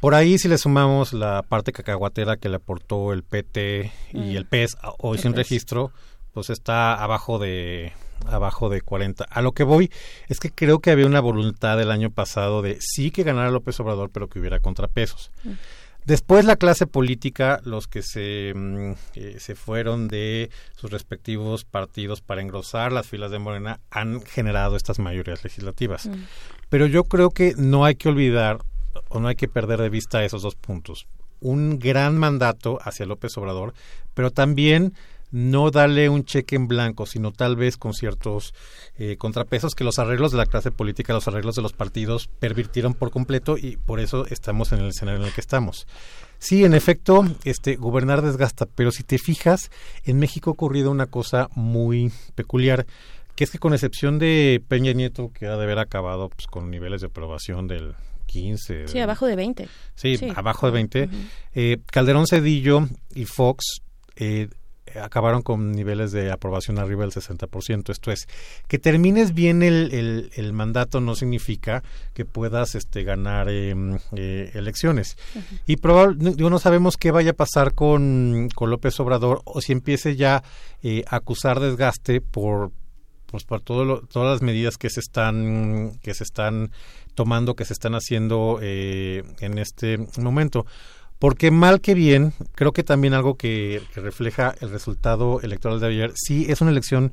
Por 0.00 0.14
ahí, 0.14 0.38
si 0.38 0.48
le 0.48 0.56
sumamos 0.56 1.12
la 1.12 1.42
parte 1.42 1.72
cacahuatera 1.72 2.36
que 2.36 2.48
le 2.48 2.56
aportó 2.56 3.12
el 3.12 3.22
PT 3.22 3.92
y 4.12 4.18
mm. 4.18 4.36
el 4.36 4.46
PES, 4.46 4.76
hoy 4.98 5.18
sin 5.18 5.34
registro, 5.34 5.90
pues 6.32 6.50
está 6.50 6.94
abajo 6.94 7.38
de 7.38 7.92
abajo 8.26 8.68
de 8.68 8.80
40. 8.80 9.24
A 9.24 9.42
lo 9.42 9.52
que 9.52 9.64
voy 9.64 9.90
es 10.28 10.40
que 10.40 10.50
creo 10.50 10.78
que 10.78 10.90
había 10.90 11.06
una 11.06 11.20
voluntad 11.20 11.80
el 11.80 11.90
año 11.90 12.10
pasado 12.10 12.62
de 12.62 12.78
sí 12.80 13.10
que 13.10 13.22
ganara 13.22 13.50
López 13.50 13.78
Obrador, 13.80 14.10
pero 14.10 14.28
que 14.28 14.38
hubiera 14.38 14.60
contrapesos. 14.60 15.30
Después 16.04 16.44
la 16.44 16.56
clase 16.56 16.86
política, 16.86 17.60
los 17.64 17.88
que 17.88 18.02
se, 18.02 18.52
mm, 18.54 18.92
eh, 19.14 19.36
se 19.38 19.54
fueron 19.54 20.06
de 20.08 20.50
sus 20.76 20.90
respectivos 20.90 21.64
partidos 21.64 22.20
para 22.20 22.42
engrosar 22.42 22.92
las 22.92 23.06
filas 23.06 23.30
de 23.30 23.38
Morena, 23.38 23.80
han 23.90 24.20
generado 24.20 24.76
estas 24.76 24.98
mayorías 24.98 25.42
legislativas. 25.44 26.06
Mm. 26.06 26.12
Pero 26.68 26.86
yo 26.86 27.04
creo 27.04 27.30
que 27.30 27.54
no 27.56 27.86
hay 27.86 27.94
que 27.94 28.10
olvidar 28.10 28.58
o 29.08 29.18
no 29.18 29.28
hay 29.28 29.34
que 29.34 29.48
perder 29.48 29.80
de 29.80 29.88
vista 29.88 30.24
esos 30.24 30.42
dos 30.42 30.56
puntos. 30.56 31.06
Un 31.40 31.78
gran 31.78 32.18
mandato 32.18 32.78
hacia 32.82 33.06
López 33.06 33.36
Obrador, 33.38 33.72
pero 34.12 34.30
también 34.30 34.94
no 35.34 35.72
darle 35.72 36.08
un 36.08 36.24
cheque 36.24 36.54
en 36.54 36.68
blanco, 36.68 37.06
sino 37.06 37.32
tal 37.32 37.56
vez 37.56 37.76
con 37.76 37.92
ciertos 37.92 38.54
eh, 38.96 39.16
contrapesos 39.16 39.74
que 39.74 39.82
los 39.82 39.98
arreglos 39.98 40.30
de 40.30 40.38
la 40.38 40.46
clase 40.46 40.70
política, 40.70 41.12
los 41.12 41.26
arreglos 41.26 41.56
de 41.56 41.62
los 41.62 41.72
partidos 41.72 42.28
pervirtieron 42.38 42.94
por 42.94 43.10
completo 43.10 43.58
y 43.58 43.76
por 43.76 43.98
eso 43.98 44.26
estamos 44.26 44.70
en 44.70 44.78
el 44.78 44.90
escenario 44.90 45.20
en 45.20 45.26
el 45.26 45.34
que 45.34 45.40
estamos. 45.40 45.88
Sí, 46.38 46.64
en 46.64 46.72
efecto, 46.72 47.24
este 47.42 47.74
gobernar 47.74 48.22
desgasta, 48.22 48.66
pero 48.66 48.92
si 48.92 49.02
te 49.02 49.18
fijas, 49.18 49.72
en 50.04 50.20
México 50.20 50.50
ha 50.50 50.52
ocurrido 50.52 50.92
una 50.92 51.06
cosa 51.06 51.48
muy 51.56 52.12
peculiar, 52.36 52.86
que 53.34 53.42
es 53.42 53.50
que 53.50 53.58
con 53.58 53.74
excepción 53.74 54.20
de 54.20 54.62
Peña 54.68 54.92
Nieto, 54.92 55.32
que 55.34 55.46
ha 55.46 55.56
de 55.56 55.64
haber 55.64 55.80
acabado 55.80 56.28
pues, 56.28 56.46
con 56.46 56.70
niveles 56.70 57.00
de 57.00 57.08
aprobación 57.08 57.66
del 57.66 57.96
15. 58.26 58.86
Sí, 58.86 59.00
abajo 59.00 59.26
de 59.26 59.34
20. 59.34 59.68
Sí, 59.96 60.16
abajo 60.36 60.66
de 60.66 60.72
20. 60.72 61.08
Eh, 61.56 61.78
Calderón 61.86 62.28
Cedillo 62.28 62.86
y 63.16 63.24
Fox 63.24 63.80
eh, 64.14 64.48
acabaron 65.02 65.42
con 65.42 65.72
niveles 65.72 66.12
de 66.12 66.30
aprobación 66.30 66.78
arriba 66.78 67.02
del 67.02 67.10
60%. 67.12 67.90
Esto 67.90 68.10
es, 68.12 68.28
que 68.68 68.78
termines 68.78 69.34
bien 69.34 69.62
el, 69.62 70.30
el, 70.34 70.52
mandato 70.52 71.00
no 71.00 71.14
significa 71.14 71.82
que 72.12 72.24
puedas 72.24 72.74
este, 72.74 73.02
ganar 73.02 73.48
em, 73.48 73.98
eh, 74.16 74.50
elecciones. 74.54 75.16
Y 75.66 75.76
probablemente 75.76 76.42
no 76.42 76.58
sabemos 76.58 76.96
qué 76.96 77.10
vaya 77.10 77.32
a 77.32 77.34
pasar 77.34 77.74
con, 77.74 78.48
con 78.54 78.70
López 78.70 78.98
Obrador 79.00 79.42
o 79.44 79.60
si 79.60 79.72
empiece 79.72 80.16
ya 80.16 80.42
eh, 80.82 81.02
a 81.08 81.16
acusar 81.16 81.60
desgaste 81.60 82.20
por 82.20 82.70
pues 83.26 83.42
por 83.42 83.60
todo 83.60 83.84
lo- 83.84 84.00
todas 84.02 84.34
las 84.34 84.42
medidas 84.42 84.76
que 84.78 84.90
se 84.90 85.00
están 85.00 85.98
que 86.04 86.14
se 86.14 86.22
están 86.22 86.70
tomando, 87.14 87.54
que 87.56 87.64
se 87.64 87.72
están 87.72 87.94
haciendo 87.96 88.60
eh, 88.62 89.24
en 89.40 89.58
este 89.58 89.98
momento. 90.18 90.66
Porque 91.18 91.50
mal 91.50 91.80
que 91.80 91.94
bien, 91.94 92.32
creo 92.54 92.72
que 92.72 92.82
también 92.82 93.14
algo 93.14 93.36
que, 93.36 93.82
que 93.94 94.00
refleja 94.00 94.54
el 94.60 94.70
resultado 94.70 95.40
electoral 95.40 95.80
de 95.80 95.86
ayer, 95.86 96.12
sí 96.14 96.46
es 96.48 96.60
una 96.60 96.70
elección 96.70 97.12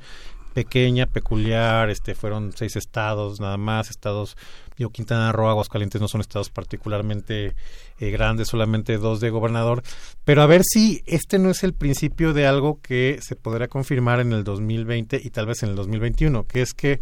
pequeña, 0.54 1.06
peculiar, 1.06 1.90
este 1.90 2.16
fueron 2.16 2.52
seis 2.56 2.76
estados 2.76 3.40
nada 3.40 3.58
más, 3.58 3.90
estados, 3.90 4.38
digo, 4.78 4.90
Quintana 4.90 5.32
Roo, 5.32 5.50
Aguascalientes 5.50 6.02
no 6.02 6.08
son 6.08 6.22
estados 6.22 6.50
particularmente 6.50 7.56
eh, 8.00 8.12
grandes, 8.12 8.50
solamente 8.50 8.98
dos 8.98 9.20
de 9.20 9.30
gobernador, 9.30 9.84
pero 10.26 10.42
a 10.42 10.46
ver 10.48 10.64
si 10.64 11.02
este 11.06 11.40
no 11.40 11.50
es 11.50 11.64
el 11.64 11.74
principio 11.74 12.34
de 12.34 12.48
algo 12.48 12.80
que 12.82 13.20
se 13.22 13.36
podrá 13.36 13.68
confirmar 13.68 14.20
en 14.20 14.34
el 14.34 14.44
2020 14.44 15.22
y 15.24 15.30
tal 15.30 15.46
vez 15.46 15.64
en 15.64 15.70
el 15.70 15.76
2021, 15.76 16.46
que 16.46 16.62
es 16.62 16.74
que 16.74 17.00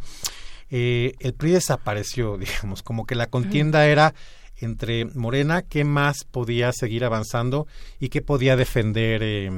eh, 0.69 1.13
el 1.19 1.33
PRI 1.33 1.51
desapareció, 1.51 2.37
digamos, 2.37 2.83
como 2.83 3.05
que 3.05 3.15
la 3.15 3.27
contienda 3.27 3.87
era 3.87 4.13
entre 4.61 5.05
Morena, 5.05 5.61
qué 5.63 5.83
más 5.83 6.23
podía 6.23 6.71
seguir 6.73 7.05
avanzando 7.05 7.67
y 7.99 8.09
qué 8.09 8.21
podía 8.21 8.55
defender 8.55 9.21
eh, 9.23 9.49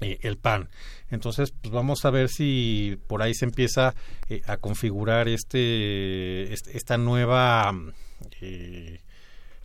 eh, 0.00 0.18
el 0.22 0.36
PAN. 0.36 0.68
Entonces, 1.10 1.52
pues 1.60 1.72
vamos 1.72 2.04
a 2.04 2.10
ver 2.10 2.28
si 2.28 2.98
por 3.06 3.22
ahí 3.22 3.34
se 3.34 3.44
empieza 3.44 3.94
eh, 4.28 4.42
a 4.46 4.56
configurar 4.58 5.28
este, 5.28 6.52
esta 6.52 6.96
nueva 6.98 7.74
eh, 8.40 9.00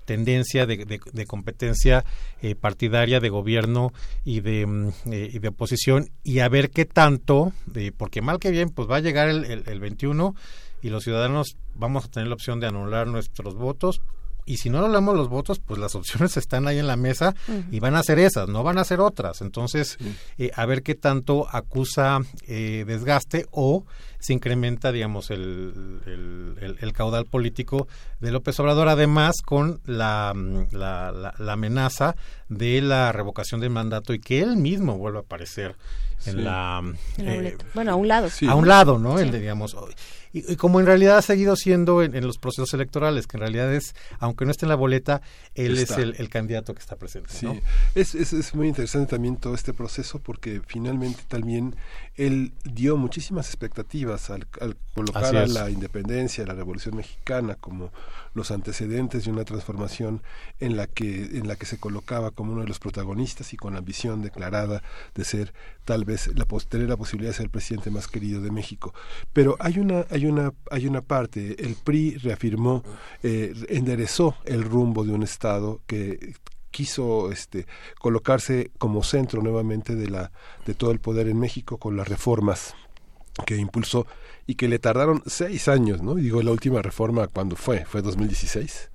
tendencia 0.06 0.66
de, 0.66 0.77
de- 0.85 1.00
de 1.14 1.25
competencia 1.25 2.03
eh, 2.42 2.53
partidaria 2.56 3.19
de 3.19 3.30
gobierno 3.30 3.92
y 4.24 4.42
de, 4.42 4.61
eh, 5.11 5.30
y 5.34 5.40
de 5.40 5.48
oposición 5.48 6.09
y 6.24 6.40
a 6.40 6.50
ver 6.50 6.69
qué 6.69 6.85
tanto, 6.85 7.53
porque 7.98 8.22
mal 8.22 8.40
que 8.40 8.51
bien, 8.51 8.69
pues 8.69 8.90
va 8.90 8.98
a 8.98 9.01
llegar 9.01 9.30
el, 9.30 9.45
el, 9.45 9.64
el 9.67 9.80
21 9.80 10.35
y 10.84 10.90
los 10.90 11.03
ciudadanos 11.03 11.58
vamos 11.74 12.06
a 12.06 12.09
tener 12.09 12.27
la 12.27 12.35
opción 12.35 12.59
de 12.59 12.67
anular 12.67 13.08
nuestros 13.08 13.56
votos. 13.56 14.01
Y 14.46 14.58
si 14.58 14.70
no 14.70 14.78
anulamos 14.80 15.16
los 15.16 15.28
votos, 15.30 15.60
pues 15.60 15.80
las 15.80 15.96
opciones 15.96 16.38
están 16.38 16.68
ahí 16.68 16.78
en 16.80 16.88
la 16.88 16.96
mesa 16.98 17.34
y 17.72 17.80
van 17.80 17.96
a 17.96 18.04
ser 18.04 18.20
esas, 18.20 18.48
no 18.48 18.62
van 18.64 18.78
a 18.78 18.84
ser 18.84 19.00
otras. 19.00 19.42
Entonces, 19.42 19.98
eh, 20.38 20.52
a 20.56 20.66
ver 20.66 20.84
qué 20.84 20.94
tanto 20.96 21.48
acusa 21.52 22.20
eh, 22.48 22.84
desgaste 22.88 23.48
o 23.52 23.86
se 24.20 24.34
incrementa, 24.34 24.92
digamos, 24.92 25.30
el, 25.32 26.02
el- 26.06 26.56
el- 26.62 26.78
el 26.80 26.94
caudal 26.94 27.26
político 27.26 27.88
de 28.20 28.32
López 28.32 28.60
Obrador, 28.60 28.88
además 28.90 29.36
con 29.46 29.82
la, 29.86 30.34
mm, 30.36 30.68
la, 30.76 31.12
la- 31.12 31.34
la 31.38 31.54
amenaza 31.54 32.16
de 32.50 32.82
la 32.82 33.12
revocación 33.12 33.62
del 33.62 33.70
mandato 33.70 34.14
y 34.14 34.20
que 34.20 34.42
él 34.42 34.58
mismo 34.58 34.98
vuelva 34.98 35.20
a 35.20 35.24
aparecer 35.24 35.76
Sí. 36.18 36.30
en 36.32 36.44
la... 36.44 36.82
En 37.18 37.26
la 37.26 37.34
eh, 37.34 37.35
boleta. 37.38 37.66
bueno, 37.74 37.92
a 37.92 37.95
un 37.95 38.08
lado. 38.08 38.30
a 38.48 38.56
un 38.56 38.68
lado, 38.68 39.00
¿no? 39.00 39.18
Sí. 39.18 39.24
El 39.24 39.32
de, 39.32 39.40
digamos, 39.40 39.76
y, 40.34 40.52
y 40.52 40.56
como 40.58 40.82
en 40.82 40.85
realidad 40.85 41.18
ha 41.18 41.22
seguido 41.22 41.56
siendo 41.56 42.03
en, 42.03 42.14
en 42.16 42.27
los 42.27 42.38
procesos 42.38 42.74
electorales, 42.74 43.26
que 43.26 43.38
en 43.38 43.42
realidad 43.42 43.74
es, 43.74 43.95
aunque 44.19 44.44
no 44.44 44.52
esté 44.52 44.66
en 44.66 44.69
la 44.69 44.76
boleta, 44.76 45.22
él 45.53 45.77
Está. 45.77 45.94
es 45.94 46.00
el, 46.00 46.16
el 46.18 46.30
candidato 46.30 46.74
que 46.74 46.80
está 46.82 46.98
presente, 46.98 47.30
Sí, 47.32 47.45
¿no? 47.45 47.58
es, 47.95 48.16
es, 48.16 48.34
es 48.34 48.53
muy 48.53 48.68
interesante 48.68 49.11
también 49.11 49.38
todo 49.38 49.56
este 49.56 49.74
proceso 49.74 50.19
porque 50.19 50.61
finalmente 50.68 51.22
también 51.30 51.76
él 52.18 52.53
dio 52.64 52.95
muchísimas 52.95 53.48
expectativas 53.48 54.30
al, 54.30 54.48
al 54.61 54.77
colocar 54.94 55.35
a 55.35 55.48
la 55.48 55.69
independencia, 55.69 56.44
a 56.44 56.48
la 56.48 56.53
Revolución 56.53 56.95
Mexicana 56.95 57.56
como 57.56 57.92
los 58.34 58.52
antecedentes 58.52 59.26
de 59.26 59.32
una 59.32 59.44
transformación 59.44 60.22
en 60.60 60.77
la 60.77 60.88
que 60.88 61.38
en 61.38 61.48
la 61.48 61.56
que 61.56 61.66
se 61.66 61.77
colocaba 61.77 62.32
como 62.32 62.53
uno 62.53 62.61
de 62.61 62.68
los 62.68 62.80
protagonistas 62.80 63.53
y 63.53 63.58
con 63.58 63.74
la 63.74 63.80
ambición 63.80 64.22
declarada 64.22 64.82
de 65.14 65.26
ser 65.26 65.53
tal 65.84 66.06
vez 66.06 66.27
la 66.35 66.45
tener 66.69 66.90
la 66.90 66.98
posibilidad 66.98 67.32
de 67.32 67.38
ser 67.38 67.45
el 67.45 67.52
presidente 67.52 67.92
más 67.92 68.08
querido 68.08 68.42
de 68.42 68.52
México. 68.52 68.94
Pero 69.34 69.58
hay 69.60 69.80
una 69.80 70.06
hay 70.10 70.26
una 70.26 70.53
hay 70.72 70.88
una 70.88 71.02
parte 71.02 71.64
el 71.66 71.76
PRI 71.76 72.18
reafirmó 72.18 72.84
eh, 73.24 73.53
enderezó 73.69 74.35
el 74.45 74.64
rumbo 74.64 75.03
de 75.03 75.11
un 75.11 75.24
estado 75.24 75.82
que 75.85 76.35
quiso 76.76 77.32
este 77.32 77.68
colocarse 78.00 78.70
como 78.78 79.02
centro 79.02 79.42
nuevamente 79.42 79.95
de 79.95 80.10
la 80.10 80.34
de 80.66 80.74
todo 80.74 80.92
el 80.92 81.00
poder 81.00 81.30
en 81.30 81.40
México 81.40 81.78
con 81.78 81.95
las 81.95 82.10
reformas 82.10 82.76
que 83.45 83.56
impulsó 83.56 84.06
y 84.45 84.56
que 84.56 84.68
le 84.68 84.78
tardaron 84.78 85.24
seis 85.26 85.70
años, 85.70 86.02
¿no? 86.02 86.16
Digo, 86.16 86.44
la 86.44 86.52
última 86.52 86.82
reforma, 86.82 87.28
¿cuándo 87.28 87.56
fue? 87.56 87.86
¿Fue 87.86 88.02
2016? 88.02 88.92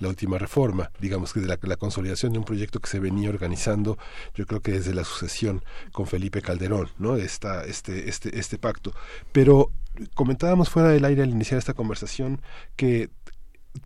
La 0.00 0.08
última 0.08 0.36
reforma, 0.36 0.90
digamos 1.00 1.32
que 1.32 1.40
de 1.40 1.46
la, 1.46 1.58
la 1.62 1.76
consolidación 1.76 2.32
de 2.32 2.38
un 2.38 2.44
proyecto 2.44 2.80
que 2.80 2.90
se 2.90 3.00
venía 3.00 3.30
organizando, 3.30 3.96
yo 4.34 4.46
creo 4.46 4.60
que 4.60 4.72
desde 4.72 4.92
la 4.92 5.04
sucesión 5.04 5.64
con 5.90 6.06
Felipe 6.06 6.42
Calderón, 6.42 6.90
¿no? 6.98 7.16
Esta, 7.16 7.64
este, 7.64 8.10
este, 8.10 8.38
este 8.38 8.58
pacto. 8.58 8.92
Pero 9.32 9.70
comentábamos 10.14 10.68
fuera 10.68 10.90
del 10.90 11.06
aire 11.06 11.22
al 11.22 11.30
iniciar 11.30 11.58
esta 11.58 11.74
conversación 11.74 12.42
que 12.76 13.08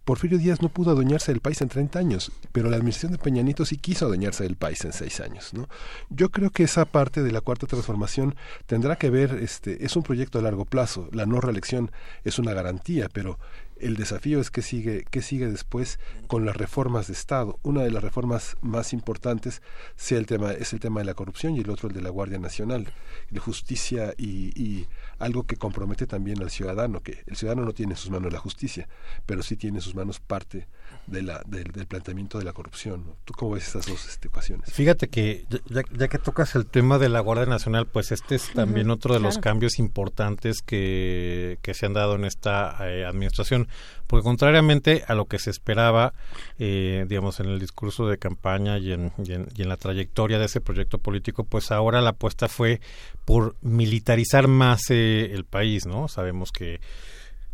Porfirio 0.05 0.39
Díaz 0.39 0.63
no 0.63 0.69
pudo 0.69 0.93
adueñarse 0.93 1.33
del 1.33 1.41
país 1.41 1.61
en 1.61 1.69
30 1.69 1.99
años, 1.99 2.33
pero 2.53 2.71
la 2.71 2.77
administración 2.77 3.13
de 3.13 3.19
Peña 3.19 3.43
Nieto 3.43 3.65
sí 3.65 3.77
quiso 3.77 4.07
adueñarse 4.07 4.45
del 4.45 4.57
país 4.57 4.85
en 4.85 4.93
6 4.93 5.21
años, 5.21 5.55
¿no? 5.55 5.69
Yo 6.11 6.31
creo 6.31 6.51
que 6.51 6.65
esa 6.65 6.85
parte 6.85 7.23
de 7.23 7.33
la 7.33 7.41
cuarta 7.41 7.67
transformación 7.67 8.37
tendrá 8.67 8.97
que 8.97 9.11
ver, 9.11 9.35
este, 9.43 9.85
es 9.85 9.97
un 9.97 10.03
proyecto 10.03 10.39
a 10.39 10.43
largo 10.43 10.65
plazo, 10.65 11.09
la 11.13 11.27
no 11.27 11.41
reelección 11.41 11.91
es 12.25 12.39
una 12.39 12.53
garantía, 12.53 13.09
pero 13.13 13.39
el 13.79 13.97
desafío 13.97 14.41
es 14.41 14.51
que 14.51 14.63
sigue, 14.63 15.05
que 15.11 15.23
sigue 15.23 15.51
después 15.51 15.99
con 16.29 16.47
las 16.47 16.57
reformas 16.57 17.09
de 17.09 17.13
Estado. 17.13 17.59
Una 17.63 17.83
de 17.83 17.91
las 17.91 18.03
reformas 18.03 18.57
más 18.63 18.93
importantes 18.93 19.61
sea 19.97 20.19
el 20.19 20.27
tema, 20.27 20.53
es 20.53 20.73
el 20.73 20.81
tema 20.81 21.01
de 21.01 21.07
la 21.07 21.15
corrupción 21.15 21.55
y 21.55 21.61
el 21.61 21.71
otro 21.71 21.89
el 21.89 21.95
de 21.95 22.01
la 22.01 22.11
Guardia 22.11 22.39
Nacional, 22.39 22.93
de 23.31 23.39
justicia 23.39 24.15
y 24.17 24.87
algo 25.19 25.45
que 25.45 25.57
compromete 25.57 26.07
también 26.07 26.43
al 26.43 26.51
ciudadano, 26.51 27.01
que 27.01 27.23
el 27.27 27.37
ciudadano 27.37 27.65
no 27.67 27.73
tiene 27.73 27.93
en 27.93 27.97
sus 27.97 28.11
manos 28.11 28.33
la 28.33 28.39
justicia, 28.39 28.89
pero 29.25 29.43
sí 29.43 29.57
tiene 29.57 29.79
en 29.79 29.83
sus 29.83 29.95
manos 29.95 30.21
parte 30.21 30.67
de 31.07 31.23
la, 31.23 31.43
del, 31.47 31.65
del 31.73 31.87
planteamiento 31.87 32.39
de 32.39 32.45
la 32.45 32.53
corrupción. 32.53 33.05
¿no? 33.07 33.17
¿Tú 33.25 33.33
cómo 33.35 33.53
ves 33.53 33.69
esas 33.69 33.87
dos 33.87 34.07
este, 34.09 34.29
ecuaciones? 34.29 34.73
Fíjate 34.73 35.09
que 35.09 35.47
ya- 35.69 36.09
que 36.09 36.19
tocas 36.19 36.55
el 36.55 36.67
tema 36.67 36.99
de 36.99 37.09
la 37.09 37.21
Guardia 37.21 37.47
Nacional, 37.47 37.87
pues 37.87 38.13
este 38.13 38.35
es 38.35 38.53
también 38.53 38.91
otro 38.91 39.15
de 39.15 39.21
los 39.21 39.39
cambios 39.39 39.79
importantes 39.79 40.63
que, 40.63 41.59
que 41.63 41.75
se 41.75 41.87
han 41.87 41.93
dado 41.95 42.15
en 42.17 42.25
esta 42.25 42.77
eh, 42.89 43.05
administración, 43.05 43.69
porque 44.07 44.25
contrariamente 44.25 45.05
a 45.07 45.15
lo 45.15 45.27
que 45.27 45.39
se 45.39 45.51
esperaba, 45.51 46.13
eh, 46.59 47.05
digamos, 47.09 47.41
en 47.41 47.47
el 47.47 47.59
discurso 47.59 48.07
de 48.07 48.19
campaña 48.19 48.79
y 48.79 48.93
en, 48.93 49.13
y 49.25 49.33
en, 49.33 49.49
y 49.57 49.63
en 49.63 49.69
la 49.69 49.77
trayectoria 49.77 50.39
de 50.39 50.47
ese 50.47 50.61
proyecto 50.61 50.99
político, 50.99 51.45
pues 51.45 51.71
ahora 51.71 52.01
la 52.01 52.11
apuesta 52.11 52.49
fue 52.49 52.81
por 53.25 53.57
militarizar 53.63 54.49
más 54.49 54.91
eh, 54.91 55.33
el 55.33 55.45
país, 55.45 55.87
¿no? 55.87 56.09
Sabemos 56.09 56.53
que 56.53 56.81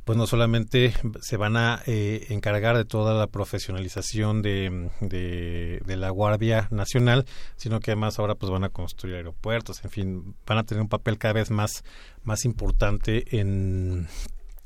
pues 0.04 0.18
no 0.18 0.26
solamente 0.26 0.92
se 1.20 1.36
van 1.36 1.56
a 1.56 1.82
eh, 1.86 2.26
encargar 2.30 2.76
de 2.76 2.84
toda 2.84 3.14
la 3.14 3.28
profesionalización 3.28 4.42
de, 4.42 4.90
de, 5.00 5.80
de 5.84 5.96
la 5.96 6.10
Guardia 6.10 6.66
Nacional, 6.70 7.24
sino 7.56 7.80
que 7.80 7.92
además 7.92 8.18
ahora 8.18 8.34
pues 8.34 8.50
van 8.50 8.64
a 8.64 8.68
construir 8.68 9.16
aeropuertos, 9.16 9.84
en 9.84 9.90
fin, 9.90 10.34
van 10.46 10.58
a 10.58 10.64
tener 10.64 10.82
un 10.82 10.88
papel 10.88 11.18
cada 11.18 11.34
vez 11.34 11.50
más, 11.50 11.84
más 12.24 12.44
importante 12.44 13.38
en, 13.38 14.08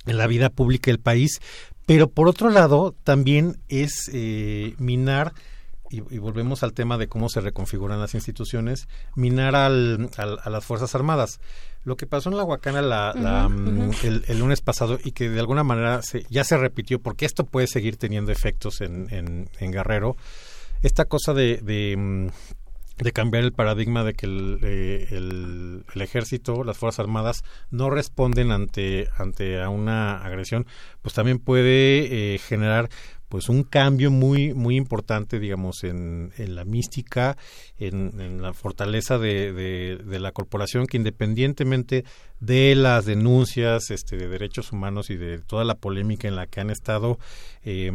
en 0.06 0.18
la 0.18 0.26
vida 0.26 0.48
pública 0.48 0.90
del 0.90 1.00
país. 1.00 1.40
Pero 1.86 2.08
por 2.10 2.28
otro 2.28 2.50
lado, 2.50 2.94
también 3.04 3.58
es 3.68 4.10
eh, 4.12 4.74
minar 4.78 5.32
y, 5.88 5.98
y 6.14 6.18
volvemos 6.18 6.64
al 6.64 6.72
tema 6.72 6.98
de 6.98 7.06
cómo 7.06 7.28
se 7.28 7.40
reconfiguran 7.40 8.00
las 8.00 8.14
instituciones, 8.14 8.88
minar 9.14 9.54
al, 9.54 10.10
al- 10.16 10.38
a 10.42 10.50
las 10.50 10.64
Fuerzas 10.64 10.94
Armadas. 10.96 11.38
Lo 11.84 11.96
que 11.96 12.06
pasó 12.08 12.28
en 12.28 12.36
la 12.36 12.42
Huacana 12.42 12.82
la, 12.82 13.14
mm, 13.48 13.90
el, 14.02 14.24
el 14.26 14.38
lunes 14.40 14.60
pasado 14.62 14.98
y 15.04 15.12
que 15.12 15.30
de 15.30 15.38
alguna 15.38 15.62
manera 15.62 16.02
se- 16.02 16.26
ya 16.28 16.42
se 16.42 16.56
repitió, 16.56 16.98
porque 17.00 17.24
esto 17.24 17.44
puede 17.44 17.68
seguir 17.68 17.96
teniendo 17.96 18.32
efectos 18.32 18.80
en, 18.80 19.06
en, 19.14 19.48
en 19.60 19.70
Guerrero, 19.70 20.16
esta 20.82 21.04
cosa 21.04 21.32
de, 21.34 21.58
de, 21.58 21.96
mm, 21.96 22.26
de 22.98 23.12
cambiar 23.12 23.44
el 23.44 23.52
paradigma 23.52 24.04
de 24.04 24.14
que 24.14 24.26
el, 24.26 24.58
eh, 24.62 25.08
el, 25.10 25.84
el 25.94 26.02
ejército, 26.02 26.64
las 26.64 26.78
fuerzas 26.78 27.00
armadas 27.00 27.44
no 27.70 27.90
responden 27.90 28.50
ante 28.50 29.08
ante 29.18 29.62
a 29.62 29.68
una 29.68 30.24
agresión, 30.24 30.66
pues 31.02 31.14
también 31.14 31.38
puede 31.38 32.34
eh, 32.34 32.38
generar 32.38 32.88
pues 33.28 33.48
un 33.48 33.64
cambio 33.64 34.10
muy 34.10 34.54
muy 34.54 34.76
importante 34.76 35.40
digamos 35.40 35.82
en, 35.82 36.32
en 36.38 36.54
la 36.54 36.64
mística 36.64 37.36
en, 37.76 38.20
en 38.20 38.40
la 38.40 38.52
fortaleza 38.52 39.18
de, 39.18 39.52
de, 39.52 39.96
de 39.96 40.20
la 40.20 40.30
corporación 40.30 40.86
que 40.86 40.96
independientemente 40.96 42.04
de 42.38 42.74
las 42.76 43.04
denuncias 43.04 43.90
este 43.90 44.16
de 44.16 44.28
derechos 44.28 44.70
humanos 44.70 45.10
y 45.10 45.16
de 45.16 45.38
toda 45.40 45.64
la 45.64 45.74
polémica 45.74 46.28
en 46.28 46.36
la 46.36 46.46
que 46.46 46.60
han 46.60 46.70
estado 46.70 47.18
eh, 47.64 47.90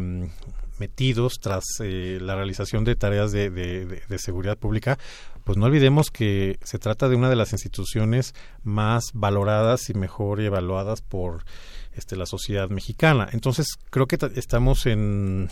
metidos 0.84 1.40
tras 1.40 1.64
eh, 1.80 2.18
la 2.22 2.36
realización 2.36 2.84
de 2.84 2.96
tareas 2.96 3.32
de, 3.32 3.50
de- 3.50 4.18
seguridad 4.18 4.58
pública, 4.58 4.98
pues 5.46 5.58
no 5.58 5.66
olvidemos 5.66 6.10
que 6.12 6.58
se 6.64 6.78
trata 6.80 7.08
de 7.10 7.16
una 7.16 7.30
de 7.30 7.36
las 7.36 7.52
instituciones 7.54 8.34
más 8.64 9.04
valoradas 9.14 9.90
y 9.90 9.94
mejor 9.94 10.42
evaluadas 10.42 11.02
por 11.02 11.44
este, 11.96 12.16
la 12.16 12.26
sociedad 12.26 12.70
mexicana. 12.70 13.28
Entonces, 13.32 13.66
creo 13.90 14.06
que 14.08 14.18
ta- 14.18 14.32
estamos 14.36 14.86
en, 14.86 15.50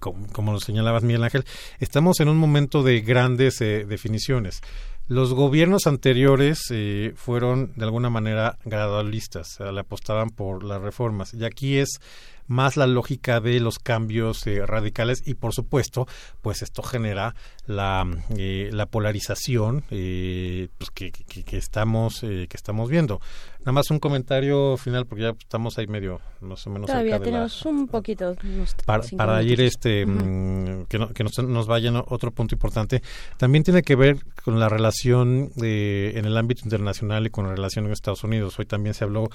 como, 0.00 0.26
como 0.32 0.52
lo 0.52 0.60
señalabas 0.60 1.02
Miguel 1.02 1.24
Ángel, 1.24 1.44
estamos 1.80 2.20
en 2.20 2.28
un 2.28 2.36
momento 2.38 2.82
de 2.82 3.00
grandes 3.00 3.60
eh, 3.60 3.84
definiciones. 3.86 4.60
los 5.08 5.32
gobiernos 5.34 5.86
anteriores 5.86 6.58
eh, 6.70 7.12
fueron 7.14 7.72
de 7.76 7.84
alguna 7.84 8.10
manera 8.10 8.58
gradualistas, 8.64 9.58
le 9.60 9.80
apostaban 9.80 10.30
por 10.30 10.64
las 10.64 10.80
reformas. 10.82 11.32
Y 11.34 11.44
aquí 11.44 11.78
es 11.78 12.00
más 12.46 12.76
la 12.76 12.86
lógica 12.86 13.40
de 13.40 13.60
los 13.60 13.78
cambios 13.78 14.46
eh, 14.46 14.64
radicales 14.64 15.22
y 15.26 15.34
por 15.34 15.52
supuesto 15.52 16.06
pues 16.42 16.62
esto 16.62 16.82
genera 16.82 17.34
la, 17.66 18.06
eh, 18.36 18.70
la 18.72 18.86
polarización 18.86 19.84
eh, 19.90 20.68
pues 20.78 20.90
que, 20.90 21.10
que, 21.10 21.56
estamos 21.56 22.20
que 22.20 22.48
estamos 22.52 22.90
viendo. 22.90 23.20
Nada 23.60 23.72
más 23.72 23.90
un 23.90 23.98
comentario 23.98 24.76
final 24.76 25.06
porque 25.06 25.24
ya 25.24 25.30
estamos 25.30 25.76
ahí 25.78 25.86
medio 25.86 26.20
más 26.40 26.66
o 26.66 26.70
menos 26.70 26.86
todavía 26.86 27.18
tenemos 27.18 27.64
un 27.64 27.88
poquito 27.88 28.36
para, 28.84 29.02
para 29.16 29.42
ir 29.42 29.60
este 29.60 30.06
mm, 30.06 30.84
que, 30.88 30.98
no, 30.98 31.08
que 31.08 31.24
nos, 31.24 31.38
nos 31.38 31.66
vaya 31.66 31.92
otro 32.08 32.30
punto 32.30 32.54
importante. 32.54 33.02
También 33.36 33.64
tiene 33.64 33.82
que 33.82 33.96
ver 33.96 34.18
con 34.44 34.60
la 34.60 34.68
relación 34.68 35.50
en 35.56 36.24
el 36.24 36.36
ámbito 36.36 36.62
internacional 36.64 37.26
y 37.26 37.30
con 37.30 37.46
la 37.46 37.54
relación 37.54 37.86
en 37.86 37.92
Estados 37.92 38.24
Unidos. 38.24 38.58
Hoy 38.58 38.66
también 38.66 38.94
se 38.94 39.04
habló 39.04 39.28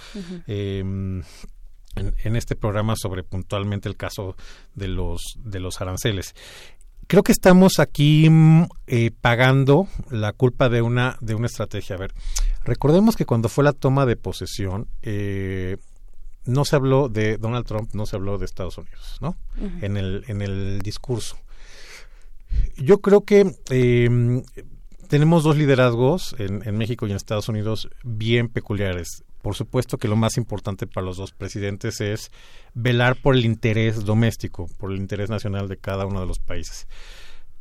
en, 1.96 2.36
este 2.36 2.56
programa 2.56 2.96
sobre 2.96 3.24
puntualmente 3.24 3.90
el 3.90 3.98
caso 3.98 4.36
de 4.76 4.88
los, 4.88 5.22
de 5.38 5.60
los 5.60 5.82
aranceles. 5.82 6.36
Creo 7.08 7.24
que 7.24 7.32
estamos 7.32 7.80
aquí 7.80 8.30
mm, 8.30 8.64
eh, 8.88 9.12
pagando 9.20 9.88
la 10.10 10.32
culpa 10.34 10.70
de 10.70 10.82
una, 10.82 11.18
de 11.22 11.36
una 11.36 11.48
estrategia. 11.48 11.96
A 11.96 12.00
ver, 12.00 12.14
recordemos 12.64 13.16
que 13.16 13.26
cuando 13.26 13.50
fue 13.50 13.64
la 13.64 13.74
toma 13.74 14.06
de 14.06 14.16
posesión, 14.16 14.88
eh, 15.02 15.78
no 16.46 16.66
se 16.66 16.76
habló 16.76 17.10
de 17.10 17.38
Donald 17.38 17.66
Trump, 17.66 17.94
no 17.94 18.06
se 18.06 18.16
habló 18.16 18.38
de 18.38 18.46
Estados 18.46 18.78
Unidos, 18.78 19.18
¿no? 19.22 19.36
en, 19.82 19.98
el, 19.98 20.24
en 20.28 20.42
el 20.42 20.82
discurso. 20.82 21.38
Yo 22.78 23.00
creo 23.00 23.22
que 23.26 23.56
eh, 23.70 24.44
tenemos 25.08 25.44
dos 25.44 25.58
liderazgos 25.58 26.36
en, 26.40 26.68
en, 26.68 26.78
México 26.78 27.06
y 27.06 27.12
en 27.12 27.18
Estados 27.18 27.50
Unidos 27.50 27.90
bien 28.04 28.48
peculiares. 28.48 29.24
Por 29.42 29.56
supuesto 29.56 29.98
que 29.98 30.08
lo 30.08 30.16
más 30.16 30.38
importante 30.38 30.88
para 30.88 31.06
los 31.06 31.18
dos 31.18 31.32
presidentes 31.32 32.00
es 32.02 32.32
velar 32.74 33.16
por 33.16 33.36
el 33.36 33.46
interés 33.46 34.06
doméstico, 34.06 34.68
por 34.78 34.92
el 34.92 34.98
interés 34.98 35.30
nacional 35.30 35.68
de 35.68 35.78
cada 35.78 36.06
uno 36.06 36.22
de 36.22 36.28
los 36.28 36.40
países. 36.40 36.88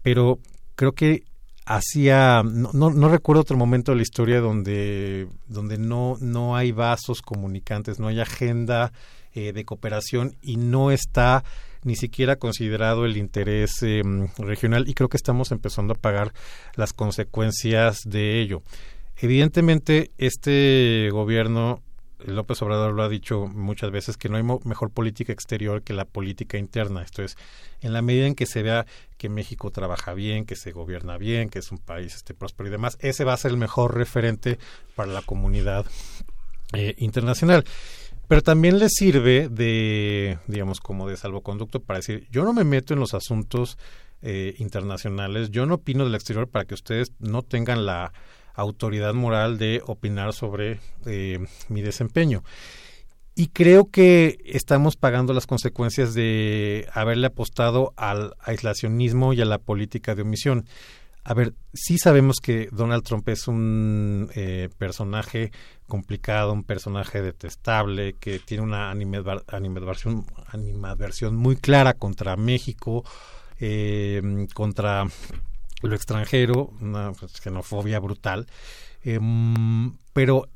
Pero 0.02 0.38
creo 0.74 0.92
que 0.92 1.24
hacía 1.66 2.42
no, 2.42 2.72
no, 2.72 3.08
recuerdo 3.08 3.42
otro 3.42 3.56
momento 3.56 3.92
de 3.92 3.96
la 3.96 4.02
historia 4.02 4.40
donde 4.40 5.28
donde 5.46 5.78
no 5.78 6.16
no 6.20 6.56
hay 6.56 6.72
vasos 6.72 7.22
comunicantes 7.22 8.00
no 8.00 8.08
hay 8.08 8.18
agenda 8.18 8.92
eh, 9.34 9.52
de 9.52 9.64
cooperación 9.64 10.36
y 10.42 10.56
no 10.56 10.90
está 10.90 11.44
ni 11.84 11.96
siquiera 11.96 12.36
considerado 12.36 13.04
el 13.04 13.16
interés 13.16 13.82
em, 13.82 14.28
regional 14.38 14.88
y 14.88 14.94
creo 14.94 15.08
que 15.08 15.16
estamos 15.16 15.52
empezando 15.52 15.92
a 15.92 15.96
pagar 15.96 16.32
las 16.74 16.92
consecuencias 16.92 18.00
de 18.04 18.40
ello 18.40 18.62
Evidentemente, 19.22 20.10
este 20.16 21.10
gobierno, 21.12 21.82
López 22.20 22.62
Obrador 22.62 22.94
lo 22.94 23.02
ha 23.02 23.08
dicho 23.08 23.46
muchas 23.46 23.90
veces, 23.90 24.16
que 24.16 24.30
no 24.30 24.38
hay 24.38 24.42
mejor 24.64 24.90
política 24.90 25.32
exterior 25.32 25.82
que 25.82 25.92
la 25.92 26.06
política 26.06 26.56
interna. 26.56 27.02
Esto 27.02 27.22
es, 27.22 27.36
en 27.82 27.92
la 27.92 28.00
medida 28.00 28.26
en 28.26 28.34
que 28.34 28.46
se 28.46 28.62
vea 28.62 28.86
que 29.18 29.28
México 29.28 29.70
trabaja 29.70 30.14
bien, 30.14 30.46
que 30.46 30.56
se 30.56 30.72
gobierna 30.72 31.18
bien, 31.18 31.50
que 31.50 31.58
es 31.58 31.70
un 31.70 31.78
país 31.78 32.14
este, 32.14 32.32
próspero 32.32 32.68
y 32.68 32.72
demás, 32.72 32.96
ese 33.00 33.24
va 33.24 33.34
a 33.34 33.36
ser 33.36 33.50
el 33.50 33.58
mejor 33.58 33.94
referente 33.94 34.58
para 34.94 35.12
la 35.12 35.22
comunidad 35.22 35.84
eh, 36.72 36.94
internacional 36.98 37.64
pero 38.30 38.42
también 38.42 38.78
le 38.78 38.88
sirve 38.88 39.48
de, 39.48 40.38
digamos, 40.46 40.78
como 40.78 41.08
de 41.08 41.16
salvoconducto 41.16 41.80
para 41.80 41.98
decir, 41.98 42.28
yo 42.30 42.44
no 42.44 42.52
me 42.52 42.62
meto 42.62 42.94
en 42.94 43.00
los 43.00 43.12
asuntos 43.12 43.76
eh, 44.22 44.54
internacionales, 44.58 45.50
yo 45.50 45.66
no 45.66 45.74
opino 45.74 46.04
del 46.04 46.14
exterior 46.14 46.46
para 46.46 46.64
que 46.64 46.74
ustedes 46.74 47.10
no 47.18 47.42
tengan 47.42 47.84
la 47.86 48.12
autoridad 48.60 49.14
moral 49.14 49.58
de 49.58 49.82
opinar 49.86 50.32
sobre 50.32 50.80
eh, 51.06 51.38
mi 51.68 51.82
desempeño. 51.82 52.42
Y 53.34 53.48
creo 53.48 53.90
que 53.90 54.38
estamos 54.44 54.96
pagando 54.96 55.32
las 55.32 55.46
consecuencias 55.46 56.14
de 56.14 56.86
haberle 56.92 57.28
apostado 57.28 57.94
al 57.96 58.34
aislacionismo 58.40 59.32
y 59.32 59.40
a 59.40 59.46
la 59.46 59.58
política 59.58 60.14
de 60.14 60.22
omisión. 60.22 60.66
A 61.22 61.34
ver, 61.34 61.54
sí 61.72 61.96
sabemos 61.98 62.36
que 62.40 62.68
Donald 62.72 63.04
Trump 63.04 63.28
es 63.28 63.46
un 63.46 64.30
eh, 64.34 64.68
personaje 64.78 65.52
complicado, 65.86 66.52
un 66.52 66.64
personaje 66.64 67.22
detestable, 67.22 68.14
que 68.14 68.40
tiene 68.40 68.62
una 68.62 68.90
animadversión, 68.90 70.26
animadversión 70.48 71.36
muy 71.36 71.56
clara 71.56 71.94
contra 71.94 72.36
México, 72.36 73.04
eh, 73.58 74.46
contra 74.54 75.06
lo 75.88 75.94
extranjero, 75.94 76.72
una 76.80 77.12
xenofobia 77.14 78.00
brutal, 78.00 78.46
em, 79.02 79.96
pero 80.12 80.48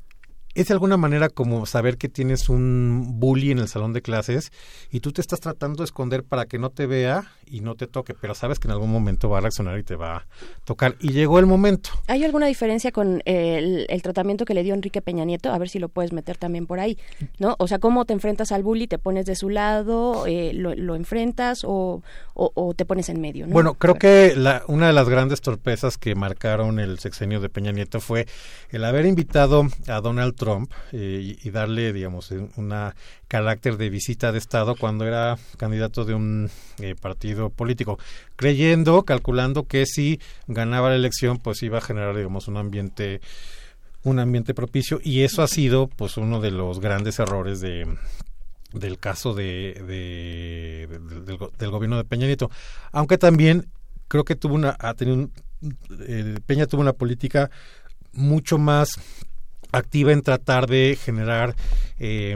es 0.55 0.69
de 0.69 0.73
alguna 0.73 0.95
manera 0.95 1.27
como 1.27 1.65
saber 1.65 1.97
que 1.97 2.07
tienes 2.07 2.47
un 2.47 3.19
bully 3.19 3.51
en 3.51 3.59
el 3.59 3.67
salón 3.67 3.91
de 3.91 4.01
clases 4.01 4.51
y 4.89 5.01
tú 5.01 5.11
te 5.11 5.19
estás 5.19 5.41
tratando 5.41 5.79
de 5.79 5.85
esconder 5.85 6.23
para 6.23 6.45
que 6.45 6.57
no 6.57 6.69
te 6.69 6.87
vea 6.87 7.29
y 7.45 7.59
no 7.59 7.75
te 7.75 7.87
toque, 7.87 8.13
pero 8.13 8.33
sabes 8.33 8.57
que 8.57 8.67
en 8.67 8.71
algún 8.71 8.89
momento 8.89 9.29
va 9.29 9.39
a 9.39 9.41
reaccionar 9.41 9.77
y 9.77 9.83
te 9.83 9.95
va 9.95 10.15
a 10.15 10.25
tocar. 10.63 10.95
Y 10.99 11.11
llegó 11.11 11.39
el 11.39 11.45
momento. 11.45 11.89
¿Hay 12.07 12.23
alguna 12.23 12.47
diferencia 12.47 12.91
con 12.91 13.21
el, 13.25 13.85
tratamiento 14.01 14.45
que 14.45 14.53
le 14.53 14.63
dio 14.63 14.73
Enrique 14.73 15.01
Peña 15.01 15.25
Nieto? 15.25 15.51
A 15.51 15.57
ver 15.57 15.69
si 15.69 15.77
lo 15.77 15.89
puedes 15.89 16.13
meter 16.13 16.37
también 16.37 16.65
por 16.65 16.79
ahí, 16.79 16.97
¿no? 17.37 17.55
O 17.59 17.67
sea, 17.67 17.79
¿cómo 17.79 18.05
te 18.05 18.13
enfrentas 18.13 18.51
al 18.53 18.63
bully? 18.63 18.87
¿Te 18.87 18.97
pones 18.97 19.25
de 19.25 19.35
su 19.35 19.49
lado? 19.49 20.25
Eh, 20.25 20.53
lo, 20.53 20.95
enfrentas 20.95 21.63
o, 21.65 22.01
o, 22.33 22.73
te 22.73 22.85
pones 22.85 23.09
en 23.09 23.19
medio? 23.19 23.45
Bueno, 23.47 23.73
creo 23.73 23.95
que 23.95 24.33
la, 24.37 24.63
una 24.67 24.87
de 24.87 24.93
las 24.93 25.09
grandes 25.09 25.41
torpezas 25.41 25.97
que 25.97 26.15
marcaron 26.15 26.79
el 26.79 26.97
sexenio 26.99 27.41
de 27.41 27.49
Peña 27.49 27.73
Nieto 27.73 27.99
fue 27.99 28.25
el 28.69 28.85
haber 28.85 29.05
invitado 29.05 29.67
a 29.87 29.99
Donald 29.99 30.35
Trump 30.35 30.44
Trump 30.45 30.71
eh, 30.91 31.37
y, 31.41 31.49
darle, 31.49 31.91
digamos, 31.91 32.29
un 32.31 32.73
carácter 33.27 33.77
de 33.77 33.89
visita 33.89 34.31
de 34.31 34.37
Estado 34.37 34.75
cuando 34.75 35.05
era 35.05 35.37
candidato 35.57 36.05
de 36.05 36.13
un 36.13 36.51
eh, 36.79 36.93
partido 36.99 37.49
político, 37.49 37.97
creyendo, 38.35 39.03
calculando 39.03 39.63
que 39.63 39.87
si 39.87 40.19
ganaba 40.47 40.89
la 40.89 40.95
elección, 40.95 41.39
pues 41.39 41.63
iba 41.63 41.79
a 41.79 41.81
generar, 41.81 42.15
digamos, 42.15 42.47
un 42.47 42.57
ambiente 42.57 43.21
un 44.03 44.19
ambiente 44.19 44.53
propicio 44.53 44.99
y 45.03 45.21
eso 45.21 45.41
ha 45.41 45.47
sido 45.47 45.87
pues 45.87 46.17
uno 46.17 46.39
de 46.39 46.51
los 46.51 46.79
grandes 46.79 47.17
errores 47.17 47.59
de 47.59 47.87
del 48.71 48.99
caso 48.99 49.33
de, 49.33 50.87
del, 51.57 51.71
gobierno 51.71 51.97
de 51.97 52.03
Peña 52.03 52.27
Nieto. 52.27 52.51
Aunque 52.91 53.17
también 53.17 53.67
creo 54.07 54.23
que 54.23 54.35
tuvo 54.35 54.53
una 54.53 54.75
ha 54.79 54.93
tenido 54.93 55.31
eh, 56.07 56.37
Peña 56.45 56.67
tuvo 56.67 56.81
una 56.81 56.93
política 56.93 57.49
mucho 58.13 58.59
más 58.59 58.99
activa 59.77 60.11
en 60.11 60.21
tratar 60.21 60.67
de 60.67 60.97
generar 61.01 61.55
eh, 61.99 62.35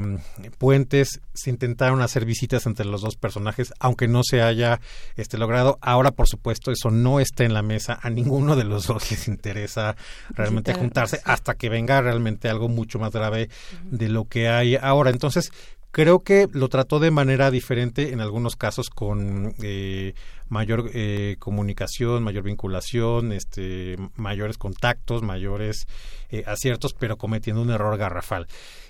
puentes. 0.57 1.21
Se 1.33 1.49
intentaron 1.49 2.01
hacer 2.01 2.25
visitas 2.25 2.65
entre 2.65 2.85
los 2.85 3.01
dos 3.01 3.15
personajes, 3.15 3.73
aunque 3.79 4.07
no 4.07 4.21
se 4.23 4.41
haya 4.41 4.79
este, 5.15 5.37
logrado. 5.37 5.77
Ahora, 5.81 6.11
por 6.11 6.27
supuesto, 6.27 6.71
eso 6.71 6.91
no 6.91 7.19
está 7.19 7.43
en 7.43 7.53
la 7.53 7.61
mesa. 7.61 7.99
A 8.01 8.09
ninguno 8.09 8.55
de 8.55 8.63
los 8.63 8.87
dos 8.87 9.11
les 9.11 9.27
interesa 9.27 9.95
realmente 10.29 10.73
juntarse 10.73 11.21
hasta 11.25 11.55
que 11.55 11.69
venga 11.69 12.01
realmente 12.01 12.49
algo 12.49 12.69
mucho 12.69 12.99
más 12.99 13.11
grave 13.11 13.49
de 13.83 14.09
lo 14.09 14.25
que 14.25 14.49
hay 14.49 14.75
ahora. 14.75 15.09
Entonces, 15.09 15.51
Creo 15.91 16.19
que 16.19 16.47
lo 16.51 16.69
trató 16.69 16.99
de 16.99 17.09
manera 17.09 17.49
diferente 17.49 18.13
en 18.13 18.21
algunos 18.21 18.55
casos 18.55 18.91
con 18.91 19.55
eh, 19.63 20.13
mayor 20.47 20.91
eh, 20.93 21.35
comunicación, 21.39 22.21
mayor 22.23 22.43
vinculación, 22.43 23.31
este, 23.31 23.97
mayores 24.15 24.59
contactos, 24.59 25.23
mayores 25.23 25.87
eh, 26.29 26.43
aciertos, 26.45 26.93
pero 26.93 27.17
cometiendo 27.17 27.61
un 27.61 27.71
error 27.71 27.97
garrafal. 27.97 28.47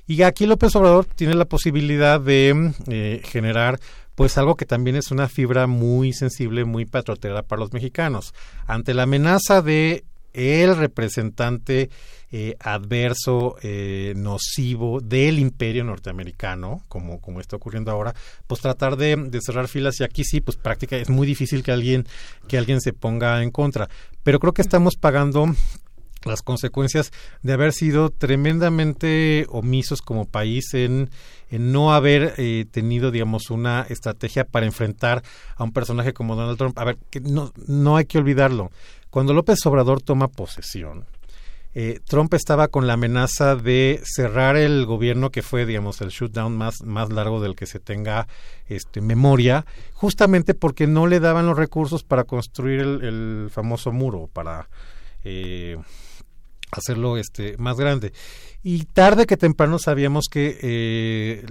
Y 0.07 0.23
aquí 0.23 0.45
López 0.45 0.75
Obrador 0.75 1.05
tiene 1.05 1.35
la 1.35 1.45
posibilidad 1.45 2.19
de 2.19 3.21
generar 3.23 3.79
pues 4.15 4.37
algo 4.37 4.55
que 4.55 4.65
también 4.65 4.97
es 4.97 5.11
una 5.11 5.29
fibra 5.29 5.65
muy 5.67 6.11
sensible, 6.11 6.65
muy 6.65 6.85
patriotera 6.85 7.43
para 7.43 7.61
los 7.61 7.71
mexicanos. 7.71 8.33
Ante 8.67 8.93
la 8.93 9.03
amenaza 9.03 9.61
de 9.61 10.03
el 10.33 10.75
representante 10.75 11.89
eh, 12.31 12.55
adverso, 12.59 13.55
eh, 13.63 14.13
nocivo 14.15 14.99
del 15.01 15.39
imperio 15.39 15.83
norteamericano, 15.83 16.83
como, 16.87 17.19
como 17.19 17.39
está 17.39 17.55
ocurriendo 17.55 17.91
ahora, 17.91 18.13
pues 18.45 18.61
tratar 18.61 18.97
de, 18.97 19.39
cerrar 19.41 19.67
filas 19.67 19.99
y 19.99 20.03
aquí 20.03 20.23
sí, 20.23 20.41
pues 20.41 20.57
práctica 20.57 20.95
es 20.97 21.09
muy 21.09 21.25
difícil 21.25 21.63
que 21.63 21.71
alguien, 21.71 22.05
que 22.47 22.57
alguien 22.57 22.81
se 22.81 22.93
ponga 22.93 23.41
en 23.41 23.51
contra. 23.51 23.89
Pero 24.23 24.39
creo 24.39 24.53
que 24.53 24.61
estamos 24.61 24.95
pagando 24.95 25.47
las 26.25 26.41
consecuencias 26.41 27.11
de 27.41 27.53
haber 27.53 27.73
sido 27.73 28.09
tremendamente 28.09 29.45
omisos 29.49 30.01
como 30.01 30.25
país 30.25 30.73
en, 30.73 31.09
no 31.49 31.93
haber 31.93 32.35
eh, 32.37 32.65
tenido, 32.69 33.09
digamos, 33.09 33.49
una 33.49 33.87
estrategia 33.89 34.43
para 34.43 34.65
enfrentar 34.65 35.23
a 35.55 35.63
un 35.63 35.71
personaje 35.71 36.13
como 36.13 36.35
Donald 36.35 36.57
Trump. 36.57 36.77
A 36.77 36.83
ver, 36.83 36.97
que 37.09 37.21
no, 37.21 37.51
no 37.65 37.97
hay 37.97 38.05
que 38.05 38.17
olvidarlo. 38.17 38.69
Cuando 39.09 39.33
López 39.33 39.65
Obrador 39.65 40.01
toma 40.01 40.27
posesión, 40.27 41.05
eh, 41.81 42.01
Trump 42.05 42.33
estaba 42.33 42.67
con 42.67 42.87
la 42.87 42.93
amenaza 42.95 43.55
de 43.55 44.01
cerrar 44.03 44.57
el 44.57 44.85
gobierno 44.85 45.29
que 45.29 45.41
fue, 45.41 45.65
digamos, 45.65 46.01
el 46.01 46.09
shutdown 46.09 46.57
más, 46.57 46.81
más 46.83 47.09
largo 47.09 47.39
del 47.39 47.55
que 47.55 47.67
se 47.67 47.79
tenga 47.79 48.27
este, 48.67 48.99
memoria, 48.99 49.65
justamente 49.93 50.53
porque 50.53 50.87
no 50.87 51.07
le 51.07 51.21
daban 51.21 51.45
los 51.45 51.57
recursos 51.57 52.03
para 52.03 52.25
construir 52.25 52.81
el, 52.81 53.47
famoso 53.49 53.93
muro, 53.93 54.29
para, 54.33 54.67
eh, 55.23 55.77
hacerlo 56.71 57.17
este 57.17 57.57
más 57.57 57.77
grande. 57.77 58.11
Y 58.61 58.83
tarde 58.85 59.25
que 59.25 59.37
temprano 59.37 59.79
sabíamos 59.79 60.25
que 60.29 60.59
eh, 60.61 61.45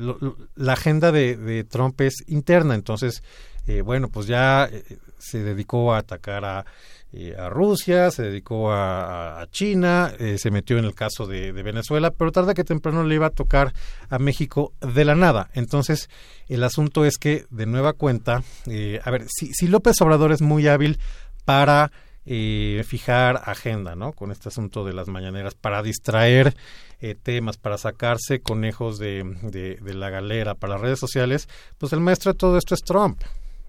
la 0.54 0.72
agenda 0.74 1.10
de, 1.10 1.64
Trump 1.68 2.00
es 2.02 2.24
interna. 2.26 2.74
Entonces 2.74 3.22
eh, 3.66 3.82
bueno 3.82 4.08
pues 4.08 4.26
ya 4.26 4.68
eh, 4.70 4.98
se 5.18 5.42
dedicó 5.42 5.92
a 5.92 5.98
atacar 5.98 6.44
a, 6.44 6.64
a 7.38 7.48
Rusia 7.48 8.10
se 8.10 8.22
dedicó 8.22 8.70
a, 8.70 9.46
China 9.50 10.12
se 10.36 10.50
metió 10.50 10.78
en 10.78 10.84
el 10.84 10.94
caso 10.94 11.26
de, 11.26 11.52
Venezuela 11.52 12.10
pero 12.10 12.32
tarde 12.32 12.54
que 12.54 12.64
temprano 12.64 13.02
le 13.02 13.14
iba 13.14 13.26
a 13.26 13.30
tocar 13.30 13.72
a 14.10 14.18
México 14.18 14.74
de 14.80 15.06
la 15.06 15.14
nada 15.14 15.48
entonces 15.54 16.10
el 16.48 16.62
asunto 16.64 17.06
es 17.06 17.16
que 17.16 17.46
de 17.48 17.64
nueva 17.64 17.94
cuenta 17.94 18.42
a 19.02 19.10
ver 19.10 19.24
si, 19.28 19.54
si 19.54 19.68
López 19.68 19.98
Obrador 20.02 20.32
es 20.32 20.42
muy 20.42 20.68
hábil 20.68 20.98
para 21.46 21.90
eh, 22.30 22.84
fijar 22.86 23.40
agenda, 23.46 23.96
¿no? 23.96 24.12
Con 24.12 24.32
este 24.32 24.50
asunto 24.50 24.84
de 24.84 24.92
las 24.92 25.08
mañaneras 25.08 25.54
para 25.54 25.82
distraer 25.82 26.54
eh, 27.00 27.14
temas, 27.14 27.56
para 27.56 27.78
sacarse 27.78 28.40
conejos 28.40 28.98
de, 28.98 29.24
de, 29.50 29.94
la 29.94 30.10
galera, 30.10 30.54
para 30.54 30.74
las 30.74 30.82
redes 30.82 30.98
sociales, 30.98 31.48
pues 31.78 31.94
el 31.94 32.00
maestro 32.00 32.34
de 32.34 32.38
todo 32.38 32.58
esto 32.58 32.74
es 32.74 32.82
Trump. 32.82 33.22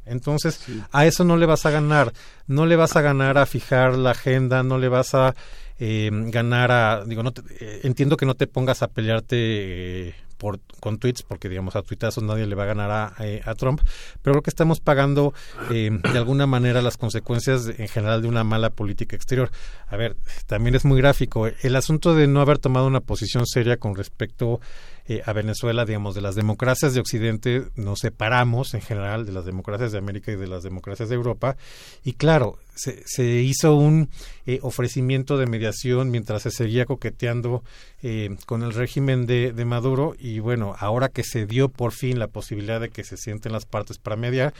Entonces, 0.09 0.65
a 0.91 1.05
eso 1.05 1.23
no 1.23 1.37
le 1.37 1.45
vas 1.45 1.65
a 1.65 1.71
ganar, 1.71 2.13
no 2.47 2.65
le 2.65 2.75
vas 2.75 2.95
a 2.95 3.01
ganar 3.01 3.37
a 3.37 3.45
fijar 3.45 3.97
la 3.97 4.11
agenda, 4.11 4.63
no 4.63 4.77
le 4.77 4.89
vas 4.89 5.13
a 5.13 5.35
eh, 5.79 6.09
ganar 6.11 6.71
a, 6.71 7.05
digo, 7.05 7.23
no 7.23 7.31
eh, 7.59 7.81
entiendo 7.83 8.17
que 8.17 8.25
no 8.25 8.35
te 8.35 8.47
pongas 8.47 8.81
a 8.81 8.87
pelearte 8.87 10.15
por, 10.39 10.59
con 10.79 10.97
tweets, 10.97 11.21
porque 11.21 11.49
digamos 11.49 11.75
a 11.75 11.83
tuitazos 11.83 12.23
nadie 12.23 12.47
le 12.47 12.55
va 12.55 12.63
a 12.63 12.67
ganar 12.67 12.89
a, 12.89 13.13
eh, 13.19 13.41
a, 13.45 13.53
Trump, 13.53 13.81
pero 14.23 14.33
creo 14.33 14.41
que 14.41 14.49
estamos 14.49 14.79
pagando 14.79 15.33
eh, 15.69 15.91
de 15.91 16.17
alguna 16.17 16.47
manera 16.47 16.81
las 16.81 16.97
consecuencias 16.97 17.67
en 17.67 17.87
general 17.89 18.21
de 18.23 18.29
una 18.29 18.43
mala 18.43 18.71
política 18.71 19.15
exterior. 19.15 19.51
A 19.87 19.97
ver, 19.97 20.15
también 20.47 20.75
es 20.75 20.85
muy 20.85 20.97
gráfico. 20.99 21.47
El 21.47 21.75
asunto 21.75 22.15
de 22.15 22.27
no 22.27 22.41
haber 22.41 22.57
tomado 22.57 22.87
una 22.87 23.01
posición 23.01 23.45
seria 23.45 23.77
con 23.77 23.95
respecto 23.95 24.61
eh, 25.09 25.23
a 25.25 25.33
Venezuela, 25.33 25.85
digamos, 25.85 26.13
de 26.13 26.21
las 26.21 26.35
democracias 26.35 26.93
de 26.93 26.99
Occidente 26.99 27.63
nos 27.75 27.97
separamos 27.97 28.75
en 28.75 28.81
general 28.81 29.25
de 29.25 29.31
las 29.31 29.43
democracias 29.43 29.91
de 29.91 29.97
América 29.97 30.31
y 30.31 30.35
de 30.35 30.45
las 30.45 30.61
democracias 30.61 31.09
de 31.09 31.15
Europa. 31.15 31.57
Y 32.03 32.13
claro, 32.13 32.59
se, 32.75 33.01
se 33.07 33.23
hizo 33.41 33.75
un 33.75 34.11
eh, 34.45 34.59
ofrecimiento 34.61 35.39
de 35.39 35.47
mediación 35.47 36.11
mientras 36.11 36.43
se 36.43 36.51
seguía 36.51 36.85
coqueteando 36.85 37.63
eh, 38.03 38.37
con 38.45 38.61
el 38.61 38.71
régimen 38.71 39.25
de, 39.25 39.51
de 39.51 39.65
Maduro. 39.65 40.13
Y 40.19 40.37
bueno, 40.37 40.75
ahora 40.77 41.09
que 41.09 41.23
se 41.23 41.47
dio 41.47 41.69
por 41.69 41.91
fin 41.91 42.19
la 42.19 42.27
posibilidad 42.27 42.79
de 42.79 42.89
que 42.89 43.03
se 43.03 43.17
sienten 43.17 43.51
las 43.51 43.65
partes 43.65 43.97
para 43.97 44.15
mediar, 44.15 44.53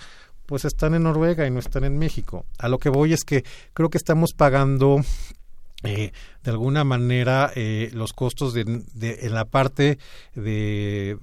pues 0.48 0.66
están 0.66 0.96
en 0.96 1.04
Noruega 1.04 1.46
y 1.46 1.52
no 1.52 1.60
están 1.60 1.84
en 1.84 2.00
México. 2.00 2.44
A 2.58 2.70
lo 2.70 2.80
que 2.80 2.90
voy 2.90 3.14
es 3.14 3.24
que 3.24 3.44
creo 3.76 3.92
que 3.92 4.00
estamos 4.00 4.34
pagando 4.36 5.02
eh, 5.84 6.12
de 6.44 6.52
alguna 6.52 6.84
manera 6.84 7.52
eh, 7.56 7.90
los 7.94 8.14
costos 8.14 8.54
de, 8.54 8.62
en 8.64 9.34
la 9.34 9.46
parte 9.46 9.98
de, 10.36 11.18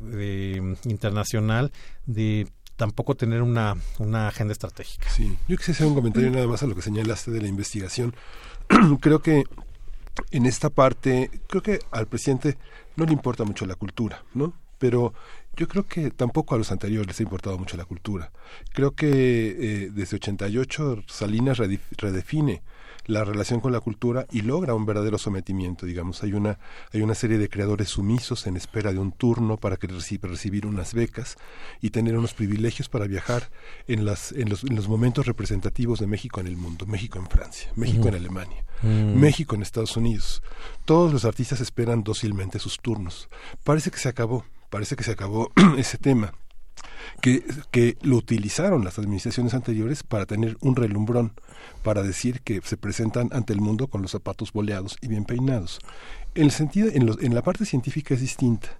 internacional 0.85 1.73
de 2.07 2.49
tampoco 2.77 3.15
tener 3.17 3.43
una, 3.43 3.77
una 3.99 4.29
agenda 4.29 4.53
estratégica. 4.53 5.09
Sí, 5.11 5.37
yo 5.49 5.57
quisiera 5.57 5.77
hacer 5.77 5.87
un 5.87 5.95
comentario 5.95 6.31
nada 6.31 6.47
más 6.47 6.63
a 6.63 6.67
lo 6.67 6.75
que 6.75 6.83
señalaste 6.83 7.31
de 7.31 7.43
la 7.43 7.49
investigación. 7.49 8.15
creo 9.01 9.21
que 9.21 9.45
en 10.31 10.47
esta 10.47 10.71
parte, 10.71 11.31
creo 11.47 11.63
que 11.63 11.81
al 11.91 12.07
presidente 12.07 12.57
no 12.97 13.05
le 13.05 13.13
importa 13.13 13.45
mucho 13.45 13.67
la 13.67 13.75
cultura, 13.75 14.25
¿no? 14.35 14.55
Pero 14.79 15.15
yo 15.57 15.69
creo 15.69 15.87
que 15.87 16.11
tampoco 16.11 16.55
a 16.55 16.59
los 16.59 16.71
anteriores 16.71 17.07
les 17.07 17.21
ha 17.21 17.23
importado 17.23 17.59
mucho 17.59 17.77
la 17.77 17.85
cultura. 17.85 18.31
Creo 18.73 18.93
que 18.93 19.07
eh, 19.09 19.91
desde 19.91 20.17
88 20.17 21.05
Salinas 21.07 21.59
redefine 21.59 22.63
la 23.07 23.25
relación 23.25 23.61
con 23.61 23.73
la 23.73 23.81
cultura 23.81 24.27
y 24.31 24.43
logra 24.43 24.75
un 24.75 24.87
verdadero 24.87 25.19
sometimiento, 25.19 25.87
digamos. 25.87 26.23
Hay 26.23 26.33
una, 26.33 26.59
hay 26.93 27.03
una 27.03 27.15
serie 27.15 27.39
de 27.39 27.49
creadores 27.49 27.89
sumisos 27.89 28.47
en 28.47 28.57
espera 28.57 28.93
de 28.93 28.99
un 28.99 29.13
turno 29.13 29.57
para 29.57 29.77
que 29.77 29.87
recibir 29.87 30.67
unas 30.67 30.95
becas 30.95 31.37
y 31.81 31.91
tener 31.91 32.17
unos 32.17 32.35
privilegios 32.35 32.89
para 32.89 33.07
viajar 33.07 33.51
en, 33.87 34.05
las, 34.05 34.33
en, 34.33 34.49
los, 34.49 34.65
en 34.65 34.77
los 34.77 34.89
momentos 34.89 35.27
representativos 35.27 36.01
de 36.01 36.07
México 36.07 36.41
en 36.41 36.47
el 36.47 36.57
mundo. 36.57 36.87
México 36.87 37.19
en 37.19 37.27
Francia, 37.27 37.71
México 37.77 38.09
en 38.09 38.15
Alemania, 38.15 38.65
mm. 38.83 39.19
México 39.19 39.55
en 39.55 39.63
Estados 39.63 39.97
Unidos. 39.97 40.43
Todos 40.85 41.13
los 41.13 41.25
artistas 41.25 41.61
esperan 41.61 42.03
dócilmente 42.03 42.59
sus 42.59 42.81
turnos. 42.81 43.29
Parece 43.65 43.91
que 43.91 43.99
se 43.99 44.09
acabó, 44.09 44.45
parece 44.71 44.97
que 44.97 45.05
se 45.05 45.13
acabó 45.13 45.51
ese 45.79 45.99
tema 45.99 46.33
que, 47.21 47.45
que 47.71 47.97
lo 48.03 48.17
utilizaron 48.17 48.85
las 48.85 48.99
administraciones 48.99 49.55
anteriores 49.55 50.03
para 50.03 50.27
tener 50.27 50.57
un 50.61 50.77
relumbrón, 50.77 51.33
para 51.83 52.03
decir 52.03 52.41
que 52.43 52.61
se 52.63 52.77
presentan 52.77 53.29
ante 53.33 53.53
el 53.53 53.61
mundo 53.61 53.89
con 53.89 54.03
los 54.03 54.11
zapatos 54.11 54.53
boleados 54.53 54.97
y 55.01 55.09
bien 55.09 55.25
peinados. 55.25 55.81
En, 56.35 56.45
el 56.45 56.51
sentido, 56.51 56.89
en, 56.93 57.09
en 57.21 57.35
la 57.35 57.43
parte 57.43 57.65
científica 57.65 58.15
es 58.15 58.21
distinta 58.21 58.79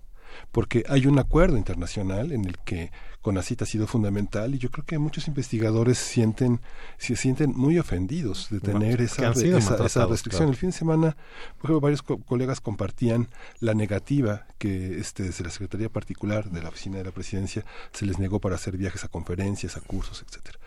porque 0.53 0.85
hay 0.89 1.07
un 1.07 1.19
acuerdo 1.19 1.57
internacional 1.57 2.33
en 2.33 2.45
el 2.45 2.59
que 2.59 2.91
CONACIT 3.23 3.63
ha 3.63 3.67
sido 3.67 3.89
fundamental 3.89 4.55
y 4.55 4.59
yo 4.59 4.71
creo 4.71 4.87
que 4.87 4.99
muchos 4.99 5.27
investigadores 5.27 5.99
sienten 5.99 6.61
se 6.97 7.17
sienten 7.17 7.53
muy 7.57 7.79
ofendidos 7.79 8.49
de 8.51 8.61
tener 8.61 9.01
esa, 9.01 9.33
esa, 9.33 10.07
restricción. 10.07 10.49
El 10.49 10.57
fin 10.57 10.71
de 10.71 10.77
semana, 10.77 11.17
por 11.59 11.71
ejemplo, 11.71 11.81
varios 11.81 12.03
colegas 12.03 12.61
compartían 12.61 13.29
la 13.59 13.75
negativa 13.75 14.47
que 14.59 14.99
este, 14.99 15.25
desde 15.25 15.43
la 15.43 15.51
Secretaría 15.51 15.89
Particular 15.89 16.51
de 16.51 16.63
la 16.63 16.69
Oficina 16.69 16.99
de 16.99 17.05
la 17.05 17.11
Presidencia 17.11 17.65
se 17.93 18.07
les 18.07 18.19
negó 18.19 18.41
para 18.41 18.55
hacer 18.55 18.77
viajes 18.77 19.03
a 19.03 19.09
conferencias, 19.09 19.77
a 19.77 19.81
cursos, 19.81 20.25
etcétera. 20.27 20.61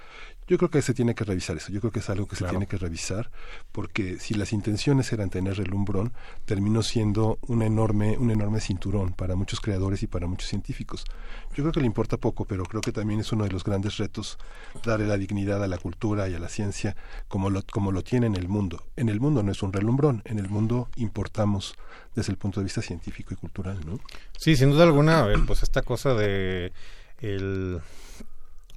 Yo 0.49 0.57
creo 0.57 0.71
que 0.71 0.81
se 0.81 0.95
tiene 0.95 1.13
que 1.13 1.23
revisar 1.23 1.57
eso, 1.57 1.71
yo 1.71 1.79
creo 1.79 1.91
que 1.91 1.99
es 1.99 2.09
algo 2.09 2.27
que 2.27 2.35
se 2.35 2.43
tiene 2.45 2.65
que 2.65 2.77
revisar, 2.77 3.29
porque 3.71 4.17
si 4.17 4.33
las 4.33 4.51
intenciones 4.51 5.13
eran 5.13 5.29
tener 5.29 5.57
relumbrón, 5.57 6.11
terminó 6.45 6.81
siendo 6.81 7.37
un 7.43 7.61
enorme, 7.61 8.17
un 8.17 8.31
enorme 8.31 8.59
cinturón 8.59 9.13
para 9.13 9.35
muchos 9.35 9.61
creadores 9.61 10.01
y 10.01 10.07
para 10.07 10.25
muchos 10.25 10.49
científicos. 10.49 11.05
Yo 11.53 11.63
creo 11.63 11.71
que 11.71 11.81
le 11.81 11.85
importa 11.85 12.17
poco, 12.17 12.45
pero 12.45 12.63
creo 12.63 12.81
que 12.81 12.91
también 12.91 13.19
es 13.19 13.31
uno 13.31 13.43
de 13.43 13.51
los 13.51 13.63
grandes 13.63 13.97
retos 13.97 14.39
darle 14.83 15.05
la 15.05 15.17
dignidad 15.17 15.63
a 15.63 15.67
la 15.67 15.77
cultura 15.77 16.27
y 16.27 16.33
a 16.33 16.39
la 16.39 16.49
ciencia 16.49 16.95
como 17.27 17.51
lo, 17.51 17.61
como 17.71 17.91
lo 17.91 18.03
tiene 18.03 18.25
en 18.25 18.35
el 18.35 18.47
mundo. 18.47 18.87
En 18.95 19.09
el 19.09 19.19
mundo 19.19 19.43
no 19.43 19.51
es 19.51 19.61
un 19.61 19.71
relumbrón, 19.71 20.23
en 20.25 20.39
el 20.39 20.49
mundo 20.49 20.89
importamos 20.95 21.75
desde 22.15 22.31
el 22.31 22.39
punto 22.39 22.59
de 22.59 22.63
vista 22.63 22.81
científico 22.81 23.35
y 23.35 23.37
cultural, 23.37 23.79
¿no? 23.85 23.99
Sí, 24.35 24.55
sin 24.55 24.71
duda 24.71 24.85
alguna, 24.85 25.27
pues 25.45 25.61
esta 25.61 25.83
cosa 25.83 26.15
de 26.15 26.73
el 27.19 27.81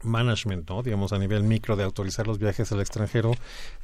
management, 0.03 0.69
¿no? 0.69 0.83
digamos 0.83 1.13
a 1.13 1.19
nivel 1.19 1.43
micro 1.43 1.77
de 1.77 1.85
autorizar 1.85 2.27
los 2.27 2.39
viajes 2.39 2.73
al 2.73 2.81
extranjero, 2.81 3.33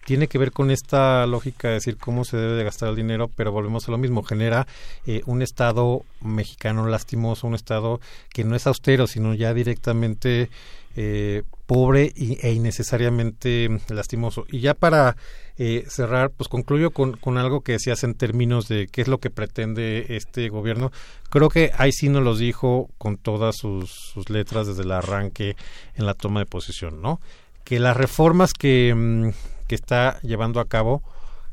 tiene 0.05 0.29
que 0.29 0.39
ver 0.39 0.53
con 0.53 0.71
esta 0.71 1.27
lógica 1.27 1.69
de 1.69 1.75
decir 1.75 1.97
cómo 1.97 2.25
se 2.25 2.37
debe 2.37 2.55
de 2.55 2.65
gastar 2.65 2.89
el 2.89 2.97
dinero, 2.97 3.31
pero 3.35 3.53
volvemos 3.53 3.89
a 3.89 3.91
lo 3.91 3.99
mismo, 3.99 4.23
genera 4.23 4.67
eh, 5.07 5.23
un 5.27 5.43
Estado 5.43 6.03
mexicano 6.21 6.87
lastimoso, 6.87 7.47
un 7.47 7.55
Estado 7.55 8.01
que 8.33 8.45
no 8.45 8.57
es 8.57 8.67
austero, 8.67 9.07
sino 9.07 9.35
ya 9.35 9.55
directamente 9.55 10.51
eh, 10.97 11.43
pobre 11.67 12.13
e 12.17 12.53
innecesariamente 12.53 13.69
lastimoso. 13.89 14.47
Y 14.49 14.61
ya 14.61 14.75
para 14.75 15.17
eh, 15.59 15.85
cerrar, 15.89 16.31
pues 16.31 16.49
concluyo 16.49 16.93
con, 16.93 17.17
con 17.17 17.37
algo 17.37 17.63
que 17.63 17.73
decías 17.73 18.05
en 18.05 18.15
términos 18.15 18.69
de 18.69 18.87
qué 18.87 19.03
es 19.03 19.09
lo 19.09 19.19
que 19.19 19.29
pretende 19.29 20.07
este 20.17 20.49
gobierno. 20.49 20.93
Creo 21.31 21.49
que 21.49 21.73
ahí 21.77 21.91
sí 21.91 22.09
nos 22.09 22.23
los 22.23 22.39
dijo 22.39 22.89
con 22.97 23.17
todas 23.17 23.57
sus, 23.57 23.91
sus 23.91 24.31
letras 24.31 24.69
desde 24.69 24.83
el 24.83 24.93
arranque 24.93 25.57
en 25.97 26.07
la 26.07 26.15
toma 26.15 26.41
de 26.41 26.47
posición, 26.47 27.03
¿no? 27.03 27.21
Que 27.65 27.81
las 27.81 27.97
reformas 27.97 28.53
que, 28.53 28.95
mm, 28.95 29.31
que 29.67 29.75
está 29.75 30.21
llevando 30.23 30.61
a 30.61 30.69
cabo 30.69 31.03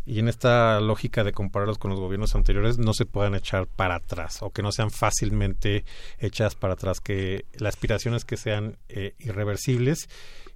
y 0.06 0.19
en 0.19 0.27
esta 0.27 0.80
lógica 0.82 1.24
de 1.24 1.34
compararlos 1.34 1.80
con 1.80 1.90
los 1.90 2.00
gobiernos 2.00 2.35
anteriores 2.35 2.77
no 2.77 2.93
se 2.93 3.06
puedan 3.06 3.34
echar 3.34 3.66
para 3.66 3.95
atrás 3.95 4.43
o 4.43 4.51
que 4.51 4.61
no 4.61 4.72
sean 4.72 4.92
fácilmente 4.92 5.84
echadas 6.19 6.53
para 6.53 6.74
atrás, 6.74 7.00
que 7.00 7.45
la 7.58 7.69
aspiración 7.69 8.14
es 8.14 8.24
que 8.24 8.38
sean 8.38 8.77
eh, 8.88 9.16
irreversibles 9.17 10.09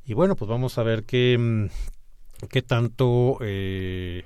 y 0.06 0.14
bueno, 0.14 0.36
pues 0.36 0.50
vamos 0.50 0.78
a 0.78 0.84
ver 0.84 1.03
qué, 1.03 1.36
mm, 1.38 1.69
qué 2.48 2.61
tanto 2.61 3.38
eh, 3.42 4.24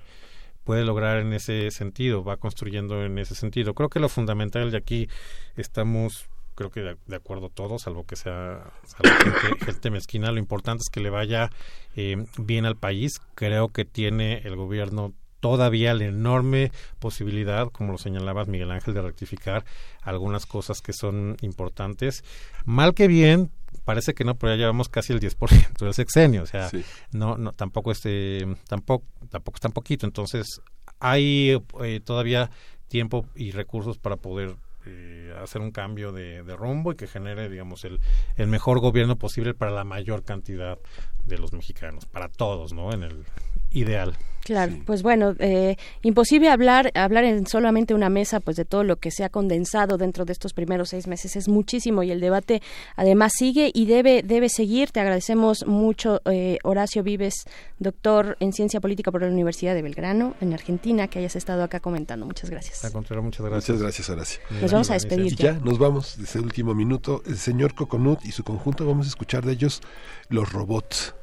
puede 0.64 0.84
lograr 0.84 1.20
en 1.20 1.34
ese 1.34 1.72
sentido, 1.72 2.24
va 2.24 2.38
construyendo 2.38 3.04
en 3.04 3.18
ese 3.18 3.36
sentido. 3.36 3.74
Creo 3.74 3.90
que 3.90 4.00
lo 4.00 4.10
fundamental 4.10 4.72
de 4.72 4.78
aquí 4.78 5.10
estamos 5.56 6.28
creo 6.56 6.70
que 6.70 6.82
de, 6.82 7.16
acuerdo 7.16 7.50
todos, 7.50 7.82
salvo 7.82 8.06
que 8.06 8.16
sea 8.16 8.72
gente, 9.02 9.66
gente, 9.66 9.90
mezquina, 9.90 10.32
lo 10.32 10.40
importante 10.40 10.84
es 10.86 10.90
que 10.92 11.00
le 11.00 11.10
vaya 11.10 11.50
eh, 11.96 12.26
bien 12.38 12.66
al 12.66 12.78
país. 12.78 13.20
Creo 13.36 13.70
que 13.70 13.86
tiene 13.86 14.40
el 14.44 14.56
gobierno 14.56 15.14
todavía 15.40 15.94
la 15.94 16.06
enorme 16.06 16.72
posibilidad, 17.00 17.70
como 17.70 17.92
lo 17.92 17.98
señalabas 17.98 18.48
Miguel 18.48 18.72
Ángel, 18.72 18.94
de 18.94 19.02
rectificar 19.02 19.66
algunas 20.02 20.46
cosas 20.46 20.82
que 20.82 20.94
son 20.94 21.36
importantes. 21.42 22.24
Mal 22.66 22.94
que 22.94 23.08
bien, 23.08 23.52
parece 23.86 24.14
que 24.14 24.24
no, 24.24 24.36
pero 24.36 24.54
ya 24.54 24.58
llevamos 24.58 24.90
casi 24.90 25.14
el 25.14 25.20
10% 25.20 25.78
del 25.80 25.94
sexenio, 25.94 26.44
o 26.44 26.46
sea, 26.46 26.70
no, 27.12 27.38
no, 27.38 27.54
tampoco 27.54 27.92
este, 27.92 28.46
tampoco, 28.68 29.06
tampoco 29.30 29.56
es 29.56 29.62
tan 29.62 29.72
poquito, 29.72 30.06
entonces 30.06 30.62
hay 31.00 31.58
eh, 31.82 32.00
todavía 32.04 32.50
tiempo 32.88 33.26
y 33.36 33.52
recursos 33.52 33.98
para 33.98 34.18
poder 34.18 34.56
eh, 34.86 35.34
hacer 35.42 35.62
un 35.62 35.72
cambio 35.72 36.12
de, 36.12 36.42
rumbo 36.56 36.92
y 36.92 36.96
que 36.96 37.08
genere, 37.08 37.50
digamos, 37.50 37.86
el, 37.86 38.00
el 38.36 38.48
mejor 38.48 38.80
gobierno 38.80 39.18
posible 39.18 39.54
para 39.54 39.72
la 39.72 39.84
mayor 39.84 40.24
cantidad 40.24 40.78
de 41.26 41.38
los 41.38 41.54
mexicanos, 41.54 42.06
para 42.06 42.28
todos, 42.28 42.74
¿no? 42.74 42.92
En 42.94 43.04
el 43.04 43.26
ideal. 43.72 44.16
Claro, 44.44 44.74
pues 44.86 45.04
bueno, 45.04 45.36
eh, 45.40 45.78
imposible 46.02 46.50
hablar 46.50 46.92
hablar 46.96 47.24
en 47.24 47.48
solamente 47.48 47.94
una 47.94 48.10
mesa, 48.10 48.40
pues 48.40 48.58
de 48.58 48.66
todo 48.66 48.84
lo 48.84 48.98
que 48.98 49.10
se 49.12 49.24
ha 49.24 49.30
condensado 49.30 49.98
dentro 49.98 50.26
de 50.26 50.34
estos 50.34 50.54
primeros 50.54 50.90
seis 50.90 51.08
meses 51.08 51.36
es 51.36 51.48
muchísimo 51.48 52.04
y 52.04 52.12
el 52.12 52.20
debate 52.20 52.62
además 52.96 53.34
sigue 53.38 53.72
y 53.74 53.86
debe 53.86 54.22
debe 54.24 54.50
seguir. 54.50 54.92
Te 54.92 55.00
agradecemos 55.00 55.66
mucho, 55.66 56.22
eh, 56.26 56.58
Horacio 56.64 57.04
Vives, 57.04 57.46
doctor 57.80 58.36
en 58.40 58.52
ciencia 58.52 58.82
política 58.82 59.12
por 59.12 59.22
la 59.22 59.28
Universidad 59.28 59.76
de 59.76 59.82
Belgrano 59.82 60.36
en 60.42 60.54
Argentina, 60.54 61.08
que 61.08 61.20
hayas 61.20 61.36
estado 61.36 61.64
acá 61.64 61.80
comentando. 61.80 62.26
Muchas 62.26 62.50
gracias. 62.50 62.84
muchas 63.22 63.46
gracias. 63.46 63.70
Muchas 63.70 63.82
gracias, 63.82 64.10
Horacio. 64.10 64.42
Nos 64.62 64.72
vamos 64.72 64.90
a 64.90 64.94
despedir. 64.94 65.34
Y 65.34 65.36
ya 65.36 65.54
nos 65.54 65.78
vamos 65.78 66.18
desde 66.18 66.40
el 66.40 66.46
último 66.46 66.74
minuto. 66.76 67.24
El 67.26 67.38
señor 67.38 67.76
Coconut 67.76 68.26
y 68.26 68.32
su 68.32 68.44
conjunto 68.44 68.86
vamos 68.86 69.06
a 69.08 69.10
escuchar 69.10 69.46
de 69.46 69.54
ellos 69.54 69.82
los 70.30 70.52
robots. 70.52 71.14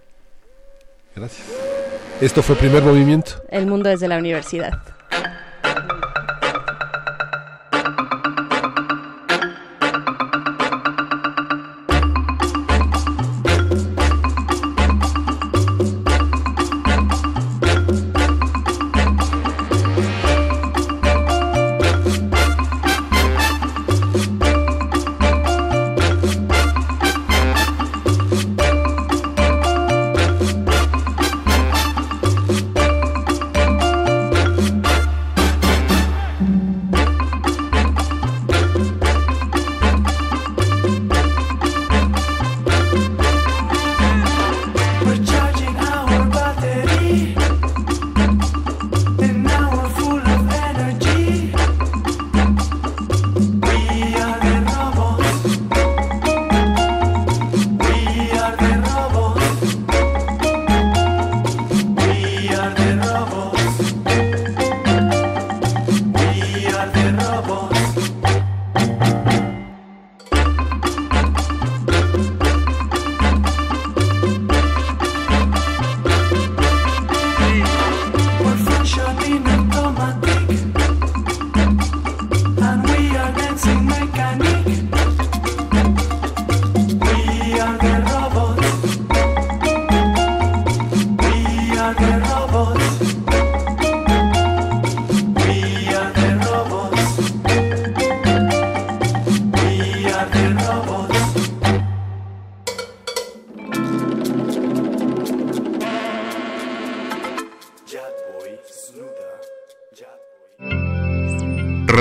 Gracias. 1.15 1.47
Esto 2.21 2.43
fue 2.43 2.57
primer 2.57 2.83
movimiento. 2.83 3.33
El 3.49 3.67
mundo 3.67 3.89
desde 3.89 4.09
la 4.09 4.19
universidad. 4.19 4.79